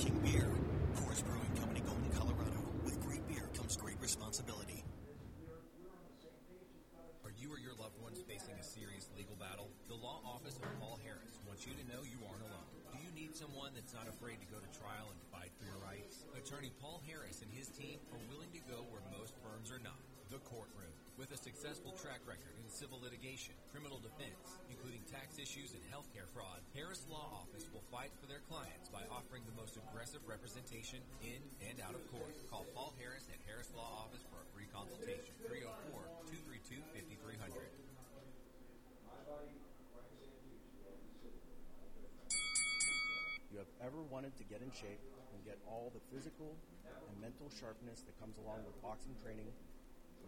Refreshing 0.00 0.18
beer. 0.24 0.48
Coors 0.96 1.24
Brewing 1.24 1.54
Company, 1.58 1.80
Golden, 1.80 2.10
Colorado. 2.16 2.60
With 2.84 3.00
great 3.04 3.26
beer 3.28 3.48
comes 3.56 3.76
great 3.76 4.00
responsibility. 4.00 4.84
Are 7.24 7.32
you 7.36 7.52
or 7.52 7.60
your 7.60 7.74
loved 7.76 8.00
ones 8.00 8.24
facing 8.26 8.56
a 8.56 8.64
serious 8.64 9.08
legal 9.16 9.36
battle? 9.36 9.68
The 9.88 9.94
law 9.94 10.20
office 10.24 10.56
of 10.56 10.64
Paul 10.80 10.98
Harris 11.04 11.36
wants 11.46 11.66
you 11.66 11.72
to 11.76 11.84
know 11.84 12.00
you 12.02 12.16
aren't 12.24 12.42
alone. 12.42 12.70
Do 12.92 12.98
you 12.98 13.12
need 13.12 13.36
someone 13.36 13.72
that's 13.74 13.92
not 13.92 14.08
afraid 14.08 14.40
to 14.40 14.48
go 14.48 14.56
to 14.56 14.70
trial 14.72 15.12
and 15.12 15.20
fight 15.28 15.52
for 15.60 15.68
your 15.68 15.78
rights? 15.84 16.24
Attorney 16.32 16.72
Paul 16.80 17.02
Harris 17.06 17.44
and 17.44 17.50
his 17.52 17.68
team 17.68 18.00
are 18.12 18.22
willing 18.32 18.50
to 18.56 18.62
go 18.72 18.88
where 18.88 19.04
most 19.12 19.36
firms 19.44 19.70
are 19.70 19.82
not. 19.84 20.00
The 20.32 20.40
courtroom. 20.48 20.89
With 21.20 21.36
a 21.36 21.44
successful 21.52 21.92
track 22.00 22.24
record 22.24 22.56
in 22.56 22.64
civil 22.72 22.96
litigation, 22.96 23.52
criminal 23.68 24.00
defense, 24.00 24.56
including 24.72 25.04
tax 25.04 25.36
issues 25.36 25.76
and 25.76 25.84
healthcare 25.92 26.24
fraud, 26.32 26.64
Harris 26.72 27.04
Law 27.12 27.44
Office 27.44 27.68
will 27.76 27.84
fight 27.92 28.08
for 28.16 28.24
their 28.24 28.40
clients 28.48 28.88
by 28.88 29.04
offering 29.12 29.44
the 29.44 29.52
most 29.52 29.76
aggressive 29.76 30.24
representation 30.24 31.04
in 31.20 31.44
and 31.68 31.76
out 31.84 31.92
of 31.92 32.00
court. 32.08 32.32
Call 32.48 32.64
Paul 32.72 32.96
Harris 32.96 33.28
at 33.28 33.36
Harris 33.44 33.68
Law 33.76 34.08
Office 34.08 34.24
for 34.32 34.40
a 34.40 34.48
free 34.56 34.64
consultation. 34.72 35.36
304 35.44 35.92
232 36.24 36.80
5300. 36.88 37.68
You 43.52 43.60
have 43.60 43.68
ever 43.84 44.00
wanted 44.08 44.32
to 44.40 44.44
get 44.48 44.64
in 44.64 44.72
shape 44.72 45.04
and 45.36 45.44
get 45.44 45.60
all 45.68 45.92
the 45.92 46.00
physical 46.08 46.56
and 46.88 47.12
mental 47.20 47.52
sharpness 47.52 48.08
that 48.08 48.16
comes 48.16 48.40
along 48.40 48.64
with 48.64 48.72
boxing 48.80 49.12
training, 49.20 49.52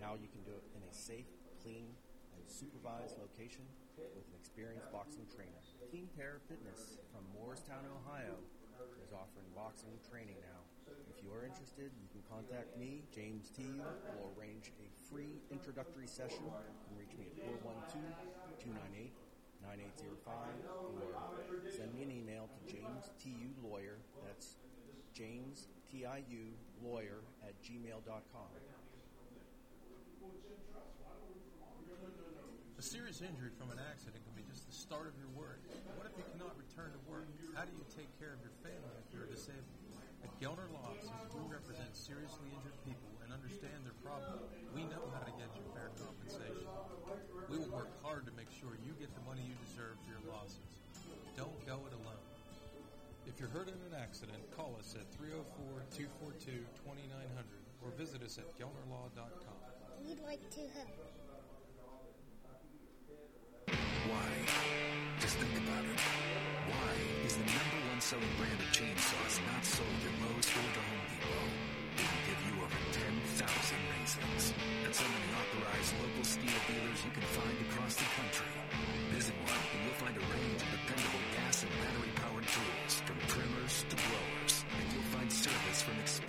now 0.00 0.14
you 0.16 0.28
can 0.30 0.42
do 0.44 0.54
it 0.54 0.64
in 0.76 0.82
a 0.84 0.92
safe, 0.92 1.28
clean, 1.60 1.92
and 2.36 2.44
supervised 2.46 3.18
location 3.20 3.64
with 3.98 4.24
an 4.28 4.36
experienced 4.38 4.90
boxing 4.92 5.26
trainer. 5.28 5.60
Team 5.90 6.08
Pair 6.16 6.40
Fitness 6.48 7.00
from 7.12 7.24
Morristown, 7.36 7.84
Ohio 8.02 8.36
is 9.04 9.12
offering 9.12 9.46
boxing 9.54 9.94
training 10.08 10.40
now. 10.42 10.60
If 11.10 11.22
you 11.22 11.30
are 11.30 11.44
interested, 11.44 11.92
you 12.00 12.08
can 12.10 12.24
contact 12.26 12.74
me, 12.76 13.04
James 13.14 13.52
T. 13.52 13.62
We'll 14.16 14.32
arrange 14.34 14.72
a 14.80 14.88
free 15.06 15.38
introductory 15.52 16.08
session. 16.08 16.48
Can 16.88 16.94
reach 16.98 17.14
me 17.14 17.30
at 17.30 17.36
412 17.62 18.02
298 18.58 19.12
9805 19.62 20.34
or 20.98 21.70
send 21.70 21.94
me 21.94 22.02
an 22.02 22.10
email 22.10 22.50
to 22.50 22.60
James 22.66 23.14
T.U. 23.22 23.54
Lawyer. 23.62 23.98
That's 24.26 24.56
James 25.14 25.68
T.I.U. 25.90 26.44
Lawyer 26.82 27.22
at 27.46 27.54
gmail.com. 27.62 28.50
A 32.82 32.82
serious 32.82 33.22
injury 33.22 33.54
from 33.54 33.70
an 33.70 33.78
accident 33.78 34.26
can 34.26 34.34
be 34.34 34.42
just 34.50 34.66
the 34.66 34.74
start 34.74 35.06
of 35.06 35.14
your 35.14 35.30
work. 35.38 35.62
What 35.94 36.10
if 36.10 36.18
you 36.18 36.26
cannot 36.34 36.58
return 36.58 36.90
to 36.90 36.98
work? 37.06 37.30
How 37.54 37.62
do 37.62 37.70
you 37.78 37.86
take 37.94 38.10
care 38.18 38.34
of 38.34 38.42
your 38.42 38.50
family 38.58 38.98
if 38.98 39.06
you're 39.14 39.30
disabled? 39.30 39.78
At 40.26 40.34
Gelner 40.42 40.66
Law 40.74 40.90
Offices, 40.90 41.30
we 41.30 41.46
represent 41.46 41.94
seriously 41.94 42.50
injured 42.50 42.74
people 42.82 43.06
and 43.22 43.30
understand 43.30 43.86
their 43.86 43.94
problem. 44.02 44.34
We 44.74 44.82
know 44.90 45.14
how 45.14 45.22
to 45.22 45.30
get 45.38 45.46
you 45.54 45.62
fair 45.70 45.94
compensation. 45.94 46.66
We 47.46 47.62
will 47.62 47.70
work 47.70 47.94
hard 48.02 48.26
to 48.26 48.34
make 48.34 48.50
sure 48.50 48.74
you 48.82 48.98
get 48.98 49.14
the 49.14 49.22
money 49.30 49.46
you 49.46 49.54
deserve 49.62 49.94
for 50.02 50.18
your 50.18 50.26
losses. 50.26 50.82
Don't 51.38 51.54
go 51.62 51.86
it 51.86 51.94
alone. 51.94 52.26
If 53.30 53.38
you're 53.38 53.54
hurt 53.54 53.70
in 53.70 53.78
an 53.86 53.94
accident, 53.94 54.42
call 54.58 54.74
us 54.74 54.98
at 54.98 55.06
304-242-2900 55.94 56.66
or 57.78 57.94
visit 57.94 58.26
us 58.26 58.42
at 58.42 58.50
gelnerlaw.com. 58.58 59.61
We'd 60.12 60.28
like 60.28 60.44
to 60.44 60.60
help. 60.76 60.92
Why? 64.12 64.28
Just 65.24 65.40
think 65.40 65.56
about 65.56 65.88
it. 65.88 66.00
Why 66.68 66.92
is 67.24 67.32
the 67.40 67.48
number 67.48 67.80
one 67.88 67.96
selling 68.04 68.34
brand 68.36 68.60
of 68.60 68.68
chainsaws 68.76 69.40
not 69.48 69.64
sold 69.64 69.88
at 70.04 70.12
Lowe's 70.20 70.52
or 70.52 70.68
the 70.68 70.84
Home 70.84 71.04
Depot? 71.08 71.48
They 71.96 72.04
can 72.04 72.20
give 72.28 72.40
you 72.44 72.54
over 72.60 72.80
10,000 72.92 73.08
reasons. 73.96 74.52
And 74.84 74.92
so 74.92 75.08
many 75.08 75.28
authorized 75.32 75.96
local 75.96 76.24
STIHL 76.28 76.60
dealers 76.68 77.00
you 77.08 77.12
can 77.16 77.26
find 77.32 77.56
across 77.72 77.96
the 77.96 78.08
country. 78.12 78.52
Visit 79.16 79.36
one 79.48 79.64
and 79.64 79.80
you'll 79.80 79.96
find 79.96 80.12
a 80.12 80.24
range 80.28 80.60
of 80.60 80.68
dependable 80.76 81.24
gas 81.40 81.64
and 81.64 81.72
battery 81.80 82.12
powered 82.20 82.48
tools 82.52 82.92
from 83.08 83.16
trimmers 83.32 83.88
to 83.88 83.96
blowers. 83.96 84.54
And 84.76 84.84
you'll 84.92 85.08
find 85.08 85.32
service 85.32 85.80
from 85.80 85.96
experienced 86.04 86.21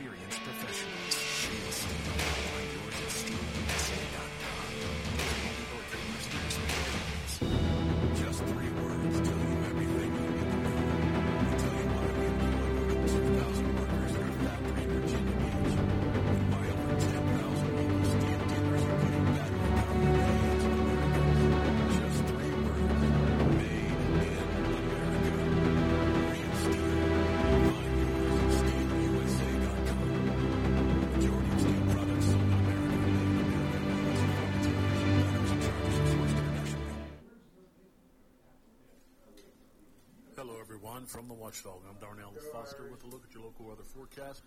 from. 41.64 41.80
I'm 41.90 41.96
Darnell 42.02 42.34
Foster 42.52 42.90
with 42.92 43.06
a 43.06 43.08
look 43.08 43.24
at 43.26 43.34
your 43.34 43.46
local 43.46 43.68
weather 43.68 43.88
forecast 43.88 44.44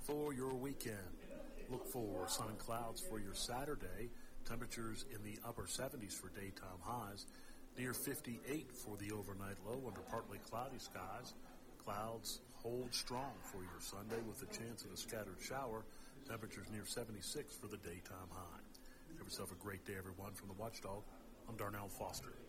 for 0.00 0.32
your 0.32 0.54
weekend. 0.54 0.96
Look 1.68 1.84
for 1.84 2.26
sun 2.26 2.48
and 2.48 2.58
clouds 2.58 3.02
for 3.02 3.20
your 3.20 3.34
Saturday. 3.34 4.08
Temperatures 4.48 5.04
in 5.14 5.22
the 5.22 5.38
upper 5.46 5.64
70s 5.64 6.14
for 6.14 6.30
daytime 6.30 6.80
highs, 6.80 7.26
near 7.76 7.92
58 7.92 8.72
for 8.72 8.96
the 8.96 9.12
overnight 9.14 9.56
low 9.66 9.82
under 9.86 10.00
partly 10.08 10.38
cloudy 10.48 10.78
skies. 10.78 11.34
Clouds 11.84 12.40
hold 12.54 12.94
strong 12.94 13.34
for 13.42 13.58
your 13.58 13.80
Sunday 13.80 14.22
with 14.26 14.40
a 14.40 14.46
chance 14.46 14.86
of 14.86 14.92
a 14.92 14.96
scattered 14.96 15.36
shower. 15.46 15.84
Temperatures 16.26 16.68
near 16.72 16.86
76 16.86 17.56
for 17.56 17.66
the 17.66 17.76
daytime 17.76 18.32
high. 18.32 18.62
Have 19.18 19.26
yourself 19.26 19.52
a 19.52 19.62
great 19.62 19.84
day, 19.84 19.94
everyone, 19.98 20.32
from 20.32 20.48
the 20.48 20.54
Watchdog. 20.54 21.02
I'm 21.46 21.56
Darnell 21.56 21.88
Foster. 21.88 22.47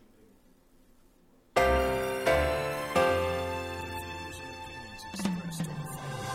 All 5.02 6.29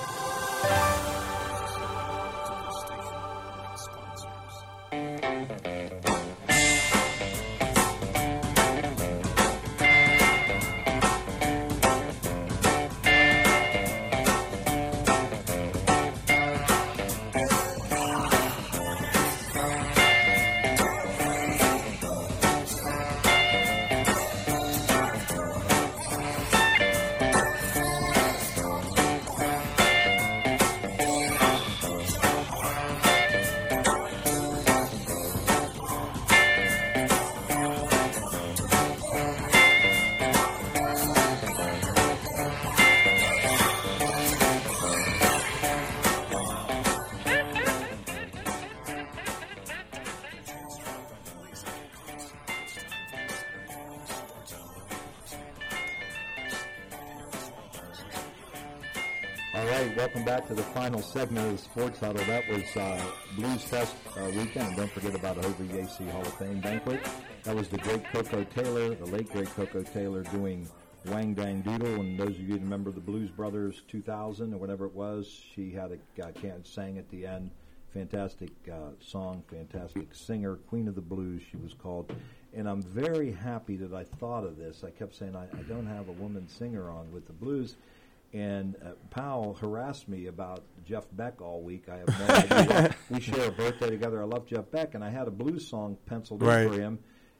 back 60.25 60.47
to 60.47 60.55
the 60.55 60.63
final 60.63 61.03
segment 61.03 61.45
of 61.45 61.51
the 61.51 61.57
Sports 61.59 61.99
Huddle. 61.99 62.25
That 62.25 62.49
was 62.49 62.63
uh, 62.75 62.99
Blues 63.35 63.61
Fest 63.61 63.95
uh, 64.17 64.25
weekend. 64.35 64.75
Don't 64.75 64.89
forget 64.89 65.13
about 65.13 65.37
OVAC 65.37 66.09
Hall 66.09 66.21
of 66.21 66.33
Fame 66.33 66.59
banquet. 66.61 66.99
That 67.43 67.55
was 67.55 67.67
the 67.67 67.77
great 67.77 68.03
Koko 68.11 68.43
Taylor, 68.43 68.95
the 68.95 69.05
late 69.05 69.31
great 69.31 69.49
Koko 69.49 69.83
Taylor, 69.83 70.23
doing 70.23 70.67
Wang 71.05 71.35
Dang 71.35 71.61
Doodle. 71.61 72.01
And 72.01 72.19
those 72.19 72.29
of 72.29 72.39
you 72.39 72.55
who 72.55 72.59
remember 72.59 72.89
the 72.89 73.01
Blues 73.01 73.29
Brothers 73.29 73.83
2000 73.87 74.51
or 74.51 74.57
whatever 74.57 74.87
it 74.87 74.95
was, 74.95 75.27
she 75.53 75.69
had 75.69 75.91
a 75.91 76.25
uh, 76.25 76.31
can 76.31 76.65
sang 76.65 76.97
at 76.97 77.07
the 77.11 77.27
end. 77.27 77.51
Fantastic 77.93 78.49
uh, 78.67 78.93
song, 78.99 79.43
fantastic 79.47 80.15
singer, 80.15 80.55
Queen 80.55 80.87
of 80.87 80.95
the 80.95 81.01
Blues. 81.01 81.43
She 81.51 81.57
was 81.57 81.75
called. 81.75 82.11
And 82.51 82.67
I'm 82.67 82.81
very 82.81 83.31
happy 83.31 83.75
that 83.75 83.93
I 83.93 84.03
thought 84.03 84.43
of 84.43 84.57
this. 84.57 84.83
I 84.83 84.89
kept 84.89 85.13
saying 85.15 85.35
I, 85.35 85.43
I 85.43 85.61
don't 85.69 85.85
have 85.85 86.09
a 86.09 86.13
woman 86.13 86.47
singer 86.47 86.89
on 86.89 87.11
with 87.11 87.27
the 87.27 87.33
blues. 87.33 87.75
And 88.35 88.75
uh, 88.83 88.89
Powell 89.11 89.53
harassed 89.53 90.09
me 90.09 90.27
about 90.27 90.63
Jeff 90.83 91.05
Beck 91.13 91.39
all 91.41 91.61
week. 91.61 91.85
I 91.87 91.99
have 91.99 92.19
no 92.51 92.57
idea. 92.59 92.95
we 93.09 93.21
share 93.21 93.47
a 93.47 93.51
birthday 93.51 93.89
together. 93.89 94.21
I 94.21 94.25
love 94.25 94.45
Jeff 94.45 94.69
Beck, 94.71 94.93
and 94.93 95.01
I 95.05 95.09
had 95.09 95.29
a 95.29 95.31
blues 95.31 95.65
song 95.65 95.97
penciled 96.05 96.41
Right. 96.43 96.63
in 96.63 96.69
for 96.73 96.77
him, 96.77 96.99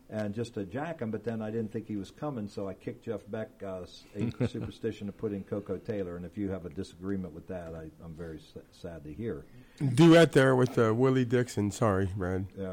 and 0.09 0.33
just 0.33 0.53
to 0.53 0.63
jack 0.63 1.01
him. 1.01 1.11
But 1.11 1.25
then 1.25 1.41
I 1.41 1.51
didn't 1.51 1.73
think 1.73 1.85
he 1.89 1.97
was 1.97 2.11
coming, 2.11 2.47
so 2.47 2.69
I 2.69 2.75
kicked 2.75 3.03
Jeff 3.03 3.19
Beck 3.27 3.49
uh, 3.61 3.81
a 4.15 4.47
superstition 4.47 5.07
to 5.07 5.11
put 5.11 5.33
in 5.33 5.43
Koko 5.43 5.75
Taylor. 5.75 6.15
And 6.15 6.25
if 6.25 6.37
you 6.37 6.49
have 6.49 6.65
a 6.65 6.69
disagreement 6.69 7.33
with 7.33 7.47
that, 7.47 7.73
I, 7.75 7.89
I'm 8.01 8.13
very 8.15 8.37
s- 8.37 8.53
sad 8.71 9.03
to 9.03 9.13
hear. 9.13 9.43
Duet 9.95 10.31
there 10.31 10.55
with 10.55 10.79
uh, 10.79 10.93
Willie 10.95 11.25
Dixon. 11.25 11.71
Sorry, 11.71 12.09
Brad. 12.15 12.45
Yeah. 12.57 12.71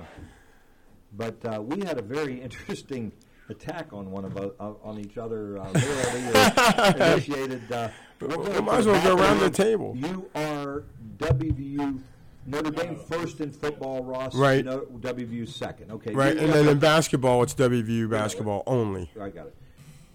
But 1.13 1.45
uh, 1.45 1.61
we 1.61 1.85
had 1.85 1.99
a 1.99 2.03
very 2.03 2.41
interesting 2.41 3.11
attack 3.53 3.93
on 3.93 4.11
one 4.11 4.25
of 4.25 4.37
us, 4.37 4.51
uh, 4.59 4.73
on 4.83 4.99
each 4.99 5.17
other. 5.19 5.59
Uh, 5.59 5.71
literally 5.71 6.31
uh, 6.35 6.93
initiated. 7.15 7.71
Uh, 7.73 7.89
We 8.21 8.27
might 8.61 8.79
as 8.81 8.87
well 8.87 9.03
go 9.03 9.17
around 9.23 9.39
the 9.41 9.51
table. 9.51 9.95
You 9.97 10.29
are 10.35 10.85
WVU 11.19 12.01
Notre 12.47 12.71
Dame 12.71 12.97
first 12.97 13.41
in 13.41 13.51
football, 13.53 14.03
Ross. 14.05 14.35
Right. 14.35 14.65
No, 14.65 14.81
WVU 14.99 15.49
second. 15.49 15.93
Okay. 15.93 16.13
Right, 16.13 16.37
and 16.37 16.53
then 16.53 16.69
in 16.69 16.79
basketball, 16.79 17.43
it's 17.43 17.55
WVU 17.55 18.11
basketball 18.11 18.63
only. 18.67 19.11
I 19.21 19.29
got 19.29 19.47
it. 19.47 19.57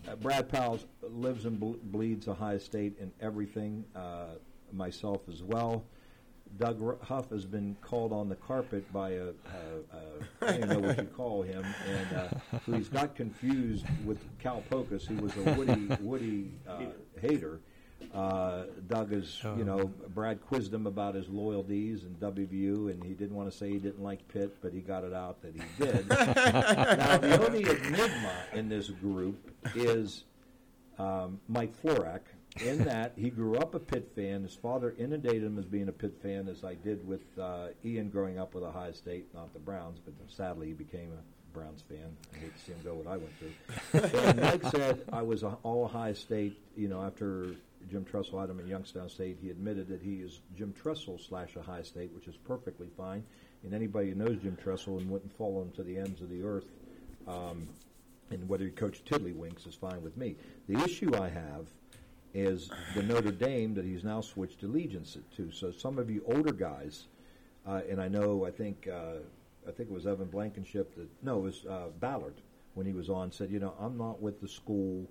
Uh, 0.09 0.15
Brad 0.15 0.47
Powell 0.49 0.79
lives 1.09 1.45
and 1.45 1.59
ble- 1.59 1.79
bleeds 1.83 2.27
Ohio 2.27 2.57
State 2.57 2.97
in 2.99 3.11
everything. 3.21 3.83
Uh, 3.95 4.25
myself 4.73 5.21
as 5.31 5.41
well. 5.43 5.83
Doug 6.57 7.03
Huff 7.03 7.29
has 7.29 7.45
been 7.45 7.75
called 7.81 8.11
on 8.11 8.29
the 8.29 8.35
carpet 8.35 8.91
by 8.91 9.11
a, 9.11 9.25
a, 9.25 9.31
a 10.41 10.53
I 10.53 10.57
don't 10.57 10.69
know 10.69 10.79
what 10.87 10.97
you 10.97 11.03
call 11.05 11.43
him, 11.43 11.65
and 11.87 12.17
uh, 12.17 12.57
who 12.65 12.73
he's 12.73 12.89
got 12.89 13.15
confused 13.15 13.85
with 14.05 14.17
Cal 14.39 14.63
Pocus, 14.69 15.05
who 15.05 15.15
was 15.15 15.35
a 15.37 15.53
Woody 15.53 15.87
Woody 16.01 16.51
uh, 16.67 16.81
hater. 17.21 17.59
Uh, 18.13 18.63
Doug 18.87 19.11
is, 19.11 19.41
you 19.57 19.63
know, 19.65 19.91
Brad 20.13 20.39
quizzed 20.45 20.73
him 20.73 20.87
about 20.87 21.15
his 21.15 21.27
loyalties 21.29 22.03
and 22.03 22.19
WVU, 22.19 22.91
and 22.91 23.03
he 23.03 23.13
didn't 23.13 23.35
want 23.35 23.51
to 23.51 23.57
say 23.57 23.69
he 23.69 23.79
didn't 23.79 24.01
like 24.01 24.25
Pitt, 24.27 24.55
but 24.61 24.71
he 24.71 24.79
got 24.81 25.03
it 25.03 25.13
out 25.13 25.41
that 25.41 25.53
he 25.53 25.61
did. 25.83 26.07
now, 26.09 27.17
the 27.17 27.45
only 27.45 27.63
enigma 27.63 28.33
in 28.53 28.69
this 28.69 28.89
group 28.89 29.51
is 29.75 30.23
um, 30.99 31.39
Mike 31.47 31.73
Florak, 31.81 32.21
in 32.61 32.83
that 32.85 33.13
he 33.15 33.29
grew 33.29 33.55
up 33.57 33.75
a 33.75 33.79
Pitt 33.79 34.11
fan. 34.15 34.43
His 34.43 34.55
father 34.55 34.95
inundated 34.97 35.43
him 35.43 35.57
as 35.57 35.65
being 35.65 35.87
a 35.87 35.91
Pitt 35.91 36.19
fan, 36.21 36.47
as 36.47 36.63
I 36.63 36.75
did 36.75 37.05
with 37.07 37.21
uh, 37.39 37.67
Ian 37.85 38.09
growing 38.09 38.39
up 38.39 38.53
with 38.53 38.63
Ohio 38.63 38.91
State, 38.91 39.33
not 39.33 39.53
the 39.53 39.59
Browns, 39.59 39.99
but 40.03 40.13
sadly 40.27 40.67
he 40.67 40.73
became 40.73 41.11
a 41.11 41.53
Browns 41.57 41.83
fan. 41.89 42.15
I 42.33 42.37
hate 42.37 42.55
to 42.55 42.63
see 42.63 42.71
him 42.71 42.79
go 42.83 42.93
what 42.93 43.07
I 43.07 43.17
went 43.17 43.31
through. 43.39 44.19
and 44.19 44.41
Mike 44.41 44.63
said 44.71 45.01
I 45.11 45.21
was 45.21 45.43
a, 45.43 45.57
all 45.63 45.85
Ohio 45.85 46.13
State. 46.13 46.59
You 46.75 46.87
know, 46.87 47.01
after 47.01 47.55
Jim 47.89 48.05
Tressel 48.05 48.39
had 48.39 48.49
him 48.49 48.59
in 48.59 48.67
Youngstown 48.67 49.09
State, 49.09 49.37
he 49.41 49.49
admitted 49.49 49.87
that 49.89 50.01
he 50.01 50.15
is 50.15 50.41
Jim 50.55 50.73
Tressel 50.73 51.17
slash 51.17 51.57
Ohio 51.57 51.83
State, 51.83 52.11
which 52.13 52.27
is 52.27 52.35
perfectly 52.37 52.89
fine. 52.95 53.23
And 53.63 53.73
anybody 53.73 54.09
who 54.09 54.15
knows 54.15 54.37
Jim 54.37 54.55
Tressel 54.61 54.99
and 54.99 55.09
wouldn't 55.09 55.35
follow 55.35 55.61
him 55.61 55.71
to 55.71 55.83
the 55.83 55.97
ends 55.97 56.21
of 56.21 56.29
the 56.29 56.43
earth. 56.43 56.67
Um, 57.27 57.67
and 58.29 58.47
whether 58.47 58.65
he 58.65 58.71
coached 58.71 59.05
Tiddlywinks 59.05 59.67
is 59.67 59.75
fine 59.75 60.01
with 60.03 60.17
me. 60.17 60.35
The 60.67 60.79
issue 60.83 61.15
I 61.15 61.29
have 61.29 61.67
is 62.37 62.69
the 62.93 63.01
Notre 63.01 63.31
Dame 63.31 63.73
that 63.73 63.83
he's 63.83 64.03
now 64.03 64.21
switched 64.21 64.61
allegiance 64.61 65.17
to. 65.35 65.51
So 65.51 65.71
some 65.71 65.97
of 65.97 66.09
you 66.09 66.23
older 66.27 66.53
guys, 66.53 67.07
uh, 67.65 67.81
and 67.89 67.99
I 67.99 68.07
know, 68.07 68.45
I 68.45 68.51
think, 68.51 68.87
uh, 68.87 69.19
I 69.67 69.71
think 69.71 69.89
it 69.89 69.93
was 69.93 70.05
Evan 70.05 70.27
Blankenship 70.27 70.95
that 70.95 71.07
no, 71.23 71.39
it 71.39 71.41
was 71.41 71.65
uh, 71.65 71.87
Ballard 71.99 72.35
when 72.75 72.85
he 72.85 72.93
was 72.93 73.09
on 73.09 73.31
said, 73.31 73.49
you 73.49 73.59
know, 73.59 73.73
I'm 73.79 73.97
not 73.97 74.21
with 74.21 74.39
the 74.39 74.47
school 74.47 75.09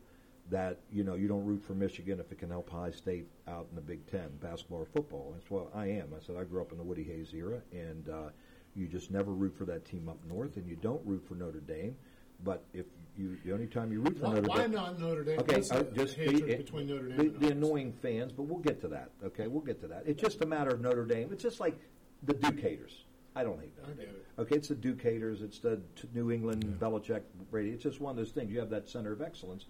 that 0.48 0.78
you 0.92 1.02
know 1.02 1.14
you 1.14 1.26
don't 1.26 1.44
root 1.44 1.60
for 1.64 1.74
Michigan 1.74 2.20
if 2.20 2.30
it 2.30 2.38
can 2.38 2.50
help 2.50 2.70
High 2.70 2.92
State 2.92 3.26
out 3.48 3.66
in 3.68 3.74
the 3.74 3.82
Big 3.82 4.06
Ten 4.08 4.28
basketball 4.40 4.78
or 4.78 4.86
football. 4.86 5.32
That's 5.34 5.50
what 5.50 5.68
I 5.74 5.86
am. 5.86 6.12
I 6.16 6.24
said 6.24 6.36
I 6.36 6.44
grew 6.44 6.60
up 6.60 6.70
in 6.70 6.78
the 6.78 6.84
Woody 6.84 7.02
Hayes 7.02 7.34
era, 7.34 7.60
and 7.72 8.08
uh, 8.08 8.28
you 8.76 8.86
just 8.86 9.10
never 9.10 9.32
root 9.32 9.56
for 9.58 9.64
that 9.64 9.84
team 9.84 10.08
up 10.08 10.18
north, 10.28 10.56
and 10.56 10.68
you 10.68 10.76
don't 10.76 11.04
root 11.04 11.24
for 11.26 11.34
Notre 11.34 11.58
Dame. 11.58 11.96
But 12.44 12.62
if 12.72 12.86
you, 13.18 13.36
the 13.44 13.52
only 13.52 13.66
time 13.66 13.92
you 13.92 14.00
root 14.00 14.18
for 14.18 14.24
Why- 14.24 14.34
Notre 14.34 14.42
Dame. 14.42 14.48
why 14.56 14.66
not 14.66 15.00
Notre 15.00 15.24
Dame? 15.24 15.38
Okay, 15.40 15.62
uh, 15.70 15.82
just 15.94 16.16
hatred 16.16 16.46
the, 16.46 16.56
between 16.56 16.86
Notre 16.88 17.08
Dame 17.08 17.16
the, 17.16 17.22
and 17.24 17.40
the 17.40 17.48
annoying 17.50 17.92
fans, 18.02 18.32
but 18.32 18.44
we'll 18.44 18.58
get 18.60 18.80
to 18.82 18.88
that. 18.88 19.10
Okay, 19.24 19.46
we'll 19.46 19.62
get 19.62 19.80
to 19.80 19.86
that. 19.88 20.02
It's 20.06 20.20
just 20.20 20.42
a 20.42 20.46
matter 20.46 20.70
of 20.70 20.80
Notre 20.80 21.04
Dame. 21.04 21.28
It's 21.32 21.42
just 21.42 21.60
like 21.60 21.78
the 22.24 22.34
Duke 22.34 22.60
haters. 22.60 23.04
I 23.34 23.42
don't 23.44 23.60
hate 23.60 23.72
Notre 23.78 23.94
Dame. 23.94 24.08
it. 24.08 24.40
Okay, 24.40 24.56
it's 24.56 24.68
the 24.68 24.74
Duke 24.74 25.02
haters. 25.02 25.42
It's 25.42 25.58
the 25.58 25.76
t- 25.94 26.08
New 26.14 26.30
England 26.30 26.64
Belichick 26.80 27.22
Brady. 27.50 27.70
It's 27.70 27.82
just 27.82 28.00
one 28.00 28.10
of 28.10 28.16
those 28.16 28.30
things. 28.32 28.50
You 28.50 28.58
have 28.60 28.70
that 28.70 28.88
center 28.88 29.12
of 29.12 29.20
excellence, 29.22 29.66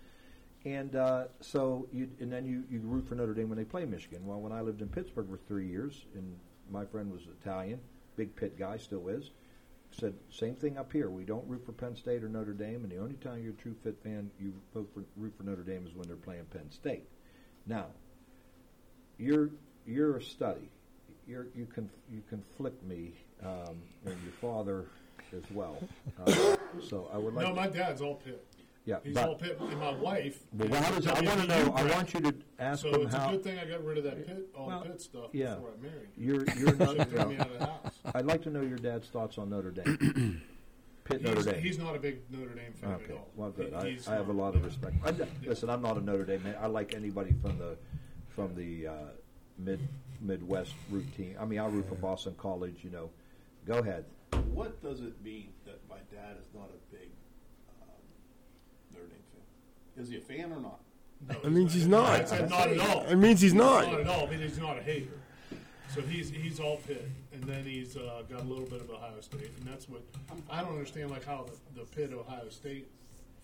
and 0.65 0.95
uh, 0.97 1.25
so 1.41 1.87
you 1.93 2.09
and 2.21 2.33
then 2.33 2.45
you, 2.47 2.65
you 2.71 2.81
root 2.85 3.07
for 3.09 3.15
Notre 3.17 3.35
Dame 3.35 3.49
when 3.49 3.59
they 3.59 3.65
play 3.65 3.85
Michigan. 3.85 4.25
Well, 4.27 4.41
when 4.41 4.53
I 4.53 4.61
lived 4.61 4.83
in 4.83 4.89
Pittsburgh 4.89 5.29
for 5.29 5.39
three 5.49 5.67
years, 5.69 6.05
and 6.15 6.37
my 6.71 6.85
friend 6.85 7.11
was 7.13 7.23
Italian, 7.43 7.81
big 8.17 8.35
Pitt 8.37 8.59
guy, 8.59 8.77
still 8.77 9.09
is. 9.09 9.31
Said 9.99 10.15
same 10.31 10.55
thing 10.55 10.77
up 10.77 10.93
here. 10.93 11.09
We 11.09 11.25
don't 11.25 11.47
root 11.49 11.65
for 11.65 11.73
Penn 11.73 11.97
State 11.97 12.23
or 12.23 12.29
Notre 12.29 12.53
Dame, 12.53 12.83
and 12.83 12.91
the 12.91 12.99
only 12.99 13.15
time 13.15 13.43
you're 13.43 13.55
a 13.55 13.57
true 13.57 13.75
Pitt 13.83 13.97
fan, 14.03 14.31
you 14.39 14.53
vote 14.75 14.91
for 14.93 15.03
root 15.17 15.33
for 15.39 15.45
Notre 15.45 15.63
Dame 15.63 15.87
is 15.87 15.95
when 15.95 16.07
they're 16.07 16.17
playing 16.17 16.45
Penn 16.47 16.71
State. 16.71 17.05
Now, 17.67 17.87
you're 19.17 19.51
you're 19.87 20.19
a 20.19 20.23
study. 20.23 20.69
You're, 21.27 21.47
you 21.57 21.67
can 21.67 21.89
you 22.11 22.23
conflict 22.29 22.85
me 22.85 23.15
um, 23.43 23.81
and 24.05 24.17
your 24.23 24.33
father 24.41 24.85
as 25.35 25.43
well. 25.51 25.79
Uh, 26.27 26.57
so 26.81 27.09
I 27.13 27.17
would 27.17 27.35
like. 27.35 27.47
No, 27.47 27.55
my 27.55 27.67
dad's 27.67 28.03
all 28.03 28.17
Pitt. 28.17 28.45
Yeah, 28.87 28.99
He's 29.03 29.15
but- 29.15 29.29
all 29.29 29.35
Pitt, 29.35 29.59
and 29.61 29.81
my 29.81 29.93
wife. 29.97 30.39
Well, 30.53 30.73
is 30.73 30.79
how 30.79 30.95
does- 30.95 31.07
I 31.09 31.21
wanna 31.21 31.47
know- 31.49 31.73
I 31.75 31.85
want 31.93 32.15
you 32.15 32.21
to 32.21 32.35
ask 32.61 32.83
so 32.83 32.95
him 32.95 33.03
it's 33.03 33.15
how- 33.15 33.29
a 33.29 33.33
good 33.33 33.43
thing 33.43 33.59
I 33.59 33.65
got 33.65 33.85
rid 33.85 33.99
of 33.99 34.05
that 34.05 34.25
Pitt, 34.25 34.49
all 34.57 34.69
Well, 34.69 34.81
the 34.85 34.91
Pitt 34.91 35.01
stuff 35.01 35.31
yeah. 35.35 35.57
before 35.57 35.73
I 35.77 35.83
married. 35.83 36.09
You're, 36.17 36.45
you're 36.57 36.77
not, 36.77 36.97
Should've 36.97 37.29
me 37.29 37.37
out 37.37 37.51
of 37.51 37.59
the 37.59 37.67
house. 37.67 37.95
I'd 38.15 38.27
like 38.27 38.43
to 38.43 38.51
know 38.51 38.61
your 38.63 38.79
dad's 38.79 39.09
thoughts 39.09 39.39
on 39.39 39.51
Notre 39.51 39.73
Dame. 39.73 40.41
Pitt 41.05 41.21
Notre 41.23 41.37
He's, 41.37 41.45
Dame. 41.47 41.63
he's 41.63 41.79
not 41.79 41.97
a 41.97 41.99
big 41.99 42.21
Notre 42.31 42.55
Dame 42.55 42.73
fan 42.75 42.93
okay. 42.93 43.05
at 43.07 43.11
all. 43.11 43.29
Well, 43.35 43.51
good. 43.51 43.69
He- 43.85 43.99
I, 44.09 44.13
I 44.13 44.15
have 44.17 44.29
a 44.29 44.33
lot 44.33 44.55
of 44.55 44.65
respect. 44.65 44.95
I, 45.05 45.13
listen, 45.45 45.69
I'm 45.69 45.83
not 45.83 45.97
a 45.97 46.01
Notre 46.01 46.25
Dame 46.25 46.45
man. 46.45 46.57
I 46.61 46.67
like 46.69 46.95
anybody 46.95 47.33
from 47.43 47.59
the 47.59 47.77
from 48.37 48.55
the 48.55 48.87
uh, 48.87 48.93
mid 49.59 49.81
Midwest 50.21 50.75
root 50.91 51.07
team. 51.17 51.35
I 51.41 51.45
mean, 51.45 51.59
I 51.59 51.67
root 51.67 51.89
for 51.89 51.95
Boston 51.97 52.35
College. 52.39 52.79
You 52.85 52.91
know, 52.91 53.11
go 53.67 53.79
ahead. 53.79 54.05
What 54.53 54.81
does 54.83 55.01
it 55.01 55.21
mean 55.25 55.49
that 55.65 55.81
my 55.89 55.99
dad 56.13 56.37
is 56.41 56.47
not 56.55 56.71
a 56.71 56.93
big 56.95 57.11
um, 57.83 57.87
Notre 58.93 59.07
Dame 59.07 59.19
fan? 59.33 59.43
Is 59.97 60.09
he 60.11 60.17
a 60.17 60.21
fan 60.21 60.53
or 60.53 60.61
not? 60.61 60.81
No, 61.29 61.37
It 61.45 61.51
means 61.51 61.73
he's 61.73 61.89
not. 61.89 62.09
I 62.11 62.25
said 62.25 62.51
not 62.51 62.69
at 62.69 62.79
all. 62.81 63.03
It 63.05 63.17
means 63.17 63.41
he's 63.41 63.55
not. 63.55 63.91
Not 63.91 64.01
at 64.01 64.07
all. 64.07 64.27
But 64.27 64.37
he's 64.37 64.59
not 64.59 64.79
a 64.79 64.83
hater. 64.83 65.09
So 65.95 66.03
he's 66.03 66.29
he's 66.29 66.61
all 66.61 66.77
Pitt, 66.79 67.09
and 67.33 67.43
then 67.45 67.65
he's 67.65 67.97
uh, 67.97 68.23
got 68.29 68.41
a 68.41 68.45
little 68.45 68.67
bit 68.67 68.81
of 68.83 68.91
Ohio 68.91 69.21
State, 69.21 69.51
and 69.59 69.67
that's 69.67 69.89
what 69.89 70.03
I 70.51 70.61
don't 70.61 70.73
understand. 70.73 71.11
Like 71.11 71.25
how 71.25 71.47
the, 71.75 71.81
the 71.81 71.87
Pitt 71.87 72.13
Ohio 72.13 72.49
State 72.51 72.89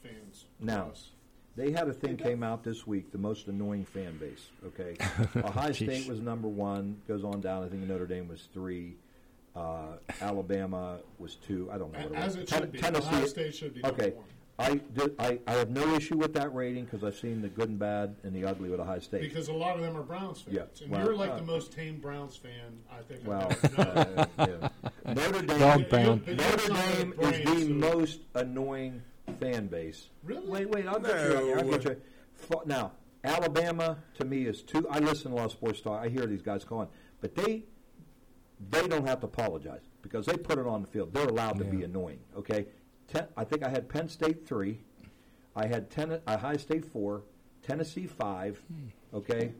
fans. 0.02 0.44
Now, 0.60 0.90
they 1.56 1.70
had 1.70 1.88
a 1.88 1.94
thing 1.94 2.16
came 2.18 2.42
out 2.42 2.62
this 2.62 2.86
week, 2.86 3.10
the 3.10 3.16
most 3.16 3.46
annoying 3.46 3.86
fan 3.86 4.18
base. 4.18 4.48
Okay, 4.66 4.96
Ohio 5.36 5.72
State 5.72 6.06
was 6.08 6.20
number 6.20 6.48
one, 6.48 7.00
goes 7.08 7.24
on 7.24 7.40
down. 7.40 7.62
I 7.64 7.68
think 7.68 7.84
Notre 7.88 8.06
Dame 8.06 8.28
was 8.28 8.48
three. 8.52 8.96
Uh, 9.56 9.96
Alabama 10.20 10.98
was 11.18 11.36
two. 11.36 11.70
I 11.72 11.78
don't 11.78 11.92
know. 11.92 12.00
What 12.00 12.12
it 12.12 12.16
As 12.16 12.36
was. 12.36 12.42
it 12.44 12.48
Ten- 12.48 12.60
should 12.62 12.72
be. 12.72 12.78
Tennessee. 12.80 13.06
Ohio 13.08 13.26
State 13.26 13.54
should 13.54 13.74
be 13.74 13.80
number 13.80 14.02
Okay, 14.02 14.10
one. 14.16 14.24
I, 14.62 14.74
did, 14.94 15.14
I 15.18 15.38
I 15.46 15.52
have 15.52 15.70
no 15.70 15.94
issue 15.94 16.16
with 16.16 16.32
that 16.34 16.54
rating 16.54 16.84
because 16.84 17.02
I've 17.04 17.16
seen 17.16 17.42
the 17.42 17.48
good 17.48 17.68
and 17.68 17.78
bad 17.78 18.16
and 18.22 18.34
the 18.34 18.44
ugly 18.44 18.70
with 18.70 18.80
Ohio 18.80 19.00
State. 19.00 19.22
Because 19.22 19.48
a 19.48 19.52
lot 19.52 19.76
of 19.76 19.82
them 19.82 19.96
are 19.96 20.02
Browns 20.02 20.40
fans, 20.42 20.56
Yeah, 20.56 20.82
and 20.84 20.90
well, 20.90 21.04
you're 21.04 21.16
like 21.16 21.30
uh, 21.32 21.36
the 21.36 21.42
most 21.42 21.72
tame 21.72 21.98
Browns 21.98 22.36
fan 22.36 22.78
I 22.90 23.02
think. 23.02 23.26
Well, 23.26 23.48
I've 23.50 23.64
ever 23.64 23.84
known. 23.84 24.28
uh, 24.38 24.46
yeah. 25.06 25.12
Notre 25.14 25.42
Dame, 25.42 25.58
Dog 25.58 25.88
pound. 25.90 26.26
Notre 26.26 26.68
Dame 26.74 27.14
is 27.18 27.44
the 27.44 27.66
so- 27.66 27.96
most 27.96 28.20
annoying 28.34 29.02
fan 29.40 29.66
base. 29.66 30.08
Really? 30.22 30.46
Wait, 30.46 30.68
wait, 30.70 30.86
I'll 30.86 31.00
get 31.00 31.30
you. 31.30 31.36
on 31.36 31.44
here, 31.44 31.58
I'll 31.58 31.70
get 31.70 31.84
you. 31.84 31.96
F- 32.50 32.66
Now, 32.66 32.92
Alabama 33.24 33.98
to 34.18 34.24
me 34.24 34.46
is 34.46 34.62
too. 34.62 34.86
I 34.90 34.98
listen 35.00 35.30
to 35.30 35.36
a 35.36 35.38
lot 35.38 35.44
of 35.46 35.52
sports 35.52 35.80
talk. 35.80 36.02
I 36.04 36.08
hear 36.08 36.26
these 36.26 36.42
guys 36.42 36.64
calling, 36.64 36.88
but 37.20 37.34
they 37.34 37.64
they 38.70 38.86
don't 38.86 39.06
have 39.06 39.20
to 39.20 39.26
apologize 39.26 39.82
because 40.02 40.26
they 40.26 40.36
put 40.36 40.58
it 40.58 40.66
on 40.66 40.82
the 40.82 40.88
field. 40.88 41.12
They're 41.12 41.26
allowed 41.26 41.58
to 41.58 41.64
be 41.64 41.82
annoying. 41.82 42.20
Okay, 42.36 42.66
Ten, 43.12 43.26
I 43.36 43.44
think 43.44 43.62
I 43.62 43.68
had 43.68 43.88
Penn 43.88 44.08
State 44.08 44.46
three, 44.46 44.78
I 45.54 45.66
had 45.66 45.90
ten, 45.90 46.18
Ohio 46.26 46.56
State 46.56 46.84
four, 46.84 47.22
Tennessee 47.62 48.06
five. 48.06 48.60
Okay, 49.12 49.52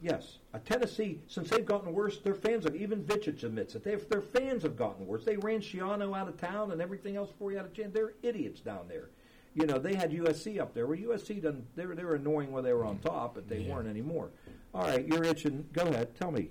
yes, 0.00 0.38
uh, 0.54 0.58
Tennessee 0.64 1.20
since 1.26 1.50
they've 1.50 1.66
gotten 1.66 1.92
worse, 1.92 2.18
their 2.18 2.34
fans 2.34 2.64
have 2.64 2.76
even 2.76 3.02
Vitchich 3.02 3.42
admits 3.42 3.74
it. 3.74 3.82
They 3.82 3.96
their 3.96 4.20
fans 4.20 4.62
have 4.62 4.76
gotten 4.76 5.06
worse. 5.06 5.24
They 5.24 5.36
ran 5.36 5.60
Schiano 5.60 6.16
out 6.16 6.28
of 6.28 6.40
town 6.40 6.70
and 6.70 6.80
everything 6.80 7.16
else 7.16 7.30
before 7.30 7.50
he 7.50 7.56
had 7.56 7.66
a 7.66 7.70
chance. 7.70 7.92
They're 7.92 8.12
idiots 8.22 8.60
down 8.60 8.86
there. 8.88 9.08
You 9.54 9.66
know, 9.66 9.78
they 9.78 9.94
had 9.94 10.12
USC 10.12 10.60
up 10.60 10.72
there. 10.72 10.86
Well, 10.86 10.96
USC 10.96 11.42
done. 11.42 11.66
They 11.74 11.86
were 11.86 11.96
they 11.96 12.04
were 12.04 12.14
annoying 12.14 12.52
when 12.52 12.62
they 12.62 12.72
were 12.72 12.84
on 12.84 12.98
top, 12.98 13.34
but 13.34 13.48
they 13.48 13.60
weren't 13.68 13.88
anymore. 13.88 14.30
All 14.72 14.82
right, 14.82 15.06
you're 15.06 15.24
itching. 15.24 15.66
Go 15.72 15.82
ahead, 15.82 16.14
tell 16.14 16.30
me 16.30 16.50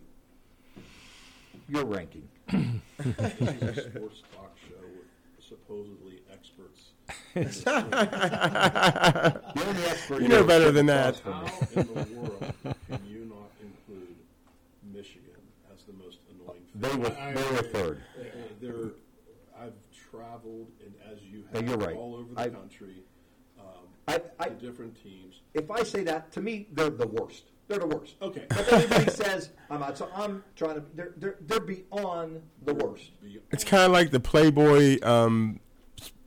your 1.70 1.86
ranking. 1.86 2.28
This 3.02 3.42
is 3.42 3.78
a 3.78 3.90
sports 3.90 4.22
talk 4.36 4.56
show 4.70 4.76
with 4.86 5.44
supposedly 5.44 6.21
experts. 7.36 7.64
The 9.62 9.88
expert 9.90 10.22
You 10.22 10.28
know 10.28 10.44
better 10.44 10.72
than 10.72 10.86
that. 10.88 11.20
How 11.20 11.46
in 11.76 11.88
the 11.88 11.94
world 11.94 12.54
can 12.64 13.06
you 13.08 13.26
not 13.30 13.52
include 13.62 14.16
Michigan 14.94 15.32
as 15.74 15.84
the 15.84 15.94
most 15.94 16.20
annoying? 16.32 16.62
They 16.76 16.96
were 16.98 17.10
they 17.10 17.56
were 17.56 17.64
third. 17.70 18.02
Uh, 18.20 18.24
They're, 18.62 18.92
I've 19.60 19.74
traveled, 20.12 20.68
and 20.84 20.94
as 21.12 21.22
you 21.24 21.44
have, 21.54 21.68
you're 21.68 21.78
right. 21.78 21.96
all 21.96 22.16
over 22.16 22.34
the 22.34 22.42
I- 22.42 22.50
country, 22.50 23.04
um, 23.60 23.66
I, 24.08 24.22
I, 24.40 24.50
to 24.50 24.56
different 24.56 25.02
teams. 25.02 25.36
if 25.54 25.70
I 25.72 25.84
say 25.84 26.04
that, 26.04 26.32
to 26.34 26.42
me, 26.42 26.68
they're 26.74 26.90
the 26.90 27.08
worst. 27.08 27.44
They're 27.68 27.80
the 27.80 27.88
worst. 27.88 28.16
Okay. 28.22 28.46
But 28.50 28.68
everybody 28.74 29.10
says 29.24 29.52
I'm 29.70 29.80
not. 29.80 29.98
So 29.98 30.10
I'm 30.14 30.44
trying 30.58 30.76
to. 30.76 30.84
They're 30.94 31.14
they're, 31.18 31.36
they're 31.42 31.60
beyond 31.62 32.42
the 32.66 32.74
worst. 32.74 33.12
It's 33.52 33.64
kind 33.64 33.84
of 33.84 33.92
like 33.92 34.12
the 34.12 34.20
Playboy 34.20 35.00
um, 35.04 35.60
s- 35.64 35.71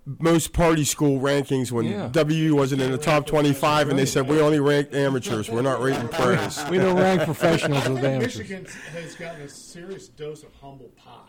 most 0.06 0.52
party 0.52 0.84
school 0.84 1.18
rankings 1.20 1.72
when 1.72 1.86
Yeah. 1.86 2.08
WU 2.12 2.54
wasn't 2.54 2.82
in 2.82 2.90
the 2.92 2.98
top 2.98 3.26
25, 3.26 3.88
and 3.88 3.98
they 3.98 4.04
said 4.06 4.28
we 4.28 4.40
only 4.40 4.60
rank 4.60 4.88
amateurs. 4.92 5.48
We're 5.50 5.62
not 5.62 5.80
rating 5.80 6.08
pros. 6.12 6.62
We 6.68 6.78
don't 6.78 6.96
rank 6.96 7.22
professionals 7.22 7.88
with 7.88 8.04
amateurs. 8.04 8.36
Michigan 8.38 8.66
has 8.92 9.14
gotten 9.14 9.42
a 9.42 9.48
serious 9.48 10.08
dose 10.08 10.42
of 10.42 10.52
humble 10.60 10.90
pie 10.96 11.20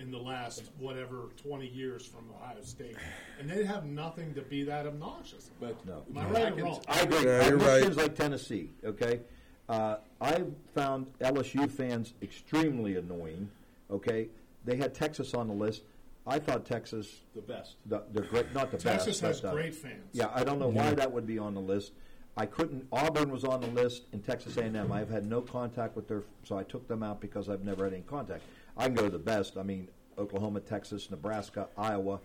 in 0.00 0.10
the 0.10 0.18
last 0.18 0.70
whatever 0.78 1.28
20 1.42 1.66
years 1.68 2.06
from 2.06 2.24
Ohio 2.40 2.56
State, 2.62 2.96
and 3.40 3.48
they 3.48 3.64
have 3.64 3.84
nothing 3.84 4.32
to 4.34 4.42
be 4.42 4.62
that 4.64 4.86
obnoxious. 4.86 5.50
But 5.60 5.84
No. 5.86 6.02
Am 6.10 6.18
I 6.18 6.30
right 6.30 6.52
or 6.58 6.64
wrong? 6.64 6.82
I 6.88 7.00
agree. 7.02 7.24
Yeah, 7.24 7.48
you're 7.48 7.56
right. 7.58 7.94
like 7.96 8.14
Tennessee. 8.16 8.70
Okay, 8.84 9.20
uh, 9.68 9.96
I 10.20 10.42
found 10.74 11.06
LSU 11.20 11.68
fans 11.70 12.14
extremely 12.22 12.96
annoying. 12.96 13.48
Okay, 13.90 14.28
they 14.64 14.76
had 14.76 14.94
Texas 14.94 15.34
on 15.34 15.46
the 15.48 15.54
list. 15.54 15.82
I 16.28 16.38
thought 16.38 16.64
Texas 16.66 17.22
The 17.34 17.40
best. 17.40 17.76
the, 17.86 18.02
they're 18.12 18.24
great, 18.24 18.52
not 18.52 18.70
the 18.70 18.76
best. 18.76 18.84
Texas 19.06 19.20
has 19.20 19.40
but, 19.40 19.48
uh, 19.48 19.52
great 19.54 19.74
fans. 19.74 20.04
Yeah, 20.12 20.30
I 20.34 20.44
don't 20.44 20.58
know 20.58 20.68
why 20.68 20.92
that 20.92 21.10
would 21.10 21.26
be 21.26 21.38
on 21.38 21.54
the 21.54 21.60
list. 21.60 21.92
I 22.36 22.46
couldn't. 22.46 22.86
Auburn 22.92 23.30
was 23.30 23.42
on 23.44 23.60
the 23.60 23.66
list, 23.68 24.02
and 24.12 24.24
Texas 24.24 24.56
A&M. 24.58 24.92
I've 24.92 25.10
had 25.10 25.26
no 25.26 25.40
contact 25.40 25.96
with 25.96 26.06
their, 26.06 26.22
so 26.44 26.56
I 26.56 26.62
took 26.62 26.86
them 26.86 27.02
out 27.02 27.20
because 27.20 27.48
I've 27.48 27.64
never 27.64 27.84
had 27.84 27.92
any 27.94 28.02
contact. 28.02 28.42
I 28.76 28.84
can 28.86 28.94
go 28.94 29.04
to 29.04 29.10
the 29.10 29.18
best. 29.18 29.56
I 29.56 29.62
mean, 29.64 29.88
Oklahoma, 30.16 30.60
Texas, 30.60 31.10
Nebraska, 31.10 31.66
Iowa, 31.76 32.20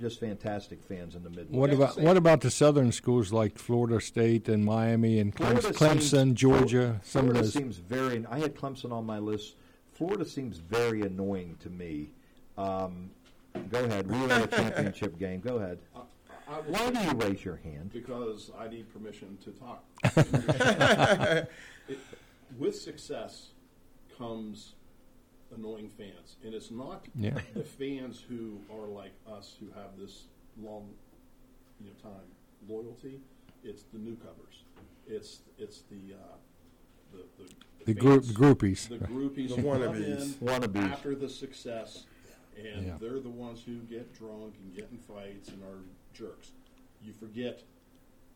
just 0.00 0.20
fantastic 0.20 0.82
fans 0.82 1.14
in 1.16 1.22
the 1.22 1.28
Midwest. 1.28 1.50
What 1.50 1.72
about 1.72 1.98
what 2.00 2.16
about 2.16 2.40
the 2.40 2.50
southern 2.50 2.92
schools 2.92 3.30
like 3.32 3.58
Florida 3.58 4.00
State 4.00 4.48
and 4.48 4.64
Miami 4.64 5.18
and 5.18 5.34
Clem- 5.34 5.58
Florida 5.58 5.78
Clemson, 5.78 6.00
seems- 6.02 6.40
Georgia? 6.40 7.00
Some 7.02 7.22
Florida 7.26 7.40
of 7.40 7.44
those. 7.46 7.52
seems 7.52 7.76
very. 7.76 8.24
I 8.30 8.38
had 8.38 8.54
Clemson 8.54 8.92
on 8.92 9.04
my 9.04 9.18
list. 9.18 9.56
Florida 9.92 10.24
seems 10.24 10.58
very 10.58 11.02
annoying 11.02 11.56
to 11.60 11.68
me. 11.68 12.10
Um, 12.56 13.10
go 13.70 13.84
ahead. 13.84 14.10
We 14.10 14.18
were 14.18 14.32
at 14.32 14.44
a 14.44 14.56
championship 14.56 15.18
game. 15.18 15.40
Go 15.40 15.56
ahead. 15.56 15.78
I 16.50 16.60
will 16.60 16.72
Why 16.72 16.90
do 16.90 17.00
you 17.00 17.10
raise 17.12 17.44
your 17.44 17.56
hand? 17.56 17.90
Because 17.92 18.50
I 18.58 18.68
need 18.68 18.90
permission 18.92 19.36
to 19.44 19.50
talk. 19.52 19.84
It- 21.88 21.98
with 22.58 22.74
success 22.76 23.48
comes 24.16 24.74
annoying 25.54 25.88
fans, 25.90 26.36
and 26.44 26.54
it's 26.54 26.70
not 26.70 27.06
Yeah. 27.14 27.38
the 27.54 27.62
fans 27.62 28.22
who 28.28 28.58
are 28.72 28.86
like 28.86 29.12
us 29.30 29.54
who 29.60 29.66
have 29.78 29.98
this 29.98 30.24
long, 30.62 30.88
you 31.80 31.86
know, 31.86 31.92
time 32.02 32.26
loyalty. 32.68 33.20
It's 33.64 33.82
the 33.92 33.98
newcomers. 33.98 34.64
It's 35.06 35.40
it's 35.58 35.82
the 35.90 36.14
uh, 36.14 36.36
the, 37.12 37.24
the, 37.42 37.54
The 37.86 37.94
group- 37.94 38.24
fans- 38.24 38.36
groupies. 38.36 38.88
the 38.88 38.98
groupies 38.98 39.48
The 39.56 39.62
wannabes. 39.62 40.34
Wannabes. 40.36 40.90
after 40.92 41.14
the 41.14 41.28
success, 41.28 42.06
and 42.58 42.86
Yeah. 42.86 42.96
they're 43.00 43.20
the 43.20 43.28
ones 43.28 43.62
who 43.64 43.78
get 43.80 44.12
drunk 44.14 44.54
and 44.62 44.74
get 44.74 44.88
in 44.90 44.98
fights 44.98 45.48
and 45.48 45.62
are 45.62 45.80
jerks. 46.12 46.52
You 47.02 47.12
forget, 47.12 47.62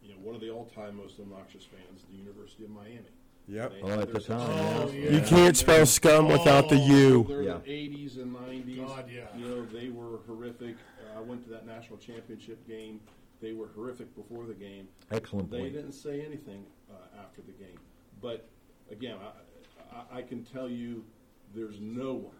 you 0.02 0.10
know, 0.10 0.20
one 0.20 0.34
of 0.34 0.40
the 0.40 0.50
all-time 0.50 0.96
most 0.96 1.18
obnoxious 1.20 1.64
fans, 1.64 2.04
the 2.10 2.16
University 2.16 2.64
of 2.64 2.70
Miami. 2.70 3.00
Yep. 3.48 3.72
They 3.72 3.82
Oh, 3.82 4.00
at 4.00 4.12
the 4.12 4.20
time, 4.20 4.88
success. 4.88 4.94
yeah. 4.94 5.10
You 5.10 5.20
can't 5.26 5.56
spell 5.56 5.84
scum 5.86 6.28
without 6.28 6.68
the 6.68 6.76
U. 6.78 7.24
They're 7.26 7.42
Yeah. 7.42 7.58
the 7.58 7.70
80s 7.72 8.16
and 8.18 8.32
90s. 8.32 8.76
God, 8.86 9.10
yeah. 9.10 9.36
You 9.36 9.46
know, 9.48 9.64
they 9.66 9.88
were 9.88 10.18
horrific. 10.28 10.76
Uh, 11.00 11.18
I 11.18 11.20
went 11.20 11.42
to 11.44 11.50
that 11.50 11.66
national 11.66 11.98
championship 11.98 12.64
game. 12.68 13.00
They 13.40 13.52
were 13.52 13.66
horrific 13.74 14.14
before 14.14 14.46
the 14.46 14.54
game. 14.54 14.86
Excellent 15.10 15.50
They 15.50 15.58
point. 15.62 15.72
didn't 15.72 15.92
say 15.92 16.24
anything 16.24 16.64
uh, 16.88 17.18
after 17.20 17.42
the 17.42 17.50
game. 17.52 17.78
But 18.20 18.48
again, 18.92 19.18
I, 19.20 19.96
I, 19.96 20.18
I 20.18 20.22
can 20.22 20.44
tell 20.44 20.68
you 20.68 21.04
there's 21.52 21.80
no 21.80 22.14
one 22.14 22.36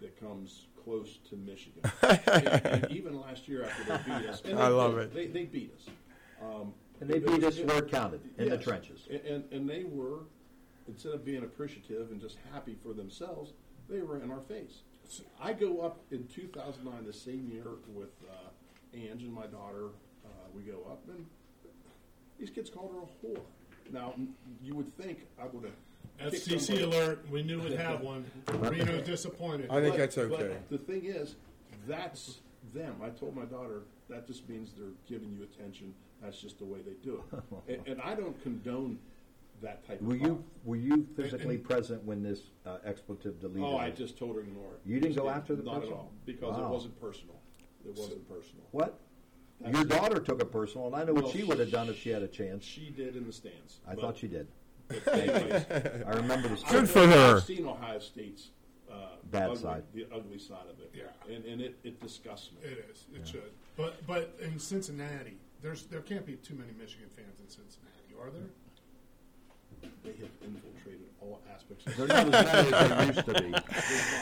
that 0.00 0.18
comes 0.18 0.68
close 0.86 1.18
to 1.28 1.36
Michigan. 1.36 1.82
and, 2.02 2.64
and 2.64 2.90
even 2.90 3.20
last 3.20 3.48
year 3.48 3.64
after 3.64 3.84
they 3.84 3.98
beat 4.04 4.28
us, 4.28 4.42
and 4.44 4.58
I 4.58 4.68
love 4.68 4.94
did, 4.94 5.02
it. 5.04 5.14
They, 5.14 5.26
they 5.26 5.44
beat 5.44 5.74
us. 5.76 5.86
Um, 6.40 6.72
And 7.00 7.10
they 7.10 7.18
beat 7.18 7.42
us 7.42 7.58
where 7.58 7.78
it 7.78 7.90
counted, 7.90 8.20
in 8.38 8.48
the 8.48 8.56
trenches. 8.56 9.08
And, 9.10 9.20
and, 9.22 9.52
and 9.52 9.68
they 9.68 9.84
were, 9.84 10.20
instead 10.86 11.12
of 11.12 11.24
being 11.24 11.42
appreciative 11.42 12.12
and 12.12 12.20
just 12.20 12.38
happy 12.52 12.76
for 12.82 12.92
themselves, 12.92 13.52
they 13.88 14.00
were 14.00 14.18
in 14.22 14.30
our 14.30 14.40
face. 14.40 14.82
I 15.40 15.52
go 15.52 15.80
up 15.80 15.98
in 16.10 16.26
2009, 16.28 17.04
the 17.04 17.12
same 17.12 17.48
year, 17.52 17.66
with 17.92 18.10
uh, 18.30 18.48
Ange 18.94 19.22
and 19.22 19.32
my 19.32 19.46
daughter. 19.46 19.90
Uh, 20.24 20.28
we 20.54 20.62
go 20.62 20.78
up, 20.90 21.02
and 21.08 21.26
these 22.38 22.50
kids 22.50 22.70
called 22.70 22.92
her 22.92 23.00
a 23.00 23.26
whore. 23.26 23.42
Now, 23.92 24.14
you 24.62 24.74
would 24.74 24.96
think 24.96 25.26
I 25.40 25.46
would 25.46 25.64
have. 25.64 25.72
Kicked 26.18 26.46
FCC 26.48 26.82
alert. 26.82 27.24
We 27.30 27.42
knew 27.42 27.60
we'd 27.60 27.72
have 27.78 28.00
one. 28.00 28.24
Reno 28.52 29.00
disappointed. 29.02 29.70
I 29.70 29.80
think 29.80 29.92
but- 29.94 29.98
that's 29.98 30.16
but 30.16 30.24
okay. 30.32 30.56
the 30.70 30.78
thing 30.78 31.04
is, 31.04 31.36
that's 31.86 32.38
them. 32.74 32.96
I 33.02 33.10
told 33.10 33.34
my 33.36 33.44
daughter 33.44 33.82
that 34.08 34.26
just 34.26 34.48
means 34.48 34.72
they're 34.76 34.86
giving 35.08 35.32
you 35.32 35.42
attention. 35.42 35.94
That's 36.22 36.40
just 36.40 36.58
the 36.58 36.64
way 36.64 36.80
they 36.80 36.94
do 37.04 37.22
it. 37.32 37.42
and, 37.78 37.86
and 37.88 38.00
I 38.02 38.14
don't 38.14 38.40
condone 38.42 38.98
that 39.62 39.86
type 39.86 40.00
Were 40.02 40.14
of 40.14 40.20
you 40.20 40.28
talk. 40.28 40.42
were 40.64 40.76
you 40.76 41.06
physically 41.16 41.56
present 41.58 42.04
when 42.04 42.22
this 42.22 42.40
uh, 42.66 42.78
expletive 42.84 43.40
deleted? 43.40 43.62
Oh, 43.62 43.76
I 43.76 43.90
just 43.90 44.18
told 44.18 44.36
her 44.36 44.40
ignore 44.42 44.72
it. 44.74 44.80
You 44.84 45.00
didn't 45.00 45.16
go 45.16 45.28
after 45.28 45.54
the 45.54 45.62
Not 45.62 45.76
person? 45.80 45.92
at 45.92 45.96
all, 45.96 46.12
because 46.24 46.58
it 46.58 46.64
wasn't 46.64 47.00
personal. 47.00 47.36
It 47.86 47.96
wasn't 47.96 48.28
personal. 48.28 48.64
What? 48.72 48.98
That's 49.60 49.74
Your 49.76 49.84
just- 49.86 49.98
daughter 50.00 50.20
took 50.20 50.40
it 50.40 50.52
personal, 50.52 50.88
and 50.88 50.96
I 50.96 51.04
know 51.04 51.14
what 51.14 51.24
Well, 51.24 51.32
she 51.32 51.42
would 51.44 51.58
have 51.58 51.70
done 51.70 51.88
if 51.88 51.98
she 51.98 52.10
had 52.10 52.22
a 52.22 52.28
chance. 52.28 52.64
She 52.64 52.90
did 52.90 53.16
in 53.16 53.26
the 53.26 53.32
stands. 53.32 53.80
I 53.88 53.94
thought 53.94 54.18
she 54.18 54.28
did. 54.28 54.46
But 54.88 55.08
anyways, 55.14 55.64
I 56.06 56.10
remember 56.10 56.48
the 56.48 56.54
I've- 56.68 56.86
story. 56.86 57.12
I've 57.12 57.42
seen 57.42 57.66
Ohio 57.66 57.98
State's 57.98 58.48
uh, 58.90 58.94
Bad 59.30 59.50
ugly, 59.50 59.56
side. 59.62 59.82
the 59.94 60.06
ugly 60.14 60.38
side 60.38 60.66
of 60.70 60.78
it. 60.80 60.92
Yeah. 60.94 61.34
and, 61.34 61.44
and 61.44 61.60
it, 61.60 61.76
it 61.84 62.00
disgusts 62.00 62.50
me. 62.52 62.58
It 62.70 62.86
is. 62.90 63.04
It 63.14 63.26
should. 63.26 63.50
But 63.76 64.06
but 64.06 64.38
in 64.40 64.58
Cincinnati, 64.58 65.36
there's 65.62 65.84
there 65.86 66.00
can't 66.00 66.24
be 66.24 66.36
too 66.36 66.54
many 66.54 66.72
Michigan 66.78 67.08
fans 67.14 67.38
in 67.40 67.48
Cincinnati, 67.48 68.14
are 68.20 68.30
there? 68.30 68.42
They 70.04 70.12
have 70.12 70.30
infiltrated 70.42 71.08
all 71.20 71.40
aspects. 71.52 71.86
of 71.86 71.96
They're 71.96 72.06
not 72.06 72.32
as 72.34 72.72
many 72.72 72.72
as 72.72 72.88
they 72.88 73.06
used 73.06 73.26
to 73.26 73.42
be. 73.42 73.50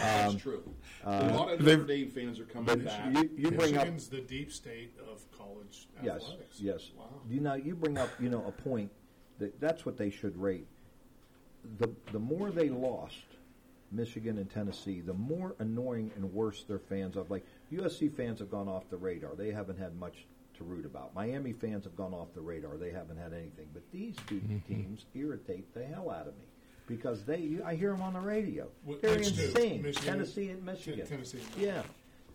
That's 0.01 0.33
Um, 0.33 0.39
true. 0.39 0.63
uh, 1.07 1.11
a 1.31 1.35
lot 1.37 1.53
of 1.53 1.59
they've- 1.65 1.79
Notre 1.79 1.95
Dame 1.95 2.11
fans 2.11 2.41
are 2.41 2.45
coming 2.45 2.65
but 2.67 2.85
back. 2.85 3.15
you- 3.15 3.31
you 3.37 3.51
bring 3.51 3.77
up- 3.77 3.85
Michigan's 3.85 4.09
the 4.09 4.21
deep 4.23 4.51
state 4.51 4.95
of 5.11 5.23
college 5.31 5.89
Yes, 6.03 6.23
athletics. 6.23 6.61
yes. 6.61 6.91
Wow. 6.97 7.05
You 7.29 7.41
know, 7.41 7.55
you 7.55 7.77
bring 7.77 7.99
up, 7.99 8.09
you 8.19 8.31
know, 8.31 8.45
a 8.47 8.53
point 8.53 8.91
that 8.91 9.04
that's 9.61 9.85
what 9.87 9.97
they 9.97 10.11
should 10.11 10.37
rate. 10.41 10.67
The 11.79 11.91
the 12.13 12.19
more 12.19 12.51
they 12.51 12.69
lost, 12.69 13.17
Michigan 13.91 14.39
and 14.39 14.51
Tennessee, 14.51 15.01
the 15.01 15.15
more 15.15 15.55
annoying 15.59 16.11
and 16.17 16.33
worse 16.33 16.65
their 16.65 16.79
fans 16.79 17.17
are. 17.17 17.25
Like 17.29 17.45
USC 17.73 18.13
fans 18.15 18.39
have 18.41 18.51
gone 18.51 18.69
off 18.69 18.89
the 18.91 18.97
radar; 18.97 19.35
they 19.35 19.51
haven't 19.51 19.79
had 19.79 19.99
much 19.99 20.27
to 20.59 20.65
root 20.65 20.85
about. 20.85 21.15
Miami 21.15 21.53
fans 21.53 21.85
have 21.85 21.97
gone 21.97 22.13
off 22.13 22.29
the 22.35 22.41
radar; 22.41 22.77
they 22.77 22.91
haven't 22.91 23.17
had 23.17 23.33
anything. 23.33 23.67
But 23.73 23.83
these 23.93 24.15
2 24.29 24.41
teams 24.69 25.07
irritate 25.15 25.73
the 25.75 25.85
hell 25.85 26.11
out 26.11 26.29
of 26.29 26.35
me 26.37 26.45
because 26.87 27.25
they, 27.25 27.59
I 27.65 27.75
hear 27.75 27.91
them 27.93 28.03
on 28.03 28.13
the 28.13 28.21
radio. 28.21 28.69
Wh- 28.87 29.01
They're 29.01 29.17
which 29.19 29.35
two? 29.35 29.45
insane. 29.45 29.83
Michigan? 29.83 30.13
Tennessee 30.13 30.51
and 30.51 30.63
Michigan. 30.65 31.07
Tennessee. 31.07 31.41
Yeah. 31.59 31.83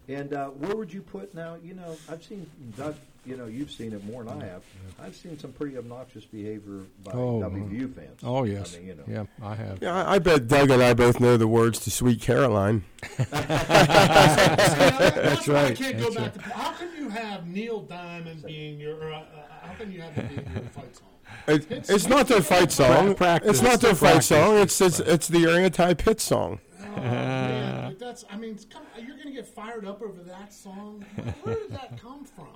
And 0.08 0.34
uh, 0.34 0.48
where 0.50 0.76
would 0.76 0.92
you 0.92 1.04
put 1.04 1.36
now? 1.36 1.56
You 1.64 1.76
know, 1.76 1.96
I've 2.10 2.24
seen 2.24 2.50
Doug. 2.76 2.96
You 3.26 3.36
know, 3.38 3.46
you've 3.48 3.70
seen 3.72 3.92
it 3.94 4.04
more 4.06 4.24
than 4.24 4.42
I 4.42 4.46
have. 4.46 4.64
I've 5.02 5.16
seen 5.16 5.38
some 5.38 5.52
pretty 5.52 5.78
obnoxious 5.78 6.24
behavior 6.26 6.84
by 7.04 7.12
Oh, 7.12 7.42
WVU 7.42 7.94
fans. 7.94 8.20
Oh 8.24 8.44
yes. 8.46 8.76
I 8.76 8.80
mean, 8.80 8.88
you 8.88 8.96
know. 8.96 9.04
Yeah, 9.08 9.26
I 9.46 9.56
have. 9.56 9.82
Yeah, 9.82 10.04
I, 10.04 10.16
I 10.16 10.20
bet 10.20 10.48
Doug 10.48 10.72
and 10.72 10.82
I 10.82 10.94
both 10.94 11.20
know 11.20 11.36
the 11.38 11.48
words 11.48 11.80
to 11.80 11.92
"Sweet 11.92 12.22
Caroline." 12.22 12.84
That's 13.18 13.30
why 15.48 15.56
I 15.56 15.64
right. 15.64 15.76
can't 15.78 15.98
go 15.98 16.04
That's 16.10 16.16
back 16.16 16.34
to. 16.34 16.42
How 16.42 16.72
can 16.72 16.90
you 16.98 17.10
have 17.10 17.48
Neil 17.48 17.82
Diamond 17.82 18.44
being 18.44 18.80
your? 18.80 19.14
Uh, 19.14 19.18
uh, 19.20 19.24
how 19.64 19.74
can 19.74 19.92
you 19.92 20.02
have 20.02 20.18
it 20.18 20.30
being 20.30 20.52
your 20.54 20.64
fight 20.72 20.96
song? 20.96 21.06
It, 21.48 21.90
it's 21.90 22.08
not 22.08 22.28
their 22.28 22.42
fight 22.42 22.72
song. 22.72 23.16
Practice. 23.16 23.50
It's 23.52 23.62
not 23.62 23.82
their 23.82 23.96
fight 23.96 24.24
song. 24.24 24.58
It's 24.58 24.80
it's 24.82 25.00
it's 25.00 25.28
the 25.28 25.48
anti-pit 25.50 26.20
song. 26.22 26.60
Oh, 26.82 26.96
man, 27.02 27.92
but 27.92 28.00
that's. 28.00 28.26
I 28.32 28.38
mean, 28.38 28.58
come, 28.70 28.84
you're 28.98 29.16
going 29.16 29.28
to 29.28 29.34
get 29.34 29.46
fired 29.48 29.86
up 29.86 30.02
over 30.02 30.22
that 30.24 30.54
song. 30.54 31.06
Where 31.44 31.56
did 31.56 31.72
that 31.72 32.02
come 32.02 32.24
from? 32.26 32.48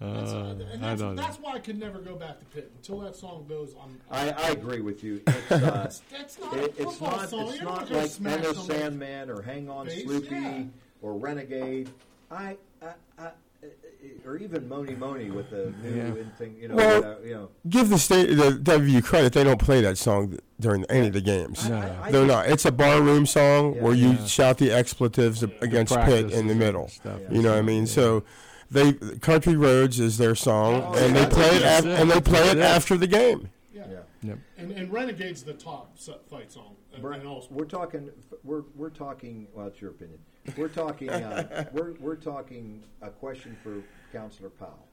That's, 0.00 0.30
Uh, 0.32 0.54
and 0.74 0.82
that's, 0.82 1.00
don't 1.00 1.16
that's 1.16 1.38
why 1.38 1.54
I 1.54 1.58
could 1.58 1.78
never 1.78 1.98
go 2.00 2.16
back 2.16 2.38
to 2.38 2.44
Pitt 2.46 2.70
until 2.76 3.00
that 3.00 3.16
song 3.16 3.46
goes. 3.48 3.74
I'm, 3.82 3.98
I, 4.10 4.30
I 4.30 4.50
agree 4.50 4.80
with 4.82 5.02
you. 5.02 5.22
It's, 5.26 5.50
uh, 5.52 5.56
It's- 5.56 6.02
it's 6.12 6.38
not 6.38 6.54
a 6.54 6.64
it- 6.64 6.74
it's 6.78 7.00
not, 7.00 7.30
song. 7.30 7.48
It's 7.48 7.56
You're 7.56 7.64
not 7.64 7.80
not 7.80 7.90
like 7.90 8.10
smash 8.10 8.32
Enter 8.34 8.54
somebody. 8.54 8.78
Sandman 8.80 9.30
or 9.30 9.40
Hang 9.42 9.70
On 9.70 9.86
Bass, 9.86 10.02
Sloopy 10.04 10.30
yeah. 10.30 10.62
or 11.00 11.14
Renegade. 11.14 11.88
I, 12.30 12.56
I, 12.82 12.86
I, 13.18 13.30
or 14.26 14.36
even 14.36 14.68
Mony 14.68 14.94
Mony 14.94 15.30
with 15.30 15.48
the 15.50 15.72
new 15.82 15.96
Yeah. 16.18 16.24
thing. 16.36 16.56
You 16.60 16.68
know, 16.68 16.74
Well, 16.76 17.04
uh, 17.04 17.14
you 17.24 17.34
know. 17.34 17.48
Give 17.68 17.88
the 17.88 17.98
state 17.98 18.26
the 18.34 18.50
WVU 18.62 19.02
credit; 19.02 19.32
they 19.32 19.44
don't 19.44 19.60
play 19.60 19.80
that 19.80 19.96
song 19.98 20.38
during 20.60 20.84
any 20.90 21.06
of 21.06 21.12
the 21.14 21.20
games. 21.22 21.68
No. 21.68 21.76
I- 21.76 21.80
I 21.80 22.10
They're 22.10 22.20
think- 22.22 22.26
not. 22.32 22.46
It's 22.48 22.64
a 22.66 22.72
barroom 22.72 23.24
song 23.24 23.74
Yeah. 23.76 23.82
where 23.82 23.94
you 23.94 24.10
Yeah. 24.10 24.26
shout 24.26 24.58
the 24.58 24.72
expletives 24.72 25.42
against 25.42 25.94
Pitt 26.00 26.32
in 26.32 26.48
the 26.48 26.54
middle. 26.54 26.88
stuff. 26.88 27.20
You 27.30 27.40
know 27.42 27.50
what 27.52 27.58
I 27.58 27.62
mean? 27.62 27.86
So. 27.86 28.24
They 28.70 28.92
Country 29.20 29.56
Roads 29.56 30.00
is 30.00 30.18
their 30.18 30.34
song, 30.34 30.82
Oh, 30.86 30.94
and 30.94 31.14
they 31.14 31.26
play 31.26 31.56
it 31.56 31.62
af- 31.62 31.86
it. 31.86 32.00
and 32.00 32.10
they 32.10 32.20
play 32.20 32.48
it 32.50 32.58
it. 32.58 32.62
after 32.62 32.96
the 32.96 33.06
game. 33.06 33.50
yeah. 33.72 33.86
Yeah. 33.90 33.98
Yep. 34.22 34.38
And, 34.58 34.70
and 34.72 34.92
Renegade's 34.92 35.42
the 35.44 35.52
top 35.52 35.96
fight 36.28 36.50
song. 36.50 36.74
Brian, 37.00 37.26
also, 37.26 37.48
we're 37.50 37.64
talking. 37.64 38.10
We're 38.42 38.62
we're 38.74 38.90
talking. 38.90 39.46
Well, 39.54 39.68
it's 39.68 39.80
your 39.80 39.90
opinion. 39.92 40.18
We're 40.56 40.68
talking. 40.68 41.10
Uh, 41.10 41.66
we're 41.72 41.92
we're 42.00 42.16
talking 42.16 42.82
a 43.02 43.10
question 43.10 43.56
for 43.62 43.82
Councilor 44.12 44.50
Powell. 44.50 44.88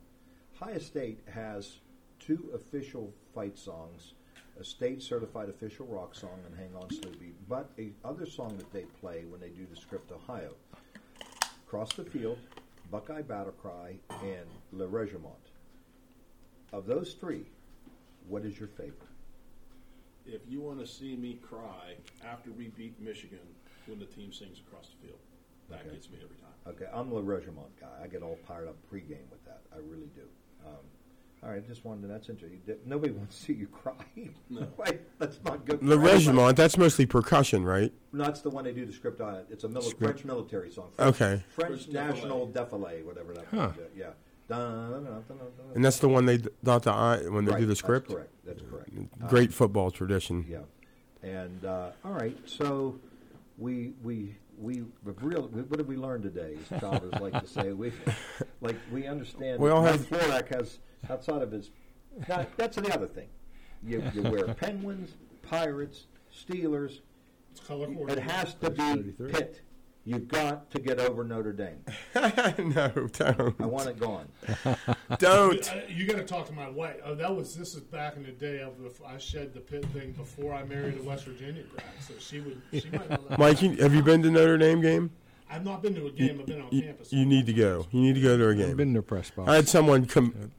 High 0.60 0.78
State 0.78 1.22
has 1.34 1.80
two 2.20 2.52
official 2.54 3.12
fight 3.34 3.58
songs: 3.58 4.14
a 4.60 4.64
state 4.64 5.02
certified 5.02 5.50
official 5.50 5.88
rock 5.88 6.14
song 6.14 6.40
and 6.46 6.56
"Hang 6.56 6.76
On 6.76 6.88
Sloopy," 6.90 7.32
but 7.50 7.72
a 7.80 7.92
other 8.06 8.26
song 8.28 8.56
that 8.58 8.72
they 8.72 8.84
play 9.02 9.24
when 9.30 9.40
they 9.40 9.50
do 9.50 9.66
the 9.68 9.76
script 9.80 10.12
Ohio. 10.12 10.54
Cross 11.68 11.94
the 11.94 12.04
field, 12.06 12.38
Buckeye 12.94 13.24
Battle 13.24 13.54
Cry, 13.54 13.96
and 14.22 14.46
Le 14.72 14.86
Regiment. 14.86 15.34
Of 16.72 16.86
those 16.86 17.16
three, 17.16 17.48
what 18.28 18.46
is 18.46 18.60
your 18.60 18.68
favorite? 18.68 19.10
If 20.28 20.42
you 20.48 20.62
want 20.62 20.78
to 20.80 20.86
see 20.86 21.16
me 21.16 21.40
cry 21.42 21.96
after 22.24 22.52
we 22.52 22.68
beat 22.68 23.02
Michigan 23.02 23.40
when 23.88 23.98
the 23.98 24.06
team 24.06 24.32
sings 24.32 24.60
across 24.60 24.90
the 24.90 25.08
field, 25.08 25.20
that 25.72 25.80
Okay. 25.82 25.90
gets 25.96 26.12
me 26.12 26.18
every 26.24 26.38
time. 26.38 26.54
Okay, 26.68 26.86
I'm 26.94 27.10
the 27.10 27.20
Regiment 27.20 27.76
guy. 27.82 28.00
I 28.04 28.06
get 28.06 28.22
all 28.22 28.38
fired 28.48 28.68
up 28.68 28.76
pregame 28.92 29.28
with 29.32 29.44
that. 29.46 29.62
I 29.74 29.78
really 29.78 30.12
do. 30.14 30.30
Um, 30.64 30.86
all 31.44 31.52
right, 31.52 31.68
just 31.68 31.84
wanted 31.84 32.04
to, 32.04 32.08
that's 32.08 32.30
interesting. 32.30 32.62
Nobody 32.86 33.12
wants 33.20 33.38
to 33.38 33.44
see 33.46 33.54
you 33.54 33.68
cry. 33.68 33.94
No. 34.50 34.68
Wait, 34.78 35.02
that's 35.20 35.40
not 35.44 35.66
good. 35.66 35.80
for 35.80 35.86
The. 35.86 36.00
Regiment, 36.00 36.56
that's 36.56 36.78
mostly 36.78 37.06
percussion, 37.06 37.64
right? 37.66 37.92
No, 38.14 38.24
that's 38.26 38.42
the 38.42 38.50
one 38.50 38.64
they 38.64 38.72
do 38.74 38.86
the 38.86 38.94
script 38.94 39.20
on. 39.22 39.42
It's 39.50 39.64
a 39.64 39.68
mili- 39.68 39.84
Script. 39.84 40.00
French 40.04 40.26
military 40.26 40.72
song. 40.72 40.90
French, 40.96 41.16
Okay. 41.22 41.44
French 41.50 41.84
French 41.86 41.88
national 41.90 42.48
défilé, 42.48 43.04
whatever 43.04 43.34
that. 43.34 43.46
Huh. 43.52 43.72
is. 43.78 43.90
Yeah. 43.98 44.10
Dun, 44.48 44.60
dun, 44.92 44.92
dun, 44.92 45.04
dun, 45.06 45.24
dun, 45.28 45.38
dun. 45.38 45.48
And 45.76 45.84
that's 45.86 46.00
the 46.00 46.10
one 46.10 46.26
they 46.26 46.38
d- 46.38 46.50
dot 46.64 46.84
the 46.84 46.92
I 46.92 47.18
when 47.30 47.46
they 47.46 47.52
Right, 47.52 47.60
do 47.60 47.66
the 47.66 47.70
that's 47.70 47.80
script. 47.80 48.10
correct. 48.10 48.30
That's 48.46 48.62
correct. 48.62 48.90
Great 49.30 49.54
football 49.54 49.90
tradition. 49.90 50.46
Yeah, 50.50 50.60
and 51.28 51.64
uh, 51.64 51.92
all 52.04 52.12
right. 52.12 52.38
So 52.46 53.00
we 53.58 53.94
we 54.04 54.36
we 54.60 54.84
have 55.06 55.16
real. 55.24 55.44
What 55.44 55.78
did 55.78 55.88
we 55.88 55.96
learn 55.96 56.22
today? 56.22 56.58
As 56.72 56.80
Chavez 56.82 57.14
like 57.22 57.40
to 57.42 57.48
say, 57.48 57.72
we 57.72 57.94
like 58.62 58.76
we 58.92 59.08
understand. 59.08 59.60
We 59.62 59.70
all 59.70 59.82
Mike 59.82 59.92
have- 59.94 60.10
Florak 60.10 60.54
has 60.54 60.80
outside 61.10 61.42
of 61.42 61.52
his. 61.52 61.72
Now, 62.30 62.46
that's 62.58 62.78
the 62.78 62.94
other 62.94 63.08
thing. 63.08 63.28
You, 63.86 64.04
you 64.14 64.22
wear 64.24 64.54
Penguins, 64.54 65.12
Pirates, 65.42 66.06
Steelers. 66.34 67.00
it's 67.52 67.60
color 67.62 67.88
It 68.10 68.20
has 68.20 68.54
to 68.56 68.70
be 68.70 69.14
Pitt. 69.32 69.62
You've 70.06 70.28
got 70.28 70.70
to 70.72 70.82
get 70.82 71.00
over 71.00 71.24
Notre 71.24 71.54
Dame. 71.54 71.80
no, 72.16 72.90
don't. 73.14 73.56
I 73.62 73.66
want 73.66 73.88
it 73.88 73.98
gone. 73.98 74.28
Don't. 75.18 75.72
Uh, 75.74 75.80
You 75.88 76.06
got 76.06 76.18
to 76.18 76.26
talk 76.26 76.46
to 76.48 76.54
my 76.54 76.70
wife. 76.70 76.98
Uh, 77.06 77.14
that 77.14 77.34
was 77.34 77.56
this 77.56 77.74
is 77.74 77.80
back 77.80 78.18
in 78.18 78.24
the 78.24 78.34
day 78.34 78.60
of 78.62 78.74
if 78.86 79.02
I 79.02 79.18
shed 79.18 79.54
the 79.54 79.62
pit 79.62 79.86
thing 79.94 80.12
before 80.12 80.54
I 80.54 80.64
married 80.64 81.00
a 81.00 81.04
West 81.04 81.24
Virginia 81.24 81.64
grad, 81.74 81.86
so 82.02 82.14
she 82.20 82.42
would 82.42 82.62
she 82.74 82.90
might 82.90 83.10
know. 83.10 83.20
Mike, 83.38 83.62
you, 83.62 83.78
have 83.78 83.96
you 83.96 84.04
been 84.04 84.22
to 84.24 84.30
Notre 84.30 84.58
Dame 84.58 84.82
game? 84.82 85.10
I've 85.50 85.64
not 85.64 85.82
been 85.82 85.96
to 85.96 86.08
a 86.08 86.12
game. 86.12 86.38
I've 86.42 86.48
been 86.48 86.62
on 86.64 86.68
You, 86.72 86.82
campus. 86.82 87.14
you 87.14 87.26
need 87.26 87.46
to 87.46 87.54
go. 87.54 87.88
You 87.92 88.02
need 88.02 88.16
to 88.16 88.22
go 88.22 88.38
to 88.38 88.50
a 88.50 88.56
game. 88.56 88.72
I've 88.72 88.78
been 88.78 88.94
to 88.96 89.00
the 89.00 89.04
press 89.04 89.30
box. 89.30 89.50
I 89.50 89.56
had 89.56 89.70
someone 89.70 90.06
com- 90.06 90.52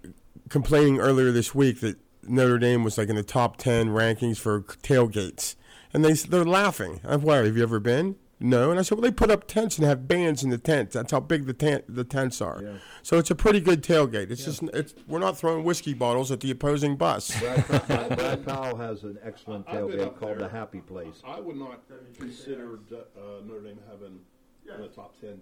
complaining 0.49 0.99
earlier 1.01 1.31
this 1.33 1.55
week 1.55 1.81
that 1.81 1.99
Notre 2.23 2.59
Dame 2.59 2.85
was 2.85 2.97
like 2.99 3.09
in 3.09 3.17
the 3.17 3.23
top 3.23 3.57
ten 3.57 3.89
rankings 3.89 4.39
for 4.39 4.63
tailgates, 4.63 5.57
and 5.93 6.05
they, 6.05 6.13
they're 6.15 6.45
laughing. 6.45 7.01
I'm 7.05 7.23
why 7.23 7.37
have 7.39 7.57
you 7.57 7.63
ever 7.63 7.81
been? 7.81 8.17
No, 8.41 8.71
and 8.71 8.79
I 8.79 8.83
said, 8.83 8.99
well, 8.99 9.03
they 9.03 9.13
put 9.13 9.31
up 9.31 9.47
tents 9.47 9.79
and 9.79 9.87
have 9.87 10.09
bands 10.09 10.43
in 10.43 10.51
the 10.51 10.59
tents. 10.59 10.93
That's 10.95 11.13
how 11.13 11.21
big 11.21 11.47
the 11.47 11.53
tent 11.55 11.85
the 11.89 12.03
tents 12.05 12.43
are. 12.43 12.61
Yeah. 12.63 12.73
So 13.03 13.17
it's 13.17 13.31
a 13.31 13.35
pretty 13.35 13.61
good 13.61 13.83
tailgate. 13.83 14.31
It's 14.31 14.45
just 14.45 14.63
it's 14.75 14.95
we're 15.07 15.21
not 15.21 15.39
throwing 15.39 15.65
whiskey 15.65 15.95
bottles 15.95 16.31
at 16.33 16.41
the 16.41 16.51
opposing 16.51 16.97
bus. 16.97 17.39
Brad, 17.41 17.65
Powell- 17.89 18.09
Brad 18.17 18.47
Powell 18.47 18.77
has 18.77 19.05
an 19.05 19.19
excellent 19.23 19.67
tailgate 19.67 20.19
called 20.19 20.33
there. 20.33 20.39
the 20.41 20.49
Happy 20.49 20.81
Place. 20.81 21.23
I 21.25 21.41
would 21.41 21.57
not 21.57 21.83
consider 22.19 22.81
uh, 22.93 23.41
Notre 23.47 23.61
Dame 23.61 23.79
having 23.89 24.19
one 24.67 24.81
of 24.83 24.91
the 24.91 24.95
top 24.95 25.19
ten 25.21 25.41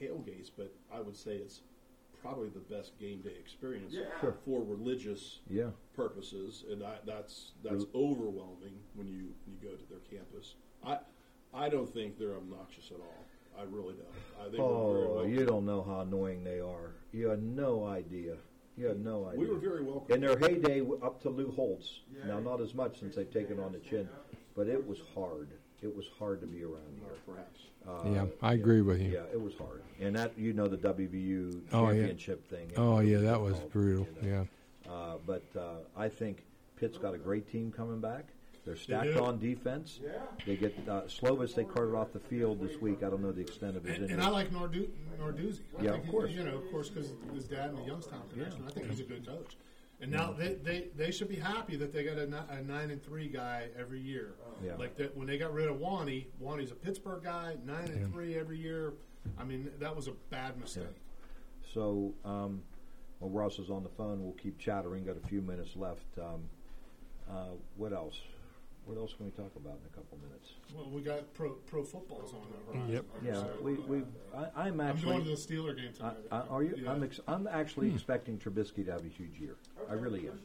tailgates, 0.00 0.50
but 0.54 0.74
I 0.92 1.00
would 1.00 1.16
say 1.16 1.36
it's 1.36 1.60
probably 2.22 2.48
the 2.48 2.60
best 2.74 2.96
game 2.98 3.20
day 3.20 3.34
experience 3.38 3.94
Sure. 4.20 4.36
for 4.44 4.62
religious 4.62 5.40
Yeah. 5.50 5.70
purposes, 5.94 6.64
and 6.70 6.82
I, 6.82 6.98
that's 7.04 7.52
that's 7.62 7.84
overwhelming 7.94 8.78
when 8.94 9.08
you 9.08 9.34
you 9.46 9.56
go 9.60 9.74
to 9.76 9.86
their 9.88 9.98
campus. 10.10 10.54
I 10.82 11.00
I 11.52 11.68
don't 11.68 11.88
think 11.92 12.18
they're 12.18 12.36
obnoxious 12.36 12.90
at 12.92 13.00
all. 13.00 13.24
I 13.58 13.64
really 13.64 13.94
don't. 13.94 14.08
I 14.40 14.44
think 14.44 14.58
we're 14.62 14.94
very 14.94 15.06
Oh, 15.08 15.24
you 15.24 15.44
don't 15.44 15.66
know 15.66 15.82
how 15.82 16.00
annoying 16.00 16.42
they 16.44 16.60
are. 16.60 16.94
You 17.12 17.28
have 17.28 17.42
no 17.42 17.84
idea. 17.84 18.36
You 18.78 18.86
have 18.86 18.98
no 19.00 19.26
idea. 19.26 19.40
We 19.40 19.46
were 19.48 19.58
very 19.58 19.82
welcome. 19.82 20.14
In 20.14 20.22
their 20.22 20.38
heyday, 20.38 20.80
up 21.02 21.20
to 21.22 21.28
Lou 21.28 21.50
Holtz. 21.50 22.00
Now, 22.26 22.40
not 22.40 22.62
as 22.62 22.72
much 22.74 23.00
since 23.00 23.16
they've 23.16 23.30
taken 23.30 23.60
on 23.60 23.72
the 23.72 23.80
chin, 23.80 24.08
but 24.54 24.66
it 24.68 24.86
was 24.86 25.00
hard. 25.14 25.50
it 25.82 25.94
was 25.94 26.06
hard 26.18 26.40
to 26.40 26.46
be 26.46 26.62
around 26.62 26.96
here. 27.00 27.10
Oh, 27.12 27.30
perhaps. 27.32 27.66
Uh, 27.86 28.10
Yeah, 28.10 28.26
I 28.40 28.52
agree 28.54 28.80
with 28.82 29.00
you. 29.00 29.10
Yeah, 29.12 29.24
it 29.32 29.40
was 29.40 29.54
hard, 29.56 29.82
and 30.00 30.14
that 30.16 30.36
you 30.38 30.52
know 30.52 30.68
the 30.68 30.76
WVU 30.76 31.62
Oh, 31.72 31.86
yeah. 31.90 31.94
championship 31.98 32.48
thing. 32.48 32.70
Oh, 32.76 33.00
yeah, 33.00 33.18
that 33.18 33.40
was 33.40 33.54
difficult, 33.54 33.72
brutal. 33.72 34.06
you 34.22 34.30
know. 34.30 34.46
Yeah. 34.86 34.92
Uh, 34.92 35.16
but 35.26 35.42
uh, 35.58 35.60
I 35.96 36.08
think 36.08 36.44
Pitt's 36.76 36.98
got 36.98 37.14
a 37.14 37.18
great 37.18 37.50
team 37.50 37.72
coming 37.72 38.00
back. 38.00 38.24
They're 38.64 38.76
stacked 38.76 39.14
do. 39.14 39.24
on 39.24 39.40
defense. 39.40 39.98
Yeah. 40.00 40.10
They 40.46 40.54
get 40.56 40.72
uh, 40.88 41.02
Slovis. 41.02 41.52
They 41.54 41.64
carted 41.64 41.96
off 41.96 42.12
the 42.12 42.20
field 42.20 42.60
this 42.60 42.80
week. 42.80 43.02
I 43.02 43.10
don't 43.10 43.20
know 43.20 43.32
the 43.32 43.40
extent 43.40 43.76
of 43.76 43.82
his 43.82 43.94
And, 43.94 44.02
injury. 44.04 44.14
and 44.18 44.22
I 44.22 44.28
like 44.28 44.52
Nordu- 44.52 44.88
Narduzzi. 45.20 45.60
I 45.78 45.82
Yeah, 45.82 45.90
think 45.90 45.98
of 46.02 46.04
he- 46.04 46.10
course. 46.12 46.30
You 46.30 46.44
know, 46.44 46.56
of 46.58 46.70
course, 46.70 46.88
because 46.88 47.12
his 47.34 47.44
dad 47.44 47.70
and 47.70 47.78
the 47.78 47.82
Youngstown 47.82 48.22
connection. 48.32 48.60
Yeah. 48.62 48.68
I 48.68 48.70
think 48.70 48.88
he's 48.90 49.00
a 49.00 49.04
good 49.04 49.26
coach. 49.26 49.56
And 50.02 50.10
now 50.10 50.34
they, 50.36 50.54
they, 50.54 50.88
they 50.96 51.12
should 51.12 51.28
be 51.28 51.36
happy 51.36 51.76
that 51.76 51.92
they 51.92 52.02
got 52.02 52.18
a, 52.18 52.26
ni- 52.26 52.36
a 52.50 52.60
nine 52.62 52.90
and 52.90 53.00
three 53.02 53.28
guy 53.28 53.68
every 53.78 54.00
year. 54.00 54.34
Yeah. 54.62 54.74
Like 54.74 54.96
that 54.96 55.16
when 55.16 55.28
they 55.28 55.38
got 55.38 55.54
rid 55.54 55.68
of 55.68 55.78
Wani. 55.78 56.26
Wani's 56.40 56.72
a 56.72 56.74
Pittsburgh 56.74 57.22
guy, 57.22 57.56
nine 57.64 57.88
and 57.88 58.12
three 58.12 58.36
every 58.36 58.58
year. 58.58 58.94
I 59.38 59.44
mean, 59.44 59.70
that 59.78 59.94
was 59.94 60.08
a 60.08 60.12
bad 60.30 60.58
mistake. 60.60 60.84
So, 61.72 62.12
um, 62.24 62.62
while 63.20 63.30
Russ 63.30 63.60
is 63.60 63.70
on 63.70 63.84
the 63.84 63.88
phone, 63.90 64.22
we'll 64.24 64.32
keep 64.32 64.58
chattering. 64.58 65.04
Got 65.04 65.16
a 65.22 65.28
few 65.28 65.40
minutes 65.40 65.76
left. 65.76 66.04
Um, 66.18 66.42
uh, 67.30 67.50
what 67.76 67.92
else? 67.92 68.20
What 68.84 68.98
else 68.98 69.14
can 69.14 69.26
we 69.26 69.30
talk 69.32 69.52
about 69.56 69.74
in 69.74 69.86
a 69.92 69.94
couple 69.94 70.18
minutes? 70.26 70.54
Well, 70.74 70.90
we 70.90 71.02
got 71.02 71.32
pro 71.34 71.50
pro 71.50 71.84
footballs 71.84 72.32
on 72.34 72.40
the 72.50 72.72
horizon. 72.78 72.92
Yep. 72.94 73.04
Yeah, 73.24 73.34
So, 73.34 73.50
we, 73.62 73.74
we 73.74 74.02
I, 74.36 74.66
I'm 74.66 74.80
I'm 74.80 74.80
actually. 74.80 75.12
going 75.12 75.24
to 75.24 75.30
the 75.30 75.36
Steeler 75.36 75.76
game 75.76 75.92
tonight. 75.92 76.16
I, 76.32 76.38
are 76.40 76.62
you? 76.64 76.74
Yeah. 76.76 76.90
I'm, 76.90 77.02
ex- 77.04 77.20
I'm 77.28 77.46
actually 77.46 77.92
expecting 77.94 78.38
Trubisky 78.38 78.84
to 78.86 78.92
have 78.92 79.04
a 79.04 79.08
huge 79.08 79.38
year. 79.38 79.54
I 79.88 79.92
really 79.94 80.26
am. 80.28 80.38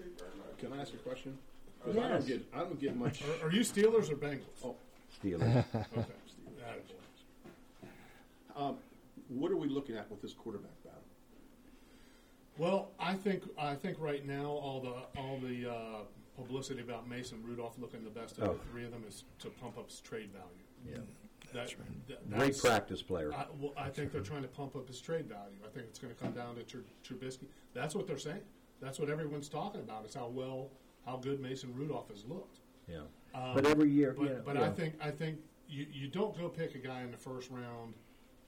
Can 0.59 0.72
I 0.74 0.82
ask 0.82 0.93
a 0.93 0.98
question? 0.98 1.38
'Cause 1.83 1.95
I 1.98 2.07
don't 2.09 2.27
get 2.27 2.45
I 2.53 2.59
don't 2.59 2.80
get 2.80 2.95
much. 2.95 3.22
Are, 3.24 3.48
are 3.48 3.51
you 3.51 3.61
Steelers 3.61 4.11
or 4.11 4.16
Bengals? 4.16 4.41
Oh, 4.64 4.75
Steelers. 5.24 5.64
okay. 5.75 6.06
um, 8.56 8.77
what 9.30 9.51
are 9.51 9.57
we 9.57 9.67
looking 9.69 9.95
at 9.95 10.09
with 10.09 10.22
this 10.22 10.33
quarterback 10.33 10.72
battle? 10.83 10.99
Well, 12.57 12.90
I 12.99 13.14
think 13.14 13.43
I 13.57 13.75
think 13.75 13.98
right 13.99 14.25
now 14.25 14.45
all 14.45 14.82
the 14.82 15.19
all 15.22 15.40
the 15.40 15.72
uh, 15.72 15.99
publicity 16.41 16.82
about 16.82 17.09
Mason 17.09 17.40
Rudolph 17.43 17.77
looking 17.80 18.03
the 18.03 18.09
best 18.09 18.38
of 18.38 18.43
Oh. 18.43 18.53
the 18.53 18.59
three 18.69 18.85
of 18.85 18.91
them 18.91 19.03
is 19.07 19.24
to 19.40 19.49
pump 19.49 19.77
up 19.77 19.90
his 19.90 19.99
trade 19.99 20.30
value. 20.32 20.48
Yeah. 20.88 21.03
That, 21.53 21.74
that- 22.07 22.30
Great 22.30 22.40
that's- 22.40 22.61
practice 22.61 23.01
player. 23.01 23.33
I, 23.33 23.45
well, 23.59 23.74
I 23.75 23.90
think 23.90 24.11
they're 24.11 24.22
trying 24.22 24.43
to 24.43 24.48
pump 24.48 24.75
up 24.75 24.88
his 24.88 25.01
trade 25.01 25.27
value. 25.27 25.57
I 25.66 25.69
think 25.69 25.88
it's 25.90 25.99
going 25.99 26.14
to 26.14 26.19
come 26.22 26.33
down 26.33 26.56
to 26.56 26.64
Tr- 26.64 26.77
Trubisky. 27.03 27.45
That's 27.74 27.95
what 27.95 28.06
they're 28.07 28.17
saying. 28.17 28.41
That's 28.80 28.99
what 28.99 29.09
everyone's 29.09 29.49
talking 29.49 29.82
about. 29.82 30.06
Is 30.06 30.14
how 30.14 30.27
well, 30.27 30.69
how 31.06 31.17
good 31.17 31.40
Mason 31.41 31.74
Rudolph 31.74 32.09
has 32.09 32.24
looked. 32.25 32.59
Yeah. 32.88 32.99
Um, 33.33 33.56
but 33.56 33.66
every 33.66 33.90
year, 33.90 34.14
but, 34.17 34.25
yeah, 34.30 34.35
but 34.45 34.56
yeah. 34.56 34.66
I 34.66 34.69
think 34.69 34.93
I 35.01 35.09
think 35.09 35.40
you, 35.67 35.88
you 35.91 36.07
don't 36.07 36.38
go 36.38 36.48
pick 36.48 36.75
a 36.75 36.77
guy 36.77 37.01
in 37.01 37.09
the 37.11 37.17
first 37.17 37.49
round, 37.49 37.95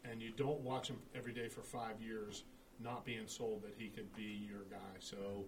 and 0.05 0.21
you 0.21 0.31
don't 0.31 0.59
watch 0.59 0.87
him 0.87 0.97
every 1.15 1.33
day 1.33 1.47
for 1.47 1.61
five 1.61 1.99
years, 1.99 2.43
not 2.79 3.05
being 3.05 3.27
sold 3.27 3.63
that 3.63 3.73
he 3.77 3.87
could 3.87 4.13
be 4.15 4.45
your 4.47 4.63
guy. 4.69 4.77
So 4.99 5.45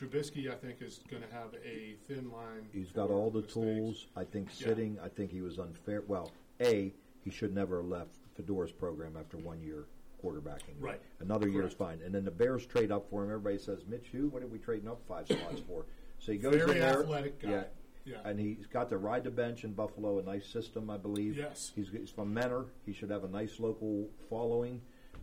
Trubisky, 0.00 0.50
I 0.50 0.54
think, 0.56 0.82
is 0.82 1.00
going 1.10 1.22
to 1.22 1.28
have 1.32 1.54
a 1.64 1.94
thin 2.06 2.30
line. 2.30 2.68
He's 2.72 2.92
got 2.92 3.10
all 3.10 3.30
the 3.30 3.40
mistakes. 3.40 3.54
tools. 3.54 4.06
I 4.14 4.24
think 4.24 4.48
Yeah. 4.60 4.66
sitting. 4.66 4.98
I 5.00 5.08
think 5.08 5.30
he 5.30 5.40
was 5.40 5.58
unfair. 5.58 6.02
Well, 6.06 6.32
a 6.60 6.92
he 7.24 7.30
should 7.30 7.54
never 7.54 7.78
have 7.78 7.86
left 7.86 8.18
Fedora's 8.36 8.72
program 8.72 9.16
after 9.16 9.36
one 9.38 9.60
year 9.62 9.86
quarterbacking. 10.22 10.74
Right. 10.80 11.00
Another 11.20 11.48
year 11.48 11.66
is 11.66 11.72
fine. 11.72 12.00
And 12.02 12.14
then 12.14 12.24
the 12.24 12.30
Bears 12.30 12.66
trade 12.66 12.92
up 12.92 13.08
for 13.10 13.24
him. 13.24 13.30
Everybody 13.30 13.58
says, 13.58 13.84
Mitch, 13.86 14.08
who? 14.12 14.28
What 14.28 14.42
are 14.42 14.46
we 14.46 14.58
trading 14.58 14.88
up 14.88 15.00
five 15.08 15.26
spots 15.26 15.60
for? 15.66 15.86
So 16.18 16.32
he 16.32 16.38
goes 16.38 16.54
Very 16.54 16.78
there. 16.78 17.00
athletic 17.00 17.40
guy. 17.40 17.50
Yeah. 17.50 17.64
Yeah. 18.04 18.20
And 18.24 18.38
he's 18.38 18.66
got 18.66 18.88
to 18.90 18.98
ride 18.98 19.24
the 19.24 19.30
bench 19.30 19.64
in 19.64 19.72
Buffalo, 19.72 20.20
a 20.20 20.22
nice 20.22 20.46
system, 20.46 20.88
I 20.90 20.96
believe. 20.96 21.36
Yes. 21.36 21.72
He's, 21.74 21.88
he's 21.90 22.10
from 22.10 22.32
Mentor. 22.32 22.66
He 22.84 22.92
should 22.92 23.10
have 23.10 23.24
a 23.24 23.28
nice 23.28 23.58
local 23.58 24.08
following. 24.30 24.80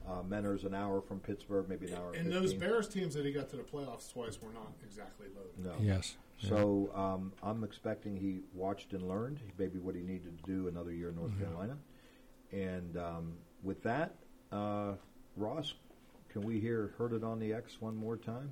Uh, 0.07 0.21
Mentor's 0.27 0.65
an 0.65 0.73
hour 0.75 1.01
from 1.01 1.19
Pittsburgh, 1.19 1.67
maybe 1.69 1.87
an 1.87 1.93
hour. 1.93 2.07
And 2.13 2.25
15. 2.25 2.31
those 2.31 2.53
Bears 2.53 2.87
teams 2.89 3.13
that 3.15 3.25
he 3.25 3.31
got 3.31 3.49
to 3.51 3.55
the 3.55 3.63
playoffs 3.63 4.11
twice 4.11 4.37
were 4.41 4.51
not 4.53 4.73
exactly 4.83 5.27
loaded. 5.33 5.57
No. 5.63 5.73
Yes. 5.79 6.17
So 6.37 6.91
um, 6.93 7.31
I'm 7.41 7.63
expecting 7.63 8.17
he 8.17 8.41
watched 8.53 8.91
and 8.91 9.07
learned 9.07 9.39
maybe 9.57 9.79
what 9.79 9.95
he 9.95 10.01
needed 10.01 10.37
to 10.37 10.43
do 10.51 10.67
another 10.67 10.91
year 10.91 11.09
in 11.09 11.15
North 11.15 11.31
Yeah. 11.39 11.45
Carolina. 11.45 11.77
And 12.51 12.97
um, 12.97 13.33
with 13.63 13.81
that, 13.83 14.15
uh, 14.51 14.93
Ross, 15.37 15.73
can 16.29 16.41
we 16.41 16.59
hear 16.59 16.93
"Heard 16.97 17.13
It 17.13 17.23
on 17.23 17.39
the 17.39 17.53
X" 17.53 17.77
one 17.79 17.95
more 17.95 18.17
time? 18.17 18.51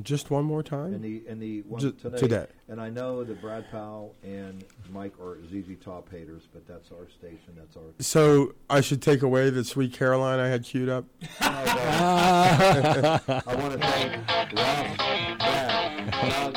Just 0.00 0.30
one 0.30 0.44
more 0.44 0.62
time. 0.62 0.94
In 0.94 1.02
the 1.02 1.22
in 1.28 1.38
the 1.38 1.60
one 1.62 1.80
today, 1.80 2.18
today. 2.18 2.46
And 2.68 2.80
I 2.80 2.88
know 2.88 3.22
that 3.24 3.40
Brad 3.42 3.70
Powell 3.70 4.14
and 4.22 4.64
Mike 4.90 5.12
are 5.20 5.36
ZZ 5.44 5.76
Top 5.84 6.10
haters, 6.10 6.44
but 6.52 6.66
that's 6.66 6.90
our 6.90 7.08
station. 7.10 7.54
That's 7.56 7.76
our. 7.76 7.82
So 7.98 8.54
I 8.70 8.80
should 8.80 9.02
take 9.02 9.20
away 9.22 9.50
the 9.50 9.64
Sweet 9.64 9.92
Caroline 9.92 10.40
I 10.40 10.48
had 10.48 10.64
queued 10.64 10.88
up. 10.88 11.04
I 11.40 13.20
want 13.46 13.72
to 13.74 13.78
thank 13.78 14.16
Ross, 14.56 14.96
Brad, 14.96 16.18
Doug, 16.18 16.54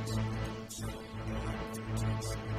Thank 0.05 0.17
you. 2.35 2.52